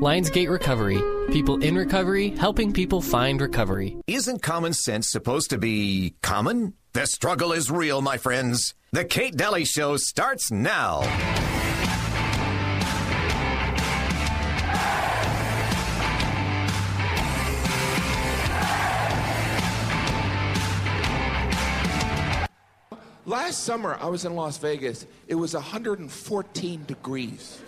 Lionsgate 0.00 0.48
Recovery. 0.48 0.96
People 1.30 1.62
in 1.62 1.74
recovery 1.74 2.30
helping 2.30 2.72
people 2.72 3.02
find 3.02 3.38
recovery. 3.38 3.98
Isn't 4.06 4.40
common 4.40 4.72
sense 4.72 5.06
supposed 5.06 5.50
to 5.50 5.58
be 5.58 6.14
common? 6.22 6.72
The 6.94 7.06
struggle 7.06 7.52
is 7.52 7.70
real, 7.70 8.00
my 8.00 8.16
friends. 8.16 8.74
The 8.92 9.04
Kate 9.04 9.36
Daly 9.36 9.66
Show 9.66 9.98
starts 9.98 10.50
now. 10.50 11.02
Last 23.26 23.64
summer, 23.64 23.98
I 24.00 24.06
was 24.06 24.24
in 24.24 24.34
Las 24.34 24.56
Vegas. 24.56 25.04
It 25.28 25.34
was 25.34 25.52
114 25.52 26.84
degrees. 26.86 27.60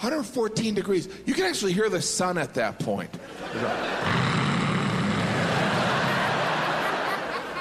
114 0.00 0.74
degrees. 0.74 1.10
You 1.26 1.34
can 1.34 1.44
actually 1.44 1.74
hear 1.74 1.90
the 1.90 2.00
sun 2.00 2.38
at 2.38 2.54
that 2.54 2.78
point. 2.78 3.10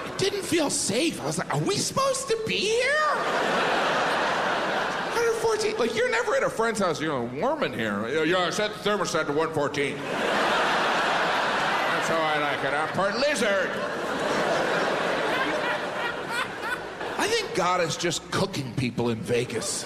It 0.06 0.18
didn't 0.18 0.44
feel 0.44 0.70
safe. 0.70 1.22
I 1.22 1.26
was 1.26 1.38
like, 1.38 1.54
are 1.54 1.60
we 1.60 1.76
supposed 1.76 2.30
to 2.30 2.40
be 2.48 2.56
here? 2.56 2.94
114. 5.12 5.76
Like, 5.78 5.94
you're 5.98 6.10
never 6.10 6.34
at 6.34 6.44
a 6.44 6.50
friend's 6.50 6.80
house, 6.80 7.02
you 7.02 7.10
know, 7.10 7.30
warm 7.36 7.64
in 7.64 7.74
here. 7.74 8.08
Yeah, 8.08 8.24
yeah, 8.24 8.46
I 8.46 8.52
set 8.52 8.72
the 8.72 8.90
thermostat 8.90 9.26
to 9.26 9.34
114. 9.34 9.98
That's 9.98 10.08
how 12.08 12.22
I 12.22 12.38
like 12.40 12.64
it. 12.64 12.74
I'm 12.74 12.88
part 12.96 13.20
lizard. 13.20 13.70
I 17.18 17.28
think 17.28 17.54
God 17.54 17.82
is 17.82 17.98
just 17.98 18.32
cooking 18.32 18.74
people 18.76 19.10
in 19.10 19.18
Vegas. 19.18 19.84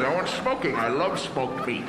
No 0.00 0.14
one's 0.14 0.30
smoking. 0.30 0.74
I 0.76 0.88
love 0.88 1.20
smoked 1.20 1.66
meat. 1.66 1.84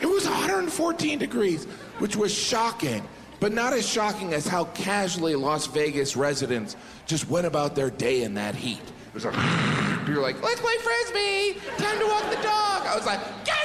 It 0.00 0.06
was 0.06 0.24
114 0.24 1.18
degrees, 1.18 1.64
which 1.98 2.14
was 2.14 2.32
shocking, 2.32 3.02
but 3.40 3.52
not 3.52 3.72
as 3.72 3.86
shocking 3.88 4.32
as 4.32 4.46
how 4.46 4.66
casually 4.66 5.34
Las 5.34 5.66
Vegas 5.66 6.16
residents 6.16 6.76
just 7.06 7.28
went 7.28 7.48
about 7.48 7.74
their 7.74 7.90
day 7.90 8.22
in 8.22 8.34
that 8.34 8.54
heat. 8.54 8.78
It 8.78 9.14
was 9.14 9.24
like, 9.24 9.34
you 10.06 10.14
were 10.14 10.22
like, 10.22 10.40
let's 10.40 10.60
play 10.60 10.76
frisbee, 10.76 11.60
time 11.78 11.98
to 11.98 12.06
walk 12.06 12.30
the 12.30 12.36
dog. 12.36 12.86
I 12.86 12.94
was 12.94 13.04
like, 13.04 13.20
get 13.44 13.57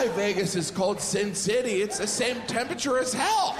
why 0.00 0.08
Vegas 0.16 0.56
is 0.56 0.70
called 0.70 0.98
Sin 0.98 1.34
City. 1.34 1.82
It's 1.82 1.98
the 1.98 2.06
same 2.06 2.40
temperature 2.46 2.98
as 2.98 3.12
hell. 3.12 3.54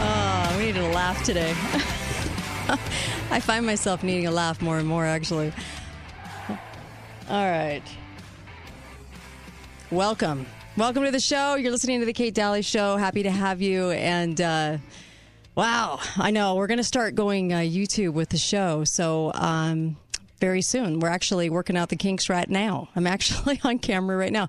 Oh, 0.00 0.54
we 0.58 0.64
needed 0.66 0.82
a 0.82 0.88
laugh 0.88 1.22
today. 1.22 1.50
I 3.30 3.38
find 3.38 3.64
myself 3.64 4.02
needing 4.02 4.26
a 4.26 4.32
laugh 4.32 4.60
more 4.60 4.78
and 4.78 4.88
more, 4.88 5.04
actually. 5.04 5.52
All 6.48 6.56
right. 7.50 7.84
Welcome. 9.92 10.44
Welcome 10.76 11.04
to 11.04 11.12
the 11.12 11.20
show. 11.20 11.54
You're 11.54 11.70
listening 11.70 12.00
to 12.00 12.06
the 12.06 12.12
Kate 12.12 12.34
Daly 12.34 12.62
Show. 12.62 12.96
Happy 12.96 13.22
to 13.22 13.30
have 13.30 13.62
you. 13.62 13.92
And 13.92 14.40
uh, 14.40 14.78
wow, 15.54 16.00
I 16.16 16.32
know 16.32 16.56
we're 16.56 16.66
going 16.66 16.78
to 16.78 16.84
start 16.84 17.14
going 17.14 17.52
uh, 17.52 17.58
YouTube 17.58 18.14
with 18.14 18.30
the 18.30 18.38
show. 18.38 18.82
So, 18.82 19.30
um, 19.34 19.96
very 20.38 20.62
soon. 20.62 21.00
We're 21.00 21.08
actually 21.08 21.50
working 21.50 21.76
out 21.76 21.88
the 21.88 21.96
kinks 21.96 22.28
right 22.28 22.48
now. 22.48 22.88
I'm 22.96 23.06
actually 23.06 23.60
on 23.64 23.78
camera 23.78 24.16
right 24.16 24.32
now. 24.32 24.48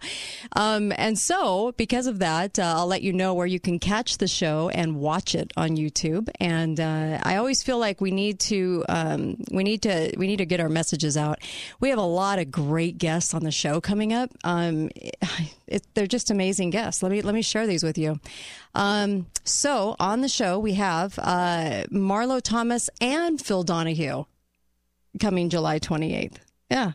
Um, 0.55 0.93
and 0.95 1.17
so, 1.17 1.73
because 1.77 2.07
of 2.07 2.19
that, 2.19 2.57
uh, 2.57 2.73
I'll 2.77 2.87
let 2.87 3.01
you 3.01 3.13
know 3.13 3.33
where 3.33 3.47
you 3.47 3.59
can 3.59 3.79
catch 3.79 4.17
the 4.17 4.27
show 4.27 4.69
and 4.69 4.97
watch 4.97 5.35
it 5.35 5.51
on 5.57 5.71
YouTube. 5.71 6.29
And 6.39 6.79
uh, 6.79 7.19
I 7.23 7.35
always 7.35 7.63
feel 7.63 7.77
like 7.77 8.01
we 8.01 8.11
need 8.11 8.39
to 8.41 8.85
um, 8.89 9.37
we 9.51 9.63
need 9.63 9.81
to 9.83 10.13
we 10.17 10.27
need 10.27 10.37
to 10.37 10.45
get 10.45 10.59
our 10.59 10.69
messages 10.69 11.17
out. 11.17 11.39
We 11.79 11.89
have 11.89 11.99
a 11.99 12.01
lot 12.01 12.39
of 12.39 12.51
great 12.51 12.97
guests 12.97 13.33
on 13.33 13.43
the 13.43 13.51
show 13.51 13.81
coming 13.81 14.13
up. 14.13 14.31
Um, 14.43 14.89
it, 15.67 15.85
they're 15.93 16.07
just 16.07 16.31
amazing 16.31 16.69
guests. 16.69 17.03
Let 17.03 17.11
me 17.11 17.21
let 17.21 17.33
me 17.33 17.41
share 17.41 17.67
these 17.67 17.83
with 17.83 17.97
you. 17.97 18.19
Um, 18.75 19.27
so 19.43 19.95
on 19.99 20.21
the 20.21 20.29
show 20.29 20.59
we 20.59 20.73
have 20.73 21.17
uh, 21.19 21.83
Marlo 21.91 22.41
Thomas 22.41 22.89
and 23.01 23.41
Phil 23.41 23.63
Donahue 23.63 24.25
coming 25.19 25.49
July 25.49 25.79
28th. 25.79 26.37
Yeah, 26.69 26.93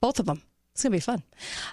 both 0.00 0.18
of 0.18 0.26
them. 0.26 0.42
It's 0.74 0.82
to 0.82 0.90
be 0.90 0.98
fun. 0.98 1.22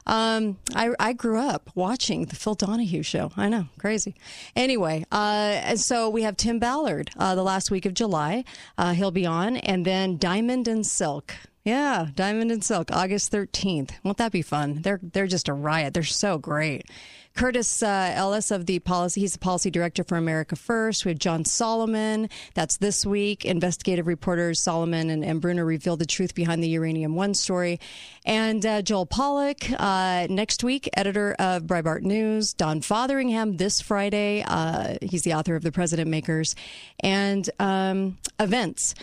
Um, 0.06 0.60
I, 0.76 0.92
I 1.00 1.14
grew 1.14 1.40
up 1.40 1.72
watching 1.74 2.26
the 2.26 2.36
Phil 2.36 2.54
Donahue 2.54 3.02
show. 3.02 3.32
I 3.36 3.50
know, 3.50 3.66
crazy. 3.80 4.14
Anyway, 4.56 5.06
uh, 5.12 5.76
so 5.76 6.08
we 6.08 6.22
have 6.22 6.38
Tim 6.38 6.60
Ballard 6.60 7.10
uh, 7.18 7.34
the 7.34 7.42
last 7.42 7.72
week 7.72 7.88
of 7.88 7.96
July. 7.96 8.44
Uh, 8.78 8.94
he'll 8.94 9.10
be 9.10 9.26
on. 9.26 9.58
And 9.58 9.86
then 9.86 10.18
Diamond 10.18 10.68
and 10.68 10.86
Silk. 10.86 11.34
Yeah, 11.66 12.10
Diamond 12.14 12.52
and 12.52 12.64
Silk, 12.64 12.92
August 12.92 13.32
13th. 13.32 13.90
Won't 14.04 14.18
that 14.18 14.32
be 14.32 14.44
fun? 14.44 14.84
They're, 14.84 15.00
they're 15.02 15.26
just 15.26 15.50
a 15.50 15.54
riot. 15.54 15.96
They're 15.96 16.04
so 16.04 16.38
great. 16.38 16.86
Curtis 17.34 17.82
uh, 17.82 18.12
Ellis 18.14 18.52
of 18.52 18.66
the 18.66 18.80
policy, 18.80 19.22
he's 19.22 19.34
the 19.34 19.40
policy 19.40 19.72
director 19.72 20.04
for 20.04 20.18
America 20.18 20.56
First. 20.56 21.06
We 21.06 21.10
have 21.12 21.20
John 21.20 21.46
Solomon. 21.46 22.30
That's 22.54 22.78
this 22.78 23.06
week. 23.06 23.46
Investigative 23.46 24.08
reporters 24.08 24.60
Solomon 24.60 25.10
and, 25.10 25.24
and 25.24 25.42
Bruner 25.42 25.66
revealed 25.66 26.00
the 26.00 26.06
truth 26.06 26.36
behind 26.36 26.64
the 26.64 26.68
Uranium 26.70 27.16
One 27.16 27.34
story. 27.34 27.80
And 28.26 28.66
uh, 28.66 28.82
Joel 28.82 29.06
Pollak 29.06 29.74
uh, 29.80 30.28
next 30.30 30.64
week, 30.64 30.90
editor 30.94 31.36
of 31.40 31.64
Breitbart 31.64 32.02
News. 32.02 32.54
Don 32.54 32.82
Fotheringham 32.82 33.58
this 33.58 33.82
Friday. 33.82 34.44
Uh, 34.46 34.98
he's 35.02 35.24
the 35.24 35.34
author 35.34 35.56
of 35.56 35.64
The 35.64 35.72
President 35.72 36.10
Makers 36.10 36.56
and 37.00 37.50
um, 37.60 38.18
events. 38.40 38.94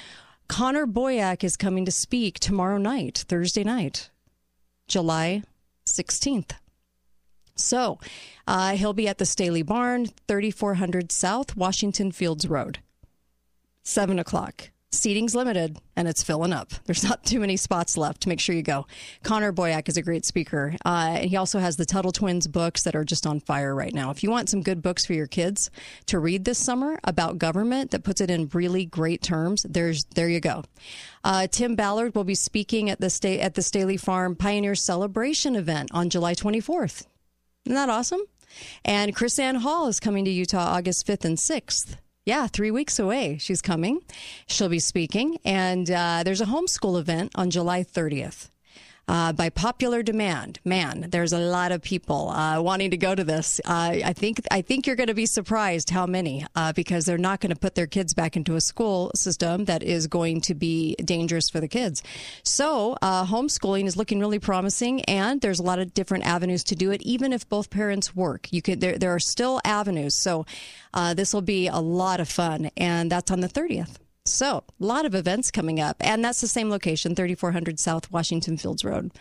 Connor 0.48 0.86
Boyack 0.86 1.44
is 1.44 1.56
coming 1.56 1.84
to 1.84 1.92
speak 1.92 2.38
tomorrow 2.38 2.78
night, 2.78 3.24
Thursday 3.28 3.64
night, 3.64 4.10
July 4.86 5.42
16th. 5.86 6.52
So 7.58 7.98
uh, 8.46 8.76
he'll 8.76 8.92
be 8.92 9.08
at 9.08 9.18
the 9.18 9.24
Staheli 9.24 9.64
Barn, 9.64 10.06
3400 10.26 11.12
South 11.12 11.56
Washington 11.56 12.12
Fields 12.12 12.48
Road, 12.48 12.78
7 13.82 14.18
o'clock. 14.18 14.70
Seating's 14.90 15.34
limited 15.34 15.78
and 15.96 16.08
it's 16.08 16.22
filling 16.22 16.52
up. 16.52 16.72
There's 16.86 17.04
not 17.04 17.22
too 17.22 17.40
many 17.40 17.58
spots 17.58 17.98
left. 17.98 18.26
Make 18.26 18.40
sure 18.40 18.54
you 18.54 18.62
go. 18.62 18.86
Connor 19.22 19.52
Boyack 19.52 19.86
is 19.86 19.98
a 19.98 20.02
great 20.02 20.24
speaker. 20.24 20.74
Uh, 20.82 21.18
he 21.18 21.36
also 21.36 21.58
has 21.58 21.76
the 21.76 21.84
Tuttle 21.84 22.10
Twins 22.10 22.46
books 22.46 22.84
that 22.84 22.96
are 22.96 23.04
just 23.04 23.26
on 23.26 23.40
fire 23.40 23.74
right 23.74 23.92
now. 23.92 24.10
If 24.10 24.22
you 24.22 24.30
want 24.30 24.48
some 24.48 24.62
good 24.62 24.80
books 24.80 25.04
for 25.04 25.12
your 25.12 25.26
kids 25.26 25.70
to 26.06 26.18
read 26.18 26.46
this 26.46 26.58
summer 26.58 26.98
about 27.04 27.36
government 27.36 27.90
that 27.90 28.02
puts 28.02 28.22
it 28.22 28.30
in 28.30 28.48
really 28.54 28.86
great 28.86 29.20
terms, 29.20 29.66
there's 29.68 30.04
there 30.14 30.28
you 30.28 30.40
go. 30.40 30.64
Uh, 31.22 31.46
Tim 31.48 31.76
Ballard 31.76 32.14
will 32.14 32.24
be 32.24 32.34
speaking 32.34 32.88
at 32.88 32.98
the 32.98 33.10
state 33.10 33.40
at 33.40 33.54
the 33.54 33.62
Staheli 33.62 34.00
Farm 34.00 34.36
Pioneer 34.36 34.74
Celebration 34.74 35.54
event 35.54 35.90
on 35.92 36.08
July 36.08 36.34
24th. 36.34 37.04
Isn't 37.66 37.74
that 37.74 37.88
awesome? 37.88 38.20
And 38.84 39.14
KrisAnne 39.14 39.58
Hall 39.58 39.88
is 39.88 40.00
coming 40.00 40.24
to 40.24 40.30
Utah 40.30 40.74
August 40.76 41.06
5th 41.06 41.24
and 41.24 41.36
6th. 41.36 41.96
Yeah, 42.24 42.46
three 42.46 42.70
weeks 42.70 42.98
away. 42.98 43.38
She's 43.38 43.62
coming. 43.62 44.00
She'll 44.46 44.68
be 44.68 44.80
speaking. 44.80 45.38
And 45.44 45.90
uh, 45.90 46.22
there's 46.24 46.40
a 46.40 46.46
homeschool 46.46 46.98
event 46.98 47.32
on 47.34 47.50
July 47.50 47.82
30th. 47.82 48.50
Uh, 49.08 49.32
by 49.32 49.48
popular 49.48 50.02
demand. 50.02 50.60
Man, 50.66 51.06
there's 51.08 51.32
a 51.32 51.38
lot 51.38 51.72
of 51.72 51.80
people 51.80 52.28
uh, 52.28 52.60
wanting 52.60 52.90
to 52.90 52.98
go 52.98 53.14
to 53.14 53.24
this. 53.24 53.58
Uh, 53.64 53.96
I 54.04 54.12
think 54.12 54.40
I 54.50 54.60
think 54.60 54.86
you're 54.86 54.96
going 54.96 55.08
to 55.08 55.14
be 55.14 55.24
surprised 55.24 55.88
how 55.88 56.04
many, 56.04 56.44
uh, 56.54 56.74
because 56.74 57.06
they're 57.06 57.16
not 57.16 57.40
going 57.40 57.48
to 57.48 57.58
put 57.58 57.74
their 57.74 57.86
kids 57.86 58.12
back 58.12 58.36
into 58.36 58.54
a 58.54 58.60
school 58.60 59.10
system 59.14 59.64
that 59.64 59.82
is 59.82 60.08
going 60.08 60.42
to 60.42 60.54
be 60.54 60.94
dangerous 60.96 61.48
for 61.48 61.58
the 61.58 61.68
kids. 61.68 62.02
So 62.42 62.98
uh, 63.00 63.24
homeschooling 63.24 63.86
is 63.86 63.96
looking 63.96 64.20
really 64.20 64.38
promising, 64.38 65.00
and 65.06 65.40
there's 65.40 65.58
a 65.58 65.62
lot 65.62 65.78
of 65.78 65.94
different 65.94 66.26
avenues 66.26 66.62
to 66.64 66.76
do 66.76 66.90
it. 66.90 67.00
Even 67.00 67.32
if 67.32 67.48
both 67.48 67.70
parents 67.70 68.14
work, 68.14 68.52
you 68.52 68.60
could 68.60 68.82
there 68.82 68.98
there 68.98 69.14
are 69.14 69.20
still 69.20 69.58
avenues. 69.64 70.14
So 70.14 70.44
uh, 70.92 71.14
this 71.14 71.32
will 71.32 71.40
be 71.40 71.68
a 71.68 71.78
lot 71.78 72.20
of 72.20 72.28
fun, 72.28 72.70
and 72.76 73.10
that's 73.10 73.30
on 73.30 73.40
the 73.40 73.48
30th. 73.48 73.96
So, 74.30 74.64
a 74.80 74.84
lot 74.84 75.06
of 75.06 75.14
events 75.14 75.50
coming 75.50 75.80
up. 75.80 75.96
And 76.00 76.24
that's 76.24 76.40
the 76.40 76.48
same 76.48 76.70
location, 76.70 77.14
3400 77.14 77.78
South 77.80 78.10
Washington 78.10 78.56
Fields 78.56 78.84
Road. 78.84 79.12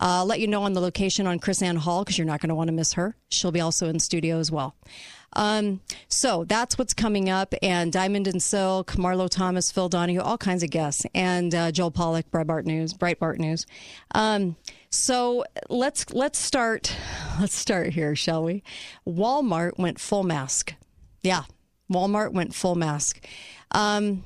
Uh, 0.00 0.24
let 0.24 0.40
you 0.40 0.46
know 0.46 0.62
on 0.62 0.74
the 0.74 0.80
location 0.80 1.26
on 1.26 1.40
KrisAnne 1.40 1.78
Hall 1.78 2.04
because 2.04 2.18
you're 2.18 2.26
not 2.26 2.40
going 2.40 2.50
to 2.50 2.54
want 2.54 2.68
to 2.68 2.72
miss 2.72 2.92
her. 2.92 3.16
She'll 3.28 3.52
be 3.52 3.60
also 3.60 3.88
in 3.88 3.98
studio 3.98 4.38
as 4.38 4.50
well. 4.50 4.76
Um, 5.34 5.80
so 6.08 6.44
that's 6.44 6.78
what's 6.78 6.94
coming 6.94 7.28
up. 7.28 7.54
And 7.62 7.92
Diamond 7.92 8.26
and 8.26 8.42
Silk, 8.42 8.92
Marlo 8.92 9.28
Thomas, 9.28 9.70
Phil 9.70 9.88
Donahue, 9.88 10.20
all 10.20 10.38
kinds 10.38 10.62
of 10.62 10.70
guests, 10.70 11.04
and 11.14 11.54
uh, 11.54 11.72
Joel 11.72 11.90
Pollak, 11.90 12.24
Breitbart 12.30 12.64
News, 12.64 12.94
Breitbart 12.94 13.38
News. 13.38 13.66
Um, 14.14 14.56
so 14.90 15.44
let's 15.68 16.10
let's 16.12 16.38
start. 16.38 16.96
Let's 17.40 17.54
start 17.54 17.90
here, 17.90 18.16
shall 18.16 18.42
we? 18.42 18.64
Walmart 19.06 19.78
went 19.78 20.00
full 20.00 20.24
mask. 20.24 20.74
Yeah, 21.22 21.44
Walmart 21.92 22.32
went 22.32 22.52
full 22.52 22.74
mask. 22.74 23.24
Um, 23.70 24.24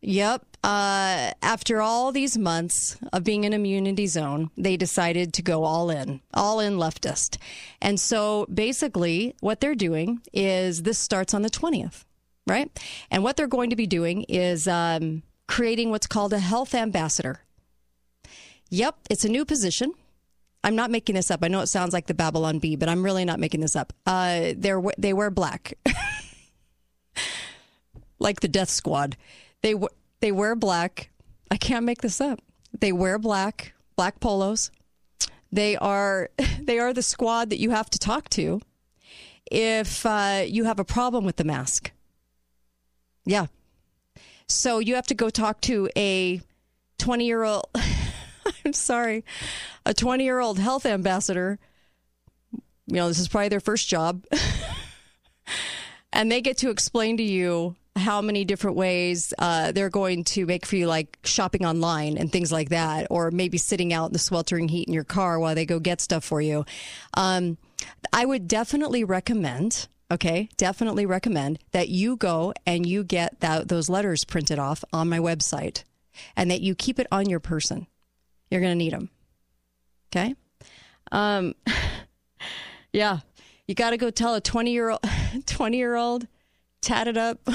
Yep. 0.00 0.44
Uh, 0.62 1.32
after 1.42 1.80
all 1.80 2.12
these 2.12 2.36
months 2.36 2.96
of 3.12 3.24
being 3.24 3.44
in 3.44 3.52
immunity 3.52 4.06
zone, 4.06 4.50
they 4.56 4.76
decided 4.76 5.32
to 5.34 5.42
go 5.42 5.64
all 5.64 5.90
in, 5.90 6.20
all 6.34 6.60
in 6.60 6.74
leftist. 6.74 7.38
And 7.80 7.98
so 7.98 8.46
basically, 8.52 9.34
what 9.40 9.60
they're 9.60 9.74
doing 9.74 10.20
is 10.32 10.82
this 10.82 10.98
starts 10.98 11.34
on 11.34 11.42
the 11.42 11.50
20th, 11.50 12.04
right? 12.46 12.70
And 13.10 13.22
what 13.22 13.36
they're 13.36 13.46
going 13.46 13.70
to 13.70 13.76
be 13.76 13.86
doing 13.86 14.24
is 14.28 14.68
um, 14.68 15.22
creating 15.46 15.90
what's 15.90 16.06
called 16.06 16.32
a 16.32 16.38
health 16.38 16.74
ambassador. 16.74 17.40
Yep, 18.70 18.96
it's 19.10 19.24
a 19.24 19.28
new 19.28 19.44
position. 19.44 19.94
I'm 20.62 20.76
not 20.76 20.90
making 20.90 21.14
this 21.14 21.30
up. 21.30 21.40
I 21.42 21.48
know 21.48 21.60
it 21.60 21.68
sounds 21.68 21.92
like 21.92 22.06
the 22.06 22.14
Babylon 22.14 22.58
Bee, 22.58 22.76
but 22.76 22.88
I'm 22.88 23.04
really 23.04 23.24
not 23.24 23.40
making 23.40 23.60
this 23.60 23.76
up. 23.76 23.92
Uh, 24.06 24.52
they 24.56 25.12
wear 25.12 25.30
black, 25.30 25.74
like 28.18 28.40
the 28.40 28.48
Death 28.48 28.70
Squad. 28.70 29.16
They 29.62 29.74
they 30.20 30.32
wear 30.32 30.54
black. 30.54 31.10
I 31.50 31.56
can't 31.56 31.84
make 31.84 32.02
this 32.02 32.20
up. 32.20 32.40
They 32.78 32.92
wear 32.92 33.18
black, 33.18 33.72
black 33.96 34.20
polos. 34.20 34.70
They 35.50 35.76
are 35.76 36.30
they 36.60 36.78
are 36.78 36.92
the 36.92 37.02
squad 37.02 37.50
that 37.50 37.58
you 37.58 37.70
have 37.70 37.90
to 37.90 37.98
talk 37.98 38.28
to 38.30 38.60
if 39.50 40.04
uh, 40.04 40.44
you 40.46 40.64
have 40.64 40.78
a 40.78 40.84
problem 40.84 41.24
with 41.24 41.36
the 41.36 41.44
mask. 41.44 41.92
Yeah. 43.24 43.46
So 44.46 44.78
you 44.78 44.94
have 44.94 45.06
to 45.08 45.14
go 45.14 45.30
talk 45.30 45.60
to 45.62 45.88
a 45.96 46.40
20 46.98 47.26
year 47.26 47.44
old. 47.44 47.66
I'm 48.64 48.72
sorry, 48.72 49.24
a 49.84 49.92
20 49.92 50.24
year 50.24 50.40
old 50.40 50.58
health 50.58 50.86
ambassador. 50.86 51.58
You 52.86 52.96
know, 52.96 53.08
this 53.08 53.18
is 53.18 53.28
probably 53.28 53.48
their 53.48 53.60
first 53.60 53.88
job. 53.88 54.24
and 56.12 56.32
they 56.32 56.40
get 56.40 56.56
to 56.58 56.70
explain 56.70 57.18
to 57.18 57.22
you 57.22 57.76
how 57.98 58.22
many 58.22 58.44
different 58.44 58.76
ways 58.76 59.34
uh, 59.38 59.72
they're 59.72 59.90
going 59.90 60.24
to 60.24 60.46
make 60.46 60.64
for 60.64 60.76
you, 60.76 60.86
like 60.86 61.18
shopping 61.24 61.64
online 61.64 62.16
and 62.16 62.30
things 62.32 62.50
like 62.50 62.70
that, 62.70 63.06
or 63.10 63.30
maybe 63.30 63.58
sitting 63.58 63.92
out 63.92 64.06
in 64.06 64.12
the 64.12 64.18
sweltering 64.18 64.68
heat 64.68 64.88
in 64.88 64.94
your 64.94 65.04
car 65.04 65.38
while 65.38 65.54
they 65.54 65.66
go 65.66 65.78
get 65.78 66.00
stuff 66.00 66.24
for 66.24 66.40
you. 66.40 66.64
Um, 67.14 67.58
I 68.12 68.24
would 68.24 68.48
definitely 68.48 69.04
recommend. 69.04 69.88
Okay, 70.10 70.48
definitely 70.56 71.04
recommend 71.04 71.58
that 71.72 71.90
you 71.90 72.16
go 72.16 72.54
and 72.66 72.86
you 72.86 73.04
get 73.04 73.40
that, 73.40 73.68
those 73.68 73.90
letters 73.90 74.24
printed 74.24 74.58
off 74.58 74.82
on 74.90 75.08
my 75.10 75.18
website 75.18 75.84
and 76.34 76.50
that 76.50 76.62
you 76.62 76.74
keep 76.74 76.98
it 76.98 77.06
on 77.12 77.28
your 77.28 77.40
person. 77.40 77.86
You're 78.50 78.62
going 78.62 78.72
to 78.72 78.84
need 78.84 78.94
them. 78.94 79.10
Okay? 80.10 80.34
Um, 81.12 81.54
yeah, 82.92 83.18
you 83.66 83.74
got 83.74 83.90
to 83.90 83.98
go 83.98 84.08
tell 84.08 84.34
a 84.34 84.40
20 84.40 84.72
year 84.72 84.90
old, 84.90 85.00
20 85.46 85.76
year 85.76 85.94
old 85.94 86.26
tatted 86.80 87.18
up 87.18 87.46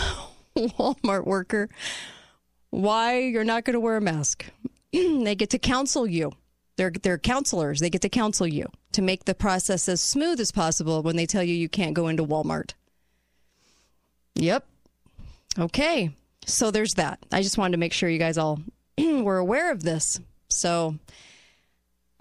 Walmart 0.57 1.25
worker 1.25 1.69
why 2.73 3.19
you're 3.19 3.43
not 3.43 3.65
going 3.65 3.75
to 3.75 3.79
wear 3.79 3.97
a 3.97 4.01
mask. 4.01 4.45
they 4.91 5.35
get 5.35 5.51
to 5.51 5.59
counsel 5.59 6.07
you. 6.07 6.31
They're, 6.75 6.91
they're 6.91 7.19
counselors. 7.19 7.79
They 7.79 7.91
get 7.91 8.01
to 8.01 8.09
counsel 8.09 8.47
you 8.47 8.67
to 8.93 9.01
make 9.03 9.25
the 9.25 9.35
process 9.35 9.87
as 9.87 10.01
smooth 10.01 10.39
as 10.39 10.51
possible 10.51 11.03
when 11.03 11.15
they 11.15 11.27
tell 11.27 11.43
you 11.43 11.53
you 11.53 11.69
can't 11.69 11.93
go 11.93 12.07
into 12.07 12.23
Walmart. 12.23 12.73
Yep. 14.35 14.65
Okay. 15.59 16.11
So 16.47 16.71
there's 16.71 16.95
that. 16.95 17.19
I 17.31 17.43
just 17.43 17.59
wanted 17.59 17.73
to 17.73 17.77
make 17.77 17.93
sure 17.93 18.09
you 18.09 18.17
guys 18.17 18.39
all 18.39 18.59
were 18.97 19.37
aware 19.37 19.71
of 19.71 19.83
this. 19.83 20.19
So 20.49 20.95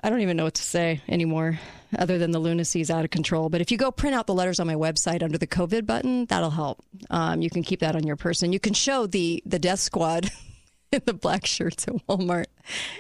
I 0.03 0.11
don't 0.11 0.21
even 0.21 0.37
know 0.37 0.45
what 0.45 0.55
to 0.55 0.63
say 0.63 1.01
anymore 1.09 1.59
other 1.99 2.19
than 2.19 2.31
the 2.31 2.39
lunacy 2.39 2.81
is 2.81 2.91
out 2.91 3.05
of 3.05 3.11
control. 3.11 3.49
But 3.49 3.61
if 3.61 3.71
you 3.71 3.77
go 3.77 3.91
print 3.91 4.15
out 4.15 4.27
the 4.27 4.35
letters 4.35 4.61
on 4.61 4.67
my 4.67 4.75
website 4.75 5.23
under 5.23 5.39
the 5.39 5.47
COVID 5.47 5.87
button, 5.87 6.27
that'll 6.27 6.51
help. 6.51 6.83
Um, 7.11 7.43
you 7.43 7.51
can 7.51 7.63
keep 7.63 7.81
that 7.81 7.97
on 7.97 8.07
your 8.07 8.17
person. 8.17 8.53
You 8.53 8.61
can 8.61 8.75
show 8.75 9.07
the 9.07 9.43
the 9.47 9.59
death 9.59 9.81
squad 9.81 10.31
in 10.93 11.03
the 11.05 11.15
black 11.15 11.47
shirts 11.47 11.87
at 11.89 11.95
Walmart. 12.07 12.47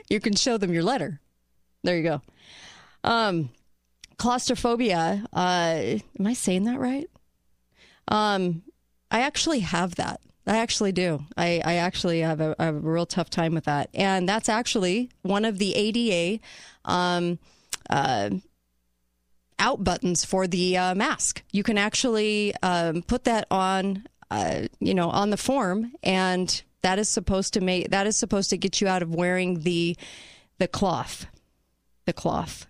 You 0.08 0.20
can 0.20 0.34
show 0.34 0.56
them 0.56 0.72
your 0.72 0.82
letter. 0.82 1.20
There 1.82 1.96
you 1.96 2.02
go. 2.02 2.22
Um, 3.04 3.50
claustrophobia. 4.18 5.26
Uh, 5.32 5.98
am 6.18 6.26
I 6.26 6.34
saying 6.34 6.64
that 6.64 6.78
right? 6.78 7.08
Um, 8.08 8.62
I 9.10 9.20
actually 9.20 9.60
have 9.60 9.96
that. 9.96 10.20
I 10.46 10.58
actually 10.58 10.92
do. 10.92 11.24
I, 11.36 11.62
I 11.64 11.74
actually 11.74 12.20
have 12.20 12.40
a, 12.40 12.56
a, 12.58 12.72
real 12.72 13.06
tough 13.06 13.30
time 13.30 13.54
with 13.54 13.64
that. 13.64 13.90
And 13.94 14.28
that's 14.28 14.48
actually 14.48 15.10
one 15.22 15.44
of 15.44 15.58
the 15.58 15.74
ADA 15.74 16.42
um, 16.84 17.38
uh, 17.88 18.30
out 19.62 19.84
buttons 19.84 20.24
for 20.24 20.46
the 20.46 20.76
uh, 20.76 20.94
mask. 20.94 21.42
You 21.52 21.62
can 21.62 21.78
actually 21.78 22.52
um, 22.62 23.02
put 23.02 23.24
that 23.24 23.46
on, 23.50 24.04
uh, 24.30 24.62
you 24.80 24.92
know, 24.92 25.08
on 25.08 25.30
the 25.30 25.36
form, 25.36 25.92
and 26.02 26.62
that 26.82 26.98
is 26.98 27.08
supposed 27.08 27.54
to 27.54 27.60
make 27.60 27.90
that 27.90 28.06
is 28.06 28.16
supposed 28.16 28.50
to 28.50 28.58
get 28.58 28.80
you 28.80 28.88
out 28.88 29.02
of 29.02 29.14
wearing 29.14 29.60
the 29.60 29.96
the 30.58 30.66
cloth, 30.68 31.26
the 32.06 32.12
cloth. 32.12 32.66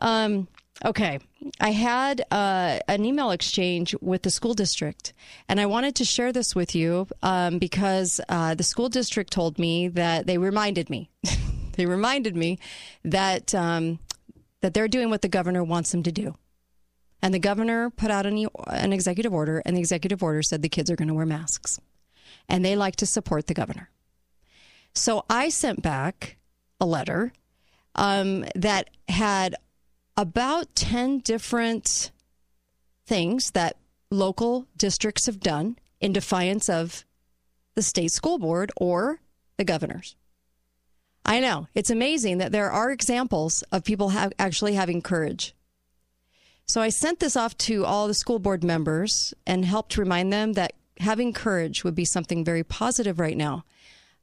Um, 0.00 0.48
okay, 0.84 1.20
I 1.60 1.70
had 1.70 2.22
uh, 2.32 2.80
an 2.88 3.04
email 3.04 3.30
exchange 3.30 3.94
with 4.02 4.22
the 4.22 4.30
school 4.30 4.54
district, 4.54 5.12
and 5.48 5.60
I 5.60 5.66
wanted 5.66 5.94
to 5.96 6.04
share 6.04 6.32
this 6.32 6.56
with 6.56 6.74
you 6.74 7.06
um, 7.22 7.58
because 7.60 8.20
uh, 8.28 8.56
the 8.56 8.64
school 8.64 8.88
district 8.88 9.32
told 9.32 9.56
me 9.58 9.86
that 9.88 10.26
they 10.26 10.36
reminded 10.36 10.90
me. 10.90 11.10
they 11.74 11.86
reminded 11.86 12.36
me 12.36 12.58
that 13.04 13.54
um, 13.54 14.00
that 14.66 14.74
they're 14.74 14.88
doing 14.88 15.10
what 15.10 15.22
the 15.22 15.28
governor 15.28 15.62
wants 15.62 15.92
them 15.92 16.02
to 16.02 16.10
do. 16.10 16.34
And 17.22 17.32
the 17.32 17.38
governor 17.38 17.88
put 17.88 18.10
out 18.10 18.26
an, 18.26 18.48
an 18.66 18.92
executive 18.92 19.32
order, 19.32 19.62
and 19.64 19.76
the 19.76 19.80
executive 19.80 20.24
order 20.24 20.42
said 20.42 20.60
the 20.60 20.68
kids 20.68 20.90
are 20.90 20.96
going 20.96 21.06
to 21.06 21.14
wear 21.14 21.24
masks. 21.24 21.78
And 22.48 22.64
they 22.64 22.74
like 22.74 22.96
to 22.96 23.06
support 23.06 23.46
the 23.46 23.54
governor. 23.54 23.90
So 24.92 25.24
I 25.30 25.50
sent 25.50 25.82
back 25.82 26.36
a 26.80 26.84
letter 26.84 27.32
um, 27.94 28.44
that 28.56 28.90
had 29.08 29.54
about 30.16 30.74
10 30.74 31.20
different 31.20 32.10
things 33.06 33.52
that 33.52 33.76
local 34.10 34.66
districts 34.76 35.26
have 35.26 35.38
done 35.38 35.78
in 36.00 36.12
defiance 36.12 36.68
of 36.68 37.04
the 37.76 37.82
state 37.82 38.10
school 38.10 38.40
board 38.40 38.72
or 38.76 39.20
the 39.58 39.64
governors. 39.64 40.16
I 41.26 41.40
know. 41.40 41.66
It's 41.74 41.90
amazing 41.90 42.38
that 42.38 42.52
there 42.52 42.70
are 42.70 42.92
examples 42.92 43.62
of 43.72 43.82
people 43.82 44.10
have 44.10 44.32
actually 44.38 44.74
having 44.74 45.02
courage. 45.02 45.54
So 46.66 46.80
I 46.80 46.88
sent 46.88 47.18
this 47.18 47.36
off 47.36 47.58
to 47.58 47.84
all 47.84 48.06
the 48.06 48.14
school 48.14 48.38
board 48.38 48.62
members 48.62 49.34
and 49.44 49.64
helped 49.64 49.98
remind 49.98 50.32
them 50.32 50.52
that 50.52 50.74
having 50.98 51.32
courage 51.32 51.82
would 51.82 51.96
be 51.96 52.04
something 52.04 52.44
very 52.44 52.62
positive 52.62 53.18
right 53.18 53.36
now. 53.36 53.64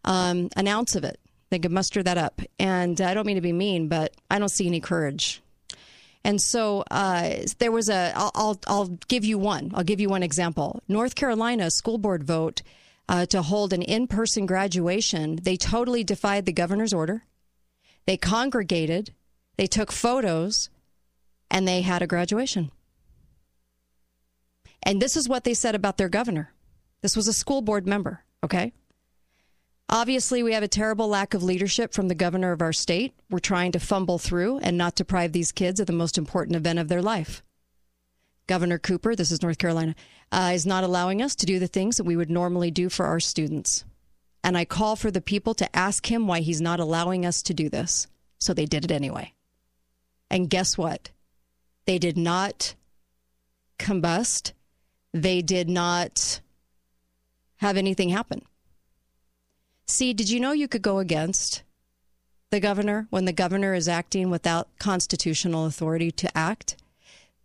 Um, 0.06 0.50
an 0.56 0.68
ounce 0.68 0.96
of 0.96 1.04
it. 1.04 1.20
They 1.50 1.60
could 1.60 1.72
muster 1.72 2.02
that 2.04 2.18
up. 2.18 2.42
And 2.58 3.00
I 3.00 3.14
don't 3.14 3.28
mean 3.28 3.36
to 3.36 3.42
be 3.42 3.54
mean, 3.54 3.90
but 3.90 4.16
I 4.32 4.40
don't 4.40 4.50
see 4.50 4.66
any 4.66 4.80
courage. 4.80 5.42
And 6.24 6.42
so 6.42 6.86
uh, 6.90 7.36
there 7.60 7.72
was 7.72 7.90
a. 7.90 8.14
I'll, 8.16 8.32
I'll, 8.34 8.60
I'll 8.68 8.88
give 9.10 9.26
you 9.26 9.38
one. 9.38 9.72
I'll 9.74 9.84
give 9.84 10.00
you 10.00 10.08
one 10.08 10.24
example. 10.24 10.82
North 10.88 11.16
Carolina 11.16 11.70
school 11.70 11.98
board 11.98 12.24
vote 12.24 12.62
uh, 13.10 13.26
to 13.28 13.42
hold 13.42 13.74
an 13.74 13.82
in 13.82 14.08
person 14.08 14.46
graduation, 14.46 15.40
they 15.42 15.58
totally 15.58 16.04
defied 16.04 16.46
the 16.46 16.54
governor's 16.54 16.94
order. 16.94 17.24
They 18.06 18.18
congregated, 18.18 19.14
they 19.58 19.68
took 19.68 19.92
photos, 19.92 20.70
and 21.50 21.68
they 21.68 21.82
had 21.82 22.02
a 22.02 22.08
graduation. 22.08 22.72
And 24.82 25.02
this 25.02 25.16
is 25.16 25.30
what 25.30 25.44
they 25.44 25.54
said 25.54 25.76
about 25.76 25.98
their 25.98 26.10
governor. 26.10 26.54
This 27.02 27.16
was 27.16 27.28
a 27.28 27.34
school 27.34 27.62
board 27.62 27.88
member, 27.88 28.24
okay? 28.44 28.74
Obviously, 29.90 30.42
we 30.42 30.54
have 30.54 30.64
a 30.64 30.68
terrible 30.68 31.08
lack 31.08 31.34
of 31.34 31.44
leadership 31.44 31.94
from 31.94 32.08
the 32.08 32.16
governor 32.16 32.52
of 32.52 32.62
our 32.62 32.74
state. 32.74 33.14
We're 33.30 33.40
trying 33.40 33.74
to 33.74 33.80
fumble 33.80 34.18
through 34.18 34.60
and 34.60 34.78
not 34.78 34.96
deprive 34.96 35.32
these 35.32 35.52
kids 35.52 35.80
of 35.80 35.88
the 35.88 35.94
most 35.94 36.18
important 36.18 36.56
event 36.56 36.80
of 36.80 36.88
their 36.88 37.02
life. 37.02 37.44
Governor 38.48 38.78
Cooper, 38.78 39.16
this 39.16 39.32
is 39.32 39.42
North 39.42 39.58
Carolina, 39.58 39.96
uh, 40.32 40.52
is 40.54 40.66
not 40.66 40.84
allowing 40.84 41.22
us 41.22 41.36
to 41.36 41.46
do 41.46 41.60
the 41.60 41.68
things 41.68 41.98
that 41.98 42.04
we 42.04 42.16
would 42.16 42.30
normally 42.30 42.72
do 42.72 42.90
for 42.90 43.06
our 43.06 43.20
students. 43.20 43.86
And 44.44 44.58
I 44.58 44.66
call 44.66 44.96
for 44.96 45.10
the 45.10 45.22
people 45.22 45.54
to 45.56 45.76
ask 45.76 46.12
him 46.12 46.28
why 46.28 46.42
he's 46.42 46.60
not 46.60 46.80
allowing 46.80 47.26
us 47.26 47.42
to 47.44 47.54
do 47.54 47.70
this. 47.70 48.08
So 48.40 48.54
they 48.54 48.66
did 48.66 48.84
it 48.84 48.92
anyway. 48.92 49.34
And 50.30 50.50
guess 50.50 50.78
what? 50.78 51.12
They 51.86 51.98
did 51.98 52.18
not 52.18 52.76
combust, 53.80 54.52
they 55.14 55.42
did 55.42 55.70
not 55.70 56.42
have 57.58 57.78
anything 57.78 58.10
happen. 58.10 58.42
See, 59.88 60.14
did 60.14 60.30
you 60.30 60.40
know 60.40 60.52
you 60.52 60.68
could 60.68 60.82
go 60.82 61.00
against 61.00 61.64
the 62.50 62.60
governor 62.60 63.08
when 63.10 63.26
the 63.26 63.34
governor 63.34 63.74
is 63.74 63.88
acting 63.88 64.30
without 64.30 64.68
constitutional 64.80 65.66
authority 65.66 66.12
to 66.12 66.38
act? 66.38 66.78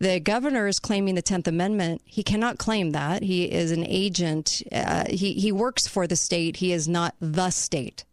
The 0.01 0.21
governor 0.21 0.69
is 0.69 0.79
claiming 0.79 1.17
the 1.17 1.23
10th 1.23 1.49
Amendment. 1.49 2.03
He 2.05 2.23
cannot 2.23 2.59
claim 2.59 2.93
that. 2.93 3.23
He 3.23 3.45
is 3.51 3.73
an 3.73 3.85
agent. 3.85 4.63
Uh, 4.71 5.05
he, 5.09 5.33
he 5.33 5.51
works 5.51 5.89
for 5.89 6.07
the 6.07 6.15
state. 6.17 6.57
He 6.57 6.73
is 6.73 6.87
not 6.89 7.17
the 7.21 7.51
state. 7.51 8.05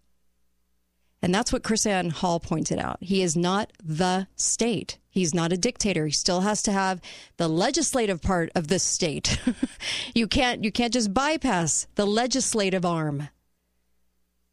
And 1.21 1.33
that's 1.33 1.53
what 1.53 1.63
KrisAnne 1.63 2.11
Hall 2.11 2.39
pointed 2.39 2.79
out. 2.79 2.97
He 3.01 3.21
is 3.21 3.35
not 3.35 3.71
the 3.83 4.27
state. 4.35 4.97
He's 5.09 5.33
not 5.33 5.51
a 5.53 5.57
dictator. 5.57 6.05
He 6.05 6.11
still 6.11 6.41
has 6.41 6.61
to 6.63 6.71
have 6.71 7.01
the 7.37 7.47
legislative 7.47 8.21
part 8.21 8.51
of 8.53 8.67
the 8.67 8.79
state. 8.79 9.39
you 10.15 10.27
can't 10.27 10.63
you 10.63 10.71
can't 10.71 10.93
just 10.93 11.13
bypass 11.13 11.87
the 11.95 12.05
legislative 12.05 12.85
arm. 12.85 13.29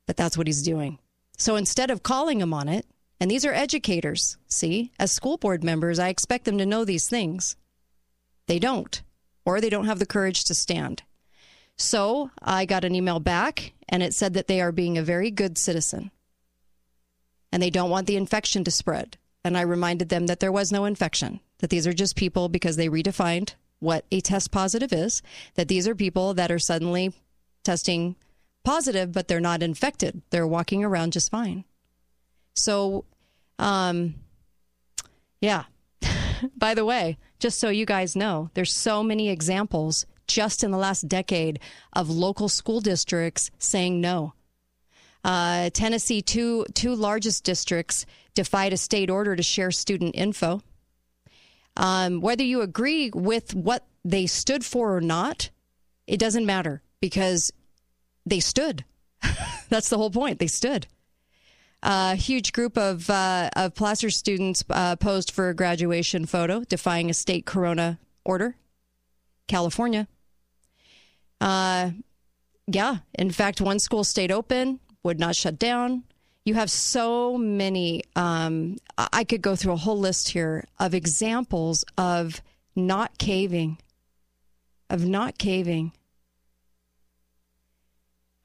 but 0.07 0.17
that's 0.17 0.39
what 0.39 0.47
he's 0.47 0.62
doing. 0.62 0.99
So 1.37 1.57
instead 1.57 1.91
of 1.91 2.03
calling 2.03 2.41
him 2.41 2.55
on 2.55 2.69
it, 2.69 2.87
and 3.23 3.31
these 3.31 3.45
are 3.45 3.55
educators, 3.55 4.37
see, 4.49 4.91
as 4.99 5.12
school 5.12 5.37
board 5.37 5.62
members, 5.62 6.00
I 6.00 6.09
expect 6.09 6.45
them 6.45 6.59
to 6.59 6.67
know 6.67 6.85
these 6.85 7.09
things. 7.09 7.55
They 8.49 8.59
don't, 8.59 9.00
or 9.45 9.61
they 9.61 9.71
don't 9.71 9.85
have 9.85 10.00
the 10.00 10.07
courage 10.07 10.43
to 10.47 10.57
stand. 10.57 11.05
So 11.76 12.33
I 12.43 12.64
got 12.64 12.85
an 12.85 12.97
email 12.97 13.21
back, 13.21 13.75
and 13.88 14.02
it 14.02 14.12
said 14.12 14.35
that 14.35 14.49
they 14.49 14.61
are 14.61 14.73
being 14.73 14.99
a 14.99 15.05
very 15.05 15.31
good 15.31 15.57
citizen 15.57 16.11
and 17.52 17.62
they 17.62 17.71
don't 17.71 17.91
want 17.91 18.09
the 18.09 18.17
infection 18.17 18.64
to 18.64 18.73
spread. 18.73 19.19
And 19.45 19.57
I 19.57 19.61
reminded 19.61 20.09
them 20.09 20.26
that 20.26 20.41
there 20.41 20.50
was 20.50 20.73
no 20.73 20.85
infection, 20.85 21.38
that 21.59 21.71
these 21.71 21.87
are 21.87 21.93
just 21.93 22.17
people 22.17 22.49
because 22.49 22.75
they 22.75 22.88
redefined 22.88 23.55
what 23.79 24.05
a 24.11 24.21
test 24.21 24.50
positive 24.50 24.93
is, 24.93 25.23
that 25.55 25.69
these 25.69 25.87
are 25.87 25.95
people 25.95 26.35
that 26.35 26.50
are 26.50 26.59
suddenly 26.59 27.12
testing 27.62 28.17
positive, 28.64 29.12
but 29.12 29.29
they're 29.29 29.38
not 29.38 29.62
infected. 29.62 30.23
They're 30.31 30.45
walking 30.45 30.83
around 30.83 31.12
just 31.12 31.31
fine. 31.31 31.62
So, 32.55 33.07
um, 33.59 34.15
yeah. 35.41 35.65
By 36.57 36.75
the 36.75 36.85
way, 36.85 37.19
just 37.39 37.59
so 37.59 37.69
you 37.69 37.87
guys 37.87 38.17
know, 38.17 38.51
there's 38.55 38.73
so 38.73 39.03
many 39.03 39.29
examples 39.29 40.07
just 40.27 40.65
in 40.65 40.71
the 40.71 40.79
last 40.79 41.09
decade 41.09 41.61
of 41.93 42.09
local 42.09 42.49
school 42.49 42.81
districts 42.81 43.51
saying 43.59 44.01
no. 44.01 44.35
Uh, 45.25 45.71
Tennessee, 45.71 46.23
two 46.23 46.65
two 46.75 46.95
largest 46.95 47.45
districts 47.45 48.07
defied 48.35 48.73
a 48.73 48.77
state 48.77 49.11
order 49.11 49.37
to 49.37 49.43
share 49.43 49.71
student 49.71 50.17
info. 50.17 50.63
Um, 51.77 52.21
whether 52.21 52.43
you 52.43 52.61
agree 52.61 53.11
with 53.15 53.55
what 53.55 53.87
they 54.05 54.27
stood 54.27 54.65
for 54.65 54.97
or 54.97 55.01
not, 55.01 55.51
it 56.07 56.19
doesn't 56.19 56.45
matter 56.45 56.83
because 57.01 57.53
they 58.27 58.41
stood. 58.41 58.85
That's 59.69 59.89
the 59.89 59.97
whole 59.97 60.11
point. 60.11 60.39
They 60.39 60.49
stood. 60.49 60.87
A 61.83 62.15
huge 62.15 62.53
group 62.53 62.79
of 62.79 63.11
uh, 63.11 63.51
of 63.57 63.75
Placer 63.75 64.11
students 64.11 64.65
uh, 64.71 64.97
posed 64.97 65.31
for 65.31 65.49
a 65.49 65.55
graduation 65.55 66.27
photo 66.27 66.62
defying 66.65 67.11
a 67.11 67.15
state 67.15 67.45
corona 67.45 67.99
order. 68.25 68.57
California. 69.49 70.09
Uh, 71.41 71.91
yeah, 72.67 72.99
in 73.15 73.31
fact, 73.31 73.61
one 73.61 73.79
school 73.79 74.05
stayed 74.05 74.31
open 74.31 74.81
would 75.03 75.19
not 75.19 75.37
shut 75.37 75.59
down. 75.59 76.05
You 76.45 76.55
have 76.55 76.71
so 76.71 77.37
many. 77.37 78.03
Um, 78.17 78.79
I 78.97 79.25
could 79.25 79.43
go 79.43 79.57
through 79.57 79.75
a 79.75 79.77
whole 79.77 79.99
list 79.99 80.31
here 80.31 80.65
of 80.79 80.95
examples 80.95 81.85
of 81.99 82.41
not 82.75 83.19
caving, 83.19 83.79
of 84.89 85.05
not 85.05 85.39
caving. 85.39 85.93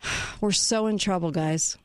We're 0.42 0.52
so 0.52 0.88
in 0.88 0.98
trouble, 0.98 1.32
guys. 1.32 1.78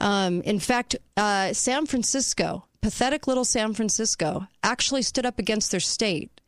Um, 0.00 0.40
in 0.42 0.58
fact, 0.58 0.96
uh, 1.16 1.52
San 1.52 1.86
Francisco, 1.86 2.64
pathetic 2.80 3.26
little 3.26 3.44
San 3.44 3.74
Francisco, 3.74 4.48
actually 4.62 5.02
stood 5.02 5.26
up 5.26 5.38
against 5.38 5.70
their 5.70 5.80
state 5.80 6.40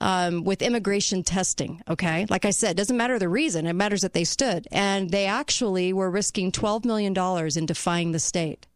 um, 0.00 0.44
with 0.44 0.62
immigration 0.62 1.22
testing. 1.22 1.82
Okay. 1.88 2.26
Like 2.28 2.44
I 2.44 2.50
said, 2.50 2.76
doesn't 2.76 2.96
matter 2.96 3.18
the 3.18 3.28
reason, 3.28 3.66
it 3.66 3.74
matters 3.74 4.00
that 4.00 4.14
they 4.14 4.24
stood. 4.24 4.66
And 4.72 5.10
they 5.10 5.26
actually 5.26 5.92
were 5.92 6.10
risking 6.10 6.50
$12 6.50 6.84
million 6.84 7.14
in 7.56 7.66
defying 7.66 8.12
the 8.12 8.18
state. 8.18 8.66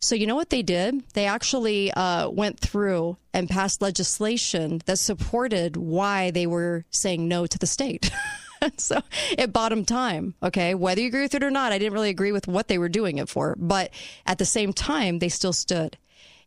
So, 0.00 0.14
you 0.14 0.26
know 0.26 0.34
what 0.36 0.50
they 0.50 0.62
did? 0.62 1.02
They 1.14 1.24
actually 1.24 1.90
uh, 1.92 2.28
went 2.28 2.60
through 2.60 3.16
and 3.32 3.48
passed 3.48 3.80
legislation 3.80 4.82
that 4.84 4.98
supported 4.98 5.78
why 5.78 6.30
they 6.30 6.46
were 6.46 6.84
saying 6.90 7.26
no 7.26 7.46
to 7.46 7.58
the 7.58 7.66
state. 7.66 8.10
so 8.76 9.00
it 9.36 9.52
bought 9.52 9.70
them 9.70 9.84
time. 9.84 10.34
Okay. 10.42 10.74
Whether 10.74 11.00
you 11.00 11.08
agree 11.08 11.22
with 11.22 11.34
it 11.34 11.42
or 11.42 11.50
not, 11.50 11.72
I 11.72 11.78
didn't 11.78 11.92
really 11.94 12.10
agree 12.10 12.32
with 12.32 12.46
what 12.46 12.68
they 12.68 12.78
were 12.78 12.88
doing 12.88 13.18
it 13.18 13.28
for. 13.28 13.56
But 13.58 13.90
at 14.26 14.38
the 14.38 14.44
same 14.44 14.72
time, 14.72 15.18
they 15.18 15.28
still 15.28 15.52
stood. 15.52 15.96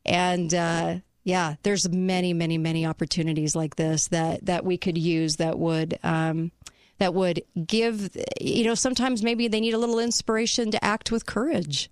And 0.06 0.54
uh, 0.54 0.98
yeah, 1.24 1.56
there's 1.64 1.90
many, 1.90 2.34
many, 2.34 2.58
many 2.58 2.86
opportunities 2.86 3.56
like 3.56 3.76
this 3.76 4.08
that 4.10 4.46
that 4.46 4.64
we 4.64 4.78
could 4.78 4.98
use 4.98 5.36
that 5.38 5.60
would 5.60 6.00
um, 6.04 6.52
that 7.00 7.14
would 7.14 7.44
give 7.66 8.16
you 8.40 8.64
know 8.64 8.76
sometimes 8.76 9.22
maybe 9.22 9.48
they 9.48 9.60
need 9.60 9.74
a 9.74 9.78
little 9.78 10.00
inspiration 10.00 10.72
to 10.72 10.84
act 10.84 11.12
with 11.12 11.26
courage 11.26 11.90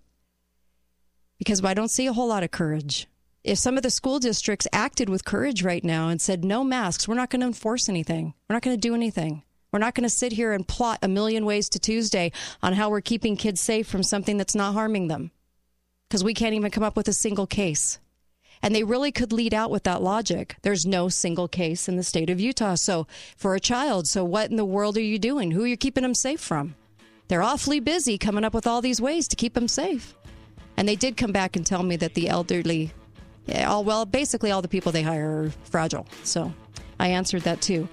because 1.38 1.64
I 1.64 1.74
don't 1.74 1.92
see 1.92 2.08
a 2.08 2.14
whole 2.14 2.30
lot 2.30 2.44
of 2.44 2.52
courage. 2.52 3.08
If 3.44 3.60
some 3.60 3.78
of 3.78 3.84
the 3.84 3.92
school 3.92 4.20
districts 4.20 4.68
acted 4.74 5.10
with 5.10 5.26
courage 5.26 5.64
right 5.64 5.84
now 5.84 6.10
and 6.10 6.20
said 6.20 6.44
no 6.44 6.64
masks, 6.64 7.08
we're 7.08 7.16
not 7.16 7.30
going 7.30 7.42
to 7.42 7.48
enforce 7.48 7.88
anything. 7.88 8.34
We're 8.50 8.56
not 8.56 8.64
going 8.64 8.76
to 8.76 8.82
do 8.82 8.96
anything. 8.96 9.44
We're 9.76 9.80
not 9.80 9.94
going 9.94 10.04
to 10.04 10.10
sit 10.10 10.32
here 10.32 10.54
and 10.54 10.66
plot 10.66 11.00
a 11.02 11.10
million 11.10 11.46
ways 11.46 11.68
to 11.68 11.80
Tuesday 11.80 12.32
on 12.64 12.72
how 12.72 12.90
we're 12.90 13.02
keeping 13.02 13.36
kids 13.36 13.60
safe 13.60 13.86
from 13.86 14.04
something 14.04 14.38
that's 14.38 14.56
not 14.56 14.74
harming 14.74 15.10
them 15.10 15.32
because 16.08 16.24
we 16.24 16.34
can't 16.34 16.54
even 16.54 16.72
come 16.72 16.82
up 16.82 16.96
with 16.96 17.10
a 17.10 17.14
single 17.14 17.46
case. 17.46 18.00
And 18.62 18.74
they 18.74 18.86
really 18.86 19.12
could 19.12 19.34
lead 19.34 19.54
out 19.54 19.72
with 19.72 19.84
that 19.84 20.02
logic. 20.02 20.56
There's 20.62 20.86
no 20.86 21.10
single 21.10 21.50
case 21.50 21.90
in 21.90 21.98
the 21.98 22.04
state 22.04 22.30
of 22.30 22.40
Utah. 22.40 22.76
So 22.76 23.06
for 23.36 23.54
a 23.54 23.60
child, 23.60 24.08
so 24.08 24.24
what 24.24 24.50
in 24.50 24.56
the 24.56 24.64
world 24.64 24.96
are 24.96 25.02
you 25.02 25.20
doing? 25.20 25.52
Who 25.52 25.66
are 25.66 25.68
you 25.68 25.76
keeping 25.76 26.04
them 26.04 26.16
safe 26.16 26.40
from? 26.40 26.76
They're 27.28 27.44
awfully 27.44 27.82
busy 27.82 28.18
coming 28.18 28.46
up 28.46 28.54
with 28.54 28.68
all 28.68 28.82
these 28.82 29.02
ways 29.02 29.28
to 29.28 29.36
keep 29.36 29.56
them 29.56 29.68
safe. 29.68 30.16
And 30.78 30.88
they 30.88 30.96
did 30.96 31.18
come 31.18 31.34
back 31.34 31.58
and 31.58 31.66
tell 31.66 31.84
me 31.84 31.98
that 31.98 32.14
the 32.14 32.30
elderly, 32.30 32.94
all 33.54 33.84
well, 33.84 34.06
basically 34.06 34.52
all 34.52 34.62
the 34.62 34.70
people 34.70 34.94
they 34.94 35.04
hire 35.04 35.48
are 35.48 35.52
fragile. 35.66 36.08
So 36.24 36.54
I 36.98 37.10
answered 37.10 37.42
that 37.42 37.60
too. 37.60 37.90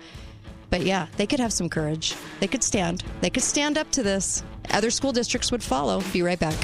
But 0.73 0.87
yeah, 0.87 1.07
they 1.19 1.27
could 1.27 1.39
have 1.39 1.53
some 1.53 1.69
courage. 1.69 2.17
They 2.41 2.47
could 2.47 2.65
stand. 2.65 3.05
They 3.21 3.29
could 3.29 3.43
stand 3.43 3.77
up 3.77 3.91
to 3.91 4.03
this. 4.03 4.43
Other 4.71 4.91
school 4.91 5.13
districts 5.13 5.53
would 5.53 5.63
follow. 5.63 6.03
Be 6.15 6.23
right 6.23 6.41
back. 6.41 6.57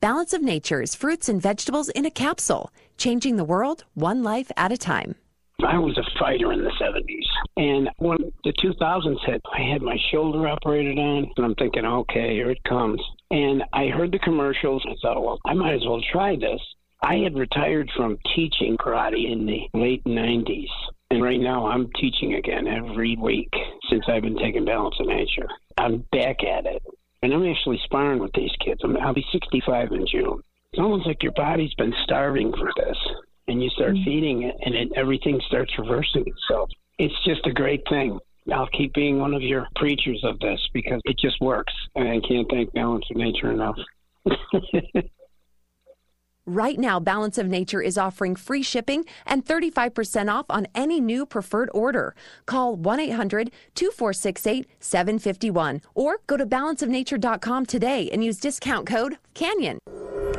Balance 0.00 0.32
of 0.32 0.40
Nature's 0.40 0.94
fruits 0.94 1.28
and 1.28 1.42
vegetables 1.42 1.90
in 1.90 2.06
a 2.06 2.10
capsule, 2.10 2.72
changing 2.96 3.36
the 3.36 3.44
world 3.44 3.84
one 3.92 4.22
life 4.22 4.50
at 4.56 4.72
a 4.72 4.78
time. 4.78 5.16
I 5.62 5.78
was 5.78 5.98
a 5.98 6.18
fighter 6.18 6.50
in 6.50 6.64
the 6.64 6.72
70s. 6.80 7.26
And 7.58 7.90
when 7.98 8.32
the 8.42 8.54
2000s 8.54 9.26
hit, 9.26 9.42
I 9.52 9.60
had 9.70 9.82
my 9.82 9.98
shoulder 10.10 10.48
operated 10.48 10.98
on, 10.98 11.30
and 11.36 11.44
I'm 11.44 11.56
thinking, 11.56 11.84
okay, 11.84 12.32
here 12.32 12.50
it 12.50 12.64
comes. 12.66 13.02
And 13.30 13.64
I 13.74 13.88
heard 13.88 14.12
the 14.12 14.18
commercials. 14.20 14.82
I 14.88 14.94
thought, 15.02 15.22
well, 15.22 15.40
I 15.44 15.52
might 15.52 15.74
as 15.74 15.84
well 15.84 16.00
try 16.10 16.36
this. 16.36 16.60
I 17.02 17.16
had 17.16 17.36
retired 17.36 17.90
from 17.94 18.16
teaching 18.34 18.78
karate 18.78 19.30
in 19.30 19.44
the 19.44 19.68
late 19.74 20.04
90s. 20.04 20.68
And 21.10 21.22
right 21.22 21.40
now 21.40 21.66
I'm 21.66 21.90
teaching 21.98 22.34
again 22.34 22.66
every 22.66 23.16
week 23.16 23.50
since 23.88 24.04
I've 24.08 24.22
been 24.22 24.36
taking 24.36 24.66
Balance 24.66 24.96
of 25.00 25.06
Nature. 25.06 25.48
I'm 25.78 26.04
back 26.12 26.44
at 26.44 26.66
it. 26.66 26.82
And 27.22 27.32
I'm 27.32 27.46
actually 27.46 27.80
sparring 27.84 28.20
with 28.20 28.32
these 28.32 28.52
kids. 28.64 28.80
i 28.84 28.86
will 28.86 29.14
be 29.14 29.24
65 29.32 29.92
in 29.92 30.06
June. 30.06 30.40
It's 30.72 30.80
almost 30.80 31.06
like 31.06 31.22
your 31.22 31.32
body's 31.32 31.72
been 31.74 31.94
starving 32.04 32.52
for 32.52 32.70
this, 32.76 32.96
and 33.48 33.62
you 33.62 33.70
start 33.70 33.94
mm-hmm. 33.94 34.04
feeding 34.04 34.42
it, 34.42 34.54
and 34.60 34.74
it, 34.74 34.88
everything 34.94 35.40
starts 35.46 35.72
reversing 35.78 36.24
itself. 36.26 36.68
It's 36.98 37.24
just 37.24 37.46
a 37.46 37.52
great 37.52 37.82
thing. 37.88 38.18
I'll 38.52 38.68
keep 38.68 38.92
being 38.94 39.18
one 39.18 39.34
of 39.34 39.42
your 39.42 39.66
preachers 39.76 40.22
of 40.24 40.38
this 40.40 40.60
because 40.72 41.00
it 41.04 41.18
just 41.18 41.40
works. 41.40 41.72
And 41.94 42.08
I 42.08 42.20
can't 42.26 42.48
thank 42.50 42.72
Balance 42.72 43.06
of 43.10 43.16
Nature 43.16 43.50
enough. 43.50 43.76
Right 46.48 46.78
now, 46.78 46.98
Balance 46.98 47.36
of 47.36 47.46
Nature 47.46 47.82
is 47.82 47.98
offering 47.98 48.34
free 48.34 48.62
shipping 48.62 49.04
and 49.26 49.44
35% 49.44 50.32
off 50.32 50.46
on 50.48 50.66
any 50.74 50.98
new 50.98 51.26
preferred 51.26 51.68
order. 51.74 52.14
Call 52.46 52.74
1 52.74 53.00
800 53.00 53.50
2468 53.74 54.66
751 54.80 55.82
or 55.94 56.20
go 56.26 56.38
to 56.38 56.46
balanceofnature.com 56.46 57.66
today 57.66 58.08
and 58.10 58.24
use 58.24 58.38
discount 58.38 58.86
code 58.86 59.18
CANYON. 59.34 59.76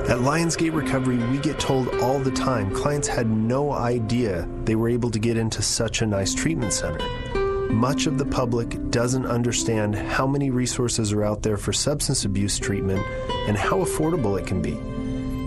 At 0.10 0.18
Lionsgate 0.18 0.74
Recovery, 0.74 1.18
we 1.18 1.38
get 1.38 1.60
told 1.60 1.88
all 2.01 2.18
the 2.18 2.32
time 2.32 2.74
clients 2.74 3.08
had 3.08 3.30
no 3.30 3.72
idea 3.72 4.50
they 4.63 4.74
were 4.74 4.89
able 4.89 5.12
to 5.12 5.20
get 5.20 5.38
into 5.38 5.62
such 5.62 6.01
a 6.01 6.08
nice 6.08 6.34
treatment 6.34 6.74
center. 6.74 7.08
Much 7.72 8.08
of 8.08 8.18
the 8.18 8.25
public 8.25 8.89
doesn't 8.89 9.28
understand 9.28 9.94
how 9.94 10.25
many 10.25 10.50
resources 10.50 11.13
are 11.13 11.24
out 11.24 11.44
there 11.44 11.56
for 11.56 11.72
substance 11.72 12.25
abuse 12.25 12.58
treatment 12.58 13.06
and 13.48 13.56
how 13.56 13.84
affordable 13.84 14.39
it 14.39 14.48
can 14.48 14.60
be. 14.60 14.75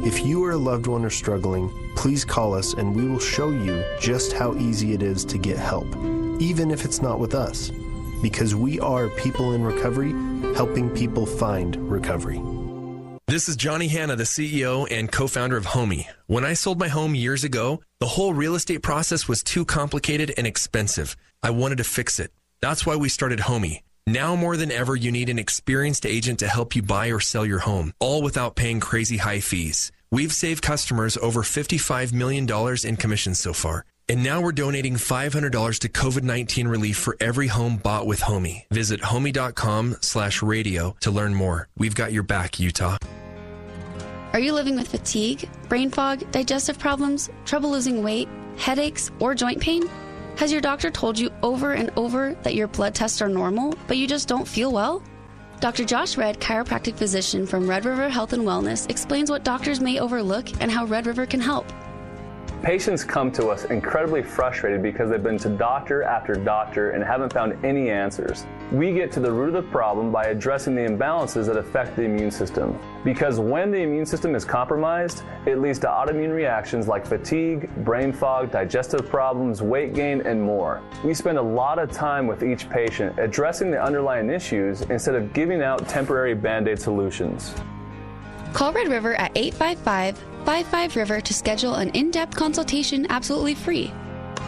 If 0.05 0.27
you 0.27 0.45
or 0.45 0.51
a 0.51 0.57
loved 0.57 0.89
one 0.89 1.05
are 1.05 1.11
struggling, 1.11 1.71
please 1.95 2.25
call 2.25 2.55
us 2.55 2.75
and 2.75 2.93
we 2.93 3.07
will 3.07 3.21
show 3.21 3.51
you 3.51 3.85
just 4.01 4.33
how 4.33 4.53
easy 4.57 4.95
it 4.95 5.01
is 5.01 5.25
to 5.27 5.39
get 5.39 5.57
help, 5.57 5.87
even 6.41 6.73
if 6.73 6.85
it's 6.85 7.01
not 7.01 7.21
with 7.21 7.37
us. 7.37 7.71
Because 8.21 8.53
we 8.53 8.81
are 8.81 9.09
people 9.11 9.53
in 9.53 9.63
recovery, 9.63 10.11
helping 10.57 10.91
people 10.91 11.25
find 11.25 11.77
recovery. 11.89 12.43
This 13.29 13.49
is 13.49 13.55
Johnny 13.55 13.87
Hanna, 13.87 14.17
the 14.17 14.25
CEO 14.25 14.89
and 14.91 15.11
co 15.11 15.29
founder 15.29 15.57
of 15.57 15.67
Homie. 15.67 16.07
When 16.27 16.45
I 16.45 16.55
sold 16.55 16.81
my 16.81 16.89
home 16.89 17.15
years 17.15 17.45
ago, 17.45 17.81
the 18.01 18.07
whole 18.07 18.35
real 18.35 18.57
estate 18.57 18.83
process 18.83 19.29
was 19.29 19.45
too 19.45 19.65
complicated 19.65 20.35
and 20.37 20.49
expensive. 20.49 21.17
I 21.45 21.51
wanted 21.51 21.79
to 21.79 21.85
fix 21.85 22.19
it. 22.19 22.33
That's 22.61 22.85
why 22.85 22.97
we 22.97 23.09
started 23.09 23.39
Homie. 23.39 23.83
Now 24.07 24.35
more 24.35 24.57
than 24.57 24.73
ever, 24.73 24.97
you 24.97 25.13
need 25.13 25.29
an 25.29 25.39
experienced 25.39 26.05
agent 26.05 26.41
to 26.41 26.49
help 26.49 26.75
you 26.75 26.83
buy 26.83 27.09
or 27.09 27.21
sell 27.21 27.47
your 27.47 27.61
home, 27.61 27.93
all 28.01 28.21
without 28.21 28.57
paying 28.57 28.81
crazy 28.81 29.19
high 29.19 29.39
fees. 29.41 29.93
We've 30.11 30.33
saved 30.33 30.61
customers 30.61 31.17
over 31.19 31.43
$55 31.43 32.13
million 32.13 32.47
in 32.85 32.97
commissions 32.97 33.39
so 33.39 33.53
far. 33.53 33.85
And 34.09 34.25
now 34.25 34.41
we're 34.41 34.53
donating 34.53 34.95
$500 34.95 35.79
to 35.79 35.89
COVID-19 35.89 36.69
relief 36.69 36.97
for 36.97 37.17
every 37.21 37.47
home 37.47 37.77
bought 37.77 38.07
with 38.07 38.21
Homie. 38.23 38.65
Visit 38.71 39.01
homie.com 39.01 39.99
slash 40.01 40.43
radio 40.43 40.97
to 41.01 41.13
learn 41.13 41.33
more. 41.33 41.69
We've 41.79 41.95
got 41.95 42.13
your 42.13 42.25
back, 42.25 42.59
Utah. 42.59 42.99
Are 44.33 44.41
you 44.41 44.53
living 44.53 44.75
with 44.75 44.89
fatigue, 44.89 45.49
brain 45.69 45.91
fog, 45.91 46.29
digestive 46.33 46.79
problems, 46.79 47.31
trouble 47.45 47.71
losing 47.71 48.03
weight, 48.03 48.29
headaches, 48.57 49.13
or 49.21 49.35
joint 49.35 49.61
pain? 49.61 49.89
Has 50.37 50.51
your 50.51 50.61
doctor 50.61 50.91
told 50.91 51.19
you 51.19 51.31
over 51.43 51.73
and 51.73 51.91
over 51.97 52.35
that 52.43 52.55
your 52.55 52.67
blood 52.67 52.95
tests 52.95 53.23
are 53.23 53.29
normal, 53.29 53.75
but 53.87 53.97
you 53.97 54.07
just 54.07 54.29
don't 54.29 54.49
feel 54.49 54.73
well? 54.73 55.03
Dr. 55.61 55.85
Josh 55.85 56.17
Redd, 56.17 56.41
chiropractic 56.41 56.97
physician 56.97 57.47
from 57.47 57.69
Red 57.69 57.85
River 57.85 58.09
Health 58.09 58.33
and 58.33 58.43
Wellness, 58.43 58.91
explains 58.91 59.31
what 59.31 59.45
doctors 59.45 59.81
may 59.81 60.01
overlook 60.01 60.49
and 60.61 60.73
how 60.73 60.87
Red 60.87 61.07
River 61.07 61.27
can 61.27 61.41
help. 61.41 61.67
Patients 62.63 63.03
come 63.03 63.33
to 63.33 63.49
us 63.49 63.65
incredibly 63.65 64.23
frustrated 64.23 64.85
because 64.85 65.11
they've 65.11 65.21
been 65.21 65.37
to 65.39 65.49
doctor 65.49 66.05
after 66.05 66.35
doctor 66.35 66.93
and 66.93 67.03
haven't 67.03 67.33
found 67.33 67.59
any 67.65 67.91
answers. 67.91 68.47
We 68.71 68.93
get 68.93 69.11
to 69.13 69.21
the 69.21 69.33
root 69.33 69.53
of 69.53 69.65
the 69.65 69.71
problem 69.73 70.13
by 70.13 70.27
addressing 70.27 70.77
the 70.77 70.83
imbalances 70.83 71.47
that 71.47 71.57
affect 71.57 71.97
the 71.97 72.03
immune 72.03 72.31
system. 72.31 72.79
Because 73.03 73.41
when 73.41 73.73
the 73.73 73.79
immune 73.79 74.07
system 74.07 74.37
is 74.37 74.45
compromised, 74.45 75.25
it 75.45 75.59
leads 75.59 75.81
to 75.81 75.89
autoimmune 75.89 76.33
reactions 76.33 76.87
like 76.87 77.05
fatigue, 77.05 77.69
brain 77.85 78.13
fog, 78.13 78.53
digestive 78.53 79.09
problems, 79.09 79.61
weight 79.61 79.93
gain, 79.93 80.21
and 80.21 80.41
more. 80.41 80.81
We 81.03 81.15
spend 81.15 81.39
a 81.39 81.43
lot 81.43 81.81
of 81.81 81.91
time 81.91 82.29
with 82.29 82.45
each 82.45 82.71
patient 82.71 83.19
addressing 83.19 83.73
the 83.73 83.83
underlying 83.83 84.31
issues 84.31 84.83
instead 84.83 85.17
of 85.17 85.33
giving 85.33 85.63
out 85.63 85.89
temporary 85.89 86.35
band 86.35 86.69
aid 86.69 86.79
solutions. 86.79 87.57
Call 88.53 88.73
Red 88.73 88.87
River 88.87 89.17
at 89.17 89.33
855 89.35 90.32
55 90.45 90.97
River 90.97 91.21
to 91.21 91.33
schedule 91.33 91.75
an 91.75 91.91
in 91.91 92.11
depth 92.11 92.35
consultation 92.35 93.07
absolutely 93.11 93.55
free. 93.55 93.93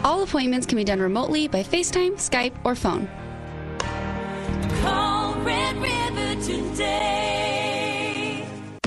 All 0.03 0.23
appointments 0.23 0.65
can 0.65 0.77
be 0.77 0.83
done 0.83 0.99
remotely 0.99 1.47
by 1.47 1.63
FaceTime, 1.63 2.13
Skype, 2.13 2.53
or 2.63 2.75
phone. 2.75 3.07
Call 4.81 5.35
Red 5.35 5.77
River 5.77 6.41
today. 6.43 7.54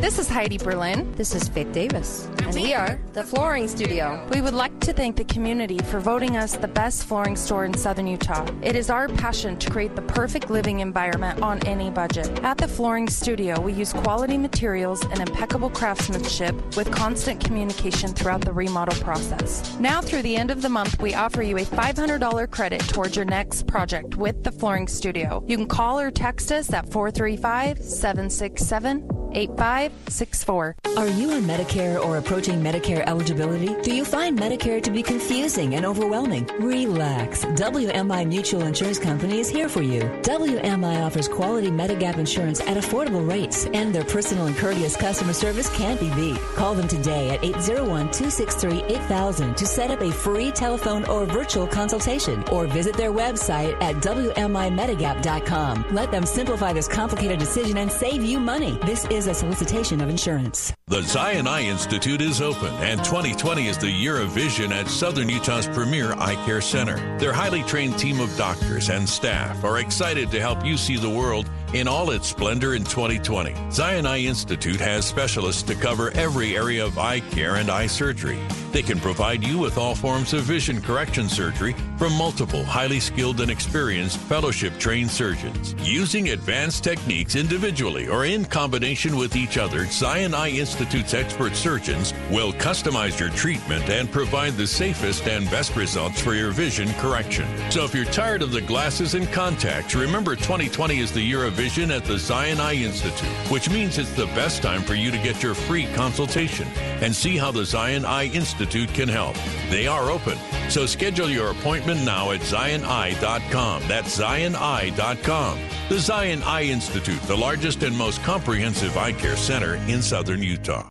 This 0.09 0.19
is 0.19 0.29
Heidi 0.31 0.57
Berlin. 0.57 1.13
This 1.17 1.35
is 1.35 1.49
Faith 1.49 1.71
Davis. 1.71 2.31
And 2.39 2.55
we 2.55 2.73
are 2.73 2.99
the 3.13 3.23
Flooring 3.23 3.69
Studio. 3.69 4.27
We 4.33 4.41
would 4.41 4.55
like 4.55 4.81
to 4.81 4.95
thank 4.95 5.17
the 5.17 5.25
community 5.25 5.77
for 5.77 6.01
voting 6.01 6.39
us 6.39 6.57
the 6.57 6.67
best 6.67 7.05
flooring 7.05 7.37
store 7.37 7.67
in 7.67 7.75
southern 7.75 8.07
Utah. 8.07 8.47
It 8.63 8.75
is 8.75 8.89
our 8.89 9.09
passion 9.09 9.59
to 9.59 9.71
create 9.71 9.95
the 9.97 10.01
perfect 10.01 10.49
living 10.49 10.81
environment 10.81 11.43
on 11.43 11.59
any 11.67 11.91
budget. 11.91 12.27
At 12.43 12.57
the 12.57 12.67
Flooring 12.67 13.11
Studio, 13.11 13.61
we 13.61 13.75
use 13.75 13.93
quality 13.93 14.39
materials 14.39 15.05
and 15.05 15.21
impeccable 15.21 15.69
craftsmanship 15.69 16.55
with 16.75 16.91
constant 16.91 17.45
communication 17.45 18.15
throughout 18.15 18.41
the 18.41 18.53
remodel 18.55 18.99
process. 19.05 19.79
Now, 19.79 20.01
through 20.01 20.23
the 20.23 20.37
end 20.37 20.51
of 20.51 20.63
the 20.63 20.71
month, 20.71 20.99
we 21.03 21.13
offer 21.13 21.43
you 21.43 21.59
a 21.59 21.67
$500 21.67 22.51
credit 22.51 22.81
towards 22.89 23.15
your 23.15 23.27
next 23.27 23.67
project 23.67 24.17
with 24.17 24.43
the 24.43 24.53
Flooring 24.53 24.89
Studio. 24.89 25.45
You 25.47 25.59
can 25.59 25.69
call 25.69 26.01
or 26.01 26.11
text 26.11 26.51
us 26.51 26.73
at 26.73 26.91
435 26.91 27.83
767 27.83 29.19
8564. 29.33 30.77
Are 30.97 31.09
you 31.09 31.33
on 31.33 31.43
Medicare 31.43 32.03
or 32.05 32.17
approaching 32.17 32.63
Medicare 32.63 33.05
eligibility? 33.07 33.75
Do 33.83 33.95
you 33.95 34.05
find 34.05 34.39
Medicare 34.39 34.83
to 34.83 34.91
be 34.91 35.03
confusing 35.03 35.75
and 35.75 35.85
overwhelming? 35.85 36.49
Relax. 36.59 37.45
WMI 37.45 38.27
Mutual 38.27 38.63
Insurance 38.63 38.99
Company 38.99 39.39
is 39.41 39.49
here 39.49 39.69
for 39.69 39.83
you. 39.83 40.03
WMI 40.23 41.05
offers 41.05 41.29
quality 41.29 41.71
Medigap 41.71 42.17
insurance 42.17 42.61
at 42.61 42.77
affordable 42.77 43.29
rates, 43.29 43.67
and 43.67 43.95
their 43.95 44.05
personal 44.05 44.47
and 44.47 44.57
courteous 44.57 44.97
customer 44.97 45.33
service 45.33 45.69
can't 45.77 46.01
be 46.01 46.11
beat. 46.15 46.39
Call 46.57 46.75
them 46.75 46.89
today 46.89 47.31
at 47.31 47.45
801 47.45 48.11
263 48.11 48.83
8000 48.97 49.57
to 49.57 49.67
set 49.67 49.91
up 49.91 50.01
a 50.01 50.11
free 50.11 50.51
telephone 50.51 51.05
or 51.05 51.27
virtual 51.27 51.67
consultation, 51.67 52.43
or 52.51 52.67
visit 52.67 52.97
their 52.97 53.13
website 53.13 53.81
at 53.83 53.97
WMIMedigap.com. 53.97 55.85
Let 55.91 56.11
them 56.11 56.25
simplify 56.25 56.73
this 56.73 56.89
complicated 56.89 57.39
decision 57.39 57.79
and 57.79 57.91
save 57.91 58.23
you 58.25 58.41
money. 58.41 58.79
This 58.85 59.05
is 59.07 59.18
a 59.27 59.35
solicitation 59.35 60.01
of 60.01 60.09
insurance. 60.09 60.73
The 60.87 61.03
Zion 61.03 61.47
Eye 61.47 61.63
Institute 61.63 62.21
is 62.21 62.41
open, 62.41 62.73
and 62.77 63.03
2020 63.05 63.67
is 63.67 63.77
the 63.77 63.91
year 63.91 64.21
of 64.21 64.31
vision 64.31 64.73
at 64.73 64.89
Southern 64.89 65.29
Utah's 65.29 65.67
premier 65.67 66.13
eye 66.15 66.37
care 66.47 66.61
center. 66.61 67.19
Their 67.19 67.33
highly 67.33 67.63
trained 67.65 67.99
team 67.99 68.21
of 68.21 68.35
doctors 68.37 68.89
and 68.89 69.09
staff 69.09 69.65
are 69.65 69.79
excited 69.79 70.31
to 70.31 70.41
help 70.41 70.65
you 70.65 70.77
see 70.77 70.97
the 70.97 71.11
world 71.11 71.51
in 71.75 71.89
all 71.89 72.11
its 72.11 72.29
splendor 72.29 72.75
in 72.75 72.85
2020. 72.85 73.55
Zion 73.71 74.07
Eye 74.07 74.21
Institute 74.21 74.81
has 74.81 75.05
specialists 75.05 75.63
to 75.65 75.75
cover 75.75 76.11
every 76.13 76.57
area 76.57 76.85
of 76.85 76.99
eye 76.99 77.21
care 77.21 77.57
and 77.57 77.71
eye 77.71 77.87
surgery. 77.87 78.39
They 78.73 78.83
can 78.83 79.01
provide 79.01 79.43
you 79.43 79.59
with 79.59 79.79
all 79.79 79.95
forms 79.95 80.35
of 80.35 80.43
vision 80.43 80.81
correction 80.81 81.29
surgery 81.29 81.75
from 81.97 82.13
multiple 82.13 82.65
highly 82.65 83.01
skilled 83.01 83.41
and 83.41 83.51
experienced 83.51 84.19
fellowship 84.19 84.79
trained 84.79 85.11
surgeons. 85.11 85.75
Using 85.81 86.31
advanced 86.31 86.85
techniques 86.85 87.35
individually 87.35 88.09
or 88.09 88.25
in 88.27 88.45
combination 88.45 89.17
with 89.17 89.37
each 89.37 89.59
other, 89.59 89.87
Zion 89.87 90.35
Eye 90.35 90.51
Institute's 90.51 91.15
expert 91.15 91.57
surgeons 91.57 92.13
will 92.31 92.53
customize 92.53 93.19
your 93.19 93.31
treatment 93.31 93.89
and 93.89 94.11
provide 94.11 94.55
the 94.57 94.67
safest 94.67 95.27
and 95.27 95.51
best 95.51 95.75
results 95.77 96.21
for 96.21 96.35
your 96.35 96.51
vision 96.51 96.93
correction. 96.95 97.47
So 97.71 97.85
if 97.85 97.95
you're 97.95 98.05
tired 98.07 98.43
of 98.43 98.53
the 98.53 98.61
glasses 98.61 99.15
and 99.15 99.31
contacts, 99.33 99.95
remember 99.95 100.37
2020 100.37 100.99
is 100.99 101.13
the 101.13 101.23
year 101.23 101.45
of 101.45 101.58
vision 101.59 101.91
at 101.91 102.05
the 102.05 102.17
Zion 102.17 102.61
Eye 102.61 102.77
Institute, 102.77 103.51
which 103.51 103.69
means 103.69 103.99
it's 103.99 104.13
the 104.13 104.27
best 104.27 104.63
time 104.63 104.81
for 104.81 104.95
you 104.95 105.11
to 105.11 105.19
get 105.19 105.43
your 105.43 105.55
free 105.55 105.87
consultation 105.95 106.69
and 107.03 107.13
see 107.13 107.37
how 107.37 107.51
the 107.51 107.65
Zion 107.65 108.05
Eye 108.05 108.27
Institute 108.27 108.89
can 108.95 109.09
help. 109.09 109.35
They 109.69 109.89
are 109.89 110.09
open, 110.09 110.39
so 110.71 110.87
schedule 110.87 111.29
your 111.29 111.51
appointment 111.51 112.05
now 112.05 112.31
at 112.31 112.43
zioneye.com. 112.43 113.89
That's 113.89 114.17
zioneye.com. 114.17 115.59
The 115.89 115.99
Zion 115.99 116.45
Eye 116.45 116.63
Institute, 116.63 117.21
the 117.23 117.37
largest 117.37 117.83
and 117.83 117.99
most 117.99 118.23
comprehensive 118.23 118.97
eye 118.97 119.13
care 119.13 119.37
center 119.37 119.75
in 119.89 120.01
southern 120.01 120.45
Utah. 120.45 120.89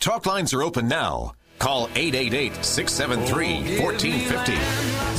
Talk 0.00 0.26
lines 0.26 0.52
are 0.52 0.64
open 0.64 0.88
now. 0.88 1.34
Call 1.60 1.88
888 1.94 2.64
673 2.64 3.80
1450. 3.80 4.52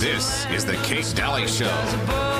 This 0.06 0.46
is 0.48 0.66
The 0.66 0.76
Kate 0.84 1.14
Daly 1.16 1.48
Show. 1.48 2.35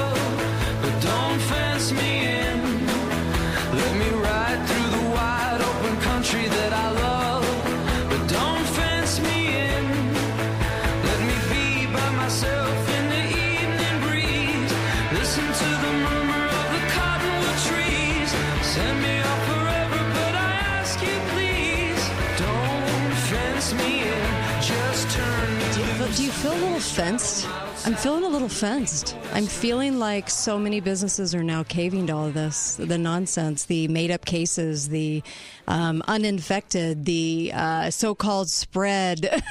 Do 20.96 21.02
you, 21.02 21.20
please. 21.34 22.10
Don't 22.38 23.14
fence 23.30 23.74
me 23.74 24.04
in. 24.04 24.62
Just 24.62 25.10
turn 25.12 25.58
me 25.58 25.64
to 25.74 25.82
the. 25.98 26.14
Do 26.16 26.24
you 26.24 26.32
feel 26.32 26.54
a 26.54 26.62
little 26.64 26.80
fenced? 26.80 27.65
I'm 27.86 27.94
feeling 27.94 28.24
a 28.24 28.30
little 28.30 28.50
fenced. 28.50 29.16
I'm 29.32 29.46
feeling 29.46 30.00
like 30.00 30.28
so 30.28 30.58
many 30.58 30.80
businesses 30.80 31.36
are 31.36 31.44
now 31.44 31.62
caving 31.62 32.08
to 32.08 32.14
all 32.14 32.26
of 32.26 32.34
this 32.34 32.78
the 32.78 32.98
nonsense, 32.98 33.66
the 33.66 33.88
made 33.88 34.10
up 34.10 34.26
cases, 34.26 34.90
the 34.90 35.22
um, 35.68 36.02
uninfected, 36.08 37.06
the 37.06 37.52
uh, 37.54 37.92
so 37.92 38.16
called 38.16 38.50
spread. 38.50 39.44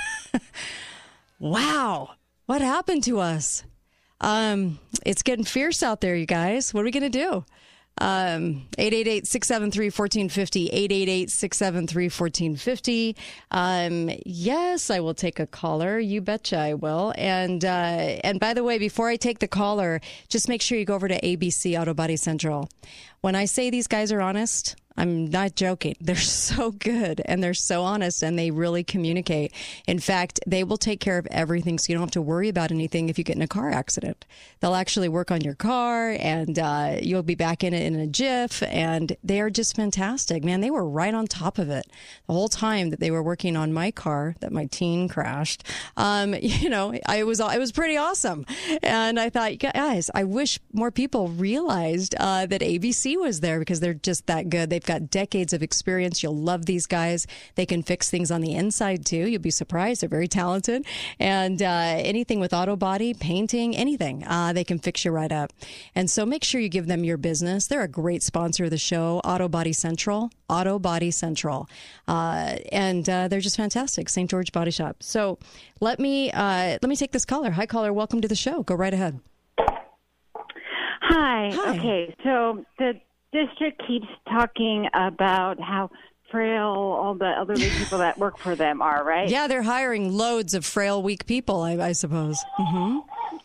wow. 1.38 2.10
What 2.46 2.60
happened 2.60 3.04
to 3.04 3.20
us? 3.20 3.62
Um, 4.20 4.80
it's 5.06 5.22
getting 5.22 5.44
fierce 5.44 5.84
out 5.84 6.00
there, 6.00 6.16
you 6.16 6.26
guys. 6.26 6.74
What 6.74 6.80
are 6.80 6.84
we 6.86 6.90
going 6.90 7.04
to 7.04 7.08
do? 7.10 7.44
Um, 7.98 8.66
888-673-1450, 8.78 10.72
888-673-1450. 11.26 13.16
Um, 13.50 14.10
yes, 14.26 14.90
I 14.90 15.00
will 15.00 15.14
take 15.14 15.38
a 15.38 15.46
caller. 15.46 15.98
You 15.98 16.20
betcha 16.20 16.58
I 16.58 16.74
will. 16.74 17.14
And, 17.16 17.64
uh, 17.64 17.68
and 17.68 18.40
by 18.40 18.52
the 18.54 18.64
way, 18.64 18.78
before 18.78 19.08
I 19.08 19.16
take 19.16 19.38
the 19.38 19.48
caller, 19.48 20.00
just 20.28 20.48
make 20.48 20.60
sure 20.60 20.76
you 20.76 20.84
go 20.84 20.94
over 20.94 21.08
to 21.08 21.20
ABC 21.20 21.80
Auto 21.80 21.94
Body 21.94 22.16
Central. 22.16 22.68
When 23.20 23.34
I 23.34 23.44
say 23.44 23.70
these 23.70 23.86
guys 23.86 24.12
are 24.12 24.20
honest, 24.20 24.76
I'm 24.96 25.26
not 25.30 25.56
joking. 25.56 25.96
They're 26.00 26.16
so 26.16 26.70
good 26.70 27.22
and 27.24 27.42
they're 27.42 27.54
so 27.54 27.82
honest 27.82 28.22
and 28.22 28.38
they 28.38 28.50
really 28.50 28.84
communicate. 28.84 29.52
In 29.86 29.98
fact, 29.98 30.40
they 30.46 30.62
will 30.62 30.76
take 30.76 31.00
care 31.00 31.18
of 31.18 31.26
everything 31.30 31.78
so 31.78 31.90
you 31.90 31.96
don't 31.96 32.02
have 32.02 32.10
to 32.12 32.22
worry 32.22 32.48
about 32.48 32.70
anything 32.70 33.08
if 33.08 33.18
you 33.18 33.24
get 33.24 33.36
in 33.36 33.42
a 33.42 33.48
car 33.48 33.70
accident. 33.70 34.24
They'll 34.60 34.74
actually 34.74 35.08
work 35.08 35.30
on 35.30 35.40
your 35.40 35.54
car 35.54 36.16
and 36.20 36.58
uh, 36.58 36.96
you'll 37.02 37.22
be 37.22 37.34
back 37.34 37.64
in 37.64 37.74
it 37.74 37.82
in 37.82 37.98
a 37.98 38.06
jiff. 38.06 38.62
And 38.62 39.16
they 39.24 39.40
are 39.40 39.50
just 39.50 39.74
fantastic. 39.74 40.44
Man, 40.44 40.60
they 40.60 40.70
were 40.70 40.88
right 40.88 41.14
on 41.14 41.26
top 41.26 41.58
of 41.58 41.70
it 41.70 41.86
the 42.26 42.32
whole 42.32 42.48
time 42.48 42.90
that 42.90 43.00
they 43.00 43.10
were 43.10 43.22
working 43.22 43.56
on 43.56 43.72
my 43.72 43.90
car 43.90 44.36
that 44.40 44.52
my 44.52 44.66
teen 44.66 45.08
crashed. 45.08 45.64
Um, 45.96 46.34
you 46.40 46.68
know, 46.68 46.94
I 47.06 47.24
was, 47.24 47.40
it 47.40 47.58
was 47.58 47.72
pretty 47.72 47.96
awesome. 47.96 48.46
And 48.82 49.18
I 49.18 49.30
thought, 49.30 49.58
guys, 49.58 50.10
I 50.14 50.24
wish 50.24 50.60
more 50.72 50.90
people 50.90 51.28
realized 51.28 52.14
uh, 52.18 52.46
that 52.46 52.60
ABC 52.60 53.18
was 53.18 53.40
there 53.40 53.58
because 53.58 53.80
they're 53.80 53.94
just 53.94 54.26
that 54.26 54.48
good. 54.50 54.70
They've 54.70 54.83
They've 54.84 55.00
got 55.00 55.10
decades 55.10 55.54
of 55.54 55.62
experience. 55.62 56.22
You'll 56.22 56.36
love 56.36 56.66
these 56.66 56.86
guys. 56.86 57.26
They 57.54 57.64
can 57.64 57.82
fix 57.82 58.10
things 58.10 58.30
on 58.30 58.42
the 58.42 58.54
inside 58.54 59.06
too. 59.06 59.28
You'll 59.28 59.40
be 59.40 59.50
surprised. 59.50 60.02
They're 60.02 60.08
very 60.10 60.28
talented. 60.28 60.84
And 61.18 61.62
uh, 61.62 61.94
anything 61.96 62.38
with 62.38 62.52
auto 62.52 62.76
body, 62.76 63.14
painting, 63.14 63.74
anything, 63.74 64.24
uh, 64.26 64.52
they 64.52 64.64
can 64.64 64.78
fix 64.78 65.04
you 65.04 65.10
right 65.10 65.32
up. 65.32 65.54
And 65.94 66.10
so 66.10 66.26
make 66.26 66.44
sure 66.44 66.60
you 66.60 66.68
give 66.68 66.86
them 66.86 67.02
your 67.02 67.16
business. 67.16 67.66
They're 67.66 67.82
a 67.82 67.88
great 67.88 68.22
sponsor 68.22 68.64
of 68.64 68.70
the 68.70 68.78
show, 68.78 69.20
Auto 69.24 69.48
Body 69.48 69.72
Central. 69.72 70.30
Auto 70.50 70.78
Body 70.78 71.10
Central. 71.10 71.66
Uh, 72.06 72.56
and 72.70 73.08
uh, 73.08 73.28
they're 73.28 73.40
just 73.40 73.56
fantastic. 73.56 74.10
St. 74.10 74.28
George 74.28 74.52
Body 74.52 74.70
Shop. 74.70 75.02
So 75.02 75.38
let 75.80 75.98
me 75.98 76.30
uh, 76.30 76.78
let 76.82 76.88
me 76.88 76.96
take 76.96 77.12
this 77.12 77.24
caller. 77.24 77.50
Hi, 77.52 77.64
caller. 77.64 77.92
Welcome 77.92 78.20
to 78.20 78.28
the 78.28 78.34
show. 78.34 78.62
Go 78.62 78.74
right 78.74 78.92
ahead. 78.92 79.18
Hi. 81.00 81.48
Okay, 81.76 82.14
so 82.22 82.64
the 82.78 83.00
district 83.34 83.82
keeps 83.86 84.06
talking 84.28 84.86
about 84.94 85.60
how 85.60 85.90
frail 86.30 86.66
all 86.66 87.14
the 87.14 87.30
elderly 87.36 87.68
people 87.78 87.98
that 87.98 88.18
work 88.18 88.38
for 88.38 88.56
them 88.56 88.80
are, 88.80 89.04
right? 89.04 89.28
Yeah, 89.28 89.46
they're 89.46 89.62
hiring 89.62 90.12
loads 90.12 90.54
of 90.54 90.64
frail, 90.64 91.02
weak 91.02 91.26
people. 91.26 91.60
I, 91.60 91.72
I 91.76 91.92
suppose. 91.92 92.42
hmm 92.56 92.98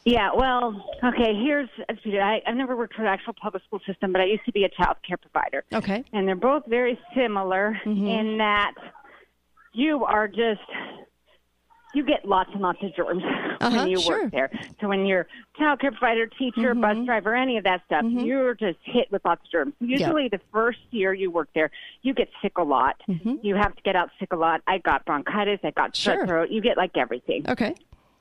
Yeah, 0.06 0.30
well, 0.36 0.82
okay, 1.04 1.34
here's 1.43 1.69
I, 1.89 2.41
I've 2.47 2.56
never 2.56 2.75
worked 2.75 2.95
for 2.95 3.02
the 3.04 3.10
actual 3.10 3.34
public 3.34 3.63
school 3.65 3.82
system, 3.86 4.12
but 4.12 4.21
I 4.21 4.25
used 4.25 4.45
to 4.45 4.52
be 4.52 4.63
a 4.63 4.69
child 4.69 4.97
care 5.06 5.17
provider. 5.17 5.63
Okay. 5.73 6.04
And 6.13 6.28
they're 6.28 6.36
both 6.36 6.63
very 6.67 6.97
similar 7.15 7.78
in 7.86 8.38
that 8.38 8.73
you 9.73 10.04
are 10.06 10.28
just 10.28 10.62
you 11.95 12.04
get 12.04 12.25
lots 12.25 12.49
and 12.54 12.62
lots 12.62 12.80
of 12.84 12.95
germs 12.95 13.23
Uh-huh, 13.62 13.75
when 13.75 13.88
you 13.89 13.99
sure. 13.99 14.23
work 14.23 14.32
there. 14.32 14.49
So 14.80 14.88
when 14.88 15.06
you're 15.06 15.28
child 15.58 15.82
care 15.82 15.91
provider, 15.91 16.28
teacher, 16.28 16.73
bus 16.73 16.95
driver, 17.06 17.36
any 17.36 17.58
of 17.58 17.65
that 17.65 17.82
stuff, 17.88 18.06
you're 18.08 18.54
just 18.54 18.78
hit 18.86 19.12
with 19.12 19.21
lots 19.25 19.41
of 19.45 19.52
germs. 19.52 19.73
Usually 19.82 20.30
the 20.30 20.39
first 20.54 20.80
year 20.91 21.13
you 21.13 21.30
work 21.30 21.49
there, 21.54 21.69
you 22.02 22.13
get 22.13 22.30
sick 22.41 22.54
a 22.58 22.63
lot. 22.63 22.95
You 23.41 23.56
have 23.56 23.75
to 23.75 23.82
get 23.82 23.97
out 23.97 24.12
sick 24.17 24.30
a 24.32 24.38
lot. 24.38 24.62
I 24.65 24.78
got 24.78 25.04
bronchitis, 25.06 25.60
I 25.63 25.71
got 25.71 25.93
strep 25.93 26.13
Sure. 26.15 26.25
throat. 26.28 26.52
You 26.52 26.62
get 26.62 26.78
like 26.78 26.95
everything. 26.95 27.43
Okay. 27.49 27.75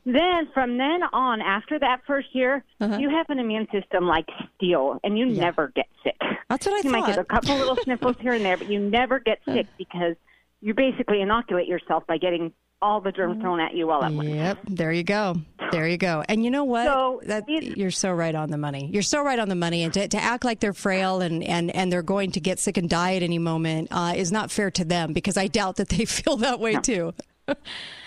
Then 0.05 0.49
from 0.55 0.77
then 0.79 1.03
on, 1.13 1.41
after 1.41 1.79
that 1.79 2.01
first 2.05 2.35
year, 2.35 2.65
Uh-huh. 2.81 2.97
you 2.99 3.09
have 3.11 3.27
an 3.31 3.39
immune 3.39 3.69
system 3.71 4.07
like 4.09 4.27
steel, 4.57 4.99
and 5.05 5.17
you 5.17 5.27
never 5.27 5.69
get 5.77 5.87
sick. 6.03 6.17
That's 6.49 6.67
what 6.67 6.75
I 6.75 6.81
you 6.83 6.91
might 6.91 7.07
get 7.07 7.19
a 7.19 7.25
thought. 7.25 7.29
couple 7.29 7.57
little 7.59 7.77
sniffles 7.85 8.17
here 8.21 8.33
and 8.33 8.45
there, 8.45 8.57
but 8.57 8.69
you 8.69 8.81
never 8.81 9.21
get 9.21 9.39
sick 9.45 9.67
because 9.77 10.17
you 10.63 10.75
basically 10.75 11.21
inoculate 11.21 11.69
yourself 11.69 12.05
by 12.09 12.19
getting 12.19 12.53
all 12.81 13.01
the 13.01 13.11
germs 13.13 13.41
thrown 13.41 13.61
at 13.61 13.75
you 13.75 13.91
all 13.91 14.05
at 14.05 14.13
once. 14.13 14.29
Yep. 14.29 14.59
There 14.69 14.93
you 14.93 15.03
go. 15.03 15.37
There 15.73 15.89
you 15.89 15.97
go. 15.99 16.23
And 16.29 16.45
you 16.45 16.51
know 16.51 16.65
what? 16.65 16.85
So 16.87 17.21
that 17.25 17.49
you're 17.49 17.91
so 17.91 18.13
right 18.13 18.35
on 18.35 18.51
the 18.51 18.59
money. 18.59 18.89
You're 18.93 19.03
so 19.03 19.23
right 19.23 19.39
on 19.39 19.49
the 19.49 19.55
money. 19.57 19.83
And 19.83 19.93
to, 19.95 20.07
to 20.09 20.17
act 20.17 20.45
like 20.45 20.61
they're 20.61 20.73
frail 20.73 21.21
and, 21.21 21.43
and, 21.43 21.75
and 21.75 21.93
they're 21.93 22.03
going 22.03 22.31
to 22.33 22.41
get 22.41 22.59
sick 22.59 22.77
and 22.77 22.89
die 22.89 23.17
at 23.17 23.23
any 23.23 23.39
moment 23.39 23.89
uh, 23.91 24.13
is 24.17 24.31
not 24.31 24.51
fair 24.51 24.71
to 24.73 24.85
them 24.85 25.13
because 25.13 25.37
I 25.37 25.49
doubt 25.49 25.77
that 25.77 25.89
they 25.89 26.05
feel 26.05 26.37
that 26.39 26.61
way 26.61 26.75
too. 26.77 27.15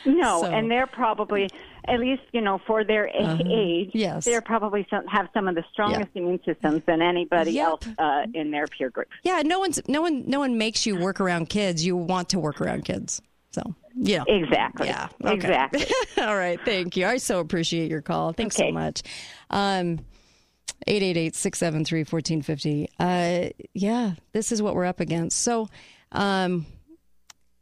No, 0.05 0.41
So- 0.41 0.47
and 0.51 0.69
they're 0.69 0.87
probably 0.87 1.49
at 1.87 1.99
least 1.99 2.21
you 2.31 2.41
know 2.41 2.59
for 2.65 2.83
their 2.83 3.07
Uh-huh. 3.15 3.37
age. 3.47 3.89
Yes. 3.93 4.25
they're 4.25 4.41
probably 4.41 4.85
some, 4.89 5.05
have 5.07 5.29
some 5.33 5.47
of 5.47 5.55
the 5.55 5.63
strongest 5.71 6.09
immune 6.15 6.39
systems 6.45 6.81
than 6.85 7.01
anybody 7.01 7.51
Yep. 7.53 7.67
else 7.67 7.87
uh, 7.99 8.25
in 8.33 8.51
their 8.51 8.65
peer 8.67 8.89
group. 8.89 9.07
Yeah. 9.23 9.41
No 9.43 9.59
one's 9.59 9.79
no 9.87 10.01
one 10.01 10.23
no 10.27 10.39
one 10.39 10.57
makes 10.57 10.85
you 10.85 10.95
work 10.95 11.19
around 11.19 11.49
kids. 11.49 11.83
You 11.85 11.95
want 11.95 12.29
to 12.29 12.39
work 12.39 12.61
around 12.61 12.85
kids. 12.85 13.21
So 13.51 13.75
yeah. 13.95 14.23
Exactly. 14.27 14.87
Yeah. 14.87 15.07
okay. 15.23 15.33
Exactly. 15.33 15.85
All 16.23 16.35
right. 16.35 16.59
Thank 16.63 16.97
you. 16.97 17.05
I 17.05 17.17
so 17.17 17.39
appreciate 17.39 17.89
your 17.89 18.01
call. 18.01 18.33
Thanks 18.33 18.55
so 18.55 18.71
much. 18.71 19.01
Um, 19.49 19.99
888-673-1450. 20.87 22.87
Uh, 22.99 23.49
yeah, 23.73 24.13
this 24.33 24.51
is 24.51 24.61
what 24.61 24.75
we're 24.75 24.85
up 24.85 24.99
against. 24.99 25.41
So, 25.41 25.69
um, 26.11 26.65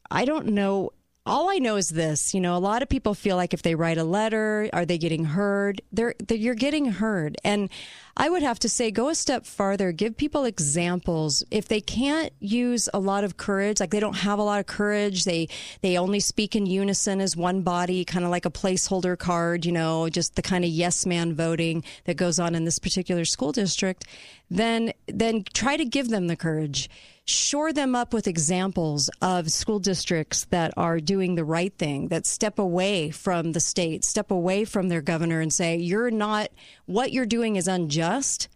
I 0.10 0.26
don't 0.26 0.48
know. 0.48 0.92
All 1.30 1.48
I 1.48 1.60
know 1.60 1.76
is 1.76 1.90
this, 1.90 2.34
you 2.34 2.42
know, 2.42 2.56
a 2.56 2.58
lot 2.58 2.82
of 2.82 2.90
people 2.90 3.14
feel 3.14 3.36
like 3.36 3.54
if 3.54 3.62
they 3.62 3.76
write 3.76 4.00
a 4.00 4.04
letter, 4.04 4.68
are 4.74 4.84
they 4.84 4.98
getting 4.98 5.26
heard? 5.26 5.80
They're, 5.92 6.16
they're 6.18 6.36
you're 6.36 6.56
getting 6.56 6.86
heard. 6.86 7.38
And 7.44 7.70
I 8.18 8.32
would 8.32 8.42
have 8.42 8.58
to 8.60 8.68
say 8.68 8.90
go 8.90 9.10
a 9.10 9.16
step 9.16 9.46
farther, 9.46 9.92
give 9.92 10.18
people 10.18 10.44
examples. 10.46 11.44
If 11.52 11.68
they 11.68 11.82
can't 11.82 12.34
use 12.40 12.90
a 12.96 13.00
lot 13.00 13.24
of 13.24 13.38
courage, 13.38 13.80
like 13.80 13.92
they 13.92 14.00
don't 14.00 14.16
have 14.16 14.40
a 14.40 14.42
lot 14.42 14.60
of 14.60 14.66
courage, 14.66 15.24
they 15.24 15.50
they 15.82 16.00
only 16.00 16.20
speak 16.20 16.56
in 16.56 16.66
unison 16.66 17.22
as 17.22 17.38
one 17.38 17.62
body, 17.62 18.04
kind 18.06 18.26
of 18.26 18.32
like 18.32 18.46
a 18.46 18.52
placeholder 18.52 19.16
card, 19.16 19.68
you 19.68 19.72
know, 19.72 20.10
just 20.10 20.36
the 20.36 20.42
kind 20.42 20.66
of 20.66 20.72
yes 20.72 21.06
man 21.06 21.36
voting 21.36 21.84
that 22.06 22.18
goes 22.18 22.40
on 22.40 22.56
in 22.56 22.66
this 22.66 22.80
particular 22.80 23.24
school 23.24 23.52
district, 23.52 24.04
then 24.50 24.94
then 25.06 25.44
try 25.54 25.78
to 25.78 25.86
give 25.86 26.10
them 26.10 26.26
the 26.26 26.36
courage 26.36 26.90
shore 27.30 27.72
them 27.72 27.96
up 27.96 28.14
with 28.14 28.28
examples 28.28 29.10
of 29.22 29.52
school 29.52 29.80
districts 29.80 30.46
that 30.46 30.74
are 30.76 31.00
doing 31.00 31.36
the 31.36 31.44
right 31.44 31.74
thing, 31.78 32.08
that 32.08 32.26
step 32.26 32.58
away 32.58 33.12
from 33.12 33.52
the 33.52 33.60
state, 33.60 34.04
step 34.04 34.32
away 34.32 34.66
from 34.66 34.90
their 34.90 35.02
governor 35.02 35.40
and 35.40 35.54
say, 35.54 35.78
you're 35.78 36.12
not, 36.12 36.50
what 36.86 37.12
you're 37.12 37.26
doing 37.26 37.56
is 37.56 37.68
unjust. 37.68 38.50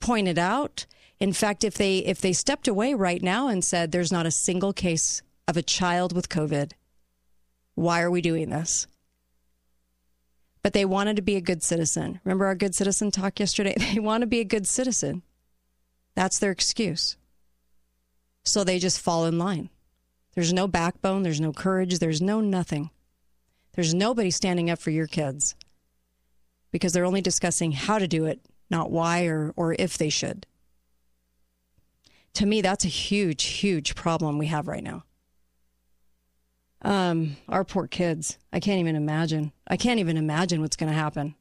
Point 0.00 0.28
it 0.28 0.38
out. 0.38 0.86
In 1.20 1.32
fact, 1.32 1.64
if 1.64 1.74
they, 1.74 1.98
if 1.98 2.20
they 2.20 2.32
stepped 2.32 2.68
away 2.68 2.94
right 2.94 3.22
now 3.22 3.48
and 3.48 3.64
said, 3.64 3.92
there's 3.92 4.12
not 4.12 4.26
a 4.26 4.30
single 4.30 4.72
case 4.72 5.22
of 5.48 5.56
a 5.56 5.62
child 5.62 6.14
with 6.14 6.28
COVID, 6.28 6.72
why 7.74 8.02
are 8.02 8.10
we 8.10 8.20
doing 8.20 8.50
this? 8.50 8.86
But 10.62 10.72
they 10.72 10.84
wanted 10.84 11.16
to 11.16 11.22
be 11.22 11.36
a 11.36 11.40
good 11.40 11.62
citizen. 11.62 12.20
Remember 12.24 12.46
our 12.46 12.56
good 12.56 12.74
citizen 12.74 13.10
talk 13.10 13.38
yesterday? 13.38 13.74
They 13.94 14.00
want 14.00 14.22
to 14.22 14.26
be 14.26 14.40
a 14.40 14.44
good 14.44 14.66
citizen. 14.66 15.22
That's 16.16 16.38
their 16.38 16.50
excuse. 16.50 17.16
So 18.46 18.62
they 18.62 18.78
just 18.78 19.00
fall 19.00 19.26
in 19.26 19.38
line. 19.38 19.70
There's 20.34 20.52
no 20.52 20.68
backbone, 20.68 21.24
there's 21.24 21.40
no 21.40 21.52
courage, 21.52 21.98
there's 21.98 22.22
no 22.22 22.40
nothing. 22.40 22.90
There's 23.74 23.92
nobody 23.92 24.30
standing 24.30 24.70
up 24.70 24.78
for 24.78 24.90
your 24.90 25.08
kids 25.08 25.56
because 26.70 26.92
they're 26.92 27.04
only 27.04 27.20
discussing 27.20 27.72
how 27.72 27.98
to 27.98 28.06
do 28.06 28.24
it, 28.24 28.40
not 28.70 28.90
why 28.90 29.26
or, 29.26 29.52
or 29.56 29.74
if 29.78 29.98
they 29.98 30.08
should. 30.08 30.46
To 32.34 32.46
me, 32.46 32.60
that's 32.60 32.84
a 32.84 32.88
huge, 32.88 33.42
huge 33.44 33.94
problem 33.94 34.38
we 34.38 34.46
have 34.46 34.68
right 34.68 34.84
now. 34.84 35.04
Um, 36.82 37.36
our 37.48 37.64
poor 37.64 37.88
kids. 37.88 38.38
I 38.52 38.60
can't 38.60 38.78
even 38.78 38.94
imagine. 38.94 39.52
I 39.66 39.76
can't 39.76 39.98
even 39.98 40.16
imagine 40.16 40.60
what's 40.60 40.76
going 40.76 40.92
to 40.92 40.98
happen. 40.98 41.34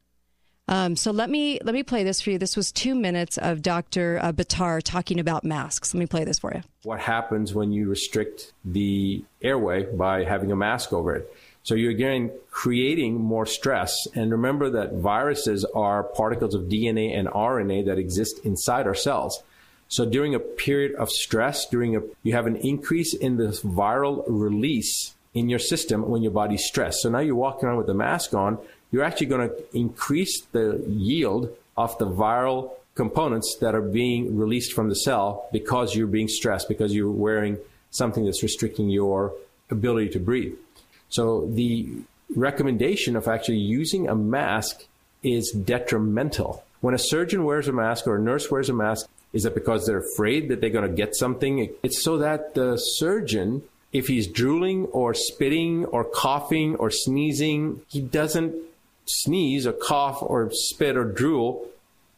Um, 0.67 0.95
so 0.95 1.11
let 1.11 1.29
me 1.29 1.59
let 1.63 1.75
me 1.75 1.83
play 1.83 2.03
this 2.03 2.21
for 2.21 2.31
you. 2.31 2.39
This 2.39 2.57
was 2.57 2.71
two 2.71 2.95
minutes 2.95 3.37
of 3.37 3.61
Dr. 3.61 4.19
Uh, 4.21 4.31
Buttar 4.31 4.81
talking 4.83 5.19
about 5.19 5.43
masks. 5.43 5.93
Let 5.93 5.99
me 5.99 6.07
play 6.07 6.23
this 6.23 6.39
for 6.39 6.53
you. 6.55 6.63
what 6.83 6.99
happens 6.99 7.53
when 7.53 7.71
you 7.71 7.87
restrict 7.89 8.53
the 8.63 9.23
airway 9.41 9.83
by 9.83 10.23
having 10.23 10.51
a 10.51 10.55
mask 10.55 10.91
over 10.91 11.15
it. 11.15 11.31
So 11.63 11.73
you're 11.73 11.91
again 11.91 12.31
creating 12.51 13.15
more 13.15 13.45
stress. 13.45 14.07
And 14.13 14.31
remember 14.31 14.69
that 14.71 14.93
viruses 14.93 15.65
are 15.65 16.03
particles 16.03 16.53
of 16.53 16.63
DNA 16.63 17.17
and 17.17 17.27
RNA 17.27 17.85
that 17.87 17.97
exist 17.97 18.39
inside 18.43 18.85
our 18.87 18.93
cells. 18.95 19.41
So 19.87 20.05
during 20.05 20.33
a 20.35 20.39
period 20.39 20.95
of 20.95 21.09
stress, 21.11 21.67
during 21.67 21.95
a 21.95 22.01
you 22.23 22.33
have 22.33 22.47
an 22.47 22.55
increase 22.57 23.13
in 23.13 23.37
the 23.37 23.47
viral 23.47 24.23
release 24.27 25.15
in 25.33 25.49
your 25.49 25.59
system 25.59 26.09
when 26.09 26.23
your 26.23 26.31
body's 26.31 26.65
stressed. 26.65 27.01
So 27.01 27.09
now 27.09 27.19
you're 27.19 27.35
walking 27.35 27.67
around 27.67 27.77
with 27.77 27.89
a 27.89 27.93
mask 27.93 28.33
on, 28.33 28.57
you're 28.95 29.03
actually 29.03 29.27
going 29.27 29.49
to 29.49 29.77
increase 29.77 30.41
the 30.53 30.81
yield 30.87 31.53
of 31.75 31.97
the 31.97 32.07
viral 32.07 32.71
components 32.95 33.57
that 33.59 33.75
are 33.75 33.81
being 33.81 34.37
released 34.37 34.71
from 34.71 34.87
the 34.87 34.95
cell 34.95 35.49
because 35.51 35.93
you're 35.93 36.07
being 36.07 36.29
stressed, 36.29 36.69
because 36.69 36.95
you're 36.95 37.11
wearing 37.11 37.57
something 37.91 38.23
that's 38.23 38.41
restricting 38.41 38.89
your 38.89 39.33
ability 39.69 40.07
to 40.07 40.19
breathe. 40.19 40.55
So 41.09 41.45
the 41.47 41.89
recommendation 42.33 43.17
of 43.17 43.27
actually 43.27 43.57
using 43.57 44.07
a 44.07 44.15
mask 44.15 44.85
is 45.23 45.51
detrimental. 45.51 46.63
When 46.79 46.93
a 46.93 46.97
surgeon 46.97 47.43
wears 47.43 47.67
a 47.67 47.73
mask 47.73 48.07
or 48.07 48.15
a 48.15 48.21
nurse 48.21 48.49
wears 48.49 48.69
a 48.69 48.73
mask, 48.73 49.09
is 49.33 49.43
it 49.43 49.55
because 49.55 49.85
they're 49.85 50.05
afraid 50.13 50.47
that 50.47 50.61
they're 50.61 50.69
going 50.69 50.89
to 50.89 50.95
get 50.95 51.17
something? 51.17 51.69
It's 51.83 52.01
so 52.01 52.19
that 52.19 52.53
the 52.53 52.77
surgeon, 52.77 53.63
if 53.91 54.07
he's 54.07 54.27
drooling 54.27 54.85
or 54.85 55.13
spitting 55.13 55.83
or 55.83 56.05
coughing 56.05 56.77
or 56.77 56.89
sneezing, 56.89 57.81
he 57.89 57.99
doesn't 57.99 58.55
sneeze 59.05 59.67
or 59.67 59.73
cough 59.73 60.21
or 60.21 60.49
spit 60.51 60.97
or 60.97 61.05
drool 61.05 61.67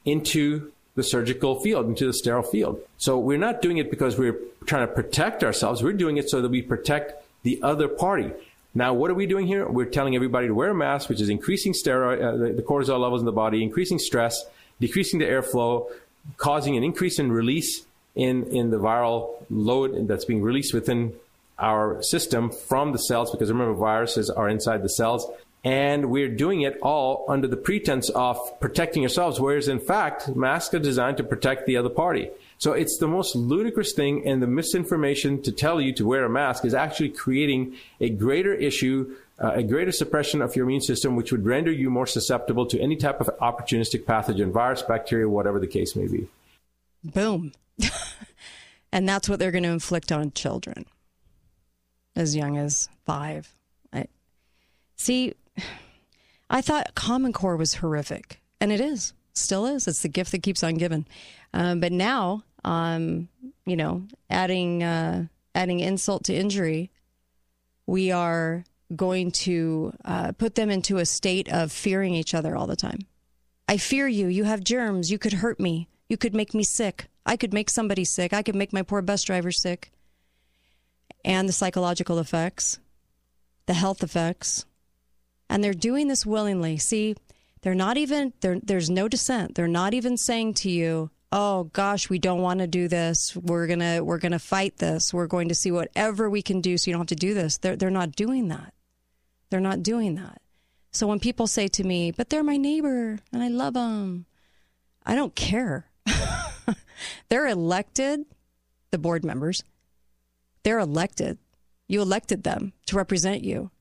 into 0.05 0.71
the 0.95 1.03
surgical 1.03 1.59
field, 1.59 1.85
into 1.85 2.05
the 2.05 2.13
sterile 2.13 2.43
field. 2.43 2.79
So 2.97 3.19
we're 3.19 3.37
not 3.37 3.61
doing 3.61 3.77
it 3.77 3.91
because 3.91 4.17
we're 4.17 4.39
trying 4.65 4.87
to 4.87 4.93
protect 4.93 5.43
ourselves. 5.43 5.83
We're 5.83 5.93
doing 5.93 6.17
it 6.17 6.29
so 6.29 6.41
that 6.41 6.49
we 6.49 6.61
protect 6.61 7.23
the 7.43 7.59
other 7.61 7.87
party. 7.87 8.31
Now, 8.73 8.93
what 8.93 9.11
are 9.11 9.15
we 9.15 9.25
doing 9.25 9.47
here? 9.47 9.67
We're 9.67 9.85
telling 9.85 10.15
everybody 10.15 10.47
to 10.47 10.53
wear 10.53 10.71
a 10.71 10.75
mask, 10.75 11.09
which 11.09 11.21
is 11.21 11.29
increasing 11.29 11.73
steroid, 11.73 12.21
uh, 12.21 12.37
the, 12.37 12.53
the 12.53 12.61
cortisol 12.61 12.99
levels 12.99 13.21
in 13.21 13.25
the 13.25 13.31
body, 13.31 13.63
increasing 13.63 13.99
stress, 13.99 14.45
decreasing 14.79 15.19
the 15.19 15.25
airflow, 15.25 15.89
causing 16.37 16.77
an 16.77 16.83
increase 16.83 17.19
in 17.19 17.31
release 17.31 17.85
in, 18.15 18.43
in 18.45 18.71
the 18.71 18.77
viral 18.77 19.35
load 19.49 20.07
that's 20.07 20.25
being 20.25 20.41
released 20.41 20.73
within 20.73 21.13
our 21.59 22.01
system 22.03 22.51
from 22.51 22.91
the 22.91 22.99
cells, 22.99 23.31
because 23.31 23.49
remember, 23.49 23.73
viruses 23.73 24.29
are 24.29 24.49
inside 24.49 24.83
the 24.83 24.89
cells. 24.89 25.25
And 25.63 26.09
we're 26.09 26.29
doing 26.29 26.61
it 26.61 26.77
all 26.81 27.25
under 27.27 27.47
the 27.47 27.57
pretense 27.57 28.09
of 28.09 28.37
protecting 28.59 29.03
ourselves, 29.03 29.39
whereas 29.39 29.67
in 29.67 29.79
fact, 29.79 30.35
masks 30.35 30.73
are 30.73 30.79
designed 30.79 31.17
to 31.17 31.23
protect 31.23 31.65
the 31.65 31.77
other 31.77 31.89
party. 31.89 32.29
So 32.59 32.73
it's 32.73 32.97
the 32.97 33.07
most 33.07 33.35
ludicrous 33.35 33.93
thing, 33.93 34.27
and 34.27 34.41
the 34.41 34.47
misinformation 34.47 35.41
to 35.43 35.51
tell 35.51 35.81
you 35.81 35.93
to 35.93 36.07
wear 36.07 36.25
a 36.25 36.29
mask 36.29 36.63
is 36.63 36.73
actually 36.73 37.09
creating 37.09 37.75
a 37.99 38.09
greater 38.09 38.53
issue, 38.53 39.15
uh, 39.39 39.53
a 39.55 39.63
greater 39.63 39.91
suppression 39.91 40.41
of 40.41 40.55
your 40.55 40.65
immune 40.65 40.81
system, 40.81 41.15
which 41.15 41.31
would 41.31 41.45
render 41.45 41.71
you 41.71 41.89
more 41.89 42.07
susceptible 42.07 42.65
to 42.67 42.79
any 42.79 42.95
type 42.95 43.19
of 43.19 43.29
opportunistic 43.41 44.05
pathogen, 44.05 44.51
virus, 44.51 44.81
bacteria, 44.81 45.27
whatever 45.27 45.59
the 45.59 45.67
case 45.67 45.95
may 45.95 46.07
be. 46.07 46.27
Boom. 47.03 47.51
and 48.91 49.07
that's 49.07 49.27
what 49.27 49.37
they're 49.37 49.51
going 49.51 49.63
to 49.63 49.69
inflict 49.69 50.11
on 50.11 50.31
children 50.31 50.85
as 52.15 52.35
young 52.35 52.57
as 52.57 52.89
five. 53.05 53.53
See, 54.97 55.35
I 56.49 56.61
thought 56.61 56.95
Common 56.95 57.33
Core 57.33 57.57
was 57.57 57.75
horrific, 57.75 58.41
and 58.61 58.71
it 58.71 58.79
is, 58.79 59.13
still 59.33 59.65
is. 59.65 59.87
It's 59.87 60.01
the 60.01 60.09
gift 60.09 60.31
that 60.31 60.43
keeps 60.43 60.63
on 60.63 60.75
giving. 60.75 61.05
Um, 61.53 61.79
but 61.79 61.91
now, 61.91 62.43
um, 62.63 63.29
you 63.65 63.75
know, 63.75 64.03
adding 64.29 64.83
uh, 64.83 65.25
adding 65.53 65.79
insult 65.79 66.23
to 66.25 66.33
injury, 66.33 66.91
we 67.85 68.11
are 68.11 68.63
going 68.95 69.31
to 69.31 69.93
uh, 70.05 70.31
put 70.33 70.55
them 70.55 70.69
into 70.69 70.97
a 70.97 71.05
state 71.05 71.51
of 71.51 71.71
fearing 71.71 72.13
each 72.13 72.33
other 72.33 72.55
all 72.55 72.67
the 72.67 72.75
time. 72.75 72.99
I 73.67 73.77
fear 73.77 74.07
you. 74.07 74.27
You 74.27 74.45
have 74.45 74.63
germs. 74.63 75.11
You 75.11 75.19
could 75.19 75.33
hurt 75.33 75.59
me. 75.59 75.89
You 76.07 76.15
could 76.15 76.33
make 76.33 76.53
me 76.53 76.63
sick. 76.63 77.07
I 77.25 77.35
could 77.35 77.53
make 77.53 77.69
somebody 77.69 78.05
sick. 78.05 78.31
I 78.31 78.43
could 78.43 78.55
make 78.55 78.71
my 78.71 78.81
poor 78.81 79.01
bus 79.01 79.23
driver 79.23 79.51
sick. 79.51 79.91
And 81.25 81.49
the 81.49 81.53
psychological 81.53 82.19
effects, 82.19 82.79
the 83.65 83.73
health 83.73 84.03
effects. 84.03 84.65
And 85.49 85.63
they're 85.63 85.73
doing 85.73 86.07
this 86.07 86.25
willingly. 86.25 86.77
See, 86.77 87.15
they're 87.61 87.75
not 87.75 87.97
even, 87.97 88.33
they're, 88.41 88.59
there's 88.61 88.89
no 88.89 89.07
dissent. 89.07 89.55
They're 89.55 89.67
not 89.67 89.93
even 89.93 90.17
saying 90.17 90.55
to 90.55 90.69
you, 90.69 91.09
oh 91.31 91.65
gosh, 91.65 92.09
we 92.09 92.19
don't 92.19 92.41
want 92.41 92.59
to 92.59 92.67
do 92.67 92.87
this. 92.87 93.35
We're 93.35 93.67
to, 93.67 94.01
we're 94.01 94.19
to 94.19 94.39
fight 94.39 94.77
this. 94.77 95.13
We're 95.13 95.27
going 95.27 95.49
to 95.49 95.55
see 95.55 95.71
whatever 95.71 96.29
we 96.29 96.41
can 96.41 96.61
do 96.61 96.77
so 96.77 96.89
you 96.89 96.93
don't 96.93 97.01
have 97.01 97.07
to 97.07 97.15
do 97.15 97.33
this. 97.33 97.57
They're, 97.57 97.75
they're 97.75 97.89
not 97.89 98.15
doing 98.15 98.47
that. 98.49 98.73
They're 99.49 99.59
not 99.59 99.83
doing 99.83 100.15
that. 100.15 100.41
So 100.91 101.07
when 101.07 101.19
people 101.19 101.47
say 101.47 101.67
to 101.69 101.83
me, 101.83 102.11
but 102.11 102.29
they're 102.29 102.43
my 102.43 102.57
neighbor 102.57 103.19
and 103.31 103.43
I 103.43 103.49
love 103.49 103.75
them, 103.75 104.25
I 105.05 105.15
don't 105.15 105.35
care. 105.35 105.85
they're 107.29 107.47
elected, 107.47 108.25
the 108.91 108.97
board 108.97 109.23
members, 109.23 109.63
they're 110.63 110.79
elected. 110.79 111.37
You 111.87 112.01
elected 112.01 112.43
them 112.43 112.73
to 112.87 112.97
represent 112.97 113.43
you, 113.43 113.71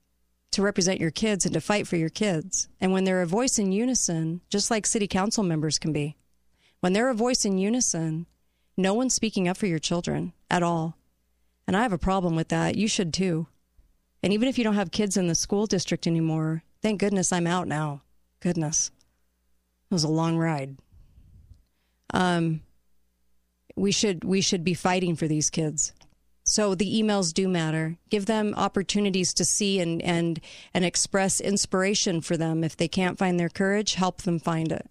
to 0.56 0.62
represent 0.62 1.00
your 1.00 1.10
kids 1.10 1.44
and 1.44 1.52
to 1.52 1.60
fight 1.60 1.86
for 1.86 1.96
your 1.96 2.08
kids. 2.08 2.68
And 2.80 2.90
when 2.90 3.04
they're 3.04 3.20
a 3.20 3.26
voice 3.26 3.58
in 3.58 3.72
unison, 3.72 4.40
just 4.48 4.70
like 4.70 4.86
city 4.86 5.06
council 5.06 5.44
members 5.44 5.78
can 5.78 5.92
be, 5.92 6.16
when 6.80 6.94
they're 6.94 7.10
a 7.10 7.14
voice 7.14 7.44
in 7.44 7.58
unison, 7.58 8.26
no 8.74 8.94
one's 8.94 9.12
speaking 9.12 9.48
up 9.48 9.58
for 9.58 9.66
your 9.66 9.78
children 9.78 10.32
at 10.50 10.62
all. 10.62 10.96
And 11.66 11.76
I 11.76 11.82
have 11.82 11.92
a 11.92 11.98
problem 11.98 12.36
with 12.36 12.48
that. 12.48 12.74
You 12.74 12.88
should 12.88 13.12
too. 13.12 13.48
And 14.22 14.32
even 14.32 14.48
if 14.48 14.56
you 14.56 14.64
don't 14.64 14.76
have 14.76 14.90
kids 14.90 15.18
in 15.18 15.26
the 15.26 15.34
school 15.34 15.66
district 15.66 16.06
anymore, 16.06 16.62
thank 16.80 17.00
goodness 17.00 17.32
I'm 17.32 17.46
out 17.46 17.68
now. 17.68 18.00
Goodness. 18.40 18.90
It 19.90 19.94
was 19.94 20.04
a 20.04 20.08
long 20.08 20.38
ride. 20.38 20.78
Um, 22.14 22.62
we 23.76 23.92
should 23.92 24.24
we 24.24 24.40
should 24.40 24.64
be 24.64 24.72
fighting 24.72 25.16
for 25.16 25.28
these 25.28 25.50
kids. 25.50 25.92
So 26.46 26.74
the 26.74 27.02
emails 27.02 27.34
do 27.34 27.48
matter. 27.48 27.96
Give 28.08 28.26
them 28.26 28.54
opportunities 28.56 29.34
to 29.34 29.44
see 29.44 29.80
and 29.80 30.00
and 30.02 30.40
and 30.72 30.84
express 30.84 31.40
inspiration 31.40 32.20
for 32.20 32.36
them. 32.36 32.64
If 32.64 32.76
they 32.76 32.88
can't 32.88 33.18
find 33.18 33.38
their 33.38 33.48
courage, 33.48 33.94
help 33.94 34.22
them 34.22 34.38
find 34.38 34.72
it. 34.72 34.88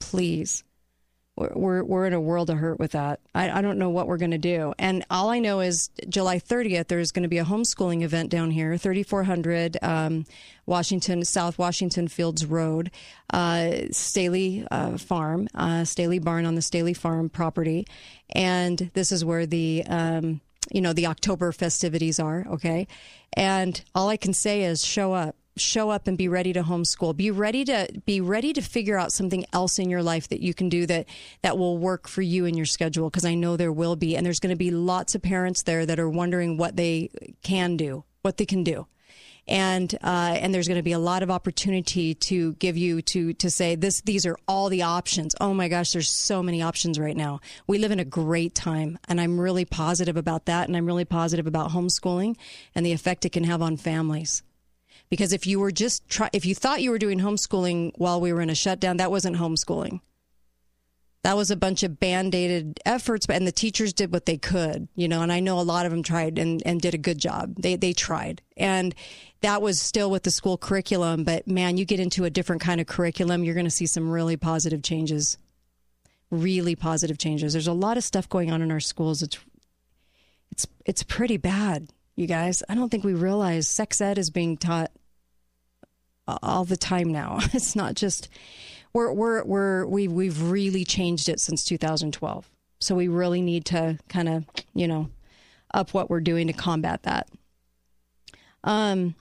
Please 0.00 0.64
we're 1.36 1.82
we're 1.82 2.06
in 2.06 2.12
a 2.12 2.20
world 2.20 2.50
of 2.50 2.58
hurt 2.58 2.78
with 2.78 2.92
that. 2.92 3.20
I, 3.34 3.50
I 3.50 3.62
don't 3.62 3.78
know 3.78 3.88
what 3.88 4.06
we're 4.06 4.18
going 4.18 4.32
to 4.32 4.38
do. 4.38 4.74
And 4.78 5.04
all 5.10 5.30
I 5.30 5.38
know 5.38 5.60
is 5.60 5.88
July 6.08 6.38
30th, 6.38 6.88
there's 6.88 7.10
going 7.10 7.22
to 7.22 7.28
be 7.28 7.38
a 7.38 7.44
homeschooling 7.44 8.02
event 8.02 8.30
down 8.30 8.50
here, 8.50 8.76
3400 8.76 9.78
um, 9.82 10.26
Washington 10.66 11.24
South 11.24 11.58
Washington 11.58 12.08
Fields 12.08 12.44
Road, 12.44 12.90
uh, 13.32 13.70
Staheli 13.90 14.66
uh, 14.70 14.98
Farm, 14.98 15.48
uh, 15.54 15.82
Staheli 15.82 16.22
Barn 16.22 16.44
on 16.44 16.54
the 16.54 16.60
Staheli 16.60 16.96
Farm 16.96 17.30
property, 17.30 17.86
and 18.30 18.90
this 18.92 19.10
is 19.10 19.24
where 19.24 19.46
the 19.46 19.84
um, 19.86 20.40
you 20.70 20.80
know 20.80 20.92
the 20.92 21.06
October 21.06 21.52
festivities 21.52 22.18
are. 22.18 22.46
Okay, 22.48 22.86
and 23.34 23.82
all 23.94 24.08
I 24.08 24.16
can 24.16 24.34
say 24.34 24.62
is 24.62 24.84
show 24.84 25.12
up 25.12 25.36
show 25.56 25.90
up 25.90 26.06
and 26.06 26.16
be 26.16 26.28
ready 26.28 26.52
to 26.52 26.62
homeschool. 26.62 27.16
Be 27.16 27.30
ready 27.30 27.64
to 27.64 27.88
be 28.06 28.20
ready 28.20 28.52
to 28.52 28.62
figure 28.62 28.98
out 28.98 29.12
something 29.12 29.44
else 29.52 29.78
in 29.78 29.90
your 29.90 30.02
life 30.02 30.28
that 30.28 30.40
you 30.40 30.54
can 30.54 30.68
do 30.68 30.86
that 30.86 31.06
that 31.42 31.58
will 31.58 31.76
work 31.76 32.08
for 32.08 32.22
you 32.22 32.46
and 32.46 32.56
your 32.56 32.66
schedule 32.66 33.10
because 33.10 33.24
i 33.24 33.34
know 33.34 33.56
there 33.56 33.72
will 33.72 33.96
be. 33.96 34.16
And 34.16 34.24
there's 34.24 34.40
going 34.40 34.54
to 34.54 34.56
be 34.56 34.70
lots 34.70 35.14
of 35.14 35.22
parents 35.22 35.62
there 35.62 35.84
that 35.86 35.98
are 35.98 36.08
wondering 36.08 36.56
what 36.56 36.76
they 36.76 37.10
can 37.42 37.76
do 37.76 38.04
what 38.22 38.36
they 38.36 38.46
can 38.46 38.64
do 38.64 38.86
and 39.48 39.94
uh, 40.02 40.36
and 40.38 40.54
there's 40.54 40.68
going 40.68 40.78
to 40.78 40.82
be 40.82 40.92
a 40.92 40.98
lot 40.98 41.22
of 41.22 41.30
opportunity 41.30 42.14
to 42.14 42.54
give 42.54 42.76
you 42.76 43.02
to 43.02 43.32
to 43.34 43.50
say 43.50 43.74
this 43.74 44.00
these 44.02 44.24
are 44.24 44.36
all 44.46 44.68
the 44.68 44.82
options 44.82 45.34
oh 45.40 45.52
my 45.52 45.68
gosh 45.68 45.92
there's 45.92 46.08
so 46.08 46.42
many 46.42 46.62
options 46.62 46.98
right 46.98 47.16
now 47.16 47.40
we 47.66 47.78
live 47.78 47.90
in 47.90 47.98
a 47.98 48.04
great 48.04 48.54
time 48.54 48.98
and 49.08 49.20
i'm 49.20 49.40
really 49.40 49.64
positive 49.64 50.16
about 50.16 50.46
that 50.46 50.68
and 50.68 50.76
i'm 50.76 50.86
really 50.86 51.04
positive 51.04 51.46
about 51.46 51.70
homeschooling 51.70 52.36
and 52.74 52.86
the 52.86 52.92
effect 52.92 53.24
it 53.24 53.32
can 53.32 53.44
have 53.44 53.60
on 53.60 53.76
families 53.76 54.44
because 55.12 55.34
if 55.34 55.46
you 55.46 55.60
were 55.60 55.70
just 55.70 56.08
try, 56.08 56.30
if 56.32 56.46
you 56.46 56.54
thought 56.54 56.80
you 56.80 56.90
were 56.90 56.98
doing 56.98 57.20
homeschooling 57.20 57.92
while 57.96 58.18
we 58.18 58.32
were 58.32 58.40
in 58.40 58.48
a 58.48 58.54
shutdown, 58.54 58.96
that 58.96 59.10
wasn't 59.10 59.36
homeschooling. 59.36 60.00
That 61.22 61.36
was 61.36 61.50
a 61.50 61.56
bunch 61.56 61.82
of 61.82 62.00
band-aided 62.00 62.80
efforts, 62.86 63.26
and 63.28 63.46
the 63.46 63.52
teachers 63.52 63.92
did 63.92 64.10
what 64.10 64.24
they 64.24 64.38
could, 64.38 64.88
you 64.94 65.08
know. 65.08 65.20
And 65.20 65.30
I 65.30 65.40
know 65.40 65.60
a 65.60 65.60
lot 65.60 65.84
of 65.84 65.92
them 65.92 66.02
tried 66.02 66.38
and, 66.38 66.62
and 66.64 66.80
did 66.80 66.94
a 66.94 66.98
good 66.98 67.18
job. 67.18 67.56
They 67.58 67.76
they 67.76 67.92
tried, 67.92 68.40
and 68.56 68.94
that 69.42 69.62
was 69.62 69.80
still 69.80 70.10
with 70.10 70.22
the 70.22 70.30
school 70.30 70.56
curriculum. 70.56 71.24
But 71.24 71.46
man, 71.46 71.76
you 71.76 71.84
get 71.84 72.00
into 72.00 72.24
a 72.24 72.30
different 72.30 72.62
kind 72.62 72.80
of 72.80 72.86
curriculum, 72.86 73.44
you're 73.44 73.54
going 73.54 73.64
to 73.66 73.70
see 73.70 73.86
some 73.86 74.10
really 74.10 74.36
positive 74.36 74.82
changes. 74.82 75.38
Really 76.30 76.74
positive 76.74 77.18
changes. 77.18 77.52
There's 77.52 77.66
a 77.66 77.72
lot 77.72 77.98
of 77.98 78.04
stuff 78.04 78.28
going 78.28 78.50
on 78.50 78.62
in 78.62 78.72
our 78.72 78.80
schools. 78.80 79.22
It's 79.22 79.38
it's 80.50 80.66
it's 80.86 81.02
pretty 81.02 81.36
bad, 81.36 81.88
you 82.16 82.26
guys. 82.26 82.62
I 82.68 82.74
don't 82.74 82.88
think 82.88 83.04
we 83.04 83.14
realize 83.14 83.68
sex 83.68 84.00
ed 84.00 84.16
is 84.16 84.30
being 84.30 84.56
taught 84.56 84.90
all 86.26 86.64
the 86.64 86.76
time 86.76 87.12
now. 87.12 87.38
It's 87.52 87.76
not 87.76 87.94
just 87.94 88.28
we're 88.92 89.12
we're 89.12 89.44
we're 89.44 89.86
we've 89.86 90.12
we've 90.12 90.42
really 90.42 90.84
changed 90.84 91.28
it 91.28 91.40
since 91.40 91.64
2012. 91.64 92.48
So 92.80 92.94
we 92.94 93.08
really 93.08 93.42
need 93.42 93.66
to 93.66 93.98
kind 94.08 94.28
of 94.28 94.44
you 94.74 94.88
know 94.88 95.10
up 95.74 95.92
what 95.92 96.10
we're 96.10 96.20
doing 96.20 96.46
to 96.46 96.52
combat 96.52 97.02
that. 97.02 97.28
Um, 98.64 99.14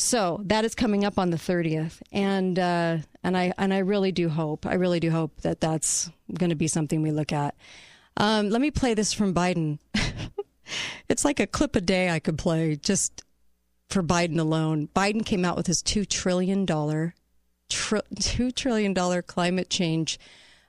so 0.00 0.40
that 0.44 0.64
is 0.64 0.74
coming 0.74 1.04
up 1.04 1.18
on 1.18 1.28
the 1.28 1.36
30th, 1.36 2.00
and 2.10 2.58
uh, 2.58 2.98
and 3.22 3.36
I 3.36 3.52
and 3.58 3.72
I 3.72 3.78
really 3.78 4.12
do 4.12 4.30
hope 4.30 4.64
I 4.64 4.74
really 4.74 4.98
do 4.98 5.10
hope 5.10 5.42
that 5.42 5.60
that's 5.60 6.10
going 6.32 6.48
to 6.48 6.56
be 6.56 6.68
something 6.68 7.02
we 7.02 7.10
look 7.10 7.32
at. 7.32 7.54
Um, 8.16 8.48
let 8.48 8.62
me 8.62 8.70
play 8.70 8.94
this 8.94 9.12
from 9.12 9.34
Biden. 9.34 9.78
it's 11.08 11.22
like 11.22 11.38
a 11.38 11.46
clip 11.46 11.76
a 11.76 11.82
day 11.82 12.08
I 12.08 12.18
could 12.18 12.38
play 12.38 12.76
just 12.76 13.22
for 13.90 14.02
Biden 14.02 14.40
alone. 14.40 14.88
Biden 14.96 15.24
came 15.24 15.44
out 15.44 15.56
with 15.56 15.66
his 15.66 15.82
$2 15.82 16.08
trillion, 16.08 16.64
tri- 16.66 17.12
$2 17.68 18.54
trillion 18.54 19.22
climate 19.22 19.68
change, 19.68 20.18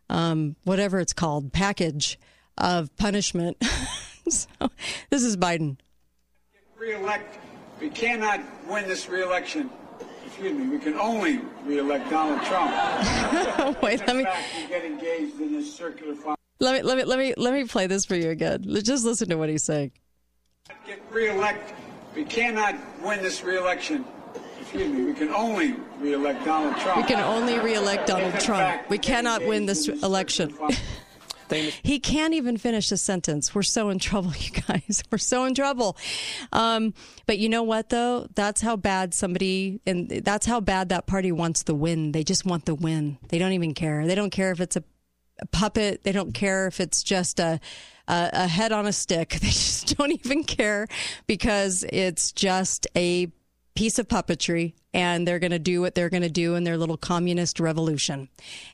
um, 0.10 0.56
whatever 0.64 1.00
it's 1.00 1.14
called, 1.14 1.54
package 1.54 2.20
of 2.58 2.96
punishment. 2.98 3.58
so 4.30 4.48
this 5.10 5.24
is 5.24 5.38
Biden. 5.38 5.78
We 7.82 7.90
cannot 7.90 8.40
win 8.68 8.88
this 8.88 9.10
re-election. 9.10 9.70
Excuse 10.26 10.54
me, 10.54 10.68
we 10.68 10.80
can 10.80 10.94
only 10.96 11.42
re-elect 11.66 12.10
Donald 12.10 12.42
Trump. 12.44 13.82
Wait, 13.84 14.00
let 14.08 14.16
me 14.16 14.24
get 14.70 14.86
engaged 14.86 15.42
in 15.42 15.52
this 15.52 15.76
circular. 15.76 16.16
Let 16.60 16.76
me 16.76 16.82
let 16.84 16.98
me 16.98 17.04
let 17.04 17.20
me 17.20 17.34
let 17.36 17.54
me 17.54 17.66
play 17.66 17.88
this 17.88 18.06
for 18.06 18.16
you 18.16 18.30
again. 18.30 18.64
Just 18.84 19.04
listen 19.04 19.28
to 19.30 19.36
what 19.36 19.50
he's 19.50 19.64
saying. 19.64 19.92
Get 20.86 21.02
re-elect 21.12 21.74
we 22.16 22.26
cannot 22.26 22.76
win 23.02 23.22
this 23.22 23.44
reelection. 23.44 24.06
Excuse 24.60 24.92
me, 24.92 25.06
we 25.06 25.14
can 25.14 25.30
only 25.30 25.76
reelect 26.00 26.46
Donald 26.46 26.76
Trump. 26.78 26.98
We 26.98 27.04
can 27.04 27.20
only 27.20 27.60
reelect 27.60 28.08
Donald 28.08 28.40
Trump. 28.40 28.90
We 28.90 28.98
cannot 28.98 29.46
win 29.46 29.66
this 29.66 29.88
election. 29.88 30.56
he 31.84 32.00
can't 32.00 32.34
even 32.34 32.58
finish 32.58 32.92
a 32.92 32.98
sentence. 32.98 33.54
We're 33.54 33.64
so 33.64 33.90
in 33.90 34.00
trouble, 34.00 34.34
you 34.40 34.52
guys. 34.52 35.04
We're 35.12 35.18
so 35.18 35.46
in 35.46 35.54
trouble. 35.54 35.98
Um, 36.52 36.94
but 37.26 37.40
you 37.40 37.50
know 37.50 37.64
what, 37.64 37.90
though? 37.90 38.28
That's 38.36 38.62
how 38.62 38.76
bad 38.76 39.14
somebody, 39.14 39.82
and 39.86 40.10
that's 40.10 40.46
how 40.46 40.60
bad 40.60 40.90
that 40.90 41.08
party 41.08 41.32
wants 41.32 41.64
the 41.64 41.76
win. 41.76 42.12
They 42.12 42.24
just 42.24 42.46
want 42.46 42.66
the 42.66 42.76
win. 42.76 43.18
They 43.30 43.38
don't 43.38 43.54
even 43.54 43.74
care. 43.74 44.06
They 44.06 44.16
don't 44.16 44.32
care 44.32 44.52
if 44.52 44.60
it's 44.60 44.76
a, 44.76 44.84
a 45.40 45.46
puppet. 45.48 46.04
They 46.04 46.12
don't 46.12 46.34
care 46.34 46.68
if 46.68 46.80
it's 46.80 47.04
just 47.04 47.40
a 47.40 47.60
a, 48.08 48.30
a 48.34 48.48
head 48.48 48.72
on 48.72 48.86
a 48.86 48.94
stick. 48.94 49.32
They 49.42 49.48
just 49.48 49.98
don't 49.98 50.12
even 50.12 50.44
care 50.44 50.88
because 51.28 51.84
it's 51.90 52.32
just 52.32 52.88
a 52.96 53.32
piece 53.76 53.98
of 54.00 54.08
puppetry 54.08 54.74
and 54.94 55.28
they're 55.28 55.40
going 55.40 55.52
to 55.52 55.60
do 55.60 55.82
what 55.82 55.96
they're 55.96 56.10
going 56.10 56.24
to 56.24 56.30
do 56.30 56.56
in 56.56 56.64
their 56.64 56.78
little 56.78 56.98
communist 56.98 57.60
revolution. 57.60 58.28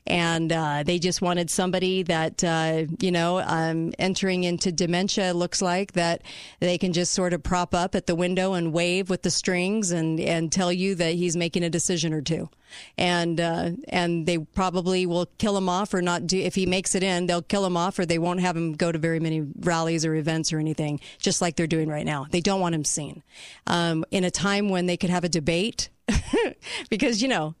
And 0.06 0.52
uh, 0.52 0.82
they 0.84 0.98
just 0.98 1.22
wanted 1.22 1.50
somebody 1.50 2.02
that, 2.04 2.42
uh, 2.42 2.84
you 3.00 3.12
know, 3.12 3.38
um, 3.38 3.92
entering 3.98 4.44
into 4.44 4.72
dementia 4.72 5.32
looks 5.32 5.62
like 5.62 5.92
that 5.92 6.22
they 6.60 6.78
can 6.78 6.92
just 6.92 7.12
sort 7.12 7.32
of 7.32 7.42
prop 7.42 7.74
up 7.74 7.94
at 7.94 8.06
the 8.06 8.16
window 8.16 8.54
and 8.54 8.72
wave 8.72 9.10
with 9.10 9.22
the 9.22 9.30
strings 9.30 9.92
and, 9.92 10.18
and 10.20 10.50
tell 10.50 10.72
you 10.72 10.94
that 10.96 11.14
he's 11.14 11.36
making 11.36 11.62
a 11.62 11.70
decision 11.70 12.12
or 12.12 12.20
two. 12.20 12.48
And 12.96 13.40
uh, 13.40 13.70
and 13.88 14.26
they 14.26 14.38
probably 14.38 15.06
will 15.06 15.26
kill 15.38 15.56
him 15.56 15.68
off 15.68 15.94
or 15.94 16.02
not 16.02 16.26
do 16.26 16.38
if 16.38 16.54
he 16.54 16.66
makes 16.66 16.94
it 16.94 17.02
in, 17.02 17.26
they'll 17.26 17.42
kill 17.42 17.64
him 17.64 17.76
off 17.76 17.98
or 17.98 18.06
they 18.06 18.18
won't 18.18 18.40
have 18.40 18.56
him 18.56 18.74
go 18.74 18.92
to 18.92 18.98
very 18.98 19.20
many 19.20 19.46
rallies 19.60 20.04
or 20.04 20.14
events 20.14 20.52
or 20.52 20.58
anything, 20.58 21.00
just 21.18 21.40
like 21.40 21.56
they're 21.56 21.66
doing 21.66 21.88
right 21.88 22.06
now. 22.06 22.26
They 22.30 22.40
don't 22.40 22.60
want 22.60 22.74
him 22.74 22.84
seen. 22.84 23.22
Um, 23.66 24.04
in 24.10 24.24
a 24.24 24.30
time 24.30 24.68
when 24.68 24.86
they 24.86 24.96
could 24.96 25.10
have 25.10 25.24
a 25.24 25.28
debate, 25.28 25.88
because 26.90 27.22
you 27.22 27.28
know 27.28 27.54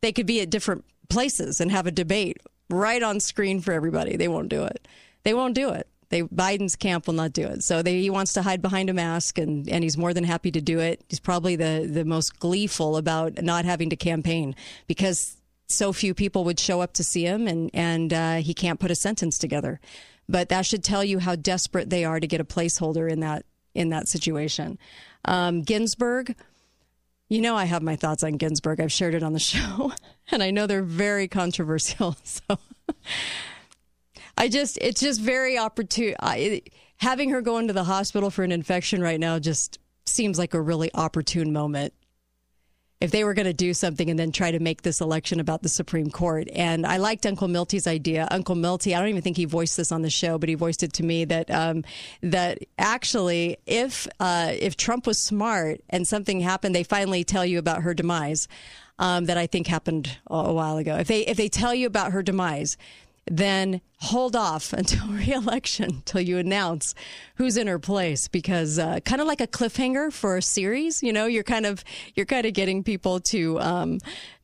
they 0.00 0.12
could 0.12 0.26
be 0.26 0.40
at 0.40 0.50
different 0.50 0.84
places 1.08 1.60
and 1.60 1.70
have 1.70 1.86
a 1.86 1.90
debate 1.90 2.38
right 2.70 3.02
on 3.02 3.20
screen 3.20 3.60
for 3.60 3.72
everybody. 3.72 4.16
They 4.16 4.28
won't 4.28 4.48
do 4.48 4.64
it. 4.64 4.86
They 5.24 5.34
won't 5.34 5.54
do 5.54 5.70
it. 5.70 5.86
They 6.12 6.22
Biden's 6.24 6.76
camp 6.76 7.06
will 7.06 7.14
not 7.14 7.32
do 7.32 7.46
it. 7.46 7.64
So 7.64 7.80
they, 7.80 8.02
he 8.02 8.10
wants 8.10 8.34
to 8.34 8.42
hide 8.42 8.60
behind 8.60 8.90
a 8.90 8.92
mask, 8.92 9.38
and, 9.38 9.66
and 9.66 9.82
he's 9.82 9.96
more 9.96 10.12
than 10.12 10.24
happy 10.24 10.50
to 10.50 10.60
do 10.60 10.78
it. 10.78 11.02
He's 11.08 11.18
probably 11.18 11.56
the 11.56 11.88
the 11.90 12.04
most 12.04 12.38
gleeful 12.38 12.98
about 12.98 13.42
not 13.42 13.64
having 13.64 13.88
to 13.88 13.96
campaign 13.96 14.54
because 14.86 15.38
so 15.68 15.90
few 15.90 16.12
people 16.12 16.44
would 16.44 16.60
show 16.60 16.82
up 16.82 16.92
to 16.94 17.02
see 17.02 17.24
him, 17.24 17.48
and 17.48 17.70
and 17.72 18.12
uh, 18.12 18.34
he 18.36 18.52
can't 18.52 18.78
put 18.78 18.90
a 18.90 18.94
sentence 18.94 19.38
together. 19.38 19.80
But 20.28 20.50
that 20.50 20.66
should 20.66 20.84
tell 20.84 21.02
you 21.02 21.18
how 21.18 21.34
desperate 21.34 21.88
they 21.88 22.04
are 22.04 22.20
to 22.20 22.26
get 22.26 22.42
a 22.42 22.44
placeholder 22.44 23.10
in 23.10 23.20
that 23.20 23.46
in 23.74 23.88
that 23.88 24.06
situation. 24.06 24.78
Um, 25.24 25.62
Ginsburg. 25.62 26.36
You 27.30 27.40
know, 27.40 27.56
I 27.56 27.64
have 27.64 27.82
my 27.82 27.96
thoughts 27.96 28.22
on 28.22 28.32
Ginsburg. 28.32 28.78
I've 28.78 28.92
shared 28.92 29.14
it 29.14 29.22
on 29.22 29.32
the 29.32 29.38
show, 29.52 29.92
and 30.30 30.42
I 30.42 30.50
know 30.50 30.66
they're 30.66 30.82
very 30.82 31.26
controversial. 31.26 32.16
So 32.24 32.58
I 34.36 34.48
just, 34.48 34.78
it's 34.80 35.00
just 35.00 35.20
very 35.20 35.58
opportune. 35.58 36.14
Having 36.98 37.30
her 37.30 37.42
go 37.42 37.58
into 37.58 37.72
the 37.72 37.84
hospital 37.84 38.30
for 38.30 38.44
an 38.44 38.52
infection 38.52 39.02
right 39.02 39.18
now 39.20 39.38
just 39.38 39.78
seems 40.06 40.38
like 40.38 40.54
a 40.54 40.60
really 40.60 40.90
opportune 40.94 41.52
moment. 41.52 41.92
If 43.00 43.10
they 43.10 43.24
were 43.24 43.34
going 43.34 43.46
to 43.46 43.52
do 43.52 43.74
something 43.74 44.08
and 44.08 44.16
then 44.16 44.30
try 44.30 44.52
to 44.52 44.60
make 44.60 44.82
this 44.82 45.00
election 45.00 45.40
about 45.40 45.62
the 45.64 45.68
Supreme 45.68 46.08
Court. 46.08 46.48
And 46.54 46.86
I 46.86 46.98
liked 46.98 47.26
Uncle 47.26 47.48
Milty's 47.48 47.88
idea. 47.88 48.28
Uncle 48.30 48.54
Milty, 48.54 48.94
I 48.94 49.00
don't 49.00 49.08
even 49.08 49.22
think 49.22 49.36
he 49.36 49.44
voiced 49.44 49.76
this 49.76 49.90
on 49.90 50.02
the 50.02 50.10
show, 50.10 50.38
but 50.38 50.48
he 50.48 50.54
voiced 50.54 50.84
it 50.84 50.92
to 50.92 51.02
me 51.02 51.24
that 51.24 51.50
um, 51.50 51.82
that 52.20 52.60
actually, 52.78 53.56
if 53.66 54.06
uh, 54.20 54.52
if 54.56 54.76
Trump 54.76 55.08
was 55.08 55.20
smart 55.20 55.80
and 55.90 56.06
something 56.06 56.40
happened, 56.40 56.76
they 56.76 56.84
finally 56.84 57.24
tell 57.24 57.44
you 57.44 57.58
about 57.58 57.82
her 57.82 57.92
demise. 57.92 58.46
Um, 58.98 59.24
that 59.24 59.36
I 59.36 59.48
think 59.48 59.66
happened 59.66 60.16
a 60.28 60.52
while 60.52 60.76
ago. 60.76 60.94
If 60.96 61.08
they 61.08 61.26
if 61.26 61.36
they 61.36 61.48
tell 61.48 61.74
you 61.74 61.88
about 61.88 62.12
her 62.12 62.22
demise, 62.22 62.76
then 63.26 63.80
hold 63.98 64.34
off 64.34 64.72
until 64.72 65.06
reelection 65.08 65.90
until 65.90 66.20
you 66.20 66.38
announce 66.38 66.94
who's 67.36 67.56
in 67.56 67.66
her 67.66 67.78
place 67.78 68.28
because 68.28 68.78
uh, 68.78 69.00
kind 69.00 69.20
of 69.20 69.26
like 69.26 69.40
a 69.40 69.46
cliffhanger 69.46 70.12
for 70.12 70.36
a 70.36 70.42
series 70.42 71.02
you 71.02 71.12
know? 71.12 71.26
You're 71.26 71.42
kind 71.42 71.66
of 71.66 71.84
you're 72.14 72.26
kind 72.26 72.46
of 72.46 72.52
getting 72.52 72.82
people 72.82 73.20
to 73.20 73.60
um 73.60 73.98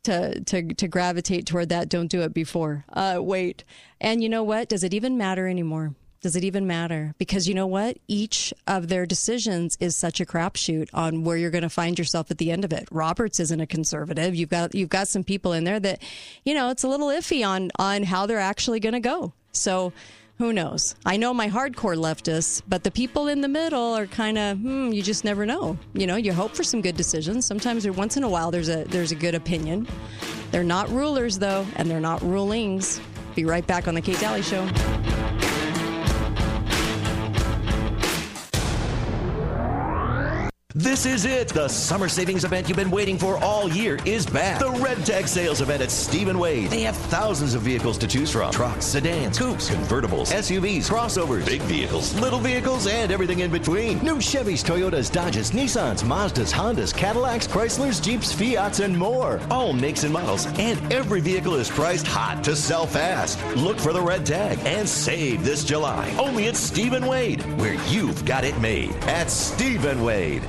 to 0.04 0.40
to 0.44 0.74
to 0.74 0.88
gravitate 0.88 1.46
toward 1.46 1.70
that 1.70 1.88
don't 1.88 2.08
do 2.08 2.22
it 2.22 2.32
before. 2.32 2.84
Uh 2.92 3.18
wait. 3.20 3.64
And 4.00 4.22
you 4.22 4.28
know 4.28 4.42
what? 4.42 4.68
Does 4.68 4.84
it 4.84 4.94
even 4.94 5.18
matter 5.18 5.48
anymore 5.48 5.94
does 6.20 6.37
it 6.37 6.44
even 6.44 6.66
matter? 6.66 7.14
Because 7.18 7.48
you 7.48 7.54
know 7.54 7.66
what? 7.66 7.98
Each 8.09 8.52
of 8.66 8.88
their 8.88 9.07
decisions 9.07 9.76
is 9.81 9.96
such 9.96 10.20
a 10.20 10.26
crapshoot 10.26 10.88
on 10.92 11.24
where 11.24 11.37
you're 11.37 11.50
going 11.50 11.62
to 11.62 11.68
find 11.68 11.98
yourself 11.98 12.31
at 12.31 12.38
the 12.38 12.50
end 12.50 12.64
of 12.64 12.72
it. 12.72 12.88
Roberts 12.90 13.38
isn't 13.40 13.61
a 13.61 13.66
conservative. 13.66 14.35
You've 14.35 14.48
got 14.48 14.74
you've 14.74 14.88
got 14.88 15.09
some 15.09 15.24
people 15.24 15.52
in 15.52 15.64
there 15.64 15.81
that, 15.81 16.02
you 16.44 16.54
know, 16.54 16.70
it's 16.70 16.85
a 16.85 16.88
little 16.88 17.09
iffy 17.09 17.46
on 17.46 17.70
on 17.78 18.02
how 18.02 18.26
they're 18.26 18.38
actually 18.38 18.81
going 18.81 18.94
to 18.94 19.00
go. 19.00 19.33
So 19.52 19.92
who 20.38 20.52
knows? 20.52 20.94
I 21.04 21.16
know 21.16 21.35
my 21.35 21.48
hardcore 21.48 21.96
leftists, 21.96 22.62
but 22.68 22.85
the 22.85 22.92
people 22.92 23.26
in 23.26 23.40
the 23.40 23.48
middle 23.48 23.94
are 23.96 24.07
kind 24.07 24.38
of, 24.38 24.59
hmm, 24.59 24.92
you 24.92 25.02
just 25.02 25.24
never 25.24 25.44
know. 25.44 25.76
You 25.94 26.07
know, 26.07 26.14
you 26.14 26.33
hope 26.33 26.54
for 26.54 26.62
some 26.62 26.81
good 26.81 26.96
decisions. 26.96 27.44
Sometimes, 27.44 27.88
once 27.90 28.16
in 28.16 28.22
a 28.22 28.28
while, 28.28 28.52
there's 28.52 28.68
a 28.68 28.85
there's 28.85 29.11
a 29.11 29.16
good 29.16 29.35
opinion. 29.35 29.88
They're 30.52 30.64
not 30.64 30.88
rulers 30.90 31.38
though, 31.38 31.66
and 31.76 31.90
they're 31.90 32.00
not 32.00 32.22
rulings. 32.22 33.00
Be 33.35 33.44
right 33.44 33.66
back 33.66 33.88
on 33.88 33.94
the 33.94 34.00
Kate 34.00 34.18
Daly 34.20 34.42
Show. 34.42 34.68
This 40.74 41.07
is 41.07 41.24
it. 41.24 41.48
The 41.48 41.66
summer 41.66 42.11
savings 42.11 42.44
event 42.44 42.68
you've 42.68 42.76
been 42.76 42.90
waiting 42.90 43.16
for 43.16 43.38
all 43.38 43.70
year 43.70 43.98
is 44.04 44.26
back. 44.26 44.61
The 44.61 44.70
Red 44.70 44.98
Tag 45.07 45.26
Sales 45.26 45.62
Event 45.62 45.81
at 45.81 45.90
Stephen 45.90 46.38
Wade. 46.38 46.68
They 46.68 46.83
have 46.83 46.94
thousands 46.94 47.54
of 47.54 47.62
vehicles 47.62 47.96
to 47.96 48.07
choose 48.07 48.31
from. 48.31 48.52
Trucks, 48.52 48.85
sedans, 48.85 49.38
coupes, 49.38 49.70
convertibles, 49.70 50.31
SUVs, 50.31 50.90
crossovers, 50.90 51.46
big 51.46 51.62
vehicles, 51.62 52.12
little 52.20 52.38
vehicles, 52.38 52.87
and 52.87 53.11
everything 53.11 53.38
in 53.38 53.50
between. 53.50 53.98
New 54.00 54.16
Chevys, 54.16 54.62
Toyotas, 54.62 55.11
Dodges, 55.11 55.52
Nissans, 55.52 56.02
Mazdas, 56.02 56.52
Hondas, 56.52 56.94
Cadillacs, 56.94 57.48
Chryslers, 57.48 57.98
Jeeps, 58.02 58.31
Fiats, 58.31 58.81
and 58.81 58.94
more. 58.94 59.40
All 59.50 59.72
makes 59.72 60.04
and 60.04 60.12
models. 60.12 60.44
And 60.59 60.92
every 60.92 61.22
vehicle 61.22 61.54
is 61.54 61.70
priced 61.70 62.07
hot 62.07 62.44
to 62.44 62.54
sell 62.54 62.87
fast. 62.87 63.42
Look 63.57 63.81
for 63.81 63.94
the 63.94 64.02
Red 64.02 64.26
Tag 64.26 64.59
and 64.66 64.87
save 64.87 65.46
this 65.46 65.64
July. 65.64 66.14
Only 66.18 66.46
at 66.48 66.57
Stephen 66.57 67.07
Wade, 67.07 67.40
where 67.59 67.83
you've 67.87 68.22
got 68.26 68.44
it 68.44 68.61
made. 68.61 68.90
At 69.04 69.31
Stephen 69.31 70.02
Wade. 70.04 70.42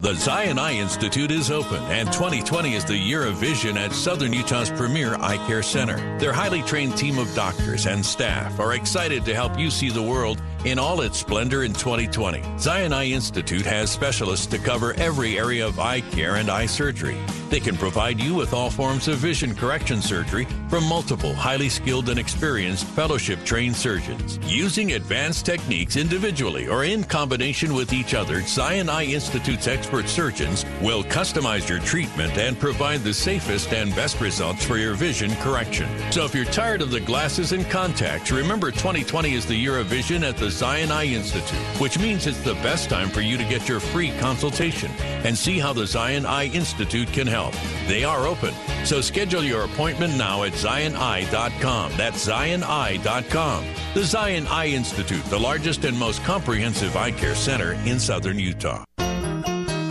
The 0.00 0.14
Zion 0.14 0.58
Eye 0.58 0.72
Institute 0.72 1.30
is 1.30 1.50
open, 1.50 1.82
and 1.90 2.10
2020 2.10 2.74
is 2.74 2.86
the 2.86 2.96
year 2.96 3.26
of 3.26 3.36
vision 3.36 3.76
at 3.76 3.92
Southern 3.92 4.32
Utah's 4.32 4.70
premier 4.70 5.16
eye 5.16 5.36
care 5.46 5.62
center. 5.62 6.18
Their 6.18 6.32
highly 6.32 6.62
trained 6.62 6.96
team 6.96 7.18
of 7.18 7.34
doctors 7.34 7.84
and 7.84 8.04
staff 8.04 8.58
are 8.58 8.72
excited 8.72 9.26
to 9.26 9.34
help 9.34 9.58
you 9.58 9.68
see 9.68 9.90
the 9.90 10.02
world 10.02 10.40
in 10.64 10.78
all 10.78 11.00
its 11.00 11.18
splendor 11.18 11.64
in 11.64 11.72
2020. 11.72 12.42
Zion 12.58 12.92
Eye 12.92 13.06
Institute 13.06 13.64
has 13.66 13.90
specialists 13.90 14.46
to 14.46 14.58
cover 14.58 14.94
every 14.94 15.38
area 15.38 15.66
of 15.66 15.78
eye 15.78 16.00
care 16.00 16.36
and 16.36 16.50
eye 16.50 16.66
surgery. 16.66 17.18
They 17.48 17.60
can 17.60 17.76
provide 17.76 18.20
you 18.20 18.34
with 18.34 18.52
all 18.52 18.70
forms 18.70 19.08
of 19.08 19.18
vision 19.18 19.56
correction 19.56 20.00
surgery 20.00 20.46
from 20.68 20.84
multiple 20.84 21.34
highly 21.34 21.68
skilled 21.68 22.08
and 22.08 22.18
experienced 22.18 22.84
fellowship 22.84 23.44
trained 23.44 23.74
surgeons. 23.74 24.38
Using 24.44 24.92
advanced 24.92 25.46
techniques 25.46 25.96
individually 25.96 26.68
or 26.68 26.84
in 26.84 27.02
combination 27.02 27.74
with 27.74 27.92
each 27.92 28.14
other, 28.14 28.40
Zion 28.42 28.88
Eye 28.88 29.06
Institute's 29.06 29.66
expert 29.66 30.08
surgeons 30.08 30.64
will 30.80 31.02
customize 31.02 31.68
your 31.68 31.80
treatment 31.80 32.38
and 32.38 32.58
provide 32.58 33.00
the 33.00 33.14
safest 33.14 33.72
and 33.72 33.94
best 33.96 34.20
results 34.20 34.64
for 34.64 34.76
your 34.76 34.94
vision 34.94 35.34
correction. 35.36 35.88
So 36.12 36.24
if 36.24 36.34
you're 36.34 36.44
tired 36.44 36.82
of 36.82 36.92
the 36.92 37.00
glasses 37.00 37.50
and 37.50 37.68
contacts, 37.68 38.30
remember 38.30 38.70
2020 38.70 39.34
is 39.34 39.46
the 39.46 39.56
year 39.56 39.78
of 39.78 39.86
vision 39.86 40.22
at 40.22 40.36
the 40.36 40.49
Zion 40.50 40.90
Eye 40.90 41.06
Institute, 41.06 41.58
which 41.80 41.98
means 41.98 42.26
it's 42.26 42.40
the 42.40 42.54
best 42.54 42.88
time 42.90 43.08
for 43.08 43.20
you 43.20 43.36
to 43.36 43.44
get 43.44 43.68
your 43.68 43.80
free 43.80 44.10
consultation 44.18 44.90
and 45.24 45.36
see 45.36 45.58
how 45.58 45.72
the 45.72 45.86
Zion 45.86 46.26
Eye 46.26 46.46
Institute 46.46 47.08
can 47.12 47.26
help. 47.26 47.54
They 47.86 48.04
are 48.04 48.26
open, 48.26 48.54
so 48.84 49.00
schedule 49.00 49.42
your 49.42 49.64
appointment 49.64 50.16
now 50.16 50.42
at 50.44 50.52
zioneye.com. 50.52 51.96
That's 51.96 52.26
zioneye.com. 52.28 53.64
The 53.94 54.04
Zion 54.04 54.46
Eye 54.46 54.68
Institute, 54.68 55.24
the 55.26 55.38
largest 55.38 55.84
and 55.84 55.98
most 55.98 56.22
comprehensive 56.24 56.96
eye 56.96 57.12
care 57.12 57.34
center 57.34 57.72
in 57.84 57.98
southern 57.98 58.38
Utah. 58.38 58.84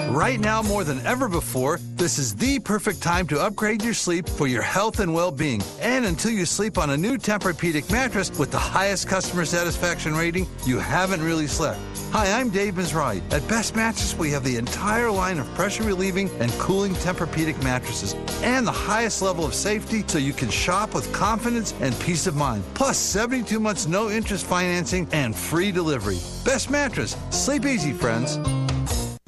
Right 0.09 0.39
now, 0.39 0.63
more 0.63 0.83
than 0.83 1.05
ever 1.05 1.29
before, 1.29 1.77
this 1.95 2.17
is 2.17 2.35
the 2.35 2.57
perfect 2.57 2.99
time 2.99 3.27
to 3.27 3.39
upgrade 3.39 3.83
your 3.83 3.93
sleep 3.93 4.27
for 4.27 4.47
your 4.47 4.63
health 4.63 5.01
and 5.01 5.13
well 5.13 5.29
being. 5.31 5.61
And 5.79 6.03
until 6.03 6.31
you 6.31 6.47
sleep 6.47 6.79
on 6.79 6.89
a 6.89 6.97
new 6.97 7.19
Tempur-Pedic 7.19 7.91
mattress 7.91 8.31
with 8.39 8.49
the 8.49 8.57
highest 8.57 9.07
customer 9.07 9.45
satisfaction 9.45 10.15
rating, 10.15 10.47
you 10.65 10.79
haven't 10.79 11.21
really 11.21 11.45
slept. 11.45 11.79
Hi, 12.11 12.39
I'm 12.39 12.49
Dave 12.49 12.73
Mizrahi. 12.73 13.21
At 13.31 13.47
Best 13.47 13.75
Mattress, 13.75 14.17
we 14.17 14.31
have 14.31 14.43
the 14.43 14.57
entire 14.57 15.11
line 15.11 15.37
of 15.37 15.45
pressure 15.53 15.83
relieving 15.83 16.27
and 16.39 16.51
cooling 16.53 16.93
Tempur-Pedic 16.95 17.61
mattresses 17.61 18.15
and 18.41 18.65
the 18.65 18.71
highest 18.71 19.21
level 19.21 19.45
of 19.45 19.53
safety 19.53 20.03
so 20.07 20.17
you 20.17 20.33
can 20.33 20.49
shop 20.49 20.95
with 20.95 21.13
confidence 21.13 21.75
and 21.81 21.97
peace 21.99 22.25
of 22.25 22.35
mind. 22.35 22.63
Plus, 22.73 22.97
72 22.97 23.59
months 23.59 23.85
no 23.85 24.09
interest 24.09 24.47
financing 24.47 25.07
and 25.11 25.35
free 25.35 25.71
delivery. 25.71 26.17
Best 26.43 26.71
Mattress. 26.71 27.15
Sleep 27.29 27.63
easy, 27.67 27.93
friends. 27.93 28.39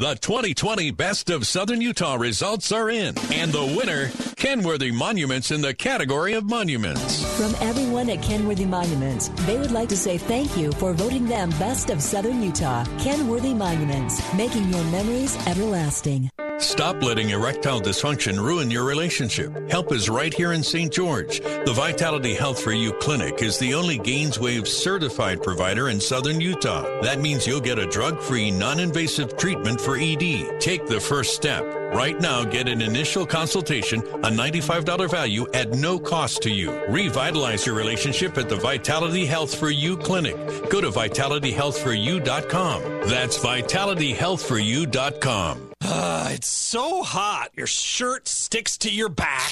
The 0.02 0.16
2020 0.16 0.90
Best 0.90 1.30
of 1.30 1.46
Southern 1.46 1.80
Utah 1.80 2.16
results 2.16 2.72
are 2.72 2.90
in, 2.90 3.14
and 3.32 3.52
the 3.52 3.64
winner, 3.78 4.10
Kenworthy 4.36 4.90
Monuments 4.90 5.52
in 5.52 5.62
the 5.62 5.76
category 5.76 6.34
of 6.34 6.50
monuments. 6.50 7.24
From 7.38 7.54
everyone 7.62 8.10
at 8.10 8.24
Kenworthy 8.24 8.66
Monuments, 8.66 9.30
they 9.46 9.60
would 9.60 9.70
like 9.70 9.90
to 9.90 9.96
say 9.96 10.18
thank 10.18 10.58
you 10.58 10.72
for 10.72 10.94
voting 10.94 11.28
them 11.28 11.52
Best 11.52 11.92
of 11.92 12.02
Southern 12.02 12.42
Utah. 12.42 12.84
Kenworthy 12.98 13.54
Monuments, 13.54 14.24
making 14.34 14.68
your 14.70 14.84
memories 14.86 15.38
everlasting. 15.46 16.32
Stop 16.62 17.02
letting 17.02 17.32
erectile 17.32 17.82
dysfunction 17.82 18.40
ruin 18.40 18.70
your 18.70 18.86
relationship. 18.86 19.52
Help 19.72 19.92
is 19.92 20.12
right 20.12 20.32
here 20.32 20.54
in 20.54 20.62
St. 20.62 20.94
George. 20.94 21.40
The 21.40 21.74
Vitality 21.74 22.36
Health 22.36 22.62
for 22.62 22.72
You 22.72 22.94
Clinic 22.94 23.42
is 23.42 23.58
the 23.58 23.74
only 23.74 23.98
GainsWave 23.98 24.68
certified 24.68 25.42
provider 25.42 25.90
in 25.90 26.00
southern 26.00 26.40
Utah. 26.40 26.84
That 27.02 27.20
means 27.20 27.48
you'll 27.48 27.62
get 27.62 27.80
a 27.80 27.88
drug 27.88 28.22
free, 28.22 28.52
non 28.52 28.80
invasive 28.80 29.38
treatment 29.38 29.82
for 29.82 29.91
ED. 29.98 30.60
Take 30.60 30.88
the 30.88 31.00
first 31.00 31.36
step. 31.36 31.64
Right 31.94 32.20
now, 32.20 32.44
get 32.46 32.68
an 32.68 32.82
initial 32.82 33.26
consultation, 33.26 34.00
a 34.00 34.30
$95 34.30 35.10
value 35.10 35.46
at 35.54 35.72
no 35.72 36.00
cost 36.00 36.42
to 36.44 36.50
you. 36.50 36.72
Revitalize 36.88 37.66
your 37.66 37.76
relationship 37.76 38.38
at 38.38 38.48
the 38.48 38.56
Vitality 38.56 39.26
Health 39.26 39.54
for 39.56 39.70
You 39.70 39.98
Clinic. 39.98 40.36
Go 40.70 40.80
to 40.82 40.90
vitalityhealthforyou.com. 40.90 42.82
That's 43.10 43.38
vitalityhealthforyou.com. 43.40 45.72
Uh, 45.84 46.30
it's 46.32 46.48
so 46.48 47.04
hot. 47.04 47.50
Your 47.58 47.68
shirt 47.68 48.28
sticks 48.28 48.78
to 48.78 48.90
your 48.90 49.10
back. 49.10 49.52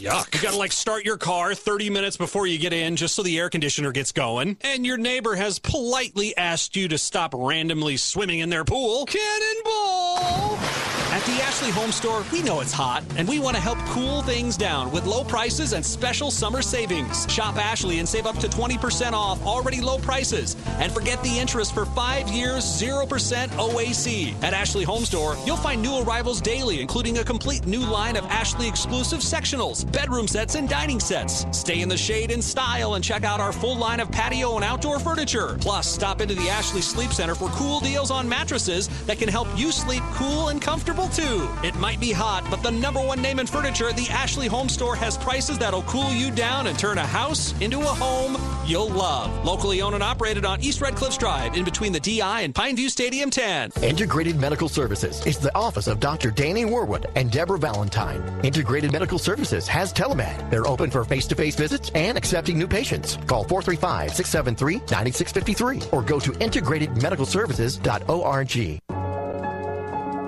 Yuck. 0.00 0.34
You 0.34 0.40
gotta 0.40 0.56
like 0.56 0.72
start 0.72 1.04
your 1.04 1.16
car 1.16 1.54
30 1.54 1.90
minutes 1.90 2.16
before 2.16 2.46
you 2.46 2.58
get 2.58 2.72
in 2.72 2.96
just 2.96 3.14
so 3.14 3.22
the 3.22 3.38
air 3.38 3.50
conditioner 3.50 3.92
gets 3.92 4.12
going. 4.12 4.56
And 4.60 4.86
your 4.86 4.96
neighbor 4.96 5.34
has 5.34 5.58
politely 5.58 6.36
asked 6.36 6.76
you 6.76 6.88
to 6.88 6.98
stop 6.98 7.34
randomly 7.36 7.96
swimming 7.96 8.38
in 8.40 8.48
their 8.48 8.64
pool. 8.64 9.06
Cannonball! 9.06 10.87
At 11.18 11.24
the 11.24 11.42
Ashley 11.42 11.70
Home 11.70 11.90
Store, 11.90 12.24
we 12.32 12.42
know 12.42 12.60
it's 12.60 12.70
hot, 12.70 13.02
and 13.16 13.26
we 13.26 13.40
want 13.40 13.56
to 13.56 13.60
help 13.60 13.76
cool 13.86 14.22
things 14.22 14.56
down 14.56 14.92
with 14.92 15.04
low 15.04 15.24
prices 15.24 15.72
and 15.72 15.84
special 15.84 16.30
summer 16.30 16.62
savings. 16.62 17.28
Shop 17.28 17.56
Ashley 17.56 17.98
and 17.98 18.08
save 18.08 18.24
up 18.24 18.38
to 18.38 18.46
20% 18.46 19.14
off 19.14 19.44
already 19.44 19.80
low 19.80 19.98
prices. 19.98 20.56
And 20.78 20.92
forget 20.92 21.20
the 21.24 21.36
interest 21.36 21.74
for 21.74 21.86
five 21.86 22.28
years, 22.28 22.62
0% 22.62 23.48
OAC. 23.48 24.44
At 24.44 24.54
Ashley 24.54 24.84
Home 24.84 25.04
Store, 25.04 25.36
you'll 25.44 25.56
find 25.56 25.82
new 25.82 26.00
arrivals 26.04 26.40
daily, 26.40 26.80
including 26.80 27.18
a 27.18 27.24
complete 27.24 27.66
new 27.66 27.80
line 27.80 28.14
of 28.14 28.24
Ashley 28.26 28.68
exclusive 28.68 29.18
sectionals, 29.18 29.90
bedroom 29.90 30.28
sets, 30.28 30.54
and 30.54 30.68
dining 30.68 31.00
sets. 31.00 31.46
Stay 31.50 31.80
in 31.80 31.88
the 31.88 31.96
shade 31.96 32.30
in 32.30 32.40
style 32.40 32.94
and 32.94 33.02
check 33.02 33.24
out 33.24 33.40
our 33.40 33.52
full 33.52 33.76
line 33.76 33.98
of 33.98 34.08
patio 34.12 34.54
and 34.54 34.64
outdoor 34.64 35.00
furniture. 35.00 35.58
Plus, 35.60 35.92
stop 35.92 36.20
into 36.20 36.36
the 36.36 36.48
Ashley 36.48 36.80
Sleep 36.80 37.12
Center 37.12 37.34
for 37.34 37.48
cool 37.48 37.80
deals 37.80 38.12
on 38.12 38.28
mattresses 38.28 38.86
that 39.06 39.18
can 39.18 39.28
help 39.28 39.48
you 39.56 39.72
sleep 39.72 40.04
cool 40.12 40.50
and 40.50 40.62
comfortable 40.62 41.07
too. 41.08 41.48
It 41.62 41.74
might 41.76 42.00
be 42.00 42.12
hot, 42.12 42.44
but 42.50 42.62
the 42.62 42.70
number 42.70 43.00
one 43.00 43.20
name 43.20 43.38
in 43.38 43.46
furniture, 43.46 43.92
the 43.92 44.08
Ashley 44.10 44.46
Home 44.46 44.68
Store, 44.68 44.96
has 44.96 45.18
prices 45.18 45.58
that'll 45.58 45.82
cool 45.82 46.12
you 46.12 46.30
down 46.30 46.66
and 46.66 46.78
turn 46.78 46.98
a 46.98 47.06
house 47.06 47.54
into 47.60 47.80
a 47.80 47.84
home 47.84 48.36
you'll 48.68 48.90
love. 48.90 49.44
Locally 49.44 49.82
owned 49.82 49.94
and 49.94 50.04
operated 50.04 50.44
on 50.44 50.60
East 50.60 50.80
Red 50.80 50.94
Cliffs 50.94 51.16
Drive 51.16 51.56
in 51.56 51.64
between 51.64 51.92
the 51.92 52.00
DI 52.00 52.42
and 52.42 52.54
Pineview 52.54 52.90
Stadium 52.90 53.30
10. 53.30 53.72
Integrated 53.82 54.36
Medical 54.36 54.68
Services 54.68 55.24
is 55.26 55.38
the 55.38 55.52
office 55.56 55.86
of 55.86 56.00
Dr. 56.00 56.30
Danny 56.30 56.64
Warwood 56.64 57.06
and 57.16 57.30
Deborah 57.30 57.58
Valentine. 57.58 58.22
Integrated 58.44 58.92
Medical 58.92 59.18
Services 59.18 59.66
has 59.66 59.90
telemed. 59.92 60.50
They're 60.50 60.66
open 60.66 60.90
for 60.90 61.04
face-to-face 61.04 61.56
visits 61.56 61.90
and 61.94 62.18
accepting 62.18 62.58
new 62.58 62.68
patients. 62.68 63.16
Call 63.26 63.44
435-673-9653 63.46 65.92
or 65.92 66.02
go 66.02 66.20
to 66.20 66.32
integratedmedicalservices.org. 66.32 69.07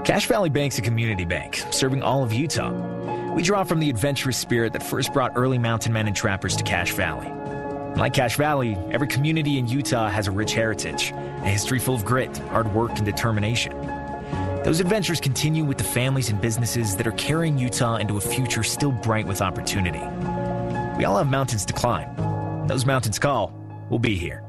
Cache 0.04 0.26
Valley 0.26 0.48
Bank's 0.48 0.78
a 0.78 0.82
community 0.82 1.24
bank 1.26 1.62
serving 1.70 2.02
all 2.02 2.24
of 2.24 2.32
Utah. 2.32 2.72
We 3.34 3.42
draw 3.42 3.64
from 3.64 3.80
the 3.80 3.90
adventurous 3.90 4.38
spirit 4.38 4.72
that 4.72 4.82
first 4.82 5.12
brought 5.12 5.32
early 5.36 5.58
mountain 5.58 5.92
men 5.92 6.06
and 6.06 6.16
trappers 6.16 6.56
to 6.56 6.64
Cache 6.64 6.92
Valley. 6.92 7.30
Like 7.96 8.14
Cache 8.14 8.36
Valley, 8.36 8.78
every 8.90 9.08
community 9.08 9.58
in 9.58 9.68
Utah 9.68 10.08
has 10.08 10.26
a 10.26 10.30
rich 10.30 10.54
heritage, 10.54 11.12
a 11.12 11.48
history 11.48 11.78
full 11.78 11.94
of 11.94 12.04
grit, 12.04 12.34
hard 12.38 12.72
work, 12.74 12.92
and 12.96 13.04
determination. 13.04 13.72
Those 14.64 14.80
adventures 14.80 15.20
continue 15.20 15.64
with 15.64 15.76
the 15.76 15.84
families 15.84 16.30
and 16.30 16.40
businesses 16.40 16.96
that 16.96 17.06
are 17.06 17.12
carrying 17.12 17.58
Utah 17.58 17.96
into 17.96 18.16
a 18.16 18.20
future 18.20 18.62
still 18.62 18.92
bright 18.92 19.26
with 19.26 19.42
opportunity. 19.42 20.02
We 20.96 21.04
all 21.04 21.18
have 21.18 21.30
mountains 21.30 21.66
to 21.66 21.72
climb. 21.74 22.66
Those 22.66 22.86
mountains 22.86 23.18
call, 23.18 23.54
we'll 23.90 23.98
be 23.98 24.16
here. 24.16 24.44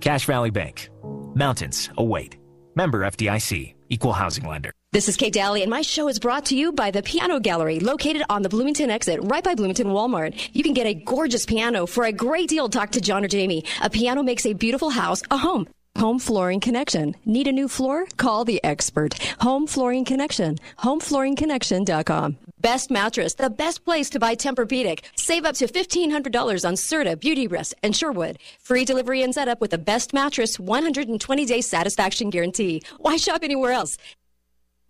Cache 0.00 0.26
Valley 0.26 0.50
Bank. 0.50 0.90
Mountains 1.34 1.88
await. 1.96 2.36
Member 2.74 3.00
FDIC. 3.00 3.74
Equal 3.88 4.12
housing 4.12 4.46
lender. 4.46 4.72
This 4.92 5.08
is 5.08 5.16
Kate 5.16 5.32
Daly, 5.32 5.62
and 5.62 5.70
my 5.70 5.80
show 5.80 6.06
is 6.06 6.18
brought 6.18 6.44
to 6.46 6.54
you 6.54 6.70
by 6.70 6.90
the 6.90 7.02
Piano 7.02 7.40
Gallery, 7.40 7.80
located 7.80 8.24
on 8.28 8.42
the 8.42 8.50
Bloomington 8.50 8.90
exit, 8.90 9.20
right 9.22 9.42
by 9.42 9.54
Bloomington 9.54 9.86
Walmart. 9.86 10.50
You 10.52 10.62
can 10.62 10.74
get 10.74 10.86
a 10.86 10.92
gorgeous 10.92 11.46
piano 11.46 11.86
for 11.86 12.04
a 12.04 12.12
great 12.12 12.50
deal. 12.50 12.68
Talk 12.68 12.90
to 12.90 13.00
John 13.00 13.24
or 13.24 13.28
Jamie. 13.28 13.64
A 13.80 13.88
piano 13.88 14.22
makes 14.22 14.44
a 14.44 14.52
beautiful 14.52 14.90
house 14.90 15.22
a 15.30 15.38
home. 15.38 15.66
Home 15.96 16.18
Flooring 16.18 16.60
Connection. 16.60 17.16
Need 17.24 17.46
a 17.46 17.52
new 17.52 17.68
floor? 17.68 18.04
Call 18.18 18.44
the 18.44 18.62
expert. 18.62 19.14
Home 19.40 19.66
Flooring 19.66 20.04
Connection. 20.04 20.58
HomeFlooringConnection.com. 20.80 22.36
Best 22.60 22.90
mattress, 22.90 23.34
the 23.34 23.48
best 23.50 23.86
place 23.86 24.10
to 24.10 24.18
buy 24.18 24.34
Tempur-Pedic. 24.34 25.00
Save 25.16 25.46
up 25.46 25.54
to 25.56 25.66
$1,500 25.66 26.68
on 26.68 26.74
Serta, 26.74 27.18
Beauty 27.18 27.46
Rest, 27.46 27.74
and 27.82 27.96
Sherwood. 27.96 28.38
Free 28.60 28.84
delivery 28.84 29.22
and 29.22 29.34
setup 29.34 29.60
with 29.62 29.70
the 29.70 29.78
best 29.78 30.12
mattress, 30.12 30.58
120-day 30.58 31.62
satisfaction 31.62 32.28
guarantee. 32.28 32.82
Why 32.98 33.16
shop 33.16 33.40
anywhere 33.42 33.72
else? 33.72 33.96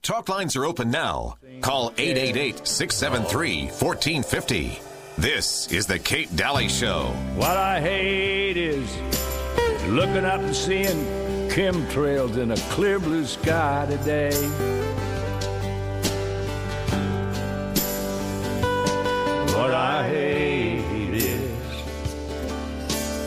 Talk 0.03 0.29
lines 0.29 0.57
are 0.57 0.65
open 0.65 0.91
now. 0.91 1.37
Call 1.61 1.93
888 1.97 2.67
673 2.67 3.67
1450. 3.67 4.81
This 5.17 5.71
is 5.71 5.87
The 5.87 6.01
Kate 6.01 6.35
Daly 6.35 6.69
Show. 6.69 7.05
What 7.37 7.57
I 7.57 7.81
hate 7.81 8.57
is 8.57 8.91
looking 9.87 10.25
up 10.25 10.41
and 10.41 10.57
seeing 10.57 11.07
chemtrails 11.51 12.37
in 12.37 12.51
a 12.51 12.57
clear 12.75 12.99
blue 12.99 13.25
sky 13.25 13.87
today. 13.89 14.35
What 19.55 19.73
I 19.73 20.09
hate 20.09 21.15
is 21.15 21.61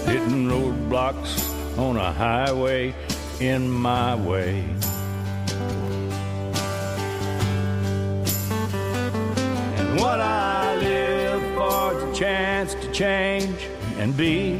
hitting 0.05 0.49
roadblocks 0.49 1.79
on 1.79 1.95
a 1.95 2.11
highway 2.11 2.93
in 3.39 3.71
my 3.71 4.15
way. 4.15 4.65
What 9.97 10.19
I 10.19 10.75
live 10.75 11.41
for 11.55 11.93
is 11.97 12.03
a 12.03 12.13
chance 12.13 12.73
to 12.75 12.91
change 12.91 13.67
and 13.97 14.15
be 14.15 14.59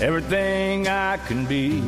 everything 0.00 0.86
I 0.88 1.16
can 1.16 1.46
be. 1.46 1.80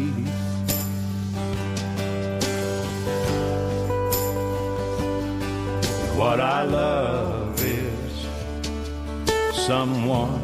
What 6.17 6.41
I 6.41 6.65
love 6.65 7.61
is 7.63 8.27
someone 9.67 10.41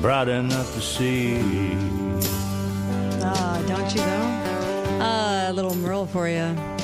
bright 0.00 0.28
enough 0.28 0.72
to 0.74 0.80
see. 0.80 1.40
Ah, 3.22 3.62
don't 3.66 3.90
you 3.94 4.00
though? 4.00 5.00
Ah, 5.02 5.50
a 5.50 5.52
little 5.52 5.74
Merle 5.74 6.06
for 6.06 6.28
you. 6.28 6.79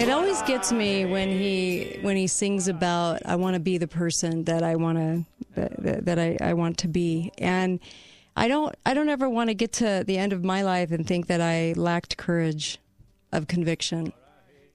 It 0.00 0.08
always 0.08 0.40
gets 0.42 0.72
me 0.72 1.04
when 1.04 1.28
he 1.28 1.98
when 2.00 2.16
he 2.16 2.26
sings 2.26 2.68
about 2.68 3.20
I 3.26 3.36
want 3.36 3.52
to 3.52 3.60
be 3.60 3.76
the 3.76 3.86
person 3.86 4.44
that 4.44 4.62
I 4.62 4.76
want 4.76 4.96
to 4.96 5.26
that, 5.56 6.06
that 6.06 6.18
I, 6.18 6.38
I 6.40 6.54
want 6.54 6.78
to 6.78 6.88
be, 6.88 7.32
and 7.36 7.80
I 8.34 8.48
don't 8.48 8.74
I 8.86 8.94
don't 8.94 9.10
ever 9.10 9.28
want 9.28 9.50
to 9.50 9.54
get 9.54 9.72
to 9.74 10.02
the 10.06 10.16
end 10.16 10.32
of 10.32 10.42
my 10.42 10.62
life 10.62 10.90
and 10.90 11.06
think 11.06 11.26
that 11.26 11.42
I 11.42 11.74
lacked 11.76 12.16
courage 12.16 12.78
of 13.30 13.46
conviction, 13.46 14.14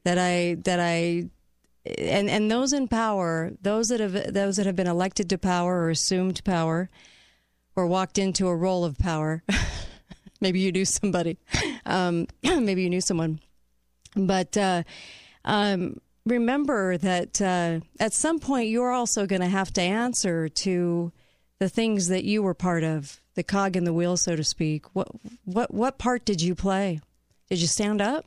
that 0.03 0.19
I 0.19 0.57
that 0.63 0.79
I 0.79 1.31
and 1.97 2.29
and 2.29 2.51
those 2.51 2.71
in 2.71 2.87
power, 2.87 3.51
those 3.63 3.87
that 3.87 4.01
have 4.01 4.31
those 4.31 4.57
that 4.57 4.67
have 4.67 4.75
been 4.75 4.85
elected 4.85 5.27
to 5.31 5.39
power 5.39 5.81
or 5.81 5.89
assumed 5.89 6.43
power, 6.43 6.87
or 7.75 7.87
walked 7.87 8.19
into 8.19 8.47
a 8.47 8.55
role 8.55 8.85
of 8.85 8.99
power. 8.99 9.43
maybe 10.39 10.59
you 10.59 10.71
knew 10.71 10.85
somebody, 10.85 11.39
um, 11.87 12.27
maybe 12.43 12.83
you 12.83 12.91
knew 12.91 13.01
someone, 13.01 13.39
but 14.15 14.55
uh, 14.57 14.83
um, 15.43 15.99
remember 16.25 16.97
that 16.97 17.41
uh, 17.41 17.79
at 17.99 18.13
some 18.13 18.39
point 18.39 18.69
you're 18.69 18.91
also 18.91 19.25
going 19.25 19.41
to 19.41 19.47
have 19.47 19.71
to 19.73 19.81
answer 19.81 20.49
to 20.49 21.11
the 21.59 21.69
things 21.69 22.07
that 22.07 22.25
you 22.25 22.43
were 22.43 22.53
part 22.53 22.83
of, 22.83 23.21
the 23.35 23.43
cog 23.43 23.75
in 23.75 23.83
the 23.85 23.93
wheel, 23.93 24.17
so 24.17 24.35
to 24.35 24.43
speak. 24.43 24.93
What 24.95 25.07
what 25.45 25.73
what 25.73 25.97
part 25.97 26.25
did 26.25 26.41
you 26.41 26.55
play? 26.55 26.99
Did 27.49 27.61
you 27.61 27.67
stand 27.67 28.01
up? 28.01 28.25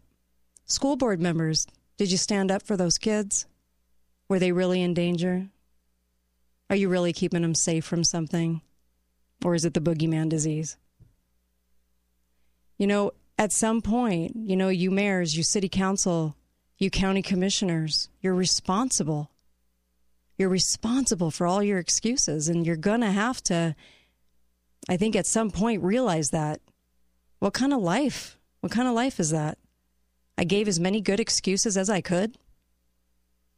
School 0.64 0.97
board 0.97 1.20
members, 1.20 1.66
did 1.97 2.11
you 2.12 2.18
stand 2.18 2.51
up 2.51 2.62
for 2.62 2.76
those 2.76 2.99
kids? 2.99 3.47
Were 4.28 4.39
they 4.39 4.53
really 4.53 4.82
in 4.82 4.95
danger? 4.95 5.49
Are 6.70 6.76
you 6.76 6.89
really 6.89 7.12
keeping 7.12 7.43
them 7.43 7.55
safe 7.55 7.84
from 7.84 8.05
something? 8.05 8.61
Or 9.45 9.55
is 9.55 9.64
it 9.64 9.74
the 9.74 9.80
boogeyman 9.80 10.28
disease? 10.28 10.76
You 12.76 12.86
know, 12.86 13.12
at 13.39 13.53
some 13.53 13.80
point, 13.80 14.32
you 14.34 14.57
know, 14.57 14.68
you 14.68 14.91
mayors, 14.91 15.36
you 15.36 15.45
city 15.45 15.68
council, 15.68 16.36
you 16.76 16.91
county 16.91 17.22
commissioners, 17.22 18.11
you're 18.20 18.34
responsible. 18.34 19.30
You're 20.36 20.49
responsible 20.49 21.30
for 21.30 21.47
all 21.47 21.62
your 21.62 21.78
excuses, 21.78 22.49
and 22.49 22.66
you're 22.66 22.76
going 22.76 23.01
to 23.01 23.11
have 23.11 23.43
to, 23.45 23.74
I 24.89 24.97
think, 24.97 25.16
at 25.16 25.26
some 25.26 25.51
point 25.51 25.82
realize 25.82 26.30
that. 26.30 26.61
What 27.39 27.55
kind 27.55 27.72
of 27.72 27.80
life? 27.80 28.39
What 28.61 28.72
kind 28.72 28.89
of 28.89 28.95
life 28.95 29.20
is 29.20 29.30
that? 29.30 29.59
I 30.36 30.45
gave 30.45 30.68
as 30.68 30.80
many 30.80 31.01
good 31.01 31.20
excuses 31.20 31.76
as 31.76 31.91
I 31.91 32.01
could. 32.01 32.36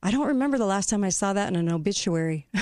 I 0.03 0.11
don't 0.11 0.29
remember 0.29 0.57
the 0.57 0.67
last 0.67 0.89
time 0.89 1.05
I 1.05 1.11
saw 1.11 1.35
that 1.35 1.49
in 1.49 1.57
an 1.57 1.71
obituary. 1.71 2.47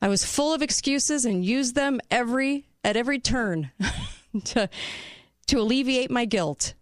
I 0.00 0.08
was 0.08 0.24
full 0.24 0.54
of 0.54 0.62
excuses 0.62 1.24
and 1.24 1.44
used 1.44 1.74
them 1.74 2.00
every 2.10 2.66
at 2.82 2.96
every 2.96 3.18
turn 3.18 3.70
to 4.44 4.68
to 5.46 5.60
alleviate 5.60 6.10
my 6.10 6.24
guilt. 6.24 6.74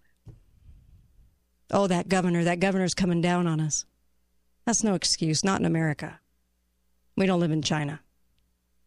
Oh, 1.70 1.86
that 1.86 2.08
governor, 2.08 2.44
that 2.44 2.60
governor's 2.60 2.94
coming 2.94 3.20
down 3.20 3.46
on 3.46 3.60
us. 3.60 3.84
That's 4.66 4.84
no 4.84 4.94
excuse, 4.94 5.42
not 5.42 5.60
in 5.60 5.66
America. 5.66 6.20
We 7.16 7.26
don't 7.26 7.40
live 7.40 7.50
in 7.50 7.62
China. 7.62 8.00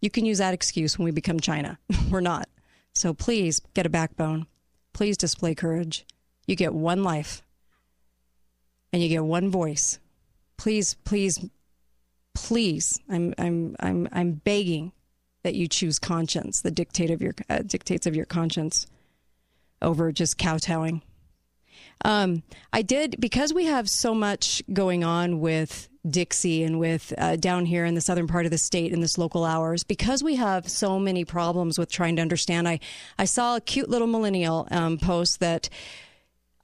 You 0.01 0.09
can 0.09 0.25
use 0.25 0.37
that 0.37 0.53
excuse 0.53 0.97
when 0.97 1.05
we 1.05 1.11
become 1.11 1.39
China. 1.39 1.79
We're 2.09 2.21
not. 2.21 2.47
So 2.93 3.13
please 3.13 3.59
get 3.73 3.85
a 3.85 3.89
backbone. 3.89 4.47
Please 4.93 5.17
display 5.17 5.55
courage. 5.55 6.05
You 6.47 6.55
get 6.55 6.73
one 6.73 7.03
life 7.03 7.41
and 8.93 9.01
you 9.01 9.09
get 9.09 9.25
one 9.25 9.49
voice. 9.49 9.99
Please, 10.57 10.95
please, 11.03 11.45
please, 12.33 12.99
I'm, 13.09 13.33
I'm, 13.37 13.75
I'm, 13.79 14.07
I'm 14.11 14.31
begging 14.33 14.93
that 15.43 15.55
you 15.55 15.67
choose 15.67 15.99
conscience, 15.99 16.61
the 16.61 16.71
dictate 16.71 17.11
of 17.11 17.21
your 17.21 17.33
uh, 17.49 17.59
dictates 17.59 18.07
of 18.07 18.15
your 18.15 18.25
conscience, 18.25 18.87
over 19.85 20.11
just 20.11 20.37
kowtowing. 20.37 21.01
Um, 22.03 22.43
I 22.73 22.81
did 22.81 23.15
because 23.19 23.53
we 23.53 23.65
have 23.65 23.89
so 23.89 24.13
much 24.13 24.61
going 24.73 25.03
on 25.03 25.39
with 25.39 25.87
Dixie 26.07 26.63
and 26.63 26.79
with 26.79 27.13
uh, 27.17 27.35
down 27.37 27.65
here 27.65 27.85
in 27.85 27.95
the 27.95 28.01
southern 28.01 28.27
part 28.27 28.45
of 28.45 28.51
the 28.51 28.57
state 28.57 28.91
in 28.91 28.99
this 28.99 29.17
local 29.17 29.45
hours 29.45 29.83
because 29.83 30.23
we 30.23 30.35
have 30.35 30.69
so 30.69 30.99
many 30.99 31.25
problems 31.25 31.79
with 31.79 31.91
trying 31.91 32.17
to 32.17 32.21
understand. 32.21 32.67
I 32.67 32.79
I 33.17 33.25
saw 33.25 33.55
a 33.55 33.61
cute 33.61 33.89
little 33.89 34.07
millennial 34.07 34.67
um, 34.71 34.97
post 34.97 35.39
that. 35.39 35.69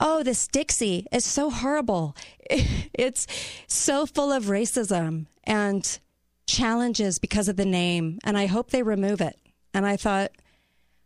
Oh, 0.03 0.23
this 0.23 0.47
Dixie 0.47 1.05
is 1.11 1.23
so 1.23 1.49
horrible. 1.51 2.15
It's 2.93 3.25
so 3.67 4.05
full 4.05 4.31
of 4.31 4.45
racism 4.45 5.27
and 5.43 5.99
challenges 6.47 7.19
because 7.19 7.47
of 7.47 7.55
the 7.55 7.65
name, 7.65 8.19
and 8.23 8.37
I 8.37 8.47
hope 8.47 8.71
they 8.71 8.83
remove 8.83 9.21
it. 9.21 9.39
And 9.73 9.85
I 9.85 9.95
thought, 9.97 10.31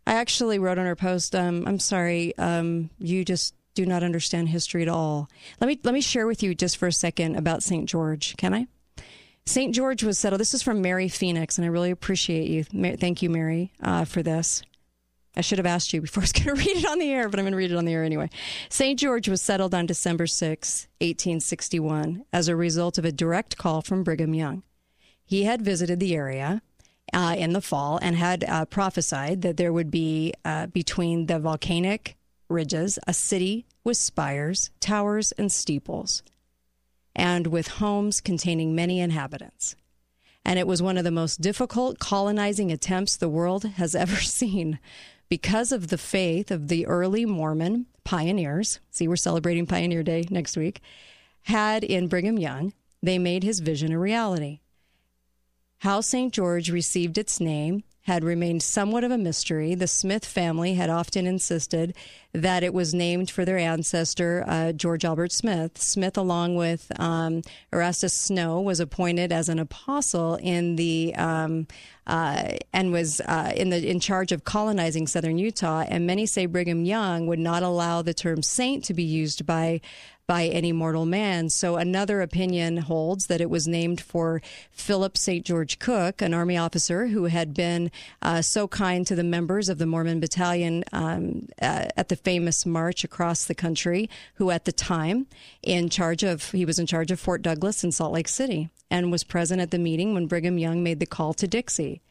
I 0.06 0.14
actually 0.14 0.58
wrote 0.58 0.78
on 0.78 0.86
her 0.86 0.96
post, 0.96 1.34
um, 1.34 1.64
I'm 1.66 1.80
sorry, 1.80 2.36
um, 2.38 2.90
you 2.98 3.24
just 3.24 3.54
do 3.74 3.84
not 3.84 4.02
understand 4.02 4.48
history 4.48 4.82
at 4.82 4.88
all. 4.88 5.28
Let 5.60 5.68
me 5.68 5.78
let 5.84 5.94
me 5.94 6.00
share 6.00 6.26
with 6.26 6.42
you 6.42 6.54
just 6.54 6.76
for 6.76 6.88
a 6.88 6.92
second 6.92 7.36
about 7.36 7.62
St. 7.62 7.88
George. 7.88 8.36
Can 8.36 8.54
I? 8.54 8.66
St. 9.44 9.74
George 9.74 10.02
was 10.02 10.18
settled. 10.18 10.40
This 10.40 10.54
is 10.54 10.62
from 10.62 10.82
Mary 10.82 11.08
Phoenix, 11.08 11.58
and 11.58 11.64
I 11.64 11.68
really 11.68 11.92
appreciate 11.92 12.48
you. 12.48 12.64
Thank 12.96 13.22
you, 13.22 13.30
Mary, 13.30 13.72
uh, 13.80 14.04
for 14.04 14.22
this. 14.22 14.62
I 15.36 15.42
should 15.42 15.58
have 15.58 15.66
asked 15.66 15.92
you 15.92 16.00
before 16.00 16.20
I 16.22 16.24
was 16.24 16.32
going 16.32 16.56
to 16.56 16.64
read 16.64 16.78
it 16.78 16.86
on 16.86 16.98
the 16.98 17.12
air, 17.12 17.28
but 17.28 17.38
I'm 17.38 17.44
going 17.44 17.52
to 17.52 17.58
read 17.58 17.70
it 17.70 17.76
on 17.76 17.84
the 17.84 17.92
air 17.92 18.02
anyway. 18.02 18.30
St. 18.68 18.98
George 18.98 19.28
was 19.28 19.42
settled 19.42 19.74
on 19.74 19.86
December 19.86 20.26
6, 20.26 20.88
1861, 21.00 22.24
as 22.32 22.48
a 22.48 22.56
result 22.56 22.98
of 22.98 23.04
a 23.04 23.12
direct 23.12 23.56
call 23.56 23.82
from 23.82 24.02
Brigham 24.02 24.34
Young. 24.34 24.62
He 25.24 25.44
had 25.44 25.62
visited 25.62 26.00
the 26.00 26.14
area 26.14 26.62
uh, 27.12 27.34
in 27.38 27.52
the 27.52 27.60
fall 27.60 27.98
and 28.02 28.16
had 28.16 28.44
uh, 28.44 28.64
prophesied 28.64 29.42
that 29.42 29.56
there 29.56 29.72
would 29.72 29.90
be 29.90 30.32
uh, 30.44 30.66
between 30.66 31.26
the 31.26 31.38
volcanic 31.38 32.16
ridges 32.48 32.98
a 33.06 33.12
city 33.12 33.66
with 33.84 33.96
spires, 33.96 34.70
towers, 34.80 35.32
and 35.32 35.50
steeples, 35.50 36.22
and 37.14 37.46
with 37.46 37.68
homes 37.68 38.20
containing 38.20 38.74
many 38.74 39.00
inhabitants. 39.00 39.76
And 40.44 40.58
it 40.58 40.66
was 40.66 40.82
one 40.82 40.96
of 40.96 41.04
the 41.04 41.10
most 41.10 41.40
difficult 41.40 41.98
colonizing 41.98 42.70
attempts 42.70 43.16
the 43.16 43.28
world 43.28 43.64
has 43.64 43.94
ever 43.94 44.16
seen 44.20 44.78
because 45.28 45.72
of 45.72 45.88
the 45.88 45.98
faith 45.98 46.50
of 46.50 46.68
the 46.68 46.86
early 46.86 47.24
Mormon 47.26 47.86
pioneers. 48.04 48.78
See, 48.90 49.08
we're 49.08 49.16
celebrating 49.16 49.66
Pioneer 49.66 50.02
Day 50.02 50.24
next 50.30 50.56
week. 50.56 50.80
Had 51.42 51.82
in 51.82 52.06
Brigham 52.06 52.38
Young, 52.38 52.72
they 53.02 53.18
made 53.18 53.42
his 53.42 53.60
vision 53.60 53.92
a 53.92 53.98
reality. 53.98 54.60
How 55.80 56.00
St. 56.00 56.32
George 56.32 56.70
received 56.70 57.18
its 57.18 57.40
name 57.40 57.84
had 58.06 58.22
remained 58.22 58.62
somewhat 58.62 59.02
of 59.02 59.10
a 59.10 59.18
mystery. 59.18 59.74
The 59.74 59.88
Smith 59.88 60.24
family 60.24 60.74
had 60.74 60.88
often 60.88 61.26
insisted 61.26 61.96
that 62.32 62.62
it 62.62 62.72
was 62.72 62.94
named 62.94 63.32
for 63.32 63.44
their 63.44 63.58
ancestor, 63.58 64.44
uh, 64.46 64.70
George 64.70 65.04
Albert 65.04 65.32
Smith. 65.32 65.82
Smith, 65.82 66.16
along 66.16 66.54
with 66.54 66.92
um, 67.00 67.42
Erastus 67.72 68.14
Snow, 68.14 68.60
was 68.60 68.78
appointed 68.78 69.32
as 69.32 69.48
an 69.48 69.58
apostle 69.58 70.36
in 70.36 70.76
the 70.76 71.16
um, 71.16 71.66
uh, 72.06 72.52
and 72.72 72.92
was 72.92 73.20
uh, 73.22 73.52
in 73.56 73.70
the 73.70 73.90
in 73.90 73.98
charge 73.98 74.30
of 74.30 74.44
colonizing 74.44 75.08
southern 75.08 75.36
Utah. 75.36 75.84
And 75.88 76.06
many 76.06 76.26
say 76.26 76.46
Brigham 76.46 76.84
Young 76.84 77.26
would 77.26 77.40
not 77.40 77.64
allow 77.64 78.02
the 78.02 78.14
term 78.14 78.40
saint 78.40 78.84
to 78.84 78.94
be 78.94 79.02
used 79.02 79.44
by 79.46 79.80
by 80.26 80.46
any 80.46 80.72
mortal 80.72 81.06
man. 81.06 81.48
So 81.48 81.76
another 81.76 82.20
opinion 82.20 82.78
holds 82.78 83.26
that 83.26 83.40
it 83.40 83.48
was 83.48 83.68
named 83.68 84.00
for 84.00 84.42
Philip 84.72 85.16
St. 85.16 85.46
George 85.46 85.78
Cooke, 85.78 86.20
an 86.20 86.34
Army 86.34 86.56
officer 86.56 87.06
who 87.06 87.24
had 87.26 87.54
been 87.54 87.92
uh, 88.22 88.42
so 88.42 88.66
kind 88.66 89.06
to 89.06 89.14
the 89.14 89.22
members 89.22 89.68
of 89.68 89.78
the 89.78 89.86
Mormon 89.86 90.18
Battalion 90.18 90.82
um, 90.92 91.48
uh, 91.62 91.86
at 91.96 92.08
the 92.08 92.16
famous 92.16 92.66
march 92.66 93.04
across 93.04 93.44
the 93.44 93.54
country, 93.54 94.10
who 94.34 94.50
at 94.50 94.64
the 94.64 94.72
time 94.72 95.26
in 95.62 95.88
charge 95.88 96.24
of 96.24 96.50
he 96.50 96.64
was 96.64 96.78
in 96.78 96.86
charge 96.86 97.12
of 97.12 97.20
Fort 97.20 97.42
Douglas 97.42 97.84
in 97.84 97.92
Salt 97.92 98.12
Lake 98.12 98.28
City 98.28 98.68
and 98.90 99.12
was 99.12 99.22
present 99.22 99.60
at 99.60 99.70
the 99.70 99.78
meeting 99.78 100.12
when 100.12 100.26
Brigham 100.26 100.58
Young 100.58 100.82
made 100.82 100.98
the 100.98 101.06
call 101.06 101.34
to 101.34 101.46
Dixie. 101.46 102.02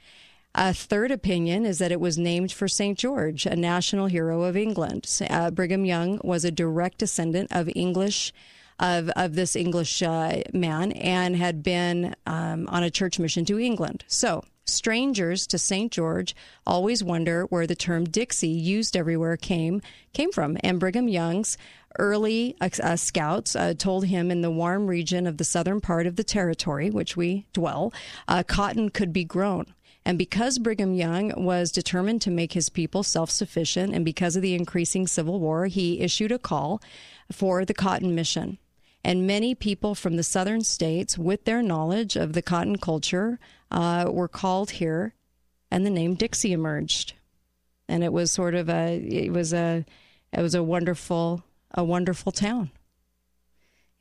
A 0.58 0.74
third 0.74 1.12
opinion 1.12 1.66
is 1.66 1.80
that 1.80 1.92
it 1.92 2.00
was 2.00 2.18
named 2.18 2.50
for 2.50 2.70
St. 2.70 2.98
George, 2.98 3.46
a 3.46 3.58
national 3.58 4.06
hero 4.06 4.44
of 4.44 4.56
England. 4.56 5.06
Uh, 5.30 5.52
Brigham 5.52 5.84
Young 5.84 6.22
was 6.24 6.46
a 6.46 6.52
direct 6.52 7.00
descendant 7.00 7.52
of 7.52 7.70
English. 7.76 8.34
Of, 8.78 9.08
of 9.16 9.36
this 9.36 9.56
English 9.56 10.02
uh, 10.02 10.42
man 10.52 10.92
and 10.92 11.38
had 11.38 11.64
been 11.64 12.14
um, 12.26 12.68
on 12.68 12.84
a 12.84 12.92
church 12.92 13.20
mission 13.20 13.46
to 13.46 13.58
England. 13.58 14.04
So, 14.08 14.44
strangers 14.66 15.48
to 15.48 15.58
St. 15.58 15.94
George 15.94 16.36
always 16.68 17.02
wonder 17.02 17.46
where 17.46 17.66
the 17.66 17.76
term 17.76 18.04
Dixie, 18.04 18.50
used 18.50 18.98
everywhere, 18.98 19.38
came 19.38 19.82
came 20.12 20.30
from. 20.34 20.58
And 20.62 20.78
Brigham 20.78 21.08
Young's 21.08 21.58
early 22.00 22.58
uh, 22.60 22.68
uh, 22.84 22.98
scouts 22.98 23.56
uh, 23.56 23.76
told 23.78 24.08
him 24.08 24.30
in 24.30 24.42
the 24.42 24.52
warm 24.52 24.88
region 24.88 25.26
of 25.26 25.38
the 25.38 25.46
southern 25.46 25.80
part 25.80 26.06
of 26.06 26.18
the 26.18 26.24
territory, 26.26 26.90
which 26.90 27.16
we 27.16 27.46
dwell, 27.54 27.94
uh, 28.28 28.44
cotton 28.44 28.90
could 28.90 29.14
be 29.14 29.24
grown. 29.24 29.74
And 30.06 30.20
because 30.20 30.60
Brigham 30.60 30.94
Young 30.94 31.34
was 31.36 31.72
determined 31.72 32.22
to 32.22 32.32
make 32.32 32.54
his 32.54 32.70
people 32.70 33.02
self 33.02 33.32
sufficient, 33.32 33.96
and 33.96 34.06
because 34.06 34.36
of 34.36 34.44
the 34.44 34.54
increasing 34.54 35.08
Civil 35.08 35.40
War, 35.40 35.66
he 35.66 36.00
issued 36.00 36.32
a 36.32 36.38
call 36.38 36.80
for 37.32 37.66
the 37.66 37.74
Cotton 37.74 38.14
Mission. 38.14 38.60
And 39.04 39.28
many 39.28 39.56
people 39.56 39.96
from 39.96 40.16
the 40.16 40.24
southern 40.24 40.64
states, 40.64 41.18
with 41.18 41.46
their 41.46 41.62
knowledge 41.62 42.16
of 42.16 42.34
the 42.34 42.42
cotton 42.42 42.78
culture, 42.78 43.40
uh, 43.70 44.10
were 44.12 44.28
called 44.28 44.72
here, 44.72 45.14
and 45.70 45.86
the 45.86 45.92
name 45.92 46.16
Dixie 46.16 46.54
emerged. 46.54 47.14
And 47.88 48.04
it 48.04 48.12
was 48.12 48.32
sort 48.32 48.56
of 48.56 48.70
a, 48.70 48.98
it 48.98 49.32
was 49.32 49.54
a, 49.54 49.86
it 50.34 50.42
was 50.42 50.56
a 50.56 50.64
wonderful, 50.64 51.44
a 51.72 51.84
wonderful 51.84 52.32
town 52.32 52.72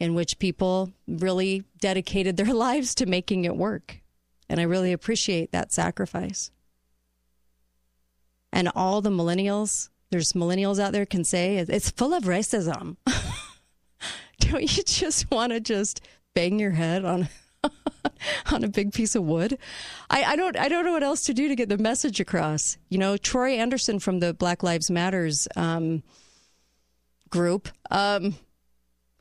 in 0.00 0.14
which 0.14 0.38
people 0.38 0.92
really 1.06 1.64
dedicated 1.80 2.36
their 2.36 2.54
lives 2.54 2.94
to 2.96 3.06
making 3.06 3.44
it 3.44 3.56
work. 3.56 4.00
And 4.48 4.60
I 4.60 4.64
really 4.64 4.92
appreciate 4.92 5.52
that 5.52 5.72
sacrifice. 5.72 6.50
And 8.52 8.70
all 8.74 9.00
the 9.00 9.10
millennials, 9.10 9.88
there's 10.10 10.32
millennials 10.32 10.78
out 10.78 10.92
there 10.92 11.06
can 11.06 11.24
say 11.24 11.56
it's 11.56 11.90
full 11.90 12.14
of 12.14 12.24
racism. 12.24 12.96
Don't 14.40 14.76
you 14.76 14.82
just 14.84 15.30
want 15.30 15.52
to 15.52 15.60
just 15.60 16.00
bang 16.34 16.58
your 16.58 16.72
head 16.72 17.04
on 17.04 17.28
on 18.52 18.64
a 18.64 18.68
big 18.68 18.92
piece 18.92 19.14
of 19.14 19.24
wood? 19.24 19.58
I, 20.10 20.22
I 20.24 20.36
don't 20.36 20.56
I 20.56 20.68
don't 20.68 20.84
know 20.84 20.92
what 20.92 21.02
else 21.02 21.24
to 21.24 21.34
do 21.34 21.48
to 21.48 21.56
get 21.56 21.68
the 21.68 21.78
message 21.78 22.20
across. 22.20 22.76
You 22.88 22.98
know, 22.98 23.16
Troy 23.16 23.54
Anderson 23.54 23.98
from 23.98 24.20
the 24.20 24.34
Black 24.34 24.62
Lives 24.62 24.90
Matters 24.90 25.48
um, 25.56 26.02
group, 27.30 27.68
um, 27.90 28.36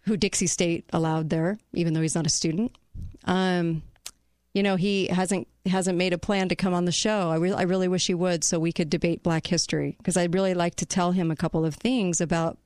who 0.01 0.17
Dixie 0.17 0.47
State 0.47 0.85
allowed 0.91 1.29
there, 1.29 1.57
even 1.73 1.93
though 1.93 2.01
he's 2.01 2.15
not 2.15 2.27
a 2.27 2.29
student. 2.29 2.75
Um, 3.23 3.83
you 4.53 4.61
know, 4.61 4.75
he 4.75 5.07
hasn't 5.07 5.47
hasn't 5.65 5.97
made 5.97 6.13
a 6.13 6.17
plan 6.17 6.49
to 6.49 6.55
come 6.55 6.73
on 6.73 6.85
the 6.85 6.91
show. 6.91 7.29
I, 7.29 7.35
re- 7.35 7.53
I 7.53 7.63
really 7.63 7.87
wish 7.87 8.07
he 8.07 8.13
would, 8.13 8.43
so 8.43 8.59
we 8.59 8.71
could 8.71 8.89
debate 8.89 9.23
Black 9.23 9.47
history 9.47 9.95
because 9.97 10.17
I'd 10.17 10.33
really 10.33 10.53
like 10.53 10.75
to 10.75 10.85
tell 10.85 11.11
him 11.11 11.31
a 11.31 11.35
couple 11.35 11.65
of 11.65 11.75
things 11.75 12.21
about 12.21 12.57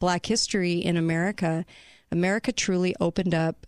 Black 0.00 0.26
history 0.26 0.74
in 0.74 0.96
America. 0.96 1.64
America 2.10 2.52
truly 2.52 2.94
opened 3.00 3.34
up 3.34 3.66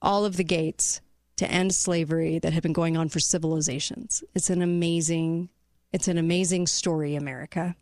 all 0.00 0.24
of 0.24 0.36
the 0.36 0.44
gates 0.44 1.00
to 1.36 1.50
end 1.50 1.74
slavery 1.74 2.38
that 2.38 2.52
had 2.52 2.62
been 2.62 2.72
going 2.72 2.96
on 2.96 3.08
for 3.08 3.18
civilizations. 3.18 4.22
It's 4.34 4.50
an 4.50 4.62
amazing, 4.62 5.48
it's 5.92 6.08
an 6.08 6.18
amazing 6.18 6.68
story, 6.68 7.16
America. 7.16 7.74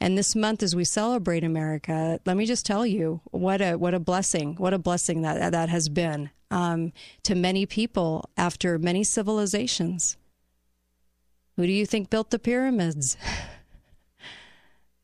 And 0.00 0.16
this 0.16 0.36
month, 0.36 0.62
as 0.62 0.76
we 0.76 0.84
celebrate 0.84 1.42
America, 1.42 2.20
let 2.24 2.36
me 2.36 2.46
just 2.46 2.64
tell 2.64 2.86
you 2.86 3.20
what 3.30 3.60
a 3.60 3.74
what 3.74 3.94
a 3.94 4.00
blessing, 4.00 4.54
what 4.56 4.72
a 4.72 4.78
blessing 4.78 5.22
that 5.22 5.52
that 5.52 5.68
has 5.68 5.88
been 5.88 6.30
um, 6.50 6.92
to 7.24 7.34
many 7.34 7.66
people 7.66 8.30
after 8.36 8.78
many 8.78 9.02
civilizations. 9.02 10.16
Who 11.56 11.66
do 11.66 11.72
you 11.72 11.86
think 11.86 12.10
built 12.10 12.30
the 12.30 12.38
pyramids? 12.38 13.16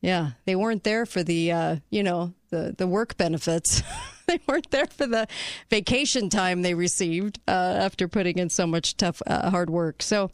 Yeah, 0.04 0.32
they 0.44 0.54
weren't 0.54 0.84
there 0.84 1.06
for 1.06 1.22
the 1.22 1.50
uh, 1.50 1.76
you 1.88 2.02
know 2.02 2.34
the 2.50 2.74
the 2.76 2.86
work 2.86 3.16
benefits. 3.16 3.82
they 4.26 4.40
weren't 4.46 4.70
there 4.70 4.86
for 4.86 5.06
the 5.06 5.26
vacation 5.70 6.28
time 6.28 6.62
they 6.62 6.74
received 6.74 7.40
uh, 7.46 7.50
after 7.50 8.08
putting 8.08 8.38
in 8.38 8.48
so 8.48 8.66
much 8.66 8.96
tough 8.96 9.20
uh, 9.26 9.50
hard 9.50 9.70
work. 9.70 10.02
So 10.02 10.30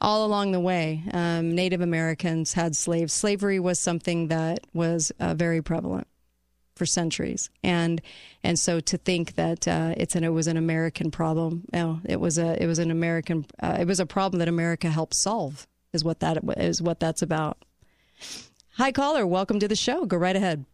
all 0.00 0.24
along 0.24 0.52
the 0.52 0.60
way, 0.60 1.02
um, 1.12 1.54
Native 1.54 1.80
Americans 1.80 2.52
had 2.52 2.76
slaves. 2.76 3.12
Slavery 3.12 3.58
was 3.58 3.78
something 3.78 4.28
that 4.28 4.60
was 4.72 5.12
uh, 5.20 5.34
very 5.34 5.62
prevalent 5.62 6.06
for 6.74 6.86
centuries, 6.86 7.50
and 7.62 8.00
and 8.42 8.58
so 8.58 8.80
to 8.80 8.96
think 8.96 9.34
that 9.34 9.68
uh, 9.68 9.94
it's 9.96 10.16
an 10.16 10.24
it 10.24 10.30
was 10.30 10.46
an 10.46 10.56
American 10.56 11.10
problem, 11.10 11.64
no, 11.72 12.00
it 12.04 12.18
was 12.18 12.38
a 12.38 12.60
it 12.62 12.66
was 12.66 12.78
an 12.78 12.90
American 12.90 13.44
uh, 13.62 13.76
it 13.80 13.86
was 13.86 14.00
a 14.00 14.06
problem 14.06 14.38
that 14.38 14.48
America 14.48 14.88
helped 14.88 15.14
solve 15.14 15.66
is 15.92 16.02
what 16.02 16.20
that 16.20 16.38
is 16.58 16.80
what 16.80 16.98
that's 16.98 17.22
about. 17.22 17.58
Hi, 18.76 18.90
caller. 18.90 19.26
Welcome 19.26 19.58
to 19.60 19.68
the 19.68 19.76
show. 19.76 20.06
Go 20.06 20.16
right 20.16 20.34
ahead. 20.34 20.64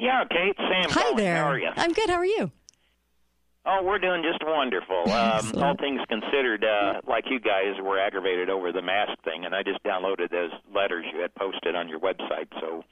Yeah, 0.00 0.24
Kate, 0.30 0.56
Sam. 0.56 0.88
Hi 0.90 1.14
there. 1.14 1.36
How 1.36 1.50
are 1.50 1.58
you? 1.58 1.68
I'm 1.76 1.92
good. 1.92 2.08
How 2.08 2.16
are 2.16 2.24
you? 2.24 2.50
Oh, 3.66 3.82
we're 3.84 3.98
doing 3.98 4.22
just 4.22 4.42
wonderful. 4.42 5.10
Um, 5.12 5.52
all 5.62 5.76
things 5.76 6.00
considered, 6.08 6.64
uh, 6.64 7.02
like 7.06 7.24
you 7.28 7.38
guys 7.38 7.74
were 7.82 8.00
aggravated 8.00 8.48
over 8.48 8.72
the 8.72 8.80
mask 8.80 9.12
thing, 9.24 9.44
and 9.44 9.54
I 9.54 9.62
just 9.62 9.82
downloaded 9.84 10.30
those 10.30 10.52
letters 10.74 11.04
you 11.12 11.20
had 11.20 11.34
posted 11.34 11.76
on 11.76 11.86
your 11.86 12.00
website. 12.00 12.48
So 12.60 12.82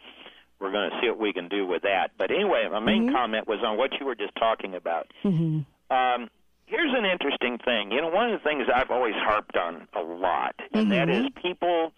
we're 0.60 0.70
going 0.70 0.90
to 0.90 0.96
see 1.00 1.08
what 1.08 1.18
we 1.18 1.32
can 1.32 1.48
do 1.48 1.66
with 1.66 1.82
that. 1.82 2.10
But 2.18 2.30
anyway, 2.30 2.68
my 2.70 2.80
main 2.80 3.06
Mm-hmm. 3.06 3.14
comment 3.16 3.48
was 3.48 3.60
on 3.64 3.78
what 3.78 3.92
you 3.98 4.04
were 4.04 4.14
just 4.14 4.34
talking 4.36 4.74
about. 4.74 5.06
Mm-hmm. 5.24 5.60
Um, 5.96 6.28
here's 6.66 6.92
an 6.94 7.06
interesting 7.06 7.56
thing. 7.64 7.90
You 7.90 8.02
know, 8.02 8.08
one 8.08 8.30
of 8.30 8.38
the 8.38 8.44
things 8.46 8.64
I've 8.72 8.90
always 8.90 9.14
harped 9.16 9.56
on 9.56 9.88
a 9.96 10.02
lot, 10.02 10.54
and 10.74 10.92
that 10.92 11.08
is 11.08 11.24
people 11.42 11.92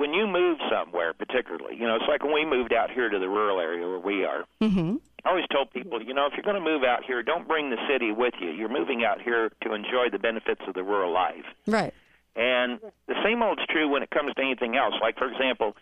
when 0.00 0.14
you 0.14 0.26
move 0.26 0.56
somewhere, 0.72 1.12
particularly, 1.12 1.76
you 1.76 1.86
know, 1.86 1.96
it's 1.96 2.08
like 2.08 2.24
when 2.24 2.32
we 2.32 2.46
moved 2.46 2.72
out 2.72 2.90
here 2.90 3.10
to 3.10 3.18
the 3.18 3.28
rural 3.28 3.60
area 3.60 3.86
where 3.86 3.98
we 3.98 4.24
are. 4.24 4.46
Mm-hmm. 4.62 4.96
I 5.26 5.28
always 5.28 5.44
told 5.52 5.70
people, 5.72 6.02
you 6.02 6.14
know, 6.14 6.24
if 6.24 6.32
you're 6.32 6.42
going 6.42 6.56
to 6.56 6.62
move 6.62 6.82
out 6.82 7.04
here, 7.04 7.22
don't 7.22 7.46
bring 7.46 7.68
the 7.68 7.76
city 7.86 8.10
with 8.10 8.32
you. 8.40 8.48
You're 8.48 8.70
moving 8.70 9.04
out 9.04 9.20
here 9.20 9.52
to 9.62 9.74
enjoy 9.74 10.08
the 10.10 10.18
benefits 10.18 10.62
of 10.66 10.72
the 10.72 10.82
rural 10.82 11.12
life. 11.12 11.44
Right. 11.66 11.92
And 12.34 12.80
the 13.08 13.14
same 13.22 13.42
old's 13.42 13.60
true 13.68 13.90
when 13.90 14.02
it 14.02 14.08
comes 14.08 14.32
to 14.32 14.40
anything 14.40 14.74
else. 14.74 14.94
Like, 15.02 15.18
for 15.18 15.30
example, 15.30 15.76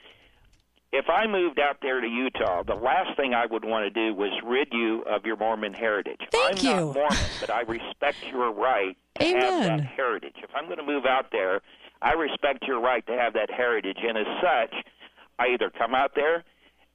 if 0.90 1.08
I 1.08 1.28
moved 1.28 1.60
out 1.60 1.76
there 1.80 2.00
to 2.00 2.08
Utah, 2.08 2.64
the 2.64 2.74
last 2.74 3.16
thing 3.16 3.34
I 3.34 3.46
would 3.46 3.64
want 3.64 3.84
to 3.84 3.90
do 3.90 4.12
was 4.16 4.32
rid 4.44 4.68
you 4.72 5.02
of 5.02 5.24
your 5.26 5.36
Mormon 5.36 5.74
heritage. 5.74 6.22
Thank 6.32 6.58
I'm 6.58 6.66
you. 6.66 6.86
not 6.86 6.94
Mormon, 6.94 7.18
but 7.40 7.50
I 7.50 7.60
respect 7.60 8.16
your 8.32 8.50
right 8.52 8.96
to 9.20 9.24
have 9.24 9.64
that 9.64 9.84
heritage. 9.84 10.34
If 10.42 10.50
I'm 10.56 10.64
going 10.64 10.78
to 10.78 10.84
move 10.84 11.06
out 11.06 11.26
there, 11.30 11.60
I 12.02 12.12
respect 12.12 12.64
your 12.66 12.80
right 12.80 13.04
to 13.06 13.12
have 13.12 13.32
that 13.34 13.50
heritage. 13.50 13.98
And 14.06 14.16
as 14.18 14.26
such, 14.40 14.74
I 15.38 15.48
either 15.48 15.70
come 15.70 15.94
out 15.94 16.12
there 16.14 16.44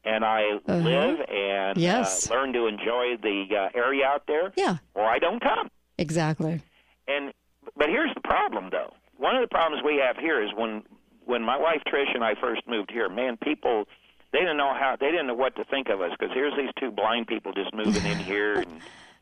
and 0.06 0.24
I 0.26 0.44
Uh-huh. 0.68 0.76
live 0.78 1.20
and 1.30 1.78
Yes. 1.78 2.30
uh, 2.30 2.36
learn 2.36 2.54
to 2.54 2.68
enjoy 2.68 3.18
the 3.18 3.56
uh, 3.56 3.70
area 3.78 4.06
out 4.08 4.26
there, 4.28 4.52
Yeah. 4.56 4.78
or 4.96 5.04
I 5.06 5.20
don't 5.20 5.40
come. 5.42 5.70
Exactly. 5.98 6.62
And 7.08 7.34
but 7.78 7.90
here's 7.90 8.14
the 8.14 8.22
problem, 8.22 8.70
though. 8.72 8.94
One 9.18 9.36
of 9.36 9.42
the 9.42 9.48
problems 9.48 9.84
we 9.84 9.98
have 9.98 10.18
here 10.18 10.42
is 10.42 10.54
when 10.54 10.84
when 11.26 11.42
my 11.42 11.56
wife 11.58 11.82
Trish 11.88 12.14
and 12.14 12.24
I 12.24 12.36
first 12.36 12.68
moved 12.68 12.92
here, 12.92 13.08
man, 13.08 13.38
people 13.38 13.88
they 14.32 14.40
didn't 14.40 14.58
know 14.58 14.74
how 14.74 14.96
they 15.00 15.12
didn't 15.12 15.28
know 15.28 15.34
what 15.36 15.56
to 15.56 15.64
think 15.66 15.88
of 15.90 16.02
us 16.02 16.12
because 16.18 16.34
here's 16.34 16.56
these 16.58 16.72
two 16.80 16.92
blind 16.92 17.28
people 17.28 17.54
just 17.54 17.74
moving 17.74 18.06
in 18.06 18.18
here 18.20 18.54
and 18.60 18.66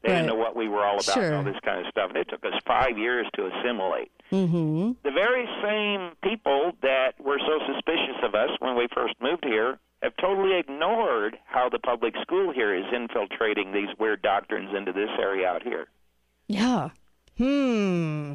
they 0.02 0.10
Right. 0.10 0.16
didn't 0.16 0.26
know 0.28 0.36
what 0.36 0.56
we 0.56 0.68
were 0.68 0.84
all 0.84 0.96
about 1.00 1.18
and 1.18 1.36
all 1.36 1.44
this 1.44 1.60
kind 1.64 1.86
of 1.86 1.92
stuff. 1.92 2.10
And 2.10 2.18
it 2.18 2.28
took 2.30 2.44
us 2.46 2.54
five 2.66 2.98
years 2.98 3.28
to 3.36 3.46
assimilate. 3.48 4.12
Mm-hmm. 4.32 4.92
The 5.04 5.12
very 5.12 5.46
same 5.64 6.12
people 6.24 6.72
that 6.82 7.20
were 7.20 7.40
so 7.40 7.60
suspicious 7.74 8.16
of 8.24 8.34
us 8.36 8.50
when 8.60 8.76
we 8.78 8.88
first 8.94 9.14
moved 9.22 9.44
here 9.46 9.78
have 10.02 10.14
totally 10.20 10.58
ignored 10.58 11.38
how 11.46 11.70
the 11.70 11.80
public 11.80 12.14
school 12.22 12.52
here 12.54 12.74
is 12.74 12.86
infiltrating 12.94 13.72
these 13.74 13.90
weird 14.00 14.22
doctrines 14.22 14.70
into 14.76 14.92
this 14.94 15.10
area 15.20 15.48
out 15.48 15.64
here. 15.64 15.88
Yeah. 16.48 16.90
Hmm. 17.38 18.34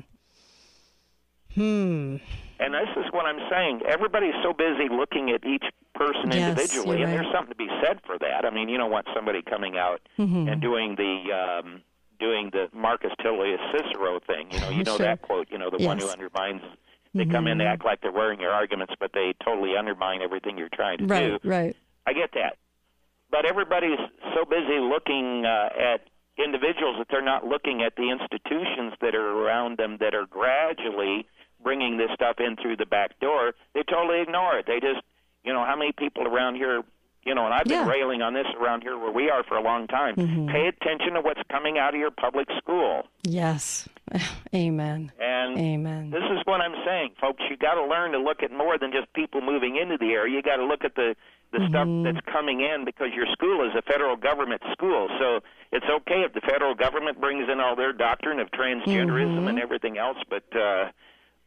Hmm. 1.54 2.16
And 2.58 2.72
this 2.74 2.88
is 2.96 3.04
what 3.12 3.26
I'm 3.26 3.40
saying. 3.50 3.80
Everybody's 3.88 4.34
so 4.42 4.52
busy 4.52 4.88
looking 4.90 5.30
at 5.30 5.44
each 5.44 5.64
person 5.94 6.30
Yes, 6.30 6.50
individually, 6.50 7.02
and 7.02 7.10
right. 7.10 7.20
there's 7.22 7.32
something 7.32 7.50
to 7.50 7.56
be 7.56 7.68
said 7.82 8.00
for 8.06 8.18
that. 8.18 8.44
I 8.44 8.50
mean, 8.50 8.68
you 8.68 8.76
don't 8.78 8.90
want 8.90 9.06
somebody 9.14 9.42
coming 9.42 9.76
out 9.78 10.00
Mhm. 10.18 10.50
and 10.52 10.60
doing 10.60 10.94
the 10.96 11.32
um, 11.32 11.82
doing 12.18 12.50
the 12.52 12.68
Marcus 12.72 13.12
Tullius 13.22 13.60
Cicero 13.72 14.20
thing. 14.26 14.50
You 14.50 14.60
know, 14.60 14.70
you 14.70 14.84
know 14.84 14.96
Sure. 14.96 15.06
that 15.06 15.22
quote. 15.22 15.48
You 15.50 15.58
know, 15.58 15.70
the 15.70 15.84
one 15.84 15.98
who 15.98 16.08
undermines. 16.08 16.62
They 17.14 17.24
come 17.24 17.46
in, 17.46 17.56
they 17.56 17.64
Mhm. 17.64 17.72
act 17.72 17.84
like 17.84 18.00
they're 18.02 18.12
wearing 18.12 18.40
your 18.40 18.52
arguments, 18.52 18.92
but 19.00 19.12
they 19.14 19.32
totally 19.42 19.74
undermine 19.76 20.20
everything 20.20 20.58
you're 20.58 20.68
trying 20.68 20.98
to 20.98 21.06
Right. 21.06 21.42
do. 21.42 21.48
Right. 21.48 21.74
I 22.06 22.12
get 22.12 22.32
that. 22.32 22.56
But 23.30 23.46
everybody's 23.46 23.98
so 24.34 24.44
busy 24.44 24.78
looking 24.78 25.46
uh, 25.46 25.70
at 25.78 26.02
individuals 26.36 26.98
that 26.98 27.08
they're 27.08 27.22
not 27.22 27.46
looking 27.46 27.82
at 27.82 27.96
the 27.96 28.10
institutions 28.10 28.92
that 29.00 29.14
are 29.14 29.30
around 29.42 29.78
them 29.78 29.96
that 29.98 30.14
are 30.14 30.26
gradually 30.26 31.26
bringing 31.62 31.96
this 31.96 32.10
stuff 32.12 32.38
in 32.38 32.56
through 32.56 32.76
the 32.76 32.84
back 32.84 33.18
door. 33.20 33.54
They 33.72 33.82
totally 33.82 34.20
ignore 34.20 34.58
it. 34.58 34.66
They 34.66 34.78
just, 34.78 35.00
you 35.42 35.52
know, 35.54 35.64
how 35.64 35.74
many 35.74 35.92
people 35.92 36.26
around 36.28 36.56
here, 36.56 36.82
you 37.26 37.34
know, 37.34 37.44
and 37.44 37.52
I've 37.52 37.64
been 37.64 37.84
Yeah. 37.84 37.90
railing 37.90 38.22
on 38.22 38.32
this 38.32 38.46
around 38.58 38.82
here 38.82 38.96
where 38.96 39.10
we 39.10 39.28
are 39.28 39.42
for 39.42 39.56
a 39.56 39.60
long 39.62 39.88
time. 39.88 40.14
Mhm. 40.14 40.48
Pay 40.50 40.68
attention 40.68 41.14
to 41.14 41.20
what's 41.20 41.42
coming 41.50 41.76
out 41.76 41.92
of 41.92 42.00
your 42.00 42.12
public 42.12 42.48
school. 42.56 43.06
Yes. 43.24 43.88
Amen. 44.54 45.10
And 45.20 45.58
Amen. 45.58 46.10
this 46.10 46.22
is 46.30 46.38
what 46.46 46.60
I'm 46.60 46.74
saying, 46.86 47.10
folks. 47.20 47.42
You 47.50 47.56
got 47.56 47.74
to 47.74 47.84
learn 47.84 48.12
to 48.12 48.18
look 48.18 48.42
at 48.44 48.52
more 48.52 48.78
than 48.78 48.92
just 48.92 49.12
people 49.12 49.40
moving 49.40 49.76
into 49.76 49.98
the 49.98 50.12
area. 50.12 50.32
You 50.36 50.42
got 50.42 50.56
to 50.56 50.64
look 50.64 50.84
at 50.84 50.94
the 50.94 51.16
the 51.52 51.64
stuff 51.68 51.86
that's 52.02 52.20
coming 52.26 52.60
in 52.60 52.84
because 52.84 53.14
your 53.14 53.24
school 53.26 53.62
is 53.66 53.72
a 53.76 53.80
federal 53.82 54.16
government 54.16 54.60
school. 54.72 55.08
So 55.18 55.40
it's 55.72 55.86
okay 55.88 56.22
if 56.22 56.34
the 56.34 56.40
federal 56.40 56.74
government 56.74 57.20
brings 57.20 57.48
in 57.48 57.60
all 57.60 57.76
their 57.76 57.92
doctrine 57.92 58.40
of 58.40 58.50
transgenderism 58.50 59.48
and 59.48 59.58
everything 59.58 59.96
else, 59.96 60.18
but 60.28 60.42
uh, 60.56 60.88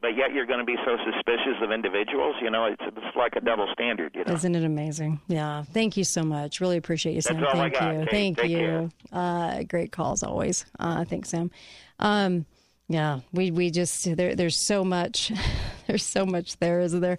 but 0.02 0.16
yet 0.16 0.34
you're 0.34 0.45
going 0.45 0.60
to 0.60 0.66
be 0.66 0.76
so 0.86 0.97
suspicious 1.12 1.62
of 1.62 1.72
individuals. 1.72 2.36
You 2.41 2.50
know, 2.50 2.66
it's 2.66 2.82
it's 2.82 3.16
like 3.16 3.36
a 3.36 3.41
double 3.41 3.68
standard. 3.74 4.16
You 4.16 4.24
know. 4.26 4.34
Isn't 4.34 4.56
it 4.56 4.64
amazing? 4.64 5.20
Yeah. 5.28 5.64
Thank 5.74 5.97
you 5.97 6.04
so 6.04 6.24
much. 6.24 6.62
Really 6.62 6.78
appreciate 6.78 7.14
you, 7.14 7.22
That's 7.22 7.39
Sam. 7.39 7.45
Thank 7.52 7.74
you. 7.74 7.80
Kate, 7.80 8.10
Thank 8.10 8.38
take 8.38 8.52
you. 8.52 8.89
Uh, 9.12 9.64
great 9.64 9.91
calls 9.91 10.24
always. 10.24 10.66
Uh, 10.80 11.06
thanks, 11.06 11.30
Sam. 11.30 11.52
Um, 12.00 12.45
yeah, 12.88 13.20
we 13.32 13.52
we 13.52 13.70
just 13.70 14.16
there. 14.16 14.36
There's 14.36 14.58
so 14.58 14.84
much. 14.84 15.32
There's 15.88 16.06
so 16.06 16.24
much 16.24 16.58
there, 16.58 16.82
isn't 16.82 17.02
there? 17.02 17.18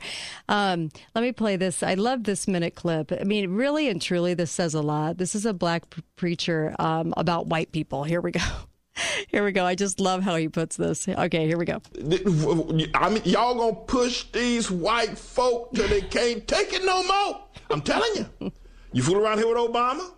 Um, 0.48 0.90
let 1.16 1.22
me 1.22 1.32
play 1.32 1.56
this. 1.56 1.82
I 1.82 1.94
love 1.94 2.22
this 2.22 2.46
minute 2.46 2.76
clip. 2.76 3.10
I 3.12 3.24
mean, 3.24 3.50
really 3.50 3.88
and 3.88 4.00
truly, 4.00 4.32
this 4.34 4.52
says 4.52 4.74
a 4.74 4.80
lot. 4.80 5.18
This 5.18 5.34
is 5.34 5.44
a 5.44 5.52
black 5.52 5.82
preacher 6.14 6.76
um, 6.78 7.12
about 7.16 7.48
white 7.48 7.72
people. 7.72 8.04
Here 8.04 8.20
we 8.20 8.30
go. 8.30 8.40
Here 9.28 9.44
we 9.44 9.52
go. 9.52 9.64
I 9.64 9.74
just 9.74 10.00
love 10.00 10.22
how 10.22 10.36
he 10.36 10.48
puts 10.48 10.76
this. 10.76 11.08
Okay, 11.08 11.46
here 11.46 11.58
we 11.58 11.64
go. 11.64 11.80
I 12.94 13.10
mean, 13.10 13.22
y'all 13.24 13.54
gonna 13.54 13.74
push 13.86 14.24
these 14.32 14.70
white 14.70 15.18
folk 15.18 15.72
till 15.74 15.88
they 15.88 16.00
can't 16.00 16.46
take 16.46 16.72
it 16.72 16.84
no 16.84 17.02
more. 17.04 17.40
I'm 17.70 17.80
telling 17.80 18.26
you. 18.40 18.52
You 18.92 19.02
fool 19.02 19.18
around 19.18 19.38
here 19.38 19.48
with 19.48 19.56
Obama? 19.56 20.10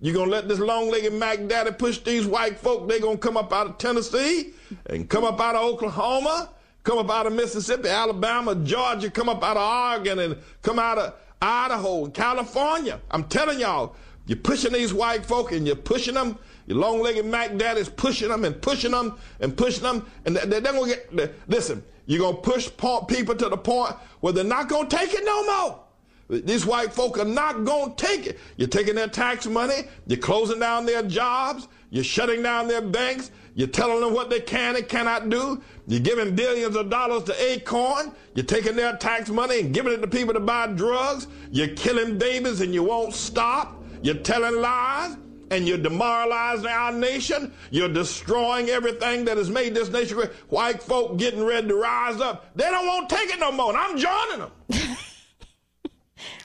You 0.00 0.12
gonna 0.12 0.30
let 0.30 0.48
this 0.48 0.58
long-legged 0.58 1.14
Mac 1.14 1.46
Daddy 1.46 1.72
push 1.72 1.98
these 1.98 2.26
white 2.26 2.58
folk? 2.58 2.88
They 2.88 3.00
gonna 3.00 3.16
come 3.16 3.36
up 3.36 3.52
out 3.52 3.66
of 3.66 3.78
Tennessee 3.78 4.52
and 4.86 5.08
come 5.08 5.24
up 5.24 5.40
out 5.40 5.54
of 5.54 5.62
Oklahoma, 5.62 6.50
come 6.82 6.98
up 6.98 7.10
out 7.10 7.26
of 7.26 7.32
Mississippi, 7.32 7.88
Alabama, 7.88 8.54
Georgia, 8.54 9.10
come 9.10 9.28
up 9.28 9.42
out 9.42 9.56
of 9.56 9.96
Oregon, 9.96 10.18
and 10.18 10.36
come 10.62 10.78
out 10.78 10.98
of 10.98 11.14
Idaho, 11.40 12.04
and 12.04 12.14
California. 12.14 13.00
I'm 13.10 13.24
telling 13.24 13.60
y'all, 13.60 13.96
you're 14.26 14.38
pushing 14.38 14.72
these 14.72 14.94
white 14.94 15.24
folk 15.24 15.52
and 15.52 15.66
you're 15.66 15.76
pushing 15.76 16.14
them. 16.14 16.38
Your 16.66 16.78
long-legged 16.78 17.26
Mac 17.26 17.56
Daddy's 17.56 17.88
pushing 17.88 18.28
them 18.28 18.44
and 18.44 18.60
pushing 18.60 18.92
them 18.92 19.18
and 19.40 19.56
pushing 19.56 19.82
them, 19.82 20.06
and 20.24 20.36
they- 20.36 20.60
they're 20.60 20.72
gonna 20.72 20.86
get. 20.86 21.48
Listen, 21.48 21.82
you're 22.06 22.20
gonna 22.20 22.36
push 22.38 22.68
people 23.08 23.34
to 23.34 23.48
the 23.48 23.56
point 23.56 23.94
where 24.20 24.32
they're 24.32 24.44
not 24.44 24.68
gonna 24.68 24.88
take 24.88 25.12
it 25.14 25.24
no 25.24 25.44
more. 25.44 25.80
These 26.28 26.64
white 26.64 26.92
folk 26.92 27.18
are 27.18 27.24
not 27.24 27.64
going 27.64 27.94
to 27.94 28.06
take 28.06 28.26
it. 28.26 28.38
You're 28.56 28.68
taking 28.68 28.94
their 28.94 29.08
tax 29.08 29.46
money. 29.46 29.84
You're 30.06 30.18
closing 30.18 30.58
down 30.58 30.86
their 30.86 31.02
jobs. 31.02 31.68
You're 31.90 32.02
shutting 32.02 32.42
down 32.42 32.66
their 32.66 32.80
banks. 32.80 33.30
You're 33.54 33.68
telling 33.68 34.00
them 34.00 34.14
what 34.14 34.30
they 34.30 34.40
can 34.40 34.74
and 34.74 34.88
cannot 34.88 35.28
do. 35.28 35.62
You're 35.86 36.00
giving 36.00 36.34
billions 36.34 36.76
of 36.76 36.88
dollars 36.88 37.24
to 37.24 37.34
Acorn. 37.52 38.12
You're 38.34 38.46
taking 38.46 38.74
their 38.74 38.96
tax 38.96 39.28
money 39.28 39.60
and 39.60 39.72
giving 39.74 39.92
it 39.92 40.00
to 40.00 40.08
people 40.08 40.32
to 40.34 40.40
buy 40.40 40.66
drugs. 40.68 41.26
You're 41.52 41.68
killing 41.68 42.16
babies 42.18 42.62
and 42.62 42.72
you 42.72 42.82
won't 42.82 43.14
stop. 43.14 43.84
You're 44.02 44.16
telling 44.16 44.60
lies 44.60 45.16
and 45.54 45.68
you're 45.68 45.78
demoralizing 45.78 46.66
our 46.66 46.92
nation. 46.92 47.52
You're 47.70 47.88
destroying 47.88 48.68
everything 48.68 49.24
that 49.26 49.36
has 49.36 49.48
made 49.50 49.74
this 49.74 49.88
nation 49.88 50.16
great. 50.16 50.30
White 50.48 50.82
folk 50.82 51.16
getting 51.18 51.44
ready 51.44 51.68
to 51.68 51.74
rise 51.74 52.20
up. 52.20 52.54
They 52.56 52.64
don't 52.64 52.86
want 52.86 53.08
to 53.08 53.16
take 53.16 53.30
it 53.30 53.40
no 53.40 53.52
more, 53.52 53.70
and 53.70 53.78
I'm 53.78 53.96
joining 53.98 54.38
them. 54.40 54.96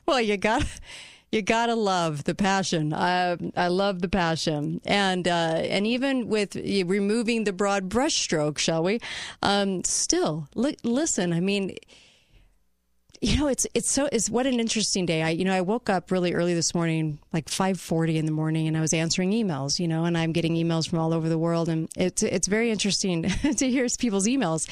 Well, 0.06 0.22
you 0.22 0.38
got 0.38 0.66
you 1.32 1.44
gotta 1.44 1.76
love 1.76 2.24
the 2.24 2.34
passion. 2.34 2.96
I 2.96 3.38
I 3.56 3.68
love 3.68 4.02
the 4.02 4.10
passion, 4.10 4.82
and 4.86 5.28
uh, 5.28 5.62
and 5.70 5.86
even 5.86 6.28
with 6.28 6.56
removing 6.56 7.44
the 7.44 7.54
broad 7.54 7.90
brushstroke, 7.90 8.58
shall 8.58 8.82
we? 8.82 9.00
Um, 9.44 9.84
still, 9.84 10.48
li- 10.56 10.78
listen. 10.84 11.32
I 11.32 11.42
mean, 11.42 11.76
you 13.22 13.38
know, 13.38 13.48
it's 13.48 13.68
it's 13.74 13.92
so 13.92 14.08
it's 14.12 14.30
what 14.30 14.48
an 14.48 14.60
interesting 14.60 15.06
day. 15.06 15.22
I 15.22 15.30
you 15.30 15.44
know 15.44 15.54
I 15.54 15.62
woke 15.62 15.90
up 15.90 16.10
really 16.10 16.34
early 16.34 16.54
this 16.54 16.74
morning, 16.74 17.20
like 17.34 17.50
five 17.50 17.80
forty 17.80 18.18
in 18.18 18.26
the 18.26 18.32
morning, 18.32 18.68
and 18.68 18.78
I 18.78 18.82
was 18.82 18.94
answering 18.94 19.32
emails. 19.32 19.80
You 19.80 19.88
know, 19.88 20.06
and 20.06 20.18
I'm 20.18 20.32
getting 20.32 20.56
emails 20.56 20.90
from 20.90 21.00
all 21.00 21.14
over 21.14 21.28
the 21.28 21.38
world, 21.38 21.68
and 21.68 21.90
it's 21.98 22.24
it's 22.24 22.48
very 22.48 22.72
interesting 22.72 23.24
to 23.58 23.70
hear 23.70 23.88
people's 24.00 24.26
emails, 24.26 24.70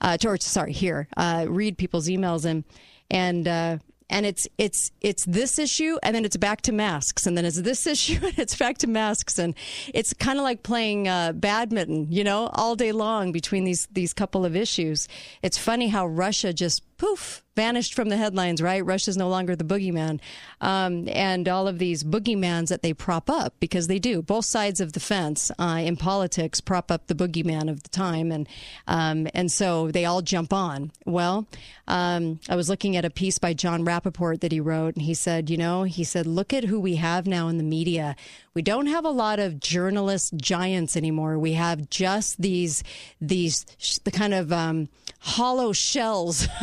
uh, 0.00 0.16
to, 0.18 0.28
or 0.28 0.36
sorry, 0.36 0.72
hear 0.72 1.08
uh, 1.16 1.46
read 1.48 1.76
people's 1.76 2.08
emails, 2.08 2.44
and 2.44 2.62
and 3.10 3.48
uh, 3.48 3.78
and 4.10 4.24
it's 4.24 4.48
it's 4.56 4.90
it's 5.00 5.24
this 5.26 5.58
issue 5.58 5.98
and 6.02 6.14
then 6.14 6.24
it's 6.24 6.36
back 6.36 6.62
to 6.62 6.72
masks 6.72 7.26
and 7.26 7.36
then 7.36 7.44
it's 7.44 7.60
this 7.60 7.86
issue 7.94 8.18
and 8.22 8.38
it's 8.38 8.56
back 8.56 8.78
to 8.78 8.86
masks 8.86 9.38
and 9.38 9.54
it's 9.92 10.12
kind 10.14 10.38
of 10.38 10.44
like 10.44 10.62
playing 10.62 11.08
uh, 11.08 11.32
badminton 11.32 12.10
you 12.10 12.24
know 12.24 12.48
all 12.54 12.74
day 12.74 12.92
long 12.92 13.32
between 13.32 13.64
these 13.64 13.86
these 13.92 14.14
couple 14.14 14.44
of 14.44 14.56
issues 14.56 15.08
it's 15.42 15.58
funny 15.58 15.88
how 15.88 16.06
russia 16.06 16.52
just 16.52 16.82
poof 16.98 17.42
vanished 17.56 17.92
from 17.92 18.08
the 18.08 18.16
headlines 18.16 18.62
right? 18.62 18.84
Russia's 18.84 19.16
no 19.16 19.28
longer 19.28 19.56
the 19.56 19.64
boogeyman. 19.64 20.20
Um, 20.60 21.08
and 21.08 21.48
all 21.48 21.66
of 21.66 21.78
these 21.78 22.04
boogeymans 22.04 22.68
that 22.68 22.82
they 22.82 22.92
prop 22.92 23.28
up 23.28 23.54
because 23.58 23.88
they 23.88 23.98
do 23.98 24.22
both 24.22 24.44
sides 24.44 24.80
of 24.80 24.92
the 24.92 25.00
fence 25.00 25.50
uh, 25.58 25.80
in 25.82 25.96
politics 25.96 26.60
prop 26.60 26.92
up 26.92 27.08
the 27.08 27.14
boogeyman 27.14 27.68
of 27.68 27.82
the 27.82 27.88
time. 27.88 28.30
And 28.30 28.48
um, 28.86 29.26
and 29.34 29.50
so 29.50 29.90
they 29.90 30.04
all 30.04 30.22
jump 30.22 30.52
on. 30.52 30.92
Well 31.04 31.48
um, 31.88 32.38
i 32.48 32.54
was 32.54 32.68
looking 32.68 32.96
at 32.96 33.04
a 33.04 33.10
piece 33.10 33.38
by 33.38 33.54
Jon 33.54 33.84
Rappoport 33.84 34.40
that 34.40 34.52
he 34.52 34.60
wrote 34.60 34.94
and 34.94 35.02
he 35.02 35.14
said 35.14 35.50
you 35.50 35.56
know 35.56 35.82
he 35.82 36.04
said 36.04 36.26
look 36.26 36.52
at 36.52 36.64
who 36.64 36.78
we 36.78 36.96
have 36.96 37.26
now 37.26 37.48
in 37.48 37.56
the 37.56 37.64
media 37.64 38.14
we 38.58 38.62
don't 38.62 38.86
have 38.86 39.04
a 39.04 39.10
lot 39.10 39.38
of 39.38 39.60
journalist 39.60 40.34
giants 40.34 40.96
anymore. 40.96 41.38
We 41.38 41.52
have 41.52 41.88
just 41.90 42.42
these 42.42 42.82
these 43.20 43.64
the 44.02 44.10
kind 44.10 44.34
of 44.34 44.52
um, 44.52 44.88
hollow 45.20 45.72
shells. 45.72 46.48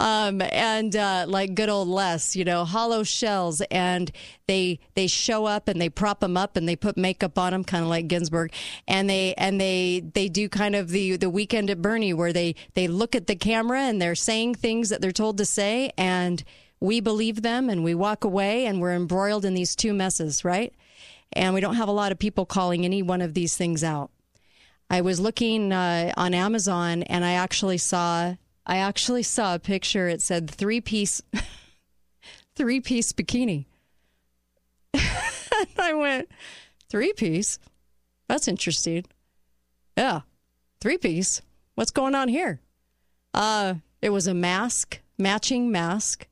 Um, 0.00 0.42
and 0.42 0.96
uh, 0.96 1.26
like 1.28 1.54
good 1.54 1.68
old 1.68 1.86
Les, 1.86 2.34
you 2.34 2.44
know, 2.44 2.64
hollow 2.64 3.04
shells, 3.04 3.60
and 3.70 4.10
they 4.48 4.80
they 4.96 5.06
show 5.06 5.44
up 5.44 5.68
and 5.68 5.80
they 5.80 5.88
prop 5.88 6.18
them 6.18 6.36
up 6.36 6.56
and 6.56 6.68
they 6.68 6.74
put 6.74 6.96
makeup 6.96 7.38
on 7.38 7.52
them, 7.52 7.62
kind 7.62 7.84
of 7.84 7.88
like 7.88 8.08
Ginsburg, 8.08 8.52
and 8.88 9.08
they 9.08 9.32
and 9.34 9.60
they 9.60 10.02
they 10.14 10.28
do 10.28 10.48
kind 10.48 10.74
of 10.74 10.88
the 10.88 11.16
the 11.16 11.30
weekend 11.30 11.70
at 11.70 11.80
Bernie 11.80 12.12
where 12.12 12.32
they 12.32 12.56
they 12.74 12.88
look 12.88 13.14
at 13.14 13.28
the 13.28 13.36
camera 13.36 13.82
and 13.82 14.02
they're 14.02 14.16
saying 14.16 14.56
things 14.56 14.88
that 14.88 15.00
they're 15.00 15.12
told 15.12 15.38
to 15.38 15.44
say, 15.44 15.92
and 15.96 16.42
we 16.80 16.98
believe 16.98 17.42
them 17.42 17.70
and 17.70 17.84
we 17.84 17.94
walk 17.94 18.24
away 18.24 18.66
and 18.66 18.80
we're 18.80 18.94
embroiled 18.94 19.44
in 19.44 19.54
these 19.54 19.76
two 19.76 19.94
messes, 19.94 20.44
right? 20.44 20.74
And 21.34 21.54
we 21.54 21.60
don't 21.60 21.76
have 21.76 21.88
a 21.88 21.92
lot 21.92 22.12
of 22.12 22.18
people 22.18 22.46
calling 22.46 22.84
any 22.84 23.02
one 23.02 23.20
of 23.20 23.34
these 23.34 23.56
things 23.56 23.82
out. 23.82 24.10
I 24.90 25.00
was 25.00 25.20
looking 25.20 25.72
uh, 25.72 26.12
on 26.16 26.34
Amazon 26.34 27.02
and 27.04 27.24
I 27.24 27.32
actually 27.32 27.78
saw 27.78 28.34
I 28.64 28.76
actually 28.76 29.22
saw 29.22 29.54
a 29.54 29.58
picture. 29.58 30.08
It 30.08 30.22
said 30.22 30.50
three 30.50 30.80
piece 30.80 31.22
three 32.54 32.80
piece 32.80 33.12
bikini. 33.12 33.66
I 34.94 35.94
went 35.94 36.28
three 36.88 37.12
piece. 37.14 37.58
That's 38.28 38.48
interesting. 38.48 39.04
Yeah, 39.96 40.20
three 40.80 40.98
piece. 40.98 41.42
What's 41.74 41.90
going 41.90 42.14
on 42.14 42.28
here? 42.28 42.60
Uh, 43.34 43.74
it 44.02 44.10
was 44.10 44.26
a 44.26 44.34
mask, 44.34 45.00
matching 45.18 45.70
mask, 45.70 46.26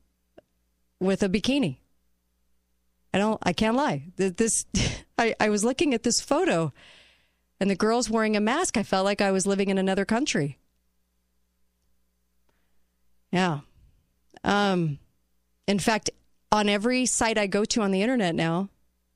with 0.99 1.23
a 1.23 1.29
bikini. 1.29 1.77
I 3.13 3.17
don't. 3.17 3.39
I 3.43 3.53
can't 3.53 3.75
lie. 3.75 4.03
This. 4.15 4.65
I, 5.17 5.35
I 5.39 5.49
was 5.49 5.63
looking 5.63 5.93
at 5.93 6.03
this 6.03 6.19
photo 6.19 6.73
and 7.61 7.69
the 7.69 7.75
girl's 7.75 8.09
wearing 8.09 8.35
a 8.35 8.41
mask. 8.41 8.75
I 8.75 8.81
felt 8.81 9.05
like 9.05 9.21
I 9.21 9.31
was 9.31 9.45
living 9.45 9.69
in 9.69 9.77
another 9.77 10.03
country. 10.03 10.57
Yeah. 13.31 13.59
Um, 14.43 14.97
in 15.67 15.77
fact, 15.77 16.09
on 16.51 16.67
every 16.67 17.05
site 17.05 17.37
I 17.37 17.45
go 17.45 17.63
to 17.65 17.81
on 17.83 17.91
the 17.91 18.01
internet 18.01 18.33
now, 18.33 18.69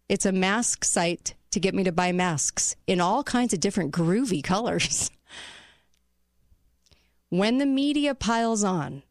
it's 0.07 0.27
a 0.27 0.31
mask 0.31 0.83
site 0.83 1.33
to 1.49 1.59
get 1.59 1.73
me 1.73 1.83
to 1.85 1.91
buy 1.91 2.11
masks 2.11 2.75
in 2.85 3.01
all 3.01 3.23
kinds 3.23 3.51
of 3.51 3.59
different 3.59 3.91
groovy 3.91 4.43
colors. 4.43 5.09
when 7.29 7.57
the 7.57 7.65
media 7.65 8.13
piles 8.13 8.63
on, 8.63 9.01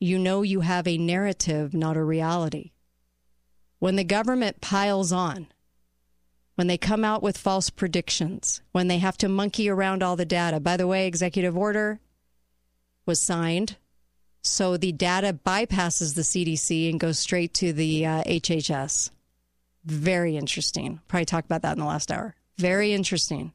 you 0.00 0.18
know 0.18 0.42
you 0.42 0.62
have 0.62 0.88
a 0.88 0.98
narrative, 0.98 1.72
not 1.72 1.96
a 1.96 2.02
reality. 2.02 2.71
When 3.82 3.96
the 3.96 4.04
government 4.04 4.60
piles 4.60 5.10
on, 5.10 5.48
when 6.54 6.68
they 6.68 6.78
come 6.78 7.04
out 7.04 7.20
with 7.20 7.36
false 7.36 7.68
predictions, 7.68 8.62
when 8.70 8.86
they 8.86 8.98
have 8.98 9.18
to 9.18 9.28
monkey 9.28 9.68
around 9.68 10.04
all 10.04 10.14
the 10.14 10.24
data. 10.24 10.60
By 10.60 10.76
the 10.76 10.86
way, 10.86 11.04
executive 11.04 11.56
order 11.56 11.98
was 13.06 13.20
signed. 13.20 13.78
So 14.40 14.76
the 14.76 14.92
data 14.92 15.36
bypasses 15.44 16.14
the 16.14 16.22
CDC 16.22 16.90
and 16.90 17.00
goes 17.00 17.18
straight 17.18 17.54
to 17.54 17.72
the 17.72 18.06
uh, 18.06 18.22
HHS. 18.22 19.10
Very 19.84 20.36
interesting. 20.36 21.00
Probably 21.08 21.24
talked 21.24 21.46
about 21.46 21.62
that 21.62 21.72
in 21.72 21.80
the 21.80 21.84
last 21.84 22.12
hour. 22.12 22.36
Very 22.58 22.92
interesting. 22.92 23.52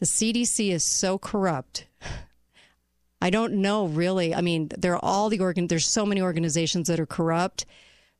The 0.00 0.06
CDC 0.06 0.72
is 0.72 0.82
so 0.82 1.18
corrupt. 1.18 1.86
I 3.20 3.30
don't 3.30 3.62
know 3.62 3.86
really. 3.86 4.34
I 4.34 4.40
mean, 4.40 4.72
there 4.76 4.94
are 4.94 5.04
all 5.04 5.28
the 5.28 5.38
organ. 5.38 5.68
There's 5.68 5.86
so 5.86 6.04
many 6.04 6.20
organizations 6.20 6.88
that 6.88 6.98
are 6.98 7.06
corrupt 7.06 7.64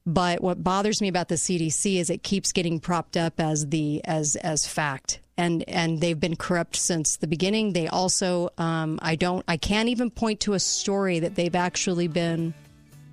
but 0.05 0.42
what 0.42 0.62
bothers 0.62 1.00
me 1.00 1.09
about 1.09 1.28
the 1.28 1.36
CDC 1.36 1.96
is 1.96 2.11
it 2.11 2.22
keeps 2.22 2.53
getting 2.53 2.80
propped 2.80 3.16
up 3.16 3.38
as 3.38 3.68
the 3.68 4.05
as 4.05 4.36
as 4.36 4.66
fact, 4.66 5.20
and 5.36 5.64
and 5.68 6.00
they've 6.00 6.18
been 6.18 6.36
corrupt 6.36 6.76
since 6.76 7.16
the 7.16 7.26
beginning. 7.26 7.72
They 7.72 7.86
also, 7.86 8.50
um, 8.59 8.98
I 9.03 9.14
don't, 9.14 9.44
I 9.46 9.57
can't 9.57 9.88
even 9.88 10.11
point 10.11 10.40
to 10.40 10.55
a 10.55 10.61
story 10.61 11.20
that 11.20 11.36
they've 11.36 11.55
actually 11.55 12.09
been 12.09 12.53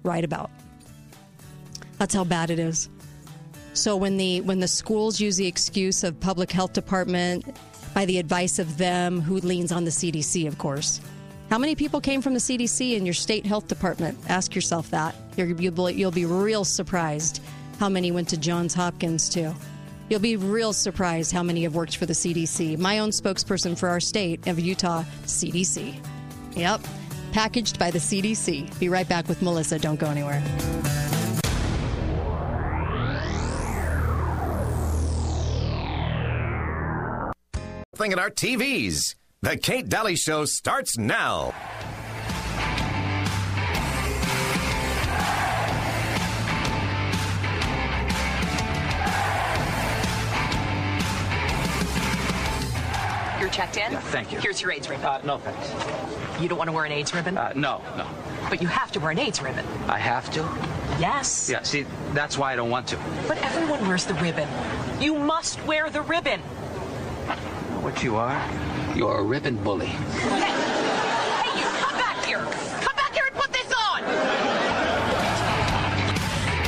right 0.04 0.24
about. 0.24 0.50
That's 2.00 2.16
how 2.16 2.24
bad 2.24 2.50
it 2.50 2.60
is. 2.60 2.90
So 3.74 3.96
when 3.96 4.18
the 4.18 4.42
when 4.42 4.60
the 4.60 4.68
schools 4.68 5.20
use 5.20 5.38
the 5.38 5.48
excuse 5.48 6.04
of 6.04 6.20
public 6.20 6.52
health 6.52 6.74
department 6.74 7.56
by 7.94 8.06
the 8.06 8.18
advice 8.18 8.58
of 8.58 8.78
them, 8.78 9.22
who 9.22 9.38
leans 9.38 9.72
on 9.72 9.84
the 9.86 9.92
CDC, 9.92 10.48
of 10.48 10.58
course. 10.58 11.02
How 11.50 11.58
many 11.58 11.74
people 11.74 12.00
came 12.00 12.22
from 12.22 12.36
the 12.36 12.40
CDC 12.40 12.96
and 12.96 13.08
your 13.08 13.16
state 13.16 13.44
health 13.44 13.68
department? 13.68 14.20
Ask 14.30 14.54
yourself 14.54 14.92
that. 14.92 15.16
You'll, 15.36 15.90
you'll 15.90 16.12
be 16.12 16.26
real 16.26 16.64
surprised 16.64 17.42
how 17.80 17.90
many 17.90 18.12
went 18.12 18.30
to 18.30 18.38
Johns 18.38 18.76
Hopkins, 18.76 19.28
too. 19.30 19.56
You'll 20.10 20.20
be 20.20 20.36
real 20.36 20.74
surprised 20.74 21.32
how 21.32 21.42
many 21.42 21.64
have 21.64 21.74
worked 21.74 21.98
for 21.98 22.06
the 22.06 22.14
CDC. 22.14 22.78
My 22.78 23.00
own 23.00 23.10
spokesperson 23.10 23.76
for 23.76 23.90
our 23.90 24.00
state 24.00 24.46
of 24.46 24.60
Utah, 24.60 25.04
CDC. 25.26 25.96
Yep, 26.56 26.82
packaged 27.32 27.80
by 27.80 27.90
the 27.90 28.00
CDC. 28.00 28.80
Be 28.80 28.90
right 28.90 29.10
back 29.10 29.28
with 29.28 29.42
Melissa. 29.42 29.80
Don't 29.80 30.00
go 30.00 30.08
anywhere. 30.08 30.44
Thing 37.96 38.14
at 38.14 38.20
our 38.20 38.30
TVs. 38.30 39.16
The 39.42 39.56
Kate 39.56 39.88
Daly 39.88 40.18
Show 40.18 40.44
starts 40.44 40.98
now. 40.98 41.54
You're 53.40 53.48
checked 53.48 53.78
in? 53.78 53.94
Yeah, 53.94 54.02
thank 54.02 54.34
you. 54.34 54.40
Here's 54.40 54.62
your 54.62 54.74
AIDS 54.74 54.90
ribbon. 54.90 55.06
Uh, 55.06 55.22
no, 55.24 55.38
thanks. 55.38 56.42
You 56.42 56.50
don't 56.50 56.58
want 56.58 56.68
to 56.68 56.74
wear 56.74 56.84
an 56.84 56.92
AIDS 56.92 57.14
ribbon? 57.14 57.38
Uh, 57.38 57.54
no, 57.56 57.82
no. 57.96 58.06
But 58.50 58.62
you 58.62 58.68
have 58.68 58.92
to 58.92 59.00
wear 59.00 59.12
an 59.12 59.20
AIDS 59.20 59.42
ribbon. 59.42 59.66
I 59.88 60.00
have 60.00 60.30
to? 60.32 60.40
Yes. 61.00 61.50
Yeah, 61.50 61.64
see, 61.64 61.86
that's 62.12 62.38
why 62.38 62.52
I 62.52 62.58
don't 62.58 62.70
want 62.70 62.88
to. 62.88 62.98
But 63.26 63.38
everyone 63.38 63.88
wears 63.88 64.04
the 64.04 64.16
ribbon. 64.16 64.50
You 65.00 65.16
must 65.16 65.66
wear 65.66 65.90
the 65.90 66.02
ribbon. 66.02 66.42
What 67.82 68.04
you 68.04 68.18
are? 68.18 68.38
You're 68.94 69.20
a 69.20 69.24
ribbon 69.24 69.56
bully. 69.64 69.86
Hey, 69.86 70.40
hey, 70.42 71.60
you, 71.60 71.66
come 71.66 71.98
back 71.98 72.26
here. 72.26 72.40
Come 72.40 72.96
back 72.96 73.14
here 73.14 73.24
and 73.26 73.36
put 73.36 73.54
this 73.54 73.72
on. 73.72 74.04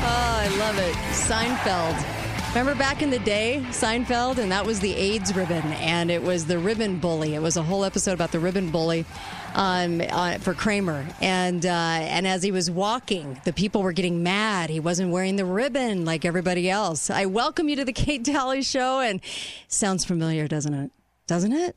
Oh, 0.03 0.37
I 0.39 0.47
love 0.57 0.77
it. 0.79 0.95
Seinfeld. 1.11 2.21
Remember 2.49 2.75
back 2.75 3.01
in 3.01 3.09
the 3.09 3.19
day, 3.19 3.61
Seinfeld, 3.69 4.37
and 4.37 4.51
that 4.51 4.65
was 4.65 4.79
the 4.79 4.93
AIDS 4.93 5.35
ribbon, 5.35 5.63
and 5.73 6.09
it 6.09 6.23
was 6.23 6.45
the 6.45 6.57
ribbon 6.57 6.97
bully. 6.97 7.35
It 7.35 7.41
was 7.41 7.57
a 7.57 7.63
whole 7.63 7.83
episode 7.83 8.13
about 8.13 8.31
the 8.31 8.39
ribbon 8.39 8.71
bully 8.71 9.05
um, 9.53 10.01
uh, 10.09 10.37
for 10.37 10.53
Kramer, 10.53 11.05
and 11.21 11.65
uh, 11.65 11.69
and 11.69 12.25
as 12.25 12.41
he 12.41 12.51
was 12.51 12.71
walking, 12.71 13.39
the 13.43 13.53
people 13.53 13.83
were 13.83 13.93
getting 13.93 14.23
mad. 14.23 14.69
He 14.69 14.79
wasn't 14.79 15.11
wearing 15.11 15.35
the 15.35 15.45
ribbon 15.45 16.05
like 16.05 16.23
everybody 16.25 16.69
else. 16.69 17.09
I 17.09 17.25
welcome 17.25 17.67
you 17.67 17.75
to 17.75 17.85
the 17.85 17.93
Kate 17.93 18.23
Daly 18.23 18.63
Show, 18.63 19.01
and 19.01 19.19
sounds 19.67 20.05
familiar, 20.05 20.47
doesn't 20.47 20.73
it? 20.73 20.91
Doesn't 21.27 21.53
it? 21.53 21.75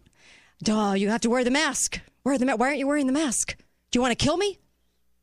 Duh, 0.62 0.92
you 0.92 1.08
have 1.10 1.20
to 1.22 1.30
wear 1.30 1.44
the 1.44 1.50
mask. 1.50 2.00
Wear 2.24 2.38
the 2.38 2.46
ma- 2.46 2.56
Why 2.56 2.68
aren't 2.68 2.78
you 2.78 2.86
wearing 2.86 3.06
the 3.06 3.12
mask? 3.12 3.56
Do 3.90 3.98
you 3.98 4.00
want 4.00 4.18
to 4.18 4.24
kill 4.24 4.36
me? 4.36 4.58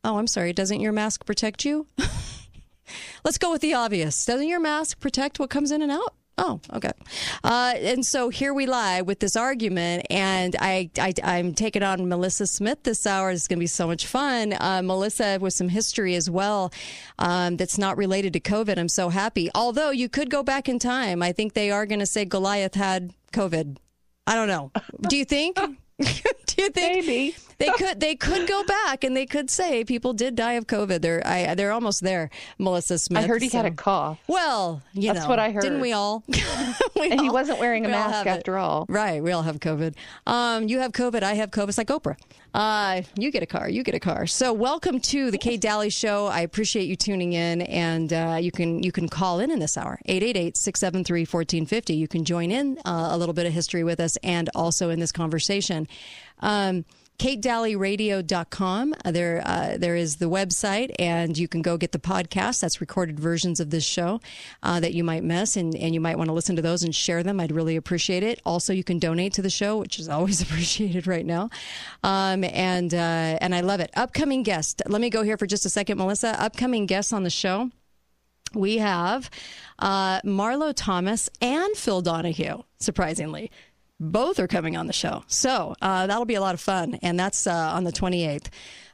Oh, 0.04 0.18
I'm 0.18 0.28
sorry. 0.28 0.54
Doesn't 0.54 0.80
your 0.80 0.92
mask 0.92 1.26
protect 1.26 1.66
you? 1.66 1.88
Let's 3.24 3.38
go 3.38 3.52
with 3.52 3.62
the 3.62 3.74
obvious. 3.74 4.26
Doesn't 4.26 4.48
your 4.48 4.60
mask 4.60 5.00
protect 5.00 5.40
what 5.40 5.50
comes 5.50 5.72
in 5.72 5.82
and 5.82 5.92
out? 5.92 6.16
Oh, 6.38 6.60
okay. 6.74 6.92
Uh, 7.44 7.74
and 7.78 8.06
so 8.06 8.30
here 8.30 8.54
we 8.54 8.66
lie 8.66 9.02
with 9.02 9.20
this 9.20 9.36
argument, 9.36 10.08
and 10.10 10.56
I, 10.60 10.90
I 10.98 11.14
I'm 11.24 11.54
taking 11.54 11.84
on 11.84 12.08
Melissa 12.08 12.48
Smith 12.48 12.84
this 12.84 13.06
hour. 13.06 13.30
It's 13.30 13.48
going 13.48 13.60
to 13.60 13.64
be 13.64 13.68
so 13.68 13.86
much 13.86 14.08
fun. 14.08 14.56
Uh, 14.60 14.82
Melissa 14.82 15.38
with 15.40 15.54
some 15.54 15.70
history 15.70 16.16
as 16.16 16.30
well, 16.30 16.74
um, 17.20 17.58
that's 17.58 17.78
not 17.78 17.98
related 17.98 18.34
to 18.34 18.40
COVID. 18.40 18.80
I'm 18.80 18.90
so 18.90 19.10
happy. 19.10 19.50
Although 19.54 19.92
you 19.92 20.10
could 20.10 20.30
go 20.30 20.42
back 20.42 20.68
in 20.68 20.80
time, 20.80 21.22
I 21.22 21.32
think 21.32 21.54
they 21.54 21.70
are 21.70 21.86
going 21.86 22.00
to 22.00 22.06
say 22.06 22.26
Goliath 22.26 22.76
had 22.76 23.14
COVID. 23.34 23.78
I 24.28 24.36
don't 24.36 24.48
know. 24.48 24.72
Do 25.08 25.18
you 25.18 25.26
think? 25.26 25.56
Do 26.00 26.56
you 26.58 26.70
think 26.70 27.06
Maybe. 27.06 27.36
They 27.62 27.72
could 27.72 28.00
they 28.00 28.16
could 28.16 28.48
go 28.48 28.64
back 28.64 29.04
and 29.04 29.16
they 29.16 29.26
could 29.26 29.50
say 29.50 29.84
people 29.84 30.14
did 30.14 30.36
die 30.36 30.54
of 30.54 30.68
COVID? 30.68 31.02
They're 31.02 31.22
I, 31.26 31.56
they're 31.56 31.72
almost 31.72 32.02
there. 32.02 32.30
Melissa 32.58 32.98
Smith. 33.00 33.24
I 33.24 33.28
heard 33.28 33.42
he 33.42 33.50
had 33.50 33.66
a 33.66 33.70
so- 33.70 33.76
cough. 33.76 34.20
Well, 34.28 34.82
you 34.94 35.14
That's 35.14 35.24
know, 35.26 35.30
what 35.30 35.40
I 35.40 35.52
heard. 35.52 35.62
Didn't 35.62 35.82
we 35.82 35.94
all? 35.94 36.24
We 37.00 37.10
and 37.10 37.22
he 37.22 37.30
wasn't 37.32 37.60
wearing 37.60 37.86
a 37.86 37.88
we 37.88 37.94
all 37.96 38.10
mask 38.10 38.26
it. 38.28 38.30
after 38.30 38.58
all. 38.58 38.86
Right, 38.88 39.24
we 39.24 39.32
all 39.32 39.42
have 39.42 39.60
COVID. 39.60 39.96
Um, 40.28 40.68
you 40.68 40.80
have 40.80 40.92
COVID, 40.92 41.24
I 41.24 41.34
have 41.34 41.50
COVID. 41.50 41.70
It's 41.70 41.78
like 41.80 41.88
Oprah. 41.88 42.16
Uh, 42.54 43.02
you 43.18 43.32
get 43.32 43.42
a 43.42 43.46
car, 43.48 43.70
you 43.70 43.82
get 43.82 43.96
a 43.96 44.00
car. 44.00 44.28
So 44.28 44.52
welcome 44.54 45.00
to 45.00 45.32
the 45.32 45.38
Kate 45.38 45.60
Daly 45.62 45.90
Show. 45.90 46.28
I 46.28 46.42
appreciate 46.42 46.84
you 46.84 46.96
tuning 46.96 47.34
in, 47.34 47.62
and 47.62 48.12
uh, 48.14 48.38
you 48.40 48.52
can 48.52 48.84
you 48.84 48.92
can 48.92 49.08
call 49.10 49.40
in 49.40 49.50
in 49.52 49.60
this 49.60 49.78
hour 49.78 50.00
888-673-1450. 50.08 51.98
You 51.98 52.08
can 52.08 52.26
join 52.26 52.52
in 52.52 52.78
uh, 52.86 53.10
a 53.12 53.18
little 53.18 53.34
bit 53.34 53.46
of 53.46 53.54
history 53.54 53.84
with 53.84 54.00
us, 54.00 54.18
and 54.18 54.50
also 54.54 54.90
in 54.90 55.00
this 55.00 55.12
conversation. 55.12 55.88
Um, 56.40 56.86
KateDallyRadio.com. 57.22 58.96
Uh, 59.06 59.12
There, 59.12 59.44
uh, 59.46 59.78
there 59.78 59.96
is 59.96 60.16
the 60.16 60.26
website, 60.26 60.92
and 60.98 61.38
you 61.38 61.48
can 61.48 61.62
go 61.62 61.78
get 61.78 61.92
the 61.92 62.00
podcast. 62.00 62.62
That's 62.62 62.82
recorded 62.82 63.20
versions 63.20 63.60
of 63.60 63.70
this 63.70 63.84
show 63.84 64.20
uh, 64.64 64.80
that 64.80 64.96
you 64.96 65.04
might 65.04 65.24
miss, 65.24 65.56
and, 65.56 65.76
and 65.76 65.94
you 65.94 66.02
might 66.02 66.18
want 66.18 66.30
to 66.30 66.34
listen 66.34 66.56
to 66.56 66.64
those 66.64 66.82
and 66.82 66.96
share 66.96 67.22
them. 67.22 67.40
I'd 67.40 67.52
really 67.52 67.76
appreciate 67.76 68.24
it. 68.24 68.42
Also, 68.44 68.74
you 68.74 68.84
can 68.84 68.98
donate 68.98 69.34
to 69.34 69.44
the 69.44 69.52
show, 69.52 69.78
which 69.78 70.00
is 70.00 70.10
always 70.18 70.42
appreciated 70.42 71.06
right 71.06 71.24
now. 71.24 71.52
Um, 72.04 72.44
and 72.44 72.92
uh, 72.92 73.38
and 73.40 73.54
I 73.54 73.62
love 73.62 73.82
it. 73.82 73.92
Upcoming 73.96 74.42
guest. 74.42 74.82
Let 74.88 75.00
me 75.00 75.12
go 75.12 75.22
here 75.22 75.38
for 75.38 75.46
just 75.46 75.64
a 75.64 75.70
second, 75.70 76.00
Melissa. 76.00 76.30
Upcoming 76.42 76.88
guests 76.88 77.14
on 77.14 77.22
the 77.22 77.30
show. 77.30 77.70
We 78.56 78.80
have 78.80 79.30
uh, 79.78 80.22
Marlo 80.22 80.74
Thomas 80.76 81.30
and 81.40 81.78
Phil 81.78 82.02
Donahue, 82.02 82.64
surprisingly. 82.80 83.52
Both 84.02 84.40
are 84.40 84.48
coming 84.48 84.76
on 84.76 84.88
the 84.88 84.94
show. 84.94 85.24
So 85.28 85.76
uh, 85.80 86.08
that'll 86.08 86.26
be 86.26 86.34
a 86.34 86.42
lot 86.42 86.56
of 86.56 86.60
fun. 86.60 86.96
And 87.04 87.20
that's 87.20 87.46
uh, 87.46 87.54
on 87.54 87.84
the 87.84 87.92
28th. 87.92 88.48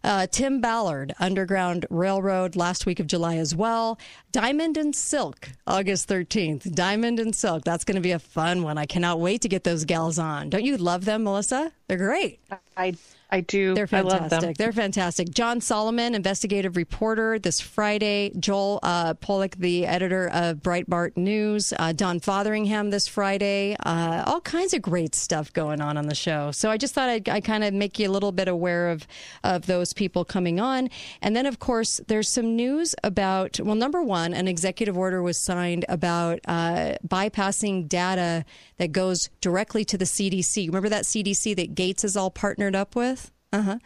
Uh, 0.03 0.27
Tim 0.27 0.59
Ballard, 0.59 1.13
Underground 1.17 1.85
Railroad, 1.89 2.57
last 2.57 2.85
week 2.85 2.99
of 2.99 3.07
July 3.07 3.37
as 3.37 3.55
well. 3.55 3.97
Diamond 4.33 4.75
and 4.75 4.93
Silk, 4.93 5.49
August 5.65 6.09
13th. 6.09 6.75
Diamond 6.75 7.19
and 7.19 7.33
Silk. 7.33 7.63
That's 7.63 7.85
going 7.85 7.95
to 7.95 8.01
be 8.01 8.11
a 8.11 8.19
fun 8.19 8.63
one. 8.63 8.77
I 8.77 8.85
cannot 8.85 9.21
wait 9.21 9.41
to 9.41 9.47
get 9.47 9.63
those 9.63 9.85
gals 9.85 10.19
on. 10.19 10.49
Don't 10.49 10.65
you 10.65 10.75
love 10.75 11.05
them, 11.05 11.23
Melissa? 11.23 11.71
They're 11.87 11.97
great. 11.97 12.41
I 12.75 12.95
I 13.29 13.41
do. 13.41 13.73
They're 13.73 13.83
I 13.83 13.87
fantastic. 13.87 14.31
love 14.31 14.41
them. 14.41 14.53
They're 14.57 14.71
fantastic. 14.71 15.29
John 15.31 15.59
Solomon, 15.59 16.15
investigative 16.15 16.77
reporter, 16.77 17.39
this 17.39 17.59
Friday. 17.59 18.31
Joel 18.39 18.79
uh, 18.83 19.15
Pollak, 19.15 19.55
the 19.57 19.85
editor 19.85 20.29
of 20.29 20.57
Breitbart 20.57 21.17
News. 21.17 21.73
Uh, 21.77 21.91
Don 21.91 22.21
Fotheringham 22.21 22.89
this 22.89 23.07
Friday. 23.07 23.75
Uh, 23.85 24.23
all 24.25 24.39
kinds 24.39 24.73
of 24.73 24.81
great 24.81 25.13
stuff 25.13 25.51
going 25.51 25.81
on 25.81 25.97
on 25.97 26.07
the 26.07 26.15
show. 26.15 26.51
So 26.51 26.71
I 26.71 26.77
just 26.77 26.93
thought 26.93 27.09
I'd, 27.09 27.27
I 27.27 27.41
kind 27.41 27.65
of 27.65 27.73
make 27.73 27.99
you 27.99 28.09
a 28.09 28.11
little 28.11 28.31
bit 28.31 28.47
aware 28.47 28.89
of 28.89 29.05
of 29.43 29.65
those 29.65 29.91
people 29.91 30.23
coming 30.23 30.59
on. 30.61 30.89
And 31.21 31.35
then, 31.35 31.45
of 31.45 31.59
course, 31.59 31.99
there's 32.07 32.29
some 32.29 32.55
news 32.55 32.95
about. 33.03 33.59
Well, 33.59 33.75
number 33.75 34.01
one, 34.01 34.33
an 34.33 34.47
executive 34.47 34.97
order 34.97 35.21
was 35.21 35.37
signed 35.37 35.83
about 35.89 36.39
uh, 36.47 36.95
bypassing 37.05 37.89
data 37.89 38.45
that 38.77 38.93
goes 38.93 39.29
directly 39.41 39.83
to 39.85 39.97
the 39.97 40.05
CDC. 40.05 40.67
Remember 40.67 40.89
that 40.89 41.03
CDC 41.03 41.55
that 41.57 41.75
Gates 41.75 42.03
is 42.05 42.15
all 42.15 42.31
partnered 42.31 42.75
up 42.75 42.95
with? 42.95 43.16
Uh 43.57 43.61
huh. 43.63 43.77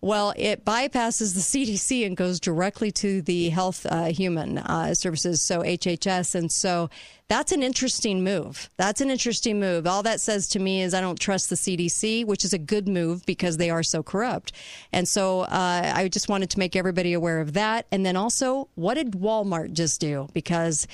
Well, 0.00 0.34
it 0.36 0.64
bypasses 0.64 1.34
the 1.34 1.40
CDC 1.40 2.04
and 2.04 2.16
goes 2.16 2.40
directly 2.40 2.90
to 2.92 3.22
the 3.22 3.50
Health 3.50 3.86
uh, 3.88 4.06
Human 4.06 4.58
uh, 4.58 4.92
Services, 4.94 5.40
so 5.40 5.60
HHS. 5.60 6.34
And 6.34 6.50
so 6.50 6.90
that's 7.28 7.52
an 7.52 7.62
interesting 7.62 8.24
move. 8.24 8.70
That's 8.76 9.00
an 9.00 9.08
interesting 9.08 9.60
move. 9.60 9.86
All 9.86 10.02
that 10.02 10.20
says 10.20 10.48
to 10.48 10.58
me 10.58 10.82
is 10.82 10.94
I 10.94 11.00
don't 11.00 11.20
trust 11.20 11.48
the 11.48 11.54
CDC, 11.54 12.26
which 12.26 12.44
is 12.44 12.52
a 12.52 12.58
good 12.58 12.88
move 12.88 13.24
because 13.24 13.56
they 13.56 13.70
are 13.70 13.84
so 13.84 14.02
corrupt. 14.02 14.52
And 14.92 15.06
so 15.06 15.42
uh, 15.42 15.92
I 15.94 16.08
just 16.08 16.28
wanted 16.28 16.50
to 16.50 16.58
make 16.58 16.74
everybody 16.74 17.12
aware 17.12 17.38
of 17.40 17.52
that. 17.52 17.86
And 17.92 18.04
then 18.04 18.16
also, 18.16 18.68
what 18.74 18.94
did 18.94 19.12
Walmart 19.12 19.74
just 19.74 20.00
do? 20.00 20.28
Because 20.32 20.88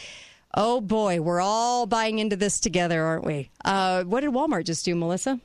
Oh 0.59 0.81
boy, 0.81 1.21
we're 1.21 1.41
all 1.41 1.87
buying 1.87 2.19
into 2.19 2.35
this 2.37 2.61
together, 2.61 3.03
aren't 3.03 3.25
we? 3.25 3.51
Uh, 3.65 4.05
what 4.05 4.23
did 4.23 4.31
Walmart 4.31 4.65
just 4.65 4.85
do, 4.87 4.95
Melissa? 4.95 5.39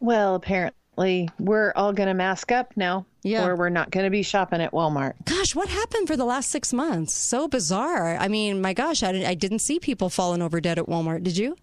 Well, 0.00 0.34
apparently 0.34 0.77
we're 0.98 1.72
all 1.76 1.92
going 1.92 2.08
to 2.08 2.14
mask 2.14 2.50
up 2.52 2.76
now, 2.76 3.06
Yeah. 3.22 3.46
or 3.46 3.56
we're 3.56 3.68
not 3.68 3.90
going 3.90 4.04
to 4.04 4.10
be 4.10 4.22
shopping 4.22 4.60
at 4.60 4.72
Walmart. 4.72 5.14
Gosh, 5.24 5.54
what 5.54 5.68
happened 5.68 6.06
for 6.08 6.16
the 6.16 6.24
last 6.24 6.50
six 6.50 6.72
months? 6.72 7.14
So 7.14 7.48
bizarre. 7.48 8.16
I 8.16 8.28
mean, 8.28 8.60
my 8.60 8.72
gosh, 8.74 9.02
I 9.02 9.12
didn't, 9.12 9.28
I 9.28 9.34
didn't 9.34 9.60
see 9.60 9.78
people 9.78 10.10
falling 10.10 10.42
over 10.42 10.60
dead 10.60 10.78
at 10.78 10.86
Walmart. 10.86 11.22
Did 11.22 11.36
you? 11.36 11.56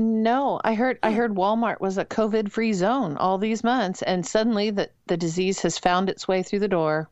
No, 0.00 0.60
I 0.62 0.74
heard 0.74 1.00
I 1.02 1.10
heard 1.10 1.34
Walmart 1.34 1.80
was 1.80 1.98
a 1.98 2.04
COVID-free 2.04 2.72
zone 2.74 3.16
all 3.16 3.36
these 3.36 3.64
months, 3.64 4.00
and 4.02 4.24
suddenly 4.24 4.70
the 4.70 4.88
the 5.08 5.16
disease 5.16 5.58
has 5.62 5.76
found 5.76 6.08
its 6.08 6.28
way 6.28 6.44
through 6.44 6.60
the 6.60 6.68
door. 6.68 7.10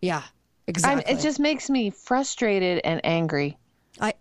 Yeah, 0.00 0.18
I'm, 0.18 0.24
exactly. 0.68 1.12
it 1.12 1.18
just 1.20 1.40
makes 1.40 1.68
me 1.68 1.90
frustrated 1.90 2.82
and 2.84 3.00
angry. 3.02 3.58
I 4.00 4.14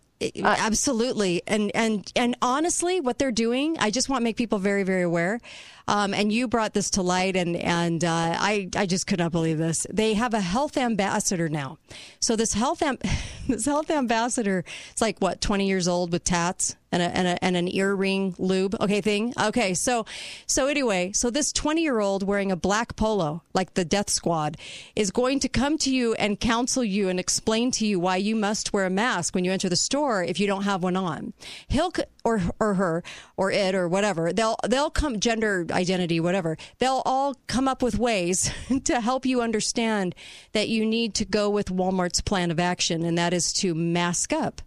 absolutely 0.44 1.44
and 1.48 1.72
and 1.76 2.12
and 2.16 2.36
honestly, 2.42 3.00
what 3.00 3.20
they're 3.20 3.32
doing, 3.32 3.78
I 3.80 3.92
just 3.92 4.10
want 4.10 4.22
to 4.22 4.24
make 4.24 4.38
people 4.38 4.58
very 4.58 4.82
very 4.84 5.04
aware. 5.04 5.40
Um, 5.88 6.14
and 6.14 6.32
you 6.32 6.48
brought 6.48 6.74
this 6.74 6.90
to 6.92 7.02
light, 7.02 7.36
and 7.36 7.56
and 7.56 8.04
uh, 8.04 8.36
I 8.40 8.70
I 8.76 8.86
just 8.86 9.08
could 9.08 9.20
not 9.20 9.32
believe 9.32 9.58
this. 9.58 9.88
They 9.90 10.14
have 10.14 10.34
a 10.34 10.42
health 10.42 10.78
ambassador 10.78 11.50
now. 11.50 11.78
So 12.20 12.36
this 12.36 12.54
health 12.54 12.82
am- 12.82 13.00
this 13.48 13.66
health 13.66 13.90
ambassador, 13.90 14.64
it's 14.92 15.02
like 15.02 15.20
what 15.20 15.42
twenty 15.42 15.68
years 15.68 15.88
old 15.88 16.12
with 16.12 16.24
tats 16.24 16.76
and 16.92 17.02
a, 17.02 17.06
and, 17.06 17.28
a, 17.28 17.44
and 17.44 17.58
an 17.58 17.68
earring 17.74 18.36
lube 18.38 18.76
okay 18.80 19.02
thing 19.02 19.34
okay 19.40 19.74
so 19.74 20.06
so 20.46 20.68
anyway 20.68 21.12
so 21.12 21.30
this 21.30 21.52
20 21.52 21.82
year 21.82 22.00
old 22.00 22.24
wearing 22.24 22.52
a 22.52 22.56
black 22.56 22.96
polo 22.96 23.44
like 23.54 23.74
the 23.74 23.86
death 23.86 24.10
squad 24.10 24.58
is 24.96 25.12
going 25.12 25.40
to 25.40 25.50
come 25.50 25.78
to 25.78 25.94
you 25.94 26.14
and 26.16 26.40
counsel 26.40 26.84
you 26.84 27.10
and 27.10 27.20
explain 27.20 27.72
to 27.72 27.86
you 27.86 28.00
why 28.00 28.16
you 28.16 28.36
must 28.36 28.74
wear 28.74 28.86
a 28.86 28.90
mask 28.90 29.36
when 29.36 29.44
you 29.44 29.52
enter 29.52 29.70
the 29.70 29.76
store 29.76 30.24
if 30.24 30.40
you 30.40 30.48
don't 30.48 30.64
have 30.64 30.84
one 30.84 30.96
on 30.96 31.34
he'll 31.68 31.92
or 32.24 32.42
or 32.60 32.76
her 32.76 33.04
or 33.38 33.52
it 33.52 33.76
or 33.76 33.88
whatever 33.88 34.34
they'll 34.34 34.58
they'll 34.68 34.90
come 34.90 35.20
gender 35.20 35.66
identity 35.72 36.20
whatever 36.20 36.58
they'll 36.80 37.02
all 37.06 37.36
come 37.48 37.68
up 37.68 37.82
with 37.82 37.98
ways 37.98 38.52
to 38.84 39.02
help 39.02 39.26
you 39.26 39.42
understand 39.42 40.14
that 40.52 40.70
you 40.70 40.86
need 40.86 41.14
to 41.14 41.26
go 41.26 41.50
with 41.50 41.68
Walmart's 41.68 42.22
plan 42.22 42.52
of 42.52 42.60
action 42.60 43.04
and 43.04 43.18
that 43.18 43.34
is 43.34 43.54
to 43.54 43.74
mask 43.74 44.34
up 44.34 44.62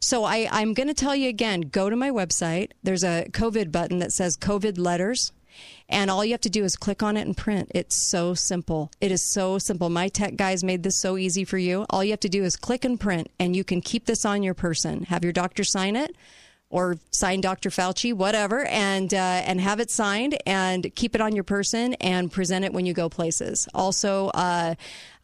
so 0.00 0.24
I, 0.24 0.48
I'm 0.50 0.74
going 0.74 0.88
to 0.88 0.94
tell 0.94 1.14
you 1.14 1.28
again 1.28 1.62
go 1.62 1.90
to 1.90 1.96
my 1.96 2.10
website. 2.10 2.70
There's 2.82 3.04
a 3.04 3.26
COVID 3.30 3.72
button 3.72 3.98
that 3.98 4.12
says 4.12 4.36
COVID 4.36 4.78
letters. 4.78 5.32
And 5.88 6.10
all 6.10 6.24
you 6.24 6.32
have 6.32 6.40
to 6.42 6.50
do 6.50 6.64
is 6.64 6.76
click 6.76 7.02
on 7.02 7.16
it 7.16 7.26
and 7.26 7.36
print. 7.36 7.70
It's 7.74 7.96
so 7.96 8.34
simple. 8.34 8.90
It 9.00 9.10
is 9.10 9.22
so 9.22 9.58
simple. 9.58 9.88
My 9.88 10.08
tech 10.08 10.36
guys 10.36 10.62
made 10.62 10.82
this 10.82 11.00
so 11.00 11.16
easy 11.16 11.44
for 11.44 11.56
you. 11.56 11.86
All 11.88 12.04
you 12.04 12.10
have 12.10 12.20
to 12.20 12.28
do 12.28 12.44
is 12.44 12.56
click 12.56 12.84
and 12.84 13.00
print, 13.00 13.30
and 13.38 13.56
you 13.56 13.64
can 13.64 13.80
keep 13.80 14.04
this 14.04 14.26
on 14.26 14.42
your 14.42 14.52
person. 14.52 15.04
Have 15.04 15.24
your 15.24 15.32
doctor 15.32 15.64
sign 15.64 15.96
it 15.96 16.14
or 16.68 16.96
sign 17.10 17.40
Dr. 17.40 17.70
Fauci, 17.70 18.12
whatever, 18.12 18.64
and 18.66 19.12
uh, 19.14 19.16
and 19.16 19.60
have 19.60 19.80
it 19.80 19.90
signed 19.90 20.36
and 20.46 20.92
keep 20.94 21.14
it 21.14 21.20
on 21.20 21.34
your 21.34 21.44
person 21.44 21.94
and 21.94 22.30
present 22.30 22.64
it 22.64 22.72
when 22.72 22.86
you 22.86 22.92
go 22.92 23.08
places. 23.08 23.68
Also, 23.74 24.28
uh, 24.28 24.74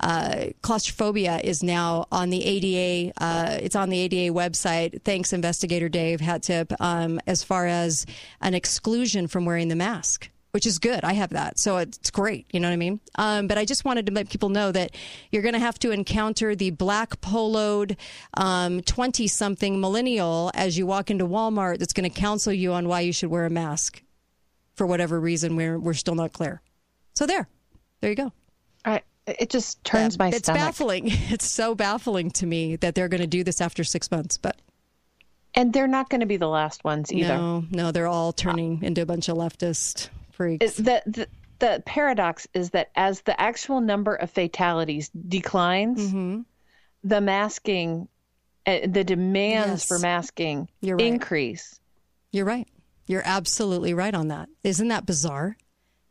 uh, 0.00 0.46
claustrophobia 0.62 1.40
is 1.42 1.62
now 1.62 2.06
on 2.12 2.30
the 2.30 2.44
ADA. 2.44 3.12
Uh, 3.16 3.58
it's 3.60 3.76
on 3.76 3.90
the 3.90 3.98
ADA 3.98 4.32
website. 4.32 5.02
Thanks, 5.02 5.32
Investigator 5.32 5.88
Dave 5.88 6.20
Hattip. 6.20 6.72
Um, 6.80 7.20
as 7.26 7.42
far 7.42 7.66
as 7.66 8.06
an 8.40 8.54
exclusion 8.54 9.26
from 9.26 9.44
wearing 9.44 9.68
the 9.68 9.76
mask. 9.76 10.28
Which 10.52 10.66
is 10.66 10.78
good. 10.78 11.02
I 11.02 11.14
have 11.14 11.30
that. 11.30 11.58
So 11.58 11.78
it's 11.78 12.10
great. 12.10 12.46
You 12.52 12.60
know 12.60 12.68
what 12.68 12.74
I 12.74 12.76
mean? 12.76 13.00
Um, 13.14 13.46
but 13.46 13.56
I 13.56 13.64
just 13.64 13.86
wanted 13.86 14.04
to 14.06 14.12
let 14.12 14.28
people 14.28 14.50
know 14.50 14.70
that 14.70 14.94
you're 15.30 15.40
going 15.40 15.54
to 15.54 15.58
have 15.58 15.78
to 15.78 15.92
encounter 15.92 16.54
the 16.54 16.68
black 16.70 17.22
poloed 17.22 17.96
20 18.84 19.26
something 19.28 19.80
millennial 19.80 20.50
as 20.54 20.76
you 20.76 20.86
walk 20.86 21.10
into 21.10 21.26
Walmart 21.26 21.78
that's 21.78 21.94
going 21.94 22.10
to 22.10 22.20
counsel 22.20 22.52
you 22.52 22.74
on 22.74 22.86
why 22.86 23.00
you 23.00 23.14
should 23.14 23.30
wear 23.30 23.46
a 23.46 23.50
mask 23.50 24.02
for 24.74 24.86
whatever 24.86 25.18
reason 25.18 25.56
we're, 25.56 25.78
we're 25.78 25.94
still 25.94 26.14
not 26.14 26.34
clear. 26.34 26.60
So 27.14 27.24
there. 27.26 27.48
There 28.02 28.10
you 28.10 28.16
go. 28.16 28.32
I, 28.84 29.00
it 29.26 29.48
just 29.48 29.82
turns 29.84 30.18
my 30.18 30.28
it's 30.28 30.38
stomach. 30.40 30.60
baffling. 30.60 31.04
It's 31.30 31.46
so 31.46 31.74
baffling 31.74 32.30
to 32.32 32.46
me 32.46 32.76
that 32.76 32.94
they're 32.94 33.08
going 33.08 33.22
to 33.22 33.26
do 33.26 33.42
this 33.42 33.62
after 33.62 33.84
six 33.84 34.10
months. 34.10 34.36
But 34.36 34.56
And 35.54 35.72
they're 35.72 35.86
not 35.86 36.10
going 36.10 36.20
to 36.20 36.26
be 36.26 36.36
the 36.36 36.48
last 36.48 36.84
ones 36.84 37.10
either. 37.10 37.38
no, 37.38 37.64
no, 37.70 37.90
they're 37.90 38.06
all 38.06 38.34
turning 38.34 38.82
into 38.82 39.00
a 39.00 39.06
bunch 39.06 39.30
of 39.30 39.38
leftist 39.38 40.10
freaks. 40.32 40.76
The, 40.76 41.02
the 41.06 41.28
the 41.58 41.82
paradox 41.86 42.48
is 42.54 42.70
that 42.70 42.90
as 42.96 43.20
the 43.20 43.40
actual 43.40 43.80
number 43.80 44.14
of 44.14 44.30
fatalities 44.30 45.10
declines, 45.28 46.00
Mm-hmm. 46.00 46.40
the 47.04 47.20
masking 47.20 48.08
uh, 48.66 48.78
the 48.86 49.04
demands 49.04 49.82
Yes. 49.82 49.84
for 49.88 49.98
masking 49.98 50.68
You're 50.80 50.96
right. 50.96 51.06
increase. 51.06 51.78
You're 52.30 52.44
right. 52.44 52.66
You're 53.06 53.22
absolutely 53.24 53.92
right 53.94 54.14
on 54.14 54.28
that. 54.28 54.48
Isn't 54.64 54.88
that 54.88 55.04
bizarre? 55.06 55.56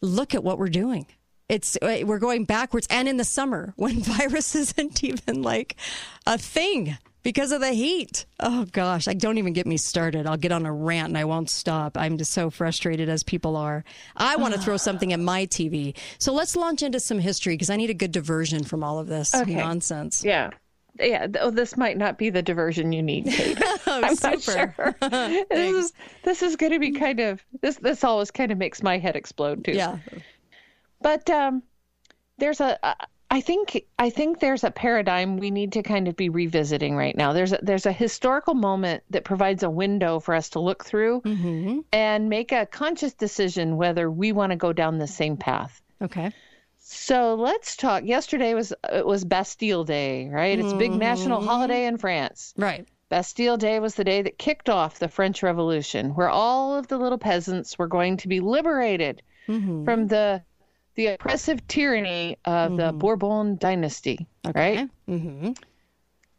Look 0.01 0.35
at 0.35 0.43
what 0.43 0.57
we're 0.57 0.67
doing. 0.69 1.05
It's 1.49 1.77
uh, 1.81 1.99
we're 2.05 2.19
going 2.19 2.45
backwards 2.45 2.87
and 2.89 3.07
in 3.09 3.17
the 3.17 3.23
summer 3.23 3.73
when 3.77 3.99
virus 4.01 4.55
isn't 4.55 5.03
even 5.03 5.41
like 5.41 5.75
a 6.25 6.37
thing 6.37 6.97
because 7.23 7.51
of 7.51 7.61
the 7.61 7.71
heat. 7.71 8.25
Oh 8.39 8.65
gosh, 8.71 9.07
I 9.07 9.13
don't 9.13 9.37
even 9.37 9.53
get 9.53 9.67
me 9.67 9.77
started. 9.77 10.25
I'll 10.27 10.37
get 10.37 10.51
on 10.51 10.65
a 10.65 10.73
rant 10.73 11.09
and 11.09 11.17
I 11.17 11.25
won't 11.25 11.49
stop. 11.49 11.97
I'm 11.97 12.17
just 12.17 12.31
so 12.31 12.49
frustrated 12.49 13.09
as 13.09 13.23
people 13.23 13.55
are. 13.55 13.83
I 14.17 14.35
want 14.37 14.53
to 14.53 14.59
throw 14.59 14.77
something 14.77 15.13
at 15.13 15.19
my 15.19 15.45
TV. 15.45 15.95
So 16.17 16.33
let's 16.33 16.55
launch 16.55 16.81
into 16.81 16.99
some 16.99 17.19
history 17.19 17.53
because 17.53 17.69
I 17.69 17.75
need 17.75 17.89
a 17.89 17.93
good 17.95 18.11
diversion 18.11 18.63
from 18.63 18.83
all 18.83 18.99
of 18.99 19.07
this 19.07 19.33
Okay. 19.35 19.55
nonsense. 19.55 20.23
Yeah. 20.23 20.49
Yeah, 20.99 21.27
oh, 21.39 21.51
this 21.51 21.77
might 21.77 21.97
not 21.97 22.17
be 22.17 22.29
the 22.29 22.41
diversion 22.41 22.91
you 22.91 23.01
need, 23.01 23.25
Kate. 23.25 23.57
I'm 23.87 24.01
not 24.01 24.17
super. 24.41 24.73
sure. 24.75 24.95
this 25.49 25.73
is 25.85 25.93
this 26.23 26.43
is 26.43 26.57
going 26.57 26.73
to 26.73 26.79
be 26.79 26.91
kind 26.91 27.21
of 27.21 27.41
this. 27.61 27.77
This 27.77 28.03
always 28.03 28.29
kind 28.29 28.51
of 28.51 28.57
makes 28.57 28.83
my 28.83 28.97
head 28.97 29.15
explode 29.15 29.63
too. 29.63 29.71
Yeah. 29.71 29.99
But 31.01 31.29
um, 31.29 31.63
there's 32.39 32.59
a. 32.59 32.77
I 33.33 33.39
think 33.39 33.85
I 33.97 34.09
think 34.09 34.39
there's 34.41 34.65
a 34.65 34.71
paradigm 34.71 35.37
we 35.37 35.51
need 35.51 35.71
to 35.71 35.83
kind 35.83 36.09
of 36.09 36.17
be 36.17 36.27
revisiting 36.27 36.97
right 36.97 37.15
now. 37.15 37.31
There's 37.31 37.53
a, 37.53 37.59
there's 37.61 37.85
a 37.85 37.91
historical 37.93 38.53
moment 38.53 39.03
that 39.09 39.23
provides 39.23 39.63
a 39.63 39.69
window 39.69 40.19
for 40.19 40.35
us 40.35 40.49
to 40.49 40.59
look 40.59 40.83
through 40.83 41.21
and 41.93 42.29
make 42.29 42.51
a 42.51 42.65
conscious 42.65 43.13
decision 43.13 43.77
whether 43.77 44.11
we 44.11 44.33
want 44.33 44.51
to 44.51 44.57
go 44.57 44.73
down 44.73 44.97
the 44.97 45.07
same 45.07 45.37
path. 45.37 45.81
Okay. 46.01 46.31
So 46.79 47.35
let's 47.35 47.77
talk. 47.77 48.03
Yesterday 48.03 48.53
was 48.53 48.73
it 48.91 49.05
was 49.05 49.23
Bastille 49.23 49.85
Day, 49.85 50.27
right? 50.27 50.59
It's 50.59 50.73
a 50.73 50.77
big 50.77 50.91
national 50.91 51.39
Mhm. 51.39 51.45
holiday 51.45 51.85
in 51.85 51.97
France. 51.97 52.53
Right. 52.57 52.85
Bastille 53.07 53.55
Day 53.57 53.79
was 53.79 53.95
the 53.95 54.03
day 54.03 54.21
that 54.23 54.39
kicked 54.39 54.67
off 54.69 54.99
the 54.99 55.07
French 55.07 55.41
Revolution, 55.41 56.15
where 56.15 56.29
all 56.29 56.75
of 56.77 56.87
the 56.87 56.97
little 56.97 57.17
peasants 57.17 57.79
were 57.79 57.87
going 57.87 58.17
to 58.17 58.27
be 58.27 58.41
liberated 58.41 59.21
from 59.45 60.07
the 60.07 60.41
the 60.95 61.07
oppressive 61.07 61.65
tyranny 61.67 62.37
of 62.45 62.77
the 62.77 62.91
Bourbon 62.91 63.57
dynasty, 63.57 64.27
right? 64.53 64.89
Mm-hmm. 65.07 65.51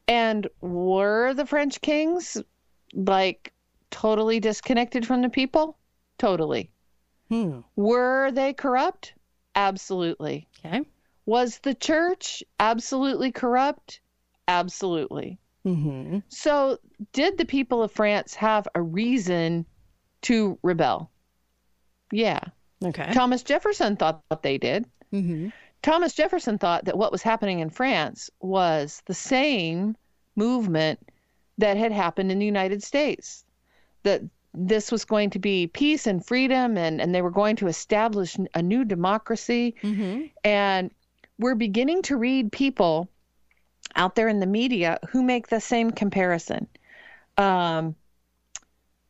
And 0.09 0.49
were 0.61 1.35
the 1.35 1.47
French 1.47 1.81
kings 1.81 2.43
like 2.95 3.53
totally 3.91 4.41
disconnected 4.41 5.07
from 5.07 5.23
the 5.23 5.29
people? 5.29 5.79
Totally. 6.19 6.71
Hmm. 7.29 7.61
Were 7.77 8.31
they 8.31 8.53
corrupt? 8.53 9.15
Absolutely. 9.55 10.49
Okay. 10.59 10.83
Was 11.25 11.59
the 11.61 11.75
church 11.75 12.43
absolutely 12.59 13.33
corrupt? 13.33 14.01
Absolutely. 14.49 15.39
Mm-hmm. 15.65 16.19
So, 16.29 16.79
did 17.13 17.39
the 17.39 17.45
people 17.45 17.83
of 17.83 17.93
France 17.93 18.35
have 18.35 18.67
a 18.75 18.83
reason 18.83 19.65
to 20.23 20.59
rebel? 20.63 21.11
Yeah. 22.11 22.41
Okay. 22.83 23.13
Thomas 23.13 23.43
Jefferson 23.43 23.97
thought 23.97 24.23
that 24.31 24.43
they 24.43 24.59
did. 24.59 24.87
Mm-hmm. 25.13 25.49
Thomas 25.83 26.15
Jefferson 26.15 26.59
thought 26.59 26.85
that 26.85 26.97
what 26.97 27.13
was 27.13 27.23
happening 27.23 27.61
in 27.61 27.71
France 27.71 28.31
was 28.41 29.03
the 29.07 29.15
same 29.15 29.97
movement 30.37 31.01
that 31.59 31.77
had 31.77 31.93
happened 31.93 32.31
in 32.31 32.39
the 32.39 32.47
United 32.47 32.83
States. 32.83 33.45
That 34.05 34.23
this 34.55 34.93
was 34.93 35.05
going 35.05 35.31
to 35.31 35.39
be 35.39 35.67
peace 35.67 36.07
and 36.07 36.25
freedom, 36.25 36.77
and, 36.77 37.01
and 37.01 37.15
they 37.15 37.23
were 37.23 37.31
going 37.31 37.57
to 37.57 37.69
establish 37.69 38.37
a 38.55 38.63
new 38.63 38.85
democracy. 38.85 39.75
And 40.45 40.91
we're 41.39 41.55
beginning 41.55 42.03
to 42.03 42.17
read 42.17 42.53
people 42.53 43.09
out 43.97 44.15
there 44.15 44.29
in 44.29 44.41
the 44.41 44.47
media 44.47 44.99
who 45.11 45.23
make 45.23 45.49
the 45.49 45.61
same 45.61 45.91
comparison. 45.91 46.67
Um, 47.39 47.95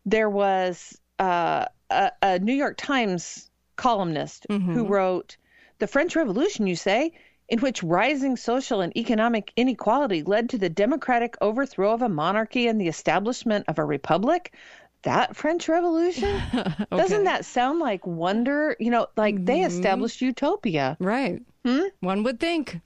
there 0.04 0.30
was 0.30 0.98
uh, 1.18 1.66
a, 1.90 2.12
a 2.22 2.38
New 2.38 2.54
York 2.54 2.76
Times 2.76 3.50
columnist 3.76 4.46
who 4.48 4.86
wrote, 4.86 5.36
The 5.78 5.86
French 5.86 6.16
Revolution, 6.16 6.66
you 6.66 6.76
say, 6.76 7.12
in 7.48 7.58
which 7.60 7.82
rising 7.82 8.36
social 8.36 8.80
and 8.80 8.96
economic 8.96 9.52
inequality 9.56 10.22
led 10.22 10.48
to 10.50 10.58
the 10.58 10.70
democratic 10.70 11.36
overthrow 11.40 11.92
of 11.92 12.02
a 12.02 12.08
monarchy 12.08 12.66
and 12.66 12.80
the 12.80 12.88
establishment 12.88 13.64
of 13.68 13.78
a 13.78 13.84
republic? 13.84 14.54
That 15.02 15.34
French 15.34 15.68
Revolution? 15.68 16.40
Doesn't 16.90 17.24
that 17.24 17.44
sound 17.44 17.80
like 17.80 18.06
wonder? 18.06 18.76
You 18.78 18.90
know, 18.90 19.08
like 19.16 19.44
they 19.44 19.62
established 19.62 20.20
utopia. 20.20 20.96
Right. 21.00 21.42
Hmm? 21.64 21.82
One 22.00 22.22
would 22.22 22.38
think. 22.38 22.80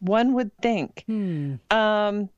One 0.00 0.32
would 0.32 0.56
think. 0.58 1.04
Um, 1.70 2.30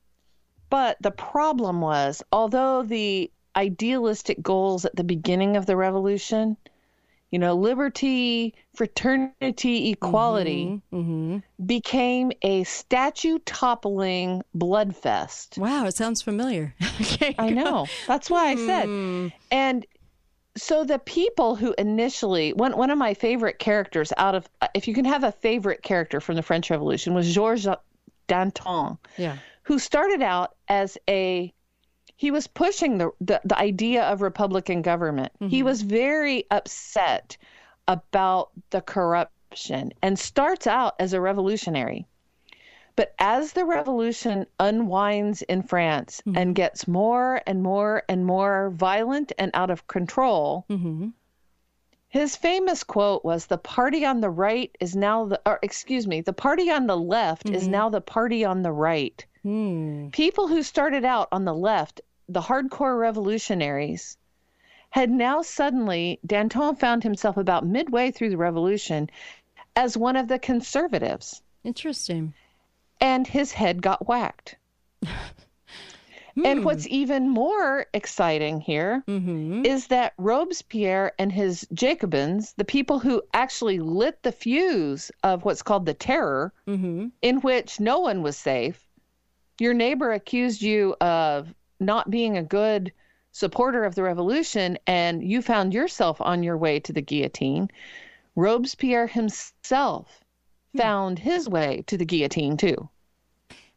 but 0.69 0.97
the 1.01 1.11
problem 1.11 1.81
was, 1.81 2.21
although 2.31 2.83
the 2.83 3.31
idealistic 3.55 4.41
goals 4.41 4.85
at 4.85 4.95
the 4.95 5.03
beginning 5.03 5.57
of 5.57 5.65
the 5.65 5.75
revolution, 5.75 6.57
you 7.31 7.39
know, 7.39 7.55
liberty, 7.55 8.55
fraternity, 8.73 9.89
equality, 9.91 10.81
mm-hmm, 10.93 10.97
mm-hmm. 10.97 11.65
became 11.65 12.31
a 12.41 12.63
statue 12.63 13.37
toppling 13.39 14.43
bloodfest. 14.55 15.57
Wow, 15.57 15.85
it 15.85 15.95
sounds 15.95 16.21
familiar. 16.21 16.73
okay, 17.01 17.35
I 17.37 17.49
know. 17.49 17.87
That's 18.07 18.29
why 18.29 18.47
I 18.49 18.55
said. 18.55 18.85
Hmm. 18.85 19.27
And 19.51 19.85
so 20.55 20.83
the 20.83 20.99
people 20.99 21.55
who 21.55 21.75
initially 21.77 22.53
one 22.53 22.75
one 22.77 22.89
of 22.89 22.97
my 22.97 23.13
favorite 23.13 23.59
characters 23.59 24.11
out 24.17 24.33
of 24.33 24.49
if 24.73 24.87
you 24.87 24.93
can 24.93 25.05
have 25.05 25.23
a 25.23 25.31
favorite 25.31 25.83
character 25.83 26.19
from 26.19 26.35
the 26.35 26.41
French 26.41 26.69
Revolution 26.69 27.13
was 27.13 27.33
Georges 27.33 27.67
Danton, 28.27 28.97
Yeah. 29.17 29.37
who 29.63 29.79
started 29.79 30.21
out 30.21 30.55
as 30.67 30.97
a 31.09 31.53
he 32.19 32.31
was 32.31 32.47
pushing 32.47 32.97
the 32.97 33.11
the, 33.21 33.39
the 33.45 33.57
idea 33.57 34.03
of 34.03 34.21
republican 34.21 34.81
government. 34.81 35.31
He 35.39 35.45
mm-hmm. 35.45 35.65
was 35.65 35.83
very 35.83 36.43
upset 36.51 37.37
about 37.87 38.49
the 38.71 38.81
corruption 38.81 39.93
and 40.01 40.19
starts 40.19 40.67
out 40.67 40.95
as 40.99 41.13
a 41.13 41.21
revolutionary. 41.21 42.05
But 42.95 43.13
as 43.19 43.53
the 43.53 43.63
revolution 43.63 44.47
unwinds 44.59 45.43
in 45.43 45.61
France 45.61 46.21
mm-hmm. 46.25 46.35
and 46.35 46.55
gets 46.55 46.87
more 46.87 47.43
and 47.45 47.61
more 47.61 48.01
and 48.09 48.25
more 48.25 48.71
violent 48.71 49.31
and 49.37 49.51
out 49.53 49.69
of 49.69 49.85
control, 49.85 50.65
mm-hmm. 50.67 51.09
his 52.09 52.35
famous 52.35 52.83
quote 52.83 53.23
was 53.23 53.45
The 53.45 53.59
party 53.59 54.03
on 54.03 54.21
the 54.21 54.31
right 54.31 54.75
is 54.79 54.95
now 54.95 55.25
the, 55.25 55.39
or 55.45 55.59
excuse 55.61 56.07
me, 56.07 56.21
the 56.21 56.33
party 56.33 56.71
on 56.71 56.87
the 56.87 56.97
left 56.97 57.47
is 57.51 57.67
now 57.67 57.89
the 57.89 58.01
party 58.01 58.43
on 58.43 58.63
the 58.63 58.71
right. 58.71 59.23
Hmm. 59.43 60.09
People 60.09 60.47
who 60.47 60.61
started 60.61 61.05
out 61.05 61.29
on 61.31 61.45
the 61.45 61.53
left, 61.53 62.01
the 62.29 62.41
hardcore 62.41 62.99
revolutionaries, 62.99 64.17
had 64.89 65.09
now 65.09 65.41
suddenly, 65.41 66.19
Danton 66.25 66.75
found 66.75 67.03
himself 67.03 67.37
about 67.37 67.65
midway 67.65 68.11
through 68.11 68.29
the 68.29 68.37
revolution 68.37 69.09
as 69.75 69.97
one 69.97 70.15
of 70.15 70.27
the 70.27 70.39
conservatives 70.39 71.41
Interesting. 71.63 72.33
and 72.99 73.27
his 73.27 73.51
head 73.51 73.81
got 73.81 74.07
whacked. 74.07 74.55
And 76.45 76.63
what's 76.63 76.85
hmm. 76.85 76.93
even 76.93 77.29
more 77.29 77.87
exciting 77.93 78.61
here 78.61 79.03
mm-hmm. 79.07 79.65
is 79.65 79.87
that 79.87 80.13
Robespierre 80.17 81.13
and 81.17 81.31
his 81.31 81.67
Jacobins, 81.73 82.53
the 82.57 82.65
people 82.65 82.99
who 82.99 83.23
actually 83.33 83.79
lit 83.79 84.21
the 84.21 84.31
fuse 84.31 85.11
of 85.23 85.45
what's 85.45 85.63
called 85.63 85.85
the 85.85 85.95
terror, 85.95 86.53
mm-hmm. 86.67 87.07
in 87.21 87.41
which 87.41 87.79
no 87.79 87.99
one 87.99 88.21
was 88.21 88.37
safe, 88.37 88.85
your 89.59 89.73
neighbor 89.73 90.11
accused 90.11 90.61
you 90.61 90.95
of 91.01 91.53
not 91.79 92.09
being 92.09 92.37
a 92.37 92.43
good 92.43 92.91
supporter 93.31 93.83
of 93.83 93.95
the 93.95 94.03
revolution, 94.03 94.77
and 94.87 95.23
you 95.23 95.41
found 95.41 95.73
yourself 95.73 96.19
on 96.21 96.43
your 96.43 96.57
way 96.57 96.79
to 96.79 96.93
the 96.93 97.01
guillotine. 97.01 97.69
Robespierre 98.35 99.07
himself 99.07 100.23
hmm. 100.73 100.79
found 100.79 101.19
his 101.19 101.47
way 101.47 101.83
to 101.87 101.97
the 101.97 102.05
guillotine 102.05 102.57
too. 102.57 102.89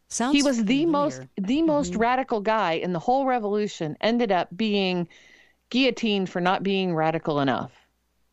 Sounds 0.09 0.34
he 0.34 0.42
was 0.42 0.64
the 0.64 0.84
familiar. 0.84 0.86
most 0.86 1.20
the 1.36 1.59
mm-hmm. 1.59 1.66
most 1.66 1.94
radical 1.94 2.40
guy 2.40 2.72
in 2.72 2.92
the 2.92 2.98
whole 2.98 3.26
revolution. 3.26 3.96
Ended 4.01 4.32
up 4.32 4.48
being 4.55 5.07
guillotined 5.70 6.28
for 6.28 6.40
not 6.40 6.62
being 6.62 6.94
radical 6.94 7.40
enough. 7.40 7.70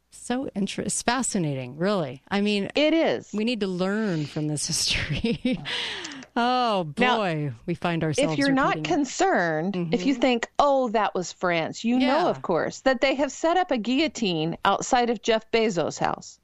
So 0.09 0.49
interesting. 0.55 1.05
Fascinating, 1.05 1.78
really. 1.78 2.24
I 2.30 2.41
mean, 2.41 2.72
it 2.76 2.93
is. 2.93 3.30
We 3.34 3.43
need 3.43 3.59
to 3.59 3.68
learn 3.68 4.26
from 4.26 4.47
this 4.47 4.65
history. 4.65 5.61
oh, 6.38 6.93
Now, 6.97 7.17
boy. 7.17 7.53
we 7.65 7.73
find 7.73 8.03
ourselves. 8.03 8.33
if 8.33 8.39
you're 8.39 8.51
not 8.51 8.83
concerned, 8.83 9.75
if 9.93 10.05
you 10.05 10.13
mm-hmm. 10.13 10.21
think, 10.21 10.49
"Oh, 10.59 10.89
that 10.89 11.13
was 11.13 11.33
France," 11.33 11.83
you 11.83 11.97
Yeah. 11.97 12.07
know, 12.07 12.29
of 12.29 12.41
course, 12.41 12.81
that 12.81 13.01
they 13.01 13.15
have 13.15 13.31
set 13.31 13.57
up 13.57 13.71
a 13.71 13.77
guillotine 13.77 14.57
outside 14.63 15.09
of 15.09 15.21
Jeff 15.21 15.49
Bezos' 15.51 15.99
house. 15.99 16.39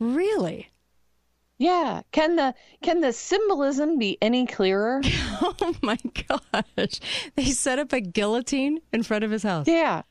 Really? 0.00 0.72
Yeah. 1.58 2.02
Can 2.10 2.34
the 2.34 2.54
can 2.82 3.00
the 3.00 3.12
symbolism 3.12 3.98
be 3.98 4.18
any 4.20 4.46
clearer? 4.46 5.00
oh 5.40 5.74
my 5.80 5.98
gosh. 6.28 7.00
They 7.36 7.44
set 7.44 7.78
up 7.78 7.92
a 7.92 8.00
guillotine 8.00 8.80
in 8.92 9.04
front 9.04 9.22
of 9.22 9.30
his 9.30 9.44
house. 9.44 9.68
Yeah. 9.68 10.02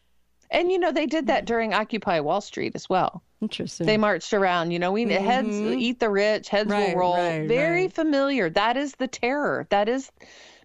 And 0.49 0.71
you 0.71 0.79
know, 0.79 0.93
they 0.93 1.07
did 1.07 1.27
that 1.27 1.45
during 1.45 1.73
Occupy 1.73 2.21
Wall 2.21 2.39
Street 2.39 2.73
as 2.75 2.89
well. 2.89 3.23
Interesting. 3.41 3.87
They 3.87 3.97
marched 3.97 4.33
around, 4.33 4.71
you 4.71 4.79
know, 4.79 4.91
we 4.91 5.03
heads 5.05 5.59
Mhm. 5.61 5.79
eat 5.79 5.99
the 5.99 6.09
rich, 6.09 6.49
heads 6.49 6.69
Right, 6.69 6.93
will 6.93 6.95
roll. 6.95 7.13
right, 7.15 7.47
Very 7.47 7.81
right. 7.83 7.93
familiar. 7.93 8.49
That 8.49 8.77
is 8.77 8.93
the 8.95 9.07
terror. 9.07 9.65
That 9.69 9.89
is 9.89 10.11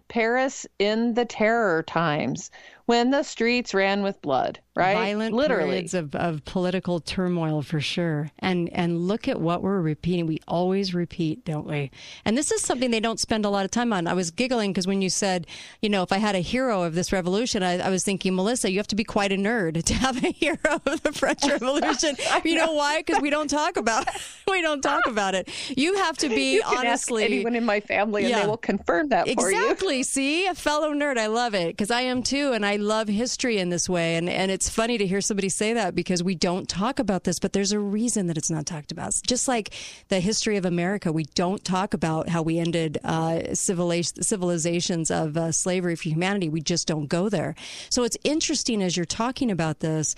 Paris 0.07 0.65
in 0.79 1.15
the 1.15 1.25
terror 1.25 1.83
times 1.83 2.51
when 2.85 3.09
the 3.09 3.23
streets 3.23 3.73
ran 3.73 4.03
with 4.03 4.21
blood, 4.21 4.59
right? 4.77 4.93
Violent 4.93 5.35
Literally. 5.35 5.69
periods 5.69 5.93
of, 5.93 6.15
of 6.15 6.45
political 6.45 6.99
turmoil 6.99 7.61
for 7.61 7.79
sure. 7.79 8.31
And 8.39 8.69
and 8.69 9.07
look 9.07 9.27
at 9.27 9.39
what 9.41 9.61
we're 9.61 9.81
repeating. 9.81 10.27
We 10.27 10.39
always 10.47 10.93
repeat, 10.93 11.45
don't 11.45 11.67
we? 11.67 11.91
And 12.25 12.37
this 12.37 12.51
is 12.51 12.61
something 12.61 12.91
they 12.91 12.99
don't 12.99 13.19
spend 13.19 13.45
a 13.45 13.49
lot 13.49 13.65
of 13.65 13.71
time 13.71 13.91
on. 13.93 14.07
I 14.07 14.13
was 14.13 14.31
giggling 14.31 14.71
because 14.71 14.87
when 14.87 15.01
you 15.01 15.09
said, 15.09 15.47
you 15.81 15.89
know, 15.89 16.03
if 16.03 16.11
I 16.11 16.17
had 16.17 16.35
a 16.35 16.39
hero 16.39 16.83
of 16.83 16.95
this 16.95 17.11
revolution, 17.11 17.63
I, 17.63 17.79
I 17.79 17.89
was 17.89 18.03
thinking, 18.03 18.35
Melissa, 18.35 18.71
you 18.71 18.77
have 18.77 18.87
to 18.87 18.95
be 18.95 19.03
quite 19.03 19.31
a 19.31 19.35
nerd 19.37 19.83
to 19.85 19.93
have 19.93 20.23
a 20.23 20.31
hero 20.31 20.81
of 20.85 21.01
the 21.03 21.11
French 21.11 21.43
Revolution. 21.47 22.15
you 22.43 22.55
know 22.55 22.73
why? 22.73 22.99
Because 22.99 23.21
we 23.21 23.29
don't 23.29 23.49
talk 23.49 23.77
about 23.77 24.07
we 24.47 24.61
don't 24.61 24.81
talk 24.81 25.07
about 25.07 25.35
it. 25.35 25.49
You 25.75 25.95
have 25.95 26.17
to 26.19 26.29
be 26.29 26.55
You 26.55 26.61
can 26.61 26.85
ask 26.85 27.07
honestly 27.07 27.23
anyone 27.25 27.55
in 27.55 27.65
my 27.65 27.79
family 27.79 28.25
and 28.25 28.43
they 28.43 28.47
will 28.47 28.57
confirm 28.57 29.09
that 29.09 29.27
for 29.29 29.49
you. 29.49 29.57
Exactly. 29.57 30.03
See, 30.03 30.45
a 30.45 30.55
fellow 30.55 30.93
nerd. 30.93 31.17
I 31.17 31.27
love 31.27 31.53
it 31.53 31.69
because 31.69 31.91
I 31.91 32.01
am 32.01 32.23
too, 32.23 32.51
and 32.53 32.65
I 32.65 32.75
love 32.75 33.07
history 33.07 33.57
in 33.57 33.69
this 33.69 33.89
way. 33.89 34.15
And 34.15 34.29
and 34.29 34.51
it's 34.51 34.66
funny 34.69 34.97
to 34.97 35.07
hear 35.07 35.21
somebody 35.21 35.49
say 35.49 35.73
that 35.73 35.95
because 35.95 36.23
we 36.23 36.35
don't 36.35 36.67
talk 36.67 36.99
about 36.99 37.23
this, 37.23 37.39
but 37.39 37.53
there's 37.53 37.71
a 37.71 37.79
reason 37.79 38.27
that 38.27 38.37
it's 38.37 38.49
not 38.49 38.65
talked 38.65 38.91
about. 38.91 39.09
It's 39.09 39.21
just 39.21 39.47
like 39.47 39.73
the 40.09 40.19
history 40.19 40.57
of 40.57 40.65
America, 40.65 41.11
we 41.11 41.25
don't 41.35 41.63
talk 41.63 41.93
about 41.93 42.29
how 42.29 42.41
we 42.41 42.59
ended 42.59 42.97
uh, 43.03 43.53
civilizations 43.53 45.11
of 45.11 45.37
uh, 45.37 45.51
slavery 45.51 45.95
for 45.95 46.09
humanity. 46.09 46.49
We 46.49 46.61
just 46.61 46.87
don't 46.87 47.07
go 47.07 47.29
there. 47.29 47.55
So 47.89 48.03
it's 48.03 48.17
interesting 48.23 48.81
as 48.81 48.95
you're 48.95 49.05
talking 49.05 49.51
about 49.51 49.79
this 49.79 50.15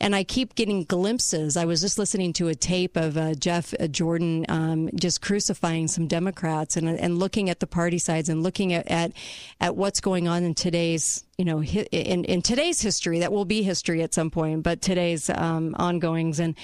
and 0.00 0.14
I 0.14 0.24
keep 0.24 0.54
getting 0.54 0.84
glimpses. 0.84 1.56
I 1.56 1.64
was 1.64 1.80
just 1.80 1.98
listening 1.98 2.32
to 2.34 2.48
a 2.48 2.54
tape 2.54 2.96
of 2.96 3.16
uh, 3.16 3.34
Jeff 3.34 3.74
uh, 3.78 3.88
Jordan 3.88 4.46
um, 4.48 4.90
just 4.94 5.20
crucifying 5.20 5.88
some 5.88 6.06
Democrats 6.06 6.76
and 6.76 6.88
and 6.88 7.18
looking 7.18 7.50
at 7.50 7.60
the 7.60 7.66
party 7.66 7.98
sides 7.98 8.28
and 8.28 8.42
looking 8.42 8.72
at 8.72 8.88
at, 8.88 9.12
at 9.60 9.76
what's 9.76 10.00
going 10.00 10.28
on 10.28 10.44
in 10.44 10.54
today's 10.54 11.24
you 11.36 11.44
know 11.44 11.62
in 11.62 12.24
in 12.24 12.42
today's 12.42 12.80
history 12.80 13.20
that 13.20 13.32
will 13.32 13.44
be 13.44 13.62
history 13.62 14.02
at 14.02 14.14
some 14.14 14.30
point, 14.30 14.62
but 14.62 14.80
today's 14.80 15.30
um, 15.30 15.74
ongoings 15.78 16.40
and. 16.40 16.54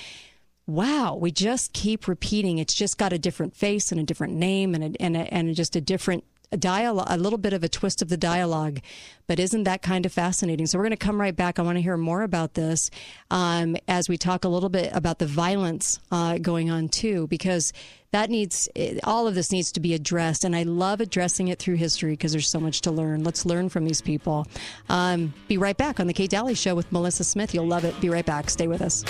Wow, 0.67 1.17
we 1.17 1.31
just 1.31 1.75
keep 1.75 2.09
repeating. 2.09 2.57
It's 2.57 2.73
just 2.73 2.97
got 2.97 3.13
a 3.13 3.19
different 3.19 3.55
face 3.55 3.93
and 3.93 4.01
a 4.01 4.03
different 4.03 4.33
name 4.33 4.75
and 4.75 4.97
a, 4.97 5.03
and 5.03 5.15
a, 5.15 5.35
and 5.35 5.55
just 5.55 5.77
a 5.77 5.81
different 5.83 6.25
a 6.53 6.57
dialogue, 6.57 7.07
a 7.11 7.17
little 7.17 7.39
bit 7.39 7.53
of 7.53 7.65
a 7.65 7.69
twist 7.69 8.03
of 8.03 8.09
the 8.09 8.17
dialogue. 8.17 8.81
But 9.27 9.39
isn't 9.39 9.65
that 9.65 9.83
kind 9.83 10.05
of 10.05 10.13
fascinating? 10.13 10.67
So 10.67 10.79
we're 10.79 10.85
going 10.85 10.91
to 10.91 10.97
come 10.97 11.21
right 11.21 11.35
back. 11.35 11.59
I 11.59 11.63
want 11.63 11.77
to 11.77 11.83
hear 11.83 11.97
more 11.97 12.23
about 12.23 12.55
this 12.55 12.91
um, 13.31 13.77
as 13.89 14.09
we 14.09 14.19
talk 14.19 14.45
a 14.45 14.49
little 14.49 14.69
bit 14.69 14.91
about 14.93 15.19
the 15.19 15.27
violence 15.27 15.99
uh, 16.13 16.39
going 16.39 16.71
on 16.71 16.89
too, 16.89 17.27
because 17.29 17.73
that 18.13 18.31
needs 18.31 18.69
all 19.03 19.27
of 19.27 19.35
this 19.35 19.51
needs 19.51 19.73
to 19.73 19.81
be 19.81 19.95
addressed. 19.95 20.45
And 20.45 20.55
I 20.55 20.63
love 20.63 21.01
addressing 21.01 21.49
it 21.49 21.59
through 21.59 21.77
history 21.77 22.13
because 22.13 22.33
there's 22.33 22.49
so 22.49 22.61
much 22.61 22.83
to 22.83 22.91
learn. 22.91 23.25
Let's 23.25 23.45
learn 23.45 23.69
from 23.69 23.85
these 23.85 24.01
people. 24.01 24.47
Um, 24.89 25.35
be 25.49 25.59
right 25.59 25.77
back 25.77 25.99
on 25.99 26.07
the 26.07 26.13
Kate 26.13 26.31
Daly 26.31 26.55
Show 26.55 26.75
with 26.75 26.93
Melissa 26.93 27.25
Smith. 27.25 27.55
You'll 27.55 27.67
love 27.67 27.85
it. 27.85 27.99
Be 28.01 28.11
right 28.11 28.27
back. 28.27 28.51
Stay 28.51 28.69
with 28.69 28.83
us. 28.83 29.05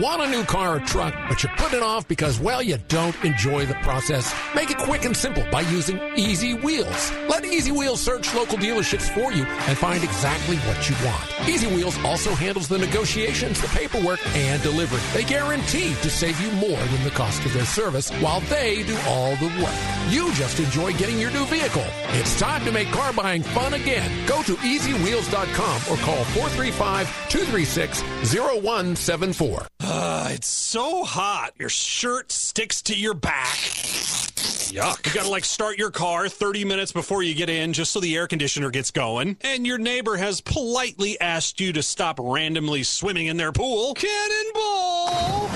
Want 0.00 0.22
a 0.22 0.30
new 0.30 0.44
car 0.44 0.76
or 0.76 0.80
truck, 0.80 1.14
but 1.28 1.42
you're 1.42 1.52
putting 1.56 1.78
it 1.78 1.82
off 1.82 2.06
because, 2.06 2.38
well, 2.38 2.62
you 2.62 2.78
don't 2.88 3.14
enjoy 3.24 3.66
the 3.66 3.74
process? 3.74 4.32
Make 4.54 4.70
it 4.70 4.78
quick 4.78 5.04
and 5.04 5.16
simple 5.16 5.44
by 5.50 5.62
using 5.62 6.00
Easy 6.16 6.54
Wheels. 6.54 7.12
Let 7.28 7.44
Easy 7.44 7.72
Wheels 7.72 8.00
search 8.00 8.34
local 8.34 8.58
dealerships 8.58 9.08
for 9.12 9.32
you 9.32 9.44
and 9.44 9.76
find 9.78 10.02
exactly 10.04 10.56
what 10.58 10.88
you 10.88 10.96
want. 11.04 11.48
Easy 11.48 11.66
Wheels 11.66 11.98
also 12.04 12.30
handles 12.34 12.68
the 12.68 12.78
negotiations, 12.78 13.60
the 13.60 13.68
paperwork, 13.68 14.20
and 14.36 14.62
delivery. 14.62 15.00
They 15.12 15.24
guarantee 15.24 15.94
to 15.94 16.10
save 16.10 16.40
you 16.40 16.50
more 16.52 16.78
than 16.78 17.04
the 17.04 17.10
cost 17.10 17.44
of 17.44 17.52
their 17.52 17.64
service 17.64 18.10
while 18.20 18.40
they 18.42 18.82
do 18.84 18.96
all 19.06 19.34
the 19.36 19.52
work. 19.62 19.74
You 20.10 20.32
just 20.34 20.60
enjoy 20.60 20.92
getting 20.94 21.18
your 21.18 21.30
new 21.30 21.44
vehicle. 21.46 21.86
It's 22.10 22.38
time 22.38 22.64
to 22.64 22.72
make 22.72 22.88
car 22.88 23.12
buying 23.12 23.42
fun 23.42 23.74
again. 23.74 24.26
Go 24.26 24.42
to 24.44 24.54
easywheels.com 24.56 25.76
or 25.90 25.96
call 26.02 26.24
435 26.24 27.28
236 27.30 28.02
0174. 28.32 29.66
Uh, 29.90 30.28
it's 30.32 30.48
so 30.48 31.02
hot. 31.02 31.54
Your 31.58 31.70
shirt 31.70 32.30
sticks 32.30 32.82
to 32.82 32.94
your 32.94 33.14
back. 33.14 33.56
Yuck. 34.68 35.06
You 35.06 35.14
gotta 35.14 35.30
like 35.30 35.46
start 35.46 35.78
your 35.78 35.90
car 35.90 36.28
30 36.28 36.66
minutes 36.66 36.92
before 36.92 37.22
you 37.22 37.34
get 37.34 37.48
in 37.48 37.72
just 37.72 37.92
so 37.92 38.00
the 38.00 38.14
air 38.14 38.26
conditioner 38.26 38.70
gets 38.70 38.90
going. 38.90 39.38
And 39.40 39.66
your 39.66 39.78
neighbor 39.78 40.18
has 40.18 40.42
politely 40.42 41.18
asked 41.18 41.58
you 41.58 41.72
to 41.72 41.82
stop 41.82 42.20
randomly 42.22 42.82
swimming 42.82 43.28
in 43.28 43.38
their 43.38 43.50
pool. 43.50 43.94
Cannonball! 43.94 45.48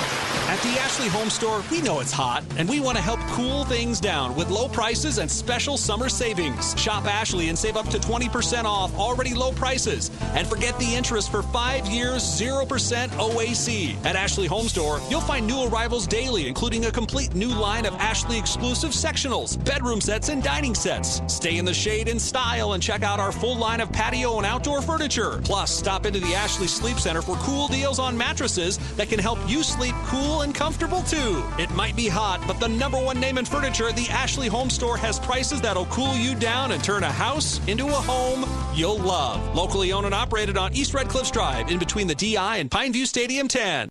At 0.53 0.61
the 0.61 0.79
Ashley 0.81 1.09
Home 1.09 1.31
Store, 1.31 1.65
we 1.71 1.81
know 1.81 2.01
it's 2.01 2.13
hot, 2.13 2.45
and 2.59 2.69
we 2.69 2.79
want 2.79 2.99
to 2.99 3.03
help 3.03 3.19
cool 3.29 3.65
things 3.65 3.99
down 3.99 4.37
with 4.37 4.51
low 4.51 4.69
prices 4.69 5.17
and 5.17 5.31
special 5.31 5.79
summer 5.79 6.11
savings. 6.11 6.79
Shop 6.79 7.07
Ashley 7.07 7.49
and 7.49 7.59
save 7.59 7.79
up 7.79 7.89
to 7.89 7.99
20% 7.99 8.67
off 8.67 8.95
already 8.99 9.33
low 9.33 9.53
prices. 9.53 10.11
And 10.35 10.47
forget 10.47 10.79
the 10.79 10.95
interest 10.95 11.31
for 11.31 11.43
five 11.43 11.87
years, 11.87 12.23
0% 12.23 12.67
OAC. 12.67 14.05
At 14.05 14.15
Ashley 14.15 14.47
Home 14.47 14.69
Store, 14.69 15.01
you'll 15.09 15.23
find 15.23 15.47
new 15.47 15.69
arrivals 15.69 16.07
daily, 16.07 16.47
including 16.47 16.85
a 16.85 16.91
complete 16.91 17.35
new 17.35 17.49
line 17.49 17.87
of 17.87 17.95
Ashley 17.95 18.39
exclusive 18.39 18.91
sectionals, 18.91 19.57
bedroom 19.65 20.03
sets, 20.03 20.29
and 20.29 20.43
dining 20.43 20.75
sets. 20.75 21.23
Stay 21.29 21.57
in 21.57 21.65
the 21.65 21.73
shade 21.73 22.09
in 22.09 22.19
style 22.19 22.75
and 22.75 22.83
check 22.83 23.03
out 23.03 23.19
our 23.19 23.33
full 23.33 23.57
line 23.57 23.81
of 23.81 23.91
patio 23.91 24.37
and 24.37 24.45
outdoor 24.45 24.83
furniture. 24.83 25.41
Plus, 25.45 25.75
stop 25.75 26.05
into 26.05 26.21
the 26.21 26.35
Ashley 26.35 26.67
Sleep 26.67 26.99
Center 26.99 27.23
for 27.23 27.37
cool 27.37 27.69
deals 27.69 27.99
on 27.99 28.19
mattresses 28.19 28.77
that 28.97 29.09
can 29.09 29.19
help 29.19 29.39
you 29.49 29.63
sleep 29.63 29.95
cool 30.05 30.42
and 30.43 30.55
comfortable 30.55 31.03
too. 31.03 31.43
It 31.59 31.71
might 31.71 31.97
be 31.97 32.09
hot, 32.09 32.45
but 32.47 32.61
the 32.61 32.69
number 32.69 32.99
one 32.99 33.19
name 33.19 33.39
in 33.39 33.45
furniture, 33.45 33.91
the 33.93 34.09
Ashley 34.11 34.49
Home 34.49 34.71
Store, 34.71 34.97
has 34.97 35.19
prices 35.19 35.61
that'll 35.61 35.87
cool 35.87 36.15
you 36.15 36.35
down 36.35 36.73
and 36.73 36.83
turn 36.85 37.03
a 37.03 37.11
house 37.11 37.61
into 37.67 37.87
a 37.87 37.91
home 37.91 38.45
you'll 38.77 38.99
love. 38.99 39.55
Locally 39.55 39.93
owned 39.93 40.07
and 40.07 40.15
operated 40.15 40.57
on 40.57 40.73
East 40.75 40.95
Red 40.95 41.09
Cliffs 41.09 41.31
Drive 41.31 41.71
in 41.71 41.79
between 41.79 42.07
the 42.07 42.15
DI 42.15 42.57
and 42.59 42.71
Pineview 42.71 43.07
Stadium 43.07 43.49
10. 43.49 43.89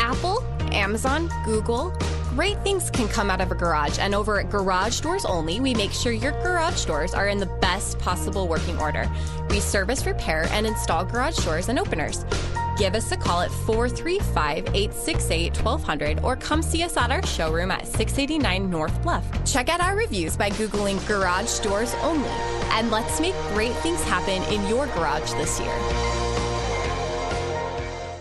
Apple, 0.00 0.42
Amazon, 0.72 1.30
Google. 1.44 1.96
Great 2.34 2.62
things 2.62 2.90
can 2.90 3.08
come 3.08 3.28
out 3.28 3.40
of 3.40 3.50
a 3.50 3.56
garage, 3.56 3.98
and 3.98 4.14
over 4.14 4.38
at 4.38 4.48
Garage 4.50 5.00
Doors 5.00 5.24
Only, 5.24 5.58
we 5.58 5.74
make 5.74 5.90
sure 5.90 6.12
your 6.12 6.30
garage 6.44 6.84
doors 6.84 7.12
are 7.12 7.26
in 7.26 7.38
the 7.38 7.46
best 7.60 7.98
possible 7.98 8.46
working 8.46 8.78
order. 8.78 9.10
We 9.50 9.58
service, 9.58 10.06
repair, 10.06 10.46
and 10.52 10.64
install 10.64 11.04
garage 11.04 11.38
doors 11.38 11.68
and 11.68 11.76
openers. 11.76 12.24
Give 12.78 12.94
us 12.94 13.10
a 13.10 13.16
call 13.16 13.40
at 13.40 13.50
435 13.50 14.68
868 14.68 15.56
1200 15.56 16.20
or 16.20 16.36
come 16.36 16.62
see 16.62 16.84
us 16.84 16.96
at 16.96 17.10
our 17.10 17.26
showroom 17.26 17.72
at 17.72 17.84
689 17.88 18.70
North 18.70 19.02
Bluff. 19.02 19.24
Check 19.44 19.68
out 19.68 19.80
our 19.80 19.96
reviews 19.96 20.36
by 20.36 20.50
Googling 20.50 21.04
Garage 21.08 21.58
Doors 21.58 21.92
Only, 22.00 22.28
and 22.70 22.92
let's 22.92 23.20
make 23.20 23.34
great 23.54 23.74
things 23.82 24.02
happen 24.04 24.40
in 24.54 24.66
your 24.68 24.86
garage 24.86 25.32
this 25.32 25.58
year. 25.58 26.39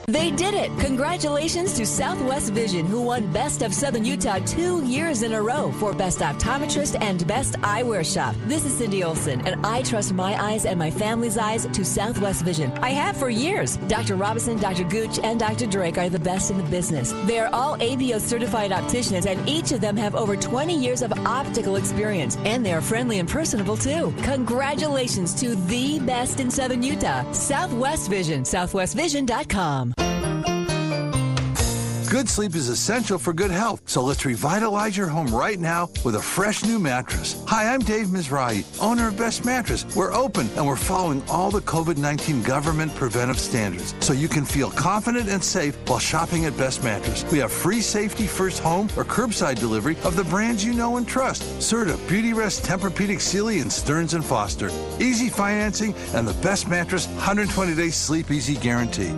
They 0.09 0.31
did 0.31 0.55
it! 0.55 0.71
Congratulations 0.79 1.73
to 1.75 1.85
Southwest 1.85 2.51
Vision, 2.51 2.87
who 2.87 2.99
won 2.99 3.31
Best 3.31 3.61
of 3.61 3.75
Southern 3.75 4.03
Utah 4.03 4.39
two 4.39 4.83
years 4.83 5.21
in 5.21 5.33
a 5.33 5.41
row 5.41 5.71
for 5.73 5.93
Best 5.93 6.21
Optometrist 6.21 6.99
and 6.99 7.27
Best 7.27 7.53
Eyewear 7.61 8.03
Shop. 8.03 8.33
This 8.47 8.65
is 8.65 8.75
Cindy 8.75 9.03
Olson, 9.03 9.39
and 9.45 9.63
I 9.63 9.83
trust 9.83 10.13
my 10.13 10.33
eyes 10.41 10.65
and 10.65 10.79
my 10.79 10.89
family's 10.89 11.37
eyes 11.37 11.67
to 11.67 11.85
Southwest 11.85 12.43
Vision. 12.43 12.71
I 12.81 12.89
have 12.89 13.17
for 13.17 13.29
years. 13.29 13.77
Dr. 13.87 14.15
Robinson, 14.15 14.57
Dr. 14.57 14.83
Gooch, 14.83 15.19
and 15.21 15.39
Dr. 15.39 15.67
Drake 15.67 15.99
are 15.99 16.09
the 16.09 16.17
best 16.17 16.49
in 16.49 16.57
the 16.57 16.63
business. 16.63 17.11
They 17.27 17.37
are 17.37 17.53
all 17.53 17.77
ABO 17.77 18.19
certified 18.19 18.71
opticians, 18.71 19.27
and 19.27 19.47
each 19.47 19.71
of 19.71 19.79
them 19.79 19.95
have 19.95 20.15
over 20.15 20.35
20 20.35 20.75
years 20.75 21.03
of 21.03 21.13
optical 21.27 21.75
experience, 21.75 22.35
and 22.45 22.65
they 22.65 22.73
are 22.73 22.81
friendly 22.81 23.19
and 23.19 23.29
personable 23.29 23.77
too. 23.77 24.11
Congratulations 24.23 25.35
to 25.35 25.53
the 25.67 25.99
best 25.99 26.39
in 26.39 26.49
Southern 26.49 26.81
Utah, 26.81 27.31
Southwest 27.31 28.09
Vision, 28.09 28.41
southwestvision.com. 28.41 29.93
Good 32.09 32.27
sleep 32.27 32.55
is 32.55 32.69
essential 32.69 33.19
for 33.19 33.33
good 33.33 33.51
health, 33.51 33.83
so 33.85 34.01
let's 34.01 34.25
revitalize 34.25 34.97
your 34.97 35.05
home 35.05 35.27
right 35.27 35.59
now 35.59 35.89
with 36.03 36.15
a 36.15 36.19
fresh 36.19 36.65
new 36.65 36.79
mattress. 36.79 37.43
Hi, 37.45 37.71
I'm 37.71 37.81
Dave 37.81 38.07
Mizrahi, 38.07 38.65
owner 38.81 39.09
of 39.09 39.17
Best 39.17 39.45
Mattress. 39.45 39.85
We're 39.95 40.11
open 40.11 40.49
and 40.55 40.65
we're 40.65 40.75
following 40.75 41.21
all 41.29 41.51
the 41.51 41.61
COVID 41.61 41.97
19 41.97 42.41
government 42.41 42.95
preventive 42.95 43.39
standards 43.39 43.93
so 43.99 44.13
you 44.13 44.27
can 44.27 44.43
feel 44.43 44.71
confident 44.71 45.29
and 45.29 45.43
safe 45.43 45.77
while 45.87 45.99
shopping 45.99 46.45
at 46.45 46.57
Best 46.57 46.83
Mattress. 46.83 47.23
We 47.31 47.37
have 47.39 47.51
free 47.51 47.79
safety 47.79 48.25
first 48.25 48.57
home 48.57 48.87
or 48.97 49.05
curbside 49.05 49.59
delivery 49.59 49.95
of 50.03 50.15
the 50.15 50.23
brands 50.23 50.65
you 50.65 50.73
know 50.73 50.97
and 50.97 51.07
trust 51.07 51.43
Serta, 51.59 51.95
Beauty 52.09 52.33
Rest, 52.33 52.63
Tempur-Pedic, 52.63 53.21
Sealy, 53.21 53.59
and 53.59 53.71
Stearns 53.71 54.15
and 54.15 54.25
Foster. 54.25 54.71
Easy 54.99 55.29
financing 55.29 55.93
and 56.15 56.27
the 56.27 56.33
Best 56.41 56.67
Mattress 56.67 57.05
120 57.05 57.75
day 57.75 57.91
sleep 57.91 58.31
easy 58.31 58.55
guarantee. 58.55 59.13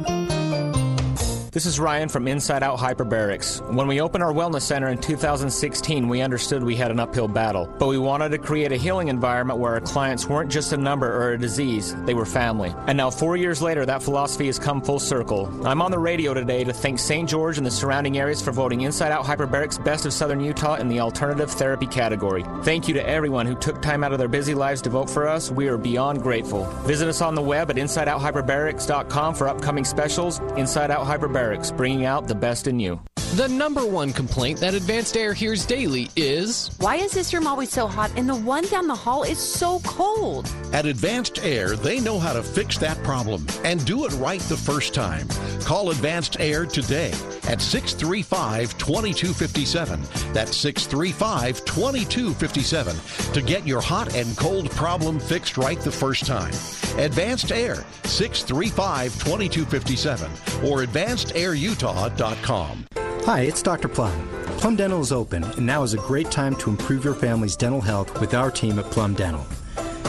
This 1.51 1.65
is 1.65 1.81
Ryan 1.81 2.07
from 2.07 2.29
Inside 2.29 2.63
Out 2.63 2.79
Hyperbarics. 2.79 3.59
When 3.73 3.85
we 3.85 3.99
opened 3.99 4.23
our 4.23 4.31
wellness 4.31 4.61
center 4.61 4.87
in 4.87 4.97
2016, 4.97 6.07
we 6.07 6.21
understood 6.21 6.63
we 6.63 6.77
had 6.77 6.91
an 6.91 6.99
uphill 7.01 7.27
battle, 7.27 7.67
but 7.77 7.87
we 7.87 7.97
wanted 7.97 8.29
to 8.29 8.37
create 8.37 8.71
a 8.71 8.77
healing 8.77 9.09
environment 9.09 9.59
where 9.59 9.73
our 9.73 9.81
clients 9.81 10.27
weren't 10.27 10.49
just 10.49 10.71
a 10.71 10.77
number 10.77 11.11
or 11.13 11.33
a 11.33 11.37
disease, 11.37 11.93
they 12.05 12.13
were 12.13 12.25
family. 12.25 12.73
And 12.87 12.95
now, 12.95 13.09
four 13.09 13.35
years 13.35 13.61
later, 13.61 13.85
that 13.85 14.01
philosophy 14.01 14.45
has 14.45 14.57
come 14.57 14.81
full 14.81 14.97
circle. 14.97 15.49
I'm 15.67 15.81
on 15.81 15.91
the 15.91 15.99
radio 15.99 16.33
today 16.33 16.63
to 16.63 16.71
thank 16.71 16.99
St. 16.99 17.27
George 17.27 17.57
and 17.57 17.67
the 17.67 17.71
surrounding 17.71 18.17
areas 18.17 18.41
for 18.41 18.53
voting 18.53 18.81
Inside 18.81 19.11
Out 19.11 19.25
Hyperbarics 19.25 19.83
Best 19.83 20.05
of 20.05 20.13
Southern 20.13 20.39
Utah 20.39 20.75
in 20.75 20.87
the 20.87 21.01
alternative 21.01 21.51
therapy 21.51 21.85
category. 21.85 22.45
Thank 22.63 22.87
you 22.87 22.93
to 22.93 23.05
everyone 23.05 23.45
who 23.45 23.55
took 23.55 23.81
time 23.81 24.05
out 24.05 24.13
of 24.13 24.19
their 24.19 24.29
busy 24.29 24.53
lives 24.53 24.81
to 24.83 24.89
vote 24.89 25.09
for 25.09 25.27
us. 25.27 25.51
We 25.51 25.67
are 25.67 25.77
beyond 25.77 26.23
grateful. 26.23 26.63
Visit 26.85 27.09
us 27.09 27.19
on 27.19 27.35
the 27.35 27.41
web 27.41 27.69
at 27.69 27.75
InsideOutHyperbarics.com 27.75 29.35
for 29.35 29.49
upcoming 29.49 29.83
specials. 29.83 30.39
Inside 30.55 30.91
Out 30.91 31.05
Hyperbarics, 31.05 31.40
bringing 31.72 32.05
out 32.05 32.27
the 32.27 32.35
best 32.35 32.68
in 32.68 32.80
you. 32.80 33.01
The 33.35 33.47
number 33.47 33.85
one 33.85 34.11
complaint 34.11 34.59
that 34.59 34.73
Advanced 34.73 35.15
Air 35.15 35.33
hears 35.33 35.65
daily 35.65 36.09
is 36.17 36.69
Why 36.79 36.97
is 36.97 37.13
this 37.13 37.33
room 37.33 37.47
always 37.47 37.71
so 37.71 37.87
hot 37.87 38.11
and 38.17 38.27
the 38.27 38.35
one 38.35 38.65
down 38.65 38.87
the 38.87 38.95
hall 38.95 39.23
is 39.23 39.37
so 39.37 39.79
cold? 39.85 40.53
At 40.73 40.85
Advanced 40.85 41.39
Air, 41.41 41.77
they 41.77 42.01
know 42.01 42.19
how 42.19 42.33
to 42.33 42.43
fix 42.43 42.77
that 42.79 43.01
problem 43.05 43.47
and 43.63 43.85
do 43.85 44.05
it 44.05 44.11
right 44.15 44.41
the 44.41 44.57
first 44.57 44.93
time. 44.93 45.29
Call 45.61 45.91
Advanced 45.91 46.41
Air 46.41 46.65
today 46.65 47.13
at 47.47 47.61
635 47.61 48.77
2257. 48.77 50.01
That's 50.33 50.57
635 50.57 51.63
2257 51.63 53.33
to 53.33 53.41
get 53.41 53.65
your 53.65 53.79
hot 53.79 54.13
and 54.13 54.35
cold 54.35 54.69
problem 54.71 55.21
fixed 55.21 55.57
right 55.57 55.79
the 55.79 55.89
first 55.89 56.25
time. 56.25 56.51
Advanced 56.97 57.53
Air 57.53 57.85
635 58.03 59.13
2257 59.13 60.29
or 60.69 60.83
advancedairutah.com. 60.83 62.87
Hi, 63.26 63.41
it's 63.41 63.61
Dr. 63.61 63.88
Plum. 63.88 64.27
Plum 64.57 64.76
Dental 64.76 64.99
is 64.99 65.11
open, 65.11 65.43
and 65.43 65.64
now 65.64 65.84
is 65.84 65.93
a 65.93 65.98
great 65.98 66.31
time 66.31 66.56
to 66.56 66.72
improve 66.72 67.06
your 67.06 67.14
family's 67.14 67.56
dental 67.56 67.80
health 67.80 68.19
with 68.19 68.34
our 68.34 68.49
team 68.49 68.80
at 68.80 68.85
Plum 68.85 69.14
Dental. 69.14 69.45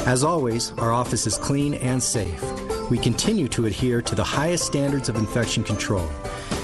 As 0.06 0.24
always, 0.24 0.72
our 0.78 0.92
office 0.92 1.26
is 1.26 1.36
clean 1.36 1.74
and 1.74 2.02
safe. 2.02 2.42
We 2.90 2.96
continue 2.96 3.48
to 3.48 3.66
adhere 3.66 4.00
to 4.00 4.14
the 4.14 4.24
highest 4.24 4.64
standards 4.64 5.10
of 5.10 5.16
infection 5.16 5.62
control, 5.62 6.08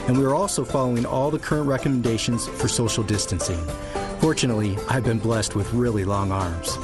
and 0.07 0.19
we 0.19 0.25
are 0.25 0.35
also 0.35 0.65
following 0.65 1.05
all 1.05 1.31
the 1.31 1.39
current 1.39 1.69
recommendations 1.69 2.49
for 2.49 2.66
social 2.66 3.05
distancing. 3.05 3.62
Fortunately, 4.19 4.79
I've 4.89 5.05
been 5.05 5.19
blessed 5.19 5.55
with 5.55 5.73
really 5.75 6.07
long 6.07 6.33
arms. 6.33 6.79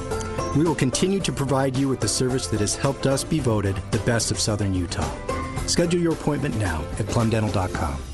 We 0.54 0.64
will 0.64 0.74
continue 0.74 1.20
to 1.20 1.32
provide 1.32 1.74
you 1.74 1.88
with 1.88 2.00
the 2.00 2.08
service 2.08 2.48
that 2.48 2.60
has 2.60 2.76
helped 2.76 3.06
us 3.06 3.24
be 3.24 3.40
voted 3.40 3.76
the 3.92 3.98
best 4.00 4.30
of 4.30 4.38
Southern 4.38 4.74
Utah. 4.74 5.10
Schedule 5.66 6.00
your 6.00 6.12
appointment 6.12 6.54
now 6.58 6.84
at 6.98 7.06
plumdental.com. 7.06 8.13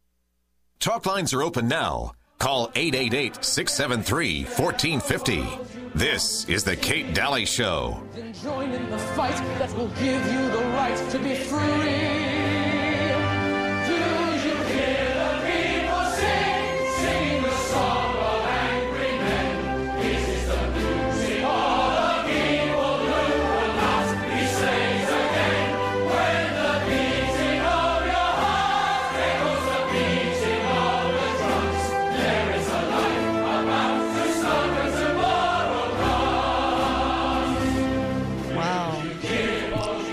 Talk 0.81 1.05
lines 1.05 1.31
are 1.31 1.43
open 1.43 1.67
now. 1.67 2.13
Call 2.39 2.71
888 2.73 3.45
673 3.45 4.45
1450. 4.45 5.45
This 5.93 6.49
is 6.49 6.63
The 6.63 6.75
Kate 6.75 7.13
Daly 7.13 7.45
Show. 7.45 8.01
Then 8.15 8.33
join 8.33 8.71
in 8.71 8.89
the 8.89 8.97
fight 8.97 9.35
that 9.59 9.71
will 9.77 9.89
give 9.89 10.25
you 10.25 10.49
the 10.49 10.65
right 10.73 11.09
to 11.11 11.19
be 11.19 11.35
free. 11.35 12.60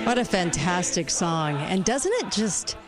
What 0.08 0.16
a 0.16 0.24
fantastic 0.24 1.10
song. 1.10 1.56
And 1.56 1.84
doesn't 1.84 2.14
it 2.24 2.32
just 2.32 2.78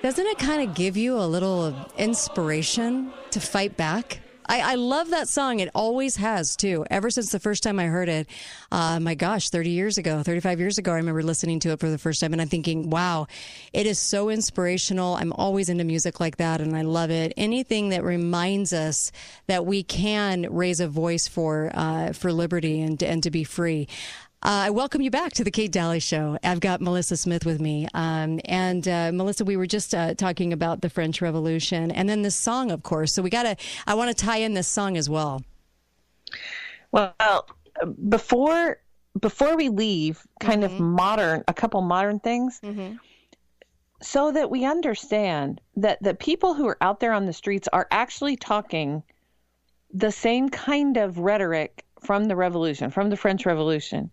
doesn't 0.00 0.26
it 0.26 0.38
kind 0.38 0.66
of 0.66 0.74
give 0.74 0.96
you 0.96 1.14
a 1.18 1.28
little 1.28 1.76
inspiration 1.98 3.12
to 3.32 3.38
fight 3.38 3.76
back? 3.76 4.20
I, 4.46 4.72
I 4.72 4.74
love 4.76 5.10
that 5.10 5.28
song. 5.28 5.60
It 5.60 5.68
always 5.74 6.16
has 6.16 6.56
too. 6.56 6.86
Ever 6.90 7.10
since 7.10 7.32
the 7.32 7.38
first 7.38 7.62
time 7.62 7.78
I 7.78 7.84
heard 7.84 8.08
it, 8.08 8.28
uh, 8.72 8.98
my 8.98 9.14
gosh, 9.14 9.50
30 9.50 9.68
years 9.68 9.98
ago, 9.98 10.22
35 10.22 10.58
years 10.58 10.78
ago, 10.78 10.92
I 10.92 10.96
remember 10.96 11.22
listening 11.22 11.60
to 11.60 11.72
it 11.72 11.80
for 11.80 11.90
the 11.90 11.98
first 11.98 12.22
time 12.22 12.32
and 12.32 12.40
I'm 12.40 12.48
thinking, 12.48 12.88
wow, 12.88 13.26
it 13.74 13.84
is 13.84 13.98
so 13.98 14.30
inspirational. 14.30 15.16
I'm 15.16 15.34
always 15.34 15.68
into 15.68 15.84
music 15.84 16.18
like 16.18 16.38
that 16.38 16.62
and 16.62 16.74
I 16.74 16.80
love 16.80 17.10
it. 17.10 17.34
Anything 17.36 17.90
that 17.90 18.02
reminds 18.02 18.72
us 18.72 19.12
that 19.48 19.66
we 19.66 19.82
can 19.82 20.46
raise 20.50 20.80
a 20.80 20.88
voice 20.88 21.28
for, 21.28 21.70
uh, 21.74 22.14
for 22.14 22.32
liberty 22.32 22.80
and, 22.80 23.00
and 23.02 23.22
to 23.22 23.30
be 23.30 23.44
free. 23.44 23.86
Uh, 24.42 24.64
I 24.64 24.70
welcome 24.70 25.02
you 25.02 25.10
back 25.10 25.34
to 25.34 25.44
the 25.44 25.50
Kate 25.50 25.70
Daly 25.70 26.00
Show. 26.00 26.38
I've 26.42 26.60
got 26.60 26.80
Melissa 26.80 27.18
Smith 27.18 27.44
with 27.44 27.60
me. 27.60 27.86
Um, 27.92 28.40
and 28.46 28.88
uh, 28.88 29.12
Melissa, 29.12 29.44
we 29.44 29.58
were 29.58 29.66
just 29.66 29.94
uh, 29.94 30.14
talking 30.14 30.54
about 30.54 30.80
the 30.80 30.88
French 30.88 31.20
Revolution 31.20 31.90
and 31.90 32.08
then 32.08 32.22
this 32.22 32.36
song, 32.36 32.70
of 32.70 32.82
course. 32.82 33.12
So 33.12 33.20
we 33.20 33.28
got 33.28 33.42
to, 33.42 33.56
I 33.86 33.92
want 33.92 34.16
to 34.16 34.24
tie 34.24 34.38
in 34.38 34.54
this 34.54 34.66
song 34.66 34.96
as 34.96 35.10
well. 35.10 35.42
Well, 36.90 37.14
before 38.08 38.80
before 39.20 39.56
we 39.56 39.68
leave, 39.68 40.26
kind 40.40 40.64
of 40.64 40.80
modern, 40.80 41.44
a 41.46 41.52
couple 41.52 41.82
modern 41.82 42.18
things, 42.20 42.60
so 44.00 44.32
that 44.32 44.50
we 44.50 44.64
understand 44.64 45.60
that 45.76 46.02
the 46.02 46.14
people 46.14 46.54
who 46.54 46.66
are 46.66 46.78
out 46.80 47.00
there 47.00 47.12
on 47.12 47.26
the 47.26 47.32
streets 47.32 47.68
are 47.72 47.88
actually 47.90 48.36
talking 48.36 49.02
the 49.92 50.12
same 50.12 50.48
kind 50.48 50.96
of 50.96 51.18
rhetoric 51.18 51.84
from 52.00 52.24
the 52.24 52.36
revolution, 52.36 52.90
from 52.90 53.10
the 53.10 53.16
French 53.16 53.44
Revolution, 53.44 54.10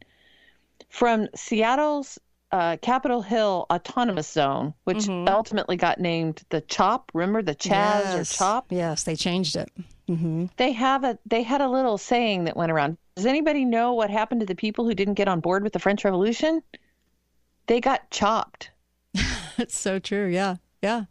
from 0.89 1.27
Seattle's 1.35 2.17
uh, 2.51 2.77
Capitol 2.81 3.21
Hill 3.21 3.65
Autonomous 3.71 4.29
Zone, 4.31 4.73
which 4.85 5.07
ultimately 5.09 5.75
got 5.75 5.99
named 5.99 6.43
the 6.49 6.61
CHOP. 6.61 7.11
Remember 7.13 7.41
the 7.41 7.55
Chaz 7.55 8.15
or 8.15 8.23
CHOP? 8.23 8.67
Yes, 8.69 9.03
they 9.03 9.15
changed 9.17 9.55
it. 9.57 9.69
hmm 10.07 10.45
They 10.55 10.71
have 10.71 11.03
a 11.03 11.19
they 11.25 11.43
had 11.43 11.59
a 11.61 11.67
little 11.67 11.97
saying 11.97 12.45
that 12.45 12.55
went 12.55 12.71
around. 12.71 12.97
Does 13.17 13.25
anybody 13.25 13.65
know 13.65 13.93
what 13.93 14.09
happened 14.09 14.39
to 14.41 14.45
the 14.45 14.55
people 14.55 14.85
who 14.85 14.93
didn't 14.93 15.15
get 15.15 15.27
on 15.27 15.39
board 15.41 15.63
with 15.63 15.73
the 15.73 15.79
French 15.79 16.05
Revolution? 16.05 16.61
They 17.67 17.81
got 17.81 18.09
chopped. 18.11 18.71
It's 19.59 19.75
so 19.75 19.97
true. 19.97 20.27
Yeah. 20.27 20.57
Yeah. 20.83 21.05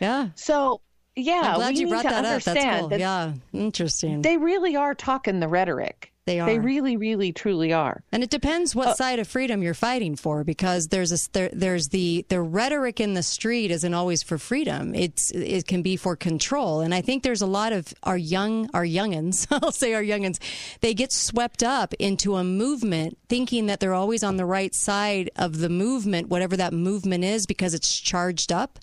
Yeah. 0.00 0.30
So 0.34 0.80
yeah, 1.14 1.42
I'm 1.44 1.54
glad 1.54 1.78
you 1.78 1.88
brought 1.88 2.02
that 2.02 2.24
up. 2.24 2.42
That's 2.42 2.80
cool. 2.80 2.88
that 2.88 2.98
Yeah. 2.98 3.32
Interesting. 3.52 4.22
They 4.22 4.36
really 4.36 4.74
are 4.76 4.94
talking 4.96 5.38
the 5.40 5.46
rhetoric. 5.48 6.12
They 6.28 6.40
are. 6.40 6.46
They 6.46 6.58
really, 6.58 6.98
really, 6.98 7.32
truly 7.32 7.72
are. 7.72 8.02
And 8.12 8.22
it 8.22 8.28
depends 8.28 8.76
Uh, 8.76 8.80
what 8.80 8.96
side 8.98 9.18
of 9.18 9.26
freedom 9.26 9.62
you're 9.62 9.72
fighting 9.72 10.14
for, 10.14 10.44
because 10.44 10.88
there's 10.88 11.10
a 11.10 11.18
there, 11.32 11.48
there's 11.54 11.88
the 11.88 12.26
the 12.28 12.42
rhetoric 12.42 13.00
in 13.00 13.14
the 13.14 13.22
street 13.22 13.70
isn't 13.70 13.94
always 13.94 14.22
for 14.22 14.36
freedom. 14.36 14.94
It's 14.94 15.30
it 15.30 15.66
can 15.66 15.80
be 15.80 15.96
for 15.96 16.16
control. 16.16 16.80
And 16.80 16.94
I 16.94 17.00
think 17.00 17.22
there's 17.22 17.40
a 17.40 17.46
lot 17.46 17.72
of 17.72 17.94
our 18.02 18.18
young 18.18 18.68
our 18.74 18.84
youngins, 18.84 19.46
I'll 19.62 19.72
say 19.72 19.94
our 19.94 20.02
youngins, 20.02 20.38
they 20.80 20.92
get 20.92 21.12
swept 21.12 21.62
up 21.62 21.94
into 21.98 22.36
a 22.36 22.44
movement, 22.44 23.16
thinking 23.30 23.64
that 23.66 23.80
they're 23.80 23.94
always 23.94 24.22
on 24.22 24.36
the 24.36 24.44
right 24.44 24.74
side 24.74 25.30
of 25.36 25.60
the 25.60 25.70
movement, 25.70 26.28
whatever 26.28 26.58
that 26.58 26.74
movement 26.74 27.24
is, 27.24 27.46
because 27.46 27.72
it's 27.72 27.98
charged 27.98 28.52
up. 28.52 28.78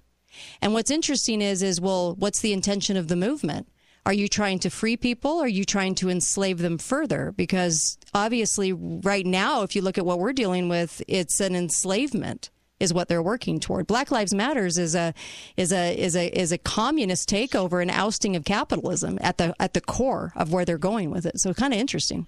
And 0.64 0.74
what's 0.74 0.90
interesting 0.90 1.44
is 1.44 1.62
is 1.62 1.80
well, 1.80 2.16
what's 2.16 2.40
the 2.40 2.54
intention 2.54 2.98
of 2.98 3.08
the 3.08 3.16
movement? 3.16 3.68
Are 4.06 4.14
you 4.14 4.28
trying 4.28 4.60
to 4.60 4.70
free 4.70 4.98
people? 4.98 5.32
Or 5.32 5.46
are 5.46 5.48
you 5.48 5.66
trying 5.66 5.96
to 5.96 6.10
enslave 6.10 6.60
them 6.60 6.78
further? 6.78 7.34
Because 7.36 7.98
obviously, 8.14 8.72
right 8.72 9.26
now, 9.26 9.64
if 9.64 9.76
you 9.76 9.82
look 9.82 9.98
at 9.98 10.06
what 10.06 10.20
we're 10.20 10.34
dealing 10.34 10.70
with, 10.70 11.02
it's 11.08 11.40
an 11.40 11.56
enslavement 11.56 12.50
is 12.80 12.94
what 12.94 13.08
they're 13.08 13.24
working 13.24 13.60
toward. 13.60 13.88
Black 13.88 14.12
Lives 14.12 14.34
Matters 14.34 14.78
is 14.78 14.96
a 14.96 15.14
is 15.58 15.72
a 15.72 15.98
is 15.98 16.16
a 16.16 16.28
is 16.28 16.52
a 16.52 16.58
communist 16.58 17.30
takeover 17.30 17.82
and 17.82 17.90
ousting 17.90 18.36
of 18.36 18.46
capitalism 18.46 19.18
at 19.22 19.38
the 19.38 19.56
at 19.60 19.74
the 19.74 19.82
core 19.82 20.34
of 20.36 20.52
where 20.52 20.66
they're 20.66 20.78
going 20.78 21.10
with 21.10 21.26
it. 21.26 21.40
So 21.40 21.54
kind 21.54 21.74
of 21.74 21.80
interesting. 21.80 22.28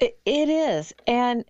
It, 0.00 0.18
it 0.26 0.48
is, 0.48 0.92
and 1.06 1.44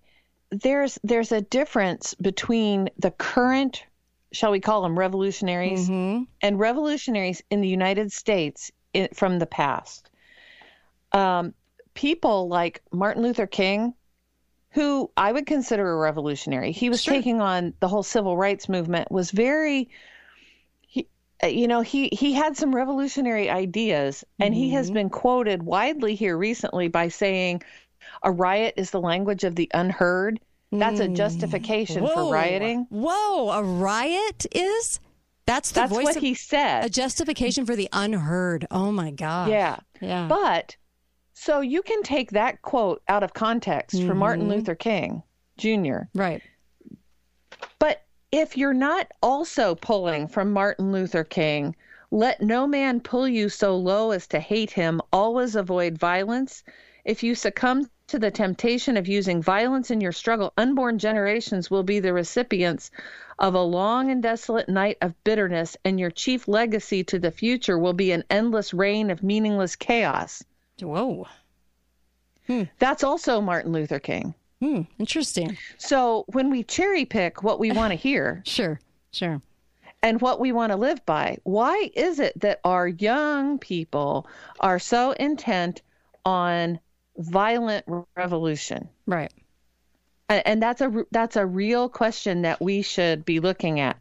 there's 0.50 0.98
there's 1.02 1.32
a 1.32 1.40
difference 1.40 2.14
between 2.14 2.90
the 2.98 3.10
current 3.10 3.82
shall 4.32 4.50
we 4.50 4.60
call 4.60 4.82
them 4.82 4.98
revolutionaries, 4.98 5.88
mm-hmm. 5.88 6.24
and 6.42 6.58
revolutionaries 6.58 7.42
in 7.50 7.60
the 7.60 7.68
United 7.68 8.12
States 8.12 8.70
i 8.96 9.08
from 9.12 9.38
the 9.38 9.46
past. 9.46 10.10
Um, 11.12 11.54
people 11.94 12.48
like 12.48 12.82
Martin 12.92 13.22
Luther 13.22 13.46
King, 13.46 13.94
who 14.70 15.10
I 15.16 15.32
would 15.32 15.46
consider 15.46 15.90
a 15.90 15.96
revolutionary. 15.96 16.72
He 16.72 16.90
was 16.90 17.02
taking 17.04 17.40
on 17.40 17.72
the 17.80 17.88
whole 17.88 18.02
civil 18.02 18.36
rights 18.36 18.68
movement. 18.68 19.10
Was 19.10 19.30
very, 19.30 19.88
he, 20.82 21.08
uh, 21.42 21.46
you 21.46 21.66
know, 21.66 21.80
he 21.80 22.08
he 22.08 22.32
had 22.32 22.56
some 22.56 22.74
revolutionary 22.74 23.48
ideas, 23.48 24.24
and 24.38 24.54
he 24.54 24.70
has 24.70 24.90
been 24.90 25.08
quoted 25.08 25.62
widely 25.62 26.14
here 26.14 26.36
recently 26.36 26.88
by 26.88 27.08
saying, 27.08 27.62
"A 28.22 28.30
riot 28.30 28.74
is 28.76 28.90
the 28.90 29.00
language 29.00 29.44
of 29.44 29.56
the 29.56 29.70
unheard." 29.72 30.40
That's 30.72 31.00
a 31.00 31.08
justification 31.08 32.02
Whoa. 32.02 32.14
for 32.14 32.32
rioting. 32.32 32.86
Whoa, 32.90 33.50
a 33.50 33.62
riot 33.62 34.46
is? 34.52 35.00
That's 35.46 35.70
the 35.70 35.80
That's 35.80 35.92
voice 35.92 36.04
what 36.04 36.16
of- 36.16 36.22
he 36.22 36.34
said. 36.34 36.84
A 36.84 36.88
justification 36.90 37.64
for 37.66 37.76
the 37.76 37.88
unheard. 37.92 38.66
Oh 38.70 38.90
my 38.92 39.10
god. 39.10 39.48
Yeah. 39.48 39.78
Yeah. 40.00 40.26
But 40.28 40.76
so 41.34 41.60
you 41.60 41.82
can 41.82 42.02
take 42.02 42.32
that 42.32 42.62
quote 42.62 43.02
out 43.08 43.22
of 43.22 43.32
context 43.34 44.02
from 44.02 44.18
Martin. 44.18 44.46
Mm-hmm. 44.46 44.54
Luther 44.54 44.74
King 44.74 45.22
Jr. 45.58 46.08
Right. 46.14 46.42
But 47.78 48.02
if 48.32 48.56
you're 48.56 48.74
not 48.74 49.10
also 49.22 49.74
pulling 49.76 50.28
from 50.28 50.52
Martin 50.52 50.92
Luther 50.92 51.24
King, 51.24 51.76
let 52.10 52.40
no 52.42 52.66
man 52.66 53.00
pull 53.00 53.28
you 53.28 53.48
so 53.48 53.76
low 53.76 54.10
as 54.10 54.26
to 54.28 54.40
hate 54.40 54.70
him, 54.70 55.00
always 55.12 55.54
avoid 55.56 55.98
violence. 55.98 56.62
If 57.04 57.22
you 57.22 57.34
succumb 57.34 57.88
to 58.08 58.18
the 58.18 58.30
temptation 58.30 58.96
of 58.96 59.08
using 59.08 59.42
violence 59.42 59.90
in 59.90 60.00
your 60.00 60.12
struggle, 60.12 60.52
unborn 60.56 60.98
generations 60.98 61.70
will 61.70 61.82
be 61.82 61.98
the 61.98 62.12
recipients 62.12 62.90
of 63.38 63.54
a 63.54 63.62
long 63.62 64.10
and 64.10 64.22
desolate 64.22 64.68
night 64.68 64.96
of 65.02 65.24
bitterness, 65.24 65.76
and 65.84 65.98
your 65.98 66.10
chief 66.10 66.46
legacy 66.48 67.02
to 67.04 67.18
the 67.18 67.30
future 67.30 67.78
will 67.78 67.92
be 67.92 68.12
an 68.12 68.24
endless 68.30 68.72
reign 68.72 69.10
of 69.10 69.22
meaningless 69.22 69.76
chaos. 69.76 70.44
Whoa. 70.80 71.26
That's 72.78 73.02
also 73.02 73.40
Martin 73.40 73.72
Luther 73.72 73.98
King. 73.98 74.34
Hmm. 74.60 74.82
Interesting. 74.98 75.58
So 75.76 76.24
when 76.28 76.50
we 76.50 76.62
cherry 76.62 77.04
pick 77.04 77.42
what 77.42 77.58
we 77.58 77.72
want 77.72 77.90
to 77.90 77.96
hear, 77.96 78.42
sure, 78.46 78.80
sure, 79.10 79.42
and 80.02 80.20
what 80.20 80.40
we 80.40 80.52
want 80.52 80.72
to 80.72 80.76
live 80.76 81.04
by, 81.04 81.38
why 81.42 81.90
is 81.94 82.20
it 82.20 82.38
that 82.40 82.60
our 82.64 82.88
young 82.88 83.58
people 83.58 84.26
are 84.60 84.78
so 84.78 85.12
intent 85.12 85.82
on 86.24 86.78
violent 87.18 87.84
revolution? 88.16 88.88
Right. 89.06 89.32
And 90.28 90.60
that's 90.60 90.80
a 90.80 91.04
that's 91.12 91.36
a 91.36 91.46
real 91.46 91.88
question 91.88 92.42
that 92.42 92.60
we 92.60 92.82
should 92.82 93.24
be 93.24 93.38
looking 93.38 93.78
at. 93.78 93.96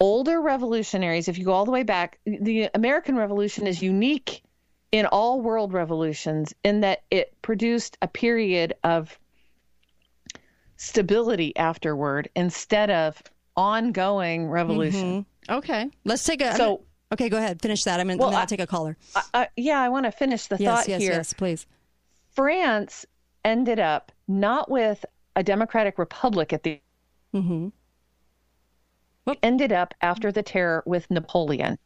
Older 0.00 0.40
revolutionaries, 0.40 1.28
if 1.28 1.38
you 1.38 1.44
go 1.44 1.52
all 1.52 1.64
the 1.66 1.70
way 1.70 1.82
back, 1.82 2.18
the 2.24 2.70
American 2.74 3.16
Revolution 3.16 3.66
is 3.66 3.82
unique 3.82 4.42
in 4.92 5.04
all 5.06 5.40
world 5.40 5.72
revolutions 5.74 6.54
in 6.64 6.80
that 6.80 7.02
it 7.10 7.34
produced 7.42 7.98
a 8.00 8.08
period 8.08 8.74
of 8.82 9.18
stability 10.76 11.56
afterward 11.56 12.28
instead 12.34 12.90
of 12.90 13.22
ongoing 13.56 14.48
revolution. 14.48 15.26
Mhm. 15.48 15.56
Okay. 15.58 15.90
Let's 16.04 16.24
take 16.24 16.40
a. 16.42 16.54
So- 16.56 16.82
okay, 17.12 17.28
go 17.28 17.36
ahead. 17.38 17.60
Finish 17.62 17.84
that. 17.84 18.00
I'm 18.00 18.08
gonna, 18.08 18.18
Well, 18.18 18.34
I'm 18.34 18.46
take 18.46 18.60
a 18.60 18.66
caller. 18.66 18.96
I, 19.14 19.22
I, 19.34 19.48
yeah, 19.56 19.80
I 19.80 19.88
want 19.88 20.04
to 20.06 20.12
finish 20.12 20.46
the 20.46 20.56
yes, 20.58 20.74
thought 20.74 20.88
yes, 20.88 21.00
here. 21.00 21.12
yes, 21.12 21.32
please. 21.32 21.66
France 22.36 23.04
ended 23.44 23.80
up 23.80 24.12
not 24.28 24.70
with 24.70 25.04
a 25.34 25.42
democratic 25.42 25.98
republic 25.98 26.52
at 26.52 26.62
the 26.62 26.80
mm-hmm. 27.34 27.68
ended 29.42 29.72
up 29.72 29.94
after 30.02 30.30
the 30.30 30.42
terror 30.42 30.82
with 30.86 31.10
Napoleon. 31.10 31.78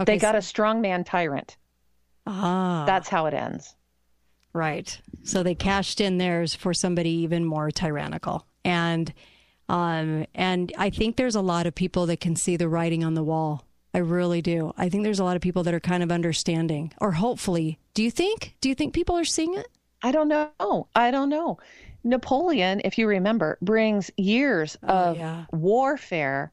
Okay, 0.00 0.14
they 0.14 0.18
got 0.18 0.32
so- 0.32 0.38
a 0.38 0.40
strongman 0.40 1.06
tyrant. 1.06 1.56
Ah. 2.26 2.84
That's 2.86 3.08
how 3.08 3.26
it 3.26 3.34
ends. 3.34 3.74
Right. 4.52 5.00
So 5.24 5.42
they 5.42 5.54
cashed 5.54 6.00
in 6.00 6.18
theirs 6.18 6.54
for 6.54 6.72
somebody 6.72 7.10
even 7.10 7.44
more 7.44 7.70
tyrannical. 7.70 8.46
And 8.64 9.12
um 9.68 10.26
and 10.34 10.72
I 10.78 10.90
think 10.90 11.16
there's 11.16 11.34
a 11.34 11.40
lot 11.40 11.66
of 11.66 11.74
people 11.74 12.06
that 12.06 12.20
can 12.20 12.36
see 12.36 12.56
the 12.56 12.68
writing 12.68 13.02
on 13.02 13.14
the 13.14 13.24
wall. 13.24 13.66
I 13.94 13.98
really 13.98 14.42
do. 14.42 14.72
I 14.76 14.88
think 14.88 15.04
there's 15.04 15.20
a 15.20 15.24
lot 15.24 15.36
of 15.36 15.42
people 15.42 15.62
that 15.62 15.74
are 15.74 15.80
kind 15.80 16.02
of 16.02 16.10
understanding 16.10 16.92
or 17.00 17.12
hopefully. 17.12 17.78
Do 17.94 18.02
you 18.02 18.10
think? 18.10 18.56
Do 18.60 18.68
you 18.68 18.74
think 18.74 18.92
people 18.92 19.16
are 19.16 19.24
seeing 19.24 19.54
it? 19.54 19.68
I 20.02 20.10
don't 20.10 20.28
know. 20.28 20.88
I 20.94 21.12
don't 21.12 21.28
know. 21.28 21.58
Napoleon, 22.02 22.82
if 22.84 22.98
you 22.98 23.06
remember, 23.06 23.56
brings 23.62 24.10
years 24.16 24.76
oh, 24.82 24.88
of 24.88 25.46
warfare 25.52 26.52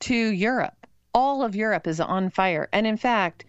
to 0.00 0.14
Europe. 0.14 0.86
All 1.12 1.42
of 1.42 1.56
Europe 1.56 1.86
is 1.86 2.00
on 2.00 2.30
fire. 2.30 2.68
And 2.72 2.86
in 2.86 2.96
fact, 2.96 3.44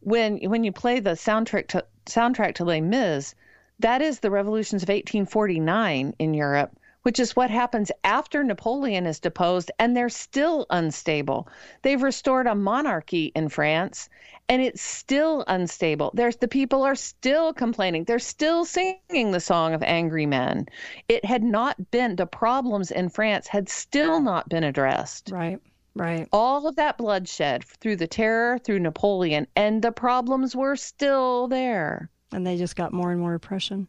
when 0.00 0.38
when 0.38 0.64
you 0.64 0.72
play 0.72 1.00
the 1.00 1.10
soundtrack 1.10 1.68
to 1.68 1.86
soundtrack 2.06 2.56
to 2.56 2.64
Les 2.64 2.80
Mis, 2.80 3.34
that 3.78 4.02
is 4.02 4.20
the 4.20 4.30
revolutions 4.30 4.82
of 4.82 4.88
1849 4.88 6.14
in 6.18 6.34
Europe, 6.34 6.76
which 7.04 7.20
is 7.20 7.36
what 7.36 7.50
happens 7.50 7.92
after 8.02 8.42
Napoleon 8.42 9.06
is 9.06 9.20
deposed 9.20 9.70
and 9.78 9.94
they're 9.94 10.08
still 10.08 10.66
unstable. 10.70 11.46
They've 11.82 12.02
restored 12.02 12.46
a 12.46 12.54
monarchy 12.54 13.30
in 13.36 13.50
France 13.50 14.08
and 14.48 14.60
it's 14.60 14.82
still 14.82 15.44
unstable. 15.46 16.12
There's 16.14 16.36
the 16.36 16.48
people 16.48 16.82
are 16.82 16.94
still 16.94 17.52
complaining. 17.52 18.04
They're 18.04 18.18
still 18.18 18.64
singing 18.64 19.30
the 19.30 19.40
song 19.40 19.74
of 19.74 19.82
angry 19.82 20.26
men. 20.26 20.66
It 21.08 21.24
had 21.24 21.42
not 21.42 21.90
been 21.90 22.16
the 22.16 22.26
problems 22.26 22.90
in 22.90 23.10
France 23.10 23.48
had 23.48 23.68
still 23.68 24.20
not 24.20 24.48
been 24.48 24.64
addressed. 24.64 25.30
Right. 25.30 25.60
Right. 25.94 26.26
All 26.32 26.66
of 26.66 26.76
that 26.76 26.98
bloodshed 26.98 27.64
through 27.64 27.96
the 27.96 28.08
terror, 28.08 28.58
through 28.58 28.80
Napoleon, 28.80 29.46
and 29.54 29.80
the 29.80 29.92
problems 29.92 30.56
were 30.56 30.74
still 30.74 31.46
there. 31.48 32.10
And 32.32 32.46
they 32.46 32.56
just 32.56 32.74
got 32.74 32.92
more 32.92 33.12
and 33.12 33.20
more 33.20 33.34
oppression. 33.34 33.86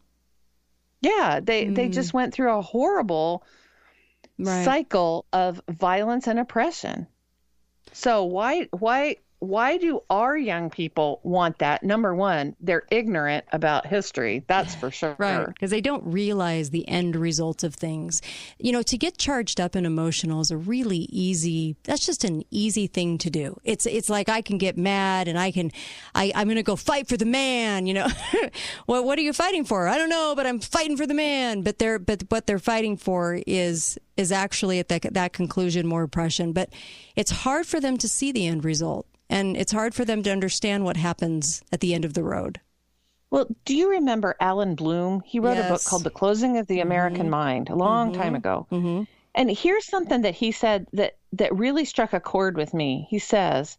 Yeah, 1.00 1.40
they 1.42 1.68
they 1.68 1.88
mm. 1.88 1.92
just 1.92 2.14
went 2.14 2.34
through 2.34 2.52
a 2.56 2.62
horrible 2.62 3.44
Right. 4.38 4.64
cycle 4.64 5.24
of 5.32 5.62
violence 5.68 6.26
and 6.26 6.38
oppression. 6.38 7.06
So 7.92 8.24
why 8.24 8.68
why 8.70 9.16
why 9.48 9.76
do 9.78 10.02
our 10.10 10.36
young 10.36 10.70
people 10.70 11.20
want 11.22 11.58
that? 11.58 11.82
Number 11.82 12.14
one, 12.14 12.56
they're 12.60 12.84
ignorant 12.90 13.44
about 13.52 13.86
history. 13.86 14.44
That's 14.46 14.74
for 14.74 14.90
sure. 14.90 15.16
Right. 15.18 15.46
Because 15.46 15.70
they 15.70 15.80
don't 15.80 16.04
realize 16.04 16.70
the 16.70 16.86
end 16.88 17.16
results 17.16 17.64
of 17.64 17.74
things. 17.74 18.22
You 18.58 18.72
know, 18.72 18.82
to 18.82 18.98
get 18.98 19.18
charged 19.18 19.60
up 19.60 19.74
and 19.74 19.86
emotional 19.86 20.40
is 20.40 20.50
a 20.50 20.56
really 20.56 21.08
easy, 21.10 21.76
that's 21.84 22.04
just 22.04 22.24
an 22.24 22.42
easy 22.50 22.86
thing 22.86 23.18
to 23.18 23.30
do. 23.30 23.58
It's, 23.64 23.86
it's 23.86 24.08
like 24.08 24.28
I 24.28 24.42
can 24.42 24.58
get 24.58 24.76
mad 24.76 25.28
and 25.28 25.38
I 25.38 25.50
can, 25.50 25.70
I, 26.14 26.32
I'm 26.34 26.46
going 26.46 26.56
to 26.56 26.62
go 26.62 26.76
fight 26.76 27.08
for 27.08 27.16
the 27.16 27.24
man, 27.24 27.86
you 27.86 27.94
know. 27.94 28.08
well, 28.86 29.04
what 29.04 29.18
are 29.18 29.22
you 29.22 29.32
fighting 29.32 29.64
for? 29.64 29.88
I 29.88 29.98
don't 29.98 30.10
know, 30.10 30.34
but 30.36 30.46
I'm 30.46 30.60
fighting 30.60 30.96
for 30.96 31.06
the 31.06 31.14
man. 31.14 31.62
But 31.62 31.78
they're, 31.78 31.98
but 31.98 32.24
what 32.28 32.46
they're 32.46 32.58
fighting 32.58 32.96
for 32.96 33.40
is, 33.46 33.98
is 34.16 34.32
actually 34.32 34.78
at 34.78 34.88
that, 34.88 35.14
that 35.14 35.32
conclusion 35.32 35.86
more 35.86 36.02
oppression. 36.02 36.52
But 36.52 36.70
it's 37.14 37.30
hard 37.30 37.66
for 37.66 37.80
them 37.80 37.96
to 37.98 38.08
see 38.08 38.32
the 38.32 38.46
end 38.46 38.64
result. 38.64 39.06
And 39.28 39.56
it's 39.56 39.72
hard 39.72 39.94
for 39.94 40.04
them 40.04 40.22
to 40.22 40.30
understand 40.30 40.84
what 40.84 40.96
happens 40.96 41.62
at 41.72 41.80
the 41.80 41.94
end 41.94 42.04
of 42.04 42.14
the 42.14 42.22
road. 42.22 42.60
Well, 43.30 43.48
do 43.64 43.76
you 43.76 43.90
remember 43.90 44.36
Allan 44.40 44.76
Bloom? 44.76 45.22
He 45.24 45.40
wrote 45.40 45.58
a 45.58 45.68
book 45.68 45.84
called 45.84 46.04
The 46.04 46.10
Closing 46.10 46.58
of 46.58 46.68
the 46.68 46.80
American 46.80 47.28
Mind 47.28 47.68
a 47.68 47.74
long 47.74 48.12
time 48.12 48.36
ago. 48.36 48.66
Mm-hmm. 48.70 49.02
And 49.34 49.50
here's 49.50 49.84
something 49.84 50.22
that 50.22 50.34
he 50.34 50.52
said 50.52 50.86
that 50.92 51.16
that 51.32 51.54
really 51.54 51.84
struck 51.84 52.12
a 52.12 52.20
chord 52.20 52.56
with 52.56 52.72
me. 52.72 53.06
He 53.10 53.18
says, 53.18 53.76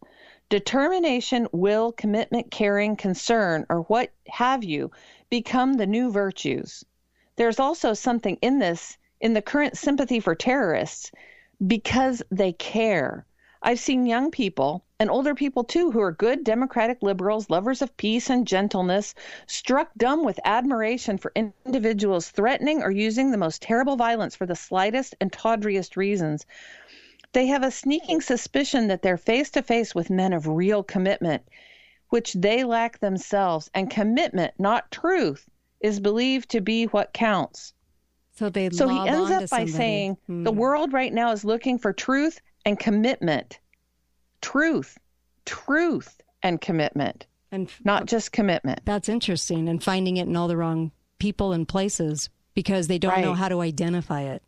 "Determination, 0.49 1.47
will, 1.51 1.91
commitment, 1.93 2.51
caring, 2.51 2.95
concern, 2.95 3.65
or 3.69 3.81
what 3.83 4.11
have 4.27 4.63
you, 4.63 4.91
become 5.29 5.73
the 5.73 5.87
new 5.87 6.11
virtues. 6.11 6.83
There's 7.37 7.59
also 7.59 7.93
something 7.93 8.37
in 8.41 8.59
this 8.59 8.97
in 9.19 9.33
the 9.33 9.41
current 9.41 9.77
sympathy 9.77 10.19
for 10.19 10.35
terrorists 10.35 11.11
because 11.65 12.21
they 12.29 12.53
care. 12.53 13.25
I've 13.63 13.79
seen 13.79 14.05
young 14.05 14.29
people 14.29 14.85
and 14.99 15.11
older 15.11 15.35
people 15.35 15.63
too 15.63 15.91
who 15.91 15.99
are 16.01 16.11
good 16.11 16.43
democratic 16.43 17.03
liberals, 17.03 17.49
lovers 17.51 17.81
of 17.83 17.95
peace 17.97 18.29
and 18.31 18.47
gentleness, 18.47 19.13
struck 19.45 19.91
dumb 19.95 20.23
with 20.23 20.39
admiration 20.43 21.17
for 21.19 21.31
individuals 21.35 22.29
threatening 22.29 22.81
or 22.81 22.89
using 22.89 23.29
the 23.29 23.37
most 23.37 23.61
terrible 23.61 23.95
violence 23.95 24.35
for 24.35 24.47
the 24.47 24.55
slightest 24.55 25.13
and 25.21 25.31
tawdriest 25.31 25.97
reasons. 25.97 26.45
They 27.33 27.45
have 27.47 27.61
a 27.61 27.69
sneaking 27.69 28.21
suspicion 28.21 28.87
that 28.87 29.03
they're 29.03 29.17
face 29.17 29.51
to 29.51 29.61
face 29.61 29.93
with 29.93 30.09
men 30.09 30.33
of 30.33 30.47
real 30.47 30.81
commitment, 30.81 31.43
which 32.09 32.33
they 32.33 32.63
lack 32.63 32.99
themselves, 32.99 33.69
and 33.75 33.91
commitment, 33.91 34.53
not 34.57 34.89
truth, 34.89 35.47
is 35.79 35.99
believed 35.99 36.49
to 36.49 36.61
be 36.61 36.85
what 36.85 37.13
counts. 37.13 37.73
So 38.31 38.49
they 38.49 38.69
So 38.71 38.87
he 38.87 39.05
ends 39.05 39.29
up 39.29 39.49
by 39.51 39.65
somebody. 39.65 39.77
saying 39.77 40.17
the 40.43 40.51
Hmm. 40.51 40.57
world 40.57 40.93
right 40.93 41.13
now 41.13 41.31
is 41.31 41.45
looking 41.45 41.77
for 41.77 41.93
truth 41.93 42.41
and 42.65 42.79
commitment. 42.79 43.59
Truth, 44.47 44.97
truth 45.45 46.21
and 46.41 46.61
commitment, 46.61 47.25
and 47.51 47.69
not 47.83 48.05
just 48.05 48.31
commitment. 48.31 48.79
That's 48.85 49.09
interesting, 49.09 49.67
and 49.67 49.83
finding 49.83 50.15
it 50.15 50.27
in 50.27 50.37
all 50.37 50.47
the 50.47 50.55
wrong 50.55 50.93
people 51.19 51.51
and 51.51 51.67
places 51.67 52.29
because 52.53 52.87
they 52.87 52.97
don't 52.97 53.21
know 53.21 53.33
how 53.33 53.49
to 53.49 53.59
identify 53.59 54.21
it. 54.21 54.41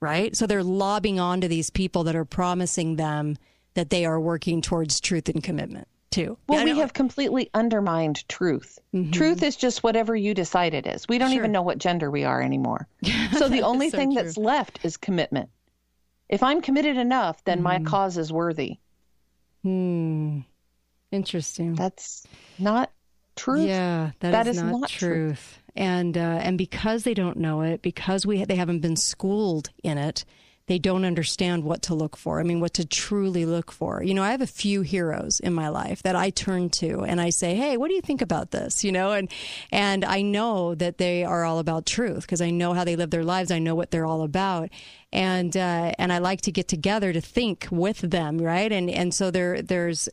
right? 0.00 0.34
So 0.34 0.46
they're 0.46 0.62
lobbing 0.62 1.20
onto 1.20 1.46
these 1.46 1.68
people 1.68 2.04
that 2.04 2.16
are 2.16 2.24
promising 2.24 2.96
them 2.96 3.36
that 3.74 3.90
they 3.90 4.06
are 4.06 4.18
working 4.18 4.62
towards 4.62 4.98
truth 4.98 5.28
and 5.28 5.42
commitment 5.42 5.88
too. 6.10 6.38
Well, 6.48 6.64
we 6.64 6.78
have 6.78 6.94
completely 6.94 7.50
undermined 7.52 8.26
truth. 8.30 8.78
Mm-hmm. 8.94 9.10
Truth 9.10 9.42
is 9.42 9.56
just 9.56 9.82
whatever 9.82 10.16
you 10.16 10.32
decide 10.32 10.72
it 10.72 10.86
is. 10.86 11.06
We 11.06 11.18
don't 11.18 11.30
Sure. 11.30 11.38
even 11.38 11.52
know 11.52 11.62
what 11.62 11.76
gender 11.76 12.10
we 12.10 12.24
are 12.24 12.40
anymore. 12.40 12.88
so 13.36 13.50
the 13.50 13.62
only 13.62 13.90
so 13.90 13.98
thing 13.98 14.14
true. 14.14 14.22
that's 14.22 14.38
left 14.38 14.78
is 14.84 14.96
commitment. 14.96 15.50
If 16.30 16.42
I'm 16.42 16.62
committed 16.62 16.96
enough, 16.96 17.44
then 17.44 17.62
my 17.62 17.76
mm-hmm. 17.76 17.86
cause 17.86 18.16
is 18.16 18.32
worthy. 18.32 18.78
Hmm. 19.64 20.40
Interesting. 21.10 21.74
That's 21.74 22.26
not 22.58 22.92
truth. 23.34 23.66
Yeah, 23.66 24.10
that 24.20 24.46
is, 24.46 24.58
is 24.58 24.62
not, 24.62 24.80
not 24.80 24.90
truth. 24.90 25.58
And 25.74 26.16
uh, 26.16 26.40
and 26.42 26.58
because 26.58 27.04
they 27.04 27.14
don't 27.14 27.38
know 27.38 27.62
it, 27.62 27.82
because 27.82 28.26
we 28.26 28.44
they 28.44 28.56
haven't 28.56 28.80
been 28.80 28.96
schooled 28.96 29.70
in 29.82 29.96
it, 29.98 30.24
they 30.66 30.78
don't 30.78 31.04
understand 31.04 31.62
what 31.62 31.82
to 31.82 31.94
look 31.94 32.16
for. 32.16 32.40
I 32.40 32.42
mean, 32.42 32.60
what 32.60 32.74
to 32.74 32.86
truly 32.86 33.44
look 33.44 33.70
for. 33.70 34.02
You 34.02 34.14
know, 34.14 34.22
I 34.22 34.30
have 34.30 34.40
a 34.40 34.46
few 34.46 34.80
heroes 34.80 35.38
in 35.40 35.52
my 35.52 35.68
life 35.68 36.02
that 36.04 36.16
I 36.16 36.30
turn 36.30 36.70
to 36.70 37.00
and 37.00 37.20
I 37.20 37.30
say, 37.30 37.54
"Hey, 37.54 37.76
what 37.76 37.88
do 37.88 37.94
you 37.94 38.00
think 38.00 38.22
about 38.22 38.50
this?" 38.50 38.82
You 38.82 38.92
know, 38.92 39.12
and 39.12 39.30
and 39.70 40.04
I 40.04 40.22
know 40.22 40.74
that 40.74 40.98
they 40.98 41.24
are 41.24 41.44
all 41.44 41.58
about 41.58 41.84
truth 41.84 42.22
because 42.22 42.40
I 42.40 42.50
know 42.50 42.72
how 42.72 42.84
they 42.84 42.96
live 42.96 43.10
their 43.10 43.24
lives. 43.24 43.50
I 43.50 43.58
know 43.58 43.74
what 43.74 43.90
they're 43.90 44.06
all 44.06 44.22
about. 44.22 44.70
And 45.12 45.56
uh, 45.56 45.92
and 45.98 46.12
I 46.12 46.18
like 46.18 46.40
to 46.42 46.52
get 46.52 46.66
together 46.66 47.12
to 47.12 47.20
think 47.20 47.68
with 47.70 47.98
them, 47.98 48.38
right? 48.38 48.72
And 48.72 48.90
and 48.90 49.12
so 49.12 49.30
there 49.30 49.60
there's, 49.60 50.08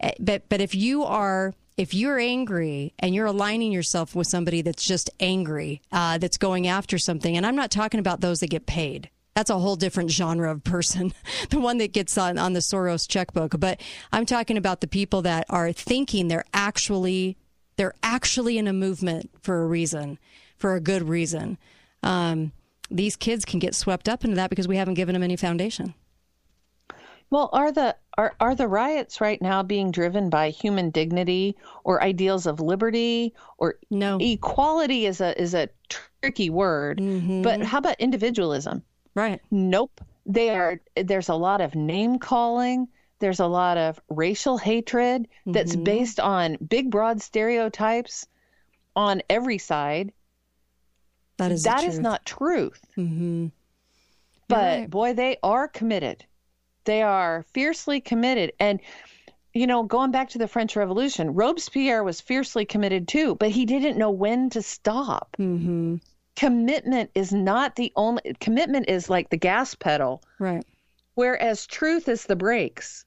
eh, 0.00 0.12
but 0.18 0.48
but 0.48 0.60
if 0.60 0.74
you 0.74 1.04
are 1.04 1.54
if 1.76 1.94
you're 1.94 2.18
angry 2.18 2.94
and 2.98 3.14
you're 3.14 3.26
aligning 3.26 3.72
yourself 3.72 4.14
with 4.14 4.26
somebody 4.26 4.62
that's 4.62 4.84
just 4.84 5.10
angry, 5.20 5.82
uh, 5.92 6.18
that's 6.18 6.36
going 6.36 6.66
after 6.66 6.98
something, 6.98 7.36
and 7.36 7.46
I'm 7.46 7.56
not 7.56 7.70
talking 7.70 8.00
about 8.00 8.20
those 8.20 8.40
that 8.40 8.50
get 8.50 8.66
paid. 8.66 9.10
That's 9.34 9.50
a 9.50 9.58
whole 9.58 9.76
different 9.76 10.10
genre 10.10 10.50
of 10.50 10.62
person, 10.62 11.12
the 11.50 11.58
one 11.58 11.78
that 11.78 11.92
gets 11.92 12.16
on, 12.16 12.38
on 12.38 12.52
the 12.52 12.60
Soros 12.60 13.08
checkbook. 13.08 13.58
But 13.58 13.80
I'm 14.12 14.26
talking 14.26 14.56
about 14.56 14.80
the 14.80 14.86
people 14.86 15.22
that 15.22 15.46
are 15.50 15.72
thinking 15.72 16.28
they're 16.28 16.44
actually 16.54 17.36
they're 17.76 17.94
actually 18.02 18.58
in 18.58 18.68
a 18.68 18.72
movement 18.72 19.30
for 19.42 19.62
a 19.62 19.66
reason, 19.66 20.18
for 20.56 20.74
a 20.74 20.80
good 20.80 21.08
reason. 21.08 21.58
Um, 22.04 22.52
these 22.90 23.16
kids 23.16 23.44
can 23.44 23.58
get 23.58 23.74
swept 23.74 24.08
up 24.08 24.24
into 24.24 24.36
that 24.36 24.50
because 24.50 24.68
we 24.68 24.76
haven't 24.76 24.94
given 24.94 25.14
them 25.14 25.22
any 25.22 25.36
foundation. 25.36 25.94
Well, 27.30 27.50
are 27.52 27.72
the 27.72 27.96
are 28.16 28.36
are 28.38 28.54
the 28.54 28.68
riots 28.68 29.20
right 29.20 29.42
now 29.42 29.64
being 29.64 29.90
driven 29.90 30.30
by 30.30 30.50
human 30.50 30.90
dignity 30.90 31.56
or 31.82 32.00
ideals 32.00 32.46
of 32.46 32.60
liberty 32.60 33.34
or 33.58 33.78
no 33.90 34.18
equality 34.20 35.06
is 35.06 35.20
a 35.20 35.40
is 35.40 35.54
a 35.54 35.68
tricky 35.88 36.50
word, 36.50 37.00
but 37.42 37.62
how 37.62 37.78
about 37.78 37.98
individualism? 37.98 38.84
Right. 39.14 39.40
Nope. 39.50 40.00
They 40.26 40.50
are 40.50 40.80
there's 40.96 41.28
a 41.28 41.34
lot 41.34 41.60
of 41.60 41.74
name 41.74 42.18
calling. 42.18 42.88
There's 43.20 43.40
a 43.40 43.46
lot 43.46 43.78
of 43.78 44.00
racial 44.08 44.58
hatred 44.58 45.28
that's 45.46 45.76
based 45.76 46.20
on 46.20 46.56
big 46.56 46.90
broad 46.90 47.22
stereotypes 47.22 48.26
on 48.96 49.22
every 49.30 49.58
side. 49.58 50.12
That 51.38 51.52
is 51.52 51.62
that 51.64 51.84
is 51.84 51.98
not 51.98 52.24
truth. 52.24 52.84
Mm-hmm. 52.96 53.46
But 54.48 54.78
right. 54.78 54.90
boy, 54.90 55.14
they 55.14 55.38
are 55.42 55.68
committed. 55.68 56.24
They 56.84 57.02
are 57.02 57.44
fiercely 57.54 58.00
committed. 58.00 58.52
And, 58.60 58.80
you 59.54 59.66
know, 59.66 59.84
going 59.84 60.10
back 60.10 60.30
to 60.30 60.38
the 60.38 60.48
French 60.48 60.76
Revolution, 60.76 61.34
Robespierre 61.34 62.04
was 62.04 62.20
fiercely 62.20 62.64
committed 62.64 63.08
too, 63.08 63.36
but 63.36 63.50
he 63.50 63.64
didn't 63.64 63.96
know 63.96 64.10
when 64.10 64.50
to 64.50 64.62
stop. 64.62 65.36
Mm-hmm. 65.38 65.96
Commitment 66.36 67.10
is 67.14 67.32
not 67.32 67.76
the 67.76 67.92
only, 67.96 68.22
commitment 68.40 68.88
is 68.88 69.08
like 69.08 69.30
the 69.30 69.36
gas 69.36 69.74
pedal, 69.74 70.22
Right. 70.38 70.64
whereas 71.14 71.66
truth 71.66 72.08
is 72.08 72.24
the 72.26 72.36
brakes. 72.36 73.04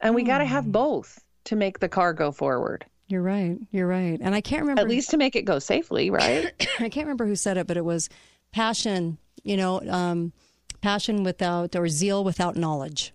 And 0.00 0.14
we 0.14 0.22
got 0.24 0.38
to 0.38 0.44
have 0.46 0.72
both 0.72 1.22
to 1.44 1.54
make 1.56 1.78
the 1.78 1.88
car 1.88 2.12
go 2.12 2.32
forward. 2.32 2.84
You're 3.08 3.22
right. 3.22 3.58
You're 3.72 3.86
right. 3.86 4.18
And 4.20 4.34
I 4.34 4.40
can't 4.40 4.62
remember 4.62 4.80
At 4.82 4.88
least 4.88 5.10
to 5.10 5.16
make 5.16 5.36
it 5.36 5.42
go 5.42 5.58
safely, 5.58 6.08
right? 6.10 6.50
I 6.80 6.88
can't 6.88 7.06
remember 7.06 7.26
who 7.26 7.36
said 7.36 7.56
it, 7.58 7.66
but 7.66 7.76
it 7.76 7.84
was 7.84 8.08
passion, 8.52 9.18
you 9.44 9.56
know, 9.56 9.80
um, 9.88 10.32
passion 10.80 11.22
without 11.24 11.76
or 11.76 11.88
zeal 11.88 12.24
without 12.24 12.56
knowledge. 12.56 13.12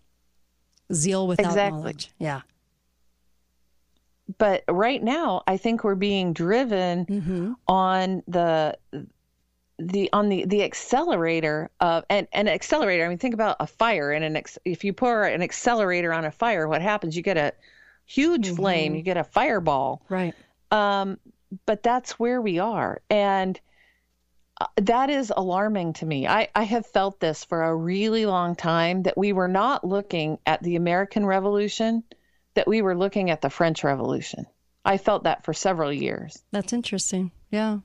Zeal 0.94 1.28
without 1.28 1.48
Exactly. 1.48 1.80
knowledge. 1.80 2.12
Yeah. 2.20 2.42
but 4.38 4.64
right 4.70 5.02
now 5.02 5.42
i 5.48 5.56
think 5.58 5.84
we're 5.86 5.96
being 5.96 6.34
driven 6.34 7.06
Mm-hmm. 7.06 7.54
on 7.68 8.24
the 8.28 8.78
the 9.80 10.10
on 10.12 10.30
the 10.30 10.46
the 10.46 10.64
accelerator 10.64 11.70
of 11.80 12.04
and 12.10 12.28
an 12.34 12.48
accelerator 12.48 13.06
i 13.06 13.08
mean 13.08 13.18
think 13.18 13.36
about 13.36 13.56
a 13.60 13.68
fire 13.68 14.12
and 14.12 14.26
an 14.26 14.36
ex, 14.36 14.58
if 14.66 14.84
you 14.84 14.92
pour 14.92 15.24
an 15.24 15.42
accelerator 15.42 16.12
on 16.12 16.26
a 16.26 16.32
fire 16.32 16.68
what 16.68 16.82
happens 16.82 17.16
you 17.16 17.22
get 17.22 17.38
a 17.38 17.54
huge 18.06 18.50
flame 18.56 18.96
you 18.96 19.02
get 19.02 19.18
a 19.18 19.24
fireball 19.24 20.02
Right. 20.10 20.34
um 20.72 21.20
but 21.66 21.84
that's 21.84 22.18
where 22.20 22.42
we 22.42 22.58
are 22.60 23.02
and 23.10 23.60
uh, 24.60 24.66
that 24.78 25.12
is 25.12 25.32
alarming 25.38 25.94
to 25.94 26.06
me. 26.06 26.28
I, 26.28 26.48
I 26.56 26.64
have 26.64 26.88
felt 26.88 27.20
this 27.20 27.44
for 27.44 27.62
a 27.62 27.76
really 27.76 28.26
long 28.26 28.56
time 28.56 29.04
that 29.04 29.16
we 29.16 29.32
were 29.32 29.48
not 29.48 29.84
looking 29.84 30.40
at 30.48 30.64
the 30.64 30.76
American 30.78 31.28
Revolution, 31.28 32.04
that 32.56 32.68
we 32.68 32.82
were 32.82 32.98
looking 32.98 33.30
at 33.30 33.42
the 33.42 33.52
French 33.52 33.84
Revolution. 33.84 34.48
I 34.84 34.98
felt 34.98 35.26
that 35.26 35.46
for 35.46 35.54
several 35.54 35.94
years. 35.94 36.42
That's 36.52 36.74
interesting. 36.74 37.32
Yeah. 37.52 37.80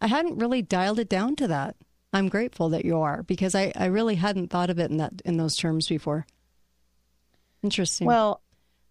I 0.00 0.06
hadn't 0.08 0.38
really 0.38 0.62
dialed 0.62 0.98
it 0.98 1.08
down 1.08 1.36
to 1.36 1.48
that. 1.48 1.76
I'm 2.12 2.28
grateful 2.28 2.68
that 2.70 2.84
you 2.84 2.98
are 3.00 3.22
because 3.24 3.54
I, 3.54 3.72
I 3.76 3.86
really 3.86 4.14
hadn't 4.14 4.48
thought 4.48 4.70
of 4.70 4.78
it 4.78 4.90
in 4.90 4.96
that 4.98 5.20
in 5.24 5.36
those 5.36 5.56
terms 5.56 5.88
before. 5.88 6.26
Interesting. 7.62 8.06
Well, 8.06 8.42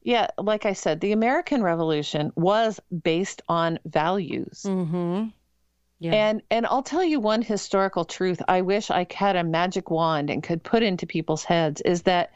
yeah, 0.02 0.27
like 0.38 0.65
I 0.65 0.73
said, 0.73 1.02
the 1.02 1.11
American 1.11 1.64
Revolution 1.64 2.32
was 2.36 2.80
based 3.03 3.41
on 3.49 3.80
values. 3.86 4.64
Mm-hmm. 4.65 5.27
Yeah. 5.99 6.14
And 6.14 6.41
and 6.52 6.65
I'll 6.65 6.84
tell 6.84 7.03
you 7.03 7.19
one 7.19 7.41
historical 7.41 8.06
truth 8.06 8.41
I 8.48 8.61
wish 8.61 8.91
I 8.91 9.07
had 9.11 9.36
a 9.36 9.44
magic 9.44 9.90
wand 9.90 10.30
and 10.30 10.44
could 10.44 10.61
put 10.64 10.84
into 10.84 11.07
people's 11.07 11.44
heads 11.44 11.82
is 11.82 12.03
that 12.03 12.32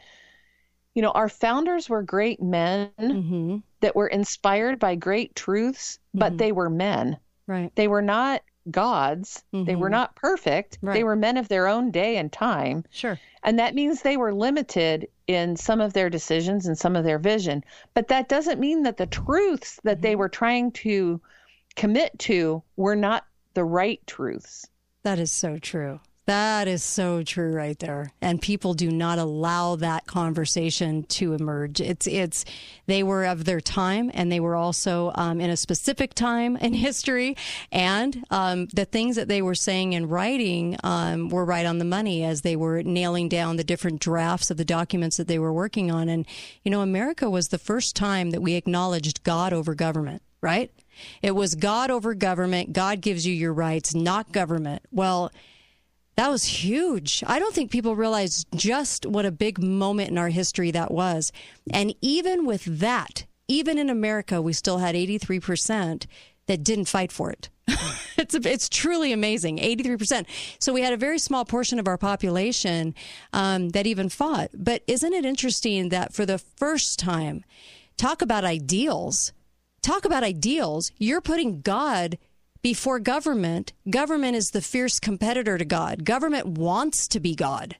you 0.94 1.02
know, 1.02 1.10
our 1.12 1.28
founders 1.28 1.88
were 1.88 2.02
great 2.02 2.42
men 2.42 2.90
Mm-hmm. 2.98 3.58
that 3.80 3.94
were 3.94 4.08
inspired 4.08 4.80
by 4.80 4.96
great 4.96 5.36
truths, 5.36 6.00
but 6.12 6.36
they 6.36 6.50
were 6.50 6.68
men. 6.68 7.16
Right. 7.46 7.70
They 7.76 7.86
were 7.86 8.02
not 8.02 8.42
gods. 8.70 9.42
They 9.52 9.74
were 9.76 9.88
Mhm. 9.88 9.92
not 9.92 10.16
perfect. 10.16 10.78
They 10.82 11.04
were 11.04 11.16
men 11.16 11.36
of 11.36 11.48
their 11.48 11.66
own 11.66 11.90
day 11.90 12.16
and 12.16 12.30
time. 12.32 12.84
Sure. 12.90 13.18
And 13.42 13.58
that 13.58 13.74
means 13.74 14.02
they 14.02 14.16
were 14.16 14.34
limited 14.34 15.08
in 15.26 15.56
some 15.56 15.80
of 15.80 15.92
their 15.92 16.10
decisions 16.10 16.66
and 16.66 16.76
some 16.76 16.96
of 16.96 17.04
their 17.04 17.18
vision. 17.18 17.64
But 17.94 18.08
that 18.08 18.28
doesn't 18.28 18.60
mean 18.60 18.82
that 18.82 18.96
the 18.96 19.06
truths 19.06 19.80
that 19.84 19.96
Mm-hmm. 19.98 20.02
they 20.02 20.16
were 20.16 20.28
trying 20.28 20.72
to 20.72 21.20
commit 21.76 22.18
to 22.20 22.62
were 22.76 22.96
not 22.96 23.24
the 23.54 23.64
right 23.64 24.04
truths. 24.06 24.66
That 25.02 25.18
is 25.18 25.32
so 25.32 25.58
true. 25.58 26.00
That 26.26 26.68
is 26.68 26.84
so 26.84 27.22
true 27.22 27.52
right 27.52 27.78
there. 27.78 28.12
And 28.20 28.40
people 28.40 28.74
do 28.74 28.90
not 28.90 29.18
allow 29.18 29.76
that 29.76 30.06
conversation 30.06 31.02
to 31.04 31.32
emerge. 31.32 31.80
It's 31.80 32.06
it's 32.06 32.44
they 32.86 33.02
were 33.02 33.24
of 33.24 33.44
their 33.44 33.60
time 33.60 34.10
and 34.14 34.30
they 34.30 34.38
were 34.38 34.54
also 34.54 35.12
um, 35.14 35.40
in 35.40 35.50
a 35.50 35.56
specific 35.56 36.14
time 36.14 36.56
in 36.56 36.72
history 36.74 37.36
and 37.72 38.24
um, 38.30 38.66
the 38.66 38.84
things 38.84 39.16
that 39.16 39.28
they 39.28 39.42
were 39.42 39.54
saying 39.54 39.94
and 39.94 40.10
writing 40.10 40.76
um, 40.84 41.30
were 41.30 41.44
right 41.44 41.66
on 41.66 41.78
the 41.78 41.84
money 41.84 42.22
as 42.22 42.42
they 42.42 42.54
were 42.54 42.82
nailing 42.82 43.28
down 43.28 43.56
the 43.56 43.64
different 43.64 44.00
drafts 44.00 44.50
of 44.50 44.56
the 44.56 44.64
documents 44.64 45.16
that 45.16 45.26
they 45.26 45.38
were 45.38 45.52
working 45.52 45.90
on. 45.90 46.08
And 46.08 46.26
you 46.62 46.70
know, 46.70 46.82
America 46.82 47.28
was 47.30 47.48
the 47.48 47.58
first 47.58 47.96
time 47.96 48.30
that 48.30 48.42
we 48.42 48.54
acknowledged 48.54 49.24
God 49.24 49.52
over 49.52 49.74
government, 49.74 50.22
right? 50.40 50.70
It 51.22 51.32
was 51.32 51.54
God 51.54 51.90
over 51.90 52.14
government. 52.14 52.72
God 52.72 53.00
gives 53.00 53.26
you 53.26 53.34
your 53.34 53.52
rights, 53.52 53.94
not 53.94 54.32
government. 54.32 54.82
Well, 54.90 55.32
that 56.20 56.30
was 56.30 56.44
huge. 56.44 57.24
I 57.26 57.38
don't 57.38 57.54
think 57.54 57.70
people 57.70 57.96
realize 57.96 58.44
just 58.54 59.06
what 59.06 59.24
a 59.24 59.30
big 59.32 59.58
moment 59.58 60.10
in 60.10 60.18
our 60.18 60.28
history 60.28 60.70
that 60.70 60.90
was. 60.90 61.32
And 61.72 61.94
even 62.02 62.44
with 62.44 62.62
that, 62.80 63.24
even 63.48 63.78
in 63.78 63.88
America, 63.88 64.42
we 64.42 64.52
still 64.52 64.76
had 64.76 64.94
83% 64.94 66.04
that 66.44 66.62
didn't 66.62 66.88
fight 66.88 67.10
for 67.10 67.30
it. 67.30 67.48
it's 68.18 68.34
it's 68.34 68.68
truly 68.68 69.14
amazing, 69.14 69.56
83%. 69.60 70.26
So 70.58 70.74
we 70.74 70.82
had 70.82 70.92
a 70.92 70.98
very 70.98 71.18
small 71.18 71.46
portion 71.46 71.78
of 71.78 71.88
our 71.88 71.96
population 71.96 72.94
um, 73.32 73.70
that 73.70 73.86
even 73.86 74.10
fought. 74.10 74.50
But 74.52 74.82
isn't 74.86 75.14
it 75.14 75.24
interesting 75.24 75.88
that 75.88 76.12
for 76.12 76.26
the 76.26 76.36
first 76.36 76.98
time, 76.98 77.44
talk 77.96 78.20
about 78.20 78.44
ideals, 78.44 79.32
talk 79.80 80.04
about 80.04 80.22
ideals, 80.22 80.92
you're 80.98 81.22
putting 81.22 81.62
God 81.62 82.18
before 82.62 82.98
government. 83.00 83.72
Government 83.88 84.36
is 84.36 84.50
the 84.50 84.60
fierce 84.62 84.98
competitor 85.00 85.58
to 85.58 85.64
God. 85.64 86.04
Government 86.04 86.46
wants 86.46 87.08
to 87.08 87.20
be 87.20 87.34
God. 87.34 87.76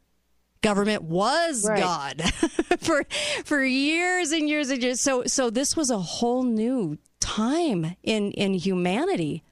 Government 0.62 1.02
was 1.02 1.66
Right. 1.68 1.80
God 1.80 2.22
for 2.80 3.04
for 3.44 3.64
years 3.64 4.30
and 4.32 4.48
years 4.48 4.70
and 4.70 4.82
years. 4.82 5.00
So 5.00 5.24
so 5.26 5.48
this 5.50 5.76
was 5.76 5.90
a 5.90 5.98
whole 5.98 6.42
new 6.42 6.98
time 7.20 7.96
in 8.02 8.32
in 8.32 8.54
humanity 8.54 9.42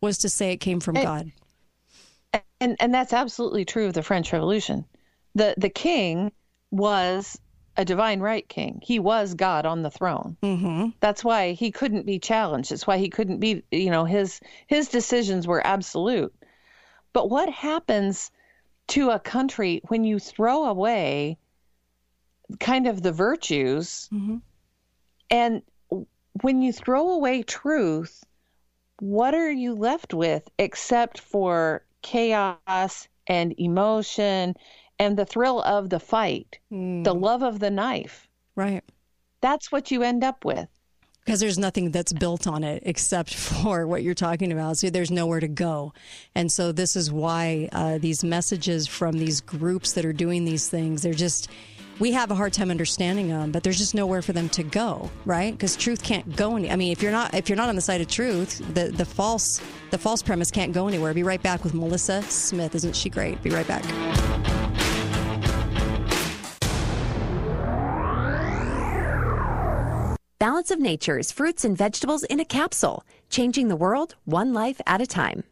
was 0.00 0.18
to 0.18 0.28
say 0.28 0.52
it 0.52 0.58
came 0.58 0.80
from 0.80 0.96
And- 0.96 1.04
God. 1.04 1.32
And 2.60 2.76
and 2.80 2.92
that's 2.94 3.12
absolutely 3.12 3.64
true 3.64 3.86
of 3.86 3.94
the 3.94 4.02
French 4.02 4.32
Revolution. 4.32 4.84
the 5.34 5.54
the 5.56 5.68
king 5.70 6.30
was 6.70 7.38
a 7.76 7.84
divine 7.84 8.20
right 8.20 8.48
king. 8.48 8.80
He 8.82 8.98
was 8.98 9.34
God 9.34 9.66
on 9.66 9.82
the 9.82 9.90
throne. 9.90 10.36
Mm-hmm. 10.42 10.90
That's 11.00 11.24
why 11.24 11.52
he 11.52 11.70
couldn't 11.70 12.06
be 12.06 12.18
challenged. 12.18 12.70
That's 12.70 12.86
why 12.86 12.98
he 12.98 13.08
couldn't 13.08 13.38
be. 13.40 13.62
You 13.70 13.90
know, 13.90 14.04
his 14.04 14.40
his 14.66 14.88
decisions 14.88 15.46
were 15.46 15.66
absolute. 15.66 16.34
But 17.12 17.30
what 17.30 17.48
happens 17.48 18.30
to 18.88 19.10
a 19.10 19.18
country 19.18 19.80
when 19.88 20.04
you 20.04 20.18
throw 20.18 20.64
away 20.64 21.38
kind 22.60 22.86
of 22.86 23.02
the 23.02 23.12
virtues 23.12 24.08
Mm-hmm. 24.12 24.36
and 25.30 25.62
when 26.42 26.60
you 26.62 26.72
throw 26.72 27.10
away 27.10 27.42
truth, 27.42 28.24
what 28.98 29.34
are 29.34 29.50
you 29.50 29.74
left 29.74 30.12
with 30.12 30.48
except 30.58 31.20
for 31.20 31.84
chaos 32.02 33.08
and 33.26 33.54
emotion 33.58 34.54
and 34.98 35.16
the 35.16 35.24
thrill 35.26 35.60
of 35.62 35.90
the 35.90 36.00
fight, 36.00 36.58
the 36.70 37.14
love 37.14 37.42
of 37.42 37.58
the 37.58 37.70
knife? 37.70 38.28
Right. 38.56 38.82
That's 39.40 39.70
what 39.72 39.90
you 39.90 40.02
end 40.02 40.24
up 40.24 40.44
with. 40.44 40.68
because 41.24 41.40
there's 41.40 41.58
nothing 41.58 41.90
that's 41.90 42.12
built 42.12 42.46
on 42.46 42.62
it 42.64 42.82
except 42.86 43.34
for 43.48 43.86
what 43.86 44.02
you're 44.02 44.14
talking 44.14 44.52
about. 44.52 44.78
So 44.78 44.90
there's 44.90 45.10
nowhere 45.10 45.40
to 45.40 45.48
go. 45.48 45.92
And 46.34 46.50
so 46.52 46.70
this 46.72 46.96
is 46.96 47.10
why 47.10 47.68
uh, 47.72 47.98
these 47.98 48.22
messages 48.24 48.86
from 48.86 49.18
these 49.18 49.40
groups 49.40 49.94
that 49.94 50.04
are 50.04 50.12
doing 50.12 50.44
these 50.44 50.68
things, 50.68 51.02
they're 51.02 51.14
just, 51.14 51.48
we 52.00 52.12
have 52.12 52.30
a 52.30 52.34
hard 52.34 52.52
time 52.52 52.70
understanding 52.70 53.28
them, 53.28 53.52
but 53.52 53.62
there's 53.62 53.78
just 53.78 53.94
nowhere 53.94 54.20
for 54.22 54.32
them 54.32 54.48
to 54.50 54.62
go, 54.62 55.10
right? 55.24 55.52
Because 55.52 55.76
truth 55.76 56.02
can't 56.02 56.34
go 56.36 56.56
any. 56.56 56.70
I 56.70 56.76
mean, 56.76 56.90
if 56.92 57.02
you're 57.02 57.12
not 57.12 57.34
if 57.34 57.48
you're 57.48 57.56
not 57.56 57.68
on 57.68 57.76
the 57.76 57.80
side 57.82 58.00
of 58.00 58.08
truth, 58.08 58.58
the 58.74 58.88
the 58.88 59.04
false 59.04 59.60
the 59.92 59.98
false 59.98 60.20
premise 60.22 60.50
can't 60.50 60.72
go 60.72 60.88
anywhere. 60.88 61.14
Be 61.14 61.22
right 61.22 61.40
back 61.42 61.62
with 61.62 61.72
Melissa 61.72 62.20
Smith. 62.22 62.74
Isn't 62.74 62.96
she 62.96 63.08
great? 63.10 63.40
Be 63.44 63.50
right 63.50 63.68
back. 63.68 63.84
Balance 70.44 70.70
of 70.70 70.78
Nature's 70.78 71.32
fruits 71.32 71.64
and 71.64 71.74
vegetables 71.74 72.22
in 72.24 72.38
a 72.38 72.44
capsule, 72.44 73.02
changing 73.30 73.68
the 73.68 73.76
world 73.76 74.14
one 74.26 74.52
life 74.52 74.78
at 74.86 75.00
a 75.00 75.06
time. 75.06 75.42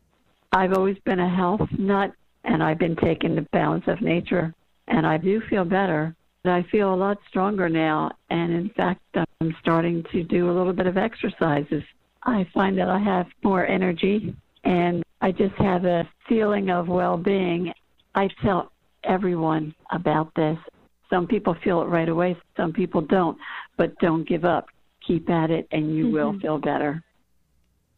I've 0.52 0.74
always 0.74 0.98
been 1.06 1.19
a 1.19 1.35
health 1.35 1.66
nut, 1.78 2.12
and 2.44 2.62
I've 2.62 2.77
been 2.77 2.97
taking 2.97 3.35
the 3.35 3.48
balance 3.52 3.85
of 3.86 4.02
nature, 4.02 4.52
and 4.89 5.06
I 5.06 5.16
do 5.16 5.40
feel 5.48 5.64
better. 5.64 6.14
I 6.44 6.62
feel 6.70 6.93
a 6.93 6.94
lot 6.94 7.16
stronger 7.27 7.70
now, 7.70 8.10
and 8.28 8.52
in 8.52 8.69
fact, 8.77 9.01
I'm 9.14 9.56
starting 9.62 10.05
to 10.12 10.24
do 10.24 10.51
a 10.51 10.52
little 10.52 10.74
bit 10.74 10.86
of 10.86 10.98
exercises. 10.98 11.82
I 12.24 12.47
find 12.52 12.77
that 12.77 12.90
I 12.90 12.98
have 12.98 13.28
more 13.43 13.66
energy, 13.66 14.36
and 14.64 15.02
I 15.23 15.32
just 15.32 15.55
have 15.55 15.86
a 15.86 16.06
feeling 16.28 16.69
of 16.69 16.89
well 16.89 17.16
being. 17.16 17.73
I 18.14 18.28
tell 18.43 18.73
everyone 19.05 19.74
about 19.90 20.35
this. 20.35 20.59
Some 21.09 21.27
people 21.27 21.56
feel 21.64 21.81
it 21.81 21.86
right 21.86 22.10
away, 22.10 22.36
some 22.59 22.74
people 22.74 23.01
don't, 23.01 23.39
but 23.78 23.98
don't 23.98 24.28
give 24.28 24.44
up. 24.44 24.69
Keep 25.07 25.31
at 25.31 25.51
it, 25.51 25.66
and 25.73 25.97
you 25.97 26.11
will 26.11 26.33
mm-hmm. 26.33 26.41
feel 26.41 26.59
better. 26.59 27.03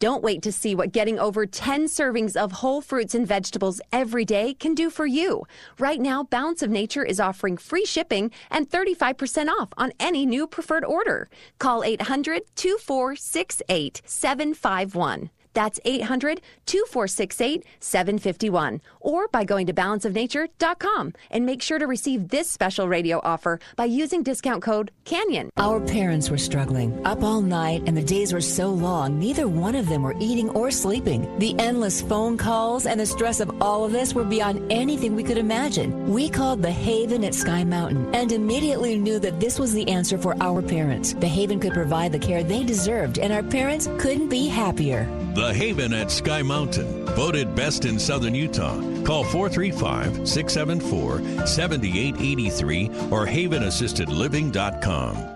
Don't 0.01 0.23
wait 0.23 0.43
to 0.43 0.53
see 0.53 0.75
what 0.75 0.93
getting 0.93 1.19
over 1.19 1.47
10 1.47 1.87
servings 1.87 2.37
of 2.37 2.53
whole 2.53 2.83
fruits 2.83 3.15
and 3.15 3.27
vegetables 3.27 3.81
every 3.91 4.25
day 4.25 4.53
can 4.53 4.75
do 4.75 4.91
for 4.91 5.07
you. 5.07 5.45
Right 5.79 6.01
now, 6.01 6.25
Balance 6.25 6.63
of 6.63 6.71
Nature 6.71 7.05
is 7.05 7.21
offering 7.21 7.57
free 7.57 7.87
shipping 7.87 8.31
and 8.51 8.69
35% 8.69 9.49
off 9.49 9.69
on 9.79 9.93
any 9.99 10.27
new 10.27 10.47
preferred 10.47 10.85
order. 10.85 11.31
Call 11.59 11.85
800 11.85 12.43
2468 12.55 14.03
751. 14.05 15.31
That's 15.55 15.81
800 15.85 16.41
2468 16.67 17.65
751. 17.81 18.81
Or 19.01 19.29
by 19.29 19.45
going 19.45 19.67
to 19.67 19.73
balanceofnature.com 19.73 21.15
and 21.31 21.47
make 21.47 21.63
sure 21.63 21.79
to 21.79 21.87
receive 21.87 22.29
this 22.29 22.51
special 22.51 22.89
radio 22.89 23.21
offer 23.23 23.61
by 23.77 23.87
using 23.87 24.23
discount 24.23 24.63
code 24.63 24.91
CANYON. 25.05 25.51
Our 25.57 25.81
parents 25.81 26.31
were 26.31 26.39
struggling, 26.39 27.05
up 27.07 27.23
all 27.23 27.41
night, 27.41 27.83
and 27.87 27.97
the 27.97 28.03
days 28.03 28.33
were 28.33 28.41
so 28.41 28.69
long, 28.71 29.19
neither 29.19 29.49
one 29.49 29.75
of 29.75 29.89
them 29.89 30.03
were 30.03 30.17
eating 30.19 30.51
or 30.51 30.71
sleeping. 30.71 31.39
The 31.39 31.55
endless 31.59 32.03
phone 32.03 32.37
calls 32.37 32.87
and 32.87 32.99
the 32.99 33.07
stress 33.07 33.41
of 33.41 33.63
all 33.63 33.85
of 33.85 33.93
this 33.93 34.15
were 34.15 34.25
beyond 34.25 34.71
anything 34.73 35.15
we 35.15 35.23
could 35.23 35.39
imagine. 35.39 36.13
We 36.13 36.29
called 36.29 36.63
the 36.63 36.71
Haven 36.71 37.25
at 37.25 37.35
Sky 37.35 37.65
Mountain 37.65 38.15
and 38.15 38.33
immediately 38.33 38.99
knew 38.99 39.19
that 39.21 39.41
this 39.41 39.59
was 39.59 39.73
the 39.73 39.89
answer 39.89 40.19
for 40.19 40.37
our 40.43 40.63
parents. 40.63 41.15
The 41.15 41.29
Haven 41.29 41.61
could 41.61 41.73
provide 41.73 42.13
the 42.13 42.19
care 42.19 42.43
they 42.43 42.65
deserved, 42.65 43.19
and 43.19 43.33
our 43.33 43.43
parents 43.43 43.89
couldn't 43.99 44.29
be 44.29 44.49
happier. 44.49 45.05
The 45.35 45.44
Haven 45.53 45.93
at 45.93 46.11
Sky 46.11 46.43
Mountain, 46.43 47.05
voted 47.07 47.55
best 47.55 47.85
in 47.85 47.99
southern 47.99 48.35
Utah. 48.35 48.81
Call 49.03 49.25
435 49.25 50.27
674 50.27 51.47
7883 51.47 52.87
or 53.11 53.27
havenassistedliving.com. 53.27 55.35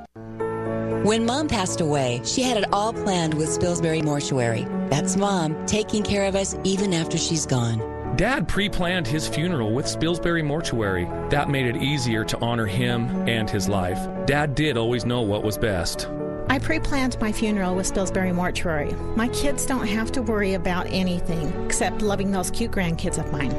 When 1.05 1.25
mom 1.25 1.47
passed 1.47 1.81
away, 1.81 2.21
she 2.25 2.43
had 2.43 2.57
it 2.57 2.65
all 2.73 2.93
planned 2.93 3.35
with 3.35 3.49
Spilsbury 3.49 4.03
Mortuary. 4.03 4.67
That's 4.91 5.17
mom 5.17 5.65
taking 5.67 6.03
care 6.03 6.25
of 6.25 6.35
us 6.35 6.57
even 6.65 6.93
after 6.93 7.17
she's 7.17 7.47
gone. 7.47 8.17
Dad 8.17 8.49
pre 8.49 8.69
planned 8.69 9.07
his 9.07 9.29
funeral 9.29 9.73
with 9.73 9.87
Spilsbury 9.87 10.45
Mortuary. 10.45 11.05
That 11.31 11.51
made 11.51 11.67
it 11.67 11.81
easier 11.81 12.25
to 12.25 12.39
honor 12.41 12.67
him 12.67 13.29
and 13.29 13.49
his 13.49 13.69
life. 13.69 13.99
Dad 14.27 14.57
did 14.57 14.77
always 14.77 15.07
know 15.07 15.21
what 15.21 15.45
was 15.45 15.57
best. 15.57 16.09
I 16.49 16.59
pre 16.59 16.79
planned 16.79 17.19
my 17.21 17.33
funeral 17.33 17.75
with 17.75 17.93
Spilsbury 17.93 18.35
Mortuary. 18.35 18.95
My 19.17 19.29
kids 19.29 19.67
don't 19.67 19.87
have 19.87 20.11
to 20.13 20.23
worry 20.23 20.55
about 20.55 20.87
anything 20.89 21.53
except 21.65 22.01
loving 22.03 22.31
those 22.31 22.51
cute 22.51 22.71
grandkids 22.71 23.19
of 23.19 23.33
mine. 23.33 23.51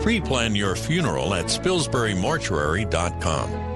Pre 0.00 0.20
plan 0.20 0.54
your 0.54 0.76
funeral 0.76 1.34
at 1.34 1.46
SpilsburyMortuary.com. 1.46 3.73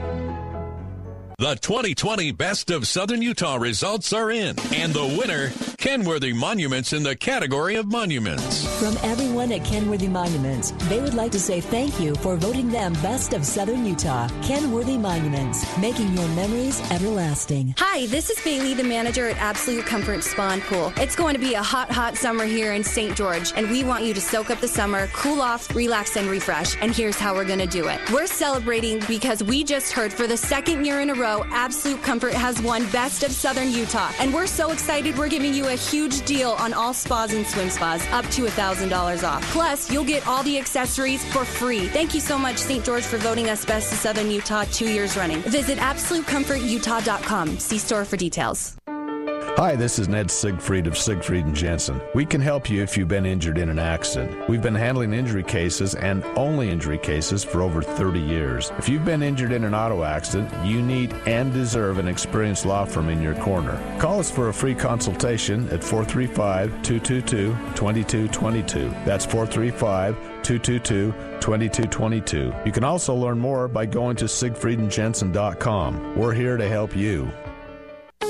The 1.40 1.54
2020 1.54 2.32
Best 2.32 2.68
of 2.68 2.88
Southern 2.88 3.22
Utah 3.22 3.54
results 3.54 4.12
are 4.12 4.28
in, 4.28 4.58
and 4.74 4.92
the 4.92 5.16
winner, 5.16 5.52
Kenworthy 5.76 6.32
Monuments 6.32 6.92
in 6.92 7.04
the 7.04 7.14
category 7.14 7.76
of 7.76 7.86
monuments. 7.86 8.66
From 8.80 8.96
everyone 9.04 9.52
at 9.52 9.64
Kenworthy 9.64 10.08
Monuments, 10.08 10.72
they 10.88 11.00
would 11.00 11.14
like 11.14 11.30
to 11.30 11.38
say 11.38 11.60
thank 11.60 12.00
you 12.00 12.16
for 12.16 12.34
voting 12.34 12.70
them 12.70 12.92
Best 12.94 13.34
of 13.34 13.46
Southern 13.46 13.86
Utah. 13.86 14.26
Kenworthy 14.42 14.98
Monuments, 14.98 15.64
making 15.78 16.12
your 16.12 16.26
memories 16.30 16.80
everlasting. 16.90 17.72
Hi, 17.78 18.06
this 18.06 18.30
is 18.30 18.42
Bailey, 18.42 18.74
the 18.74 18.82
manager 18.82 19.28
at 19.28 19.36
Absolute 19.36 19.86
Comfort 19.86 20.24
Spa 20.24 20.54
and 20.54 20.62
Pool. 20.62 20.92
It's 20.96 21.14
going 21.14 21.34
to 21.34 21.40
be 21.40 21.54
a 21.54 21.62
hot, 21.62 21.92
hot 21.92 22.16
summer 22.16 22.46
here 22.46 22.72
in 22.72 22.82
St. 22.82 23.16
George, 23.16 23.52
and 23.54 23.70
we 23.70 23.84
want 23.84 24.02
you 24.02 24.12
to 24.12 24.20
soak 24.20 24.50
up 24.50 24.58
the 24.58 24.66
summer, 24.66 25.06
cool 25.12 25.40
off, 25.40 25.72
relax, 25.72 26.16
and 26.16 26.28
refresh. 26.28 26.76
And 26.80 26.92
here's 26.92 27.16
how 27.16 27.32
we're 27.32 27.44
going 27.44 27.60
to 27.60 27.66
do 27.68 27.86
it. 27.86 28.00
We're 28.10 28.26
celebrating 28.26 28.98
because 29.06 29.44
we 29.44 29.62
just 29.62 29.92
heard 29.92 30.12
for 30.12 30.26
the 30.26 30.36
second 30.36 30.84
year 30.84 31.00
in 31.00 31.10
a 31.10 31.14
row, 31.14 31.27
Absolute 31.50 32.02
Comfort 32.02 32.34
has 32.34 32.60
won 32.62 32.82
Best 32.90 33.22
of 33.22 33.32
Southern 33.32 33.70
Utah. 33.70 34.10
And 34.18 34.32
we're 34.32 34.46
so 34.46 34.72
excited, 34.72 35.16
we're 35.18 35.28
giving 35.28 35.54
you 35.54 35.68
a 35.68 35.74
huge 35.90 36.24
deal 36.24 36.50
on 36.52 36.72
all 36.72 36.94
spas 36.94 37.32
and 37.32 37.46
swim 37.46 37.70
spas, 37.70 38.06
up 38.08 38.24
to 38.30 38.42
$1,000 38.42 39.28
off. 39.28 39.42
Plus, 39.52 39.90
you'll 39.90 40.04
get 40.04 40.26
all 40.26 40.42
the 40.42 40.58
accessories 40.58 41.24
for 41.32 41.44
free. 41.44 41.86
Thank 41.88 42.14
you 42.14 42.20
so 42.20 42.38
much, 42.38 42.56
St. 42.58 42.84
George, 42.84 43.04
for 43.04 43.18
voting 43.18 43.48
us 43.50 43.64
Best 43.64 43.92
of 43.92 43.98
Southern 43.98 44.30
Utah 44.30 44.64
two 44.72 44.88
years 44.88 45.16
running. 45.16 45.38
Visit 45.42 45.78
AbsoluteComfortUtah.com. 45.78 47.58
See 47.58 47.78
store 47.78 48.04
for 48.04 48.16
details. 48.16 48.76
Hi, 49.58 49.74
this 49.74 49.98
is 49.98 50.08
Ned 50.08 50.30
Siegfried 50.30 50.86
of 50.86 50.96
Siegfried 50.96 51.44
and 51.44 51.52
Jensen. 51.52 52.00
We 52.14 52.24
can 52.24 52.40
help 52.40 52.70
you 52.70 52.80
if 52.80 52.96
you've 52.96 53.08
been 53.08 53.26
injured 53.26 53.58
in 53.58 53.68
an 53.68 53.80
accident. 53.80 54.48
We've 54.48 54.62
been 54.62 54.76
handling 54.76 55.12
injury 55.12 55.42
cases 55.42 55.96
and 55.96 56.24
only 56.36 56.70
injury 56.70 56.96
cases 56.96 57.42
for 57.42 57.62
over 57.62 57.82
30 57.82 58.20
years. 58.20 58.70
If 58.78 58.88
you've 58.88 59.04
been 59.04 59.20
injured 59.20 59.50
in 59.50 59.64
an 59.64 59.74
auto 59.74 60.04
accident, 60.04 60.48
you 60.64 60.80
need 60.80 61.12
and 61.26 61.52
deserve 61.52 61.98
an 61.98 62.06
experienced 62.06 62.66
law 62.66 62.84
firm 62.84 63.08
in 63.08 63.20
your 63.20 63.34
corner. 63.34 63.76
Call 63.98 64.20
us 64.20 64.30
for 64.30 64.48
a 64.48 64.54
free 64.54 64.76
consultation 64.76 65.68
at 65.70 65.82
435 65.82 66.70
222 66.84 67.50
2222. 67.74 68.90
That's 69.04 69.26
435 69.26 70.14
222 70.44 71.10
2222. 71.40 72.54
You 72.64 72.70
can 72.70 72.84
also 72.84 73.12
learn 73.12 73.40
more 73.40 73.66
by 73.66 73.86
going 73.86 74.14
to 74.18 74.26
siegfriedandjensen.com. 74.26 76.16
We're 76.16 76.34
here 76.34 76.56
to 76.56 76.68
help 76.68 76.94
you. 76.94 77.28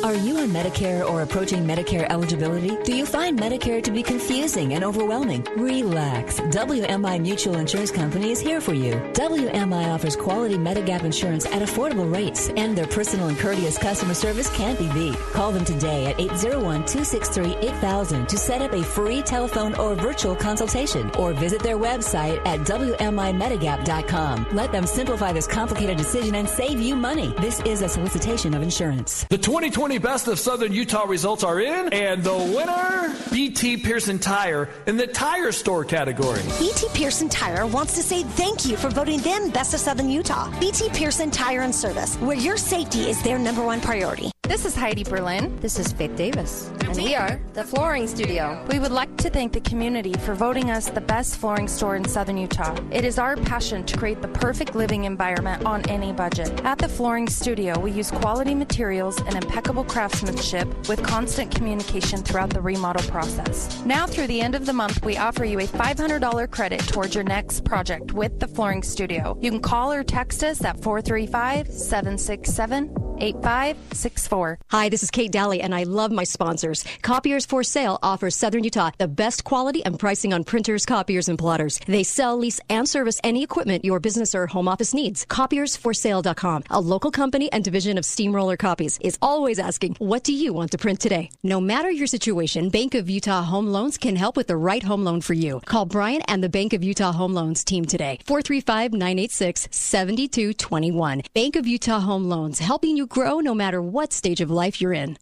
Are 0.04 0.14
you 0.14 0.38
on 0.38 0.50
Medicare 0.50 1.04
or 1.04 1.22
approaching 1.22 1.64
Medicare 1.64 2.08
eligibility? 2.08 2.76
Do 2.84 2.94
you 2.94 3.04
find 3.04 3.36
Medicare 3.36 3.82
to 3.82 3.90
be 3.90 4.04
confusing 4.04 4.74
and 4.74 4.84
overwhelming? 4.84 5.44
Relax. 5.56 6.38
WMI 6.38 7.20
Mutual 7.20 7.56
Insurance 7.56 7.90
Company 7.90 8.30
is 8.30 8.38
here 8.38 8.60
for 8.60 8.74
you. 8.74 8.92
WMI 9.14 9.92
offers 9.92 10.14
quality 10.14 10.56
Medigap 10.56 11.02
insurance 11.02 11.46
at 11.46 11.62
affordable 11.62 12.14
rates, 12.14 12.48
and 12.50 12.78
their 12.78 12.86
personal 12.86 13.26
and 13.26 13.36
courteous 13.38 13.76
customer 13.76 14.14
service 14.14 14.48
can't 14.56 14.78
be 14.78 14.88
beat. 14.92 15.16
Call 15.32 15.50
them 15.50 15.64
today 15.64 16.06
at 16.06 16.16
801-263-8000 16.18 18.28
to 18.28 18.38
set 18.38 18.62
up 18.62 18.74
a 18.74 18.84
free 18.84 19.20
telephone 19.20 19.74
or 19.74 19.96
virtual 19.96 20.36
consultation, 20.36 21.10
or 21.18 21.32
visit 21.32 21.60
their 21.60 21.76
website 21.76 22.38
at 22.46 22.60
WMIMedigap.com. 22.60 24.46
Let 24.52 24.70
them 24.70 24.86
simplify 24.86 25.32
this 25.32 25.48
complicated 25.48 25.96
decision 25.96 26.36
and 26.36 26.48
save 26.48 26.80
you 26.80 26.94
money. 26.94 27.34
This 27.40 27.58
is 27.62 27.82
a 27.82 27.88
solicitation 27.88 28.54
of 28.54 28.62
insurance. 28.62 29.24
The 29.24 29.38
2020 29.38 29.87
2020 29.88 30.12
Best 30.12 30.28
of 30.28 30.38
Southern 30.38 30.72
Utah 30.74 31.04
results 31.04 31.42
are 31.42 31.60
in, 31.60 31.92
and 31.94 32.22
the 32.22 32.36
winner, 32.36 33.16
BT 33.32 33.78
Pearson 33.78 34.18
Tire 34.18 34.68
in 34.86 34.98
the 34.98 35.06
tire 35.06 35.50
store 35.50 35.82
category. 35.82 36.42
BT 36.58 36.88
Pearson 36.92 37.28
Tire 37.30 37.66
wants 37.66 37.94
to 37.94 38.02
say 38.02 38.22
thank 38.22 38.66
you 38.66 38.76
for 38.76 38.90
voting 38.90 39.18
them 39.20 39.48
Best 39.50 39.72
of 39.72 39.80
Southern 39.80 40.10
Utah. 40.10 40.50
BT 40.60 40.90
Pearson 40.90 41.30
Tire 41.30 41.62
and 41.62 41.74
Service, 41.74 42.16
where 42.16 42.36
your 42.36 42.58
safety 42.58 43.08
is 43.08 43.22
their 43.22 43.38
number 43.38 43.64
one 43.64 43.80
priority. 43.80 44.30
This 44.48 44.64
is 44.64 44.74
Heidi 44.74 45.04
Berlin. 45.04 45.54
This 45.60 45.78
is 45.78 45.92
Faith 45.92 46.16
Davis. 46.16 46.70
And 46.80 46.96
we 46.96 47.14
are 47.14 47.38
the 47.52 47.62
Flooring 47.62 48.08
Studio. 48.08 48.64
We 48.70 48.78
would 48.78 48.90
like 48.90 49.14
to 49.18 49.28
thank 49.28 49.52
the 49.52 49.60
community 49.60 50.14
for 50.14 50.34
voting 50.34 50.70
us 50.70 50.88
the 50.88 51.02
best 51.02 51.36
flooring 51.36 51.68
store 51.68 51.96
in 51.96 52.08
Southern 52.08 52.38
Utah. 52.38 52.74
It 52.90 53.04
is 53.04 53.18
our 53.18 53.36
passion 53.36 53.84
to 53.84 53.98
create 53.98 54.22
the 54.22 54.28
perfect 54.28 54.74
living 54.74 55.04
environment 55.04 55.66
on 55.66 55.86
any 55.90 56.14
budget. 56.14 56.48
At 56.64 56.78
the 56.78 56.88
Flooring 56.88 57.28
Studio, 57.28 57.78
we 57.78 57.90
use 57.90 58.10
quality 58.10 58.54
materials 58.54 59.20
and 59.20 59.34
impeccable 59.34 59.84
craftsmanship 59.84 60.66
with 60.88 61.02
constant 61.02 61.54
communication 61.54 62.22
throughout 62.22 62.48
the 62.48 62.62
remodel 62.62 63.06
process. 63.10 63.84
Now, 63.84 64.06
through 64.06 64.28
the 64.28 64.40
end 64.40 64.54
of 64.54 64.64
the 64.64 64.72
month, 64.72 65.04
we 65.04 65.18
offer 65.18 65.44
you 65.44 65.60
a 65.60 65.66
$500 65.66 66.50
credit 66.50 66.80
towards 66.88 67.14
your 67.14 67.24
next 67.24 67.66
project 67.66 68.14
with 68.14 68.40
the 68.40 68.48
Flooring 68.48 68.82
Studio. 68.82 69.36
You 69.42 69.50
can 69.50 69.60
call 69.60 69.92
or 69.92 70.02
text 70.02 70.42
us 70.42 70.64
at 70.64 70.82
435 70.82 71.68
767 71.68 73.07
8564. 73.20 74.58
Hi, 74.70 74.88
this 74.88 75.02
is 75.02 75.10
Kate 75.10 75.32
Daly, 75.32 75.60
and 75.60 75.74
I 75.74 75.82
love 75.82 76.12
my 76.12 76.24
sponsors. 76.24 76.84
Copiers 77.02 77.44
for 77.44 77.62
Sale 77.62 77.98
offers 78.02 78.36
Southern 78.36 78.64
Utah 78.64 78.90
the 78.98 79.08
best 79.08 79.44
quality 79.44 79.84
and 79.84 79.98
pricing 79.98 80.32
on 80.32 80.44
printers, 80.44 80.86
copiers, 80.86 81.28
and 81.28 81.38
plotters. 81.38 81.80
They 81.86 82.02
sell, 82.02 82.36
lease, 82.38 82.60
and 82.70 82.88
service 82.88 83.20
any 83.24 83.42
equipment 83.42 83.84
your 83.84 84.00
business 84.00 84.34
or 84.34 84.46
home 84.46 84.68
office 84.68 84.94
needs. 84.94 85.26
Copiersforsale.com, 85.26 86.64
a 86.70 86.80
local 86.80 87.10
company 87.10 87.50
and 87.50 87.64
division 87.64 87.98
of 87.98 88.04
Steamroller 88.04 88.56
Copies, 88.56 88.98
is 89.00 89.18
always 89.20 89.58
asking, 89.58 89.96
What 89.98 90.22
do 90.22 90.32
you 90.32 90.52
want 90.52 90.70
to 90.72 90.78
print 90.78 91.00
today? 91.00 91.30
No 91.42 91.60
matter 91.60 91.90
your 91.90 92.06
situation, 92.06 92.68
Bank 92.68 92.94
of 92.94 93.10
Utah 93.10 93.42
Home 93.42 93.66
Loans 93.66 93.98
can 93.98 94.16
help 94.16 94.36
with 94.36 94.46
the 94.46 94.56
right 94.56 94.82
home 94.82 95.04
loan 95.04 95.20
for 95.20 95.34
you. 95.34 95.60
Call 95.64 95.86
Brian 95.86 96.22
and 96.28 96.44
the 96.44 96.48
Bank 96.48 96.72
of 96.72 96.84
Utah 96.84 97.12
Home 97.12 97.34
Loans 97.34 97.64
team 97.64 97.84
today. 97.84 98.18
435 98.26 98.92
986 98.92 99.68
7221. 99.70 101.22
Bank 101.34 101.56
of 101.56 101.66
Utah 101.66 102.00
Home 102.00 102.28
Loans, 102.28 102.60
helping 102.60 102.96
you 102.96 103.07
grow 103.08 103.40
no 103.40 103.54
matter 103.54 103.80
what 103.80 104.12
stage 104.12 104.40
of 104.40 104.50
life 104.50 104.80
you're 104.80 104.92
in. 104.92 105.18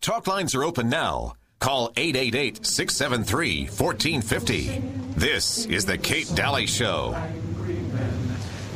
Talk 0.00 0.26
lines 0.26 0.54
are 0.54 0.64
open 0.64 0.88
now. 0.88 1.34
Call 1.60 1.92
888 1.96 2.66
673 2.66 3.64
1450. 3.66 4.82
This 5.16 5.64
is 5.66 5.86
The 5.86 5.96
Kate 5.96 6.30
Daly 6.34 6.66
Show. 6.66 7.16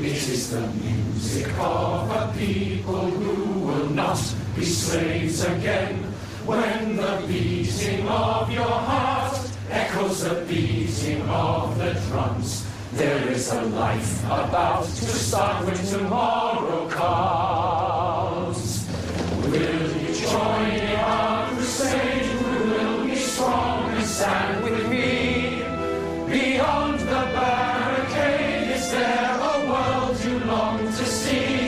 It 0.00 0.06
is 0.06 0.50
the 0.52 0.66
music 0.68 1.48
of 1.58 2.10
a 2.10 2.32
people 2.38 3.10
who 3.10 3.60
will 3.66 3.90
not 3.90 4.18
be 4.54 4.64
slaves 4.64 5.44
again. 5.44 5.96
When 6.46 6.96
the 6.96 7.24
beating 7.26 8.08
of 8.08 8.50
your 8.50 8.64
heart 8.64 9.38
echoes 9.70 10.22
the 10.22 10.44
beating 10.48 11.20
of 11.28 11.76
the 11.76 11.92
drums, 12.08 12.64
there 12.92 13.28
is 13.28 13.52
a 13.52 13.62
life 13.62 14.24
about 14.24 14.84
to 14.84 15.06
start 15.06 15.64
when 15.66 15.76
tomorrow 15.76 16.88
comes. 16.88 18.86
Will 19.42 19.52
you 19.52 20.14
join 20.14 20.70
in 20.70 20.96
our 20.96 21.48
crusade? 21.50 22.28
We 22.40 22.70
will 22.70 23.06
be 23.06 23.16
strong 23.16 23.90
and 23.90 24.04
stand 24.04 24.64
with 24.64 24.88
me. 24.88 25.62
Beyond 26.28 27.00
the 27.00 27.22
barricade, 27.36 28.70
is 28.76 28.90
there 28.90 29.38
a 29.40 29.66
world 29.70 30.24
you 30.24 30.38
long 30.40 30.78
to 30.78 31.04
see? 31.04 31.58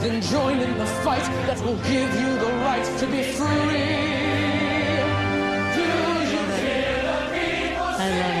Then 0.00 0.20
join 0.22 0.58
in 0.60 0.78
the 0.78 0.86
fight 1.04 1.26
that 1.46 1.60
will 1.64 1.78
give 1.78 2.14
you 2.20 2.38
the 2.38 2.52
right 2.66 2.98
to 2.98 3.06
be 3.06 3.22
free. 3.22 4.06
Do 5.76 5.86
you 6.32 6.42
hear 6.60 7.02
the 7.10 7.18
people 7.34 8.35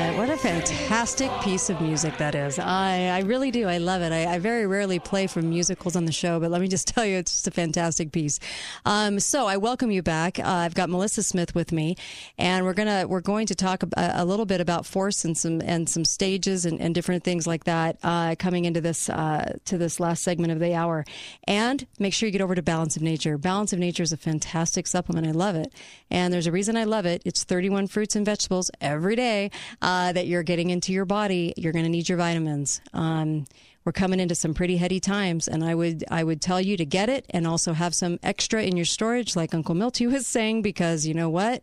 fantastic 0.46 1.28
piece 1.40 1.70
of 1.70 1.80
music 1.80 2.16
that 2.18 2.36
is. 2.36 2.56
I, 2.60 3.08
I 3.08 3.22
really 3.22 3.50
do. 3.50 3.66
I 3.66 3.78
love 3.78 4.00
it. 4.00 4.12
I, 4.12 4.32
I 4.34 4.38
very 4.38 4.64
rarely 4.64 5.00
play 5.00 5.26
from 5.26 5.50
musicals 5.50 5.96
on 5.96 6.04
the 6.04 6.12
show, 6.12 6.38
but 6.38 6.52
let 6.52 6.60
me 6.60 6.68
just 6.68 6.86
tell 6.94 7.04
you, 7.04 7.16
it's 7.16 7.32
just 7.32 7.48
a 7.48 7.50
fantastic 7.50 8.12
piece. 8.12 8.38
Um, 8.84 9.18
so 9.18 9.48
I 9.48 9.56
welcome 9.56 9.90
you 9.90 10.04
back. 10.04 10.38
Uh, 10.38 10.44
I've 10.44 10.76
got 10.76 10.88
Melissa 10.88 11.24
Smith 11.24 11.56
with 11.56 11.72
me, 11.72 11.96
and 12.38 12.64
we're 12.64 12.74
gonna 12.74 13.08
we're 13.08 13.22
going 13.22 13.48
to 13.48 13.56
talk 13.56 13.82
a, 13.82 13.88
a 13.96 14.24
little 14.24 14.46
bit 14.46 14.60
about 14.60 14.86
force 14.86 15.24
and 15.24 15.36
some 15.36 15.60
and 15.62 15.88
some 15.88 16.04
stages 16.04 16.64
and, 16.64 16.80
and 16.80 16.94
different 16.94 17.24
things 17.24 17.48
like 17.48 17.64
that 17.64 17.98
uh, 18.04 18.36
coming 18.38 18.66
into 18.66 18.80
this 18.80 19.10
uh, 19.10 19.58
to 19.64 19.76
this 19.76 19.98
last 19.98 20.22
segment 20.22 20.52
of 20.52 20.60
the 20.60 20.74
hour. 20.74 21.04
And 21.48 21.84
make 21.98 22.14
sure 22.14 22.28
you 22.28 22.32
get 22.32 22.40
over 22.40 22.54
to 22.54 22.62
Balance 22.62 22.96
of 22.96 23.02
Nature. 23.02 23.36
Balance 23.36 23.72
of 23.72 23.80
Nature 23.80 24.04
is 24.04 24.12
a 24.12 24.16
fantastic 24.16 24.86
supplement. 24.86 25.26
I 25.26 25.32
love 25.32 25.56
it, 25.56 25.74
and 26.08 26.32
there's 26.32 26.46
a 26.46 26.52
reason 26.52 26.76
I 26.76 26.84
love 26.84 27.04
it. 27.04 27.20
It's 27.24 27.42
31 27.42 27.88
fruits 27.88 28.14
and 28.14 28.24
vegetables 28.24 28.70
every 28.80 29.16
day 29.16 29.50
uh, 29.82 30.12
that 30.12 30.28
you're 30.28 30.35
getting 30.42 30.70
into 30.70 30.92
your 30.92 31.04
body. 31.04 31.52
You're 31.56 31.72
going 31.72 31.84
to 31.84 31.90
need 31.90 32.08
your 32.08 32.18
vitamins. 32.18 32.80
Um, 32.92 33.46
we're 33.84 33.92
coming 33.92 34.18
into 34.18 34.34
some 34.34 34.52
pretty 34.52 34.76
heady 34.76 34.98
times, 34.98 35.46
and 35.46 35.64
I 35.64 35.74
would 35.74 36.04
I 36.10 36.24
would 36.24 36.40
tell 36.40 36.60
you 36.60 36.76
to 36.76 36.84
get 36.84 37.08
it 37.08 37.24
and 37.30 37.46
also 37.46 37.72
have 37.72 37.94
some 37.94 38.18
extra 38.22 38.62
in 38.62 38.76
your 38.76 38.84
storage, 38.84 39.36
like 39.36 39.54
Uncle 39.54 39.76
Milty 39.76 40.06
was 40.08 40.26
saying, 40.26 40.62
because 40.62 41.06
you 41.06 41.14
know 41.14 41.30
what, 41.30 41.62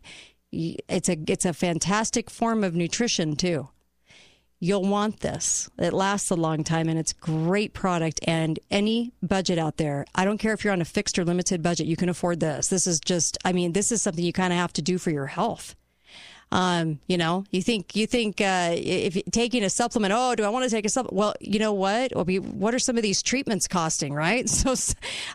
it's 0.51 1.09
a 1.09 1.17
it's 1.27 1.45
a 1.45 1.53
fantastic 1.53 2.29
form 2.29 2.63
of 2.63 2.75
nutrition 2.75 3.35
too. 3.35 3.69
You'll 4.63 4.85
want 4.85 5.19
this. 5.19 5.69
It 5.77 5.91
lasts 5.91 6.29
a 6.29 6.35
long 6.35 6.63
time 6.63 6.87
and 6.87 6.97
it's 6.97 7.11
great 7.11 7.73
product. 7.73 8.21
And 8.25 8.57
any 8.71 9.11
budget 9.21 9.59
out 9.59 9.75
there, 9.75 10.05
I 10.15 10.23
don't 10.23 10.37
care 10.37 10.53
if 10.53 10.63
you're 10.63 10.71
on 10.71 10.79
a 10.79 10.85
fixed 10.85 11.19
or 11.19 11.25
limited 11.25 11.61
budget, 11.61 11.85
you 11.85 11.97
can 11.97 12.07
afford 12.07 12.39
this. 12.39 12.69
This 12.69 12.87
is 12.87 13.01
just, 13.01 13.37
I 13.43 13.51
mean, 13.51 13.73
this 13.73 13.91
is 13.91 14.01
something 14.01 14.23
you 14.23 14.31
kind 14.31 14.53
of 14.53 14.59
have 14.59 14.71
to 14.73 14.81
do 14.81 14.97
for 14.97 15.11
your 15.11 15.25
health. 15.25 15.75
Um, 16.53 16.99
you 17.07 17.17
know, 17.17 17.45
you 17.49 17.63
think 17.63 17.95
you 17.95 18.05
think 18.05 18.39
uh, 18.39 18.69
if 18.73 19.19
taking 19.31 19.63
a 19.63 19.71
supplement, 19.71 20.13
oh, 20.15 20.35
do 20.35 20.43
I 20.43 20.49
want 20.49 20.65
to 20.65 20.69
take 20.69 20.85
a 20.85 20.89
supplement? 20.89 21.17
Well, 21.17 21.34
you 21.41 21.57
know 21.57 21.73
what? 21.73 22.11
What 22.15 22.75
are 22.75 22.80
some 22.80 22.95
of 22.95 23.01
these 23.01 23.23
treatments 23.23 23.67
costing, 23.67 24.13
right? 24.13 24.47
So, 24.63 24.75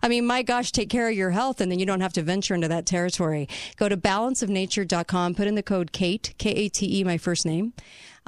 I 0.03 0.09
mean, 0.09 0.27
my 0.27 0.43
gosh, 0.43 0.71
take 0.71 0.89
care 0.89 1.09
of 1.09 1.15
your 1.15 1.31
health, 1.31 1.61
and 1.61 1.71
then 1.73 1.79
you 1.81 1.87
don't 1.87 2.01
have 2.01 2.13
to 2.15 2.23
venture 2.23 2.55
into 2.55 2.69
that 2.69 2.87
territory. 2.87 3.49
Go 3.77 3.89
to 3.89 3.97
balanceofnature.com, 3.97 5.35
put 5.35 5.47
in 5.47 5.55
the 5.57 5.63
code 5.63 5.93
Kate, 5.93 6.35
K 6.39 6.51
A 6.51 6.69
T 6.69 7.01
E, 7.01 7.05
my 7.05 7.19
first 7.19 7.45
name. 7.45 7.73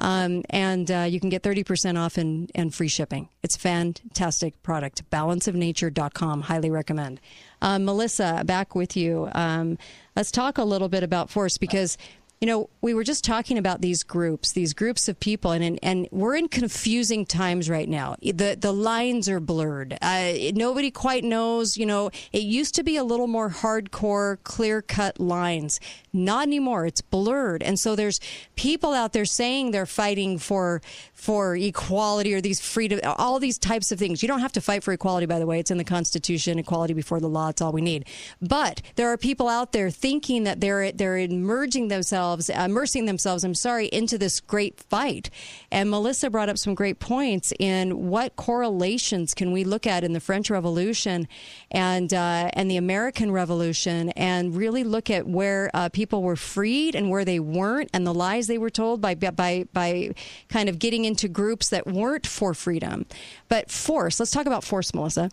Um, 0.01 0.43
and 0.49 0.89
uh, 0.89 1.05
you 1.07 1.19
can 1.19 1.29
get 1.29 1.43
30% 1.43 1.97
off 1.97 2.17
and, 2.17 2.51
and 2.55 2.73
free 2.73 2.87
shipping. 2.87 3.29
It's 3.43 3.55
fantastic 3.55 4.61
product. 4.63 5.07
Balanceofnature.com. 5.11 6.41
Highly 6.41 6.71
recommend. 6.71 7.21
Um, 7.61 7.85
Melissa, 7.85 8.41
back 8.43 8.73
with 8.73 8.97
you. 8.97 9.29
Um, 9.33 9.77
let's 10.15 10.31
talk 10.31 10.57
a 10.57 10.63
little 10.63 10.89
bit 10.89 11.03
about 11.03 11.29
force 11.29 11.59
because 11.59 11.97
you 12.41 12.47
know, 12.47 12.71
we 12.81 12.95
were 12.95 13.03
just 13.03 13.23
talking 13.23 13.59
about 13.59 13.81
these 13.81 14.01
groups, 14.01 14.51
these 14.53 14.73
groups 14.73 15.07
of 15.07 15.19
people, 15.19 15.51
and 15.51 15.79
and, 15.83 16.07
we're 16.11 16.35
in 16.35 16.47
confusing 16.47 17.23
times 17.23 17.69
right 17.69 17.87
now. 17.87 18.15
The 18.21 18.57
the 18.59 18.73
lines 18.73 19.29
are 19.29 19.39
blurred. 19.39 19.95
Uh, 20.01 20.33
nobody 20.55 20.89
quite 20.89 21.23
knows. 21.23 21.77
You 21.77 21.85
know, 21.85 22.09
it 22.33 22.41
used 22.41 22.73
to 22.75 22.83
be 22.83 22.97
a 22.97 23.03
little 23.03 23.27
more 23.27 23.51
hardcore, 23.51 24.41
clear 24.43 24.81
cut 24.81 25.19
lines. 25.19 25.79
Not 26.13 26.47
anymore. 26.47 26.85
It's 26.85 27.01
blurred, 27.01 27.63
and 27.63 27.79
so 27.79 27.95
there's 27.95 28.19
people 28.55 28.93
out 28.93 29.13
there 29.13 29.23
saying 29.23 29.71
they're 29.71 29.85
fighting 29.85 30.37
for 30.37 30.81
for 31.13 31.55
equality 31.55 32.33
or 32.33 32.41
these 32.41 32.59
freedom, 32.59 32.99
all 33.03 33.39
these 33.39 33.57
types 33.57 33.91
of 33.91 33.99
things. 33.99 34.21
You 34.21 34.27
don't 34.27 34.39
have 34.39 34.51
to 34.53 34.61
fight 34.61 34.83
for 34.83 34.91
equality, 34.91 35.25
by 35.25 35.39
the 35.39 35.45
way. 35.45 35.59
It's 35.59 35.71
in 35.71 35.77
the 35.77 35.83
Constitution. 35.83 36.59
Equality 36.59 36.93
before 36.93 37.19
the 37.19 37.29
law. 37.29 37.49
It's 37.49 37.61
all 37.61 37.71
we 37.71 37.81
need. 37.81 38.05
But 38.41 38.81
there 38.95 39.09
are 39.09 39.17
people 39.17 39.47
out 39.47 39.71
there 39.71 39.89
thinking 39.89 40.43
that 40.43 40.59
they're 40.59 40.91
they're 40.91 41.17
immersing 41.17 41.87
themselves, 41.87 42.49
immersing 42.49 43.05
themselves. 43.05 43.45
I'm 43.45 43.55
sorry, 43.55 43.85
into 43.87 44.17
this 44.17 44.41
great 44.41 44.81
fight. 44.81 45.29
And 45.71 45.89
Melissa 45.89 46.29
brought 46.29 46.49
up 46.49 46.57
some 46.57 46.75
great 46.75 46.99
points 46.99 47.53
in 47.57 48.09
what 48.09 48.35
correlations 48.35 49.33
can 49.33 49.53
we 49.53 49.63
look 49.63 49.87
at 49.87 50.03
in 50.03 50.11
the 50.11 50.19
French 50.19 50.49
Revolution 50.49 51.27
and 51.69 52.13
uh, 52.13 52.49
and 52.53 52.69
the 52.69 52.77
American 52.77 53.31
Revolution, 53.31 54.09
and 54.09 54.57
really 54.57 54.83
look 54.83 55.09
at 55.09 55.25
where 55.25 55.71
uh, 55.73 55.87
people 55.87 56.00
were 56.09 56.35
freed 56.35 56.95
and 56.95 57.09
where 57.09 57.25
they 57.25 57.39
weren't, 57.39 57.89
and 57.93 58.07
the 58.07 58.13
lies 58.13 58.47
they 58.47 58.57
were 58.57 58.69
told 58.69 59.01
by 59.01 59.15
by 59.15 59.65
by 59.73 60.13
kind 60.49 60.69
of 60.69 60.79
getting 60.79 61.05
into 61.05 61.27
groups 61.27 61.69
that 61.69 61.85
weren't 61.85 62.25
for 62.25 62.53
freedom. 62.53 63.05
But 63.49 63.69
force. 63.69 64.19
Let's 64.19 64.31
talk 64.31 64.45
about 64.45 64.63
force, 64.63 64.93
Melissa. 64.93 65.29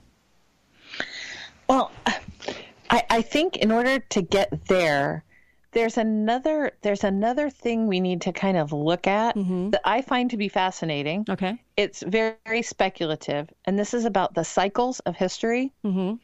Well, 1.68 1.92
I, 2.90 3.04
I 3.10 3.22
think 3.22 3.56
in 3.56 3.70
order 3.70 3.98
to 3.98 4.22
get 4.22 4.66
there, 4.66 5.24
there's 5.72 5.98
another 5.98 6.72
there's 6.82 7.04
another 7.04 7.50
thing 7.50 7.86
we 7.86 8.00
need 8.00 8.22
to 8.22 8.32
kind 8.32 8.56
of 8.56 8.72
look 8.72 9.06
at 9.06 9.34
that 9.34 9.80
I 9.84 10.02
find 10.02 10.30
to 10.30 10.36
be 10.36 10.48
fascinating. 10.48 11.26
Okay. 11.28 11.60
It's 11.76 12.02
very, 12.02 12.34
very 12.46 12.62
speculative, 12.62 13.50
and 13.66 13.78
this 13.78 13.92
is 13.92 14.04
about 14.04 14.34
the 14.34 14.44
cycles 14.44 15.00
of 15.00 15.14
history. 15.14 15.72
Mm-hmm. 15.84 16.14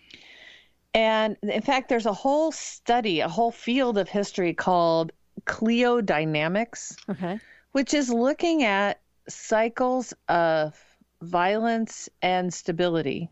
And 0.94 1.36
in 1.42 1.60
fact, 1.62 1.88
there's 1.88 2.06
a 2.06 2.12
whole 2.12 2.52
study, 2.52 3.20
a 3.20 3.28
whole 3.28 3.50
field 3.50 3.98
of 3.98 4.08
history 4.08 4.54
called 4.54 5.10
Cliodynamics, 5.44 6.96
Okay. 7.10 7.40
which 7.72 7.94
is 7.94 8.10
looking 8.10 8.62
at 8.62 9.00
cycles 9.28 10.14
of 10.28 10.80
violence 11.20 12.08
and 12.22 12.52
stability. 12.54 13.28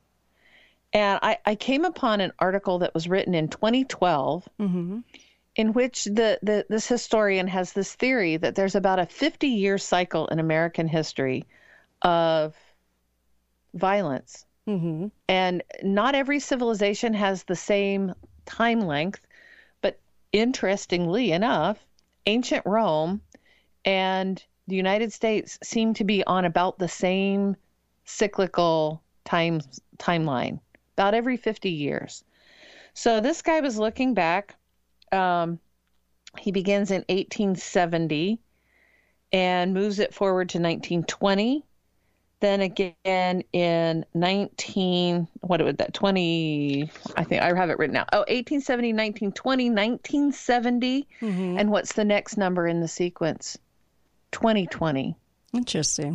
And 0.93 1.21
I, 1.23 1.39
I 1.47 1.55
came 1.55 1.85
upon 1.85 2.21
an 2.21 2.33
article 2.39 2.81
that 2.81 2.95
was 2.95 3.09
written 3.09 3.35
in 3.35 3.49
2012 3.49 4.49
Mm-hmm. 4.61 4.99
in 5.55 5.73
which 5.73 6.05
the, 6.05 6.39
the 6.43 6.67
this 6.69 6.89
historian 6.89 7.47
has 7.49 7.73
this 7.73 7.95
theory 7.95 8.37
that 8.39 8.55
there's 8.57 8.75
about 8.75 8.99
a 8.99 9.07
50 9.07 9.47
year 9.49 9.79
cycle 9.79 10.27
in 10.27 10.39
American 10.39 10.89
history 10.89 11.45
of 12.03 12.55
violence. 13.75 14.45
Mm-hmm. 14.69 15.09
And 15.29 15.63
not 15.83 16.15
every 16.15 16.39
civilization 16.39 17.15
has 17.15 17.43
the 17.43 17.57
same 17.57 18.15
time 18.47 18.81
length, 18.81 19.21
but 19.81 19.99
interestingly 20.33 21.33
enough, 21.33 21.85
ancient 22.27 22.65
Rome 22.65 23.21
and 23.85 24.43
the 24.69 24.77
United 24.77 25.13
States 25.13 25.59
seem 25.63 25.95
to 25.95 26.05
be 26.05 26.25
on 26.25 26.45
about 26.45 26.79
the 26.79 26.89
same 26.89 27.57
cyclical 28.05 29.03
time 29.25 29.61
timeline, 29.99 30.61
about 30.97 31.15
every 31.15 31.37
50 31.37 31.71
years. 31.71 32.23
So 32.95 33.21
this 33.21 33.43
guy 33.43 33.61
was 33.61 33.79
looking 33.79 34.15
back. 34.15 34.55
Um, 35.11 35.59
he 36.39 36.53
begins 36.53 36.91
in 36.91 37.05
1870 37.09 38.39
and 39.33 39.75
moves 39.75 39.99
it 39.99 40.15
forward 40.15 40.49
to 40.51 40.59
1920 40.59 41.65
then 42.43 42.61
again 42.61 43.43
in 43.55 44.05
19 44.15 45.27
what 45.41 45.63
would 45.65 45.79
that 45.79 45.95
20 45.95 46.91
i 47.17 47.25
think 47.25 47.41
i 47.41 47.55
have 47.57 47.71
it 47.71 47.79
written 47.79 47.97
out 47.97 48.09
oh 48.13 48.19
1870 48.29 48.93
1920 48.93 49.71
1970 49.71 51.09
Mm-hmm. 51.23 51.59
and 51.59 51.71
what's 51.71 51.95
the 51.95 52.05
next 52.05 52.37
number 52.37 52.67
in 52.67 52.81
the 52.81 52.89
sequence 52.89 53.57
2020 54.33 55.17
Interesting. 55.55 56.15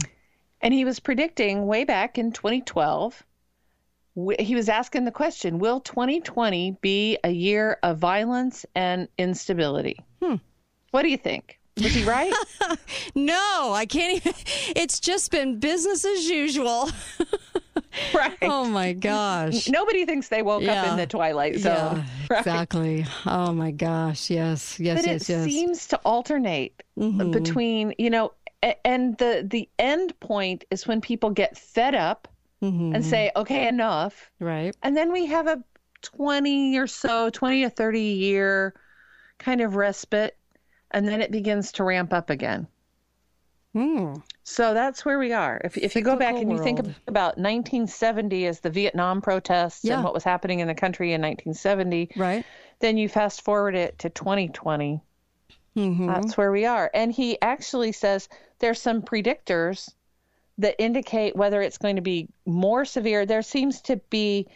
and 0.62 0.74
he 0.74 0.86
was 0.86 0.99
predicting 0.99 1.66
way 1.66 1.84
back 1.86 2.18
in 2.18 2.32
2012 2.32 3.24
he 4.40 4.56
was 4.56 4.68
asking 4.68 5.06
the 5.06 5.12
question 5.12 5.60
will 5.60 5.80
2020 5.80 6.78
be 6.82 7.18
a 7.24 7.30
year 7.30 7.78
of 7.84 7.98
violence 7.99 8.66
and 8.76 9.08
instability 9.18 9.98
Hmm. 10.22 10.36
what 10.91 11.04
do 11.04 11.10
you 11.10 11.18
think 11.18 11.60
was 11.78 11.94
he 11.94 12.04
right 12.04 12.34
No, 13.16 13.72
I 13.74 13.86
can't 13.86 14.18
even. 14.18 14.34
It's 14.76 14.99
just 14.99 15.32
been 15.32 15.60
business 15.60 16.04
as 16.06 16.26
usual. 16.28 16.90
right. 18.14 18.38
Oh 18.41 18.66
my 18.66 18.94
gosh. 18.94 19.70
Nobody 19.70 20.06
thinks 20.06 20.28
they 20.30 20.41
woke 20.41 20.64
up 20.68 20.88
in 20.88 20.98
the 20.98 21.08
twilight 21.08 21.58
zone. 21.58 21.98
Yeah, 21.98 22.04
right? 22.30 22.40
exactly. 22.40 23.06
Oh 23.26 23.52
my 23.54 23.72
gosh. 23.72 24.30
Yes. 24.30 24.80
Yes. 24.80 25.02
but 25.02 25.10
yes. 25.10 25.30
it 25.30 25.34
yes. 25.34 25.44
seems 25.45 25.88
to 25.88 25.98
alternate 26.06 26.84
Mhm. 26.98 27.32
between, 27.32 27.94
you 27.98 28.10
know, 28.10 28.34
and 28.84 29.18
the 29.18 29.45
the 29.49 29.70
end 29.80 30.20
point 30.20 30.66
is 30.72 30.88
when 30.88 30.99
people 31.02 31.30
get 31.30 31.58
fed 31.58 31.95
up 31.95 32.28
Mhm. 32.62 32.95
and 32.95 33.06
say, 33.06 33.32
"Okay, 33.36 33.68
enough." 33.68 34.32
Right. 34.40 34.76
And 34.84 34.98
then 34.98 35.12
we 35.12 35.28
have 35.28 35.48
a 35.48 35.64
20 36.02 36.78
or 36.78 36.88
so, 36.88 37.30
20 37.30 37.64
to 37.64 37.70
30 37.70 37.99
year 38.02 38.74
kind 39.40 39.62
of 39.62 39.76
respite 39.76 40.36
and 40.91 41.07
then 41.07 41.22
it 41.22 41.31
begins 41.31 41.72
to 41.73 41.84
ramp 41.84 42.14
up 42.14 42.30
again. 42.30 42.68
Hmm. 43.73 44.15
So 44.43 44.73
that's 44.73 45.05
where 45.05 45.19
we 45.19 45.34
are. 45.34 45.61
If, 45.64 45.77
if 45.77 45.95
you 45.95 46.01
go 46.01 46.15
back 46.15 46.35
and 46.35 46.51
you 46.51 46.57
think 46.57 46.80
about 47.07 47.38
1970 47.38 48.47
as 48.47 48.59
the 48.61 48.69
Vietnam 48.69 49.22
protests 49.22 49.84
Yeah. 49.84 49.95
and 49.95 50.03
what 50.03 50.14
was 50.14 50.23
happening 50.23 50.59
in 50.61 50.68
the 50.68 50.73
country 50.73 51.14
in 51.14 51.22
1970, 51.22 52.11
right? 52.15 52.45
Then 52.80 52.97
you 52.97 53.09
fast 53.09 53.41
forward 53.43 53.76
it 53.76 53.99
to 53.99 54.09
2020. 54.09 55.01
Mm-hmm. 55.76 56.07
That's 56.07 56.38
where 56.38 56.51
we 56.51 56.65
are. 56.65 56.89
And 56.93 57.11
he 57.11 57.39
actually 57.41 57.91
says 57.91 58.30
there's 58.59 58.81
some 58.81 59.01
predictors 59.01 59.91
that 60.57 60.81
indicate 60.81 61.35
whether 61.35 61.61
it's 61.61 61.77
going 61.77 61.97
to 61.97 62.01
be 62.01 62.30
more 62.45 62.84
severe. 62.84 63.26
There 63.26 63.43
seems 63.43 63.81
to 63.81 63.97
be 64.09 64.47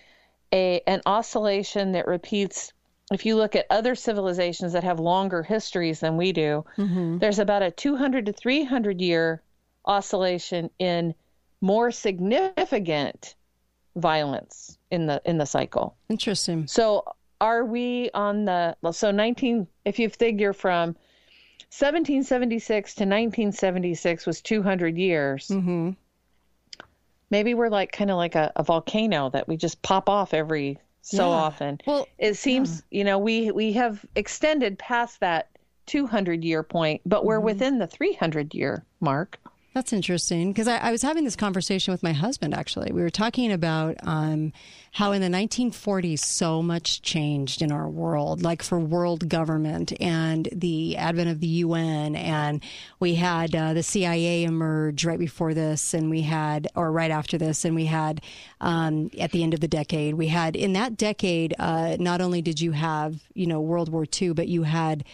a 0.52 0.82
an 0.88 1.02
oscillation 1.06 1.92
that 1.92 2.08
repeats. 2.08 2.74
If 3.12 3.26
you 3.26 3.36
look 3.36 3.56
at 3.56 3.66
other 3.70 3.94
civilizations 3.94 4.74
that 4.74 4.84
have 4.84 5.00
longer 5.00 5.44
histories 5.44 6.00
than 6.00 6.18
we 6.18 6.32
do, 6.32 6.66
Mm-hmm. 6.78 7.18
there's 7.20 7.40
about 7.40 7.62
a 7.62 7.72
200 7.72 8.26
to 8.26 8.34
300 8.34 9.02
year 9.02 9.42
oscillation 9.86 10.70
in 10.80 11.14
more 11.60 11.92
significant 11.92 13.36
violence 13.96 14.78
in 14.90 15.06
the 15.06 15.22
in 15.26 15.38
the 15.38 15.46
cycle. 15.46 15.96
Interesting. 16.10 16.66
So 16.68 17.04
are 17.42 17.66
we 17.66 18.10
on 18.14 18.46
the 18.46 18.76
so 18.92 19.12
19 19.12 19.68
if 19.86 20.00
you 20.00 20.10
figure 20.10 20.54
from 20.54 20.96
1776 21.74 22.96
to 22.96 23.04
1976 23.04 24.26
was 24.26 24.42
200 24.42 24.98
years. 24.98 25.48
Mm-hmm. 25.48 25.92
Maybe 27.30 27.54
we're 27.54 27.70
like 27.70 27.92
kind 27.92 28.12
of 28.12 28.18
like 28.18 28.36
a, 28.36 28.52
a 28.56 28.64
volcano 28.64 29.30
that 29.30 29.48
we 29.48 29.56
just 29.56 29.82
pop 29.82 30.10
off 30.10 30.34
every 30.34 30.80
so 31.02 31.30
Yeah. 31.30 31.36
often. 31.36 31.80
Well, 31.86 32.08
it 32.18 32.36
seems 32.36 32.84
you 32.92 33.04
know 33.04 33.18
we 33.18 33.52
we 33.52 33.74
have 33.74 34.06
extended 34.16 34.78
past 34.80 35.20
that 35.20 35.50
200 35.88 36.44
year 36.44 36.64
point, 36.64 37.02
but 37.06 37.26
we're 37.26 37.38
mm-hmm. 37.38 37.46
within 37.46 37.80
the 37.80 37.88
300 37.88 38.54
year 38.54 38.86
mark. 39.00 39.40
That's 39.74 39.94
interesting 39.94 40.52
because 40.52 40.68
I, 40.68 40.78
I 40.80 40.92
was 40.92 41.02
having 41.02 41.24
this 41.24 41.38
conversation 41.38 41.94
with 41.94 42.04
my 42.04 42.12
husband. 42.12 42.54
Actually, 42.54 42.92
we 42.92 43.02
were 43.02 43.10
talking 43.10 43.54
about 43.54 43.96
um, 44.04 44.52
how 44.92 45.14
in 45.14 45.22
the 45.22 45.30
1940s 45.30 46.20
so 46.20 46.62
much 46.62 47.02
changed 47.02 47.62
in 47.62 47.72
our 47.72 47.88
world, 47.88 48.42
like 48.42 48.64
for 48.64 48.78
world 48.78 49.30
government 49.30 49.94
and 50.02 50.50
the 50.52 50.98
advent 50.98 51.30
of 51.30 51.40
the 51.40 51.48
UN, 51.48 52.18
and 52.18 52.62
we 53.00 53.16
had 53.16 53.56
uh, 53.56 53.74
the 53.74 53.82
CIA 53.82 54.44
emerge 54.44 55.06
right 55.06 55.20
before 55.20 55.54
this, 55.54 55.94
and 55.94 56.10
we 56.10 56.24
had, 56.24 56.68
or 56.76 56.92
right 56.92 57.12
after 57.12 57.38
this, 57.38 57.64
and 57.64 57.74
we 57.74 57.86
had 57.86 58.20
um, 58.60 59.10
at 59.18 59.32
the 59.32 59.42
end 59.42 59.54
of 59.54 59.62
the 59.62 59.70
decade, 59.70 60.16
we 60.16 60.28
had 60.28 60.58
in 60.58 60.74
that 60.74 60.98
decade. 60.98 61.56
Uh, 61.58 61.96
not 61.98 62.20
only 62.20 62.42
did 62.42 62.60
you 62.60 62.74
have 62.74 63.22
you 63.34 63.48
know 63.48 63.62
World 63.62 63.88
War 63.88 64.06
II, 64.22 64.34
but 64.34 64.50
you 64.50 64.64
had 64.64 65.06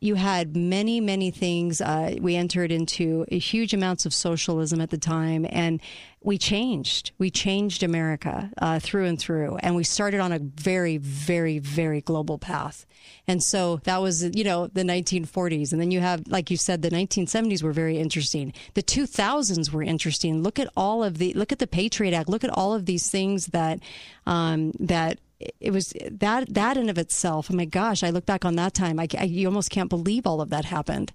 you 0.00 0.14
had 0.14 0.56
many, 0.56 0.98
many 0.98 1.30
things. 1.30 1.80
Uh, 1.80 2.16
we 2.20 2.34
entered 2.34 2.72
into 2.72 3.26
huge 3.30 3.74
amounts 3.74 4.06
of 4.06 4.14
socialism 4.14 4.80
at 4.80 4.88
the 4.88 4.96
time, 4.96 5.46
and 5.50 5.80
we 6.22 6.38
changed. 6.38 7.12
We 7.18 7.30
changed 7.30 7.82
America 7.82 8.50
uh, 8.56 8.78
through 8.78 9.04
and 9.04 9.18
through, 9.18 9.56
and 9.58 9.76
we 9.76 9.84
started 9.84 10.20
on 10.20 10.32
a 10.32 10.38
very, 10.38 10.96
very, 10.96 11.58
very 11.58 12.00
global 12.00 12.38
path. 12.38 12.86
And 13.28 13.42
so 13.42 13.76
that 13.84 14.00
was, 14.00 14.24
you 14.34 14.42
know, 14.42 14.68
the 14.68 14.84
1940s, 14.84 15.72
and 15.72 15.80
then 15.80 15.90
you 15.90 16.00
have, 16.00 16.26
like 16.26 16.50
you 16.50 16.56
said, 16.56 16.80
the 16.80 16.90
1970s 16.90 17.62
were 17.62 17.72
very 17.72 17.98
interesting. 17.98 18.54
The 18.72 18.82
2000s 18.82 19.70
were 19.70 19.82
interesting. 19.82 20.42
Look 20.42 20.58
at 20.58 20.68
all 20.78 21.04
of 21.04 21.18
the, 21.18 21.34
look 21.34 21.52
at 21.52 21.58
the 21.58 21.66
Patriot 21.66 22.14
Act. 22.14 22.30
Look 22.30 22.44
at 22.44 22.50
all 22.50 22.72
of 22.72 22.86
these 22.86 23.10
things 23.10 23.46
that, 23.48 23.80
um, 24.26 24.72
that 24.80 25.18
it 25.60 25.70
was 25.72 25.94
that 26.10 26.52
that 26.54 26.76
in 26.76 26.88
of 26.88 26.98
itself. 26.98 27.48
Oh 27.50 27.54
my 27.56 27.64
gosh! 27.64 28.02
I 28.02 28.10
look 28.10 28.26
back 28.26 28.44
on 28.44 28.56
that 28.56 28.74
time. 28.74 28.98
I, 29.00 29.08
I 29.18 29.24
you 29.24 29.46
almost 29.48 29.70
can't 29.70 29.90
believe 29.90 30.26
all 30.26 30.40
of 30.40 30.50
that 30.50 30.64
happened. 30.66 31.12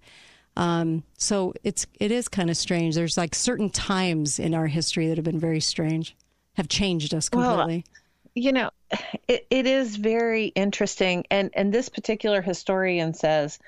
Um, 0.57 1.03
so 1.18 1.53
it's 1.64 1.85
it 1.99 2.11
is 2.11 2.27
kind 2.27 2.49
of 2.49 2.57
strange. 2.57 2.95
There's 2.95 3.18
like 3.18 3.35
certain 3.35 3.69
times 3.69 4.39
in 4.39 4.53
our 4.53 4.68
history 4.68 5.07
that 5.07 5.18
have 5.18 5.26
been 5.26 5.39
very 5.39 5.60
strange, 5.60 6.15
have 6.53 6.68
changed 6.69 7.14
us 7.14 7.30
Well, 7.31 7.57
completely. 7.57 7.85
you 8.35 8.52
know 8.52 8.69
it, 9.27 9.45
it 9.49 9.65
is 9.68 9.95
very 9.97 10.45
interesting 10.47 11.26
and 11.30 11.49
and 11.53 11.73
this 11.73 11.89
particular 11.89 12.41
historian 12.41 13.14
says 13.14 13.60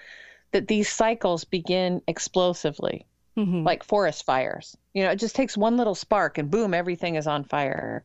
that 0.53 0.67
these 0.67 0.89
cycles 0.89 1.43
begin 1.43 2.01
explosively 2.07 3.05
Mm-hmm. 3.37 3.63
like 3.63 3.83
forest 3.83 4.25
fires 4.25 4.75
you 4.95 5.03
know 5.03 5.11
it 5.11 5.17
just 5.17 5.35
takes 5.35 5.55
one 5.55 5.77
little 5.77 5.93
spark 5.93 6.39
and 6.39 6.49
boom 6.49 6.73
everything 6.73 7.13
is 7.13 7.27
on 7.27 7.43
fire 7.43 8.03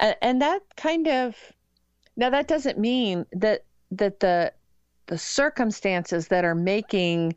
and, 0.00 0.16
and 0.22 0.40
that 0.40 0.62
kind 0.74 1.06
of 1.06 1.36
now 2.16 2.30
that 2.30 2.48
doesn't 2.48 2.78
mean 2.78 3.26
that 3.32 3.64
that 3.90 4.20
the 4.20 4.52
the 5.06 5.18
circumstances 5.18 6.28
that 6.28 6.44
are 6.44 6.54
making 6.54 7.34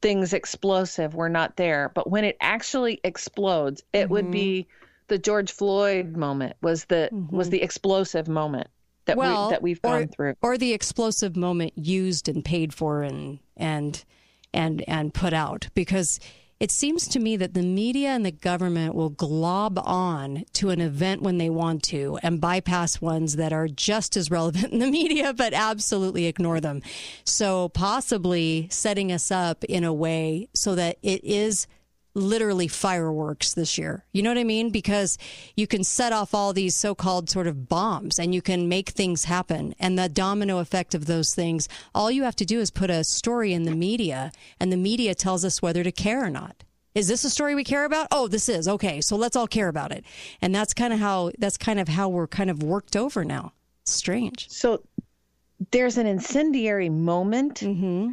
things 0.00 0.32
explosive 0.32 1.14
were 1.14 1.28
not 1.28 1.56
there 1.56 1.90
but 1.94 2.10
when 2.10 2.24
it 2.24 2.36
actually 2.40 3.00
explodes 3.04 3.82
it 3.92 4.08
would 4.08 4.24
mm-hmm. 4.24 4.32
be 4.32 4.66
the 5.08 5.18
George 5.18 5.52
Floyd 5.52 6.16
moment 6.16 6.56
was 6.62 6.86
the 6.86 7.08
mm-hmm. 7.12 7.34
was 7.34 7.50
the 7.50 7.62
explosive 7.62 8.28
moment 8.28 8.68
that 9.06 9.16
well, 9.16 9.46
we 9.46 9.50
that 9.50 9.62
we've 9.62 9.80
or, 9.84 9.98
gone 10.00 10.08
through. 10.08 10.34
or 10.42 10.56
the 10.56 10.72
explosive 10.72 11.36
moment 11.36 11.72
used 11.76 12.28
and 12.28 12.44
paid 12.44 12.72
for 12.72 13.02
and 13.02 13.38
and 13.56 14.04
and 14.52 14.82
and 14.88 15.12
put 15.12 15.32
out 15.32 15.68
because 15.74 16.20
it 16.60 16.70
seems 16.70 17.08
to 17.08 17.20
me 17.20 17.36
that 17.36 17.54
the 17.54 17.62
media 17.62 18.10
and 18.10 18.24
the 18.24 18.30
government 18.30 18.94
will 18.94 19.10
glob 19.10 19.78
on 19.84 20.44
to 20.54 20.70
an 20.70 20.80
event 20.80 21.22
when 21.22 21.38
they 21.38 21.50
want 21.50 21.82
to 21.84 22.18
and 22.22 22.40
bypass 22.40 23.00
ones 23.00 23.36
that 23.36 23.52
are 23.52 23.68
just 23.68 24.16
as 24.16 24.30
relevant 24.30 24.72
in 24.72 24.78
the 24.78 24.90
media 24.90 25.32
but 25.34 25.52
absolutely 25.52 26.26
ignore 26.26 26.60
them. 26.60 26.80
So 27.24 27.68
possibly 27.70 28.68
setting 28.70 29.10
us 29.10 29.30
up 29.30 29.64
in 29.64 29.84
a 29.84 29.92
way 29.92 30.48
so 30.54 30.74
that 30.74 30.98
it 31.02 31.24
is 31.24 31.66
literally 32.14 32.68
fireworks 32.68 33.54
this 33.54 33.76
year. 33.76 34.04
You 34.12 34.22
know 34.22 34.30
what 34.30 34.38
I 34.38 34.44
mean? 34.44 34.70
Because 34.70 35.18
you 35.56 35.66
can 35.66 35.82
set 35.84 36.12
off 36.12 36.32
all 36.34 36.52
these 36.52 36.76
so 36.76 36.94
called 36.94 37.28
sort 37.28 37.46
of 37.46 37.68
bombs 37.68 38.18
and 38.18 38.34
you 38.34 38.40
can 38.40 38.68
make 38.68 38.90
things 38.90 39.24
happen. 39.24 39.74
And 39.80 39.98
the 39.98 40.08
domino 40.08 40.58
effect 40.58 40.94
of 40.94 41.06
those 41.06 41.34
things, 41.34 41.68
all 41.94 42.10
you 42.10 42.22
have 42.22 42.36
to 42.36 42.44
do 42.44 42.60
is 42.60 42.70
put 42.70 42.88
a 42.90 43.02
story 43.04 43.52
in 43.52 43.64
the 43.64 43.74
media 43.74 44.30
and 44.60 44.70
the 44.72 44.76
media 44.76 45.14
tells 45.14 45.44
us 45.44 45.60
whether 45.60 45.82
to 45.82 45.92
care 45.92 46.24
or 46.24 46.30
not. 46.30 46.62
Is 46.94 47.08
this 47.08 47.24
a 47.24 47.30
story 47.30 47.56
we 47.56 47.64
care 47.64 47.84
about? 47.84 48.06
Oh, 48.12 48.28
this 48.28 48.48
is 48.48 48.68
okay. 48.68 49.00
So 49.00 49.16
let's 49.16 49.34
all 49.34 49.48
care 49.48 49.66
about 49.66 49.90
it. 49.90 50.04
And 50.40 50.54
that's 50.54 50.72
kind 50.72 50.92
of 50.92 51.00
how 51.00 51.32
that's 51.38 51.56
kind 51.56 51.80
of 51.80 51.88
how 51.88 52.08
we're 52.08 52.28
kind 52.28 52.50
of 52.50 52.62
worked 52.62 52.94
over 52.94 53.24
now. 53.24 53.52
Strange. 53.84 54.48
So 54.48 54.80
there's 55.72 55.98
an 55.98 56.06
incendiary 56.06 56.88
moment, 56.90 57.56
Mm-hmm. 57.56 58.12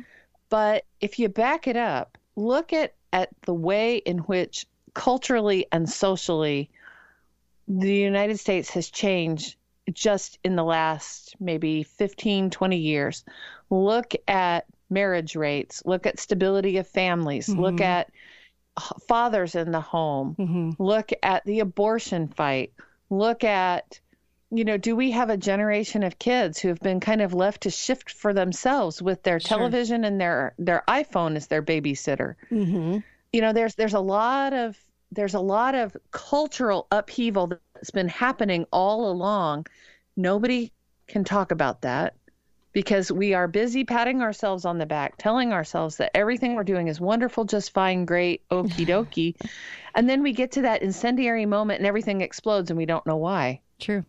but 0.50 0.86
if 1.00 1.20
you 1.20 1.30
back 1.30 1.68
it 1.68 1.76
up, 1.78 2.18
look 2.36 2.74
at 2.74 2.96
at 3.14 3.30
the 3.46 3.54
way 3.54 3.98
in 3.98 4.20
which 4.20 4.66
culturally 4.94 5.66
and 5.72 5.90
socially 5.90 6.70
the 7.68 7.94
United 7.94 8.40
States 8.40 8.70
has 8.72 8.90
changed 8.90 9.56
just 9.94 10.38
in 10.44 10.56
the 10.56 10.64
last 10.64 11.36
maybe 11.40 11.84
15, 11.84 12.50
20 12.50 12.78
years. 12.78 13.24
Look 13.70 14.14
at 14.28 14.66
marriage 14.90 15.36
rates, 15.36 15.82
look 15.86 16.06
at 16.06 16.20
stability 16.20 16.78
of 16.78 16.88
families, 16.88 17.48
look 17.50 17.76
Mhm. 17.76 17.82
at 17.82 18.12
fathers 19.08 19.56
in 19.56 19.72
the 19.72 19.82
home, 19.82 20.36
Mm-hmm. 20.40 20.84
look 20.84 21.12
at 21.24 21.46
the 21.46 21.60
abortion 21.60 22.28
fight, 22.28 22.74
look 23.10 23.44
at 23.44 24.00
you 24.54 24.66
know, 24.66 24.78
do 24.78 24.96
we 24.96 25.12
have 25.12 25.30
a 25.30 25.38
generation 25.38 26.04
of 26.04 26.20
kids 26.20 26.60
who 26.60 26.68
have 26.68 26.80
been 26.82 27.00
kind 27.00 27.22
of 27.22 27.34
left 27.34 27.62
to 27.62 27.70
shift 27.70 28.12
for 28.12 28.34
themselves 28.34 29.02
with 29.02 29.24
their 29.24 29.40
Sure. 29.40 29.58
television 29.58 30.04
and 30.04 30.20
their 30.20 30.54
their 30.60 30.84
iPhone 30.88 31.36
as 31.38 31.48
their 31.48 31.64
babysitter? 31.64 32.36
Mm-hmm. 32.52 32.98
you 33.34 33.42
know 33.42 33.54
there's 33.54 33.76
there's 33.76 33.94
a 33.94 34.00
lot 34.00 34.52
of 34.54 34.78
there's 35.14 35.34
a 35.34 35.40
lot 35.40 35.74
of 35.76 35.96
cultural 36.12 36.88
upheaval 36.92 37.48
that's 37.48 37.92
been 37.92 38.08
happening 38.10 38.66
all 38.72 39.10
along 39.10 39.66
nobody 40.18 40.72
can 41.08 41.24
talk 41.24 41.52
about 41.52 41.82
that 41.82 42.16
because 42.74 43.12
we 43.12 43.34
are 43.34 43.48
busy 43.48 43.84
patting 43.86 44.22
ourselves 44.22 44.66
on 44.66 44.78
the 44.78 44.86
back 44.86 45.16
telling 45.18 45.54
ourselves 45.54 45.98
that 45.98 46.12
everything 46.16 46.56
we're 46.56 46.64
doing 46.64 46.88
is 46.90 47.00
wonderful 47.00 47.46
just 47.46 47.74
fine 47.74 48.04
great 48.06 48.42
okie 48.52 48.86
dokie 48.86 49.36
and 49.96 50.10
then 50.10 50.22
we 50.22 50.34
get 50.34 50.52
to 50.52 50.62
that 50.64 50.82
incendiary 50.82 51.46
moment 51.46 51.80
and 51.80 51.88
everything 51.88 52.20
explodes 52.22 52.70
and 52.70 52.78
we 52.78 52.86
don't 52.86 53.06
know 53.08 53.18
why 53.18 53.60
True. 53.80 54.04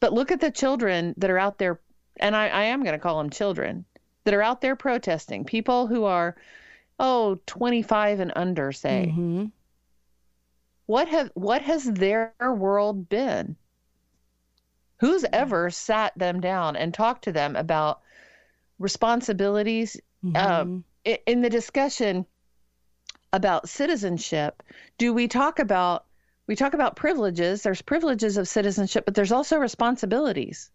But 0.00 0.12
look 0.12 0.32
at 0.32 0.40
the 0.40 0.50
children 0.50 1.14
that 1.18 1.30
are 1.30 1.38
out 1.38 1.58
there, 1.58 1.80
and 2.18 2.34
I, 2.34 2.48
I 2.48 2.62
am 2.64 2.82
going 2.82 2.94
to 2.94 2.98
call 2.98 3.18
them 3.18 3.30
children, 3.30 3.84
that 4.24 4.34
are 4.34 4.42
out 4.42 4.60
there 4.60 4.76
protesting. 4.76 5.44
People 5.44 5.86
who 5.86 6.04
are, 6.04 6.36
oh, 6.98 7.38
25 7.46 8.20
and 8.20 8.32
under, 8.36 8.72
say. 8.72 9.08
Mm-hmm. 9.10 9.46
What 10.86 11.08
have 11.08 11.30
what 11.34 11.62
has 11.62 11.84
their 11.84 12.34
world 12.40 13.08
been? 13.08 13.56
Who's 14.98 15.24
ever 15.32 15.70
sat 15.70 16.12
them 16.18 16.40
down 16.40 16.76
and 16.76 16.92
talked 16.92 17.24
to 17.24 17.32
them 17.32 17.54
about 17.56 18.00
responsibilities? 18.78 20.00
Um, 20.34 20.84
i- 21.06 21.20
in 21.26 21.40
the 21.40 21.48
discussion 21.48 22.26
about 23.32 23.68
citizenship, 23.68 24.62
do 24.98 25.14
we 25.14 25.28
talk 25.28 25.60
about 25.60 26.04
we 26.50 26.56
talk 26.56 26.74
about 26.74 26.96
privileges? 26.96 27.62
There's 27.62 27.80
privileges 27.80 28.36
of 28.36 28.48
citizenship, 28.48 29.04
but 29.04 29.14
there's 29.14 29.32
also 29.32 29.56
responsibilities, 29.56 30.70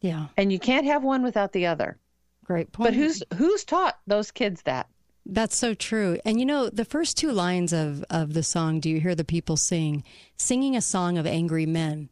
Yeah. 0.00 0.28
and 0.36 0.52
you 0.52 0.58
can't 0.58 0.86
have 0.86 1.02
one 1.02 1.22
without 1.24 1.52
the 1.52 1.66
other. 1.66 1.98
Great 2.44 2.72
point. 2.72 2.86
But 2.86 2.94
who's 2.94 3.22
who's 3.34 3.64
taught 3.64 3.98
those 4.06 4.30
kids 4.30 4.62
that? 4.62 4.88
That's 5.26 5.56
so 5.56 5.74
true. 5.74 6.18
And 6.24 6.38
you 6.40 6.46
know, 6.46 6.68
the 6.68 6.84
first 6.84 7.16
two 7.16 7.30
lines 7.32 7.72
of, 7.72 8.04
of 8.10 8.32
the 8.34 8.42
song, 8.42 8.80
Do 8.80 8.90
You 8.90 9.00
Hear 9.00 9.14
the 9.14 9.24
People 9.24 9.56
Sing? 9.56 10.02
Singing 10.36 10.76
a 10.76 10.80
song 10.80 11.18
of 11.18 11.26
angry 11.26 11.66
men. 11.66 12.08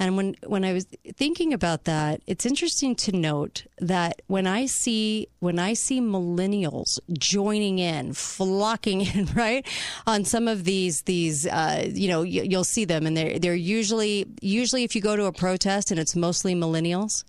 And 0.00 0.16
when, 0.16 0.34
when 0.46 0.64
I 0.64 0.72
was 0.72 0.86
thinking 1.14 1.52
about 1.52 1.84
that, 1.84 2.22
it's 2.26 2.46
interesting 2.46 2.94
to 2.96 3.12
note 3.14 3.66
that 3.78 4.22
when 4.28 4.46
I 4.46 4.64
see 4.64 5.28
when 5.40 5.58
I 5.58 5.74
see 5.74 6.00
millennials 6.00 6.98
joining 7.12 7.78
in, 7.78 8.14
flocking 8.14 9.02
in, 9.14 9.26
right, 9.34 9.66
on 10.06 10.24
some 10.24 10.48
of 10.48 10.64
these 10.64 11.02
these, 11.02 11.46
uh, 11.46 11.86
you 11.86 12.08
know, 12.08 12.22
you, 12.22 12.42
you'll 12.42 12.64
see 12.64 12.86
them, 12.86 13.06
and 13.06 13.14
they're 13.14 13.38
they're 13.38 13.54
usually 13.54 14.26
usually 14.40 14.84
if 14.84 14.96
you 14.96 15.02
go 15.02 15.16
to 15.16 15.26
a 15.26 15.32
protest 15.32 15.90
and 15.90 16.00
it's 16.00 16.16
mostly 16.16 16.54
millennials, 16.54 17.24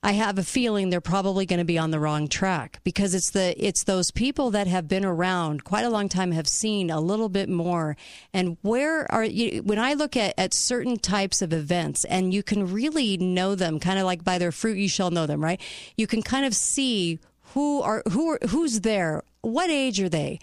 I 0.00 0.12
have 0.12 0.38
a 0.38 0.44
feeling 0.44 0.90
they're 0.90 1.00
probably 1.00 1.44
going 1.44 1.58
to 1.58 1.64
be 1.64 1.76
on 1.76 1.90
the 1.90 1.98
wrong 1.98 2.28
track 2.28 2.80
because 2.84 3.14
it's 3.14 3.30
the 3.30 3.54
it's 3.58 3.82
those 3.82 4.12
people 4.12 4.52
that 4.52 4.68
have 4.68 4.86
been 4.86 5.04
around 5.04 5.64
quite 5.64 5.84
a 5.84 5.90
long 5.90 6.08
time 6.08 6.30
have 6.30 6.46
seen 6.46 6.88
a 6.88 7.00
little 7.00 7.28
bit 7.28 7.48
more. 7.48 7.96
And 8.32 8.58
where 8.62 9.10
are 9.10 9.24
you 9.24 9.60
when 9.62 9.80
I 9.80 9.94
look 9.94 10.16
at 10.16 10.34
at 10.38 10.54
certain 10.54 10.98
types 10.98 11.42
of 11.42 11.52
events 11.52 12.04
and 12.04 12.32
you 12.32 12.44
can 12.44 12.72
really 12.72 13.16
know 13.16 13.56
them 13.56 13.80
kind 13.80 13.98
of 13.98 14.04
like 14.04 14.22
by 14.22 14.38
their 14.38 14.52
fruit 14.52 14.78
you 14.78 14.88
shall 14.88 15.10
know 15.10 15.26
them 15.26 15.42
right? 15.42 15.60
You 15.96 16.06
can 16.06 16.22
kind 16.22 16.46
of 16.46 16.54
see 16.54 17.18
who 17.54 17.82
are 17.82 18.04
who 18.12 18.30
are 18.30 18.38
who's 18.50 18.82
there 18.82 19.24
what 19.40 19.68
age 19.68 20.00
are 20.00 20.08
they 20.08 20.38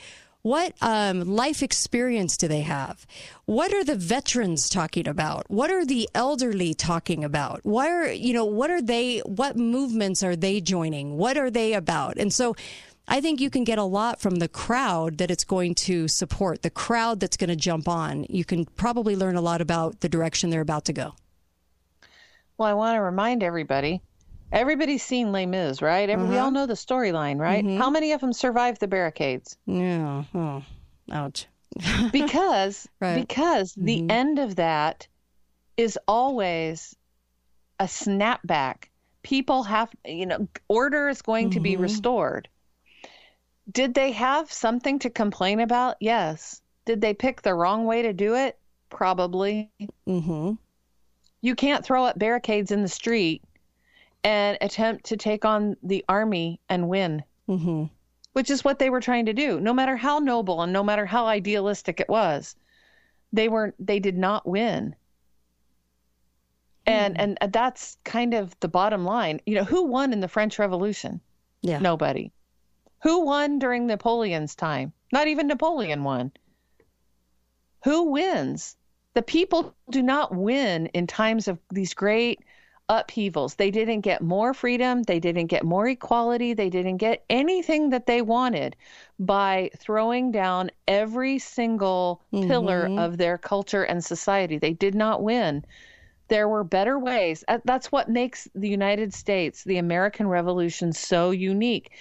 what 0.46 0.76
um, 0.80 1.22
life 1.22 1.64
experience 1.64 2.38
do 2.38 2.48
they 2.48 2.62
have? 2.62 3.08
What 3.46 3.74
are 3.74 3.84
the 3.84 3.96
veterans 3.96 4.70
talking 4.70 5.08
about? 5.08 5.50
What 5.50 5.72
are 5.72 5.84
the 5.84 6.08
elderly 6.14 6.76
talking 6.76 7.24
about? 7.24 7.62
Why 7.64 7.90
are 7.90 8.12
you 8.12 8.32
know? 8.32 8.46
What 8.46 8.70
are 8.70 8.80
they? 8.80 9.22
What 9.22 9.58
movements 9.58 10.22
are 10.22 10.36
they 10.36 10.62
joining? 10.62 11.18
What 11.18 11.36
are 11.36 11.50
they 11.50 11.74
about? 11.74 12.18
And 12.18 12.32
so, 12.32 12.56
I 13.08 13.22
think 13.22 13.42
you 13.42 13.50
can 13.50 13.64
get 13.64 13.80
a 13.80 13.84
lot 13.84 14.22
from 14.22 14.36
the 14.36 14.48
crowd 14.48 15.18
that 15.18 15.32
it's 15.32 15.44
going 15.44 15.74
to 15.76 16.08
support. 16.08 16.62
The 16.62 16.70
crowd 16.70 17.22
that's 17.22 17.38
going 17.38 17.50
to 17.50 17.56
jump 17.56 17.88
on. 17.88 18.28
You 18.30 18.46
can 18.46 18.66
probably 18.66 19.16
learn 19.16 19.36
a 19.36 19.42
lot 19.42 19.62
about 19.62 20.02
the 20.02 20.10
direction 20.10 20.52
they're 20.52 20.62
about 20.62 20.86
to 20.86 20.94
go. 20.94 21.16
Well, 22.60 22.70
I 22.70 22.74
want 22.74 22.98
to 22.98 23.02
remind 23.02 23.42
everybody. 23.42 24.04
Everybody's 24.52 25.04
seen 25.04 25.32
Les 25.32 25.46
Mis, 25.46 25.82
right? 25.82 26.10
Every, 26.10 26.28
We 26.28 26.36
Uh-huh. 26.38 26.46
all 26.46 26.52
know 26.52 26.66
the 26.66 26.74
storyline, 26.74 27.40
right? 27.40 27.66
How 27.78 27.90
many 27.90 28.12
of 28.14 28.22
them 28.22 28.32
survived 28.34 28.80
the 28.80 28.88
barricades? 28.88 29.58
Yeah. 29.66 30.24
Oh, 30.34 30.64
ouch. 31.12 31.48
because 32.12 32.88
Right. 33.02 33.16
because 33.28 33.74
the 33.76 34.10
end 34.10 34.40
of 34.40 34.56
that 34.56 35.08
is 35.78 36.00
always 36.08 36.96
a 37.80 37.86
snapback. 37.86 38.86
People 39.24 39.64
have, 39.64 39.90
you 40.06 40.26
know, 40.26 40.48
order 40.70 41.10
is 41.10 41.22
going 41.22 41.50
to 41.50 41.60
be 41.60 41.76
restored. 41.76 42.48
Did 43.72 43.96
they 43.96 44.12
have 44.12 44.54
something 44.54 45.00
to 45.00 45.10
complain 45.10 45.60
about? 45.60 45.98
Yes. 46.00 46.62
Did 46.86 47.02
they 47.02 47.14
pick 47.16 47.42
the 47.42 47.56
wrong 47.56 47.86
way 47.86 48.04
to 48.04 48.14
do 48.14 48.36
it? 48.36 48.58
Probably. 48.90 49.72
Mm-hmm. 50.08 50.54
You 51.42 51.56
can't 51.56 51.84
throw 51.84 52.06
up 52.06 52.18
barricades 52.20 52.72
in 52.72 52.84
the 52.84 52.88
street 52.88 53.44
and 54.26 54.58
attempt 54.60 55.06
to 55.06 55.18
take 55.18 55.46
on 55.46 55.78
the 55.84 56.04
army 56.10 56.60
and 56.68 56.90
win 56.90 57.24
Mm-hmm. 57.48 57.84
which 58.34 58.50
is 58.50 58.64
what 58.66 58.80
they 58.80 58.90
were 58.90 59.00
trying 59.00 59.28
to 59.28 59.34
do. 59.34 59.60
No 59.60 59.72
matter 59.72 59.96
how 59.96 60.18
noble 60.18 60.64
and 60.64 60.74
no 60.74 60.84
matter 60.84 61.06
how 61.06 61.28
idealistic 61.28 62.00
it 62.00 62.10
was, 62.10 62.56
they 63.32 63.48
were 63.50 63.76
they 63.78 64.00
did 64.00 64.18
not 64.18 64.48
win. 64.48 64.96
And 66.88 67.20
and 67.20 67.38
that's 67.54 67.98
kind 68.04 68.34
of 68.34 68.60
the 68.62 68.68
bottom 68.68 69.06
line. 69.06 69.42
You 69.46 69.56
know, 69.56 69.64
who 69.64 69.84
won 69.84 70.12
in 70.12 70.22
the 70.22 70.28
French 70.28 70.58
Revolution? 70.58 71.22
Yeah. 71.62 71.78
Nobody. 71.80 72.32
Who 73.04 73.26
won 73.26 73.60
during 73.60 73.86
Napoleon's 73.86 74.56
time? 74.56 74.92
Not 75.12 75.28
even 75.28 75.46
Napoleon 75.48 76.04
won. 76.04 76.32
Who 77.84 78.12
wins? 78.12 78.76
The 79.14 79.22
people 79.22 79.76
do 79.92 80.02
not 80.02 80.34
win 80.36 80.88
in 80.88 81.06
times 81.06 81.48
of 81.48 81.60
these 81.72 81.94
great 81.94 82.40
upheavals. 82.90 83.56
They 83.56 83.72
didn't 83.72 84.02
get 84.02 84.22
more 84.22 84.54
freedom. 84.54 85.04
They 85.04 85.20
didn't 85.20 85.48
get 85.48 85.64
more 85.64 85.88
equality. 85.88 86.54
They 86.54 86.70
didn't 86.70 86.98
get 86.98 87.24
anything 87.30 87.90
that 87.90 88.06
they 88.06 88.22
wanted 88.22 88.76
by 89.20 89.72
throwing 89.78 90.32
down 90.32 90.70
every 90.88 91.40
single 91.40 92.22
pillar 92.32 92.88
Mhm. 92.90 93.00
of 93.00 93.18
their 93.18 93.38
culture 93.38 93.84
and 93.84 94.04
society. 94.04 94.58
They 94.58 94.74
did 94.74 94.94
not 94.96 95.24
win. 95.24 95.66
There 96.28 96.48
were 96.50 96.64
better 96.64 96.98
ways. 97.00 97.44
Uh, 97.48 97.60
That's 97.66 97.92
what 97.92 98.10
makes 98.10 98.48
the 98.56 98.70
United 98.70 99.14
States, 99.14 99.64
the 99.64 99.78
American 99.78 100.28
Revolution, 100.28 100.92
so 100.94 101.32
unique 101.32 101.92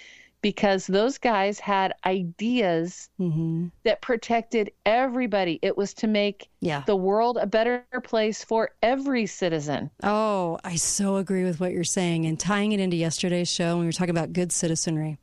because 0.45 0.87
those 0.87 1.16
guys 1.16 1.59
had 1.59 1.95
ideas 2.05 3.09
Mm-hmm. 3.19 3.69
that 3.85 4.03
protected 4.03 4.71
everybody. 4.85 5.59
It 5.62 5.77
was 5.77 5.95
to 5.95 6.07
make 6.07 6.49
Yeah. 6.61 6.83
the 6.87 6.97
world 6.97 7.39
a 7.41 7.47
better 7.47 7.85
place 8.03 8.45
for 8.45 8.71
every 8.83 9.25
citizen. 9.27 9.91
Oh, 10.03 10.59
I 10.62 10.77
so 10.77 11.16
agree 11.16 11.45
with 11.45 11.61
what 11.61 11.73
you're 11.73 11.85
saying. 11.85 12.27
And 12.27 12.39
tying 12.39 12.73
it 12.73 12.81
into 12.81 12.97
yesterday's 12.97 13.51
show, 13.51 13.71
when 13.77 13.81
we 13.81 13.87
were 13.87 13.93
talking 13.93 14.11
about 14.16 14.33
good 14.35 14.53
citizenry, 14.53 15.16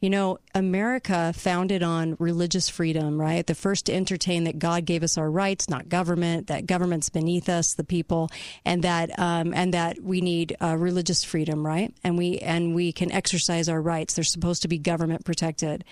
you 0.00 0.08
know, 0.08 0.38
America 0.54 1.32
founded 1.36 1.82
on 1.82 2.16
religious 2.18 2.70
freedom, 2.70 3.20
right? 3.20 3.46
The 3.46 3.54
first 3.54 3.86
to 3.86 3.94
entertain 3.94 4.44
that 4.44 4.58
God 4.58 4.86
gave 4.86 5.02
us 5.02 5.18
our 5.18 5.30
rights, 5.30 5.68
not 5.68 5.90
government. 5.90 6.46
That 6.46 6.66
government's 6.66 7.10
beneath 7.10 7.48
us, 7.50 7.74
the 7.74 7.84
people, 7.84 8.30
and 8.64 8.82
that 8.82 9.18
um, 9.18 9.52
and 9.52 9.74
that 9.74 10.00
we 10.02 10.22
need 10.22 10.56
uh, 10.60 10.76
religious 10.76 11.22
freedom, 11.22 11.66
right? 11.66 11.94
And 12.02 12.16
we 12.16 12.38
and 12.38 12.74
we 12.74 12.92
can 12.92 13.12
exercise 13.12 13.68
our 13.68 13.80
rights. 13.80 14.14
They're 14.14 14.24
supposed 14.24 14.62
to 14.62 14.68
be 14.68 14.78
government 14.78 15.24
protected. 15.26 15.84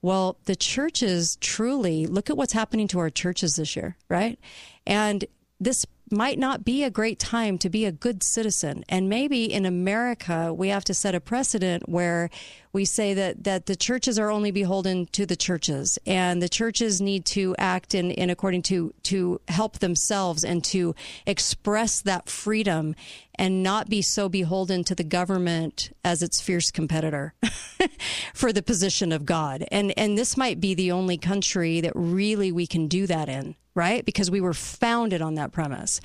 Well, 0.00 0.38
the 0.44 0.54
churches 0.54 1.36
truly 1.40 2.06
look 2.06 2.30
at 2.30 2.36
what's 2.36 2.52
happening 2.52 2.86
to 2.88 3.00
our 3.00 3.10
churches 3.10 3.56
this 3.56 3.74
year, 3.74 3.96
right? 4.08 4.38
And 4.86 5.24
this 5.58 5.84
might 6.12 6.38
not 6.38 6.64
be 6.64 6.84
a 6.84 6.90
great 6.90 7.18
time 7.18 7.58
to 7.58 7.68
be 7.68 7.84
a 7.84 7.92
good 7.92 8.22
citizen. 8.22 8.84
And 8.88 9.08
maybe 9.08 9.44
in 9.52 9.64
America, 9.64 10.52
we 10.54 10.68
have 10.68 10.84
to 10.84 10.94
set 10.94 11.14
a 11.14 11.20
precedent 11.20 11.88
where 11.88 12.30
we 12.72 12.84
say 12.84 13.14
that, 13.14 13.44
that 13.44 13.66
the 13.66 13.76
churches 13.76 14.18
are 14.18 14.30
only 14.30 14.50
beholden 14.50 15.06
to 15.06 15.26
the 15.26 15.36
churches 15.36 15.98
and 16.06 16.42
the 16.42 16.48
churches 16.48 17.00
need 17.00 17.24
to 17.24 17.54
act 17.58 17.94
in, 17.94 18.10
in 18.10 18.30
according 18.30 18.62
to, 18.62 18.92
to 19.04 19.40
help 19.48 19.78
themselves 19.78 20.44
and 20.44 20.62
to 20.64 20.94
express 21.26 22.00
that 22.02 22.28
freedom 22.28 22.94
and 23.36 23.62
not 23.62 23.88
be 23.88 24.02
so 24.02 24.28
beholden 24.28 24.84
to 24.84 24.94
the 24.94 25.04
government 25.04 25.90
as 26.04 26.22
its 26.22 26.40
fierce 26.40 26.70
competitor 26.70 27.34
for 28.34 28.52
the 28.52 28.62
position 28.62 29.12
of 29.12 29.24
God. 29.24 29.64
And, 29.70 29.94
and 29.96 30.18
this 30.18 30.36
might 30.36 30.60
be 30.60 30.74
the 30.74 30.92
only 30.92 31.16
country 31.16 31.80
that 31.80 31.92
really 31.94 32.52
we 32.52 32.66
can 32.66 32.88
do 32.88 33.06
that 33.06 33.28
in, 33.28 33.54
right? 33.78 34.04
Because 34.04 34.28
we 34.28 34.40
were 34.40 34.52
founded 34.52 35.22
on 35.22 35.36
that 35.36 35.52
premise. 35.52 36.00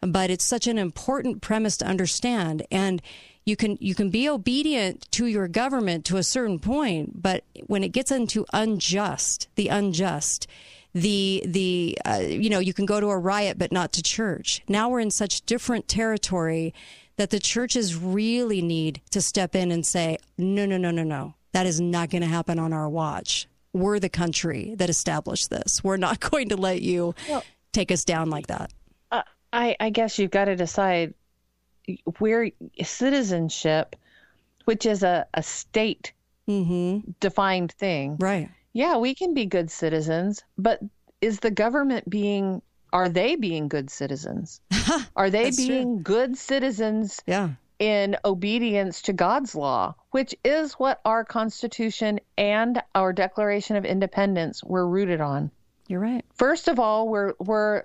But 0.00 0.30
it's 0.30 0.46
such 0.46 0.66
an 0.66 0.78
important 0.78 1.42
premise 1.42 1.76
to 1.76 1.86
understand. 1.86 2.66
And 2.70 3.02
you 3.44 3.54
can 3.54 3.76
you 3.80 3.94
can 3.94 4.08
be 4.10 4.28
obedient 4.28 5.10
to 5.12 5.26
your 5.26 5.46
government 5.46 6.04
to 6.06 6.16
a 6.16 6.22
certain 6.22 6.58
point, 6.58 7.22
but 7.22 7.44
when 7.66 7.84
it 7.84 7.92
gets 7.92 8.10
into 8.10 8.46
unjust, 8.52 9.48
the 9.56 9.68
unjust, 9.68 10.46
the 10.94 11.42
the 11.46 11.98
uh, 12.04 12.22
you 12.22 12.50
know 12.50 12.58
you 12.58 12.74
can 12.74 12.86
go 12.86 13.00
to 13.00 13.08
a 13.08 13.18
riot 13.18 13.58
but 13.58 13.72
not 13.72 13.92
to 13.92 14.02
church. 14.02 14.62
Now 14.68 14.88
we're 14.88 15.00
in 15.00 15.10
such 15.10 15.44
different 15.46 15.86
territory 15.86 16.74
that 17.16 17.30
the 17.30 17.38
churches 17.38 17.96
really 17.96 18.62
need 18.62 19.00
to 19.10 19.20
step 19.20 19.54
in 19.54 19.70
and 19.70 19.84
say, 19.84 20.18
no, 20.38 20.64
no, 20.66 20.76
no, 20.76 20.90
no, 20.90 21.02
no, 21.02 21.34
that 21.52 21.66
is 21.66 21.80
not 21.80 22.10
going 22.10 22.22
to 22.22 22.28
happen 22.28 22.58
on 22.58 22.72
our 22.72 22.88
watch. 22.88 23.48
We're 23.72 23.98
the 24.00 24.08
country 24.08 24.74
that 24.78 24.88
established 24.90 25.50
this. 25.50 25.82
We're 25.84 25.96
not 25.96 26.20
going 26.30 26.48
to 26.50 26.56
let 26.56 26.82
you 26.82 27.14
Well- 27.28 27.44
take 27.72 27.92
us 27.92 28.04
down 28.04 28.30
like 28.30 28.46
that. 28.48 28.72
Uh, 29.12 29.22
I, 29.52 29.76
I 29.78 29.90
guess 29.90 30.18
you've 30.18 30.30
got 30.30 30.46
to 30.46 30.56
decide 30.56 31.14
where 32.18 32.50
citizenship, 32.82 33.96
which 34.64 34.84
is 34.86 35.02
a, 35.02 35.26
a 35.34 35.42
state 35.42 36.12
defined 37.20 37.72
thing. 37.72 38.16
Right. 38.18 38.48
Yeah, 38.72 38.96
we 38.98 39.14
can 39.14 39.34
be 39.34 39.46
good 39.46 39.70
citizens, 39.70 40.42
but 40.56 40.80
is 41.20 41.40
the 41.40 41.50
government 41.50 42.08
being, 42.08 42.62
are 42.92 43.08
they 43.08 43.36
being 43.36 43.68
good 43.68 43.90
citizens? 43.90 44.60
are 45.16 45.30
they 45.30 45.44
That's 45.44 45.56
true. 45.56 45.66
being 45.68 46.02
good 46.02 46.36
citizens 46.36 47.20
Yeah. 47.26 47.50
In 47.78 48.16
obedience 48.24 49.02
to 49.02 49.12
God's 49.12 49.54
law, 49.54 49.94
which 50.10 50.34
is 50.44 50.72
what 50.74 51.00
our 51.04 51.24
Constitution 51.24 52.20
and 52.36 52.82
our 52.94 53.12
Declaration 53.12 53.76
of 53.76 53.84
Independence 53.84 54.64
were 54.64 54.86
rooted 54.88 55.20
on? 55.20 55.50
You're 55.86 56.00
right. 56.00 56.24
First 56.34 56.68
of 56.68 56.78
all, 56.78 57.08
we're 57.08 57.34
we're 57.38 57.84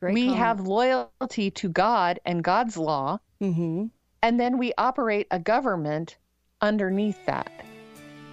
Great 0.00 0.14
we 0.14 0.22
comment. 0.26 0.38
have 0.38 0.60
loyalty 0.60 1.50
to 1.52 1.68
God 1.68 2.20
and 2.24 2.42
God's 2.44 2.76
law, 2.76 3.18
Mm-hmm. 3.40 3.86
and 4.22 4.40
then 4.40 4.58
we 4.58 4.72
operate 4.76 5.26
a 5.30 5.38
government 5.38 6.16
underneath 6.60 7.24
that. 7.26 7.50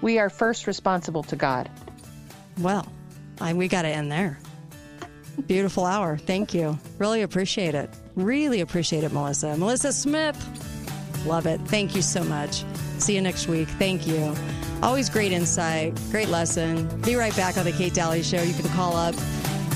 We 0.01 0.19
are 0.19 0.29
first 0.29 0.67
responsible 0.67 1.23
to 1.23 1.35
God. 1.35 1.69
Well, 2.59 2.87
I, 3.39 3.53
we 3.53 3.67
got 3.67 3.83
to 3.83 3.87
end 3.89 4.11
there. 4.11 4.39
Beautiful 5.47 5.85
hour. 5.85 6.17
Thank 6.17 6.53
you. 6.53 6.77
Really 6.97 7.21
appreciate 7.21 7.75
it. 7.75 7.89
Really 8.15 8.61
appreciate 8.61 9.03
it, 9.03 9.11
Melissa. 9.11 9.57
Melissa 9.57 9.91
Smith. 9.93 10.35
Love 11.25 11.45
it. 11.45 11.59
Thank 11.61 11.95
you 11.95 12.01
so 12.01 12.23
much. 12.23 12.63
See 12.97 13.15
you 13.15 13.21
next 13.21 13.47
week. 13.47 13.67
Thank 13.67 14.07
you. 14.07 14.33
Always 14.81 15.09
great 15.09 15.31
insight, 15.31 15.99
great 16.11 16.29
lesson. 16.29 16.87
Be 17.01 17.15
right 17.15 17.35
back 17.35 17.57
on 17.57 17.65
the 17.65 17.71
Kate 17.71 17.93
Dalley 17.93 18.21
Show. 18.21 18.41
You 18.41 18.53
can 18.53 18.69
call 18.69 18.95
up 18.95 19.15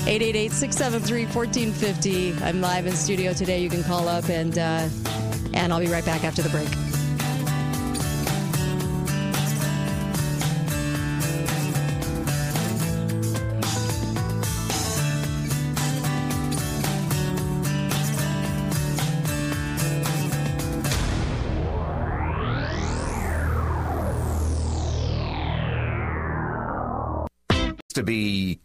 888 0.06 0.52
673 0.52 1.24
1450. 1.26 2.44
I'm 2.44 2.60
live 2.60 2.86
in 2.86 2.94
studio 2.94 3.32
today. 3.32 3.60
You 3.60 3.70
can 3.70 3.82
call 3.82 4.08
up 4.08 4.28
and, 4.28 4.58
uh, 4.58 4.88
and 5.52 5.72
I'll 5.72 5.80
be 5.80 5.88
right 5.88 6.04
back 6.04 6.24
after 6.24 6.42
the 6.42 6.50
break. 6.50 6.89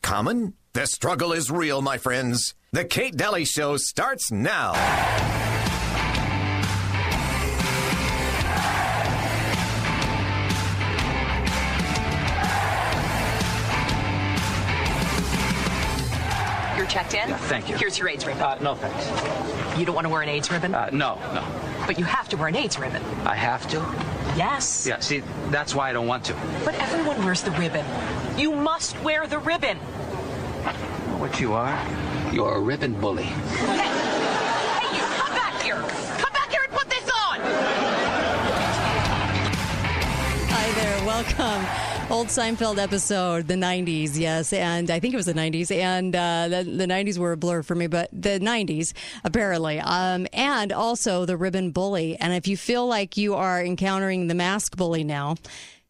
Common? 0.06 0.54
The 0.74 0.86
struggle 0.86 1.34
is 1.34 1.50
real, 1.50 1.82
my 1.82 1.98
friends. 1.98 2.54
The 2.72 2.86
Kate 2.86 3.18
Dalley 3.18 3.44
Show 3.44 3.76
starts 3.78 4.32
now. 4.32 4.74
You're 16.78 16.86
checked 16.86 17.16
in? 17.16 17.28
Yeah, 17.28 17.38
thank 17.38 17.68
you. 17.68 17.76
Here's 17.76 17.98
your 17.98 18.08
AIDS 18.08 18.28
ribbon. 18.28 18.44
Uh, 18.44 18.60
no, 18.62 18.76
thanks. 18.76 19.80
You 19.80 19.88
don't 19.88 19.96
want 19.96 20.06
to 20.06 20.10
wear 20.14 20.22
an 20.22 20.30
AIDS 20.30 20.52
ribbon? 20.52 20.76
Uh, 20.76 20.92
no, 20.94 21.16
no. 21.34 21.44
But 21.88 21.98
you 21.98 22.06
have 22.06 22.30
to 22.30 22.38
wear 22.38 22.48
an 22.48 22.56
AIDS 22.56 22.78
ribbon. 22.78 23.04
I 23.26 23.34
have 23.34 23.68
to? 23.70 24.15
Yes. 24.36 24.86
Yeah, 24.86 25.00
see, 25.00 25.24
that's 25.50 25.74
why 25.74 25.90
I 25.90 25.94
don't 25.94 26.08
want 26.08 26.26
to. 26.26 26.34
But 26.66 26.76
everyone 26.76 27.24
wears 27.24 27.42
the 27.42 27.52
ribbon. 27.52 27.86
You 28.38 28.52
must 28.52 29.02
wear 29.02 29.28
the 29.28 29.40
ribbon. 29.40 29.78
What 31.20 31.40
you 31.40 31.54
are? 31.54 31.74
You're 32.34 32.56
a 32.56 32.60
ribbon 32.60 33.00
bully. 33.00 33.24
Hey, 33.24 34.98
you, 34.98 35.04
come 35.04 35.34
back 35.34 35.62
here. 35.62 35.76
Come 35.76 36.34
back 36.34 36.52
here 36.52 36.64
and 36.64 36.74
put 36.74 36.90
this 36.90 37.10
on. 37.10 37.40
Hi 40.52 40.72
there, 40.82 41.06
welcome. 41.06 41.95
Old 42.12 42.28
Seinfeld 42.28 42.78
episode, 42.78 43.48
the 43.48 43.56
90s, 43.56 44.18
yes, 44.18 44.54
and 44.54 44.92
I 44.92 45.00
think 45.00 45.16
it 45.16 45.18
was 45.18 45.26
the 45.26 45.34
90s, 45.34 45.76
and 45.76 46.16
uh, 46.16 46.48
the, 46.48 46.64
the 46.64 46.86
90s 46.86 47.18
were 47.18 47.32
a 47.32 47.38
blur 47.38 47.64
for 47.64 47.74
me, 47.74 47.88
but 47.88 48.10
the 48.14 48.40
90s, 48.40 48.94
apparently. 49.24 49.80
Um, 49.80 50.28
and 50.32 50.72
also 50.72 51.26
the 51.26 51.36
ribbon 51.36 51.72
bully. 51.72 52.16
And 52.18 52.32
if 52.34 52.48
you 52.48 52.58
feel 52.58 52.86
like 52.86 53.18
you 53.18 53.34
are 53.34 53.62
encountering 53.62 54.28
the 54.28 54.36
mask 54.36 54.78
bully 54.78 55.04
now, 55.04 55.36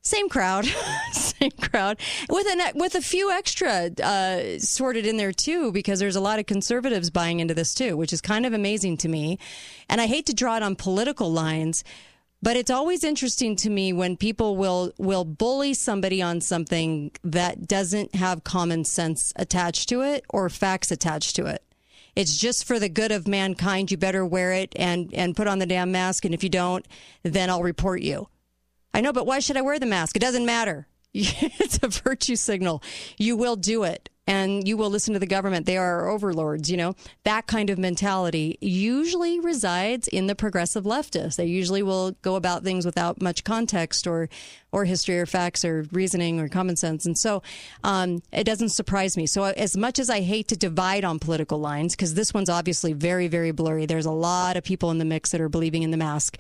same 0.02 0.30
crowd, 0.30 0.66
same 1.12 1.52
crowd, 1.62 2.00
with 2.30 2.48
an 2.48 2.62
with 2.76 2.96
a 2.96 3.02
few 3.02 3.32
extra 3.32 3.90
uh, 4.02 4.58
sorted 4.60 5.06
in 5.06 5.18
there 5.18 5.34
too, 5.34 5.72
because 5.74 6.00
there's 6.00 6.16
a 6.16 6.22
lot 6.22 6.40
of 6.40 6.46
conservatives 6.46 7.10
buying 7.10 7.42
into 7.42 7.54
this 7.54 7.74
too, 7.74 7.98
which 7.98 8.14
is 8.14 8.22
kind 8.22 8.46
of 8.46 8.54
amazing 8.54 8.98
to 8.98 9.10
me. 9.10 9.38
And 9.90 10.00
I 10.00 10.08
hate 10.08 10.28
to 10.28 10.34
draw 10.34 10.56
it 10.56 10.64
on 10.64 10.76
political 10.76 11.32
lines, 11.32 11.84
but 12.41 12.56
it's 12.56 12.72
always 12.72 13.03
interesting 13.03 13.56
to 13.57 13.70
me 13.70 13.94
when 13.94 14.18
people 14.18 14.56
will 14.56 14.91
will 14.98 15.26
bully 15.26 15.74
somebody 15.74 16.22
on 16.22 16.41
something 16.41 17.12
that 17.24 17.68
doesn't 17.68 18.16
have 18.16 18.44
common 18.44 18.84
sense 18.84 19.34
attached 19.36 19.90
to 19.90 20.02
it 20.02 20.26
or 20.30 20.49
facts 20.49 20.91
attached 20.91 21.36
to 21.38 21.45
it. 21.45 21.64
It's 22.16 22.38
just 22.38 22.66
for 22.66 22.80
the 22.80 22.88
good 22.90 23.12
of 23.12 23.28
mankind. 23.28 23.91
You 23.91 23.98
better 23.98 24.26
wear 24.26 24.53
it 24.53 24.74
and 24.76 25.14
and 25.14 25.36
put 25.36 25.48
on 25.48 25.60
the 25.60 25.66
damn 25.66 25.91
mask. 25.91 26.26
And 26.26 26.34
if 26.34 26.44
you 26.44 26.49
don't, 26.49 26.86
then 27.24 27.49
I'll 27.49 27.64
report 27.64 28.02
you. 28.02 28.30
I 28.94 29.02
know, 29.02 29.12
but 29.12 29.26
why 29.26 29.40
should 29.40 29.57
I 29.57 29.62
wear 29.62 29.80
the 29.80 29.86
mask? 29.86 30.16
It 30.16 30.22
doesn't 30.22 30.45
matter. 30.45 30.88
it's 31.14 31.80
a 31.82 31.88
virtue 31.88 32.36
signal. 32.36 32.82
You 33.18 33.36
will 33.36 33.56
do 33.56 33.84
it 33.84 34.10
and 34.28 34.68
you 34.68 34.76
will 34.76 34.90
listen 34.90 35.14
to 35.14 35.20
the 35.20 35.28
government. 35.28 35.66
They 35.66 35.78
are 35.78 36.02
our 36.02 36.10
overlords, 36.10 36.70
you 36.70 36.78
know. 36.78 36.96
That 37.24 37.48
kind 37.48 37.70
of 37.70 37.78
mentality 37.78 38.58
usually 38.60 39.40
resides 39.40 40.08
in 40.08 40.28
the 40.28 40.36
progressive 40.36 40.84
leftists. 40.84 41.36
They 41.36 41.46
usually 41.46 41.84
will 41.84 42.12
go 42.22 42.36
about 42.36 42.64
things 42.64 42.86
without 42.86 43.22
much 43.22 43.44
context 43.44 44.08
or 44.08 44.30
or 44.72 44.84
history 44.84 45.18
or 45.18 45.26
facts 45.26 45.64
or 45.64 45.86
reasoning 45.94 46.38
or 46.38 46.50
common 46.50 46.76
sense. 46.76 47.06
And 47.06 47.18
so 47.18 47.42
um, 47.86 48.22
it 48.34 48.44
doesn't 48.44 48.70
surprise 48.70 49.16
me. 49.16 49.26
So 49.26 49.46
as 49.46 49.78
much 49.78 50.00
as 50.00 50.10
I 50.10 50.20
hate 50.20 50.50
to 50.50 50.58
divide 50.58 51.06
on 51.06 51.18
political 51.18 51.60
lines, 51.60 51.96
because 51.96 52.14
this 52.14 52.34
one's 52.34 52.50
obviously 52.50 52.92
very, 52.92 53.30
very 53.30 53.52
blurry, 53.52 53.86
there's 53.86 54.06
a 54.06 54.12
lot 54.12 54.58
of 54.58 54.66
people 54.66 54.92
in 54.92 54.98
the 54.98 55.06
mix 55.06 55.32
that 55.32 55.40
are 55.40 55.48
believing 55.48 55.84
in 55.84 55.92
the 55.92 55.98
mask 55.98 56.38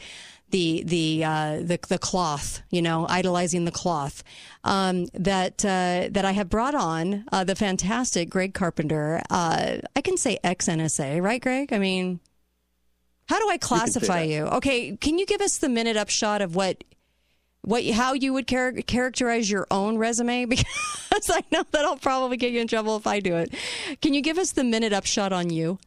the 0.55 0.83
the 0.85 1.25
uh, 1.25 1.57
the 1.57 1.77
the 1.89 1.97
cloth, 1.97 2.61
you 2.69 2.81
know, 2.81 3.05
idolizing 3.09 3.65
the 3.65 3.71
cloth. 3.71 4.23
Um, 4.63 5.07
that 5.13 5.65
uh, 5.65 6.07
that 6.11 6.23
I 6.23 6.31
have 6.31 6.49
brought 6.49 6.73
on 6.73 7.25
uh, 7.29 7.43
the 7.43 7.55
fantastic 7.55 8.29
Greg 8.29 8.53
Carpenter. 8.53 9.21
Uh, 9.29 9.79
I 9.97 10.01
can 10.01 10.15
say 10.15 10.39
ex 10.45 10.67
NSA, 10.67 11.21
right, 11.21 11.41
Greg? 11.41 11.73
I 11.73 11.77
mean, 11.77 12.21
how 13.27 13.37
do 13.37 13.49
I 13.49 13.57
classify 13.57 14.25
that. 14.25 14.27
you? 14.31 14.43
Okay, 14.45 14.95
can 14.95 15.19
you 15.19 15.25
give 15.25 15.41
us 15.41 15.57
the 15.57 15.67
minute 15.67 15.97
upshot 15.97 16.41
of 16.41 16.55
what? 16.55 16.85
What, 17.63 17.83
how 17.87 18.13
you 18.13 18.31
would 18.31 18.47
char- 18.47 18.73
characterize 18.73 19.49
your 19.49 19.67
own 19.69 19.97
resume? 19.97 20.47
Because 21.09 21.29
I 21.29 21.43
know 21.49 21.63
that'll 21.71 21.95
probably 21.95 22.35
get 22.35 22.51
you 22.51 22.59
in 22.59 22.67
trouble 22.67 22.97
if 22.97 23.07
I 23.07 23.21
do 23.21 23.37
it. 23.37 23.53
Can 24.01 24.13
you 24.13 24.21
give 24.21 24.37
us 24.37 24.51
the 24.51 24.65
minute 24.65 24.91
upshot 24.91 25.31
on 25.31 25.49
you? 25.49 25.79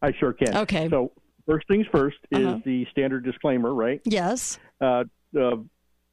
I 0.00 0.12
sure 0.12 0.32
can. 0.32 0.56
Okay. 0.56 0.88
So 0.88 1.12
first 1.46 1.66
things 1.68 1.86
1st 1.92 2.12
Uh-huh. 2.34 2.56
is 2.56 2.64
the 2.64 2.86
standard 2.90 3.24
disclaimer, 3.24 3.72
right? 3.72 4.00
Yes. 4.04 4.58
Uh, 4.80 5.04
the 5.32 5.64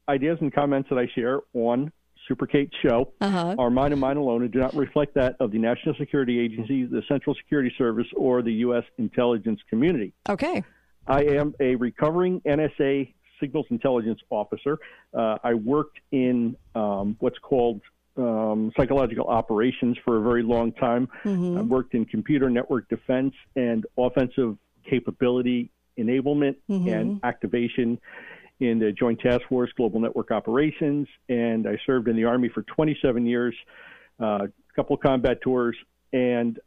ideas 0.08 0.38
and 0.40 0.52
comments 0.52 0.88
that 0.90 0.98
I 0.98 1.06
share 1.14 1.40
on 1.52 1.92
Super 2.28 2.46
Kate 2.46 2.70
show 2.82 3.12
Uh-huh. 3.20 3.54
are 3.58 3.68
mine 3.70 3.92
and 3.92 4.00
mine 4.00 4.16
alone 4.16 4.42
and 4.42 4.50
do 4.52 4.58
not 4.58 4.74
reflect 4.74 5.14
that 5.14 5.36
of 5.40 5.50
the 5.50 5.58
National 5.58 5.94
Security 5.96 6.38
Agency, 6.38 6.84
the 6.84 7.02
Central 7.08 7.34
Security 7.34 7.72
Service, 7.76 8.06
or 8.16 8.40
the 8.42 8.52
U.S. 8.66 8.84
intelligence 8.98 9.60
community. 9.68 10.12
Okay. 10.28 10.62
I 11.06 11.24
am 11.24 11.54
a 11.60 11.74
recovering 11.76 12.40
NSA 12.42 13.12
signals 13.40 13.66
intelligence 13.68 14.20
officer. 14.30 14.78
Uh, 15.12 15.36
I 15.44 15.52
worked 15.52 15.98
in 16.12 16.56
um, 16.74 17.16
what's 17.18 17.38
called 17.38 17.82
um, 18.16 18.72
psychological 18.76 19.26
operations 19.26 19.98
for 20.04 20.16
a 20.18 20.22
very 20.22 20.42
long 20.44 20.72
time. 20.72 21.08
Mhm. 21.24 21.58
I 21.58 21.62
worked 21.62 21.94
in 21.94 22.04
computer 22.06 22.48
network 22.48 22.88
defense 22.88 23.34
and 23.56 23.84
offensive 23.98 24.56
capability 24.84 25.70
enablement 25.98 26.56
Mhm. 26.68 26.92
and 26.92 27.20
activation 27.22 27.98
in 28.60 28.78
the 28.78 28.92
Joint 28.92 29.20
Task 29.20 29.42
Force 29.48 29.72
Global 29.72 30.00
Network 30.00 30.30
Operations. 30.30 31.08
And 31.28 31.66
I 31.68 31.78
served 31.86 32.08
in 32.08 32.16
the 32.16 32.24
Army 32.24 32.48
for 32.48 32.62
27 32.62 33.26
years, 33.26 33.54
uh, 34.20 34.46
a 34.48 34.74
couple 34.74 34.96
combat 34.96 35.40
tours, 35.40 35.76
and 36.12 36.58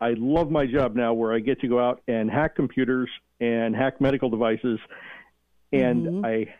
I 0.00 0.10
love 0.12 0.50
my 0.50 0.66
job 0.66 0.94
now 0.94 1.14
where 1.14 1.32
I 1.32 1.38
get 1.40 1.60
to 1.60 1.68
go 1.68 1.78
out 1.78 2.02
and 2.06 2.30
hack 2.30 2.54
computers 2.54 3.08
and 3.40 3.74
hack 3.74 4.00
medical 4.00 4.28
devices. 4.28 4.78
And 5.72 6.24
I 6.24 6.54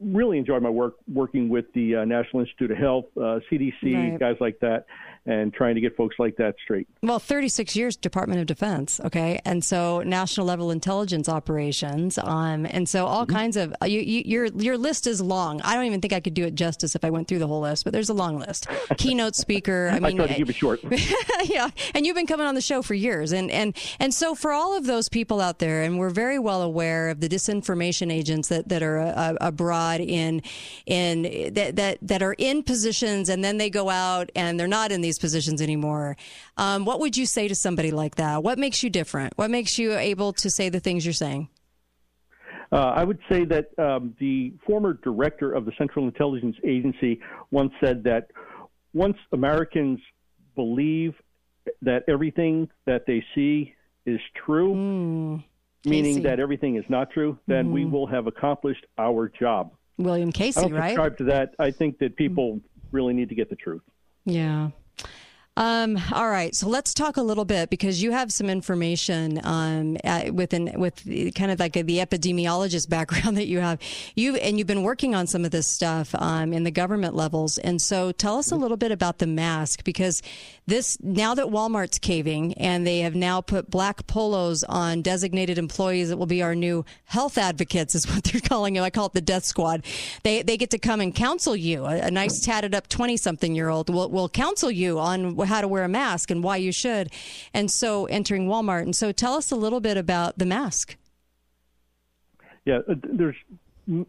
really 0.00 0.38
enjoy 0.38 0.58
my 0.60 0.70
work 0.70 0.94
working 1.12 1.48
with 1.48 1.72
the 1.74 1.96
uh, 1.96 2.04
National 2.04 2.40
Institute 2.40 2.70
of 2.70 2.78
Health, 2.78 3.06
uh, 3.16 3.40
CDC, 3.50 3.94
Right. 3.94 4.18
guys 4.18 4.36
like 4.40 4.58
that, 4.60 4.86
and 5.26 5.52
trying 5.52 5.74
to 5.74 5.80
get 5.80 5.96
folks 5.96 6.16
like 6.18 6.36
that 6.36 6.54
straight. 6.62 6.88
Well, 7.02 7.18
36 7.18 7.76
years 7.76 7.96
Department 7.96 8.40
of 8.40 8.46
Defense, 8.46 9.00
okay, 9.04 9.40
and 9.44 9.62
so 9.64 10.00
national 10.02 10.46
level 10.46 10.70
intelligence 10.70 11.28
operations, 11.28 12.18
um, 12.18 12.66
and 12.66 12.88
so 12.88 13.06
all 13.06 13.20
Mm-hmm. 13.26 13.36
kinds 13.36 13.56
of 13.58 13.74
you, 13.84 14.00
you, 14.00 14.22
your 14.24 14.46
your 14.46 14.78
list 14.78 15.06
is 15.06 15.20
long. 15.20 15.60
I 15.62 15.74
don't 15.74 15.84
even 15.84 16.00
think 16.00 16.12
I 16.14 16.20
could 16.20 16.32
do 16.34 16.44
it 16.46 16.54
justice 16.54 16.94
if 16.94 17.04
I 17.04 17.10
went 17.10 17.28
through 17.28 17.38
the 17.40 17.46
whole 17.46 17.60
list, 17.60 17.84
but 17.84 17.92
there's 17.92 18.08
a 18.08 18.14
long 18.14 18.38
list. 18.38 18.66
Keynote 18.96 19.36
speaker. 19.36 19.90
I 19.92 20.00
mean, 20.00 20.16
try 20.16 20.26
to 20.26 20.34
keep 20.34 20.48
it 20.48 20.56
short. 20.56 20.80
yeah, 21.44 21.68
and 21.94 22.06
you've 22.06 22.16
been 22.16 22.26
coming 22.26 22.46
on 22.46 22.54
the 22.54 22.60
show 22.62 22.80
for 22.82 22.94
years, 22.94 23.32
and 23.32 23.50
and 23.50 23.76
and 23.98 24.14
so 24.14 24.34
for 24.34 24.52
all 24.52 24.76
of 24.76 24.86
those 24.86 25.08
people 25.10 25.40
out 25.40 25.58
there, 25.58 25.82
and 25.82 25.98
we're 25.98 26.10
very 26.10 26.38
well 26.38 26.62
aware 26.62 27.10
of 27.10 27.20
the 27.20 27.28
disinformation 27.28 28.10
agents 28.10 28.48
that 28.48 28.68
that 28.70 28.82
are 28.82 28.98
uh, 28.98 29.34
abroad 29.40 30.00
in 30.00 30.42
in 30.86 31.52
that 31.54 31.76
that 31.76 31.98
that 32.00 32.22
are 32.22 32.34
in 32.38 32.62
positions, 32.62 33.28
and 33.28 33.44
then 33.44 33.58
they 33.58 33.68
go 33.70 33.90
out 33.90 34.30
and 34.34 34.58
they're 34.58 34.66
not 34.66 34.90
in 34.92 35.00
these 35.02 35.18
positions 35.20 35.62
anymore. 35.62 36.16
Um, 36.56 36.84
what 36.84 36.98
would 37.00 37.16
you 37.16 37.26
say 37.26 37.46
to 37.48 37.54
somebody 37.54 37.90
like 37.90 38.16
that? 38.16 38.42
What 38.42 38.58
makes 38.58 38.82
you 38.82 38.90
different? 38.90 39.34
What 39.36 39.50
makes 39.50 39.78
you 39.78 39.92
able 39.96 40.32
to 40.34 40.50
say 40.50 40.68
the 40.68 40.80
things 40.80 41.04
you're 41.06 41.12
saying? 41.12 41.48
Uh, 42.72 42.76
I 42.76 43.04
would 43.04 43.18
say 43.30 43.44
that 43.46 43.66
um, 43.78 44.14
the 44.20 44.52
former 44.66 44.94
director 44.94 45.52
of 45.52 45.64
the 45.64 45.72
Central 45.76 46.04
Intelligence 46.06 46.56
Agency 46.64 47.20
once 47.50 47.72
said 47.82 48.04
that 48.04 48.30
once 48.92 49.16
Americans 49.32 49.98
believe 50.54 51.14
that 51.82 52.04
everything 52.08 52.68
that 52.86 53.06
they 53.06 53.24
see 53.34 53.74
is 54.06 54.20
true, 54.46 55.40
meaning 55.84 56.22
that 56.22 56.38
everything 56.40 56.76
is 56.76 56.84
not 56.88 57.10
true, 57.10 57.38
then 57.46 57.70
we 57.72 57.84
Mhm. 57.84 57.90
will 57.90 58.06
have 58.06 58.26
accomplished 58.26 58.86
our 58.98 59.28
job. 59.28 59.72
William 59.98 60.30
I 60.30 60.32
Casey, 60.32 60.60
don't 60.62 60.72
right? 60.72 60.88
subscribe 60.90 61.16
to 61.18 61.24
that. 61.24 61.54
I 61.58 61.70
think 61.72 61.98
that 61.98 62.16
people 62.16 62.60
really 62.92 63.12
need 63.14 63.28
to 63.28 63.34
get 63.34 63.50
the 63.50 63.56
truth. 63.56 63.82
Yeah. 64.24 64.70
Um, 65.56 65.98
all 66.12 66.30
right, 66.30 66.54
so 66.54 66.68
let's 66.68 66.94
talk 66.94 67.16
a 67.16 67.22
little 67.22 67.44
bit 67.44 67.70
because 67.70 68.02
you 68.02 68.12
have 68.12 68.32
some 68.32 68.48
information 68.48 69.40
um, 69.44 69.96
uh, 70.04 70.30
with 70.32 70.54
an, 70.54 70.72
with 70.78 71.04
kind 71.34 71.50
of 71.50 71.58
like 71.58 71.72
the 71.72 71.98
epidemiologist 71.98 72.88
background 72.88 73.36
that 73.36 73.46
you 73.46 73.58
have. 73.58 73.80
You 74.14 74.36
and 74.36 74.58
you've 74.58 74.68
been 74.68 74.84
working 74.84 75.14
on 75.14 75.26
some 75.26 75.44
of 75.44 75.50
this 75.50 75.66
stuff 75.66 76.14
um, 76.14 76.52
in 76.52 76.62
the 76.62 76.70
government 76.70 77.16
levels, 77.16 77.58
and 77.58 77.82
so 77.82 78.12
tell 78.12 78.38
us 78.38 78.52
a 78.52 78.56
little 78.56 78.76
bit 78.76 78.92
about 78.92 79.18
the 79.18 79.26
mask 79.26 79.82
because 79.82 80.22
this 80.66 80.96
now 81.02 81.34
that 81.34 81.46
Walmart's 81.46 81.98
caving 81.98 82.54
and 82.54 82.86
they 82.86 83.00
have 83.00 83.16
now 83.16 83.40
put 83.40 83.70
black 83.70 84.06
polos 84.06 84.62
on 84.64 85.02
designated 85.02 85.58
employees 85.58 86.10
that 86.10 86.16
will 86.16 86.26
be 86.26 86.42
our 86.42 86.54
new 86.54 86.84
health 87.04 87.36
advocates 87.36 87.96
is 87.96 88.06
what 88.14 88.22
they're 88.24 88.40
calling 88.40 88.74
them. 88.74 88.84
I 88.84 88.90
call 88.90 89.06
it 89.06 89.14
the 89.14 89.20
death 89.20 89.44
squad. 89.44 89.84
They 90.22 90.42
they 90.42 90.56
get 90.56 90.70
to 90.70 90.78
come 90.78 91.00
and 91.00 91.12
counsel 91.12 91.56
you. 91.56 91.86
A, 91.86 92.02
a 92.02 92.10
nice 92.10 92.40
tatted 92.40 92.74
up 92.74 92.88
twenty 92.88 93.16
something 93.16 93.54
year 93.54 93.68
old 93.68 93.92
will 93.92 94.08
will 94.08 94.28
counsel 94.28 94.70
you 94.70 95.00
on 95.00 95.39
how 95.46 95.60
to 95.60 95.68
wear 95.68 95.84
a 95.84 95.88
mask 95.88 96.30
and 96.30 96.42
why 96.42 96.56
you 96.56 96.72
should. 96.72 97.10
And 97.54 97.70
so 97.70 98.06
entering 98.06 98.46
Walmart. 98.46 98.82
And 98.82 98.96
so 98.96 99.12
tell 99.12 99.34
us 99.34 99.50
a 99.50 99.56
little 99.56 99.80
bit 99.80 99.96
about 99.96 100.38
the 100.38 100.46
mask. 100.46 100.96
Yeah, 102.64 102.78
uh, 102.88 102.94
there's 103.02 103.36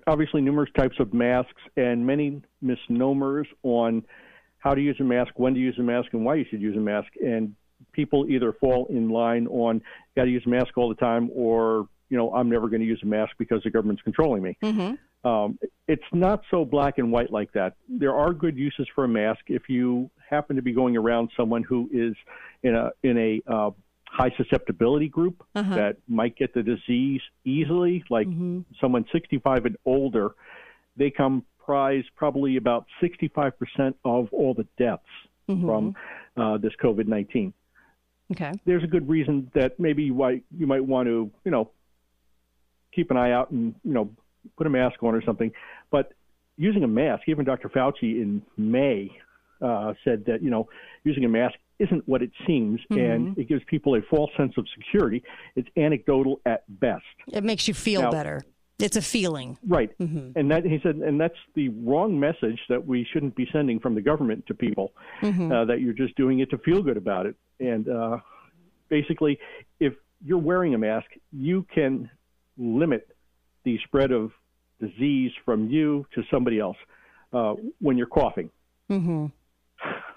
obviously 0.08 0.42
numerous 0.42 0.70
types 0.78 1.00
of 1.00 1.14
masks 1.14 1.62
and 1.78 2.06
many 2.06 2.42
misnomers 2.62 3.48
on 3.64 4.04
how 4.60 4.76
to 4.76 4.82
use 4.82 4.98
a 5.00 5.04
mask, 5.04 5.32
when 5.36 5.54
to 5.54 5.60
use 5.60 5.78
a 5.80 5.84
mask, 5.84 6.10
and 6.14 6.24
why 6.24 6.36
you 6.36 6.46
should 6.50 6.62
use 6.62 6.78
a 6.78 6.80
mask. 6.80 7.08
And 7.24 7.56
people 7.92 8.30
either 8.30 8.54
fall 8.54 8.88
in 8.90 9.10
line 9.10 9.48
on 9.48 9.82
got 10.16 10.26
to 10.26 10.30
use 10.30 10.44
a 10.46 10.50
mask 10.50 10.78
all 10.78 10.90
the 10.90 10.96
time, 10.96 11.30
or 11.34 11.88
you 12.10 12.18
know 12.18 12.34
I'm 12.34 12.50
never 12.50 12.68
going 12.68 12.82
to 12.82 12.88
use 12.88 13.00
a 13.04 13.08
mask 13.08 13.32
because 13.38 13.64
the 13.64 13.72
government's 13.72 14.02
controlling 14.04 14.44
me. 14.44 14.58
Mm-hmm. 14.64 15.28
Um, 15.28 15.60
it's 15.88 16.04
not 16.12 16.42
so 16.50 16.66
black 16.66 16.98
and 16.98 17.12
white 17.12 17.32
like 17.32 17.52
that. 17.54 17.76
There 17.88 18.16
are 18.16 18.34
good 18.34 18.58
uses 18.58 18.88
for 18.94 19.04
a 19.04 19.08
mask 19.08 19.42
if 19.48 19.70
you 19.70 20.10
happen 20.32 20.56
to 20.56 20.62
be 20.62 20.72
going 20.72 20.98
around 20.98 21.30
someone 21.38 21.62
who 21.64 21.90
is 21.94 22.16
in 22.64 22.74
a 22.76 22.90
in 23.04 23.18
a 23.18 23.42
uh, 23.52 23.72
high 24.08 24.32
susceptibility 24.38 25.08
group 25.10 25.44
Uh-huh. 25.56 25.76
that 25.76 25.98
might 26.08 26.36
get 26.36 26.54
the 26.54 26.64
disease 26.64 27.22
easily, 27.46 28.04
like 28.10 28.28
someone 28.80 29.06
65 29.12 29.66
and 29.66 29.78
older. 29.86 30.32
They 30.98 31.12
comprise 31.12 32.04
probably 32.16 32.58
about 32.58 32.86
65% 33.02 33.94
of 34.04 34.28
all 34.34 34.54
the 34.54 34.66
deaths 34.78 35.04
Mhm. 35.50 35.66
from 35.66 35.96
uh, 36.38 36.58
this 36.58 36.74
COVID 36.82 37.08
19 37.08 37.54
Okay. 38.32 38.54
there's 38.66 38.84
a 38.84 38.88
good 38.88 39.10
reason 39.10 39.52
that 39.54 39.78
maybe 39.80 40.10
why 40.12 40.42
you 40.58 40.66
might 40.66 40.86
want 40.86 41.08
to 41.08 41.30
you 41.44 41.52
know 41.52 41.70
keep 42.94 43.12
an 43.12 43.18
eye 43.18 43.32
out 43.32 43.52
and 43.52 43.76
you 43.84 43.94
know 43.94 44.10
put 44.58 44.66
a 44.68 44.70
mask 44.70 45.02
on 45.04 45.14
or 45.14 45.22
something. 45.22 45.52
But 45.92 46.14
using 46.58 46.84
a 46.84 46.88
mask, 46.88 47.24
even 47.28 47.44
Dr. 47.46 47.70
Fauci 47.70 48.22
in 48.22 48.42
May 48.58 49.12
uh, 49.62 49.94
said 50.04 50.26
that 50.26 50.42
you 50.42 50.50
know 50.50 50.68
using 51.04 51.26
a 51.26 51.30
mask 51.30 51.56
isn't 51.80 52.08
what 52.08 52.22
it 52.22 52.32
seems, 52.46 52.80
and 52.92 53.36
Mhm. 53.36 53.38
it 53.40 53.48
gives 53.48 53.64
people 53.66 53.96
a 53.96 54.02
false 54.04 54.30
sense 54.38 54.54
of 54.58 54.68
security. 54.78 55.24
It's 55.56 55.68
anecdotal 55.76 56.40
at 56.46 56.64
best. 56.80 57.04
It 57.34 57.44
makes 57.44 57.68
you 57.68 57.74
feel 57.74 58.02
Now- 58.04 58.12
better. 58.12 58.42
It's 58.80 58.98
a 58.98 59.02
feeling. 59.02 59.58
Right. 59.68 59.96
Mhm. 60.00 60.34
And 60.36 60.50
that 60.50 60.66
he 60.66 60.80
said, 60.82 60.96
and 60.96 61.22
that's 61.22 61.38
the 61.54 61.70
wrong 61.70 62.20
message 62.20 62.60
that 62.68 62.84
we 62.88 63.04
shouldn't 63.04 63.36
be 63.36 63.48
sending 63.52 63.80
from 63.80 63.94
the 63.94 64.02
government 64.02 64.48
to 64.48 64.56
people. 64.56 64.94
Mhm. 65.22 65.52
Uh, 65.52 65.66
that 65.66 65.82
you're 65.82 65.94
just 65.94 66.16
doing 66.16 66.40
it 66.40 66.50
to 66.50 66.58
feel 66.58 66.82
good 66.82 66.98
about 66.98 67.28
it. 67.28 67.36
And 67.60 67.88
uh, 67.88 68.18
basically, 68.90 69.40
if 69.80 69.94
you're 70.26 70.40
wearing 70.40 70.74
a 70.74 70.80
mask, 70.80 71.06
you 71.32 71.64
can 71.74 72.10
limit 72.58 73.08
the 73.66 73.78
spread 73.86 74.12
of 74.12 74.32
disease 74.80 75.32
from 75.46 75.70
you 75.70 76.08
to 76.16 76.24
somebody 76.32 76.60
else 76.60 76.78
uh, 77.34 77.54
when 77.80 77.98
you're 78.00 78.08
coughing. 78.08 78.50
Mm-hmm. 78.90 79.28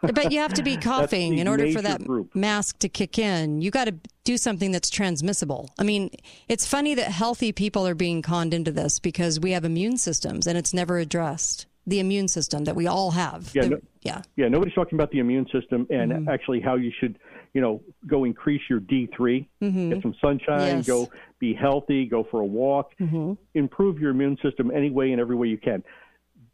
But 0.03 0.32
you 0.32 0.41
have 0.41 0.53
to 0.55 0.62
be 0.62 0.77
coughing 0.91 1.39
in 1.39 1.49
order 1.49 1.70
for 1.73 1.81
that 1.81 2.05
group. 2.05 2.35
mask 2.35 2.78
to 2.81 2.89
kick 2.89 3.19
in. 3.19 3.62
You 3.62 3.70
got 3.70 3.86
to 3.86 3.95
do 4.24 4.36
something 4.36 4.70
that's 4.70 4.91
transmissible. 4.91 5.70
I 5.78 5.82
mean, 5.85 6.11
it's 6.49 6.66
funny 6.66 6.95
that 6.95 7.11
healthy 7.11 7.53
people 7.53 7.86
are 7.86 7.95
being 7.95 8.20
conned 8.20 8.53
into 8.53 8.70
this 8.70 8.99
because 8.99 9.41
we 9.41 9.53
have 9.53 9.65
immune 9.65 9.97
systems 9.97 10.47
and 10.47 10.59
it's 10.59 10.74
never 10.74 10.99
addressed. 10.99 11.66
The 11.86 12.01
immune 12.01 12.28
system 12.28 12.65
that 12.65 12.77
we 12.77 12.86
all 12.86 13.11
have. 13.12 13.51
Yeah, 13.55 13.62
The- 13.62 13.69
no- 13.70 13.81
yeah. 14.03 14.23
Yeah, 14.36 14.49
nobody's 14.49 14.74
talking 14.74 14.99
about 14.99 15.11
the 15.11 15.19
immune 15.19 15.47
system 15.53 15.86
and 15.91 16.12
Mhm. 16.12 16.28
actually 16.32 16.61
how 16.61 16.77
you 16.77 16.91
should, 16.99 17.19
you 17.53 17.61
know, 17.61 17.82
go 18.07 18.24
increase 18.24 18.62
your 18.70 18.81
D3, 18.81 19.47
Mhm. 19.62 19.91
get 19.93 20.03
some 20.03 20.15
sunshine, 20.20 20.77
Yes. 20.78 20.86
go 20.86 21.09
be 21.39 21.53
healthy, 21.55 22.07
go 22.07 22.24
for 22.24 22.41
a 22.41 22.45
walk, 22.45 22.93
Mhm. 22.99 23.36
improve 23.55 23.99
your 24.01 24.11
immune 24.12 24.39
system 24.43 24.70
any 24.70 24.91
way 24.91 25.12
and 25.12 25.20
every 25.20 25.36
way 25.36 25.49
you 25.49 25.59
can. 25.59 25.82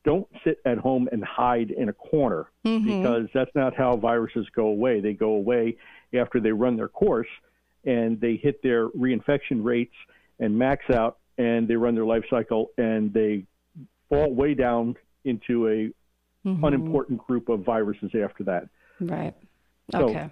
Don't 0.04 0.26
sit 0.44 0.58
at 0.64 0.78
home 0.78 1.08
and 1.12 1.22
hide 1.22 1.70
in 1.72 1.88
a 1.90 1.92
corner 1.92 2.46
Mhm. 2.64 2.84
because 2.84 3.28
that's 3.34 3.54
not 3.54 3.74
how 3.76 3.96
viruses 3.96 4.48
go 4.50 4.66
away. 4.68 5.00
They 5.00 5.12
go 5.12 5.32
away 5.34 5.76
after 6.14 6.40
they 6.40 6.52
run 6.52 6.76
their 6.76 6.88
course 6.88 7.28
and 7.84 8.18
they 8.20 8.36
hit 8.36 8.62
their 8.62 8.88
reinfection 8.90 9.62
rates 9.62 9.94
and 10.38 10.56
max 10.58 10.88
out 10.90 11.18
and 11.36 11.68
they 11.68 11.76
run 11.76 11.94
their 11.94 12.06
life 12.06 12.24
cycle 12.30 12.70
and 12.78 13.12
they 13.12 13.44
fall 14.08 14.32
way 14.34 14.54
down 14.54 14.96
into 15.24 15.68
a 15.68 15.92
Mhm. 16.48 16.62
unimportant 16.66 17.18
group 17.26 17.50
of 17.50 17.60
viruses 17.60 18.14
after 18.14 18.42
that. 18.44 18.68
Right. 19.00 19.34
So, 19.92 20.08
Okay. 20.08 20.30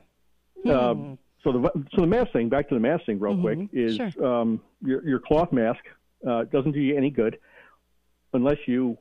Uh, 0.66 0.95
Hmm. 0.95 1.15
so 1.43 1.53
the 1.53 1.70
so 1.95 2.01
the 2.01 2.07
mask 2.07 2.32
thing. 2.32 2.49
Back 2.49 2.69
to 2.70 2.74
the 2.74 2.81
mask 2.81 3.05
thing, 3.05 3.19
real 3.20 3.36
Mhm. 3.36 3.40
quick. 3.43 3.59
Is 3.73 3.97
Sure. 3.97 4.27
um, 4.27 4.61
your 4.82 5.05
your 5.07 5.19
cloth 5.19 5.53
mask 5.53 5.85
uh, 6.27 6.45
doesn't 6.45 6.73
do 6.73 6.81
you 6.81 6.97
any 6.97 7.11
good 7.11 7.39
unless 8.32 8.59
you 8.66 8.99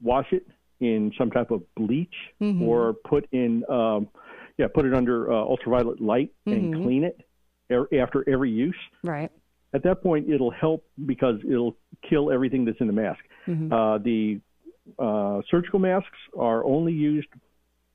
wash 0.00 0.32
it 0.32 0.46
in 0.80 1.12
some 1.18 1.30
type 1.30 1.50
of 1.50 1.62
bleach 1.74 2.14
Mhm. 2.40 2.62
or 2.62 2.92
put 2.92 3.26
in 3.32 3.64
um, 3.68 4.08
yeah 4.58 4.66
put 4.72 4.84
it 4.84 4.94
under 4.94 5.30
uh, 5.30 5.34
ultraviolet 5.34 6.00
light 6.00 6.30
and 6.46 6.74
Mhm. 6.74 6.82
clean 6.82 7.04
it 7.04 7.20
er- 7.70 7.88
after 8.00 8.28
every 8.28 8.50
use. 8.50 8.76
Right. 9.02 9.30
At 9.74 9.82
that 9.82 10.02
point, 10.02 10.30
it'll 10.30 10.50
help 10.50 10.84
because 11.04 11.40
it'll 11.44 11.76
kill 12.08 12.30
everything 12.30 12.64
that's 12.64 12.80
in 12.80 12.86
the 12.86 12.92
mask. 12.92 13.20
Mhm. 13.46 13.72
Uh, 13.72 13.98
the 13.98 14.40
uh, 14.98 15.42
surgical 15.50 15.78
masks 15.78 16.16
are 16.36 16.64
only 16.64 16.94
used 16.94 17.28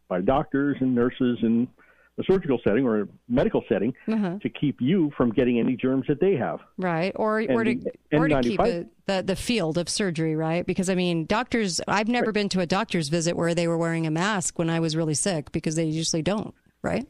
by 0.09 0.21
doctors 0.21 0.77
and 0.79 0.93
nurses 0.93 1.39
in 1.41 1.67
a 2.19 2.23
surgical 2.23 2.59
setting 2.63 2.85
or 2.85 3.01
a 3.01 3.07
medical 3.27 3.63
setting 3.67 3.93
Uh-huh. 4.07 4.37
to 4.41 4.49
keep 4.49 4.79
you 4.79 5.11
from 5.17 5.31
getting 5.31 5.59
any 5.59 5.75
germs 5.75 6.05
that 6.07 6.19
they 6.19 6.35
have. 6.35 6.59
Right, 6.77 7.11
or 7.15 7.39
And 7.39 7.51
or 7.51 7.63
to 7.63 7.71
or 8.13 8.27
to 8.27 8.41
keep 8.41 8.59
N95 8.59 8.89
the 9.07 9.23
the 9.23 9.35
field 9.35 9.77
of 9.77 9.89
surgery, 9.89 10.35
right? 10.35 10.65
Because 10.65 10.89
I 10.89 10.95
mean, 10.95 11.25
doctors. 11.25 11.81
I've 11.87 12.07
never 12.07 12.31
been 12.31 12.49
to 12.49 12.59
a 12.61 12.65
doctor's 12.65 13.09
visit 13.09 13.35
where 13.35 13.53
they 13.55 13.67
were 13.67 13.77
wearing 13.77 14.05
a 14.07 14.11
mask 14.11 14.59
when 14.59 14.69
I 14.69 14.79
was 14.79 14.95
really 14.95 15.15
sick 15.15 15.51
because 15.51 15.75
they 15.75 15.85
usually 15.85 16.21
don't, 16.21 16.53
right? 16.81 17.07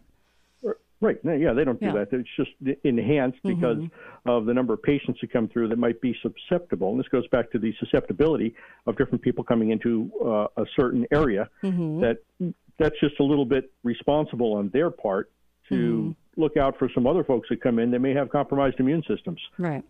Right. 1.02 1.22
No, 1.26 1.34
Yeah, 1.34 1.52
they 1.52 1.66
don't 1.66 1.78
do 1.82 1.88
Yeah. 1.88 2.06
that. 2.06 2.14
It's 2.14 2.30
just 2.38 2.52
enhanced 2.86 3.40
because 3.44 3.84
of 4.26 4.46
the 4.46 4.54
number 4.54 4.74
of 4.74 4.82
patients 4.82 5.20
that 5.20 5.34
come 5.34 5.50
through 5.50 5.68
that 5.68 5.78
might 5.78 6.00
be 6.00 6.16
susceptible. 6.22 6.92
And 6.92 7.00
this 7.00 7.10
goes 7.10 7.28
back 7.28 7.52
to 7.52 7.60
the 7.60 7.74
susceptibility 7.78 8.56
of 8.88 8.96
different 8.96 9.22
people 9.22 9.44
coming 9.44 9.72
into 9.72 10.10
uh, 10.26 10.48
a 10.56 10.66
certain 10.78 11.06
area. 11.12 11.50
Mm-hmm. 11.62 12.00
That 12.00 12.20
that's 12.80 13.00
just 13.00 13.20
a 13.20 13.24
little 13.24 13.46
bit 13.46 13.72
responsible 13.84 14.54
on 14.54 14.70
their 14.70 14.90
part 14.90 15.32
to 15.70 15.76
Mm-hmm. 15.76 16.42
look 16.42 16.58
out 16.58 16.78
for 16.78 16.90
some 16.94 17.08
other 17.08 17.24
folks 17.24 17.48
that 17.50 17.62
come 17.62 17.80
in 17.80 17.92
that 17.92 18.00
may 18.00 18.14
have 18.14 18.30
compromised 18.30 18.80
immune 18.80 19.02
systems. 19.08 19.40
Right. 19.58 19.84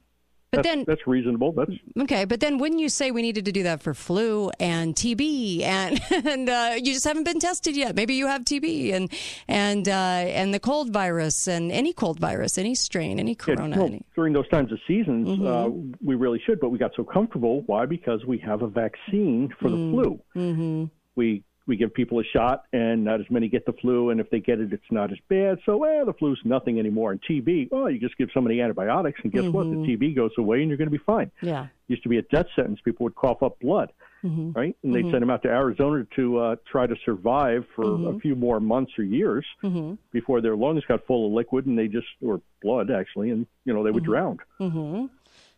But 0.52 0.58
that's, 0.62 0.68
then, 0.68 0.84
that's 0.86 1.08
reasonable. 1.08 1.52
That's 1.54 1.72
okay. 2.02 2.26
But 2.26 2.40
then, 2.40 2.60
wouldn't 2.60 2.80
you 2.80 2.88
say 2.90 3.10
we 3.10 3.24
needed 3.24 3.46
to 3.46 3.52
do 3.52 3.64
that 3.64 3.82
for 3.82 3.96
flu 3.96 4.52
and 4.60 4.94
TB, 4.94 5.64
and 5.64 6.00
and 6.28 6.48
uh, 6.48 6.74
you 6.78 6.94
just 6.94 7.06
haven't 7.06 7.24
been 7.24 7.40
tested 7.40 7.76
yet? 7.76 7.96
Maybe 7.96 8.14
you 8.14 8.28
have 8.28 8.44
TB 8.44 8.94
and 8.94 9.12
and 9.48 9.90
uh, 9.90 9.92
and 9.92 10.54
the 10.54 10.60
cold 10.60 10.94
virus 10.94 11.48
and 11.48 11.72
any 11.72 11.92
cold 11.92 12.20
virus, 12.20 12.60
any 12.60 12.76
strain, 12.76 13.18
any 13.20 13.32
Yeah, 13.32 13.56
corona. 13.56 13.84
any, 13.84 14.06
during 14.16 14.32
those 14.34 14.48
times 14.50 14.72
of 14.72 14.78
seasons, 14.88 15.28
Mhm. 15.40 15.48
uh, 15.48 15.94
we 16.06 16.14
really 16.14 16.40
should, 16.46 16.60
but 16.60 16.70
we 16.70 16.78
got 16.78 16.92
so 16.96 17.04
comfortable. 17.04 17.62
Why? 17.66 17.88
Because 17.88 18.24
we 18.28 18.38
have 18.40 18.62
a 18.62 18.68
vaccine 18.68 19.52
for 19.60 19.72
the 19.72 19.76
flu. 19.76 20.20
mm-hmm. 20.36 20.84
We 21.16 21.44
we 21.66 21.78
give 21.78 21.94
people 21.94 22.20
a 22.20 22.24
shot, 22.24 22.64
and 22.74 23.04
not 23.06 23.22
as 23.22 23.26
many 23.30 23.48
get 23.48 23.66
the 23.66 23.72
flu, 23.74 24.10
and 24.10 24.20
if 24.20 24.30
they 24.30 24.40
get 24.40 24.60
it, 24.60 24.74
it's 24.74 24.92
not 24.92 25.12
as 25.12 25.18
bad. 25.30 25.60
So, 25.66 25.78
well, 25.78 26.06
the 26.06 26.14
flu's 26.14 26.40
nothing 26.44 26.78
anymore. 26.78 27.12
And 27.12 27.22
TB, 27.22 27.70
well, 27.72 27.90
you 27.90 28.00
just 28.00 28.18
give 28.18 28.30
somebody 28.34 28.60
antibiotics, 28.60 29.20
and 29.24 29.32
guess 29.32 29.46
what? 29.46 29.70
The 29.70 29.78
Mhm. 29.78 29.86
TB 29.86 30.14
goes 30.16 30.32
away, 30.38 30.60
and 30.62 30.68
you're 30.68 30.78
going 30.78 30.88
to 30.90 30.92
be 30.92 30.98
fine. 30.98 31.32
Yeah. 31.42 31.68
Used 31.88 32.04
to 32.04 32.10
be 32.10 32.18
a 32.18 32.22
death 32.24 32.48
sentence. 32.56 32.82
People 32.82 33.06
would 33.06 33.16
cough 33.16 33.42
up 33.44 33.60
blood, 33.60 33.92
Mm-hmm. 34.26 34.52
right? 34.52 34.76
And 34.84 34.94
they'd 34.94 35.06
Mhm. 35.06 35.12
send 35.12 35.22
them 35.22 35.30
out 35.30 35.42
to 35.44 35.50
Arizona 35.50 36.06
to 36.16 36.38
uh, 36.40 36.56
try 36.66 36.86
to 36.86 36.96
survive 37.06 37.66
for 37.76 37.84
a 37.84 37.98
Mhm. 38.14 38.22
few 38.22 38.36
more 38.36 38.60
months 38.60 38.98
or 39.00 39.04
years 39.04 39.46
Mm-hmm. 39.64 39.94
before 40.12 40.42
their 40.42 40.56
lungs 40.58 40.84
got 40.86 41.06
full 41.06 41.28
of 41.28 41.32
liquid, 41.34 41.66
and 41.66 41.78
they 41.80 41.88
just 41.88 42.08
or 42.22 42.42
blood 42.62 42.92
actually, 42.92 43.30
and 43.30 43.46
you 43.66 43.74
know 43.74 43.84
they 43.84 43.92
would 43.92 44.04
drown. 44.04 44.38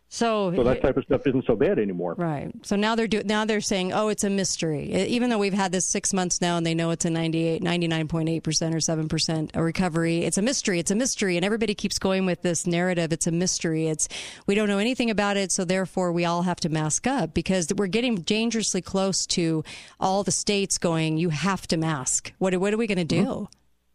Mm-hmm. 0.08 0.14
So, 0.16 0.54
So 0.54 0.62
that 0.62 0.80
type 0.82 0.96
of 0.96 1.04
stuff 1.04 1.26
isn't 1.26 1.46
so 1.46 1.56
bad 1.56 1.78
anymore. 1.80 2.14
Right. 2.16 2.52
So 2.62 2.76
now 2.76 2.94
they're 2.94 3.08
do- 3.08 3.24
now 3.24 3.44
they're 3.44 3.60
saying, 3.60 3.92
oh, 3.92 4.08
it's 4.08 4.22
a 4.24 4.30
mystery. 4.30 4.92
Even 5.08 5.30
though 5.30 5.38
we've 5.38 5.52
had 5.52 5.72
this 5.72 5.84
six 5.86 6.12
months 6.14 6.40
now, 6.40 6.56
and 6.56 6.64
they 6.64 6.74
know 6.74 6.90
it's 6.90 7.04
a 7.04 7.10
98, 7.10 7.62
99.8 7.62 8.42
percent 8.42 8.74
or 8.74 8.80
seven 8.80 9.08
percent 9.08 9.50
recovery. 9.56 10.24
It's 10.24 10.38
a 10.38 10.42
mystery. 10.42 10.78
It's 10.78 10.92
a 10.92 10.94
mystery, 10.94 11.36
and 11.36 11.44
everybody 11.44 11.74
keeps 11.74 11.98
going 11.98 12.24
with 12.24 12.42
this 12.42 12.66
narrative. 12.66 13.12
It's 13.12 13.26
a 13.26 13.32
mystery. 13.32 13.88
It's 13.88 14.08
we 14.46 14.54
don't 14.54 14.68
know 14.68 14.78
anything 14.78 15.10
about 15.10 15.36
it, 15.36 15.50
so 15.50 15.64
therefore 15.64 16.12
we 16.12 16.24
all 16.24 16.42
have 16.42 16.60
to 16.60 16.68
mask 16.68 17.06
up 17.06 17.34
because 17.34 17.72
we're 17.76 17.86
getting 17.88 18.16
dangerously 18.16 18.80
close 18.82 19.26
to 19.26 19.64
all 19.98 20.22
the 20.22 20.32
states 20.32 20.78
going. 20.78 21.18
You 21.18 21.30
have 21.30 21.66
to 21.68 21.76
mask. 21.76 22.32
What 22.38 22.56
what 22.56 22.72
are 22.72 22.76
we 22.78 22.86
going 22.86 22.98
to 22.98 23.04
do? 23.04 23.48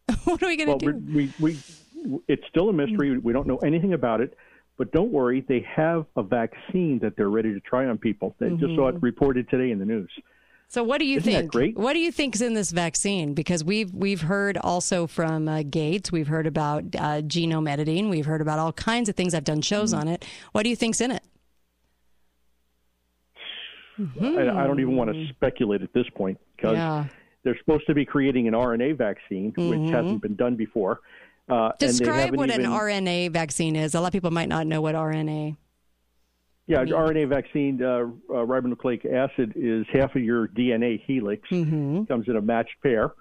what 0.25 0.43
are 0.43 0.47
we 0.47 0.57
going 0.57 0.77
to 0.77 0.85
Well, 0.85 0.93
do? 0.99 1.13
we, 1.13 1.33
we, 1.39 1.57
we, 2.05 2.19
it's 2.27 2.45
still 2.49 2.67
a 2.69 2.73
mystery. 2.73 3.17
We 3.17 3.31
don't 3.31 3.47
know 3.47 3.57
anything 3.57 3.93
about 3.93 4.19
it. 4.19 4.37
But 4.77 4.91
don't 4.91 5.11
worry, 5.11 5.41
they 5.47 5.65
have 5.75 6.05
a 6.15 6.23
vaccine 6.23 6.99
that 6.99 7.15
they're 7.15 7.29
ready 7.29 7.53
to 7.53 7.59
try 7.59 7.85
on 7.85 7.97
people. 7.97 8.35
They 8.39 8.49
just 8.51 8.75
saw 8.75 8.87
it 8.87 8.95
Mhm. 8.95 9.03
reported 9.03 9.49
today 9.49 9.71
in 9.71 9.79
the 9.79 9.85
news. 9.85 10.09
So 10.69 10.83
what 10.83 10.99
do 10.99 11.05
you 11.05 11.17
Isn't 11.17 11.31
that 11.33 11.39
think? 11.39 11.51
great? 11.51 11.77
What 11.77 11.93
do 11.93 11.99
you 11.99 12.11
think 12.11 12.33
is 12.33 12.41
in 12.41 12.53
this 12.53 12.71
vaccine? 12.71 13.33
Because 13.33 13.61
we've 13.63 13.93
we've 13.93 14.21
heard 14.21 14.57
also 14.57 15.05
from 15.05 15.47
uh, 15.49 15.63
Gates, 15.63 16.11
we've 16.13 16.27
heard 16.29 16.47
about 16.47 16.83
uh, 16.95 17.21
genome 17.21 17.69
editing, 17.69 18.09
we've 18.09 18.25
heard 18.25 18.39
about 18.41 18.57
all 18.57 18.71
kinds 18.71 19.09
of 19.09 19.15
things. 19.15 19.33
I've 19.35 19.43
done 19.43 19.61
shows 19.61 19.91
Mm-hmm. 19.91 20.01
on 20.01 20.07
it. 20.07 20.25
What 20.53 20.63
do 20.63 20.69
you 20.69 20.75
think's 20.77 21.01
in 21.01 21.11
it? 21.11 21.23
I, 23.99 24.49
I 24.63 24.65
don't 24.67 24.79
even 24.79 24.95
want 24.95 25.11
to 25.13 25.27
speculate 25.29 25.81
at 25.81 25.93
this 25.93 26.05
point 26.15 26.39
because. 26.55 26.75
Yeah. 26.77 27.05
they're 27.43 27.57
supposed 27.57 27.85
to 27.87 27.93
be 27.95 28.05
creating 28.05 28.47
an 28.47 28.53
RNA 28.53 28.93
vaccine, 28.97 29.51
which 29.57 29.91
hasn't 29.91 30.21
been 30.21 30.35
done 30.35 30.55
before. 30.55 30.99
Uh, 31.49 31.71
Describe 31.79 32.35
what 32.35 32.49
even, 32.49 32.65
an 32.65 32.71
RNA 32.71 33.31
vaccine 33.31 33.75
is. 33.75 33.95
A 33.95 33.99
lot 33.99 34.07
of 34.07 34.13
people 34.13 34.31
might 34.31 34.49
not 34.49 34.67
know 34.67 34.81
what 34.81 34.95
RNA. 34.95 35.57
Yeah, 36.67 36.85
RNA 36.85 37.27
vaccine, 37.27 37.83
uh, 37.83 37.87
uh, 37.87 38.45
ribonucleic 38.45 39.05
acid 39.05 39.53
is 39.55 39.85
half 39.91 40.15
of 40.15 40.23
your 40.23 40.47
DNA 40.47 41.01
helix. 41.05 41.47
Mm-hmm. 41.49 42.05
Comes 42.05 42.29
in 42.29 42.37
a 42.37 42.41
matched 42.41 42.75
pair, 42.81 43.11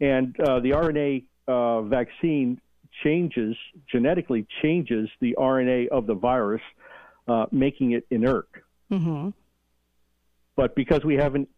and 0.00 0.38
uh, 0.40 0.60
the 0.60 0.70
RNA 0.70 1.24
uh, 1.48 1.82
vaccine 1.82 2.60
changes 3.02 3.56
genetically 3.90 4.46
changes 4.60 5.08
the 5.20 5.34
RNA 5.38 5.88
of 5.88 6.06
the 6.06 6.14
virus, 6.14 6.62
uh, 7.28 7.46
making 7.50 7.92
it 7.92 8.06
inert. 8.10 8.48
Mm-hmm. 8.92 9.30
But 10.56 10.74
because 10.74 11.04
we 11.04 11.14
haven't 11.14 11.48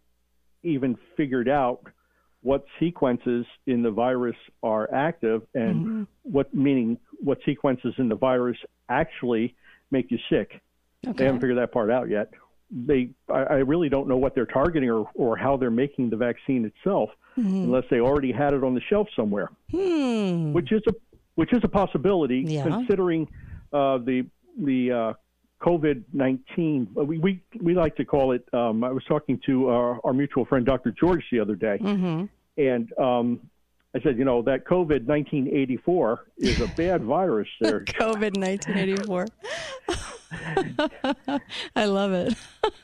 even 0.63 0.97
figured 1.17 1.49
out 1.49 1.83
what 2.43 2.65
sequences 2.81 3.47
in 3.67 3.83
the 3.83 3.91
virus 3.91 4.37
are 4.63 4.93
active 4.93 5.43
and 5.55 5.77
Mm-hmm. 5.87 6.03
what 6.25 6.53
meaning 6.55 6.99
what 7.21 7.39
sequences 7.45 7.95
in 7.99 8.09
the 8.09 8.17
virus 8.17 8.57
actually 8.89 9.55
make 9.91 10.11
you 10.11 10.19
sick. 10.29 10.61
They 11.03 11.25
haven't 11.25 11.41
figured 11.41 11.59
that 11.59 11.73
part 11.73 11.91
out 11.91 12.09
yet. 12.09 12.31
They, 12.71 13.11
I, 13.29 13.43
I 13.43 13.55
really 13.57 13.89
don't 13.89 14.09
know 14.09 14.17
what 14.17 14.35
they're 14.35 14.47
targeting 14.47 14.89
or, 14.91 15.09
or 15.15 15.37
how 15.37 15.57
they're 15.57 15.71
making 15.71 16.11
the 16.11 16.17
vaccine 16.17 16.65
itself, 16.65 17.11
Mhm. 17.39 17.65
unless 17.65 17.85
they 17.91 18.01
already 18.01 18.31
had 18.33 18.53
it 18.55 18.63
on 18.65 18.75
the 18.75 18.81
shelf 18.91 19.09
somewhere, 19.17 19.49
Hmm. 19.71 20.53
which 20.53 20.71
is 20.73 20.83
a 20.89 20.93
which 21.35 21.53
is 21.55 21.61
a 21.65 21.69
possibility 21.69 22.45
Yeah. 22.47 22.63
considering 22.65 23.27
uh, 23.73 23.99
the 23.99 24.27
the 24.59 24.93
uh, 24.93 25.13
COVID 25.63 26.03
nineteen. 26.13 26.89
We, 26.95 27.19
we 27.19 27.43
we 27.61 27.75
like 27.75 27.95
to 27.97 28.05
call 28.05 28.33
it. 28.33 28.45
Um, 28.53 28.83
I 28.85 28.91
was 28.91 29.05
talking 29.05 29.41
to 29.47 29.69
our, 29.69 30.01
our 30.05 30.13
mutual 30.13 30.45
friend 30.45 30.67
Dr. 30.67 30.91
George 30.93 31.25
the 31.31 31.41
other 31.41 31.55
day, 31.55 31.79
Mm-hmm. 31.81 32.25
and 32.59 32.93
um, 32.99 33.41
I 33.95 34.01
said, 34.01 34.17
you 34.19 34.25
know, 34.25 34.43
that 34.43 34.65
COVID 34.65 35.07
nineteen 35.07 35.49
eighty 35.53 35.77
four 35.77 36.27
is 36.39 36.61
a 36.61 36.67
bad 36.69 37.03
virus. 37.17 37.49
There, 37.61 37.81
COVID 37.85 38.37
1984. 38.37 39.27
I 41.77 41.85
love 41.85 42.13
it. 42.13 42.35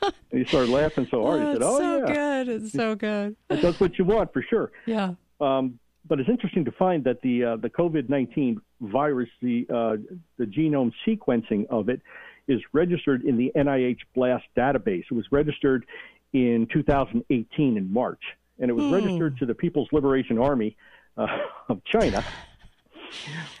and 0.01 0.13
he 0.39 0.45
started 0.45 0.69
laughing 0.69 1.07
so 1.09 1.23
hard. 1.25 1.41
he 1.41 1.47
Oh, 1.47 1.51
said, 1.53 1.55
it's 1.61 1.65
"Oh 1.65 1.79
so 1.79 1.97
yeah, 2.07 2.13
good. 2.43 2.47
It's 2.49 2.71
so 2.73 2.95
good. 2.95 3.35
it 3.49 3.61
does 3.61 3.79
what 3.79 3.97
you 3.97 4.05
want 4.05 4.31
for 4.33 4.43
sure." 4.49 4.71
Yeah. 4.85 5.13
Um, 5.41 5.79
but 6.07 6.19
it's 6.19 6.29
interesting 6.29 6.65
to 6.65 6.71
find 6.71 7.03
that 7.03 7.21
the 7.21 7.43
uh, 7.43 7.55
the 7.57 7.69
COVID 7.69 8.09
nineteen 8.09 8.61
virus, 8.81 9.29
the 9.41 9.65
uh, 9.69 9.97
the 10.37 10.45
genome 10.45 10.91
sequencing 11.07 11.65
of 11.69 11.89
it, 11.89 12.01
is 12.49 12.61
registered 12.73 13.23
in 13.23 13.37
the 13.37 13.51
NIH 13.55 13.99
BLAST 14.15 14.45
database. 14.57 15.03
It 15.09 15.13
was 15.13 15.25
registered 15.31 15.85
in 16.33 16.67
2018 16.73 17.77
in 17.77 17.93
March, 17.93 18.21
and 18.59 18.69
it 18.69 18.73
was 18.73 18.85
Hmm. 18.85 18.93
registered 18.93 19.37
to 19.37 19.45
the 19.45 19.53
People's 19.55 19.87
Liberation 19.91 20.37
Army 20.37 20.75
uh, 21.17 21.27
of 21.69 21.81
China. 21.85 22.23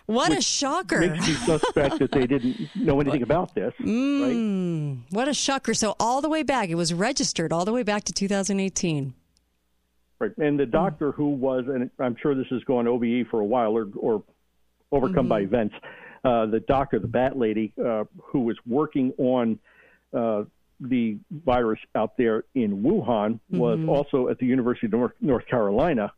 What 0.05 0.31
a 0.31 0.41
shocker. 0.41 0.99
Makes 0.99 1.27
you 1.27 1.33
suspect 1.35 1.97
that 1.99 2.11
they 2.11 2.27
didn't 2.27 2.69
know 2.75 2.99
anything 3.03 3.23
about 3.23 3.55
this. 3.55 3.73
Mm, 3.81 4.99
What 5.09 5.27
a 5.27 5.33
shocker. 5.33 5.73
So, 5.73 5.95
all 5.99 6.21
the 6.21 6.29
way 6.29 6.43
back, 6.43 6.69
it 6.69 6.75
was 6.75 6.93
registered 6.93 7.51
all 7.51 7.65
the 7.65 7.73
way 7.73 7.81
back 7.81 8.03
to 8.05 8.13
2018. 8.13 9.13
Right. 10.19 10.31
And 10.37 10.59
the 10.59 10.67
doctor 10.67 11.11
who 11.13 11.29
was, 11.29 11.65
and 11.67 11.89
I'm 11.99 12.15
sure 12.21 12.35
this 12.35 12.45
has 12.51 12.63
gone 12.65 12.87
OBE 12.87 13.27
for 13.31 13.39
a 13.39 13.45
while 13.45 13.71
or, 13.75 13.87
or 13.97 14.23
overcome 14.91 15.27
by 15.27 15.39
events, 15.41 15.73
uh, 16.23 16.45
the 16.47 16.59
doctor, 16.61 16.99
the 16.99 17.07
bat 17.07 17.37
lady, 17.37 17.73
uh, 17.83 18.03
who 18.21 18.41
was 18.41 18.57
working 18.67 19.13
on 19.17 19.59
uh, 20.13 20.43
the 20.79 21.17
virus 21.45 21.79
out 21.95 22.17
there 22.17 22.45
in 22.55 22.81
Wuhan, 22.81 23.39
was 23.51 23.77
Mhm. 23.79 23.89
also 23.89 24.27
at 24.29 24.39
the 24.39 24.45
University 24.45 24.87
of 24.87 24.93
North, 24.93 25.11
North 25.21 25.45
Carolina 25.47 26.11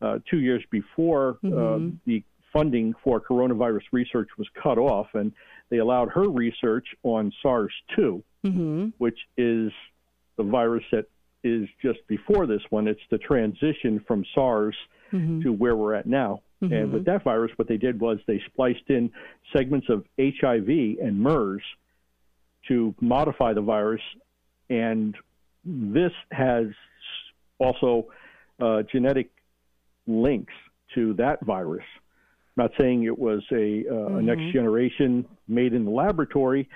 uh, 0.00 0.18
two 0.28 0.40
years 0.40 0.62
before 0.70 1.38
uh, 1.44 1.48
Mhm. 1.48 1.96
the 2.06 2.22
funding 2.52 2.92
for 3.02 3.20
coronavirus 3.20 3.82
research 3.92 4.28
was 4.36 4.48
cut 4.50 4.76
off, 4.78 5.08
and 5.14 5.32
they 5.70 5.78
allowed 5.78 6.08
her 6.10 6.28
research 6.28 6.94
on 7.02 7.32
SARS 7.42 7.72
2 7.96 8.22
Mm-hmm. 8.44 8.88
which 8.98 9.18
is 9.36 9.72
the 10.36 10.42
virus 10.42 10.84
that 10.90 11.06
is 11.44 11.68
just 11.80 12.04
before 12.08 12.46
this 12.46 12.62
one. 12.70 12.86
It's 12.88 13.00
the 13.10 13.18
transition 13.18 14.00
from 14.00 14.24
SARS 14.34 14.76
Mhm. 15.12 15.42
to 15.42 15.52
where 15.52 15.76
we're 15.76 15.94
at 15.94 16.06
now. 16.06 16.42
Mhm. 16.62 16.72
And 16.72 16.92
with 16.92 17.04
that 17.06 17.24
virus, 17.24 17.50
what 17.56 17.68
they 17.68 17.76
did 17.76 18.00
was 18.00 18.18
they 18.26 18.40
spliced 18.46 18.88
in 18.88 19.10
segments 19.54 19.88
of 19.88 20.04
HIV 20.18 20.68
and 21.02 21.18
MERS 21.20 21.62
to 22.68 22.94
modify 23.00 23.52
the 23.52 23.60
virus. 23.60 24.00
And 24.70 25.16
this 25.64 26.12
has 26.30 26.66
also 27.58 28.06
uh, 28.60 28.82
genetic 28.92 29.30
links 30.06 30.52
to 30.94 31.14
that 31.14 31.40
virus. 31.44 31.84
I'm 32.56 32.64
not 32.64 32.70
saying 32.78 33.04
it 33.04 33.18
was 33.18 33.42
a, 33.50 33.88
uh, 33.88 33.94
a 33.94 34.10
Mhm. 34.20 34.24
next 34.24 34.52
generation 34.52 35.24
made 35.48 35.72
in 35.72 35.84
the 35.84 35.90
laboratory, 35.90 36.68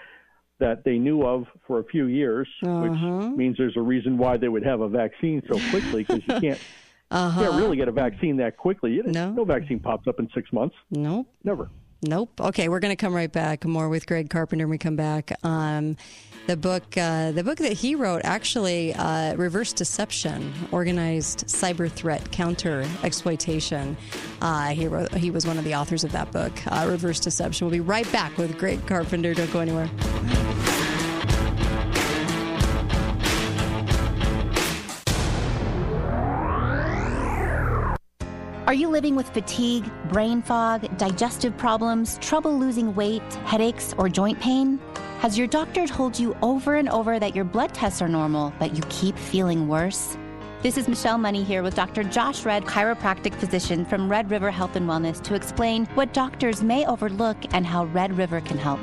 that 0.59 0.83
they 0.85 0.99
knew 0.99 1.23
of 1.23 1.47
for 1.67 1.79
a 1.81 1.85
few 1.85 2.07
years, 2.07 2.49
Uh-huh. 2.65 2.81
which 3.29 3.37
means 3.37 3.57
there's 3.59 3.77
a 3.77 3.81
reason 3.83 4.17
why 4.19 4.37
they 4.37 4.49
would 4.49 4.65
have 4.65 4.81
a 4.81 4.89
vaccine 4.89 5.43
so 5.47 5.61
quickly 5.71 6.03
because 6.03 6.27
you 6.27 6.41
can't. 6.41 6.61
Uh-huh. 7.11 7.41
You 7.41 7.47
can't 7.51 7.61
really 7.63 7.77
get 7.77 7.89
a 7.89 7.93
vaccine 7.93 8.37
that 8.39 8.57
quickly. 8.57 8.93
You- 8.95 9.05
No. 9.05 9.31
no 9.33 9.45
vaccine 9.45 9.79
pops 9.81 10.07
up 10.09 10.19
in 10.19 10.29
six 10.35 10.53
months. 10.53 10.75
Nope. 10.91 11.29
Never. 11.45 11.71
Nope. 12.03 12.41
Okay, 12.41 12.69
we're 12.69 12.79
going 12.81 12.93
to 12.93 12.97
come 12.97 13.15
right 13.15 13.33
back. 13.33 13.65
More 13.65 13.89
with 13.89 14.07
Greg 14.07 14.29
Carpenter 14.29 14.67
when 14.67 14.71
we 14.73 14.79
come 14.79 14.97
back. 14.97 15.33
Um, 15.45 15.97
the 16.47 16.57
book, 16.57 16.85
uh, 16.97 17.33
the 17.33 17.43
book 17.43 17.59
that 17.59 17.73
he 17.73 17.95
wrote, 17.95 18.21
actually, 18.23 18.93
uh, 18.95 19.35
reverse 19.35 19.73
deception, 19.73 20.53
organized 20.73 21.47
cyber 21.47 21.91
threat 21.91 22.31
counter 22.31 22.85
exploitation. 23.03 23.97
Uh, 24.43 24.69
he 24.69 24.87
wrote. 24.87 25.13
He 25.15 25.31
was 25.31 25.47
one 25.47 25.59
of 25.59 25.65
the 25.65 25.75
authors 25.75 26.05
of 26.05 26.13
that 26.13 26.31
book, 26.33 26.53
uh, 26.67 26.87
Reverse 26.89 27.19
Deception. 27.19 27.67
We'll 27.67 27.73
be 27.73 27.81
right 27.81 28.11
back 28.13 28.37
with 28.37 28.59
Greg 28.59 28.87
Carpenter. 28.87 29.33
Don't 29.33 29.51
go 29.53 29.61
anywhere. 29.61 29.89
Are 38.67 38.75
you 38.75 38.89
living 38.89 39.15
with 39.15 39.29
fatigue, 39.29 39.89
brain 40.09 40.43
fog, 40.43 40.99
digestive 40.99 41.57
problems, 41.57 42.19
trouble 42.19 42.59
losing 42.59 42.97
weight, 42.97 43.23
headaches, 43.45 43.95
or 43.97 44.09
joint 44.09 44.41
pain? 44.41 44.81
Has 45.21 45.39
your 45.39 45.47
doctor 45.47 45.87
told 45.87 46.19
you 46.19 46.37
over 46.43 46.75
and 46.75 46.89
over 46.89 47.21
that 47.21 47.37
your 47.37 47.45
blood 47.45 47.73
tests 47.73 48.03
are 48.03 48.09
normal, 48.09 48.53
but 48.59 48.75
you 48.75 48.83
keep 48.89 49.17
feeling 49.17 49.69
worse? 49.69 50.19
This 50.63 50.77
is 50.77 50.89
Michelle 50.89 51.17
Money 51.17 51.45
here 51.45 51.63
with 51.63 51.77
Dr. 51.77 52.03
Josh 52.03 52.45
Redd, 52.45 52.65
chiropractic 52.65 53.37
physician 53.37 53.85
from 53.85 54.11
Red 54.11 54.33
River 54.33 54.51
Health 54.51 54.75
and 54.75 54.89
Wellness, 54.89 55.23
to 55.23 55.37
explain 55.37 55.87
what 55.95 56.13
doctors 56.13 56.61
may 56.61 56.85
overlook 56.87 57.37
and 57.55 57.65
how 57.65 57.85
Red 57.85 58.19
River 58.19 58.41
can 58.41 58.59
help. 58.59 58.81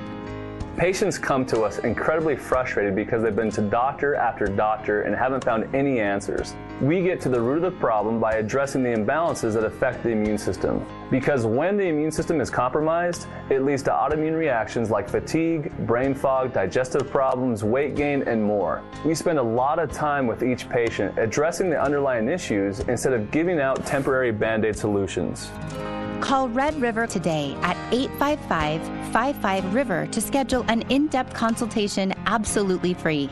Patients 0.77 1.19
come 1.19 1.45
to 1.45 1.61
us 1.61 1.77
incredibly 1.79 2.35
frustrated 2.35 2.95
because 2.95 3.21
they've 3.21 3.35
been 3.35 3.51
to 3.51 3.61
doctor 3.61 4.15
after 4.15 4.47
doctor 4.47 5.03
and 5.03 5.15
haven't 5.15 5.43
found 5.43 5.73
any 5.75 5.99
answers. 5.99 6.55
We 6.81 7.03
get 7.03 7.21
to 7.21 7.29
the 7.29 7.39
root 7.39 7.63
of 7.63 7.73
the 7.73 7.79
problem 7.79 8.19
by 8.19 8.33
addressing 8.33 8.81
the 8.81 8.89
imbalances 8.89 9.53
that 9.53 9.63
affect 9.63 10.01
the 10.01 10.09
immune 10.09 10.39
system. 10.39 10.83
Because 11.11 11.45
when 11.45 11.77
the 11.77 11.83
immune 11.83 12.11
system 12.11 12.41
is 12.41 12.49
compromised, 12.49 13.27
it 13.51 13.61
leads 13.61 13.83
to 13.83 13.91
autoimmune 13.91 14.35
reactions 14.35 14.89
like 14.89 15.07
fatigue, 15.07 15.71
brain 15.85 16.15
fog, 16.15 16.53
digestive 16.53 17.07
problems, 17.11 17.63
weight 17.63 17.95
gain, 17.95 18.23
and 18.23 18.43
more. 18.43 18.81
We 19.05 19.13
spend 19.13 19.37
a 19.37 19.43
lot 19.43 19.77
of 19.77 19.91
time 19.91 20.25
with 20.25 20.41
each 20.41 20.67
patient 20.69 21.19
addressing 21.19 21.69
the 21.69 21.79
underlying 21.79 22.27
issues 22.27 22.79
instead 22.79 23.13
of 23.13 23.29
giving 23.29 23.59
out 23.59 23.85
temporary 23.85 24.31
band 24.31 24.65
aid 24.65 24.75
solutions. 24.75 25.51
Call 26.23 26.47
Red 26.47 26.79
River 26.79 27.05
today 27.05 27.53
at 27.63 27.75
855 27.91 28.81
55 29.11 29.73
River 29.73 30.07
to 30.07 30.21
schedule 30.21 30.63
an 30.69 30.83
in 30.83 31.07
depth 31.07 31.33
consultation 31.33 32.13
absolutely 32.27 32.93
free. 32.93 33.29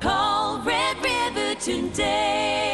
Call 0.00 0.62
Red 0.62 0.96
River 1.02 1.54
today. 1.60 2.71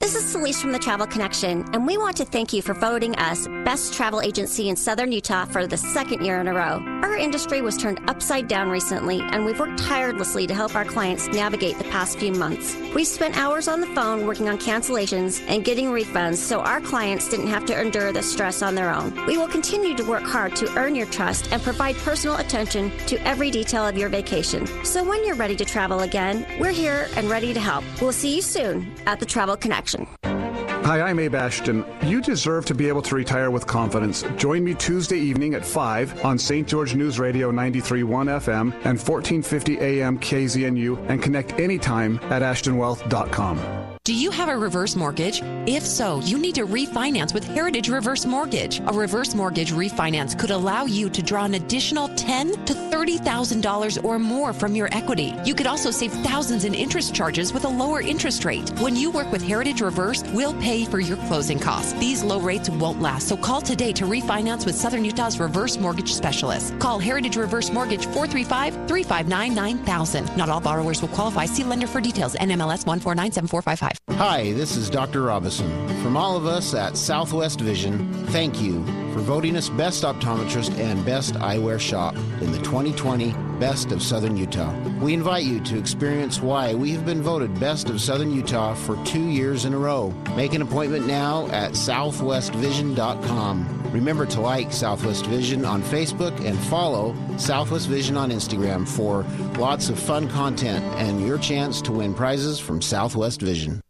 This 0.00 0.14
is 0.14 0.24
Celeste 0.24 0.62
from 0.62 0.72
the 0.72 0.78
Travel 0.78 1.06
Connection, 1.06 1.62
and 1.74 1.86
we 1.86 1.98
want 1.98 2.16
to 2.16 2.24
thank 2.24 2.54
you 2.54 2.62
for 2.62 2.72
voting 2.72 3.14
us 3.16 3.46
Best 3.66 3.92
Travel 3.92 4.22
Agency 4.22 4.70
in 4.70 4.74
Southern 4.74 5.12
Utah 5.12 5.44
for 5.44 5.66
the 5.66 5.76
second 5.76 6.24
year 6.24 6.40
in 6.40 6.48
a 6.48 6.54
row. 6.54 6.82
Our 7.02 7.18
industry 7.18 7.60
was 7.60 7.76
turned 7.76 8.00
upside 8.08 8.48
down 8.48 8.70
recently, 8.70 9.20
and 9.20 9.44
we've 9.44 9.60
worked 9.60 9.78
tirelessly 9.78 10.46
to 10.46 10.54
help 10.54 10.74
our 10.74 10.86
clients 10.86 11.28
navigate 11.28 11.76
the 11.76 11.84
past 11.84 12.18
few 12.18 12.32
months. 12.32 12.74
We've 12.94 13.06
spent 13.06 13.36
hours 13.36 13.68
on 13.68 13.82
the 13.82 13.88
phone 13.88 14.26
working 14.26 14.48
on 14.48 14.56
cancellations 14.56 15.44
and 15.46 15.66
getting 15.66 15.90
refunds 15.90 16.36
so 16.36 16.60
our 16.60 16.80
clients 16.80 17.28
didn't 17.28 17.48
have 17.48 17.66
to 17.66 17.78
endure 17.78 18.10
the 18.10 18.22
stress 18.22 18.62
on 18.62 18.74
their 18.74 18.92
own. 18.92 19.26
We 19.26 19.36
will 19.36 19.48
continue 19.48 19.94
to 19.96 20.02
work 20.04 20.22
hard 20.22 20.56
to 20.56 20.78
earn 20.78 20.94
your 20.94 21.06
trust 21.08 21.52
and 21.52 21.62
provide 21.62 21.94
personal 21.96 22.36
attention 22.36 22.90
to 23.06 23.20
every 23.28 23.50
detail 23.50 23.86
of 23.86 23.98
your 23.98 24.08
vacation. 24.08 24.66
So 24.82 25.04
when 25.04 25.26
you're 25.26 25.36
ready 25.36 25.56
to 25.56 25.64
travel 25.66 26.00
again, 26.00 26.46
we're 26.58 26.72
here 26.72 27.06
and 27.16 27.28
ready 27.28 27.52
to 27.52 27.60
help. 27.60 27.84
We'll 28.00 28.12
see 28.12 28.36
you 28.36 28.42
soon 28.42 28.90
at 29.06 29.20
the 29.20 29.26
Travel 29.26 29.58
Connection. 29.58 29.89
Hi, 30.90 31.02
I'm 31.02 31.18
Abe 31.20 31.36
Ashton. 31.36 31.84
You 32.02 32.20
deserve 32.20 32.64
to 32.66 32.74
be 32.74 32.88
able 32.88 33.02
to 33.02 33.14
retire 33.14 33.50
with 33.50 33.66
confidence. 33.66 34.24
Join 34.36 34.64
me 34.64 34.74
Tuesday 34.74 35.18
evening 35.18 35.54
at 35.54 35.64
5 35.64 36.24
on 36.24 36.36
St. 36.36 36.66
George 36.66 36.94
News 36.96 37.20
Radio 37.20 37.52
93.1 37.52 38.04
FM 38.06 38.72
and 38.84 38.98
1450 38.98 39.78
AM 39.78 40.18
KZNU 40.18 41.08
and 41.08 41.22
connect 41.22 41.52
anytime 41.60 42.18
at 42.24 42.42
ashtonwealth.com. 42.42 43.99
Do 44.10 44.16
you 44.16 44.32
have 44.32 44.48
a 44.48 44.58
reverse 44.58 44.96
mortgage? 44.96 45.40
If 45.68 45.86
so, 45.86 46.18
you 46.22 46.36
need 46.36 46.56
to 46.56 46.66
refinance 46.66 47.32
with 47.32 47.44
Heritage 47.44 47.88
Reverse 47.88 48.26
Mortgage. 48.26 48.80
A 48.80 48.92
reverse 48.92 49.36
mortgage 49.36 49.70
refinance 49.70 50.36
could 50.36 50.50
allow 50.50 50.84
you 50.84 51.08
to 51.08 51.22
draw 51.22 51.44
an 51.44 51.54
additional 51.54 52.08
ten 52.16 52.50
to 52.64 52.74
thirty 52.74 53.18
thousand 53.18 53.60
dollars 53.60 53.98
or 53.98 54.18
more 54.18 54.52
from 54.52 54.74
your 54.74 54.88
equity. 54.90 55.32
You 55.44 55.54
could 55.54 55.68
also 55.68 55.92
save 55.92 56.10
thousands 56.24 56.64
in 56.64 56.74
interest 56.74 57.14
charges 57.14 57.52
with 57.52 57.64
a 57.66 57.68
lower 57.68 58.00
interest 58.00 58.44
rate. 58.44 58.68
When 58.80 58.96
you 58.96 59.12
work 59.12 59.30
with 59.30 59.42
Heritage 59.42 59.80
Reverse, 59.80 60.24
we'll 60.32 60.54
pay 60.54 60.84
for 60.86 60.98
your 60.98 61.18
closing 61.28 61.60
costs. 61.60 61.92
These 61.92 62.24
low 62.24 62.40
rates 62.40 62.68
won't 62.68 63.00
last, 63.00 63.28
so 63.28 63.36
call 63.36 63.60
today 63.60 63.92
to 63.92 64.06
refinance 64.06 64.66
with 64.66 64.74
Southern 64.74 65.04
Utah's 65.04 65.38
reverse 65.38 65.78
mortgage 65.78 66.12
specialist. 66.14 66.76
Call 66.80 66.98
Heritage 66.98 67.36
Reverse 67.36 67.70
Mortgage 67.70 68.06
435-359 68.08 69.54
9000. 69.54 70.36
Not 70.36 70.48
all 70.48 70.60
borrowers 70.60 71.00
will 71.00 71.10
qualify. 71.10 71.46
See 71.46 71.62
lender 71.62 71.86
for 71.86 72.00
details. 72.00 72.34
NMLS 72.34 72.84
1497455. 72.84 73.99
Hi, 74.10 74.52
this 74.52 74.76
is 74.76 74.90
Dr. 74.90 75.22
Robison. 75.22 75.70
From 76.02 76.16
all 76.16 76.36
of 76.36 76.44
us 76.44 76.74
at 76.74 76.96
Southwest 76.96 77.60
Vision, 77.60 78.12
thank 78.26 78.60
you 78.60 78.84
for 79.12 79.20
voting 79.20 79.56
us 79.56 79.68
Best 79.68 80.02
Optometrist 80.02 80.76
and 80.78 81.04
Best 81.06 81.34
Eyewear 81.34 81.78
Shop 81.78 82.16
in 82.40 82.50
the 82.50 82.58
2020 82.58 83.32
Best 83.60 83.92
of 83.92 84.02
Southern 84.02 84.36
Utah. 84.36 84.76
We 84.98 85.14
invite 85.14 85.44
you 85.44 85.60
to 85.60 85.78
experience 85.78 86.40
why 86.40 86.74
we 86.74 86.90
have 86.90 87.06
been 87.06 87.22
voted 87.22 87.60
Best 87.60 87.88
of 87.88 88.00
Southern 88.00 88.32
Utah 88.32 88.74
for 88.74 88.96
two 89.04 89.28
years 89.28 89.64
in 89.64 89.74
a 89.74 89.78
row. 89.78 90.10
Make 90.34 90.54
an 90.54 90.62
appointment 90.62 91.06
now 91.06 91.46
at 91.48 91.72
southwestvision.com. 91.72 93.79
Remember 93.92 94.24
to 94.26 94.40
like 94.40 94.72
Southwest 94.72 95.26
Vision 95.26 95.64
on 95.64 95.82
Facebook 95.82 96.38
and 96.44 96.58
follow 96.58 97.14
Southwest 97.36 97.88
Vision 97.88 98.16
on 98.16 98.30
Instagram 98.30 98.86
for 98.86 99.24
lots 99.60 99.88
of 99.88 99.98
fun 99.98 100.28
content 100.28 100.84
and 100.96 101.26
your 101.26 101.38
chance 101.38 101.82
to 101.82 101.92
win 101.92 102.14
prizes 102.14 102.60
from 102.60 102.80
Southwest 102.80 103.40
Vision. 103.40 103.80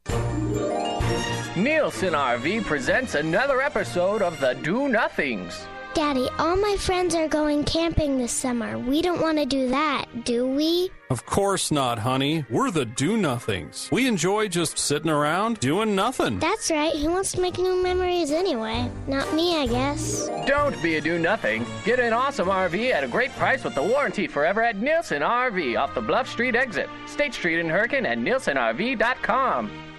Nielsen 1.56 2.14
RV 2.14 2.64
presents 2.64 3.14
another 3.14 3.60
episode 3.60 4.22
of 4.22 4.40
the 4.40 4.55
Do 4.62 4.89
Nothings. 4.89 5.66
Daddy, 5.93 6.29
all 6.39 6.57
my 6.57 6.77
friends 6.79 7.17
are 7.17 7.27
going 7.27 7.65
camping 7.65 8.17
this 8.17 8.31
summer. 8.31 8.79
We 8.79 9.03
don't 9.03 9.21
want 9.21 9.39
to 9.39 9.45
do 9.45 9.69
that, 9.71 10.25
do 10.25 10.47
we? 10.47 10.89
Of 11.11 11.27
course 11.27 11.73
not, 11.73 11.99
honey. 11.99 12.45
We're 12.49 12.71
the 12.71 12.85
do 12.85 13.17
nothings. 13.17 13.89
We 13.91 14.07
enjoy 14.07 14.47
just 14.47 14.79
sitting 14.79 15.11
around 15.11 15.59
doing 15.59 15.97
nothing. 15.97 16.39
That's 16.39 16.71
right. 16.71 16.95
Who 16.95 17.11
wants 17.11 17.33
to 17.33 17.41
make 17.41 17.59
new 17.59 17.83
memories 17.83 18.31
anyway? 18.31 18.89
Not 19.09 19.35
me, 19.35 19.57
I 19.59 19.67
guess. 19.67 20.29
Don't 20.47 20.81
be 20.81 20.95
a 20.97 21.01
do 21.01 21.19
nothing. 21.19 21.67
Get 21.85 21.99
an 21.99 22.12
awesome 22.12 22.47
RV 22.47 22.93
at 22.93 23.03
a 23.03 23.09
great 23.09 23.33
price 23.33 23.65
with 23.65 23.75
the 23.75 23.83
warranty 23.83 24.29
forever 24.29 24.62
at 24.62 24.77
Nielsen 24.77 25.23
RV 25.23 25.77
off 25.77 25.95
the 25.97 26.01
Bluff 26.01 26.29
Street 26.29 26.55
exit, 26.55 26.89
State 27.07 27.35
Street 27.35 27.59
in 27.59 27.69
Hurricane, 27.69 28.07
and 28.07 28.25
nielsenrv.com. 28.25 29.90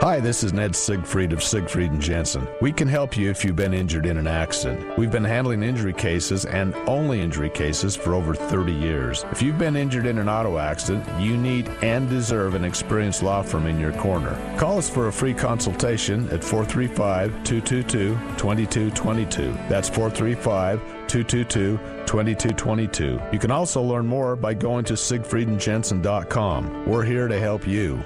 Hi, 0.00 0.20
this 0.20 0.44
is 0.44 0.52
Ned 0.52 0.76
Siegfried 0.76 1.32
of 1.32 1.42
Siegfried 1.42 1.90
and 1.90 2.00
Jensen. 2.00 2.46
We 2.60 2.70
can 2.72 2.86
help 2.86 3.16
you 3.16 3.30
if 3.30 3.44
you've 3.44 3.56
been 3.56 3.74
injured 3.74 4.06
in 4.06 4.16
an 4.16 4.28
accident. 4.28 4.96
We've 4.96 5.10
been 5.10 5.24
handling 5.24 5.64
injury 5.64 5.92
cases 5.92 6.44
and 6.44 6.72
only 6.86 7.20
injury 7.20 7.50
cases 7.50 7.96
for 7.96 8.14
over 8.14 8.32
30 8.32 8.70
years. 8.72 9.24
If 9.32 9.42
you've 9.42 9.58
been 9.58 9.74
injured 9.74 10.06
in 10.06 10.18
an 10.18 10.28
auto 10.28 10.58
accident, 10.58 11.04
you 11.20 11.36
need 11.36 11.68
and 11.82 12.08
deserve 12.08 12.54
an 12.54 12.64
experienced 12.64 13.24
law 13.24 13.42
firm 13.42 13.66
in 13.66 13.80
your 13.80 13.92
corner. 13.94 14.38
Call 14.56 14.78
us 14.78 14.88
for 14.88 15.08
a 15.08 15.12
free 15.12 15.34
consultation 15.34 16.28
at 16.30 16.44
435 16.44 17.32
222 17.42 18.14
2222. 18.38 19.52
That's 19.68 19.88
435 19.88 20.78
222 21.08 21.76
2222. 22.06 23.20
You 23.32 23.38
can 23.40 23.50
also 23.50 23.82
learn 23.82 24.06
more 24.06 24.36
by 24.36 24.54
going 24.54 24.84
to 24.84 24.92
siegfriedandjensen.com. 24.92 26.86
We're 26.86 27.04
here 27.04 27.26
to 27.26 27.40
help 27.40 27.66
you. 27.66 28.00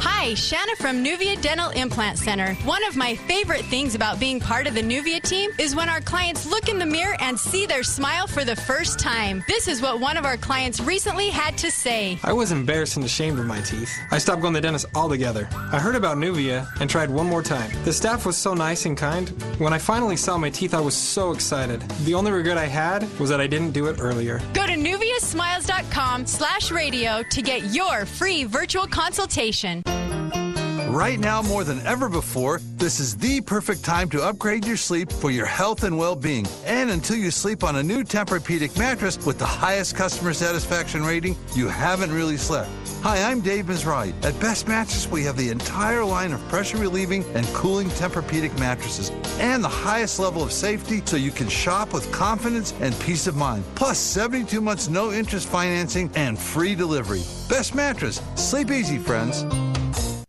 Hi, 0.00 0.34
Shanna 0.34 0.74
from 0.76 1.04
Nuvia 1.04 1.40
Dental 1.40 1.70
Implant 1.70 2.18
Center. 2.18 2.54
One 2.64 2.82
of 2.84 2.96
my 2.96 3.14
favorite 3.14 3.64
things 3.66 3.94
about 3.94 4.18
being 4.20 4.38
part 4.40 4.66
of 4.66 4.74
the 4.74 4.82
Nuvia 4.82 5.20
team 5.22 5.50
is 5.58 5.74
when 5.76 5.88
our 5.88 6.00
clients 6.00 6.46
look 6.46 6.68
in 6.68 6.78
the 6.78 6.86
mirror 6.86 7.16
and 7.20 7.38
see 7.38 7.64
their 7.64 7.82
smile 7.82 8.26
for 8.26 8.44
the 8.44 8.56
first 8.56 8.98
time. 8.98 9.42
This 9.48 9.68
is 9.68 9.80
what 9.80 10.00
one 10.00 10.16
of 10.16 10.24
our 10.24 10.36
clients 10.36 10.80
recently 10.80 11.28
had 11.30 11.56
to 11.58 11.70
say. 11.70 12.18
I 12.22 12.32
was 12.32 12.52
embarrassed 12.52 12.96
and 12.96 13.04
ashamed 13.04 13.38
of 13.38 13.46
my 13.46 13.60
teeth. 13.62 13.90
I 14.10 14.18
stopped 14.18 14.42
going 14.42 14.52
to 14.54 14.58
the 14.58 14.62
dentist 14.62 14.86
altogether. 14.94 15.48
I 15.72 15.78
heard 15.78 15.94
about 15.94 16.16
Nuvia 16.16 16.66
and 16.80 16.88
tried 16.90 17.10
one 17.10 17.26
more 17.26 17.42
time. 17.42 17.70
The 17.84 17.92
staff 17.92 18.26
was 18.26 18.36
so 18.36 18.52
nice 18.54 18.84
and 18.86 18.96
kind. 18.96 19.28
When 19.58 19.72
I 19.72 19.78
finally 19.78 20.16
saw 20.16 20.36
my 20.38 20.50
teeth, 20.50 20.74
I 20.74 20.80
was 20.80 20.94
so 20.96 21.32
excited. 21.32 21.80
The 22.04 22.14
only 22.14 22.32
regret 22.32 22.58
I 22.58 22.66
had 22.66 23.02
was 23.18 23.30
that 23.30 23.40
I 23.40 23.46
didn't 23.46 23.72
do 23.72 23.86
it 23.86 23.96
earlier. 24.00 24.40
Go 24.54 24.66
to 24.66 24.72
nuviasmiles.com 24.74 26.26
slash 26.26 26.70
radio 26.70 27.22
to 27.30 27.42
get 27.42 27.74
your 27.74 28.06
free 28.06 28.44
virtual 28.44 28.86
consultation. 28.86 29.83
Right 30.94 31.18
now, 31.18 31.42
more 31.42 31.64
than 31.64 31.80
ever 31.80 32.08
before, 32.08 32.60
this 32.76 33.00
is 33.00 33.16
the 33.16 33.40
perfect 33.40 33.84
time 33.84 34.08
to 34.10 34.22
upgrade 34.22 34.64
your 34.64 34.76
sleep 34.76 35.10
for 35.10 35.32
your 35.32 35.44
health 35.44 35.82
and 35.82 35.98
well 35.98 36.14
being. 36.14 36.46
And 36.64 36.88
until 36.88 37.16
you 37.16 37.32
sleep 37.32 37.64
on 37.64 37.74
a 37.74 37.82
new 37.82 38.04
Tempur-Pedic 38.04 38.78
mattress 38.78 39.18
with 39.26 39.40
the 39.40 39.44
highest 39.44 39.96
customer 39.96 40.32
satisfaction 40.32 41.04
rating, 41.04 41.34
you 41.52 41.66
haven't 41.66 42.12
really 42.12 42.36
slept. 42.36 42.70
Hi, 43.02 43.28
I'm 43.28 43.40
Dave 43.40 43.64
Mizrahi. 43.64 44.14
At 44.24 44.38
Best 44.38 44.68
Mattress, 44.68 45.10
we 45.10 45.24
have 45.24 45.36
the 45.36 45.48
entire 45.48 46.04
line 46.04 46.32
of 46.32 46.40
pressure 46.46 46.78
relieving 46.78 47.24
and 47.34 47.44
cooling 47.48 47.88
Tempur-Pedic 47.88 48.56
mattresses 48.60 49.10
and 49.40 49.64
the 49.64 49.68
highest 49.68 50.20
level 50.20 50.44
of 50.44 50.52
safety 50.52 51.02
so 51.04 51.16
you 51.16 51.32
can 51.32 51.48
shop 51.48 51.92
with 51.92 52.10
confidence 52.12 52.72
and 52.78 52.96
peace 53.00 53.26
of 53.26 53.34
mind. 53.34 53.64
Plus, 53.74 53.98
72 53.98 54.60
months 54.60 54.88
no 54.88 55.10
interest 55.10 55.48
financing 55.48 56.08
and 56.14 56.38
free 56.38 56.76
delivery. 56.76 57.22
Best 57.48 57.74
Mattress. 57.74 58.22
Sleep 58.36 58.70
easy, 58.70 58.98
friends. 58.98 59.44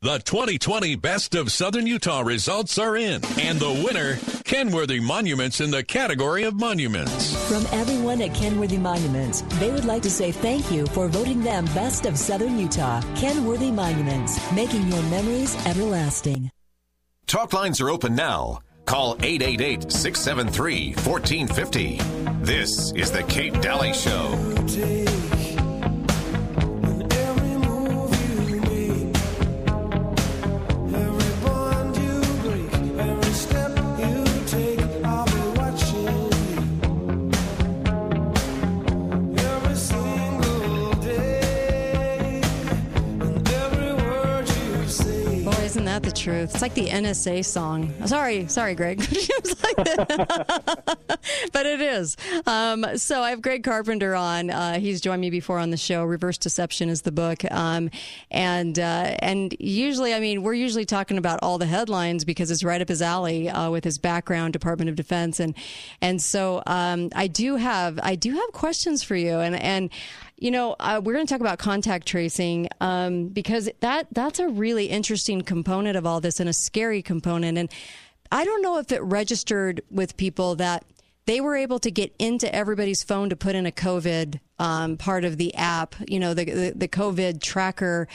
The 0.06 0.19
2020 0.19 0.98
Best 0.98 1.34
of 1.34 1.52
Southern 1.52 1.88
Utah 1.88 2.22
results 2.22 2.77
are 2.77 2.95
in, 2.95 3.26
and 3.40 3.60
the 3.60 3.84
winner, 3.84 4.18
Kenworthy 4.44 4.99
Monuments 4.99 5.61
in 5.61 5.72
the 5.72 5.84
category 5.84 6.44
of 6.44 6.53
monuments. 6.53 7.36
From 7.49 7.65
everyone 7.72 8.22
at 8.22 8.36
Kenworthy 8.36 8.77
Monuments, 8.77 9.41
they 9.57 9.72
would 9.72 9.86
like 9.86 10.03
to 10.03 10.11
say 10.11 10.32
thank 10.32 10.69
you 10.69 10.86
for 10.86 11.07
voting 11.07 11.41
them 11.41 11.65
Best 11.73 12.06
of 12.06 12.19
Southern 12.19 12.60
Utah. 12.60 13.02
Kenworthy 13.15 13.72
Monuments, 13.72 14.40
making 14.52 14.88
your 14.90 15.02
memories 15.06 15.56
everlasting. 15.65 16.52
Talk 17.26 17.53
lines 17.53 17.82
are 17.82 17.90
open 17.90 18.14
now. 18.14 18.60
Call 18.86 19.15
888 19.23 19.91
673 19.91 20.94
1450. 21.03 21.98
This 22.44 22.91
is 22.91 23.10
The 23.10 23.23
Kate 23.23 23.60
Dalley 23.60 23.91
Show. 23.91 25.25
It's 46.46 46.62
like 46.62 46.74
the 46.74 46.88
NSA 46.88 47.44
song. 47.44 47.94
Sorry, 48.06 48.48
sorry, 48.48 48.76
Greg. 48.76 49.00
But 51.52 51.66
it 51.66 51.82
is. 51.82 52.18
Um, 52.46 52.86
so 52.98 53.22
I 53.22 53.32
have 53.32 53.42
Greg 53.42 53.64
Carpenter 53.64 54.16
on. 54.16 54.50
Uh, 54.50 54.80
he's 54.80 55.02
joined 55.02 55.22
me 55.22 55.30
before 55.30 55.58
on 55.58 55.72
the 55.72 55.78
show. 55.78 56.04
Reverse 56.04 56.38
Deception 56.38 56.90
is 56.90 57.02
the 57.02 57.12
book, 57.12 57.50
um, 57.52 57.90
and 58.30 58.78
uh, 58.78 59.16
and 59.20 59.56
usually, 59.60 60.14
I 60.14 60.20
mean, 60.20 60.44
we're 60.44 60.54
usually 60.54 60.86
talking 60.86 61.18
about 61.18 61.40
all 61.42 61.58
the 61.58 61.66
headlines 61.66 62.26
because 62.26 62.52
it's 62.52 62.64
right 62.64 62.82
up 62.82 62.90
his 62.90 63.02
alley 63.02 63.50
uh, 63.50 63.70
with 63.70 63.84
his 63.84 63.98
background, 63.98 64.54
Department 64.54 64.90
of 64.90 64.96
Defense, 64.96 65.40
and 65.40 65.56
and 66.02 66.22
so 66.22 66.62
um, 66.68 67.10
I 67.16 67.28
do 67.28 67.56
have 67.56 68.00
I 68.04 68.16
do 68.16 68.34
have 68.34 68.52
questions 68.52 69.04
for 69.04 69.16
you, 69.16 69.40
and 69.40 69.56
and 69.56 69.90
you 70.38 70.52
know, 70.52 70.76
uh, 70.80 71.02
we're 71.03 71.14
going 71.14 71.26
to 71.26 71.34
talk 71.34 71.41
about 71.41 71.60
contact 71.60 72.07
tracing 72.07 72.68
um, 72.82 73.28
because 73.28 73.70
that 73.80 74.07
that's 74.12 74.40
a 74.40 74.48
really 74.49 74.88
interesting 74.88 75.41
component 75.41 75.95
of 75.95 76.06
all 76.06 76.20
this 76.20 76.40
and 76.40 76.49
a 76.49 76.53
scary 76.53 77.02
component. 77.02 77.57
And 77.57 77.72
I 78.32 78.44
don't 78.44 78.62
know 78.62 78.78
if 78.78 78.91
it 78.91 79.02
registered 79.02 79.82
with 79.90 80.18
people 80.18 80.56
that 80.56 80.84
they 81.26 81.40
were 81.41 81.56
able 81.56 81.80
to 81.80 81.90
get 81.90 82.14
into 82.20 82.53
everybody's 82.53 83.03
phone 83.03 83.30
to 83.30 83.36
put 83.36 83.56
in 83.56 83.66
a 83.66 83.72
COVID 83.72 84.40
um, 84.60 84.98
part 84.98 85.26
of 85.26 85.38
the 85.38 85.53
app, 85.56 85.95
you 86.07 86.19
know, 86.19 86.34
the 86.34 86.45
the, 86.45 86.73
the 86.76 86.88
COVID 86.88 87.41
tracker 87.41 88.07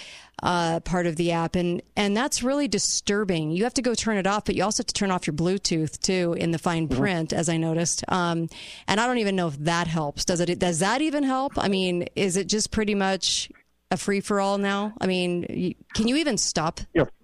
uh, 0.43 0.81
part 0.81 1.07
of 1.07 1.17
the 1.17 1.33
app, 1.33 1.55
and 1.55 1.83
and 1.97 2.17
that's 2.17 2.43
really 2.43 2.69
disturbing. 2.69 3.51
You 3.51 3.65
have 3.65 3.75
to 3.75 3.83
go 3.83 3.95
turn 3.95 4.17
it 4.17 4.27
off, 4.27 4.45
but 4.47 4.55
you 4.55 4.65
also 4.65 4.83
have 4.83 4.87
to 4.87 4.95
turn 4.95 5.11
off 5.11 5.27
your 5.27 5.35
Bluetooth 5.35 6.01
too 6.01 6.35
in 6.39 6.51
the 6.51 6.59
fine 6.59 6.89
print, 6.89 7.33
as 7.33 7.49
I 7.49 7.57
noticed. 7.57 8.05
Um, 8.09 8.49
and 8.89 9.01
I 9.01 9.07
don't 9.07 9.19
even 9.19 9.37
know 9.37 9.49
if 9.49 9.59
that 9.59 9.87
helps. 9.87 10.25
Does 10.25 10.41
it? 10.41 10.59
Does 10.59 10.79
that 10.79 11.03
even 11.03 11.25
help? 11.25 11.53
I 11.59 11.69
mean, 11.69 12.09
is 12.17 12.37
it 12.37 12.47
just 12.47 12.71
pretty 12.71 12.95
much 12.95 13.51
a 13.91 13.97
free 13.97 14.21
for 14.21 14.41
all 14.41 14.59
now? 14.59 14.95
I 15.01 15.07
mean, 15.07 15.75
can 15.95 16.09
you 16.09 16.17
even 16.17 16.39
stop 16.39 16.81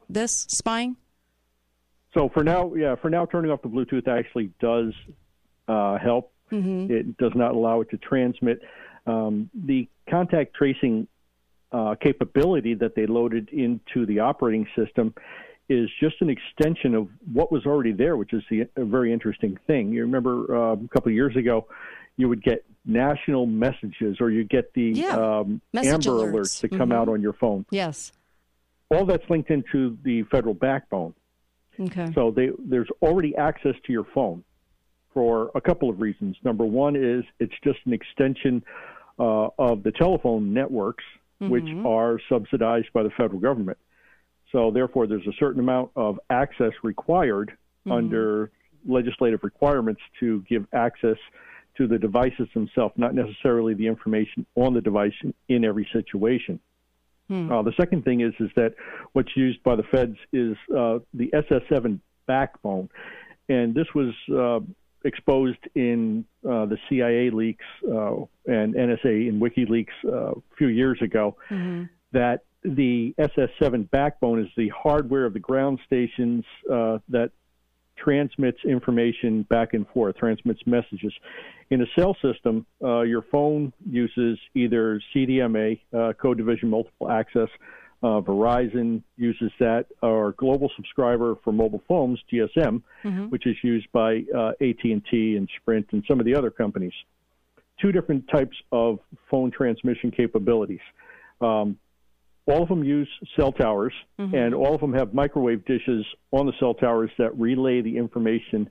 this 0.08 0.46
spying? 0.48 0.96
So 2.12 2.30
for 2.30 2.42
now, 2.42 2.74
yeah, 2.74 2.96
for 2.96 3.10
now, 3.10 3.26
turning 3.26 3.50
off 3.50 3.60
the 3.62 3.68
Bluetooth 3.68 4.08
actually 4.08 4.50
does 4.60 4.92
uh, 5.68 5.98
help. 5.98 6.32
Mm-hmm. 6.50 6.90
It 6.90 7.16
does 7.18 7.32
not 7.34 7.54
allow 7.54 7.80
it 7.80 7.90
to 7.90 7.98
transmit. 7.98 8.60
Um, 9.06 9.50
the 9.54 9.88
contact 10.08 10.54
tracing 10.54 11.06
uh, 11.72 11.94
capability 12.00 12.74
that 12.74 12.94
they 12.94 13.06
loaded 13.06 13.48
into 13.50 14.06
the 14.06 14.20
operating 14.20 14.66
system 14.76 15.14
is 15.68 15.88
just 16.00 16.16
an 16.20 16.30
extension 16.30 16.94
of 16.94 17.08
what 17.32 17.50
was 17.50 17.66
already 17.66 17.92
there, 17.92 18.16
which 18.16 18.32
is 18.32 18.42
the, 18.50 18.66
a 18.76 18.84
very 18.84 19.12
interesting 19.12 19.58
thing. 19.66 19.90
You 19.92 20.02
remember 20.02 20.54
uh, 20.56 20.72
a 20.74 20.88
couple 20.88 21.08
of 21.10 21.14
years 21.14 21.36
ago, 21.36 21.66
you 22.16 22.28
would 22.28 22.42
get 22.42 22.64
national 22.84 23.46
messages 23.46 24.18
or 24.20 24.30
you 24.30 24.44
get 24.44 24.72
the 24.74 24.90
Yeah. 24.94 25.08
um, 25.16 25.60
Amber 25.74 25.98
alerts. 25.98 26.32
alerts 26.32 26.60
that 26.60 26.68
come 26.70 26.90
Mhm. 26.90 26.94
out 26.94 27.08
on 27.08 27.20
your 27.20 27.32
phone. 27.32 27.66
Yes. 27.70 28.12
All 28.90 29.04
that's 29.04 29.28
linked 29.28 29.50
into 29.50 29.98
the 30.04 30.22
federal 30.24 30.54
backbone. 30.54 31.14
Okay. 31.78 32.10
So 32.14 32.30
they, 32.30 32.50
there's 32.60 32.88
already 33.02 33.34
access 33.36 33.74
to 33.86 33.92
your 33.92 34.04
phone 34.14 34.44
for 35.12 35.50
a 35.56 35.60
couple 35.60 35.90
of 35.90 36.00
reasons. 36.00 36.36
Number 36.44 36.64
one 36.64 36.94
is 36.94 37.24
it's 37.40 37.52
just 37.64 37.80
an 37.86 37.92
extension 37.92 38.62
uh, 39.18 39.48
of 39.58 39.82
the 39.82 39.92
telephone 39.92 40.52
networks, 40.52 41.04
which 41.38 41.64
Mhm. 41.64 41.84
are 41.86 42.18
subsidized 42.28 42.92
by 42.92 43.02
the 43.02 43.10
federal 43.10 43.40
government. 43.40 43.78
So 44.52 44.70
therefore, 44.70 45.06
there's 45.06 45.26
a 45.26 45.32
certain 45.34 45.60
amount 45.60 45.90
of 45.96 46.18
access 46.30 46.72
required 46.82 47.52
Mhm. 47.84 47.92
under 47.92 48.50
legislative 48.86 49.42
requirements 49.42 50.00
to 50.20 50.42
give 50.42 50.66
access 50.72 51.18
to 51.76 51.86
the 51.86 51.98
devices 51.98 52.48
themselves, 52.54 52.96
not 52.96 53.14
necessarily 53.14 53.74
the 53.74 53.86
information 53.86 54.46
on 54.54 54.72
the 54.72 54.80
device 54.80 55.12
in, 55.22 55.34
in 55.48 55.64
every 55.64 55.84
situation. 55.92 56.58
Hmm. 57.28 57.50
Uh, 57.50 57.62
the 57.62 57.72
second 57.72 58.04
thing 58.04 58.20
is 58.20 58.32
is 58.38 58.50
that 58.54 58.74
what's 59.12 59.36
used 59.36 59.62
by 59.62 59.74
the 59.74 59.82
feds 59.82 60.16
is 60.32 60.56
uh, 60.74 61.00
the 61.12 61.28
SS7 61.34 62.00
backbone, 62.26 62.88
and 63.48 63.74
this 63.74 63.92
was 63.94 64.14
uh, 64.32 64.60
exposed 65.06 65.58
in 65.74 66.24
uh, 66.44 66.66
the 66.66 66.76
CIA 66.88 67.30
leaks 67.30 67.64
uh, 67.84 68.16
and 68.46 68.74
NSA 68.74 69.28
in 69.28 69.40
WikiLeaks 69.40 69.86
uh, 70.04 70.32
a 70.32 70.56
few 70.58 70.68
years 70.68 71.00
ago. 71.00 71.36
That 72.12 72.44
the 72.62 73.14
SS7 73.18 73.90
backbone 73.90 74.40
is 74.40 74.48
the 74.56 74.68
hardware 74.68 75.24
of 75.24 75.32
the 75.32 75.38
ground 75.38 75.78
stations 75.86 76.44
uh, 76.70 76.98
that 77.08 77.30
transmits 77.96 78.58
information 78.64 79.42
back 79.44 79.74
and 79.74 79.86
forth, 79.88 80.16
transmits 80.16 80.60
messages. 80.66 81.12
In 81.70 81.80
a 81.82 81.86
cell 81.96 82.16
system, 82.22 82.66
uh, 82.82 83.02
your 83.02 83.22
phone 83.22 83.72
uses 83.88 84.38
either 84.54 85.00
CDMA, 85.14 85.80
uh, 85.96 86.12
code 86.20 86.36
division 86.36 86.68
multiple 86.68 87.10
access. 87.10 87.48
Uh, 88.02 88.20
Verizon 88.20 89.02
uses 89.16 89.50
that, 89.58 89.86
or 90.02 90.32
Global 90.32 90.70
Subscriber 90.76 91.36
for 91.42 91.52
mobile 91.52 91.82
phones, 91.88 92.20
GSM, 92.30 92.82
Mhm. 93.04 93.30
which 93.30 93.46
is 93.46 93.56
used 93.64 93.90
by 93.92 94.24
uh, 94.34 94.52
AT&T 94.60 95.36
and 95.36 95.48
Sprint 95.60 95.86
and 95.92 96.04
some 96.06 96.20
of 96.20 96.26
the 96.26 96.34
other 96.34 96.50
companies. 96.50 96.92
Two 97.80 97.92
different 97.92 98.28
types 98.28 98.56
of 98.70 98.98
phone 99.30 99.50
transmission 99.50 100.10
capabilities. 100.10 100.80
Um, 101.40 101.78
all 102.46 102.62
of 102.62 102.68
them 102.68 102.84
use 102.84 103.08
cell 103.34 103.50
towers, 103.50 103.92
Mhm. 104.18 104.34
and 104.34 104.54
all 104.54 104.74
of 104.74 104.80
them 104.80 104.92
have 104.92 105.14
microwave 105.14 105.64
dishes 105.64 106.06
on 106.32 106.46
the 106.46 106.52
cell 106.60 106.74
towers 106.74 107.10
that 107.18 107.36
relay 107.38 107.80
the 107.80 107.96
information 107.96 108.68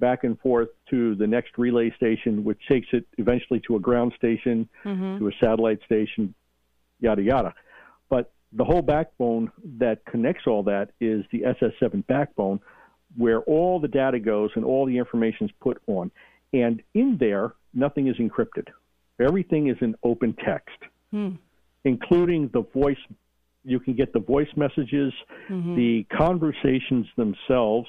back 0.00 0.24
and 0.24 0.38
forth 0.40 0.68
to 0.90 1.14
the 1.14 1.26
next 1.26 1.56
relay 1.56 1.90
station, 1.92 2.42
which 2.42 2.58
takes 2.66 2.88
it 2.92 3.06
eventually 3.18 3.60
to 3.60 3.76
a 3.76 3.80
ground 3.80 4.12
station, 4.16 4.68
Mhm. 4.84 5.18
to 5.18 5.28
a 5.28 5.32
satellite 5.40 5.80
station, 5.84 6.34
yada 7.00 7.22
yada. 7.22 7.54
The 8.56 8.64
whole 8.64 8.82
backbone 8.82 9.50
that 9.78 10.04
connects 10.06 10.46
all 10.46 10.62
that 10.64 10.90
is 11.00 11.24
the 11.32 11.42
SS7 11.42 12.06
backbone, 12.06 12.60
where 13.16 13.40
all 13.42 13.80
the 13.80 13.88
data 13.88 14.20
goes 14.20 14.50
and 14.54 14.64
all 14.64 14.86
the 14.86 14.96
information 14.96 15.46
is 15.46 15.52
put 15.60 15.82
on. 15.88 16.10
And 16.52 16.82
in 16.94 17.16
there, 17.18 17.54
nothing 17.72 18.06
is 18.06 18.16
encrypted. 18.16 18.68
Everything 19.20 19.68
is 19.68 19.76
in 19.80 19.94
open 20.02 20.34
text 20.44 20.78
Hmm. 21.10 21.30
including 21.84 22.48
the 22.48 22.62
voice. 22.62 22.98
You 23.64 23.78
can 23.78 23.94
get 23.94 24.12
the 24.12 24.18
voice 24.18 24.48
messages, 24.56 25.12
Mhm. 25.48 25.76
the 25.76 26.04
conversations 26.04 27.06
themselves. 27.16 27.88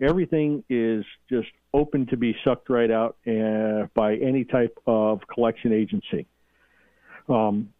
Everything 0.00 0.64
is 0.68 1.04
just 1.30 1.48
open 1.72 2.04
to 2.06 2.16
be 2.16 2.36
sucked 2.44 2.68
right 2.68 2.90
out 2.90 3.16
uh, 3.26 3.86
by 3.94 4.16
any 4.16 4.44
type 4.44 4.76
of 4.86 5.26
collection 5.28 5.72
agency. 5.72 6.26
Um, 7.28 7.72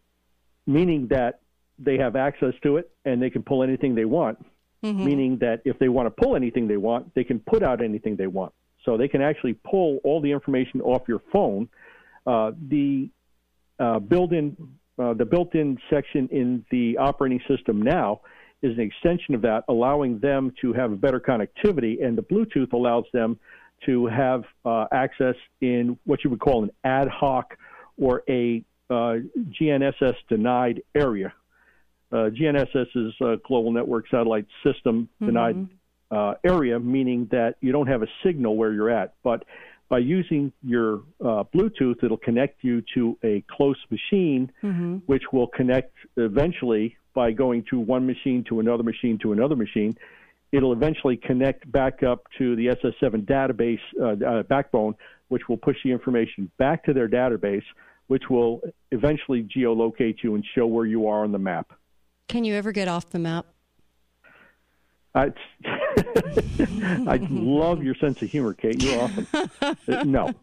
meaning 0.65 1.07
that 1.07 1.41
they 1.79 1.97
have 1.97 2.15
access 2.15 2.53
to 2.63 2.77
it 2.77 2.91
and 3.05 3.21
they 3.21 3.29
can 3.29 3.43
pull 3.43 3.63
anything 3.63 3.95
they 3.95 4.05
want. 4.05 4.43
Mhm. 4.83 5.05
Meaning 5.05 5.37
that 5.37 5.61
if 5.65 5.79
they 5.79 5.89
want 5.89 6.07
to 6.07 6.23
pull 6.23 6.35
anything 6.35 6.67
they 6.67 6.77
want, 6.77 7.13
they 7.15 7.23
can 7.23 7.39
put 7.39 7.63
out 7.63 7.81
anything 7.81 8.15
they 8.15 8.27
want. 8.27 8.53
So 8.83 8.97
they 8.97 9.07
can 9.07 9.21
actually 9.21 9.53
pull 9.53 9.99
all 10.03 10.19
the 10.19 10.31
information 10.31 10.81
off 10.81 11.03
your 11.07 11.21
phone. 11.31 11.69
Uh, 12.27 12.51
the 12.67 13.09
uh, 13.79 13.99
built-in 13.99 14.55
uh, 14.99 15.13
the 15.13 15.25
built-in 15.25 15.77
section 15.89 16.27
in 16.29 16.63
the 16.69 16.97
operating 16.97 17.41
system 17.47 17.81
now 17.81 18.21
is 18.61 18.77
an 18.77 18.83
extension 18.83 19.33
of 19.33 19.41
that, 19.41 19.63
allowing 19.67 20.19
them 20.19 20.53
to 20.61 20.71
have 20.73 20.99
better 21.01 21.19
connectivity, 21.19 22.05
and 22.05 22.17
the 22.17 22.21
Bluetooth 22.21 22.71
allows 22.73 23.05
them 23.11 23.39
to 23.85 24.05
have 24.05 24.43
uh, 24.65 24.85
access 24.91 25.35
in 25.61 25.97
what 26.05 26.23
you 26.23 26.29
would 26.29 26.39
call 26.39 26.63
an 26.63 26.69
ad 26.83 27.07
hoc 27.07 27.57
or 27.97 28.23
a 28.29 28.63
uh, 28.89 29.15
GNSS 29.59 30.15
denied 30.29 30.81
area. 30.95 31.33
Uh, 32.13 32.29
GNSS 32.29 32.87
is 32.95 33.13
a 33.21 33.37
global 33.47 33.71
network 33.71 34.05
satellite 34.11 34.45
system 34.63 35.09
denied 35.19 35.55
uh, 36.11 36.35
area, 36.45 36.79
meaning 36.79 37.27
that 37.31 37.55
you 37.59 37.71
don't 37.71 37.87
have 37.87 38.03
a 38.03 38.07
signal 38.23 38.55
where 38.55 38.71
you're 38.71 38.91
at. 38.91 39.15
But 39.23 39.45
by 39.89 39.97
using 39.97 40.53
your 40.61 41.01
uh, 41.19 41.43
Bluetooth, 41.53 42.03
it'll 42.03 42.17
connect 42.17 42.63
you 42.63 42.83
to 42.93 43.17
a 43.23 43.43
close 43.49 43.79
machine, 43.89 44.51
Mm-hmm. 44.63 44.97
which 45.07 45.23
will 45.33 45.47
connect 45.47 45.93
eventually 46.17 46.97
by 47.15 47.31
going 47.31 47.65
to 47.71 47.79
one 47.79 48.05
machine 48.05 48.43
to 48.49 48.59
another 48.59 48.83
machine 48.83 49.17
to 49.23 49.31
another 49.31 49.55
machine. 49.55 49.97
It'll 50.51 50.73
eventually 50.73 51.17
connect 51.17 51.71
back 51.71 52.03
up 52.03 52.27
to 52.37 52.55
the 52.55 52.67
SS7 52.67 53.25
database 53.25 53.79
uh, 53.99 54.23
uh, 54.23 54.43
backbone, 54.43 54.95
which 55.29 55.49
will 55.49 55.57
push 55.57 55.77
the 55.83 55.91
information 55.91 56.51
back 56.59 56.83
to 56.85 56.93
their 56.93 57.09
database, 57.09 57.63
which 58.05 58.29
will 58.29 58.61
eventually 58.91 59.43
geolocate 59.43 60.17
you 60.23 60.35
and 60.35 60.45
show 60.53 60.67
where 60.67 60.85
you 60.85 61.07
are 61.07 61.23
on 61.23 61.31
the 61.31 61.39
map. 61.39 61.71
Can 62.27 62.43
you 62.43 62.53
ever 62.55 62.71
get 62.71 62.87
off 62.87 63.09
the 63.09 63.19
map? 63.19 63.45
I, 65.15 65.31
I 67.07 67.19
love 67.29 67.83
your 67.83 67.93
sense 67.95 68.19
of 68.23 68.29
humor, 68.29 68.53
Kate. 68.53 68.81
You're 68.81 68.99
awesome. 68.99 69.27
Uh, 69.61 70.03
no, 70.05 70.33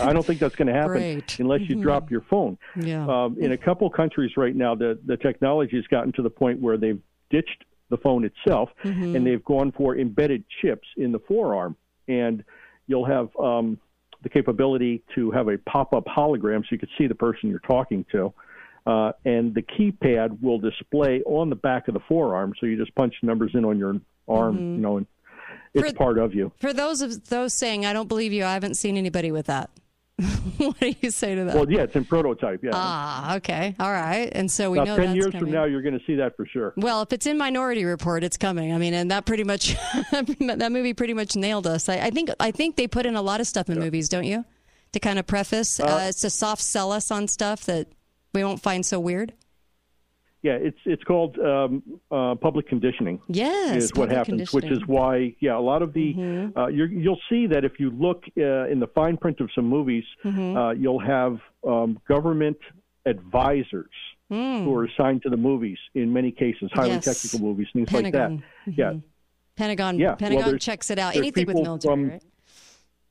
I 0.00 0.12
don't 0.12 0.24
think 0.24 0.38
that's 0.38 0.54
going 0.54 0.68
to 0.68 0.72
happen 0.72 0.92
Great. 0.92 1.38
unless 1.40 1.62
you 1.62 1.76
Mhm. 1.76 1.82
drop 1.82 2.10
your 2.12 2.20
phone. 2.20 2.56
Yeah. 2.80 3.04
Um, 3.08 3.36
in 3.40 3.50
a 3.52 3.56
couple 3.58 3.90
countries 3.90 4.36
right 4.36 4.54
now, 4.54 4.76
the, 4.76 5.00
the 5.04 5.16
technology 5.16 5.74
has 5.76 5.86
gotten 5.88 6.12
to 6.12 6.22
the 6.22 6.30
point 6.30 6.60
where 6.60 6.76
they've 6.76 7.00
ditched 7.30 7.64
the 7.90 7.96
phone 7.96 8.24
itself 8.24 8.70
Mhm. 8.84 9.16
and 9.16 9.26
they've 9.26 9.44
gone 9.44 9.72
for 9.72 9.96
embedded 9.98 10.44
chips 10.62 10.86
in 10.96 11.10
the 11.10 11.18
forearm. 11.18 11.76
And 12.06 12.44
you'll 12.86 13.06
have 13.06 13.34
um, 13.40 13.78
the 14.22 14.28
capability 14.28 15.02
to 15.16 15.32
have 15.32 15.48
a 15.48 15.58
pop 15.58 15.92
up 15.92 16.04
hologram 16.06 16.60
so 16.60 16.68
you 16.70 16.78
can 16.78 16.88
see 16.96 17.08
the 17.08 17.14
person 17.16 17.50
you're 17.50 17.58
talking 17.60 18.04
to. 18.12 18.32
Uh, 18.86 19.12
and 19.24 19.54
the 19.54 19.62
keypad 19.62 20.40
will 20.42 20.58
display 20.58 21.22
on 21.24 21.48
the 21.48 21.56
back 21.56 21.88
of 21.88 21.94
the 21.94 22.00
forearm, 22.08 22.52
so 22.60 22.66
you 22.66 22.76
just 22.76 22.94
punch 22.94 23.14
numbers 23.22 23.50
in 23.54 23.64
on 23.64 23.78
your 23.78 23.96
arm, 24.28 24.56
Mhm. 24.58 24.76
you 24.76 24.80
know, 24.82 24.96
and 24.98 25.06
it's 25.72 25.90
For- 25.90 25.94
part 25.96 26.18
of 26.18 26.34
you. 26.34 26.52
For 26.60 26.72
those 26.74 27.00
of 27.00 27.28
those 27.30 27.54
saying, 27.54 27.86
I 27.86 27.92
don't 27.94 28.08
believe 28.08 28.32
you, 28.32 28.44
I 28.44 28.52
haven't 28.52 28.74
seen 28.74 28.96
anybody 28.98 29.32
with 29.32 29.46
that. 29.46 29.70
what 30.58 30.78
do 30.78 30.94
you 31.00 31.10
say 31.10 31.34
to 31.34 31.44
that? 31.44 31.56
Well, 31.56 31.68
yeah, 31.68 31.80
it's 31.82 31.96
in 31.96 32.04
prototype. 32.04 32.62
Yeah. 32.62 32.70
Ah, 32.74 33.34
okay. 33.36 33.74
All 33.80 33.90
right. 33.90 34.28
And 34.30 34.48
so 34.48 34.70
we 34.70 34.78
About 34.78 34.86
know 34.88 34.96
ten 34.96 35.06
that's 35.06 35.16
years 35.16 35.26
coming. 35.32 35.40
from 35.40 35.50
now, 35.50 35.64
you're 35.64 35.82
going 35.82 35.98
to 35.98 36.04
see 36.06 36.14
that 36.16 36.36
for 36.36 36.46
sure. 36.46 36.72
Well, 36.76 37.02
if 37.02 37.12
it's 37.12 37.26
in 37.26 37.36
Minority 37.36 37.84
Report, 37.84 38.22
it's 38.22 38.36
coming. 38.36 38.72
I 38.72 38.78
mean, 38.78 38.94
and 38.94 39.10
that 39.10 39.24
pretty 39.26 39.42
much 39.42 39.74
that 40.12 40.68
movie 40.70 40.94
pretty 40.94 41.14
much 41.14 41.34
nailed 41.34 41.66
us. 41.66 41.88
I, 41.88 41.96
I 41.96 42.10
think 42.10 42.30
I 42.38 42.50
think 42.52 42.76
they 42.76 42.86
put 42.86 43.06
in 43.06 43.16
a 43.16 43.22
lot 43.22 43.40
of 43.40 43.46
stuff 43.48 43.68
in 43.68 43.78
movies, 43.80 44.08
don't 44.08 44.24
you? 44.24 44.44
To 44.92 45.00
kind 45.00 45.18
of 45.18 45.26
preface, 45.26 45.80
uh, 45.80 45.84
Uh, 45.86 46.06
it's 46.10 46.20
to 46.20 46.30
soft 46.30 46.62
sell 46.62 46.92
us 46.92 47.10
on 47.10 47.26
stuff 47.26 47.64
that 47.64 47.88
we 48.34 48.44
won't 48.44 48.60
find 48.60 48.84
so 48.84 49.00
weird. 49.00 49.32
Yeah, 50.42 50.56
it's 50.60 50.78
it's 50.84 51.02
called 51.04 51.38
um, 51.38 51.82
uh, 52.10 52.34
public 52.34 52.68
conditioning. 52.68 53.18
Yes, 53.28 53.76
is 53.84 53.94
what 53.94 54.10
happens, 54.10 54.52
which 54.52 54.66
is. 54.66 54.80
Mm-hmm. 54.80 54.92
why 54.92 55.34
yeah, 55.40 55.56
a 55.56 55.64
lot 55.72 55.80
of 55.80 55.94
the 55.94 56.52
uh, 56.54 56.66
you're, 56.66 56.88
you'll 56.88 57.20
see 57.30 57.46
that 57.46 57.64
if 57.64 57.80
you 57.80 57.88
look 57.90 58.24
uh, 58.36 58.66
in 58.68 58.78
the 58.78 58.88
fine 58.94 59.16
print 59.16 59.40
of 59.40 59.48
some 59.54 59.64
movies, 59.64 60.04
Mhm. 60.22 60.54
uh, 60.56 60.72
you'll 60.74 60.98
have 61.00 61.38
um, 61.66 61.98
government 62.06 62.58
advisors 63.06 63.90
Mm. 64.32 64.64
who 64.64 64.74
are 64.74 64.84
assigned 64.86 65.22
to 65.22 65.28
the 65.28 65.36
movies 65.36 65.76
in 65.94 66.10
many 66.10 66.32
cases, 66.32 66.70
highly 66.72 66.92
Yes. 66.92 67.04
technical 67.04 67.46
movies, 67.46 67.66
things 67.74 67.88
Pentagon. 67.90 68.36
like 68.66 68.74
that. 68.76 68.78
Yeah, 68.78 68.92
Pentagon, 69.54 69.98
Yeah, 69.98 70.14
Pentagon 70.14 70.44
there's- 70.46 70.62
checks 70.64 70.90
it 70.90 70.98
out. 70.98 71.14
Anything 71.14 71.46
with 71.46 71.56
military, 71.56 71.92
from- 71.94 72.08
right? 72.08 72.22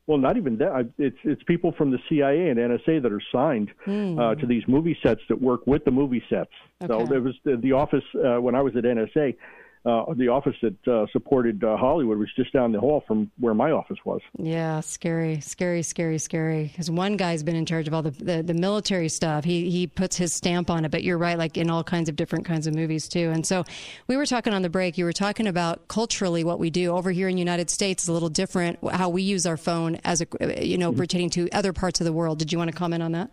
Well, 0.06 0.18
not 0.18 0.36
even 0.36 0.58
that. 0.58 0.90
It's 0.98 1.16
it's 1.24 1.42
people 1.44 1.72
from 1.72 1.90
the 1.90 1.98
CIA 2.08 2.50
and 2.50 2.58
NSA 2.58 3.02
that 3.02 3.10
are 3.12 3.22
signed 3.32 3.70
Hmm. 3.84 4.18
uh, 4.18 4.34
to 4.34 4.46
these 4.46 4.62
movie 4.68 4.96
sets 5.02 5.22
that 5.28 5.40
work 5.40 5.66
with 5.66 5.84
the 5.84 5.90
movie 5.90 6.22
sets. 6.28 6.50
So 6.86 7.06
there 7.06 7.22
was 7.22 7.34
the, 7.44 7.56
the 7.56 7.72
office 7.72 8.04
uh, 8.14 8.40
when 8.40 8.54
I 8.54 8.60
was 8.60 8.76
at 8.76 8.84
NSA. 8.84 9.34
Uh, 9.84 10.14
the 10.14 10.28
office 10.28 10.56
that 10.62 10.88
uh, 10.88 11.06
supported 11.12 11.62
uh, 11.62 11.76
Hollywood 11.76 12.16
was 12.16 12.30
just 12.34 12.54
down 12.54 12.72
the 12.72 12.80
hall 12.80 13.04
from 13.06 13.30
where 13.38 13.52
my 13.52 13.70
office 13.70 13.98
was. 14.02 14.22
Yeah, 14.38 14.80
scary, 14.80 15.40
scary, 15.40 15.82
scary, 15.82 16.16
scary. 16.16 16.64
Because 16.64 16.90
one 16.90 17.18
guy's 17.18 17.42
been 17.42 17.54
in 17.54 17.66
charge 17.66 17.86
of 17.86 17.92
all 17.92 18.00
the, 18.00 18.10
the 18.10 18.42
the 18.42 18.54
military 18.54 19.10
stuff. 19.10 19.44
He 19.44 19.70
he 19.70 19.86
puts 19.86 20.16
his 20.16 20.32
stamp 20.32 20.70
on 20.70 20.86
it. 20.86 20.90
But 20.90 21.02
you're 21.02 21.18
right, 21.18 21.36
like 21.36 21.58
in 21.58 21.68
all 21.68 21.84
kinds 21.84 22.08
of 22.08 22.16
different 22.16 22.46
kinds 22.46 22.66
of 22.66 22.74
movies 22.74 23.08
too. 23.08 23.30
And 23.30 23.46
so 23.46 23.64
we 24.06 24.16
were 24.16 24.24
talking 24.24 24.54
on 24.54 24.62
the 24.62 24.70
break. 24.70 24.96
You 24.96 25.04
were 25.04 25.12
talking 25.12 25.46
about 25.46 25.86
culturally 25.88 26.44
what 26.44 26.58
we 26.58 26.70
do 26.70 26.96
over 26.96 27.10
here 27.10 27.28
in 27.28 27.34
the 27.34 27.40
United 27.40 27.68
States 27.68 28.04
is 28.04 28.08
a 28.08 28.12
little 28.14 28.30
different. 28.30 28.78
How 28.90 29.10
we 29.10 29.20
use 29.20 29.44
our 29.44 29.58
phone 29.58 30.00
as 30.02 30.22
a 30.22 30.64
you 30.66 30.78
know 30.78 30.92
pertaining 30.92 31.28
to 31.30 31.50
other 31.50 31.74
parts 31.74 32.00
of 32.00 32.06
the 32.06 32.12
world. 32.12 32.38
Did 32.38 32.52
you 32.52 32.58
want 32.58 32.70
to 32.70 32.76
comment 32.76 33.02
on 33.02 33.12
that? 33.12 33.30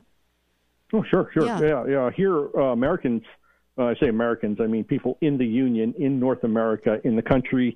Oh, 0.94 1.04
sure, 1.10 1.30
sure. 1.34 1.46
Yeah. 1.46 1.62
Yeah, 1.62 1.86
yeah. 1.88 2.10
Here, 2.12 2.50
uh, 2.58 2.74
Americans, 2.74 3.24
uh, 3.82 3.86
I 3.86 3.96
say 3.96 4.08
Americans, 4.10 4.60
I 4.62 4.68
mean 4.68 4.84
people 4.84 5.18
in 5.22 5.38
the 5.38 5.46
Union, 5.46 5.94
in 5.98 6.20
North 6.20 6.44
America, 6.44 7.02
in 7.04 7.16
the 7.16 7.22
country, 7.22 7.76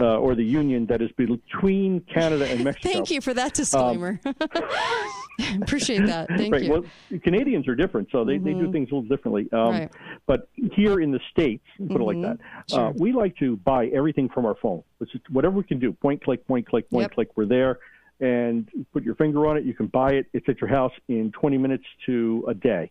uh, 0.00 0.16
or 0.18 0.34
the 0.34 0.44
Union 0.44 0.86
that 0.86 1.02
is 1.02 1.10
between 1.12 2.00
Canada 2.12 2.48
and 2.48 2.64
Mexico. 2.64 2.88
Thank 2.92 3.10
you 3.10 3.20
for 3.20 3.34
that 3.34 3.52
disclaimer. 3.52 4.18
Appreciate 5.62 6.06
that. 6.06 6.28
Thank 6.28 6.52
right. 6.52 6.62
you. 6.62 6.70
Well, 6.70 6.84
Canadians 7.22 7.68
are 7.68 7.74
different, 7.74 8.08
so 8.12 8.24
they, 8.24 8.38
they 8.38 8.52
do 8.52 8.68
Mhm. 8.68 8.72
things 8.72 8.90
a 8.90 8.94
little 8.94 9.08
differently. 9.08 9.48
Um, 9.52 9.70
Right. 9.72 9.90
But 10.26 10.48
here 10.74 11.00
in 11.00 11.10
the 11.10 11.20
states, 11.30 11.64
put 11.78 12.00
it 12.00 12.04
like 12.04 12.16
Mhm. 12.16 12.22
that, 12.22 12.38
Sure. 12.70 12.80
uh, 12.88 12.92
we 12.96 13.12
like 13.12 13.36
to 13.38 13.56
buy 13.58 13.86
everything 13.88 14.28
from 14.28 14.46
our 14.46 14.54
phone. 14.54 14.82
It's 15.00 15.10
just 15.12 15.28
whatever 15.30 15.56
we 15.56 15.64
can 15.64 15.78
do, 15.78 15.92
point 15.92 16.22
click, 16.22 16.46
point 16.46 16.66
click, 16.66 16.88
point 16.90 17.04
Yep. 17.04 17.12
click. 17.14 17.28
We're 17.36 17.46
there, 17.46 17.78
and 18.20 18.68
put 18.92 19.02
your 19.02 19.16
finger 19.16 19.46
on 19.46 19.56
it. 19.56 19.64
You 19.64 19.74
can 19.74 19.86
buy 19.86 20.12
it. 20.12 20.26
It's 20.32 20.48
at 20.48 20.60
your 20.60 20.68
house 20.70 20.92
in 21.08 21.32
20 21.32 21.58
minutes 21.58 21.84
to 22.06 22.44
a 22.48 22.54
day. 22.54 22.90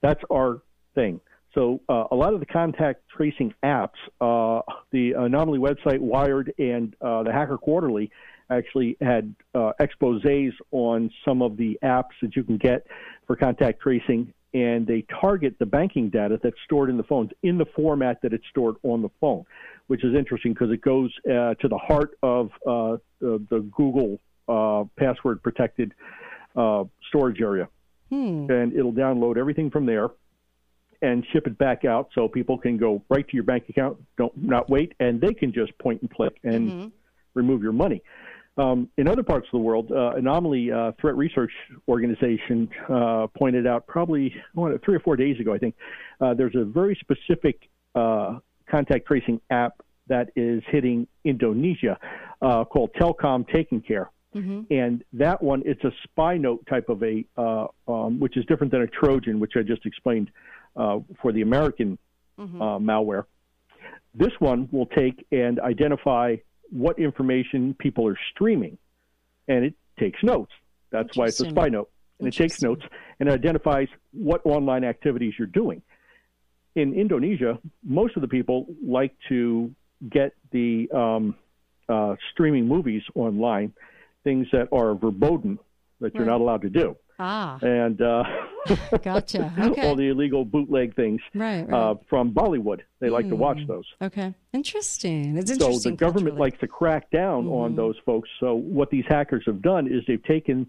That's 0.00 0.22
our 0.30 0.62
thing. 0.94 1.20
So 1.54 1.80
uh, 1.88 2.04
a 2.10 2.16
lot 2.16 2.34
of 2.34 2.40
the 2.40 2.46
contact 2.46 3.02
tracing 3.16 3.54
apps, 3.62 3.90
uh, 4.20 4.62
the 4.90 5.12
Anomali 5.12 5.58
website, 5.58 6.00
Wired, 6.00 6.52
and 6.58 6.94
uh, 7.00 7.22
the 7.22 7.32
Hacker 7.32 7.56
Quarterly 7.58 8.10
actually 8.50 8.96
had 9.00 9.34
uh, 9.54 9.72
exposés 9.80 10.52
on 10.72 11.10
some 11.24 11.42
of 11.42 11.56
the 11.56 11.78
apps 11.82 12.12
that 12.22 12.36
you 12.36 12.42
can 12.42 12.58
get 12.58 12.86
for 13.26 13.36
contact 13.36 13.80
tracing, 13.80 14.32
and 14.52 14.86
they 14.86 15.04
target 15.20 15.56
the 15.58 15.66
banking 15.66 16.10
data 16.10 16.38
that's 16.42 16.56
stored 16.64 16.90
in 16.90 16.96
the 16.96 17.04
phones 17.04 17.30
in 17.42 17.56
the 17.56 17.66
format 17.76 18.20
that 18.22 18.32
it's 18.32 18.46
stored 18.50 18.76
on 18.82 19.00
the 19.00 19.10
phone, 19.20 19.44
which 19.86 20.04
is 20.04 20.14
interesting 20.14 20.52
because 20.52 20.72
it 20.72 20.82
goes 20.82 21.10
uh, 21.26 21.54
to 21.54 21.68
the 21.68 21.78
heart 21.78 22.18
of 22.22 22.50
uh, 22.66 22.96
the, 23.20 23.40
the 23.50 23.60
Google 23.76 24.18
uh, 24.48 24.84
password 24.98 25.42
protected 25.42 25.94
uh, 26.56 26.84
storage 27.08 27.40
area 27.40 27.68
Hmm. 28.10 28.46
and 28.50 28.72
it'll 28.74 28.92
download 28.92 29.38
everything 29.38 29.70
from 29.70 29.86
there 29.86 30.10
and 31.04 31.24
ship 31.32 31.46
it 31.46 31.56
back 31.58 31.84
out 31.84 32.08
so 32.14 32.26
people 32.28 32.56
can 32.56 32.76
go 32.76 33.02
right 33.10 33.26
to 33.28 33.34
your 33.34 33.44
bank 33.44 33.64
account, 33.68 33.98
don't 34.16 34.32
not 34.36 34.70
wait, 34.70 34.94
and 35.00 35.20
they 35.20 35.34
can 35.34 35.52
just 35.52 35.76
point 35.78 36.00
and 36.00 36.10
click 36.10 36.34
and 36.44 36.92
remove 37.34 37.62
your 37.62 37.72
money. 37.72 38.02
Um, 38.56 38.88
in 38.96 39.08
other 39.08 39.24
parts 39.24 39.46
of 39.48 39.52
the 39.52 39.58
world, 39.58 39.90
uh, 39.90 40.12
Anomali 40.16 40.72
uh, 40.72 40.92
Threat 41.00 41.16
Research 41.16 41.50
Organization 41.88 42.68
uh, 42.88 43.26
pointed 43.36 43.66
out 43.66 43.86
probably 43.86 44.32
three 44.84 44.94
or 44.94 45.00
four 45.00 45.16
days 45.16 45.40
ago, 45.40 45.52
I 45.52 45.58
think, 45.58 45.74
uh, 46.20 46.34
there's 46.34 46.54
a 46.54 46.64
very 46.64 46.96
specific 47.00 47.68
uh, 47.94 48.38
contact 48.70 49.06
tracing 49.06 49.40
app 49.50 49.74
that 50.06 50.30
is 50.36 50.62
hitting 50.68 51.06
Indonesia 51.24 51.98
uh, 52.42 52.64
called 52.64 52.90
Telcom 52.94 53.46
Taking 53.52 53.80
Care. 53.80 54.10
And 54.70 55.04
that 55.12 55.42
one 55.42 55.62
it's 55.64 55.82
a 55.84 55.92
spy 56.02 56.36
note 56.36 56.66
type 56.66 56.88
of 56.88 57.02
a 57.02 57.24
uh, 57.36 57.66
um, 57.86 58.18
which 58.18 58.36
is 58.36 58.44
different 58.46 58.72
than 58.72 58.82
a 58.82 58.86
trojan 58.88 59.38
which 59.38 59.52
i 59.56 59.62
just 59.62 59.86
explained 59.86 60.28
uh, 60.76 60.98
for 61.20 61.32
the 61.32 61.42
american 61.42 61.98
uh, 62.38 62.78
malware. 62.78 63.24
This 64.14 64.32
one 64.40 64.68
will 64.72 64.86
take 64.86 65.24
and 65.30 65.60
identify 65.60 66.36
what 66.70 66.98
information 66.98 67.74
people 67.78 68.06
are 68.08 68.18
streaming 68.32 68.76
and 69.48 69.64
it 69.64 69.74
takes 69.98 70.20
notes. 70.22 70.52
That's 70.90 71.16
why 71.16 71.26
it's 71.26 71.40
a 71.40 71.50
spy 71.50 71.68
note. 71.68 71.90
And 72.18 72.28
it 72.28 72.34
takes 72.34 72.62
notes 72.62 72.82
and 73.20 73.28
identifies 73.28 73.88
what 74.12 74.40
online 74.44 74.84
activities 74.84 75.34
you're 75.38 75.46
doing. 75.62 75.82
In 76.76 76.92
indonesia 76.94 77.58
most 77.84 78.16
of 78.16 78.22
the 78.22 78.28
people 78.28 78.66
like 78.84 79.14
to 79.28 79.72
get 80.10 80.32
the 80.50 80.88
um, 80.92 81.36
uh, 81.88 82.16
streaming 82.32 82.66
movies 82.66 83.02
online 83.14 83.72
things 84.24 84.46
that 84.52 84.68
are 84.72 84.94
verboten 84.94 85.58
that 86.00 86.14
you're 86.14 86.24
Right. 86.24 86.32
not 86.32 86.40
allowed 86.40 86.62
to 86.62 86.70
do. 86.70 86.96
Ah, 87.18 87.58
And 87.62 88.00
uh, 88.02 88.24
gotcha. 89.02 89.52
Okay. 89.58 89.86
all 89.86 89.94
the 89.96 90.08
illegal 90.08 90.44
bootleg 90.44 90.96
things 90.96 91.20
Right, 91.34 91.62
right. 91.68 91.72
Uh, 91.72 91.94
from 92.08 92.32
Bollywood. 92.32 92.80
They 93.00 93.10
like 93.10 93.28
to 93.28 93.36
watch 93.36 93.58
Hmm. 93.60 93.66
those. 93.66 93.84
Okay. 94.02 94.34
Interesting. 94.52 95.36
It's 95.36 95.50
interesting. 95.50 95.80
So 95.80 95.90
the 95.90 95.96
government 95.96 96.34
culturally. 96.36 96.40
likes 96.50 96.58
to 96.60 96.66
crack 96.68 97.10
down 97.10 97.44
Mm-hmm. 97.44 97.52
on 97.52 97.76
those 97.76 97.96
folks. 98.04 98.28
So 98.40 98.54
what 98.54 98.90
these 98.90 99.04
hackers 99.08 99.44
have 99.46 99.62
done 99.62 99.86
is 99.86 100.02
they've 100.06 100.22
taken 100.24 100.66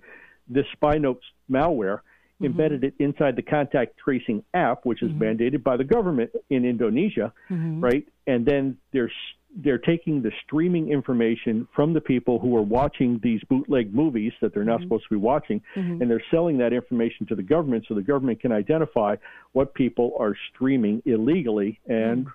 this 0.48 0.66
spy 0.74 0.98
notes 0.98 1.24
malware 1.50 2.00
embedded 2.44 2.84
it 2.84 2.94
inside 3.00 3.36
the 3.38 3.42
contact 3.42 3.98
tracing 3.98 4.44
app, 4.54 4.86
which 4.86 5.02
is 5.02 5.10
mandated 5.14 5.64
by 5.64 5.78
the 5.78 5.86
government 5.86 6.30
in 6.50 6.66
Indonesia, 6.66 7.32
Mhm. 7.50 7.82
right? 7.82 8.06
And 8.28 8.46
then 8.46 8.78
they're 8.92 9.08
s- 9.08 9.14
they're 9.56 9.78
taking 9.78 10.22
the 10.22 10.32
streaming 10.46 10.90
information 10.92 11.68
from 11.74 11.94
the 11.94 12.02
people 12.02 12.40
who 12.40 12.56
are 12.58 12.62
watching 12.62 13.20
these 13.24 13.42
bootleg 13.46 13.94
movies 13.94 14.34
that 14.42 14.54
they're 14.54 14.66
not 14.66 14.82
supposed 14.82 15.04
to 15.04 15.10
be 15.10 15.16
watching, 15.16 15.62
Mhm. 15.76 16.02
and 16.02 16.12
they're 16.12 16.24
selling 16.30 16.58
that 16.58 16.74
information 16.74 17.26
to 17.28 17.36
the 17.36 17.44
government 17.44 17.86
so 17.88 17.94
the 17.94 18.02
government 18.02 18.40
can 18.42 18.52
identify 18.52 19.16
what 19.54 19.74
people 19.74 20.14
are 20.20 20.36
streaming 20.54 21.02
illegally 21.06 21.80
and 21.88 22.28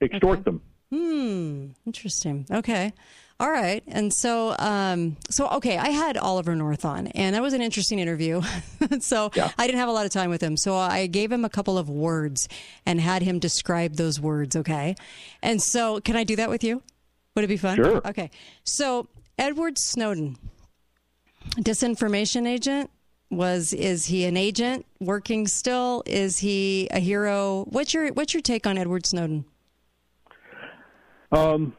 extort 0.00 0.44
them. 0.44 0.62
Hmm. 0.90 1.66
Interesting. 1.84 2.46
Okay. 2.50 2.92
All 3.40 3.50
right. 3.50 3.84
And 3.86 4.12
so, 4.12 4.56
um, 4.58 5.16
so 5.30 5.48
okay, 5.48 5.78
I 5.78 5.90
had 5.90 6.16
Oliver 6.16 6.56
North 6.56 6.84
on, 6.84 7.06
and 7.08 7.36
that 7.36 7.42
was 7.42 7.52
an 7.52 7.62
interesting 7.62 8.00
interview. 8.00 8.42
so 9.00 9.30
I 9.36 9.66
didn't 9.66 9.78
have 9.78 9.88
a 9.88 9.92
lot 9.92 10.06
of 10.06 10.12
time 10.12 10.28
with 10.28 10.42
him, 10.42 10.56
so 10.56 10.74
I 10.74 11.06
gave 11.06 11.30
him 11.30 11.44
a 11.44 11.48
couple 11.48 11.78
of 11.78 11.88
words 11.88 12.48
and 12.84 13.00
had 13.00 13.22
him 13.22 13.38
describe 13.38 13.94
those 13.94 14.20
words. 14.20 14.56
Okay. 14.56 14.96
And 15.40 15.62
so, 15.62 16.00
can 16.00 16.16
I 16.16 16.24
do 16.24 16.34
that 16.36 16.50
with 16.50 16.64
you? 16.64 16.82
Would 17.36 17.44
it 17.44 17.48
be 17.48 17.56
fun? 17.56 17.76
Sure. 17.76 18.04
Okay. 18.04 18.32
So 18.64 19.06
Edward 19.38 19.78
Snowden, 19.78 20.36
disinformation 21.58 22.48
agent. 22.48 22.90
Was 23.30 23.72
is 23.72 24.06
he 24.06 24.24
an 24.24 24.36
agent 24.36 24.86
working 24.98 25.46
still? 25.46 26.02
Is 26.06 26.38
he 26.38 26.88
a 26.90 26.98
hero? 26.98 27.66
What's 27.68 27.94
your 27.94 28.12
what's 28.14 28.34
your 28.34 28.40
take 28.40 28.66
on 28.66 28.76
Edward 28.76 29.06
Snowden? 29.06 29.44
Um, 31.30 31.76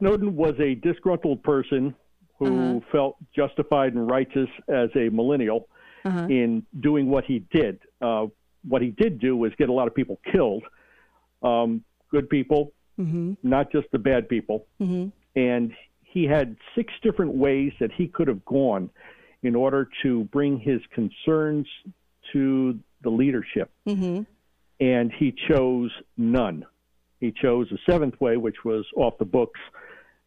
Snowden 0.00 0.34
was 0.34 0.54
a 0.58 0.74
disgruntled 0.74 1.42
person 1.42 1.94
who 2.38 2.82
felt 2.90 3.16
justified 3.36 3.92
and 3.94 4.10
righteous 4.10 4.48
as 4.68 4.88
a 4.96 5.08
millennial 5.10 5.68
Uh-huh. 6.04 6.26
in 6.30 6.64
doing 6.80 7.10
what 7.10 7.24
he 7.26 7.40
did. 7.52 7.78
Uh, 8.00 8.26
what 8.66 8.80
he 8.80 8.90
did 8.90 9.18
do 9.20 9.36
was 9.36 9.52
get 9.58 9.68
a 9.68 9.72
lot 9.72 9.86
of 9.86 9.94
people 9.94 10.18
killed, 10.32 10.64
um, 11.42 11.84
good 12.10 12.28
people, 12.30 12.72
Mm-hmm. 12.98 13.34
not 13.42 13.70
just 13.72 13.86
the 13.92 13.98
bad 13.98 14.28
people. 14.28 14.66
Mm-hmm. 14.80 15.08
And 15.38 15.72
he 16.02 16.24
had 16.24 16.56
six 16.74 16.92
different 17.02 17.32
ways 17.34 17.72
that 17.80 17.90
he 17.92 18.08
could 18.08 18.28
have 18.28 18.44
gone 18.44 18.90
in 19.42 19.54
order 19.54 19.88
to 20.02 20.24
bring 20.24 20.58
his 20.58 20.80
concerns 20.94 21.66
to 22.32 22.78
the 23.02 23.10
leadership 23.10 23.70
Mm-hmm. 23.86 24.22
and 24.80 25.12
he 25.18 25.32
chose 25.48 25.90
none. 26.16 26.64
He 27.20 27.32
chose 27.32 27.70
a 27.72 27.78
seventh 27.90 28.18
way, 28.20 28.36
which 28.38 28.64
was 28.64 28.84
off 28.96 29.18
the 29.18 29.24
books, 29.26 29.60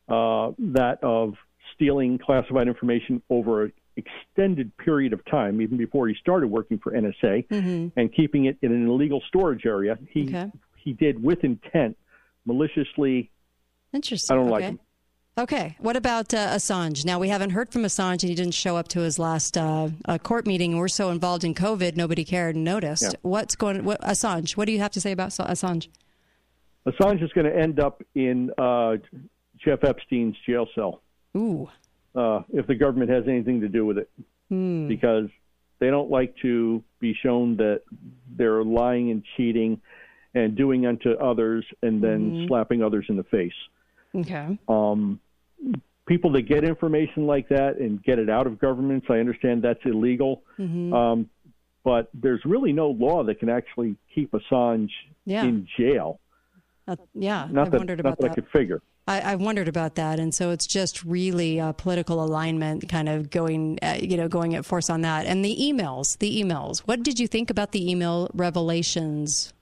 uh, 0.09 0.51
that 0.59 0.99
of 1.03 1.33
stealing 1.75 2.17
classified 2.17 2.67
information 2.67 3.21
over 3.29 3.63
an 3.65 3.73
extended 3.95 4.75
period 4.77 5.13
of 5.13 5.23
time, 5.25 5.61
even 5.61 5.77
before 5.77 6.07
he 6.07 6.15
started 6.19 6.47
working 6.47 6.77
for 6.79 6.91
NSA, 6.91 7.47
Mm-hmm. 7.47 7.99
and 7.99 8.13
keeping 8.13 8.45
it 8.45 8.57
in 8.61 8.71
an 8.71 8.87
illegal 8.87 9.21
storage 9.27 9.65
area. 9.65 9.97
He 10.09 10.23
Okay. 10.27 10.51
he 10.77 10.93
did 10.93 11.23
with 11.23 11.43
intent, 11.43 11.97
maliciously. 12.45 13.31
Interesting. 13.93 14.33
I 14.33 14.37
don't 14.37 14.45
okay. 14.47 14.51
like 14.53 14.63
him. 14.63 14.79
Okay. 15.35 15.75
What 15.79 15.95
about 15.95 16.31
uh, 16.33 16.49
Assange? 16.49 17.05
Now, 17.05 17.17
we 17.17 17.29
haven't 17.29 17.51
heard 17.51 17.71
from 17.71 17.83
Assange, 17.83 18.21
and 18.21 18.29
he 18.29 18.35
didn't 18.35 18.53
show 18.53 18.75
up 18.77 18.87
to 18.89 18.99
his 18.99 19.17
last 19.17 19.57
uh, 19.57 19.89
uh, 20.05 20.17
court 20.19 20.45
meeting. 20.45 20.77
We're 20.77 20.87
so 20.87 21.09
involved 21.09 21.43
in 21.43 21.55
COVID, 21.55 21.95
nobody 21.95 22.23
cared 22.23 22.55
and 22.55 22.63
noticed. 22.63 23.03
Yeah. 23.03 23.09
What's 23.23 23.55
going 23.55 23.83
what, 23.83 23.99
Assange, 24.01 24.55
what 24.57 24.65
do 24.65 24.71
you 24.73 24.79
have 24.79 24.91
to 24.91 25.01
say 25.01 25.11
about 25.11 25.33
Sa- 25.33 25.47
Assange? 25.47 25.87
Assange 26.85 27.23
is 27.23 27.31
going 27.33 27.47
to 27.47 27.55
end 27.57 27.79
up 27.79 28.03
in 28.13 28.51
uh, 28.59 28.97
Jeff 29.63 29.83
Epstein's 29.83 30.35
jail 30.45 30.67
cell. 30.75 31.01
Ooh. 31.37 31.69
Uh, 32.15 32.41
if 32.53 32.67
the 32.67 32.75
government 32.75 33.09
has 33.09 33.27
anything 33.27 33.61
to 33.61 33.67
do 33.69 33.85
with 33.85 33.97
it. 33.97 34.09
Hmm. 34.49 34.87
because 34.87 35.29
they 35.79 35.89
don't 35.89 36.11
like 36.11 36.35
to 36.43 36.83
be 36.99 37.13
shown 37.23 37.55
that 37.57 37.81
they're 38.37 38.63
lying 38.63 39.09
and 39.09 39.23
cheating 39.35 39.81
and 40.35 40.55
doing 40.55 40.85
unto 40.85 41.11
others 41.13 41.65
and 41.81 42.03
then 42.03 42.31
Mhm. 42.31 42.47
slapping 42.49 42.83
others 42.83 43.05
in 43.09 43.15
the 43.15 43.23
face. 43.23 43.53
Okay. 44.13 44.59
Um, 44.67 45.19
people 46.05 46.29
that 46.33 46.43
get 46.43 46.63
information 46.65 47.25
like 47.25 47.47
that 47.47 47.77
and 47.77 48.03
get 48.03 48.19
it 48.19 48.29
out 48.29 48.45
of 48.45 48.59
governments, 48.59 49.07
I 49.09 49.19
understand 49.19 49.61
that's 49.63 49.83
illegal. 49.85 50.43
Mhm. 50.59 50.93
Um, 50.93 51.29
but 51.83 52.09
there's 52.13 52.43
really 52.45 52.73
no 52.73 52.89
law 52.91 53.23
that 53.23 53.39
can 53.39 53.49
actually 53.49 53.95
keep 54.13 54.31
Assange 54.31 54.91
Yeah. 55.25 55.45
in 55.45 55.65
jail. 55.77 56.19
Uh, 56.87 56.97
yeah. 57.15 57.47
Not 57.49 57.67
I 57.67 57.69
that, 57.71 57.77
wondered 57.79 57.97
not 58.03 58.13
about 58.13 58.19
that 58.19 58.31
I 58.31 58.35
could 58.35 58.47
figure. 58.49 58.81
I, 59.05 59.19
I 59.19 59.35
wondered 59.35 59.67
about 59.67 59.95
that, 59.95 60.17
and 60.17 60.33
so 60.33 60.51
it's 60.51 60.65
just 60.65 61.03
really 61.03 61.59
a 61.59 61.73
political 61.73 62.23
alignment, 62.23 62.87
kind 62.87 63.09
of 63.09 63.29
going, 63.29 63.77
uh, 63.81 63.97
you 64.01 64.15
know, 64.15 64.29
going 64.29 64.55
at 64.55 64.65
force 64.65 64.89
on 64.89 65.01
that. 65.01 65.25
And 65.25 65.43
the 65.43 65.55
emails, 65.59 66.17
the 66.19 66.41
emails. 66.41 66.79
What 66.79 67.03
did 67.03 67.19
you 67.19 67.27
think 67.27 67.49
about 67.49 67.73
the 67.73 67.89
email 67.91 68.29
revelations? 68.33 69.53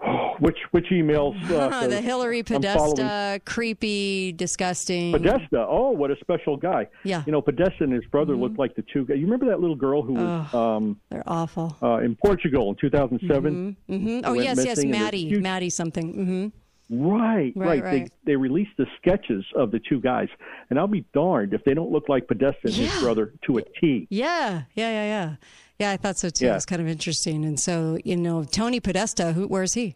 Which 0.40 0.56
which 0.70 0.86
emails? 0.92 1.34
Uh, 1.50 1.86
the 1.88 2.00
Hillary 2.00 2.44
Podesta, 2.44 3.40
creepy, 3.44 4.30
disgusting. 4.32 5.10
Podesta. 5.12 5.66
Oh, 5.68 5.90
what 5.90 6.12
a 6.12 6.16
special 6.20 6.56
guy. 6.56 6.86
Yeah. 7.02 7.24
You 7.26 7.32
know, 7.32 7.42
Podesta 7.42 7.82
and 7.82 7.92
his 7.92 8.04
brother 8.04 8.36
looked 8.36 8.56
like 8.56 8.76
the 8.76 8.84
two 8.92 9.04
guys. 9.04 9.16
You 9.18 9.24
remember 9.24 9.46
that 9.46 9.58
little 9.58 9.74
girl 9.74 10.00
who 10.00 10.12
was 10.14 10.54
um, 10.54 11.00
They're 11.10 11.24
awful. 11.26 11.76
uh, 11.82 11.96
in 11.96 12.14
Portugal 12.14 12.70
in 12.70 12.76
2007? 12.76 13.76
hmm 13.88 14.20
Oh 14.22 14.34
yes, 14.34 14.64
yes, 14.64 14.84
Maddie, 14.84 15.40
Maddie 15.40 15.70
something. 15.70 16.52
Right, 16.90 17.52
Right, 17.54 17.54
right. 17.54 17.82
right. 17.84 18.12
They, 18.24 18.32
they 18.32 18.36
released 18.36 18.70
the 18.78 18.86
sketches 19.00 19.44
of 19.54 19.70
the 19.70 19.78
two 19.78 20.00
guys. 20.00 20.28
And 20.70 20.78
I'll 20.78 20.86
be 20.86 21.04
darned 21.12 21.52
if 21.52 21.62
they 21.64 21.74
don't 21.74 21.90
look 21.92 22.08
like 22.08 22.26
Podesta 22.28 22.60
and 22.64 22.74
his 22.74 22.98
brother 23.00 23.34
to 23.46 23.58
a 23.58 23.62
T. 23.80 24.06
Yeah, 24.10 24.62
yeah, 24.74 24.90
yeah, 24.90 25.04
yeah. 25.04 25.34
Yeah, 25.78 25.90
I 25.92 25.96
thought 25.96 26.16
so 26.16 26.30
too. 26.30 26.46
Yeah. 26.46 26.56
It's 26.56 26.64
kind 26.66 26.80
of 26.82 26.88
interesting. 26.88 27.44
And 27.44 27.60
so, 27.60 27.98
you 28.04 28.16
know, 28.16 28.42
Tony 28.44 28.80
Podesta, 28.80 29.32
who, 29.32 29.46
where's 29.46 29.74
he? 29.74 29.94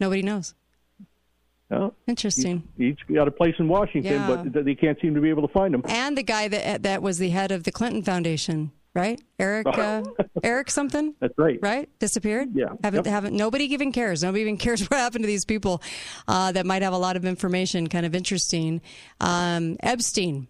Nobody 0.00 0.22
knows. 0.22 0.54
Well, 1.70 1.94
Interesting. 2.06 2.62
He's 2.78 2.96
got 3.12 3.28
a 3.28 3.30
place 3.30 3.54
in 3.58 3.68
Washington, 3.68 4.12
Yeah. 4.12 4.44
but 4.52 4.64
they 4.64 4.74
can't 4.74 4.98
seem 5.00 5.14
to 5.14 5.20
be 5.20 5.28
able 5.28 5.46
to 5.46 5.52
find 5.52 5.74
him. 5.74 5.82
And 5.86 6.16
the 6.16 6.22
guy 6.22 6.48
that 6.48 6.82
that 6.84 7.02
was 7.02 7.18
the 7.18 7.28
head 7.30 7.52
of 7.52 7.64
the 7.64 7.72
Clinton 7.72 8.02
Foundation, 8.02 8.70
right? 8.98 9.20
Eric, 9.38 9.66
uh, 9.66 10.02
Eric 10.42 10.70
something. 10.70 11.14
That's 11.20 11.34
right. 11.38 11.58
Right? 11.62 11.88
Disappeared. 11.98 12.50
Yeah. 12.54 12.66
Haven't 12.82 13.04
Yep. 13.06 13.12
haven't 13.12 13.34
nobody 13.36 13.64
even 13.72 13.92
cares. 13.92 14.22
Nobody 14.22 14.42
even 14.42 14.56
cares 14.66 14.80
what 14.90 14.98
happened 14.98 15.22
to 15.24 15.26
these 15.28 15.44
people 15.44 15.82
uh, 16.26 16.52
that 16.52 16.66
might 16.66 16.82
have 16.82 16.92
a 16.92 16.98
lot 16.98 17.16
of 17.16 17.24
information. 17.24 17.86
Kind 17.88 18.04
of 18.06 18.14
interesting. 18.14 18.80
Um, 19.20 19.76
Epstein. 19.80 20.48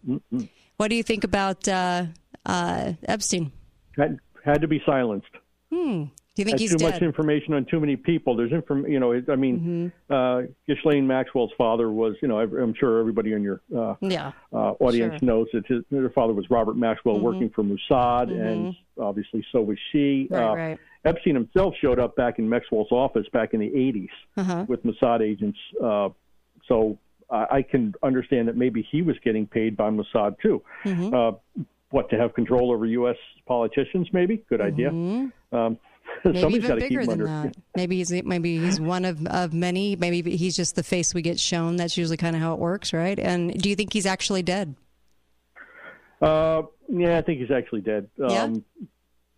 What 0.76 0.88
do 0.88 0.96
you 0.96 1.02
think 1.02 1.24
about 1.24 1.66
uh, 1.68 2.06
uh, 2.46 2.92
Epstein? 3.04 3.52
Had, 3.96 4.18
had 4.44 4.60
to 4.60 4.68
be 4.68 4.80
silenced. 4.86 5.26
Hmm. 5.72 6.04
Do 6.38 6.42
you 6.42 6.44
think 6.46 6.60
he's 6.60 6.70
too 6.70 6.76
dead? 6.78 6.92
much 6.92 7.02
information 7.02 7.52
on 7.54 7.64
too 7.64 7.80
many 7.80 7.96
people. 7.96 8.36
There's 8.36 8.52
inform, 8.52 8.86
you 8.86 9.00
know. 9.00 9.12
I 9.28 9.34
mean, 9.34 9.92
Mm-hmm. 10.08 10.12
uh, 10.12 10.42
Ghislaine 10.68 11.04
Maxwell's 11.04 11.50
father 11.58 11.90
was, 11.90 12.14
you 12.22 12.28
know, 12.28 12.38
I'm 12.38 12.74
sure 12.78 13.00
everybody 13.00 13.32
in 13.32 13.42
your 13.42 13.60
uh, 13.76 13.96
Yeah. 14.00 14.30
uh, 14.52 14.74
audience 14.78 15.18
Sure. 15.18 15.26
knows 15.26 15.48
that 15.52 15.66
his, 15.66 15.82
her 15.90 16.10
father 16.10 16.32
was 16.32 16.48
Robert 16.48 16.76
Maxwell, 16.76 17.16
Mhm. 17.18 17.22
working 17.22 17.50
for 17.50 17.64
Mossad, 17.64 18.30
and 18.30 18.76
obviously 19.00 19.44
so 19.50 19.62
was 19.62 19.78
she. 19.90 20.28
Right, 20.30 20.40
uh, 20.44 20.54
right. 20.54 20.78
Epstein 21.04 21.34
himself 21.34 21.74
showed 21.80 21.98
up 21.98 22.14
back 22.14 22.38
in 22.38 22.48
Maxwell's 22.48 22.92
office 22.92 23.26
back 23.32 23.52
in 23.52 23.58
the 23.58 23.70
80s 23.74 24.10
Uh-huh. 24.36 24.64
with 24.68 24.84
Mossad 24.84 25.20
agents. 25.22 25.58
Uh, 25.82 26.10
so 26.68 26.98
I 27.30 27.46
I 27.50 27.62
can 27.62 27.94
understand 28.04 28.46
that 28.46 28.56
maybe 28.56 28.82
he 28.82 29.02
was 29.02 29.18
getting 29.24 29.44
paid 29.48 29.76
by 29.76 29.90
Mossad 29.90 30.38
too. 30.38 30.62
Mhm. 30.84 31.12
Uh, 31.12 31.36
what 31.90 32.08
to 32.10 32.16
have 32.16 32.32
control 32.34 32.70
over 32.70 32.86
U.S. 32.86 33.16
politicians? 33.46 34.06
Maybe 34.12 34.36
good 34.48 34.60
idea. 34.60 34.90
Mhm. 34.90 35.32
Um, 35.52 35.78
Maybe 36.24 36.54
even 36.54 36.60
got 36.62 36.74
to 36.74 36.80
keep 36.80 36.90
bigger 36.90 37.06
than 37.06 37.22
under. 37.22 37.26
that. 37.26 37.56
Maybe 37.76 37.96
he's 37.98 38.10
maybe 38.10 38.58
he's 38.58 38.80
one 38.80 39.04
of, 39.04 39.24
of 39.26 39.52
many. 39.52 39.96
Maybe 39.96 40.36
he's 40.36 40.56
just 40.56 40.76
the 40.76 40.82
face 40.82 41.14
we 41.14 41.22
get 41.22 41.38
shown. 41.38 41.76
That's 41.76 41.96
usually 41.96 42.16
kind 42.16 42.34
of 42.34 42.42
how 42.42 42.54
it 42.54 42.58
works, 42.58 42.92
right? 42.92 43.18
And 43.18 43.60
do 43.60 43.68
you 43.68 43.76
think 43.76 43.92
he's 43.92 44.06
actually 44.06 44.42
dead? 44.42 44.74
Uh, 46.20 46.62
yeah, 46.88 47.18
I 47.18 47.22
think 47.22 47.40
he's 47.40 47.50
actually 47.50 47.82
dead. 47.82 48.08
Yeah? 48.16 48.42
Um, 48.42 48.64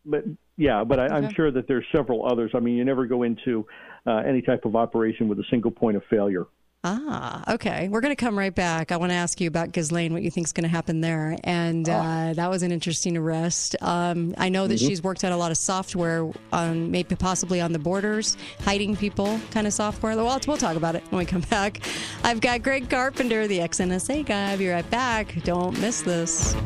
but 0.05 0.25
yeah, 0.57 0.85
but 0.85 0.99
I, 0.99 1.07
I'm 1.09 1.33
sure 1.35 1.51
that 1.51 1.69
there's 1.69 1.85
several 1.95 2.27
others. 2.27 2.53
I 2.55 2.61
mean, 2.61 2.77
you 2.77 2.85
never 2.85 3.07
go 3.07 3.23
into 3.23 3.67
uh, 4.07 4.17
any 4.27 4.43
type 4.43 4.65
of 4.65 4.77
operation 4.77 5.29
with 5.29 5.39
a 5.39 5.45
single 5.51 5.71
point 5.71 5.97
of 5.97 6.03
failure. 6.09 6.47
Ah, 6.83 7.53
okay. 7.55 7.89
We're 7.91 8.01
going 8.01 8.17
to 8.17 8.25
come 8.25 8.39
right 8.39 8.55
back. 8.55 8.91
I 8.91 8.97
want 8.97 9.11
to 9.11 9.17
ask 9.17 9.39
you 9.39 9.49
about 9.49 9.71
Ghislaine, 9.73 10.15
what 10.15 10.23
you 10.23 10.31
think 10.31 10.47
is 10.47 10.53
going 10.55 10.63
to 10.63 10.69
happen 10.71 11.03
there. 11.03 11.37
And 11.45 11.87
uh, 11.87 12.33
that 12.35 12.49
was 12.49 12.63
an 12.63 12.73
interesting 12.73 13.19
arrest. 13.19 13.77
Um, 13.83 14.35
I 14.39 14.49
know 14.49 14.67
that 14.67 14.79
Mhm. 14.79 14.87
she's 14.89 15.03
worked 15.03 15.23
on 15.23 15.31
a 15.31 15.37
lot 15.37 15.51
of 15.51 15.59
software, 15.59 16.31
on 16.55 16.91
maybe 16.91 17.17
possibly 17.17 17.61
on 17.61 17.73
the 17.73 17.79
borders, 17.79 18.35
hiding 18.63 18.97
people 18.97 19.39
kind 19.51 19.67
of 19.67 19.75
software. 19.75 20.17
Well, 20.17 20.41
we'll 20.47 20.57
talk 20.57 20.77
about 20.77 20.95
it 20.95 21.03
when 21.11 21.19
we 21.19 21.27
come 21.27 21.43
back. 21.51 21.81
I've 22.25 22.41
got 22.41 22.63
Greg 22.63 22.89
Carpenter, 22.89 23.47
the 23.47 23.59
XNSA 23.59 24.25
guy. 24.25 24.53
I'll 24.53 24.57
be 24.59 24.71
right 24.71 24.89
back. 24.91 25.35
Don't 25.45 25.79
miss 25.83 26.01
this. 26.01 26.57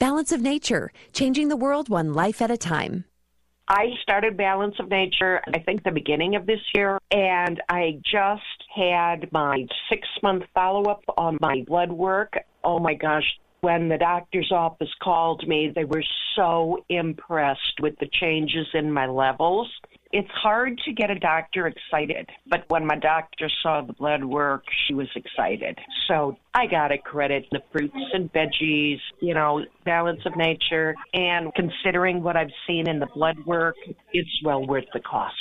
Balance 0.00 0.32
of 0.32 0.40
Nature, 0.40 0.92
changing 1.12 1.48
the 1.48 1.58
world 1.58 1.90
one 1.90 2.14
life 2.14 2.40
at 2.40 2.50
a 2.50 2.56
time. 2.56 3.04
I 3.68 3.88
started 4.02 4.34
Balance 4.34 4.76
of 4.80 4.88
Nature, 4.88 5.42
I 5.46 5.58
think, 5.58 5.84
the 5.84 5.90
beginning 5.90 6.36
of 6.36 6.46
this 6.46 6.62
year, 6.74 6.98
and 7.10 7.60
I 7.68 8.00
just 8.10 8.64
had 8.74 9.30
my 9.30 9.66
six 9.90 10.08
month 10.22 10.44
follow 10.54 10.90
up 10.90 11.04
on 11.18 11.36
my 11.42 11.64
blood 11.66 11.92
work. 11.92 12.32
Oh 12.64 12.78
my 12.78 12.94
gosh. 12.94 13.26
When 13.60 13.90
the 13.90 13.98
doctor's 13.98 14.50
office 14.50 14.88
called 15.02 15.46
me, 15.46 15.70
they 15.74 15.84
were 15.84 16.04
so 16.34 16.82
impressed 16.88 17.78
with 17.82 17.94
the 17.98 18.08
changes 18.10 18.68
in 18.72 18.90
my 18.90 19.04
levels 19.04 19.68
it's 20.12 20.30
hard 20.30 20.78
to 20.84 20.92
get 20.92 21.10
a 21.10 21.18
doctor 21.18 21.68
excited, 21.68 22.28
but 22.48 22.64
when 22.68 22.84
my 22.84 22.96
doctor 22.96 23.48
saw 23.62 23.80
the 23.82 23.92
blood 23.92 24.24
work, 24.24 24.64
she 24.86 24.94
was 24.94 25.08
excited. 25.14 25.78
So 26.08 26.36
I 26.52 26.66
got 26.66 26.88
to 26.88 26.98
credit 26.98 27.46
the 27.52 27.62
fruits 27.70 27.96
and 28.12 28.32
veggies, 28.32 28.98
you 29.20 29.34
know, 29.34 29.64
balance 29.84 30.20
of 30.26 30.36
nature, 30.36 30.94
and 31.14 31.54
considering 31.54 32.22
what 32.22 32.36
I've 32.36 32.50
seen 32.66 32.88
in 32.88 32.98
the 32.98 33.06
blood 33.06 33.38
work, 33.46 33.76
it's 34.12 34.42
well 34.44 34.66
worth 34.66 34.86
the 34.92 35.00
cost. 35.00 35.34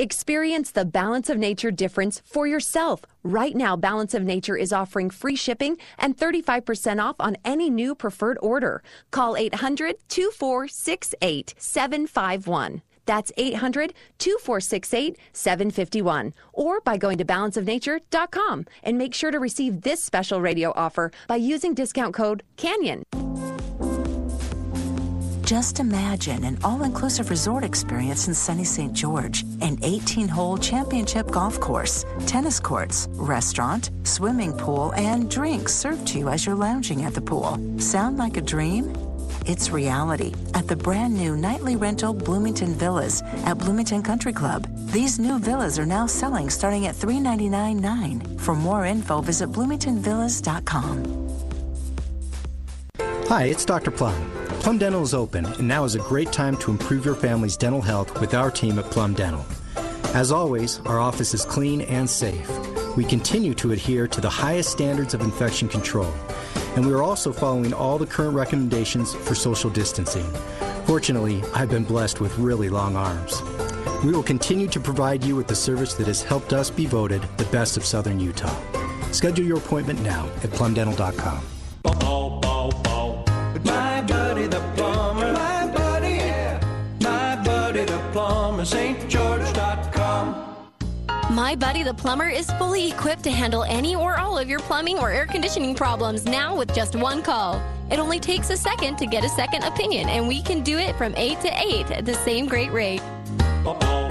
Experience 0.00 0.70
the 0.70 0.84
Balance 0.84 1.28
of 1.28 1.38
Nature 1.38 1.72
difference 1.72 2.22
for 2.24 2.46
yourself. 2.46 3.02
Right 3.24 3.56
now, 3.56 3.76
Balance 3.76 4.14
of 4.14 4.22
Nature 4.22 4.56
is 4.56 4.72
offering 4.72 5.10
free 5.10 5.34
shipping 5.34 5.76
and 5.98 6.16
35% 6.16 7.02
off 7.02 7.16
on 7.18 7.36
any 7.44 7.68
new 7.68 7.96
preferred 7.96 8.38
order. 8.40 8.80
Call 9.10 9.36
800 9.36 9.96
2468 10.08 11.54
751. 11.58 12.82
That's 13.08 13.32
800 13.38 13.94
2468 14.18 15.16
751. 15.32 16.34
Or 16.52 16.80
by 16.82 16.98
going 16.98 17.16
to 17.16 17.24
balanceofnature.com 17.24 18.66
and 18.82 18.98
make 18.98 19.14
sure 19.14 19.30
to 19.30 19.40
receive 19.40 19.80
this 19.80 20.04
special 20.04 20.42
radio 20.42 20.74
offer 20.76 21.10
by 21.26 21.36
using 21.36 21.72
discount 21.72 22.14
code 22.14 22.42
CANYON. 22.58 23.04
Just 25.42 25.80
imagine 25.80 26.44
an 26.44 26.58
all 26.62 26.82
inclusive 26.82 27.30
resort 27.30 27.64
experience 27.64 28.28
in 28.28 28.34
sunny 28.34 28.64
St. 28.64 28.92
George, 28.92 29.42
an 29.62 29.78
18 29.82 30.28
hole 30.28 30.58
championship 30.58 31.30
golf 31.30 31.58
course, 31.58 32.04
tennis 32.26 32.60
courts, 32.60 33.08
restaurant, 33.12 33.90
swimming 34.02 34.52
pool, 34.52 34.92
and 34.92 35.30
drinks 35.30 35.74
served 35.74 36.06
to 36.08 36.18
you 36.18 36.28
as 36.28 36.44
you're 36.44 36.54
lounging 36.54 37.04
at 37.04 37.14
the 37.14 37.22
pool. 37.22 37.58
Sound 37.78 38.18
like 38.18 38.36
a 38.36 38.42
dream? 38.42 39.07
Its 39.46 39.70
reality 39.70 40.32
at 40.54 40.66
the 40.68 40.76
brand 40.76 41.14
new 41.14 41.36
nightly 41.36 41.76
rental 41.76 42.12
Bloomington 42.12 42.74
Villas 42.74 43.22
at 43.44 43.58
Bloomington 43.58 44.02
Country 44.02 44.32
Club. 44.32 44.66
These 44.92 45.18
new 45.18 45.38
villas 45.38 45.78
are 45.78 45.86
now 45.86 46.06
selling 46.06 46.50
starting 46.50 46.86
at 46.86 46.94
$399.9. 46.94 48.40
For 48.40 48.54
more 48.54 48.84
info, 48.84 49.20
visit 49.20 49.52
bloomingtonvillas.com. 49.52 51.28
Hi, 53.28 53.44
it's 53.44 53.64
Dr. 53.64 53.90
Plum. 53.90 54.30
Plum 54.60 54.78
Dental 54.78 55.02
is 55.02 55.14
open, 55.14 55.44
and 55.44 55.68
now 55.68 55.84
is 55.84 55.94
a 55.94 55.98
great 55.98 56.32
time 56.32 56.56
to 56.58 56.70
improve 56.70 57.04
your 57.04 57.14
family's 57.14 57.56
dental 57.56 57.82
health 57.82 58.20
with 58.20 58.34
our 58.34 58.50
team 58.50 58.78
at 58.78 58.86
Plum 58.86 59.14
Dental. 59.14 59.44
As 60.14 60.32
always, 60.32 60.80
our 60.80 60.98
office 60.98 61.34
is 61.34 61.44
clean 61.44 61.82
and 61.82 62.08
safe. 62.08 62.50
We 62.96 63.04
continue 63.04 63.54
to 63.54 63.72
adhere 63.72 64.08
to 64.08 64.20
the 64.20 64.30
highest 64.30 64.70
standards 64.70 65.12
of 65.14 65.20
infection 65.20 65.68
control 65.68 66.12
and 66.78 66.86
we 66.86 66.92
are 66.92 67.02
also 67.02 67.32
following 67.32 67.74
all 67.74 67.98
the 67.98 68.06
current 68.06 68.36
recommendations 68.36 69.12
for 69.12 69.34
social 69.34 69.68
distancing. 69.68 70.24
Fortunately, 70.86 71.42
I've 71.52 71.68
been 71.68 71.82
blessed 71.82 72.20
with 72.20 72.38
really 72.38 72.68
long 72.68 72.94
arms. 72.94 73.42
We 74.04 74.12
will 74.12 74.22
continue 74.22 74.68
to 74.68 74.78
provide 74.78 75.24
you 75.24 75.34
with 75.34 75.48
the 75.48 75.56
service 75.56 75.94
that 75.94 76.06
has 76.06 76.22
helped 76.22 76.52
us 76.52 76.70
be 76.70 76.86
voted 76.86 77.22
the 77.36 77.46
best 77.46 77.76
of 77.76 77.84
Southern 77.84 78.20
Utah. 78.20 78.56
Schedule 79.10 79.44
your 79.44 79.58
appointment 79.58 80.00
now 80.02 80.28
at 80.44 80.50
plumdental.com. 80.50 81.42
St. 88.68 89.08
George.com. 89.08 89.27
My 91.38 91.54
Buddy 91.54 91.84
the 91.84 91.94
Plumber 91.94 92.28
is 92.28 92.50
fully 92.58 92.90
equipped 92.90 93.22
to 93.22 93.30
handle 93.30 93.62
any 93.62 93.94
or 93.94 94.18
all 94.18 94.36
of 94.36 94.48
your 94.48 94.58
plumbing 94.58 94.98
or 94.98 95.12
air 95.12 95.24
conditioning 95.24 95.72
problems 95.72 96.24
now 96.24 96.56
with 96.56 96.74
just 96.74 96.96
one 96.96 97.22
call. 97.22 97.62
It 97.92 98.00
only 98.00 98.18
takes 98.18 98.50
a 98.50 98.56
second 98.56 98.98
to 98.98 99.06
get 99.06 99.22
a 99.22 99.28
second 99.28 99.62
opinion, 99.62 100.08
and 100.08 100.26
we 100.26 100.42
can 100.42 100.64
do 100.64 100.78
it 100.78 100.96
from 100.96 101.14
8 101.16 101.40
to 101.42 101.48
8 101.48 101.92
at 101.92 102.04
the 102.04 102.14
same 102.14 102.46
great 102.48 102.72
rate. 102.72 103.02
My 103.62 104.07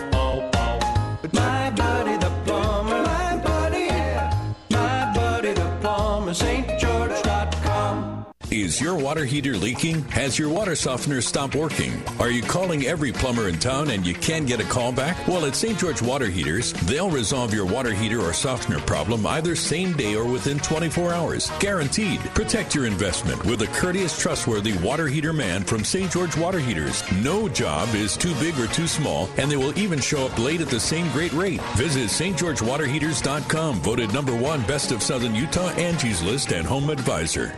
Is 8.68 8.82
your 8.82 8.98
water 8.98 9.24
heater 9.24 9.56
leaking? 9.56 10.02
Has 10.10 10.38
your 10.38 10.50
water 10.50 10.76
softener 10.76 11.22
stopped 11.22 11.56
working? 11.56 11.94
Are 12.20 12.30
you 12.30 12.44
calling 12.44 12.86
every 12.86 13.14
plumber 13.14 13.48
in 13.48 13.58
town 13.60 13.92
and 13.92 14.06
you 14.06 14.14
can't 14.14 14.46
get 14.46 14.60
a 14.60 14.66
call 14.66 14.92
back? 14.92 15.26
Well, 15.26 15.46
at 15.46 15.56
St. 15.56 15.80
George 15.80 16.02
Water 16.02 16.26
Heaters, 16.26 16.74
they'll 16.74 17.10
resolve 17.10 17.54
your 17.54 17.66
water 17.66 17.94
heater 17.94 18.20
or 18.20 18.34
softener 18.34 18.82
problem 18.82 19.26
either 19.26 19.56
same 19.56 19.94
day 19.94 20.16
or 20.16 20.26
within 20.26 20.60
24 20.60 21.14
hours. 21.14 21.50
Guaranteed. 21.62 22.20
Protect 22.36 22.76
your 22.76 22.86
investment 22.86 23.42
with 23.46 23.62
a 23.62 23.68
courteous, 23.68 24.20
trustworthy 24.20 24.74
water 24.80 25.08
heater 25.08 25.32
man 25.32 25.64
from 25.64 25.86
St. 25.86 26.12
George 26.12 26.36
Water 26.36 26.60
Heaters. 26.60 27.10
No 27.24 27.48
job 27.48 27.96
is 27.96 28.18
too 28.18 28.36
big 28.36 28.60
or 28.60 28.68
too 28.68 28.88
small, 28.88 29.30
and 29.38 29.50
they 29.50 29.56
will 29.56 29.80
even 29.80 30.02
show 30.02 30.26
up 30.26 30.38
late 30.38 30.60
at 30.60 30.68
the 30.68 30.78
same 30.78 31.10
great 31.14 31.32
rate. 31.32 31.62
Visit 31.78 32.10
stgeorgewaterheaters.com, 32.10 33.76
voted 33.76 34.14
number 34.14 34.36
one 34.36 34.62
best 34.64 34.92
of 34.92 35.02
Southern 35.02 35.36
Utah, 35.36 35.70
Angie's 35.78 36.22
List, 36.22 36.52
and 36.52 36.68
Home 36.68 36.90
Advisor. 36.90 37.58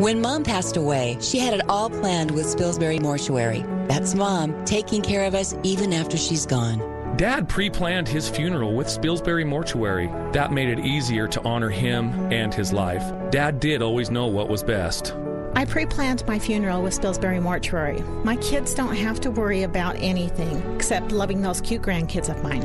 When 0.00 0.20
mom 0.22 0.44
passed 0.44 0.78
away, 0.78 1.18
she 1.20 1.38
had 1.38 1.52
it 1.52 1.68
all 1.68 1.90
planned 1.90 2.30
with 2.30 2.46
Spilsbury 2.46 3.02
Mortuary. 3.02 3.66
That's 3.86 4.14
mom 4.14 4.64
taking 4.64 5.02
care 5.02 5.26
of 5.26 5.34
us 5.34 5.54
even 5.62 5.92
after 5.92 6.16
she's 6.16 6.46
gone. 6.46 6.78
Dad 7.18 7.50
pre 7.50 7.68
planned 7.68 8.08
his 8.08 8.26
funeral 8.26 8.72
with 8.72 8.86
Spilsbury 8.86 9.46
Mortuary. 9.46 10.06
That 10.32 10.54
made 10.54 10.70
it 10.70 10.86
easier 10.86 11.28
to 11.28 11.44
honor 11.44 11.68
him 11.68 12.32
and 12.32 12.54
his 12.54 12.72
life. 12.72 13.02
Dad 13.30 13.60
did 13.60 13.82
always 13.82 14.10
know 14.10 14.26
what 14.26 14.48
was 14.48 14.62
best. 14.62 15.14
I 15.54 15.66
pre 15.66 15.84
planned 15.84 16.26
my 16.26 16.38
funeral 16.38 16.80
with 16.80 16.98
Spilsbury 16.98 17.42
Mortuary. 17.42 18.00
My 18.24 18.36
kids 18.36 18.72
don't 18.72 18.96
have 18.96 19.20
to 19.20 19.30
worry 19.30 19.64
about 19.64 19.96
anything 19.96 20.62
except 20.76 21.12
loving 21.12 21.42
those 21.42 21.60
cute 21.60 21.82
grandkids 21.82 22.30
of 22.30 22.42
mine. 22.42 22.64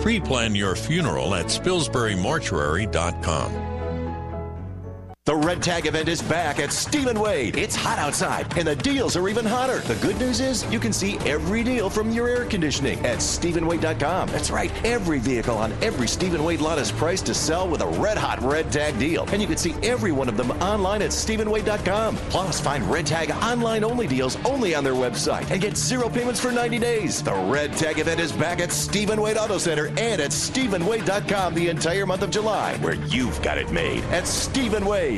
Pre 0.00 0.18
plan 0.18 0.56
your 0.56 0.74
funeral 0.74 1.36
at 1.36 1.46
SpilsburyMortuary.com. 1.46 3.73
The 5.26 5.34
Red 5.34 5.62
Tag 5.62 5.86
event 5.86 6.10
is 6.10 6.20
back 6.20 6.58
at 6.58 6.70
Stephen 6.70 7.18
Wade. 7.18 7.56
It's 7.56 7.74
hot 7.74 7.98
outside, 7.98 8.58
and 8.58 8.68
the 8.68 8.76
deals 8.76 9.16
are 9.16 9.26
even 9.26 9.46
hotter. 9.46 9.78
The 9.78 9.94
good 10.06 10.18
news 10.18 10.38
is 10.38 10.70
you 10.70 10.78
can 10.78 10.92
see 10.92 11.16
every 11.20 11.64
deal 11.64 11.88
from 11.88 12.10
your 12.10 12.28
air 12.28 12.44
conditioning 12.44 12.98
at 13.06 13.20
StephenWade.com. 13.20 14.28
That's 14.28 14.50
right, 14.50 14.70
every 14.84 15.18
vehicle 15.20 15.56
on 15.56 15.72
every 15.80 16.08
Stephen 16.08 16.44
Wade 16.44 16.60
lot 16.60 16.76
is 16.76 16.92
priced 16.92 17.24
to 17.24 17.34
sell 17.34 17.66
with 17.66 17.80
a 17.80 17.86
red 17.86 18.18
hot 18.18 18.42
Red 18.42 18.70
Tag 18.70 18.98
deal. 18.98 19.24
And 19.32 19.40
you 19.40 19.48
can 19.48 19.56
see 19.56 19.72
every 19.82 20.12
one 20.12 20.28
of 20.28 20.36
them 20.36 20.50
online 20.60 21.00
at 21.00 21.08
StephenWade.com. 21.08 22.16
Plus, 22.28 22.60
find 22.60 22.84
Red 22.90 23.06
Tag 23.06 23.30
online 23.30 23.82
only 23.82 24.06
deals 24.06 24.36
only 24.44 24.74
on 24.74 24.84
their 24.84 24.92
website 24.92 25.50
and 25.50 25.58
get 25.58 25.78
zero 25.78 26.10
payments 26.10 26.38
for 26.38 26.52
90 26.52 26.78
days. 26.80 27.22
The 27.22 27.32
Red 27.32 27.72
Tag 27.78 27.98
event 27.98 28.20
is 28.20 28.30
back 28.30 28.60
at 28.60 28.70
Stephen 28.70 29.22
Wade 29.22 29.38
Auto 29.38 29.56
Center 29.56 29.86
and 29.86 30.20
at 30.20 30.32
StephenWade.com 30.32 31.54
the 31.54 31.70
entire 31.70 32.04
month 32.04 32.20
of 32.20 32.30
July, 32.30 32.76
where 32.82 32.96
you've 33.06 33.40
got 33.40 33.56
it 33.56 33.72
made 33.72 34.04
at 34.12 34.26
Stephen 34.26 34.84
Wade. 34.84 35.13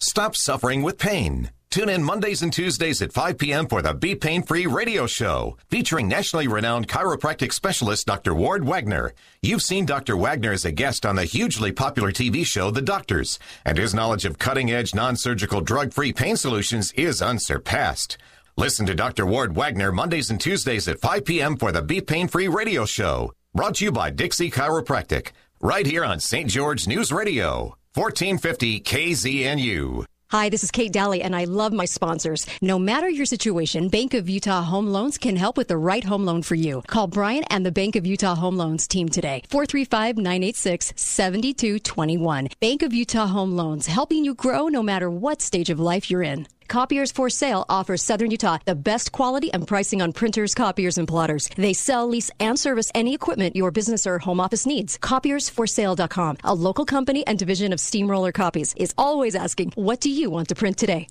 Stop 0.00 0.36
suffering 0.36 0.82
with 0.82 0.98
pain. 0.98 1.50
Tune 1.74 1.88
in 1.88 2.04
Mondays 2.04 2.40
and 2.40 2.52
Tuesdays 2.52 3.02
at 3.02 3.12
5 3.12 3.36
p.m. 3.36 3.66
for 3.66 3.82
the 3.82 3.92
Be 3.92 4.14
Pain 4.14 4.44
Free 4.44 4.64
radio 4.64 5.08
show, 5.08 5.56
featuring 5.70 6.06
nationally 6.06 6.46
renowned 6.46 6.86
chiropractic 6.86 7.52
specialist 7.52 8.06
Dr. 8.06 8.32
Ward 8.32 8.64
Wagner. 8.64 9.12
You've 9.42 9.62
seen 9.62 9.84
Dr. 9.84 10.16
Wagner 10.16 10.52
as 10.52 10.64
a 10.64 10.70
guest 10.70 11.04
on 11.04 11.16
the 11.16 11.24
hugely 11.24 11.72
popular 11.72 12.12
TV 12.12 12.46
show 12.46 12.70
The 12.70 12.80
Doctors, 12.80 13.40
and 13.64 13.76
his 13.76 13.92
knowledge 13.92 14.24
of 14.24 14.38
cutting 14.38 14.70
edge 14.70 14.94
non 14.94 15.16
surgical 15.16 15.60
drug 15.60 15.92
free 15.92 16.12
pain 16.12 16.36
solutions 16.36 16.92
is 16.92 17.20
unsurpassed. 17.20 18.18
Listen 18.56 18.86
to 18.86 18.94
Dr. 18.94 19.26
Ward 19.26 19.56
Wagner 19.56 19.90
Mondays 19.90 20.30
and 20.30 20.40
Tuesdays 20.40 20.86
at 20.86 21.00
5 21.00 21.24
p.m. 21.24 21.56
for 21.56 21.72
the 21.72 21.82
Be 21.82 22.00
Pain 22.00 22.28
Free 22.28 22.46
radio 22.46 22.84
show, 22.84 23.32
brought 23.52 23.74
to 23.76 23.86
you 23.86 23.90
by 23.90 24.10
Dixie 24.10 24.48
Chiropractic, 24.48 25.32
right 25.60 25.86
here 25.86 26.04
on 26.04 26.20
St. 26.20 26.48
George 26.48 26.86
News 26.86 27.10
Radio. 27.10 27.76
1450 27.94 28.80
KZNU. 28.80 30.04
Hi, 30.30 30.48
this 30.48 30.64
is 30.64 30.72
Kate 30.72 30.92
Dalley, 30.92 31.22
and 31.22 31.36
I 31.36 31.44
love 31.44 31.72
my 31.72 31.84
sponsors. 31.84 32.44
No 32.60 32.76
matter 32.76 33.08
your 33.08 33.24
situation, 33.24 33.88
Bank 33.88 34.14
of 34.14 34.28
Utah 34.28 34.62
Home 34.62 34.88
Loans 34.88 35.16
can 35.16 35.36
help 35.36 35.56
with 35.56 35.68
the 35.68 35.76
right 35.76 36.02
home 36.02 36.24
loan 36.24 36.42
for 36.42 36.56
you. 36.56 36.82
Call 36.88 37.06
Brian 37.06 37.44
and 37.50 37.64
the 37.64 37.70
Bank 37.70 37.94
of 37.94 38.04
Utah 38.04 38.34
Home 38.34 38.56
Loans 38.56 38.88
team 38.88 39.08
today. 39.08 39.42
435 39.48 40.16
986 40.16 40.92
7221. 40.96 42.48
Bank 42.58 42.82
of 42.82 42.92
Utah 42.92 43.28
Home 43.28 43.54
Loans, 43.54 43.86
helping 43.86 44.24
you 44.24 44.34
grow 44.34 44.66
no 44.66 44.82
matter 44.82 45.08
what 45.08 45.40
stage 45.40 45.70
of 45.70 45.78
life 45.78 46.10
you're 46.10 46.24
in. 46.24 46.48
Copiers 46.68 47.12
for 47.12 47.30
Sale 47.30 47.64
offers 47.68 48.02
Southern 48.02 48.30
Utah 48.30 48.58
the 48.64 48.74
best 48.74 49.12
quality 49.12 49.52
and 49.52 49.66
pricing 49.66 50.02
on 50.02 50.12
printers, 50.12 50.54
copiers, 50.54 50.98
and 50.98 51.06
plotters. 51.06 51.48
They 51.56 51.72
sell, 51.72 52.06
lease, 52.08 52.30
and 52.40 52.58
service 52.58 52.90
any 52.94 53.14
equipment 53.14 53.56
your 53.56 53.70
business 53.70 54.06
or 54.06 54.18
home 54.18 54.40
office 54.40 54.66
needs. 54.66 54.98
Copiersforsale.com, 54.98 56.38
a 56.44 56.54
local 56.54 56.84
company 56.84 57.26
and 57.26 57.38
division 57.38 57.72
of 57.72 57.80
Steamroller 57.80 58.32
Copies, 58.32 58.74
is 58.76 58.92
always 58.98 59.34
asking, 59.34 59.72
What 59.76 60.00
do 60.00 60.10
you 60.10 60.30
want 60.30 60.48
to 60.48 60.54
print 60.54 60.76
today? 60.76 61.08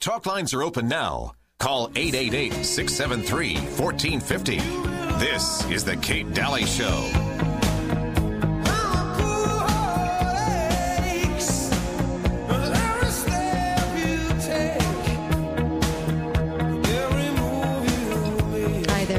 Talk 0.00 0.26
lines 0.26 0.54
are 0.54 0.62
open 0.62 0.88
now. 0.88 1.32
Call 1.58 1.90
888 1.96 2.64
673 2.64 3.56
1450. 3.56 4.56
This 5.18 5.68
is 5.70 5.84
The 5.84 5.96
Kate 5.96 6.32
Dalley 6.32 6.64
Show. 6.64 7.47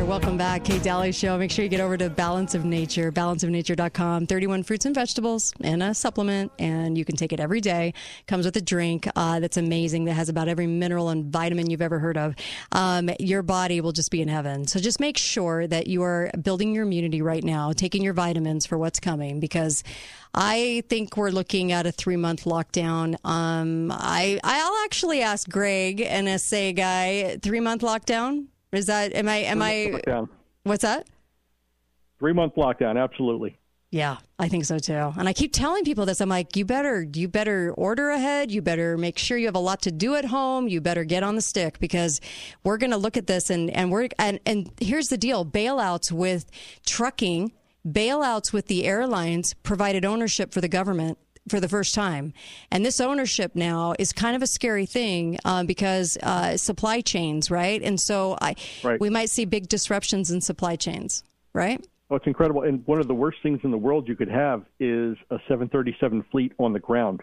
Welcome 0.09 0.37
back. 0.37 0.63
Kate 0.63 0.81
Dalley 0.81 1.11
Show. 1.11 1.37
Make 1.37 1.51
sure 1.51 1.61
you 1.61 1.69
get 1.69 1.81
over 1.81 1.95
to 1.95 2.09
Balance 2.09 2.55
of 2.55 2.65
Nature, 2.65 3.11
balanceofnature.com. 3.11 4.25
31 4.25 4.63
fruits 4.63 4.85
and 4.85 4.95
vegetables 4.95 5.53
and 5.61 5.83
a 5.83 5.93
supplement, 5.93 6.51
and 6.57 6.97
you 6.97 7.05
can 7.05 7.15
take 7.15 7.31
it 7.31 7.39
every 7.39 7.61
day. 7.61 7.93
Comes 8.25 8.43
with 8.43 8.57
a 8.57 8.61
drink 8.61 9.07
uh, 9.15 9.39
that's 9.39 9.55
amazing 9.55 10.05
that 10.05 10.13
has 10.13 10.27
about 10.27 10.47
every 10.47 10.65
mineral 10.65 11.09
and 11.09 11.31
vitamin 11.31 11.69
you've 11.69 11.83
ever 11.83 11.99
heard 11.99 12.17
of. 12.17 12.33
Um, 12.71 13.11
your 13.19 13.43
body 13.43 13.81
will 13.81 13.91
just 13.91 14.09
be 14.09 14.19
in 14.19 14.29
heaven. 14.29 14.65
So 14.65 14.79
just 14.79 14.99
make 14.99 15.15
sure 15.15 15.67
that 15.67 15.85
you 15.85 16.01
are 16.01 16.31
building 16.41 16.73
your 16.73 16.85
immunity 16.85 17.21
right 17.21 17.43
now, 17.43 17.71
taking 17.71 18.01
your 18.01 18.13
vitamins 18.13 18.65
for 18.65 18.79
what's 18.79 18.99
coming 18.99 19.39
because. 19.39 19.83
I 20.31 20.83
think 20.89 21.17
we're 21.17 21.31
looking 21.31 21.71
at 21.71 21.87
a 21.87 21.91
three 21.91 22.15
month 22.15 22.43
lockdown. 22.43 23.15
Um, 23.25 23.91
I 23.91 24.39
I'll 24.43 24.85
actually 24.85 25.23
ask 25.23 25.49
Greg, 25.49 26.01
an 26.01 26.27
NSA 26.27 26.75
guy, 26.75 27.37
three 27.41 27.59
month 27.59 27.81
lockdown. 27.81 28.45
Is 28.71 28.85
that 28.87 29.13
am 29.13 29.27
I 29.27 29.37
am 29.37 29.61
I 29.61 29.91
Lockdown. 29.93 30.29
what's 30.63 30.83
that? 30.83 31.07
Three 32.19 32.33
month 32.33 32.55
lockdown, 32.55 33.01
absolutely. 33.01 33.57
Yeah, 33.91 34.17
I 34.37 34.49
think 34.49 34.65
so 34.65 34.77
too. 34.77 35.13
And 35.17 35.27
I 35.27 35.33
keep 35.33 35.51
telling 35.51 35.83
people 35.83 36.05
this. 36.05 36.21
I'm 36.21 36.29
like, 36.29 36.55
you 36.55 36.63
better 36.63 37.07
you 37.13 37.27
better 37.27 37.73
order 37.75 38.11
ahead. 38.11 38.51
You 38.51 38.61
better 38.61 38.97
make 38.97 39.17
sure 39.17 39.37
you 39.37 39.47
have 39.47 39.55
a 39.55 39.59
lot 39.59 39.81
to 39.83 39.91
do 39.91 40.13
at 40.13 40.25
home. 40.25 40.67
You 40.67 40.79
better 40.79 41.03
get 41.03 41.23
on 41.23 41.35
the 41.35 41.41
stick 41.41 41.79
because 41.79 42.21
we're 42.63 42.77
going 42.77 42.91
to 42.91 42.97
look 42.97 43.17
at 43.17 43.25
this 43.25 43.49
and 43.49 43.71
and 43.71 43.91
we're 43.91 44.09
and 44.19 44.39
and 44.45 44.71
here's 44.79 45.07
the 45.07 45.17
deal. 45.17 45.43
Bailouts 45.43 46.11
with 46.11 46.51
trucking, 46.85 47.51
bailouts 47.87 48.53
with 48.53 48.67
the 48.67 48.85
airlines 48.85 49.55
provided 49.63 50.05
ownership 50.05 50.53
for 50.53 50.61
the 50.61 50.67
government 50.69 51.17
for 51.49 51.59
the 51.59 51.67
first 51.67 51.93
time. 51.95 52.33
And 52.71 52.85
this 52.85 53.01
ownership 53.01 53.55
now 53.55 53.93
is 53.99 54.13
kind 54.13 54.35
of 54.35 54.41
a 54.41 54.47
scary 54.47 54.85
thing 54.85 55.37
uh, 55.45 55.63
because 55.63 56.17
uh, 56.23 56.57
supply 56.57 57.01
chains, 57.01 57.49
right? 57.51 57.81
And 57.81 57.99
so 57.99 58.37
I, 58.41 58.55
Right. 58.83 58.99
we 58.99 59.09
might 59.09 59.29
see 59.29 59.45
big 59.45 59.67
disruptions 59.67 60.31
in 60.31 60.41
supply 60.41 60.75
chains, 60.75 61.23
right? 61.53 61.85
Oh, 62.09 62.15
it's 62.15 62.27
incredible. 62.27 62.63
And 62.63 62.85
one 62.87 62.99
of 62.99 63.07
the 63.07 63.13
worst 63.13 63.37
things 63.43 63.59
in 63.63 63.71
the 63.71 63.77
world 63.77 64.07
you 64.07 64.15
could 64.15 64.29
have 64.29 64.63
is 64.79 65.17
a 65.29 65.37
737 65.47 66.23
fleet 66.31 66.53
on 66.57 66.73
the 66.73 66.79
ground. 66.79 67.21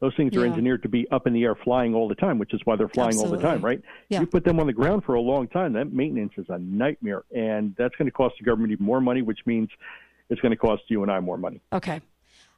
Those 0.00 0.14
things 0.16 0.34
are 0.36 0.40
Yeah. 0.40 0.50
engineered 0.50 0.82
to 0.82 0.88
be 0.88 1.06
up 1.10 1.26
in 1.26 1.32
the 1.32 1.44
air 1.44 1.54
flying 1.54 1.94
all 1.94 2.08
the 2.08 2.14
time, 2.16 2.38
which 2.38 2.52
is 2.54 2.60
why 2.64 2.74
they're 2.76 2.88
flying 2.88 3.18
all 3.18 3.28
the 3.28 3.36
time, 3.38 3.60
right? 3.64 3.80
Yeah. 4.08 4.20
You 4.20 4.26
put 4.26 4.42
them 4.44 4.58
on 4.58 4.66
the 4.66 4.72
ground 4.72 5.04
for 5.04 5.14
a 5.14 5.20
long 5.20 5.46
time, 5.48 5.74
that 5.74 5.92
maintenance 5.92 6.32
is 6.36 6.46
a 6.48 6.58
nightmare. 6.58 7.22
And 7.34 7.74
that's 7.78 7.94
going 7.96 8.06
to 8.06 8.12
cost 8.12 8.34
the 8.38 8.44
government 8.44 8.72
even 8.72 8.84
more 8.84 9.00
money, 9.00 9.22
which 9.22 9.40
means 9.46 9.68
it's 10.28 10.40
going 10.40 10.50
to 10.50 10.56
cost 10.56 10.82
you 10.88 11.02
and 11.02 11.12
I 11.12 11.20
more 11.20 11.36
money. 11.38 11.60
Okay. 11.72 12.00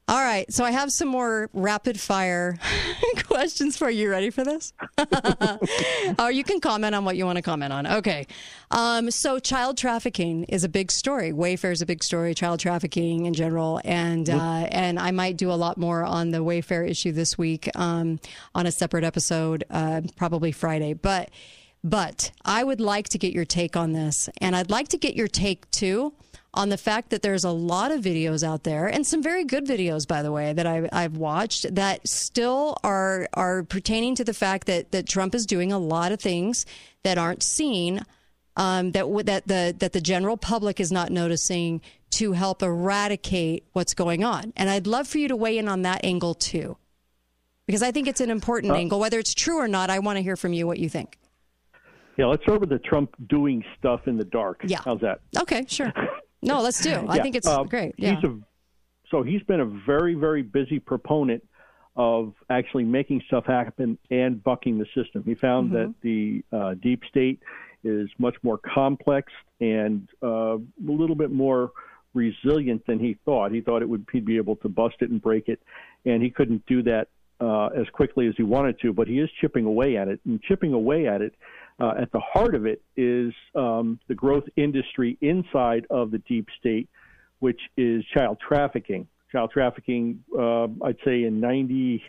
All 0.07 0.23
right. 0.23 0.53
So 0.53 0.65
I 0.65 0.71
have 0.71 0.93
some 0.93 1.09
more 1.09 1.49
rapid 1.55 1.99
fire 1.99 2.59
questions 3.27 3.79
for 3.79 3.89
you. 3.89 4.11
Ready 4.11 4.29
for 4.29 4.45
this? 4.45 4.75
or 6.19 6.31
you 6.31 6.45
can 6.45 6.61
comment 6.61 6.95
on 6.95 7.07
what 7.07 7.17
you 7.17 7.25
want 7.25 7.37
to 7.37 7.43
comment 7.43 7.73
on. 7.73 7.87
Okay. 7.87 8.27
Um, 8.71 9.11
so 9.11 9.39
child 9.39 9.79
trafficking 9.79 10.45
is 10.45 10.63
a 10.63 10.69
big 10.69 10.93
story. 10.93 11.33
Wayfair 11.33 11.73
is 11.73 11.81
a 11.81 11.87
big 11.87 12.05
story. 12.05 12.35
Child 12.35 12.61
trafficking 12.61 13.25
in 13.25 13.33
general, 13.33 13.81
and 13.83 14.29
uh, 14.29 14.69
and 14.71 14.99
I 14.99 15.11
might 15.11 15.39
do 15.39 15.51
a 15.51 15.55
lot 15.55 15.79
more 15.79 16.05
on 16.05 16.33
the 16.33 16.39
Wayfair 16.39 16.87
issue 16.87 17.13
this 17.13 17.39
week 17.39 17.71
um, 17.75 18.21
on 18.55 18.67
a 18.67 18.73
separate 18.73 19.05
episode, 19.05 19.65
uh, 19.71 20.03
probably 20.17 20.53
Friday. 20.53 20.93
But 20.93 21.31
but 21.83 22.31
I 22.45 22.63
would 22.63 22.81
like 22.81 23.09
to 23.11 23.19
get 23.19 23.33
your 23.33 23.47
take 23.47 23.75
on 23.75 23.93
this, 23.93 24.29
and 24.43 24.55
I'd 24.55 24.71
like 24.71 24.89
to 24.89 24.99
get 24.99 25.15
your 25.15 25.29
take 25.29 25.71
too 25.71 26.13
on 26.55 26.69
the 26.69 26.77
fact 26.77 27.11
that 27.11 27.23
there's 27.23 27.45
a 27.45 27.51
lot 27.51 27.91
of 27.91 28.01
videos 28.01 28.43
out 28.43 28.63
there, 28.65 28.87
and 28.87 29.07
some 29.07 29.23
very 29.23 29.45
good 29.45 29.67
videos, 29.67 30.07
by 30.07 30.23
the 30.23 30.33
way, 30.33 30.53
that 30.53 30.67
I, 30.67 30.89
I've 30.93 31.17
watched 31.17 31.75
that 31.75 32.07
still 32.09 32.77
are 32.83 33.29
are 33.35 33.63
pertaining 33.65 34.15
to 34.17 34.25
the 34.25 34.35
fact 34.35 34.67
that 34.67 34.93
that 34.93 35.09
Trump 35.09 35.35
is 35.35 35.47
doing 35.47 35.73
a 35.73 35.79
lot 35.79 36.13
of 36.13 36.21
things 36.21 36.65
that 37.03 37.19
aren't 37.19 37.43
seen, 37.43 38.03
um, 38.57 38.93
that 38.93 39.01
w- 39.01 39.23
that 39.25 39.47
the 39.47 39.75
that 39.79 39.93
the 39.93 40.01
general 40.01 40.37
public 40.37 40.81
is 40.81 40.91
not 40.91 41.11
noticing 41.11 41.81
to 42.11 42.33
help 42.33 42.63
eradicate 42.63 43.65
what's 43.73 43.93
going 43.93 44.23
on. 44.23 44.53
And 44.57 44.71
I'd 44.71 44.87
love 44.87 45.09
for 45.09 45.19
you 45.19 45.29
to 45.29 45.37
weigh 45.37 45.59
in 45.59 45.69
on 45.69 45.83
that 45.83 46.05
angle 46.05 46.35
too, 46.35 46.77
because 47.67 47.83
I 47.83 47.91
think 47.91 48.07
it's 48.07 48.21
an 48.21 48.31
important 48.31 48.73
Uh, 48.73 48.77
angle, 48.77 49.01
whether 49.01 49.19
it's 49.19 49.35
true 49.35 49.59
or 49.59 49.67
not. 49.69 49.91
I 49.91 49.99
want 49.99 50.17
to 50.19 50.23
hear 50.23 50.37
from 50.37 50.53
you 50.53 50.67
what 50.67 50.79
you 50.79 50.89
think. 50.89 51.19
Yeah, 52.17 52.27
let's 52.27 52.45
start 52.45 52.61
with 52.61 52.71
the 52.71 52.79
Trump 52.79 53.13
doing 53.29 53.65
stuff 53.77 54.07
in 54.07 54.17
the 54.17 54.25
dark. 54.25 54.61
Yeah. 54.65 54.79
How's 54.85 55.01
that? 55.01 55.19
Okay, 55.37 55.65
sure. 55.69 55.93
No, 56.45 56.61
let's 56.61 56.81
do. 56.81 57.05
I 57.09 57.19
think 57.21 57.35
it's 57.35 57.47
uh, 57.47 57.63
great. 57.65 57.95
Yeah. 57.97 58.15
He's 58.17 58.25
a, 58.25 58.39
so 59.11 59.23
he's 59.23 59.43
been 59.43 59.61
a 59.61 59.67
very, 59.87 60.15
very 60.15 60.43
busy 60.43 60.79
proponent 60.79 61.43
of 61.97 62.35
actually 62.51 62.85
making 62.85 63.23
stuff 63.29 63.45
happen 63.47 63.97
and 64.11 64.43
bucking 64.43 64.79
the 64.79 64.87
system. 64.95 65.23
He 65.25 65.35
found 65.35 65.71
Mm-hmm. 65.71 65.77
that 65.77 65.95
the 66.03 66.45
uh, 66.57 66.75
deep 66.83 67.03
state 67.09 67.41
is 67.85 68.09
much 68.19 68.35
more 68.43 68.59
complex 68.59 69.33
and 69.61 70.09
uh, 70.23 70.57
a 70.57 70.61
little 70.85 71.15
bit 71.15 71.31
more 71.31 71.71
resilient 72.15 72.85
than 72.87 72.99
he 72.99 73.17
thought. 73.25 73.53
He 73.53 73.61
thought 73.61 73.83
it 73.83 73.89
would 73.89 74.07
he'd 74.13 74.25
be 74.25 74.37
able 74.37 74.57
to 74.57 74.69
bust 74.69 74.97
it 75.01 75.11
and 75.11 75.21
break 75.21 75.49
it, 75.49 75.61
and 76.05 76.23
he 76.23 76.31
couldn't 76.31 76.65
do 76.67 76.83
that 76.85 77.09
uh, 77.41 77.67
as 77.67 77.87
quickly 77.93 78.27
as 78.27 78.35
he 78.37 78.43
wanted 78.43 78.81
to. 78.81 78.93
But 78.93 79.07
he 79.09 79.19
is 79.21 79.29
chipping 79.41 79.65
away 79.65 79.97
at 79.97 80.09
it, 80.09 80.21
and 80.25 80.41
chipping 80.43 80.73
away 80.73 81.07
at 81.07 81.21
it. 81.23 81.35
Uh, 81.81 81.93
at 82.01 82.13
the 82.13 82.21
heart 82.21 82.55
of 82.55 82.67
it 82.67 82.83
is 82.97 83.33
um, 83.57 83.99
the 84.09 84.15
growth 84.15 84.45
industry 84.57 85.19
inside 85.21 85.87
of 85.91 86.11
the 86.13 86.19
deep 86.19 86.47
state, 86.61 86.89
which 87.41 87.61
is 87.77 88.05
child 88.15 88.39
trafficking. 88.47 89.09
Child 89.33 89.51
trafficking, 89.53 90.23
uh, 90.39 90.69
I'd 90.85 90.99
say 91.05 91.25
in 91.25 91.41
90, 91.41 92.01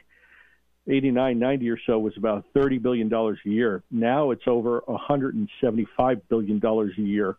89, 0.88 1.40
90 1.40 1.69
or 1.72 1.80
so, 1.88 1.98
was 1.98 2.14
about 2.16 2.45
$30 2.56 2.80
billion 2.80 3.11
a 3.11 3.34
year. 3.50 3.82
Now 3.90 4.30
it's 4.30 4.44
over 4.45 4.82
$175 4.88 6.22
billion 6.30 6.61
a 6.64 7.02
year 7.02 7.30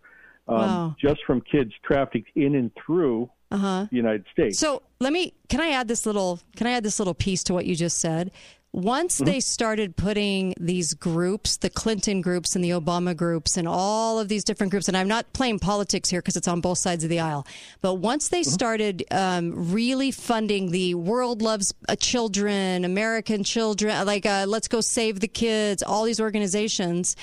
um, 0.49 0.57
Wow. 0.57 0.97
just 1.01 1.21
from 1.27 1.41
kids 1.41 1.73
trafficked 1.85 2.31
in 2.37 2.55
and 2.57 2.71
through 2.85 3.31
Uh 3.53 3.57
huh. 3.57 3.87
the 3.91 3.97
United 3.97 4.25
States. 4.33 4.59
So 4.59 4.83
let 5.01 5.13
me. 5.13 5.33
Can 5.49 5.61
I 5.61 5.69
add 5.71 5.87
this 5.89 6.07
little? 6.07 6.41
Can 6.57 6.67
I 6.67 6.73
add 6.73 6.83
this 6.85 6.99
little 6.99 7.15
piece 7.15 7.45
to 7.45 7.55
what 7.55 7.67
you 7.67 7.77
just 7.77 7.99
said? 8.01 8.31
Once 8.77 9.17
Mm-hmm. 9.17 9.25
they 9.25 9.41
started 9.41 9.97
putting 9.97 10.53
these 10.61 10.93
groups, 10.93 11.57
the 11.57 11.71
Clinton 11.71 12.21
groups 12.21 12.55
and 12.55 12.63
the 12.63 12.71
Obama 12.71 13.17
groups, 13.17 13.57
and 13.57 13.67
all 13.67 14.21
of 14.21 14.29
these 14.29 14.45
different 14.45 14.71
groups, 14.71 14.87
and 14.87 14.95
I'm 14.95 15.09
not 15.09 15.33
playing 15.33 15.61
politics 15.61 16.11
here 16.11 16.21
because 16.21 16.37
it's 16.37 16.47
on 16.47 16.61
both 16.61 16.77
sides 16.77 17.03
of 17.03 17.09
the 17.09 17.21
aisle, 17.21 17.47
but 17.81 17.95
once 17.95 18.29
they 18.29 18.43
started 18.43 19.03
um, 19.11 19.73
really 19.73 20.11
funding 20.11 20.73
the 20.73 20.95
world 20.95 21.41
loves 21.41 21.73
uh, 21.89 21.97
children, 21.97 22.85
American 22.85 23.45
children, 23.45 24.07
like 24.07 24.27
uh, 24.27 24.45
let's 24.47 24.69
go 24.69 24.83
save 24.83 25.21
the 25.21 25.29
kids, 25.29 25.83
all 25.83 26.05
these 26.05 26.21
organizations, 26.21 27.17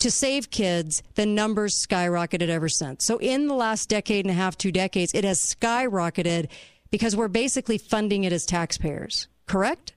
to 0.00 0.10
save 0.10 0.50
kids, 0.50 1.02
the 1.14 1.24
numbers 1.24 1.74
skyrocketed 1.74 2.50
ever 2.50 2.68
since. 2.68 3.02
So 3.02 3.16
in 3.16 3.48
the 3.48 3.54
last 3.54 3.88
decade 3.88 4.26
and 4.26 4.30
a 4.30 4.34
half, 4.34 4.58
two 4.58 4.72
decades, 4.72 5.14
it 5.14 5.24
has 5.24 5.40
skyrocketed 5.40 6.48
because 6.90 7.16
we're 7.16 7.28
basically 7.28 7.78
funding 7.78 8.24
it 8.24 8.32
as 8.34 8.44
taxpayers. 8.44 9.26
Correct? 9.46 9.94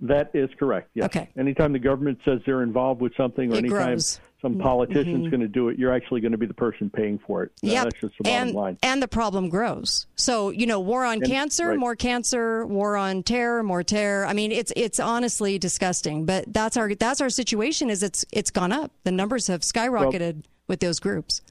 That 0.00 0.30
is 0.32 0.48
correct. 0.58 0.90
Yes. 0.94 1.06
Okay. 1.06 1.28
Anytime 1.36 1.72
the 1.72 1.78
government 1.80 2.18
says 2.24 2.40
they're 2.46 2.62
involved 2.62 3.00
with 3.00 3.12
something, 3.16 3.50
or 3.50 3.54
It 3.54 3.58
anytime 3.58 3.86
grows. 3.94 4.20
some 4.40 4.56
politician's 4.58 5.26
Mhm. 5.26 5.30
going 5.30 5.40
to 5.40 5.48
do 5.48 5.68
it, 5.70 5.78
you're 5.78 5.92
actually 5.92 6.20
going 6.20 6.30
to 6.32 6.38
be 6.38 6.46
the 6.46 6.54
person 6.54 6.88
paying 6.88 7.18
for 7.18 7.42
it. 7.42 7.50
Uh, 7.64 7.70
That's 7.84 8.00
just 8.00 8.14
the 8.18 8.24
bottom 8.24 8.48
and, 8.48 8.54
line. 8.54 8.78
and 8.84 9.02
the 9.02 9.08
problem 9.08 9.48
grows. 9.48 10.06
So, 10.14 10.50
you 10.50 10.66
know, 10.66 10.78
war 10.78 11.04
on 11.04 11.14
And- 11.14 11.24
cancer, 11.26 11.68
right. 11.70 11.78
more 11.78 11.96
cancer, 11.96 12.64
war 12.64 12.96
on 12.96 13.24
terror, 13.24 13.64
more 13.64 13.82
terror. 13.82 14.24
I 14.24 14.34
mean, 14.34 14.52
it's 14.52 14.72
it's 14.76 15.00
honestly 15.00 15.58
disgusting, 15.58 16.24
but 16.26 16.44
that's 16.52 16.76
our 16.76 16.94
that's 16.94 17.20
our 17.20 17.30
situation 17.30 17.90
is 17.90 18.04
it's 18.04 18.24
it's 18.32 18.52
gone 18.52 18.70
up. 18.70 18.92
The 19.02 19.10
numbers 19.12 19.48
have 19.48 19.62
skyrocketed 19.62 20.44
with 20.68 20.78
those 20.78 21.00
groups. 21.00 21.42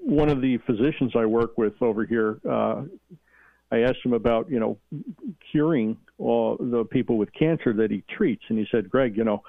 One 0.00 0.30
of 0.30 0.40
the 0.40 0.56
physicians 0.58 1.12
I 1.14 1.26
work 1.26 1.58
with 1.58 1.74
over 1.82 2.04
here, 2.06 2.38
uh, 2.48 2.84
I 3.70 3.80
asked 3.80 3.98
him 4.04 4.12
about 4.12 4.50
you 4.50 4.60
know 4.60 4.78
curing 5.50 5.96
all 6.18 6.56
the 6.58 6.84
people 6.84 7.18
with 7.18 7.32
cancer 7.32 7.72
that 7.74 7.90
he 7.90 8.02
treats, 8.16 8.44
and 8.48 8.58
he 8.58 8.66
said, 8.70 8.88
"Greg, 8.88 9.16
you 9.16 9.24
know, 9.24 9.42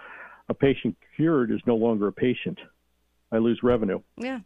a 0.50 0.54
patient 0.54 0.96
cured 1.16 1.52
is 1.52 1.62
no 1.66 1.76
longer 1.76 2.08
a 2.08 2.12
patient. 2.14 2.60
I 3.32 3.38
lose 3.38 3.62
revenue." 3.64 4.02
Yeah. 4.18 4.40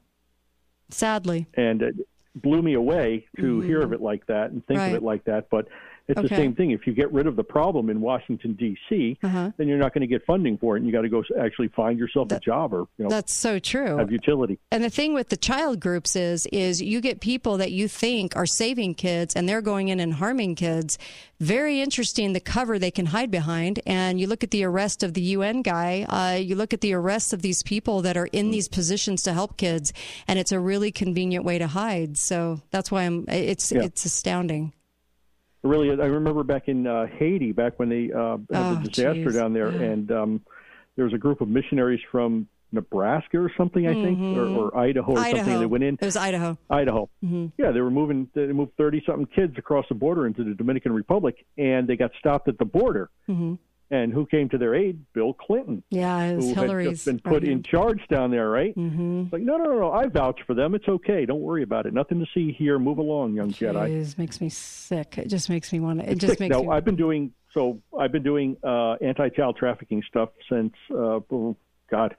Sadly. 0.90 1.48
and 1.54 1.82
it 1.82 1.96
blew 2.36 2.62
me 2.62 2.74
away 2.74 3.26
to 3.38 3.42
mm-hmm. 3.42 3.68
hear 3.68 3.82
of 3.82 3.94
it 3.94 4.02
like 4.02 4.26
that 4.28 4.52
and 4.52 4.66
think 4.66 4.80
Right. 4.80 4.88
of 4.88 4.96
it 4.96 5.04
like 5.04 5.24
that. 5.26 5.50
But 5.50 5.68
It's 6.08 6.22
the 6.22 6.28
same 6.30 6.54
thing. 6.56 6.72
If 6.72 6.86
you 6.88 6.94
get 6.94 7.12
rid 7.14 7.28
of 7.28 7.36
the 7.36 7.44
problem 7.44 7.90
in 7.90 8.02
Washington 8.02 8.54
D.C., 8.54 9.18
Uh-huh. 9.24 9.52
then 9.58 9.68
you're 9.68 9.78
not 9.78 9.94
going 9.94 10.02
to 10.02 10.08
get 10.08 10.26
funding 10.26 10.58
for 10.58 10.76
it, 10.76 10.80
and 10.80 10.88
you 10.88 10.92
got 10.92 11.02
to 11.02 11.10
go 11.10 11.24
actually 11.40 11.70
find 11.70 11.98
yourself 12.00 12.32
a 12.32 12.40
job 12.40 12.74
or 12.74 12.88
you 12.98 13.04
know 13.06 13.10
That's 13.10 13.34
so 13.34 13.60
true. 13.60 13.98
have 13.98 14.12
utility. 14.12 14.60
And 14.72 14.84
the 14.84 14.90
thing 14.90 15.14
with 15.14 15.30
the 15.30 15.38
child 15.38 15.80
groups 15.80 16.16
is 16.16 16.46
is 16.48 16.82
you 16.82 17.00
get 17.02 17.22
people 17.22 17.58
that 17.58 17.72
you 17.72 17.88
think 17.88 18.36
are 18.36 18.46
saving 18.46 18.96
kids 18.96 19.36
and 19.36 19.48
they're 19.48 19.62
going 19.62 19.88
in 19.90 20.00
and 20.00 20.14
harming 20.16 20.56
kids. 20.56 20.98
Very 21.40 21.82
interesting 21.82 22.34
the 22.34 22.40
cover 22.40 22.78
they 22.78 22.92
can 22.92 23.08
hide 23.08 23.32
behind. 23.32 23.80
And 23.86 24.20
you 24.20 24.28
look 24.28 24.44
at 24.44 24.52
the 24.52 24.64
arrest 24.64 25.02
of 25.04 25.14
the 25.14 25.22
UN 25.22 25.62
guy, 25.62 26.04
uh, 26.10 26.38
you 26.38 26.56
look 26.56 26.74
at 26.74 26.82
the 26.82 26.94
arrest 26.94 27.34
of 27.34 27.42
these 27.42 27.64
people 27.64 28.02
that 28.02 28.18
are 28.18 28.28
in 28.32 28.52
these 28.52 28.68
positions 28.68 29.24
to 29.24 29.34
help 29.34 29.58
kids, 29.58 29.94
and 30.28 30.38
it's 30.38 30.52
a 30.52 30.60
really 30.60 30.92
convenient 30.92 31.46
way 31.46 31.58
to 31.58 31.68
hide. 31.68 32.18
So 32.18 32.62
that's 32.72 32.92
why 32.92 33.04
I'm 33.04 33.26
it's 33.28 33.72
Yeah. 33.72 33.84
it's 33.84 34.06
astounding. 34.06 34.74
Really, 35.64 35.90
is. 35.90 36.00
I 36.00 36.06
remember 36.06 36.44
back 36.44 36.68
in 36.68 36.88
uh, 36.88 37.06
Haiti, 37.06 37.52
back 37.52 37.78
when 37.78 37.90
they 37.90 38.12
uh, 38.12 38.38
had 38.52 38.66
Oh, 38.66 38.76
the 38.76 38.90
disaster 38.90 39.26
geez. 39.26 39.36
down 39.36 39.54
there, 39.54 39.70
and 39.70 40.12
um, 40.12 40.42
there 40.96 41.06
was 41.06 41.14
a 41.14 41.18
group 41.20 41.40
of 41.42 41.48
missionaries 41.50 42.00
from 42.12 42.48
Nebraska 42.72 43.38
or 43.38 43.52
something, 43.58 43.86
I 43.86 43.94
think, 43.94 44.18
or, 44.20 44.46
Mhm. 44.48 44.56
or 44.56 44.78
Idaho 44.78 45.12
or 45.12 45.24
something. 45.26 45.60
They 45.60 45.66
went 45.66 45.84
in. 45.84 45.96
It 46.02 46.06
was 46.06 46.16
Idaho. 46.16 46.58
Idaho. 46.70 47.10
hmm 47.22 47.48
Yeah, 47.58 47.72
they 47.72 47.82
were 47.82 47.92
moving. 47.92 48.28
They 48.34 48.48
moved 48.48 48.72
thirty 48.78 49.04
something 49.06 49.28
kids 49.28 49.58
across 49.58 49.86
the 49.90 49.96
border 49.96 50.26
into 50.26 50.44
the 50.44 50.54
Dominican 50.56 50.94
Republic, 50.94 51.46
and 51.58 51.88
they 51.88 51.96
got 51.98 52.12
stopped 52.18 52.48
at 52.48 52.58
the 52.58 52.66
border. 52.66 53.10
hmm 53.28 53.56
And 53.92 54.14
who 54.14 54.26
came 54.26 54.48
to 54.50 54.58
their 54.58 54.74
aid? 54.74 55.00
Bill 55.14 55.34
Clinton, 55.34 55.84
Yeah, 55.90 56.24
it 56.24 56.38
was 56.38 56.46
who 56.48 56.54
Hillary's. 56.62 56.88
had 56.88 56.94
just 56.96 57.06
been 57.06 57.20
put 57.20 57.44
in 57.44 57.62
charge 57.62 58.00
down 58.10 58.32
there, 58.32 58.50
right? 58.50 58.74
Mm-hmm. 58.74 59.24
Like, 59.34 59.42
no, 59.42 59.58
no, 59.58 59.66
no, 59.66 59.80
no, 59.80 59.92
I 59.92 60.08
vouch 60.08 60.40
for 60.48 60.54
them. 60.54 60.74
It's 60.76 60.88
okay. 60.88 61.26
Don't 61.26 61.42
worry 61.42 61.62
about 61.64 61.86
it. 61.86 61.94
Nothing 61.94 62.20
to 62.22 62.26
see 62.34 62.54
here. 62.54 62.80
Move 62.80 63.00
along, 63.00 63.34
young 63.34 63.52
Jedi. 63.52 63.90
Jeez, 63.90 64.18
makes 64.18 64.40
me 64.40 64.48
sick. 64.48 65.18
It 65.18 65.28
just 65.28 65.50
makes 65.50 65.74
me 65.74 65.82
want 65.82 66.00
to. 66.00 66.06
It 66.06 66.14
It's 66.14 66.22
just 66.22 66.32
sick. 66.34 66.40
makes 66.40 66.56
now, 66.56 66.62
me. 66.64 66.70
I've 66.70 66.86
been 66.86 66.96
doing 66.96 67.34
so. 67.54 67.82
I've 68.00 68.14
been 68.14 68.24
doing 68.24 68.56
uh, 68.64 68.94
anti-child 69.02 69.58
trafficking 69.58 70.02
stuff 70.08 70.30
since, 70.50 70.72
uh, 70.90 71.20
oh, 71.30 71.58
God, 71.90 72.16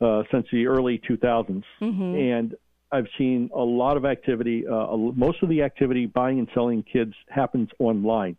uh, 0.00 0.24
since 0.32 0.48
the 0.52 0.66
early 0.66 0.98
2000s, 1.08 1.62
Mhm. 1.80 2.18
and 2.40 2.56
I've 2.90 3.06
seen 3.16 3.48
a 3.54 3.62
lot 3.62 3.96
of 3.96 4.04
activity. 4.04 4.66
Uh, 4.66 4.96
most 4.96 5.40
of 5.44 5.48
the 5.48 5.62
activity 5.62 6.06
buying 6.06 6.40
and 6.40 6.48
selling 6.52 6.82
kids 6.82 7.14
happens 7.28 7.68
online. 7.78 8.36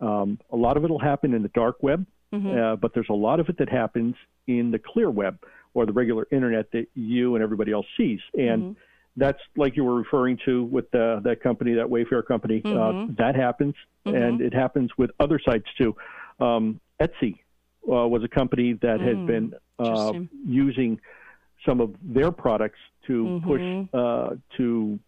Um, 0.00 0.40
a 0.50 0.56
lot 0.56 0.76
of 0.76 0.82
it 0.84 0.90
will 0.90 0.98
happen 0.98 1.32
in 1.32 1.42
the 1.42 1.48
dark 1.54 1.80
web, 1.80 2.04
Mhm. 2.34 2.72
uh, 2.72 2.76
but 2.76 2.92
there's 2.94 3.08
a 3.10 3.14
lot 3.14 3.40
of 3.40 3.48
it 3.48 3.56
that 3.58 3.68
happens 3.68 4.14
in 4.46 4.70
the 4.70 4.78
clear 4.78 5.10
web 5.10 5.38
or 5.74 5.86
the 5.86 5.92
regular 5.92 6.26
internet 6.30 6.70
that 6.72 6.86
you 6.94 7.34
and 7.34 7.42
everybody 7.42 7.72
else 7.72 7.86
sees. 7.96 8.20
And 8.36 8.64
Mhm. 8.64 8.76
that's 9.16 9.40
like 9.56 9.76
you 9.76 9.84
were 9.84 9.94
referring 9.94 10.36
to 10.44 10.64
with 10.64 10.90
the, 10.90 11.20
that 11.24 11.40
company, 11.40 11.74
that 11.74 11.86
Wayfair 11.86 12.24
company. 12.26 12.62
Uh, 12.64 12.92
Mhm. 12.92 13.16
that 13.16 13.34
happens, 13.36 13.74
and 14.04 14.40
it 14.40 14.52
happens 14.52 14.90
with 14.98 15.10
other 15.20 15.38
sites 15.38 15.66
too. 15.78 15.94
Um, 16.40 16.80
Etsy 17.00 17.38
uh, 17.88 18.08
was 18.08 18.22
a 18.24 18.28
company 18.28 18.72
that 18.74 19.00
had 19.00 19.18
Mm, 19.18 19.26
been 19.26 19.54
uh, 19.78 20.12
using 20.46 21.00
some 21.66 21.80
of 21.80 21.94
their 22.02 22.30
products 22.30 22.78
to 23.06 23.40
push 23.44 23.62
uh, 23.92 24.36
to 24.56 24.98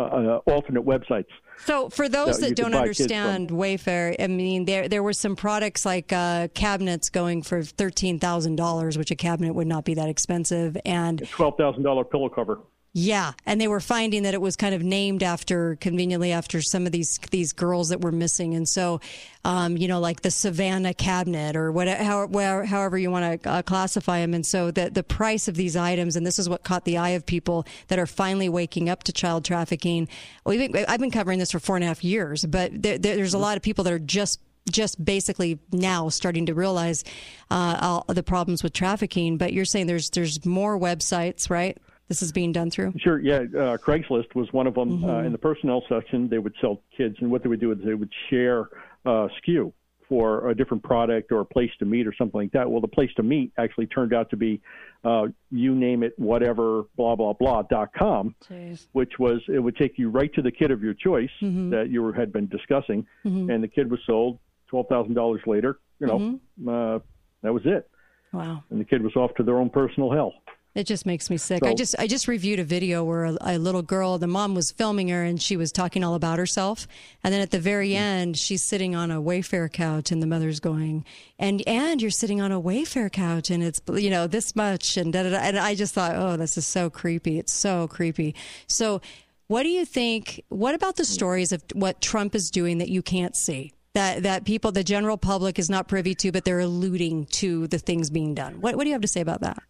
uh, 0.00 0.40
uh, 0.46 0.52
alternate 0.52 0.84
websites. 0.84 1.26
So, 1.64 1.88
for 1.90 2.08
those 2.08 2.38
that 2.38 2.50
that 2.50 2.56
don't 2.56 2.72
buy 2.72 2.86
kids 2.86 2.98
from. 2.98 3.06
understand 3.06 3.50
Wayfair, 3.50 4.16
I 4.18 4.26
mean, 4.26 4.64
there 4.64 4.88
there 4.88 5.02
were 5.02 5.12
some 5.12 5.36
products 5.36 5.84
like 5.84 6.12
uh, 6.12 6.48
cabinets 6.54 7.10
going 7.10 7.42
for 7.42 7.62
thirteen 7.62 8.18
thousand 8.18 8.56
dollars, 8.56 8.96
which 8.96 9.10
a 9.10 9.16
cabinet 9.16 9.54
would 9.54 9.66
not 9.66 9.84
be 9.84 9.94
that 9.94 10.08
expensive, 10.08 10.76
and 10.84 11.28
Twelve 11.28 11.56
thousand 11.56 11.82
dollar 11.82 12.04
pillow 12.04 12.28
cover. 12.28 12.60
Yeah, 12.92 13.34
and 13.46 13.60
they 13.60 13.68
were 13.68 13.78
finding 13.78 14.24
that 14.24 14.34
it 14.34 14.40
was 14.40 14.56
kind 14.56 14.74
of 14.74 14.82
named 14.82 15.22
after 15.22 15.76
conveniently 15.76 16.32
after 16.32 16.60
some 16.60 16.86
of 16.86 16.92
these 16.92 17.18
these 17.30 17.52
girls 17.52 17.90
that 17.90 18.00
were 18.00 18.10
missing, 18.10 18.54
and 18.56 18.68
so, 18.68 19.00
um, 19.44 19.76
you 19.76 19.86
know, 19.86 20.00
like 20.00 20.22
the 20.22 20.30
Savannah 20.32 20.92
cabinet 20.92 21.54
or 21.54 21.70
whatever, 21.70 22.02
how, 22.02 22.64
however 22.64 22.98
you 22.98 23.08
want 23.08 23.42
to 23.42 23.48
uh, 23.48 23.62
classify 23.62 24.20
them, 24.20 24.34
and 24.34 24.44
so 24.44 24.72
the 24.72 24.90
the 24.90 25.04
price 25.04 25.46
of 25.46 25.54
these 25.54 25.76
items, 25.76 26.16
and 26.16 26.26
this 26.26 26.36
is 26.36 26.48
what 26.48 26.64
caught 26.64 26.84
the 26.84 26.98
eye 26.98 27.10
of 27.10 27.24
people 27.24 27.64
that 27.86 28.00
are 28.00 28.06
finally 28.06 28.48
waking 28.48 28.88
up 28.88 29.04
to 29.04 29.12
child 29.12 29.44
trafficking. 29.44 30.08
Been, 30.44 30.84
I've 30.88 31.00
been 31.00 31.12
covering 31.12 31.38
this 31.38 31.52
for 31.52 31.60
four 31.60 31.76
and 31.76 31.84
a 31.84 31.86
half 31.86 32.02
years, 32.02 32.44
but 32.44 32.82
there, 32.82 32.98
there's 32.98 33.34
a 33.34 33.38
lot 33.38 33.56
of 33.56 33.62
people 33.62 33.84
that 33.84 33.92
are 33.92 34.00
just 34.00 34.40
just 34.68 35.02
basically 35.04 35.60
now 35.72 36.08
starting 36.08 36.46
to 36.46 36.54
realize 36.54 37.04
uh, 37.52 37.78
all 37.80 38.04
the 38.08 38.24
problems 38.24 38.64
with 38.64 38.72
trafficking. 38.72 39.36
But 39.36 39.52
you're 39.52 39.64
saying 39.64 39.86
there's 39.86 40.10
there's 40.10 40.44
more 40.44 40.76
websites, 40.76 41.48
right? 41.48 41.78
This 42.10 42.22
is 42.22 42.32
being 42.32 42.50
done 42.50 42.70
through. 42.72 42.92
Sure, 42.98 43.20
yeah. 43.20 43.36
Uh, 43.36 43.76
Craigslist 43.76 44.34
was 44.34 44.52
one 44.52 44.66
of 44.66 44.74
them. 44.74 45.04
Uh, 45.04 45.08
Mhm. 45.22 45.26
in 45.26 45.32
the 45.32 45.38
personnel 45.38 45.84
section, 45.88 46.28
they 46.28 46.40
would 46.40 46.54
sell 46.60 46.82
kids, 46.96 47.14
and 47.20 47.30
what 47.30 47.44
they 47.44 47.48
would 47.48 47.60
do 47.60 47.70
is 47.70 47.78
they 47.84 47.94
would 47.94 48.10
share 48.28 48.68
uh, 49.06 49.28
SKU 49.38 49.72
for 50.08 50.50
a 50.50 50.54
different 50.56 50.82
product 50.82 51.30
or 51.30 51.40
a 51.40 51.44
place 51.44 51.70
to 51.78 51.84
meet 51.86 52.06
or 52.06 52.12
something 52.12 52.38
like 52.40 52.50
that. 52.50 52.68
Well, 52.68 52.80
the 52.80 52.88
place 52.88 53.10
to 53.14 53.22
meet 53.22 53.52
actually 53.58 53.86
turned 53.86 54.12
out 54.12 54.28
to 54.30 54.36
be, 54.36 54.60
uh, 55.04 55.28
you 55.52 55.74
name 55.76 56.02
it, 56.02 56.18
whatever, 56.18 56.82
blah 56.96 57.14
blah 57.14 57.32
blah 57.32 57.62
dot 57.62 57.94
com, 57.96 58.34
Jeez. 58.50 58.88
which 58.92 59.18
was 59.20 59.40
it 59.48 59.60
would 59.60 59.76
take 59.76 59.96
you 59.96 60.10
right 60.10 60.30
to 60.34 60.42
the 60.42 60.50
kid 60.50 60.72
of 60.72 60.82
your 60.82 60.94
choice 60.94 61.30
Mhm. 61.40 61.70
that 61.70 61.90
you 61.90 62.02
were, 62.02 62.12
had 62.12 62.30
been 62.32 62.48
discussing, 62.48 63.06
Mhm. 63.24 63.54
and 63.54 63.62
the 63.64 63.68
kid 63.68 63.88
was 63.88 64.00
sold 64.04 64.38
twelve 64.66 64.88
thousand 64.88 65.14
dollars 65.14 65.40
later. 65.46 65.78
You 66.00 66.08
know, 66.08 66.18
Mm-hmm. 66.18 66.68
uh, 66.68 66.98
that 67.42 67.54
was 67.54 67.64
it, 67.64 67.88
Wow. 68.32 68.64
and 68.68 68.80
the 68.80 68.84
kid 68.84 69.00
was 69.00 69.14
off 69.16 69.32
to 69.36 69.42
their 69.44 69.56
own 69.58 69.70
personal 69.70 70.10
hell. 70.10 70.39
It 70.72 70.84
just 70.84 71.04
makes 71.04 71.30
me 71.30 71.36
sick. 71.36 71.64
I 71.64 71.74
just 71.74 71.96
I 71.98 72.06
just 72.06 72.28
reviewed 72.28 72.60
a 72.60 72.64
video 72.64 73.02
where 73.02 73.24
a, 73.24 73.36
a 73.40 73.58
little 73.58 73.82
girl, 73.82 74.18
the 74.18 74.28
mom 74.28 74.54
was 74.54 74.70
filming 74.70 75.08
her 75.08 75.24
and 75.24 75.42
she 75.42 75.56
was 75.56 75.72
talking 75.72 76.04
all 76.04 76.14
about 76.14 76.38
herself, 76.38 76.86
and 77.24 77.34
then 77.34 77.40
at 77.40 77.50
the 77.50 77.58
very 77.58 77.90
mm. 77.90 77.96
end, 77.96 78.38
she's 78.38 78.62
sitting 78.62 78.94
on 78.94 79.10
a 79.10 79.20
Wayfair 79.20 79.72
couch, 79.72 80.12
and 80.12 80.22
the 80.22 80.28
mother's 80.28 80.60
going, 80.60 81.04
"And 81.40 81.60
and 81.66 82.00
you're 82.00 82.12
sitting 82.12 82.40
on 82.40 82.52
a 82.52 82.60
Wayfair 82.60 83.10
couch, 83.10 83.50
and 83.50 83.64
it's 83.64 83.80
you 83.92 84.10
know 84.10 84.28
this 84.28 84.54
much, 84.54 84.96
and 84.96 85.12
da 85.12 85.24
da 85.24 85.30
da." 85.30 85.38
And 85.38 85.58
I 85.58 85.74
just 85.74 85.92
thought, 85.92 86.14
oh, 86.14 86.36
this 86.36 86.56
is 86.56 86.68
so 86.68 86.88
creepy. 86.88 87.40
It's 87.40 87.52
so 87.52 87.88
creepy. 87.88 88.36
So, 88.68 89.00
what 89.48 89.64
do 89.64 89.70
you 89.70 89.84
think? 89.84 90.44
What 90.50 90.76
about 90.76 90.94
the 90.94 91.02
mm. 91.02 91.06
stories 91.06 91.50
of 91.50 91.64
what 91.72 92.00
Trump 92.00 92.36
is 92.36 92.48
doing 92.48 92.78
that 92.78 92.88
you 92.88 93.02
can't 93.02 93.34
see? 93.34 93.72
That, 93.94 94.22
that 94.22 94.44
people, 94.44 94.70
the 94.70 94.84
general 94.84 95.16
public, 95.16 95.58
is 95.58 95.68
not 95.68 95.88
privy 95.88 96.14
to, 96.14 96.30
but 96.30 96.44
they're 96.44 96.60
alluding 96.60 97.26
to 97.26 97.66
the 97.66 97.78
things 97.80 98.08
being 98.08 98.34
done. 98.36 98.60
What, 98.60 98.76
what 98.76 98.84
do 98.84 98.88
you 98.88 98.94
have 98.94 99.02
to 99.02 99.08
say 99.08 99.20
about 99.20 99.40
that? 99.40 99.60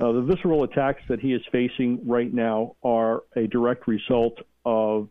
Uh, 0.00 0.12
the 0.12 0.22
visceral 0.22 0.62
attacks 0.62 1.02
that 1.08 1.18
he 1.18 1.32
is 1.32 1.42
facing 1.50 2.06
right 2.06 2.32
now 2.32 2.76
are 2.84 3.22
a 3.36 3.46
direct 3.48 3.88
result 3.88 4.38
of 4.64 5.08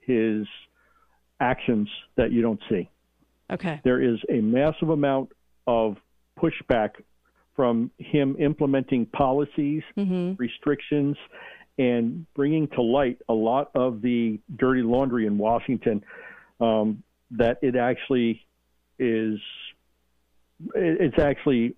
his 0.00 0.46
actions 1.40 1.88
that 2.16 2.32
you 2.32 2.40
don't 2.40 2.60
see. 2.70 2.88
Okay. 3.52 3.80
There 3.84 4.00
is 4.00 4.18
a 4.30 4.40
massive 4.40 4.88
amount 4.88 5.30
of 5.66 5.96
pushback 6.38 6.90
from 7.54 7.90
him 7.98 8.36
implementing 8.40 9.06
policies, 9.06 9.82
restrictions, 10.38 11.16
and 11.78 12.26
bringing 12.34 12.68
to 12.68 12.82
light 12.82 13.18
a 13.28 13.34
lot 13.34 13.70
of 13.74 14.00
the 14.00 14.40
dirty 14.56 14.82
laundry 14.82 15.26
in 15.26 15.36
Washington. 15.38 16.02
Um, 16.60 17.02
that 17.32 17.58
it 17.62 17.76
actually 17.76 18.46
is. 18.98 19.38
It's 20.74 21.18
actually, 21.18 21.74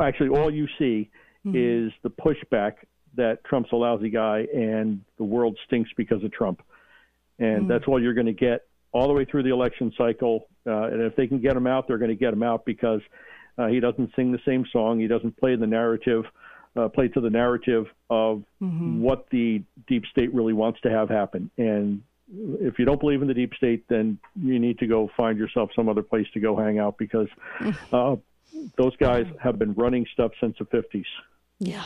actually 0.00 0.28
all 0.28 0.50
you 0.50 0.66
see 0.78 1.10
is 1.44 1.92
the 2.02 2.10
pushback 2.10 2.74
that 3.16 3.42
Trump's 3.44 3.70
a 3.72 3.76
lousy 3.76 4.10
guy 4.10 4.46
and 4.54 5.00
the 5.18 5.24
world 5.24 5.58
stinks 5.66 5.90
because 5.96 6.22
of 6.22 6.32
Trump. 6.32 6.62
And 7.38 7.68
that's 7.68 7.84
all 7.88 8.00
you're 8.00 8.14
going 8.14 8.26
to 8.26 8.32
get 8.32 8.66
all 8.92 9.08
the 9.08 9.14
way 9.14 9.24
through 9.24 9.42
the 9.42 9.50
election 9.50 9.92
cycle. 9.96 10.48
Uh, 10.66 10.84
and 10.84 11.00
if 11.00 11.16
they 11.16 11.26
can 11.26 11.40
get 11.40 11.56
him 11.56 11.66
out, 11.66 11.88
they're 11.88 11.98
going 11.98 12.10
to 12.10 12.16
get 12.16 12.32
him 12.32 12.42
out 12.42 12.64
because 12.64 13.00
uh, 13.56 13.66
he 13.66 13.80
doesn't 13.80 14.10
sing 14.14 14.30
the 14.32 14.40
same 14.44 14.66
song. 14.72 15.00
He 15.00 15.06
doesn't 15.06 15.36
play 15.38 15.56
the 15.56 15.66
narrative, 15.66 16.24
uh, 16.76 16.88
play 16.88 17.08
to 17.08 17.20
the 17.20 17.30
narrative 17.30 17.86
of 18.10 18.44
what 19.00 19.26
the 19.30 19.62
deep 19.86 20.04
state 20.10 20.32
really 20.34 20.52
wants 20.52 20.80
to 20.82 20.90
have 20.90 21.08
happen. 21.08 21.50
And 21.56 22.02
if 22.32 22.78
you 22.78 22.84
don't 22.84 23.00
believe 23.00 23.22
in 23.22 23.28
the 23.28 23.34
deep 23.34 23.54
state, 23.54 23.84
then 23.88 24.18
you 24.40 24.58
need 24.58 24.78
to 24.78 24.86
go 24.86 25.10
find 25.16 25.38
yourself 25.38 25.70
some 25.74 25.88
other 25.88 26.02
place 26.02 26.26
to 26.34 26.40
go 26.40 26.56
hang 26.56 26.78
out 26.78 26.96
because 26.98 27.28
uh, 27.92 28.16
those 28.76 28.96
guys 28.96 29.26
have 29.42 29.58
been 29.58 29.72
running 29.74 30.06
stuff 30.12 30.32
since 30.40 30.56
the 30.58 30.64
50s 30.66 31.04
Yeah. 31.58 31.84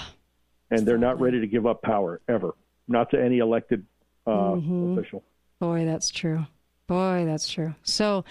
and 0.71 0.87
they're 0.87 0.99
not 0.99 1.21
ready 1.21 1.41
to 1.41 1.47
give 1.47 1.67
up 1.67 1.83
power 1.83 2.21
ever, 2.29 2.55
not 2.89 3.11
to 3.11 3.23
any 3.23 3.39
elected 3.39 3.85
uh, 4.27 4.31
Mhm. 4.55 4.97
official. 4.99 5.23
Boy, 5.61 5.85
that's 5.85 6.11
true. 6.11 6.47
Boy, 6.87 7.25
that's 7.27 7.49
true. 7.51 7.75
So, 7.83 8.25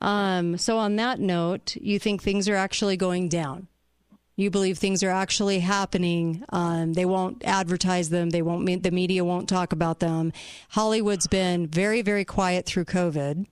um, 0.00 0.56
so 0.58 0.78
on 0.78 0.96
that 0.96 1.18
note, 1.20 1.76
you 1.76 1.98
think 1.98 2.22
things 2.22 2.48
are 2.48 2.54
actually 2.56 2.96
going 2.96 3.28
down? 3.28 3.66
You 4.36 4.48
believe 4.50 4.78
things 4.78 5.02
are 5.02 5.10
actually 5.10 5.58
happening. 5.58 6.44
Um, 6.50 6.94
they 6.94 7.04
won't 7.04 7.44
advertise 7.44 8.08
them. 8.10 8.30
They 8.30 8.40
won't. 8.42 8.82
The 8.82 8.90
media 8.90 9.22
won't 9.24 9.48
talk 9.48 9.72
about 9.72 9.98
them. 10.00 10.32
Hollywood's 10.70 11.26
been 11.26 11.66
very, 11.66 12.00
very 12.00 12.24
quiet 12.24 12.64
through 12.64 12.86
COVID, 12.86 13.44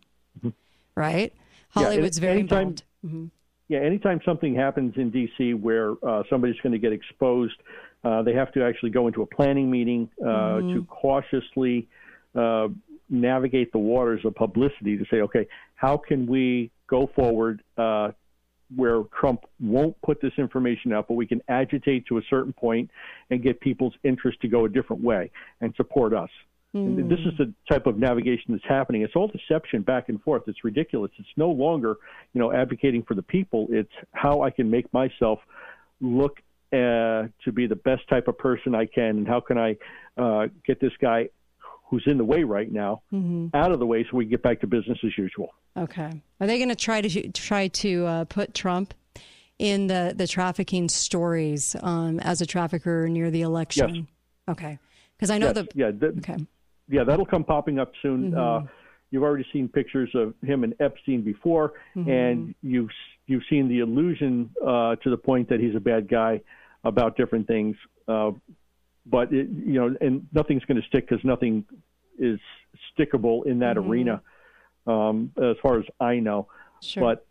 right? 0.94 1.32
Hollywood's 1.70 2.18
any- 2.18 2.26
very 2.26 2.38
anytime- 2.40 2.58
involved. 2.68 2.82
Mhm. 3.04 3.30
Yeah, 3.68 3.80
anytime 3.80 4.20
something 4.24 4.54
happens 4.54 4.94
in 4.96 5.10
D.C. 5.10 5.54
where 5.54 5.92
uh, 6.06 6.22
somebody's 6.30 6.58
going 6.62 6.72
to 6.72 6.78
get 6.78 6.92
exposed, 6.92 7.56
uh, 8.02 8.22
they 8.22 8.32
have 8.32 8.50
to 8.52 8.64
actually 8.64 8.90
go 8.90 9.06
into 9.06 9.22
a 9.22 9.26
planning 9.26 9.70
meeting 9.70 10.08
uh, 10.22 10.26
Mhm. 10.26 10.72
to 10.74 10.84
cautiously 10.84 11.86
uh, 12.34 12.68
navigate 13.10 13.72
the 13.72 13.78
waters 13.78 14.24
of 14.24 14.34
publicity 14.34 14.96
to 14.96 15.04
say, 15.10 15.20
okay, 15.20 15.46
how 15.74 15.96
can 15.96 16.26
we 16.26 16.70
go 16.86 17.06
forward 17.08 17.62
uh, 17.76 18.10
where 18.76 19.02
Trump 19.18 19.44
won't 19.60 20.00
put 20.02 20.20
this 20.20 20.32
information 20.38 20.92
out, 20.92 21.08
but 21.08 21.14
we 21.14 21.26
can 21.26 21.40
agitate 21.48 22.06
to 22.06 22.18
a 22.18 22.22
certain 22.28 22.52
point 22.52 22.90
and 23.30 23.42
get 23.42 23.58
people's 23.60 23.94
interest 24.04 24.40
to 24.42 24.48
go 24.48 24.66
a 24.66 24.68
different 24.68 25.02
way 25.02 25.30
and 25.60 25.74
support 25.76 26.12
us. 26.12 26.30
And 26.74 27.10
this 27.10 27.18
is 27.20 27.32
the 27.38 27.52
type 27.70 27.86
of 27.86 27.96
navigation 27.98 28.52
that's 28.52 28.64
happening. 28.68 29.02
It's 29.02 29.16
all 29.16 29.28
deception 29.28 29.82
back 29.82 30.08
and 30.10 30.20
forth. 30.22 30.42
It's 30.46 30.62
ridiculous. 30.64 31.10
It's 31.18 31.28
no 31.36 31.50
longer, 31.50 31.96
you 32.34 32.40
know, 32.40 32.52
advocating 32.52 33.02
for 33.04 33.14
the 33.14 33.22
people. 33.22 33.66
It's 33.70 33.92
how 34.12 34.42
I 34.42 34.50
can 34.50 34.70
make 34.70 34.92
myself 34.92 35.38
look 36.00 36.38
uh, 36.72 37.28
to 37.44 37.52
be 37.54 37.66
the 37.66 37.76
best 37.76 38.06
type 38.08 38.28
of 38.28 38.36
person 38.36 38.74
I 38.74 38.84
can, 38.84 39.16
and 39.18 39.26
how 39.26 39.40
can 39.40 39.56
I 39.56 39.76
uh, 40.18 40.48
get 40.66 40.78
this 40.80 40.92
guy 41.00 41.30
who's 41.84 42.04
in 42.06 42.18
the 42.18 42.24
way 42.24 42.44
right 42.44 42.70
now 42.70 43.00
Mhm. 43.10 43.50
out 43.54 43.72
of 43.72 43.78
the 43.78 43.86
way 43.86 44.04
so 44.04 44.18
we 44.18 44.24
can 44.26 44.30
get 44.30 44.42
back 44.42 44.60
to 44.60 44.66
business 44.66 44.98
as 45.02 45.16
usual. 45.16 45.54
Okay. 45.74 46.20
Are 46.38 46.46
they 46.46 46.58
going 46.58 46.68
to 46.68 46.76
try 46.76 47.00
to 47.00 47.28
try 47.32 47.68
to 47.68 48.04
uh, 48.04 48.24
put 48.26 48.52
Trump 48.52 48.92
in 49.58 49.86
the 49.86 50.12
the 50.14 50.26
trafficking 50.26 50.90
stories 50.90 51.74
um, 51.80 52.20
as 52.20 52.42
a 52.42 52.46
trafficker 52.46 53.08
near 53.08 53.30
the 53.30 53.40
election? 53.40 53.94
Yes. 53.94 54.04
Okay. 54.50 54.78
Because 55.16 55.30
I 55.30 55.38
know 55.38 55.46
Yes, 55.46 55.54
the 55.54 55.68
yeah, 55.74 55.90
that, 55.92 56.22
yeah, 56.88 57.04
that'll 57.04 57.26
come 57.26 57.44
popping 57.44 57.78
up 57.78 57.92
soon. 58.02 58.32
Mhm. 58.32 58.36
Uh, 58.64 58.66
you've 59.10 59.22
already 59.22 59.46
seen 59.52 59.68
pictures 59.68 60.10
of 60.14 60.34
him 60.42 60.64
and 60.64 60.74
Epstein 60.80 61.22
before, 61.22 61.74
Mhm. 61.96 62.08
and 62.08 62.54
you've 62.62 62.90
you've 63.26 63.44
seen 63.50 63.68
the 63.68 63.80
illusion 63.80 64.48
uh, 64.64 64.96
to 64.96 65.10
the 65.10 65.16
point 65.16 65.48
that 65.50 65.60
he's 65.60 65.74
a 65.74 65.80
bad 65.80 66.08
guy 66.08 66.40
about 66.84 67.14
different 67.16 67.46
things. 67.46 67.76
Uh, 68.06 68.32
but 69.04 69.30
it, 69.32 69.48
you 69.50 69.74
know, 69.74 69.94
and 70.00 70.26
nothing's 70.32 70.64
going 70.64 70.80
to 70.80 70.86
stick 70.86 71.06
because 71.08 71.22
nothing 71.24 71.64
is 72.18 72.40
stickable 72.96 73.44
in 73.46 73.58
that 73.58 73.76
Mhm. 73.76 73.88
arena, 73.88 74.22
um, 74.86 75.30
as 75.36 75.56
far 75.58 75.78
as 75.78 75.84
I 76.00 76.20
know. 76.20 76.48
Sure. 76.82 77.02
But 77.02 77.26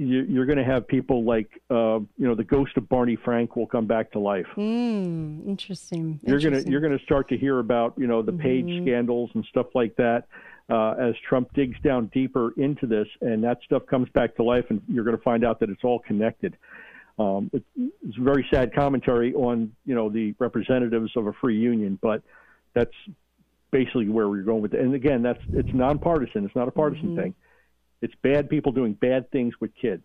you, 0.00 0.22
you're 0.22 0.46
going 0.46 0.56
to 0.58 0.64
have 0.64 0.88
people 0.88 1.24
like, 1.24 1.50
uh, 1.70 1.98
you 2.16 2.26
know, 2.26 2.34
the 2.34 2.44
ghost 2.44 2.72
of 2.76 2.88
Barney 2.88 3.16
Frank 3.22 3.54
will 3.54 3.66
come 3.66 3.86
back 3.86 4.10
to 4.12 4.18
life 4.18 4.46
Mm, 4.56 5.46
interesting. 5.46 6.18
you're 6.22 6.40
gonna 6.40 6.62
you're 6.66 6.80
gonna 6.80 6.98
start 7.00 7.28
to 7.28 7.36
hear 7.36 7.58
about 7.58 7.94
you 7.98 8.06
know 8.06 8.22
the 8.22 8.32
page 8.32 8.66
Mhm. 8.66 8.82
scandals 8.82 9.30
and 9.34 9.44
stuff 9.46 9.66
like 9.74 9.94
that 9.96 10.24
uh, 10.70 10.92
as 10.92 11.14
Trump 11.28 11.52
digs 11.52 11.76
down 11.82 12.06
deeper 12.14 12.52
into 12.56 12.86
this, 12.86 13.08
and 13.20 13.44
that 13.44 13.58
stuff 13.64 13.84
comes 13.86 14.08
back 14.10 14.36
to 14.36 14.42
life, 14.42 14.64
and 14.70 14.80
you're 14.88 15.04
going 15.04 15.16
to 15.16 15.22
find 15.22 15.44
out 15.44 15.60
that 15.60 15.68
it's 15.68 15.84
all 15.84 15.98
connected. 15.98 16.56
Um, 17.18 17.50
it, 17.52 17.62
it's 18.06 18.16
a 18.16 18.22
very 18.22 18.46
sad 18.50 18.72
commentary 18.74 19.34
on 19.34 19.70
you 19.84 19.94
know 19.94 20.08
the 20.08 20.34
representatives 20.38 21.10
of 21.16 21.26
a 21.26 21.32
free 21.34 21.58
union, 21.58 21.98
but 22.00 22.22
that's 22.72 22.94
basically 23.70 24.08
where 24.08 24.28
we're 24.28 24.42
going 24.42 24.62
with 24.62 24.72
it. 24.74 24.80
And 24.80 24.94
again, 24.94 25.22
that's 25.22 25.42
it's 25.52 25.68
nonpartisan. 25.74 26.44
It's 26.46 26.56
not 26.56 26.68
a 26.68 26.70
partisan 26.72 27.10
Mhm. 27.10 27.16
thing. 27.16 27.34
It's 28.02 28.14
bad 28.22 28.48
people 28.48 28.72
doing 28.72 28.94
bad 28.94 29.30
things 29.30 29.54
with 29.60 29.74
kids. 29.74 30.04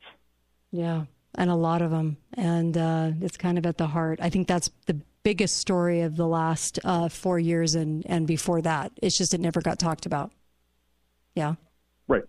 Yeah, 0.72 1.06
and 1.36 1.50
a 1.50 1.56
lot 1.56 1.82
of 1.82 1.92
them, 1.92 2.18
and 2.34 2.78
uh, 2.78 3.12
it's 3.22 3.38
kind 3.38 3.58
of 3.58 3.66
at 3.66 3.78
the 3.78 3.88
heart. 3.88 4.20
I 4.22 4.30
think 4.30 4.48
that's 4.48 4.70
the 4.86 5.00
biggest 5.24 5.58
story 5.58 6.02
of 6.02 6.18
the 6.18 6.28
last 6.28 6.80
uh, 6.84 7.10
four 7.10 7.40
years 7.40 7.76
and 7.76 8.06
and 8.08 8.28
before 8.28 8.62
that. 8.62 8.92
It's 9.02 9.18
just 9.18 9.34
it 9.34 9.40
never 9.40 9.62
got 9.62 9.80
talked 9.80 10.06
about. 10.06 10.32
Yeah. 11.36 11.56
Right. 12.08 12.24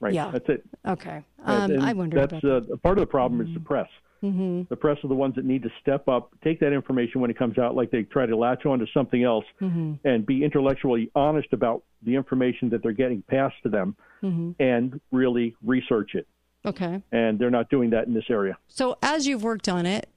Right. 0.00 0.14
Yeah. 0.14 0.30
That's 0.30 0.48
it. 0.48 0.64
Okay. 0.86 1.22
Um, 1.44 1.80
I 1.80 1.92
wonder 1.92 2.26
That's 2.26 2.44
uh, 2.44 2.60
part 2.82 2.98
of 2.98 3.02
the 3.02 3.10
problem 3.10 3.40
is 3.40 3.52
the 3.54 3.60
press. 3.60 3.88
Hmm 4.20 4.62
The 4.68 4.76
press 4.76 4.98
are 5.02 5.08
the 5.08 5.14
ones 5.14 5.34
that 5.36 5.44
need 5.44 5.62
to 5.62 5.70
step 5.80 6.08
up, 6.08 6.30
take 6.44 6.60
that 6.60 6.72
information 6.72 7.20
when 7.20 7.30
it 7.30 7.38
comes 7.38 7.58
out, 7.58 7.74
like 7.74 7.90
they 7.90 8.02
try 8.02 8.26
to 8.26 8.36
latch 8.36 8.66
on 8.66 8.78
to 8.78 8.86
something 8.92 9.22
else, 9.24 9.44
hmm 9.58 9.94
and 10.04 10.26
be 10.26 10.44
intellectually 10.44 11.10
honest 11.14 11.48
about 11.52 11.82
the 12.02 12.14
information 12.14 12.70
that 12.70 12.82
they're 12.82 12.92
getting 12.92 13.22
passed 13.22 13.56
to 13.62 13.68
them, 13.68 13.96
hmm 14.20 14.52
and 14.58 15.00
really 15.10 15.54
research 15.64 16.14
it. 16.14 16.26
Okay. 16.64 17.02
And 17.10 17.38
they're 17.38 17.50
not 17.50 17.70
doing 17.70 17.90
that 17.90 18.06
in 18.06 18.14
this 18.14 18.28
area. 18.28 18.58
So 18.68 18.98
as 19.02 19.26
you've 19.26 19.42
worked 19.42 19.68
on 19.68 19.86
it, 19.86 20.08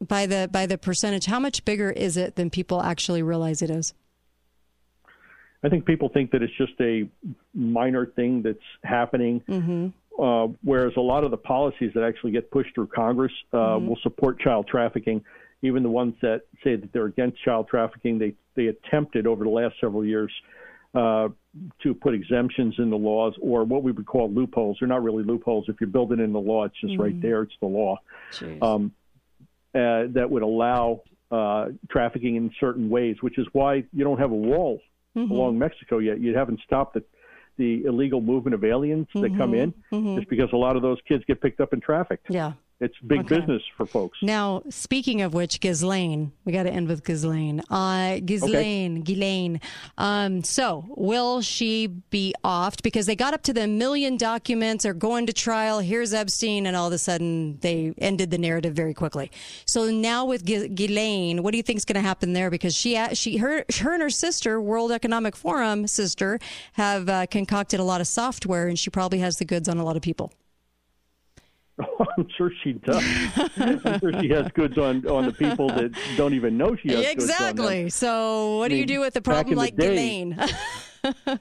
by 0.00 0.26
the 0.26 0.48
by 0.50 0.66
the 0.66 0.76
percentage, 0.76 1.26
how 1.26 1.38
much 1.38 1.64
bigger 1.64 1.90
is 1.90 2.16
it 2.16 2.36
than 2.36 2.50
people 2.50 2.82
actually 2.82 3.22
realize 3.22 3.62
it 3.62 3.70
is? 3.70 3.94
I 5.62 5.70
think 5.70 5.86
people 5.86 6.10
think 6.10 6.30
that 6.32 6.42
it's 6.42 6.52
just 6.58 6.74
a 6.80 7.08
minor 7.54 8.04
thing 8.04 8.42
that's 8.42 8.58
happening. 8.82 9.40
Mm-hmm. 9.48 9.88
Uh, 10.18 10.48
whereas 10.62 10.92
a 10.96 11.00
lot 11.00 11.24
of 11.24 11.30
the 11.30 11.36
policies 11.36 11.90
that 11.94 12.04
actually 12.04 12.32
get 12.32 12.50
pushed 12.50 12.74
through 12.74 12.86
Congress 12.88 13.32
uh, 13.52 13.56
Mhm. 13.56 13.88
will 13.88 13.96
support 14.02 14.38
child 14.38 14.66
trafficking. 14.66 15.24
Even 15.62 15.82
the 15.82 15.90
ones 15.90 16.14
that 16.20 16.42
say 16.62 16.76
that 16.76 16.92
they're 16.92 17.06
against 17.06 17.42
child 17.42 17.68
trafficking, 17.68 18.18
they 18.18 18.34
they 18.54 18.66
attempted 18.68 19.26
over 19.26 19.42
the 19.42 19.50
last 19.50 19.74
several 19.80 20.04
years 20.04 20.30
uh, 20.94 21.28
to 21.82 21.92
put 21.94 22.14
exemptions 22.14 22.78
in 22.78 22.88
the 22.90 22.96
laws 22.96 23.34
or 23.40 23.64
what 23.64 23.82
we 23.82 23.90
would 23.90 24.06
call 24.06 24.30
loopholes. 24.30 24.76
They're 24.78 24.88
not 24.88 25.02
really 25.02 25.24
loopholes. 25.24 25.68
If 25.68 25.80
you 25.80 25.88
build 25.88 26.12
it 26.12 26.20
in 26.20 26.32
the 26.32 26.40
law, 26.40 26.64
it's 26.64 26.78
just 26.80 26.96
right 26.98 27.14
Mhm. 27.14 27.20
there. 27.22 27.42
It's 27.42 27.56
the 27.60 27.66
law. 27.66 27.98
Um, 28.62 28.92
uh, 29.74 30.06
that 30.08 30.30
would 30.30 30.42
allow 30.42 31.00
uh, 31.32 31.70
trafficking 31.88 32.36
in 32.36 32.48
certain 32.60 32.88
ways, 32.88 33.20
which 33.20 33.38
is 33.38 33.46
why 33.52 33.82
you 33.92 34.04
don't 34.04 34.18
have 34.18 34.30
a 34.30 34.36
wall 34.36 34.80
Mhm. 35.16 35.30
along 35.30 35.58
Mexico 35.58 35.98
yet. 35.98 36.20
You 36.20 36.32
haven't 36.36 36.60
stopped 36.60 36.94
the 36.94 37.02
the 37.56 37.84
illegal 37.84 38.20
movement 38.20 38.54
of 38.54 38.64
aliens 38.64 39.06
that 39.14 39.36
come 39.36 39.54
in. 39.54 39.72
Mhm. 39.92 40.18
It's 40.18 40.28
because 40.28 40.52
a 40.52 40.56
lot 40.56 40.76
of 40.76 40.82
those 40.82 40.98
kids 41.06 41.24
get 41.26 41.40
picked 41.40 41.60
up 41.60 41.72
and 41.72 41.82
trafficked. 41.82 42.26
Yeah. 42.30 42.52
It's 42.80 42.94
big 43.06 43.20
Okay. 43.20 43.38
business 43.38 43.62
for 43.76 43.86
folks. 43.86 44.18
Now, 44.20 44.62
speaking 44.68 45.22
of 45.22 45.32
which, 45.32 45.60
Ghislaine, 45.60 46.32
we 46.44 46.52
got 46.52 46.64
to 46.64 46.70
end 46.72 46.88
with 46.88 47.04
Ghislaine. 47.04 47.62
Uh, 47.70 48.18
Ghislaine, 48.18 49.02
Ghislaine. 49.02 49.60
Um, 49.96 50.42
so, 50.42 50.84
will 50.96 51.40
she 51.40 51.86
be 51.86 52.34
offed? 52.44 52.82
Because 52.82 53.06
they 53.06 53.14
got 53.14 53.32
up 53.32 53.42
to 53.44 53.52
the 53.52 53.68
million 53.68 54.16
documents, 54.16 54.84
are 54.84 54.92
going 54.92 55.26
to 55.26 55.32
trial. 55.32 55.78
Here's 55.78 56.12
Epstein, 56.12 56.66
and 56.66 56.76
all 56.76 56.88
of 56.88 56.92
a 56.92 56.98
sudden 56.98 57.58
they 57.60 57.94
ended 57.98 58.32
the 58.32 58.38
narrative 58.38 58.74
very 58.74 58.92
quickly. 58.92 59.30
So 59.66 59.88
now 59.90 60.24
with 60.24 60.44
Ghi- 60.44 60.68
Ghislaine, 60.68 61.44
what 61.44 61.52
do 61.52 61.56
you 61.58 61.62
think 61.62 61.76
is 61.78 61.84
going 61.84 61.94
to 62.02 62.06
happen 62.06 62.32
there? 62.32 62.50
Because 62.50 62.74
she, 62.74 63.00
she, 63.14 63.36
her, 63.36 63.64
her 63.80 63.92
and 63.92 64.02
her 64.02 64.10
sister, 64.10 64.60
World 64.60 64.90
Economic 64.90 65.36
Forum 65.36 65.86
sister, 65.86 66.40
have 66.72 67.08
uh, 67.08 67.26
concocted 67.26 67.78
a 67.78 67.84
lot 67.84 68.00
of 68.00 68.08
software, 68.08 68.66
and 68.66 68.76
she 68.78 68.90
probably 68.90 69.20
has 69.20 69.36
the 69.36 69.44
goods 69.44 69.68
on 69.68 69.78
a 69.78 69.84
lot 69.84 69.94
of 69.96 70.02
people. 70.02 70.32
I'm 72.18 72.28
sure 72.36 72.52
she 72.62 72.74
does. 72.74 73.02
I'm 73.56 73.98
sure 74.00 74.12
she 74.20 74.28
has 74.28 74.46
goods 74.52 74.78
on 74.78 75.06
on 75.08 75.24
the 75.26 75.32
people 75.32 75.68
that 75.68 75.90
don't 76.16 76.34
even 76.34 76.56
know 76.56 76.76
she 76.76 76.88
has 76.90 77.00
goods. 77.00 77.12
Exactly. 77.12 77.90
So, 77.90 78.58
what 78.58 78.66
I 78.66 78.68
do 78.68 78.76
you 78.76 78.86
do 78.86 79.00
with 79.00 79.16
a 79.16 79.20
problem 79.20 79.54
the 79.54 79.60
like 79.60 79.76
day- 79.76 80.32
Ghislaine? 80.34 80.38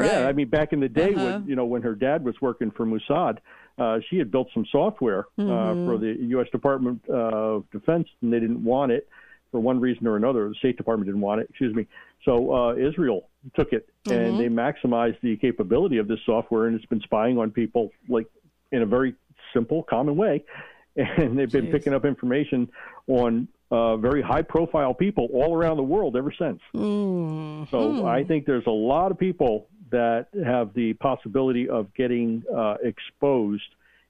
Yeah, 0.00 0.28
I 0.28 0.32
mean, 0.32 0.48
back 0.48 0.72
in 0.72 0.80
the 0.80 0.88
day 0.88 1.12
Uh-huh. 1.14 1.24
when 1.40 1.46
you 1.48 1.56
know 1.56 1.64
when 1.64 1.82
her 1.82 1.94
dad 1.94 2.24
was 2.24 2.40
working 2.40 2.70
for 2.70 2.86
Mossad, 2.86 3.38
uh, 3.78 3.98
she 4.08 4.16
had 4.18 4.30
built 4.30 4.48
some 4.54 4.64
software 4.70 5.26
Mhm. 5.38 5.50
uh, 5.50 5.86
for 5.90 5.98
the 5.98 6.14
U.S. 6.36 6.46
Department 6.52 7.04
of 7.08 7.64
Defense, 7.72 8.06
and 8.20 8.32
they 8.32 8.38
didn't 8.40 8.62
want 8.62 8.92
it 8.92 9.08
for 9.50 9.58
one 9.60 9.80
reason 9.80 10.06
or 10.06 10.16
another. 10.16 10.48
The 10.48 10.54
State 10.56 10.76
Department 10.76 11.06
didn't 11.08 11.20
want 11.20 11.40
it. 11.40 11.48
Excuse 11.50 11.74
me. 11.74 11.86
So 12.24 12.54
uh, 12.54 12.74
Israel 12.76 13.28
took 13.56 13.72
it, 13.72 13.88
Mhm. 14.06 14.12
and 14.16 14.38
they 14.40 14.48
maximized 14.48 15.20
the 15.20 15.36
capability 15.36 15.98
of 15.98 16.06
this 16.06 16.20
software, 16.24 16.66
and 16.66 16.76
it's 16.76 16.86
been 16.86 17.00
spying 17.00 17.38
on 17.38 17.50
people 17.50 17.90
like 18.08 18.26
in 18.70 18.82
a 18.82 18.86
very 18.86 19.14
simple, 19.52 19.82
common 19.82 20.16
way. 20.16 20.44
And 20.94 21.38
they've 21.38 21.50
been 21.50 21.68
Jeez. 21.68 21.72
picking 21.72 21.94
up 21.94 22.04
information 22.04 22.68
on 23.06 23.48
uh, 23.70 23.96
very 23.96 24.20
high-profile 24.20 24.92
people 24.92 25.26
all 25.32 25.56
around 25.56 25.78
the 25.78 25.82
world 25.82 26.16
ever 26.16 26.30
since. 26.38 26.60
Mm-hmm. 26.74 27.64
So 27.70 28.06
I 28.06 28.24
think 28.24 28.44
there's 28.44 28.66
a 28.66 28.70
lot 28.70 29.10
of 29.10 29.18
people 29.18 29.68
that 29.90 30.26
have 30.44 30.74
the 30.74 30.92
possibility 30.94 31.66
of 31.66 31.94
getting 31.94 32.42
uh, 32.54 32.74
exposed 32.82 33.62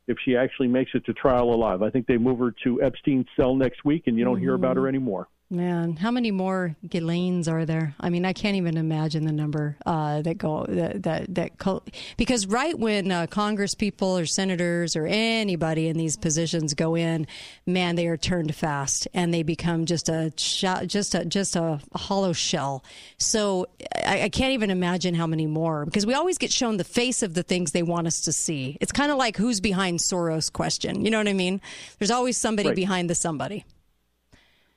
if 0.08 0.16
she 0.24 0.36
actually 0.36 0.68
makes 0.68 0.90
it 0.94 1.04
to 1.06 1.12
trial 1.12 1.54
alive. 1.54 1.82
I 1.82 1.90
think 1.90 2.06
they 2.06 2.18
move 2.18 2.40
her 2.40 2.52
to 2.64 2.82
Epstein's 2.82 3.26
cell 3.36 3.54
next 3.54 3.84
week, 3.84 4.04
and 4.06 4.18
you 4.18 4.24
don't 4.24 4.40
hear 4.40 4.54
about 4.54 4.76
her 4.76 4.88
anymore. 4.88 5.28
Man, 5.52 5.96
how 5.96 6.10
many 6.10 6.30
more 6.30 6.76
Ghislaines 6.88 7.46
are 7.46 7.66
there? 7.66 7.94
I 8.00 8.08
mean, 8.08 8.24
I 8.24 8.32
can't 8.32 8.56
even 8.56 8.78
imagine 8.78 9.26
the 9.26 9.32
number 9.32 9.76
uh, 9.84 10.22
that 10.22 10.38
go 10.38 10.64
that 10.66 11.02
that 11.02 11.34
that 11.34 11.58
co- 11.58 11.82
because 12.16 12.46
right 12.46 12.76
when 12.78 13.12
uh, 13.12 13.26
Congress 13.26 13.74
people 13.74 14.16
or 14.16 14.24
senators 14.24 14.96
or 14.96 15.04
anybody 15.06 15.88
in 15.88 15.98
these 15.98 16.16
positions 16.16 16.72
go 16.72 16.94
in, 16.94 17.26
man, 17.66 17.96
they 17.96 18.06
are 18.06 18.16
turned 18.16 18.54
fast 18.54 19.06
and 19.12 19.34
they 19.34 19.42
become 19.42 19.84
just 19.84 20.08
a 20.08 20.32
sh- 20.38 20.64
just 20.86 21.14
a 21.14 21.22
just 21.26 21.54
a 21.54 21.80
hollow 21.94 22.32
shell. 22.32 22.82
So 23.18 23.66
I, 24.06 24.22
I 24.22 24.28
can't 24.30 24.54
even 24.54 24.70
imagine 24.70 25.14
how 25.14 25.26
many 25.26 25.46
more 25.46 25.84
because 25.84 26.06
we 26.06 26.14
always 26.14 26.38
get 26.38 26.50
shown 26.50 26.78
the 26.78 26.84
face 26.84 27.22
of 27.22 27.34
the 27.34 27.42
things 27.42 27.72
they 27.72 27.82
want 27.82 28.06
us 28.06 28.22
to 28.22 28.32
see. 28.32 28.78
It's 28.80 28.90
kind 28.92 29.12
of 29.12 29.18
like 29.18 29.36
who's 29.36 29.60
behind 29.60 29.98
Soros 29.98 30.50
question. 30.50 31.04
You 31.04 31.10
know 31.10 31.18
what 31.18 31.28
I 31.28 31.34
mean? 31.34 31.60
There's 31.98 32.10
always 32.10 32.38
somebody 32.38 32.70
Right. 32.70 32.76
behind 32.76 33.10
the 33.10 33.14
somebody. 33.14 33.66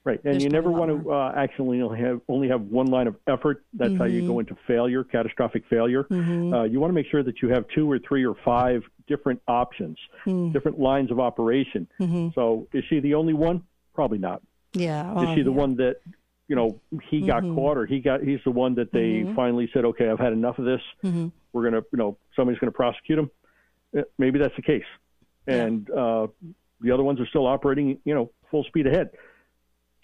Right, 0.06 0.20
and 0.24 0.34
There's 0.36 0.44
you 0.44 0.50
never 0.52 0.70
want 0.70 1.04
to 1.04 1.12
uh, 1.12 1.34
actually 1.36 1.82
only 1.82 2.00
have 2.00 2.22
only 2.30 2.48
have 2.48 2.62
one 2.62 2.86
line 2.86 3.08
of 3.08 3.16
effort. 3.26 3.66
That's 3.74 3.98
how 3.98 4.04
you 4.06 4.28
go 4.28 4.38
into 4.38 4.56
failure, 4.68 5.04
catastrophic 5.04 5.64
failure. 5.68 6.04
Mhm. 6.04 6.54
Uh, 6.54 6.64
you 6.66 6.80
want 6.80 6.92
to 6.92 6.94
make 6.94 7.08
sure 7.08 7.24
that 7.24 7.42
you 7.42 7.50
have 7.50 7.66
two 7.70 7.90
or 7.92 7.98
three 7.98 8.24
or 8.24 8.36
five 8.46 8.84
different 9.08 9.42
options, 9.48 9.98
Mm. 10.28 10.54
different 10.54 10.80
lines 10.80 11.10
of 11.10 11.20
operation. 11.20 11.88
Mhm. 12.00 12.36
So, 12.36 12.68
is 12.72 12.84
she 12.86 13.00
the 13.00 13.16
only 13.16 13.34
one? 13.34 13.64
Probably 13.96 14.20
not. 14.20 14.44
Yeah. 14.74 15.24
is 15.24 15.30
she 15.36 15.42
the 15.42 15.50
yeah. 15.52 15.58
one 15.58 15.76
that 15.78 15.98
you 16.48 16.56
know, 16.56 16.80
he 17.10 17.22
got 17.22 17.42
Mhm. 17.42 17.56
caught 17.56 17.76
or 17.76 17.88
he 17.88 18.00
got 18.00 18.22
he's 18.22 18.44
the 18.44 18.52
one 18.52 18.76
that 18.76 18.92
they 18.92 19.24
Mhm. 19.24 19.34
finally 19.36 19.68
said, 19.74 19.84
okay, 19.86 20.08
I've 20.08 20.20
had 20.20 20.32
enough 20.34 20.60
of 20.60 20.66
this. 20.66 20.82
We're 21.02 21.64
gonna, 21.64 21.82
you 21.92 21.98
know, 21.98 22.18
somebody's 22.36 22.60
gonna 22.60 22.72
prosecute 22.72 23.18
him. 23.18 23.32
Eh, 23.96 24.04
Maybe 24.20 24.38
that's 24.38 24.56
the 24.56 24.62
case, 24.62 24.86
and 25.48 25.90
uh, 25.90 26.28
the 26.82 26.92
other 26.92 27.02
ones 27.04 27.20
are 27.20 27.26
still 27.26 27.48
operating, 27.48 27.98
you 28.06 28.14
know, 28.14 28.30
full 28.52 28.64
speed 28.66 28.86
ahead. 28.86 29.10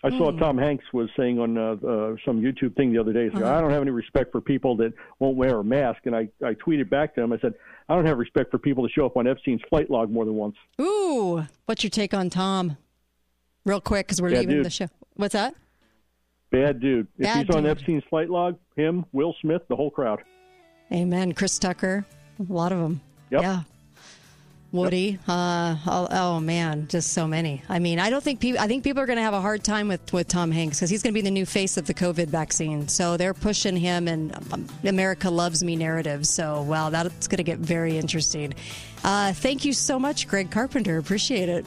I 0.04 0.10
saw 0.10 0.32
Hmm. 0.32 0.40
Tom 0.40 0.58
Hanks 0.58 0.86
was 0.94 1.10
saying 1.16 1.38
on 1.40 1.58
uh, 1.58 1.74
uh, 1.74 2.16
some 2.26 2.42
YouTube 2.42 2.76
thing 2.76 2.92
the 2.92 2.98
other 3.00 3.14
day. 3.14 3.30
Said, 3.34 3.44
Uh-huh. 3.44 3.56
I 3.58 3.62
don't 3.62 3.70
have 3.70 3.82
any 3.84 3.92
respect 3.92 4.32
for 4.32 4.42
people 4.42 4.76
that 4.78 4.94
won't 5.20 5.38
wear 5.38 5.60
a 5.60 5.64
mask, 5.64 6.00
and 6.06 6.16
I, 6.16 6.28
I 6.44 6.56
tweeted 6.56 6.90
back 6.90 7.14
to 7.16 7.22
him. 7.22 7.32
I 7.34 7.38
said, 7.40 7.54
I 7.88 7.96
don't 7.96 8.06
have 8.08 8.18
respect 8.18 8.50
for 8.52 8.58
people 8.58 8.84
that 8.84 8.92
show 8.94 9.06
up 9.06 9.16
on 9.18 9.28
Epstein's 9.28 9.62
flight 9.70 9.92
log 9.92 10.10
more 10.10 10.26
than 10.26 10.34
once. 10.36 10.56
Ooh, 10.80 11.46
what's 11.66 11.84
your 11.84 11.92
take 11.92 12.14
on 12.16 12.30
Tom? 12.32 12.78
Real 13.64 13.80
quick, 13.82 14.08
because 14.08 14.22
we're 14.22 14.32
Bad 14.32 14.40
leaving 14.40 14.56
dude. 14.58 14.66
the 14.66 14.70
show. 14.72 14.88
What's 15.18 15.34
that? 15.34 15.54
Bad 16.52 16.80
dude. 16.80 17.08
If 17.20 17.24
Bad 17.26 17.46
he's 17.46 17.56
on. 17.56 17.66
Epstein's 17.68 18.04
flight 18.10 18.30
log, 18.30 18.58
him, 18.76 19.06
Will 19.12 19.36
Smith, 19.42 19.62
the 19.70 19.76
whole 19.76 19.92
crowd. 19.92 20.22
Amen. 20.92 21.34
Chris 21.34 21.60
Tucker, 21.60 22.06
a 22.40 22.52
lot 22.52 22.72
of 22.72 22.80
them. 22.80 23.02
Yeah. 23.30 23.62
Woody. 24.72 25.20
Uh, 25.28 25.76
oh, 25.86 26.08
oh 26.10 26.40
man, 26.40 26.88
just 26.88 27.12
so 27.12 27.28
many. 27.28 27.62
I 27.68 27.80
mean, 27.80 28.00
I 28.00 28.10
don't 28.10 28.24
think 28.24 28.40
people. 28.40 28.62
I 28.62 28.68
think 28.68 28.84
people 28.84 29.04
are 29.04 29.06
going 29.06 29.18
to 29.18 29.24
have 29.24 29.34
a 29.34 29.42
hard 29.42 29.64
time 29.64 29.90
with 29.90 30.14
with 30.14 30.28
Tom 30.28 30.52
Hanks 30.52 30.80
because 30.80 30.90
he's 30.90 31.04
going 31.04 31.14
to 31.14 31.18
be 31.18 31.22
the 31.22 31.32
new 31.32 31.46
face 31.46 31.76
of 31.78 31.88
the 31.88 31.94
COVID 31.94 32.28
vaccine. 32.28 32.88
So 32.88 33.18
they're 33.18 33.34
pushing 33.34 33.76
him 33.76 34.08
and 34.08 34.34
um, 34.54 34.68
America 34.84 35.30
loves 35.30 35.64
me 35.64 35.76
narrative. 35.76 36.26
So 36.26 36.62
wow, 36.62 36.90
that's 36.90 37.28
going 37.28 37.38
to 37.38 37.44
get 37.44 37.60
very 37.60 37.98
interesting. 37.98 38.54
Uh, 39.04 39.34
thank 39.34 39.66
you 39.66 39.74
so 39.74 40.00
much, 40.00 40.28
Greg 40.28 40.52
Carpenter. 40.52 40.98
Appreciate 40.98 41.50
it. 41.50 41.66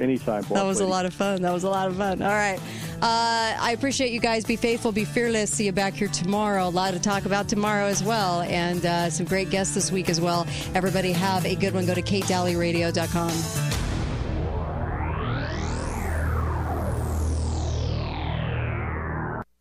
Anytime. 0.00 0.42
That 0.50 0.64
was 0.64 0.80
a 0.80 0.86
lot 0.86 1.06
of 1.06 1.14
fun. 1.14 1.42
That 1.42 1.52
was 1.52 1.64
a 1.64 1.70
lot 1.70 1.88
of 1.88 1.96
fun. 1.96 2.22
All 2.22 2.28
right. 2.28 2.58
Uh, 3.00 3.54
I 3.60 3.72
appreciate 3.72 4.10
you 4.10 4.18
guys. 4.18 4.44
Be 4.44 4.56
faithful, 4.56 4.90
be 4.90 5.04
fearless. 5.04 5.52
See 5.52 5.66
you 5.66 5.72
back 5.72 5.94
here 5.94 6.08
tomorrow. 6.08 6.66
A 6.66 6.70
lot 6.70 6.94
to 6.94 7.00
talk 7.00 7.26
about 7.26 7.48
tomorrow 7.48 7.86
as 7.86 8.02
well. 8.02 8.40
And 8.42 8.84
uh, 8.84 9.10
some 9.10 9.26
great 9.26 9.50
guests 9.50 9.74
this 9.74 9.92
week 9.92 10.08
as 10.08 10.20
well. 10.20 10.46
Everybody 10.74 11.12
have 11.12 11.46
a 11.46 11.54
good 11.54 11.74
one. 11.74 11.86
Go 11.86 11.94
to 11.94 12.02
katedalleyradio.com. 12.02 13.30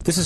This 0.08 0.18
is 0.18 0.26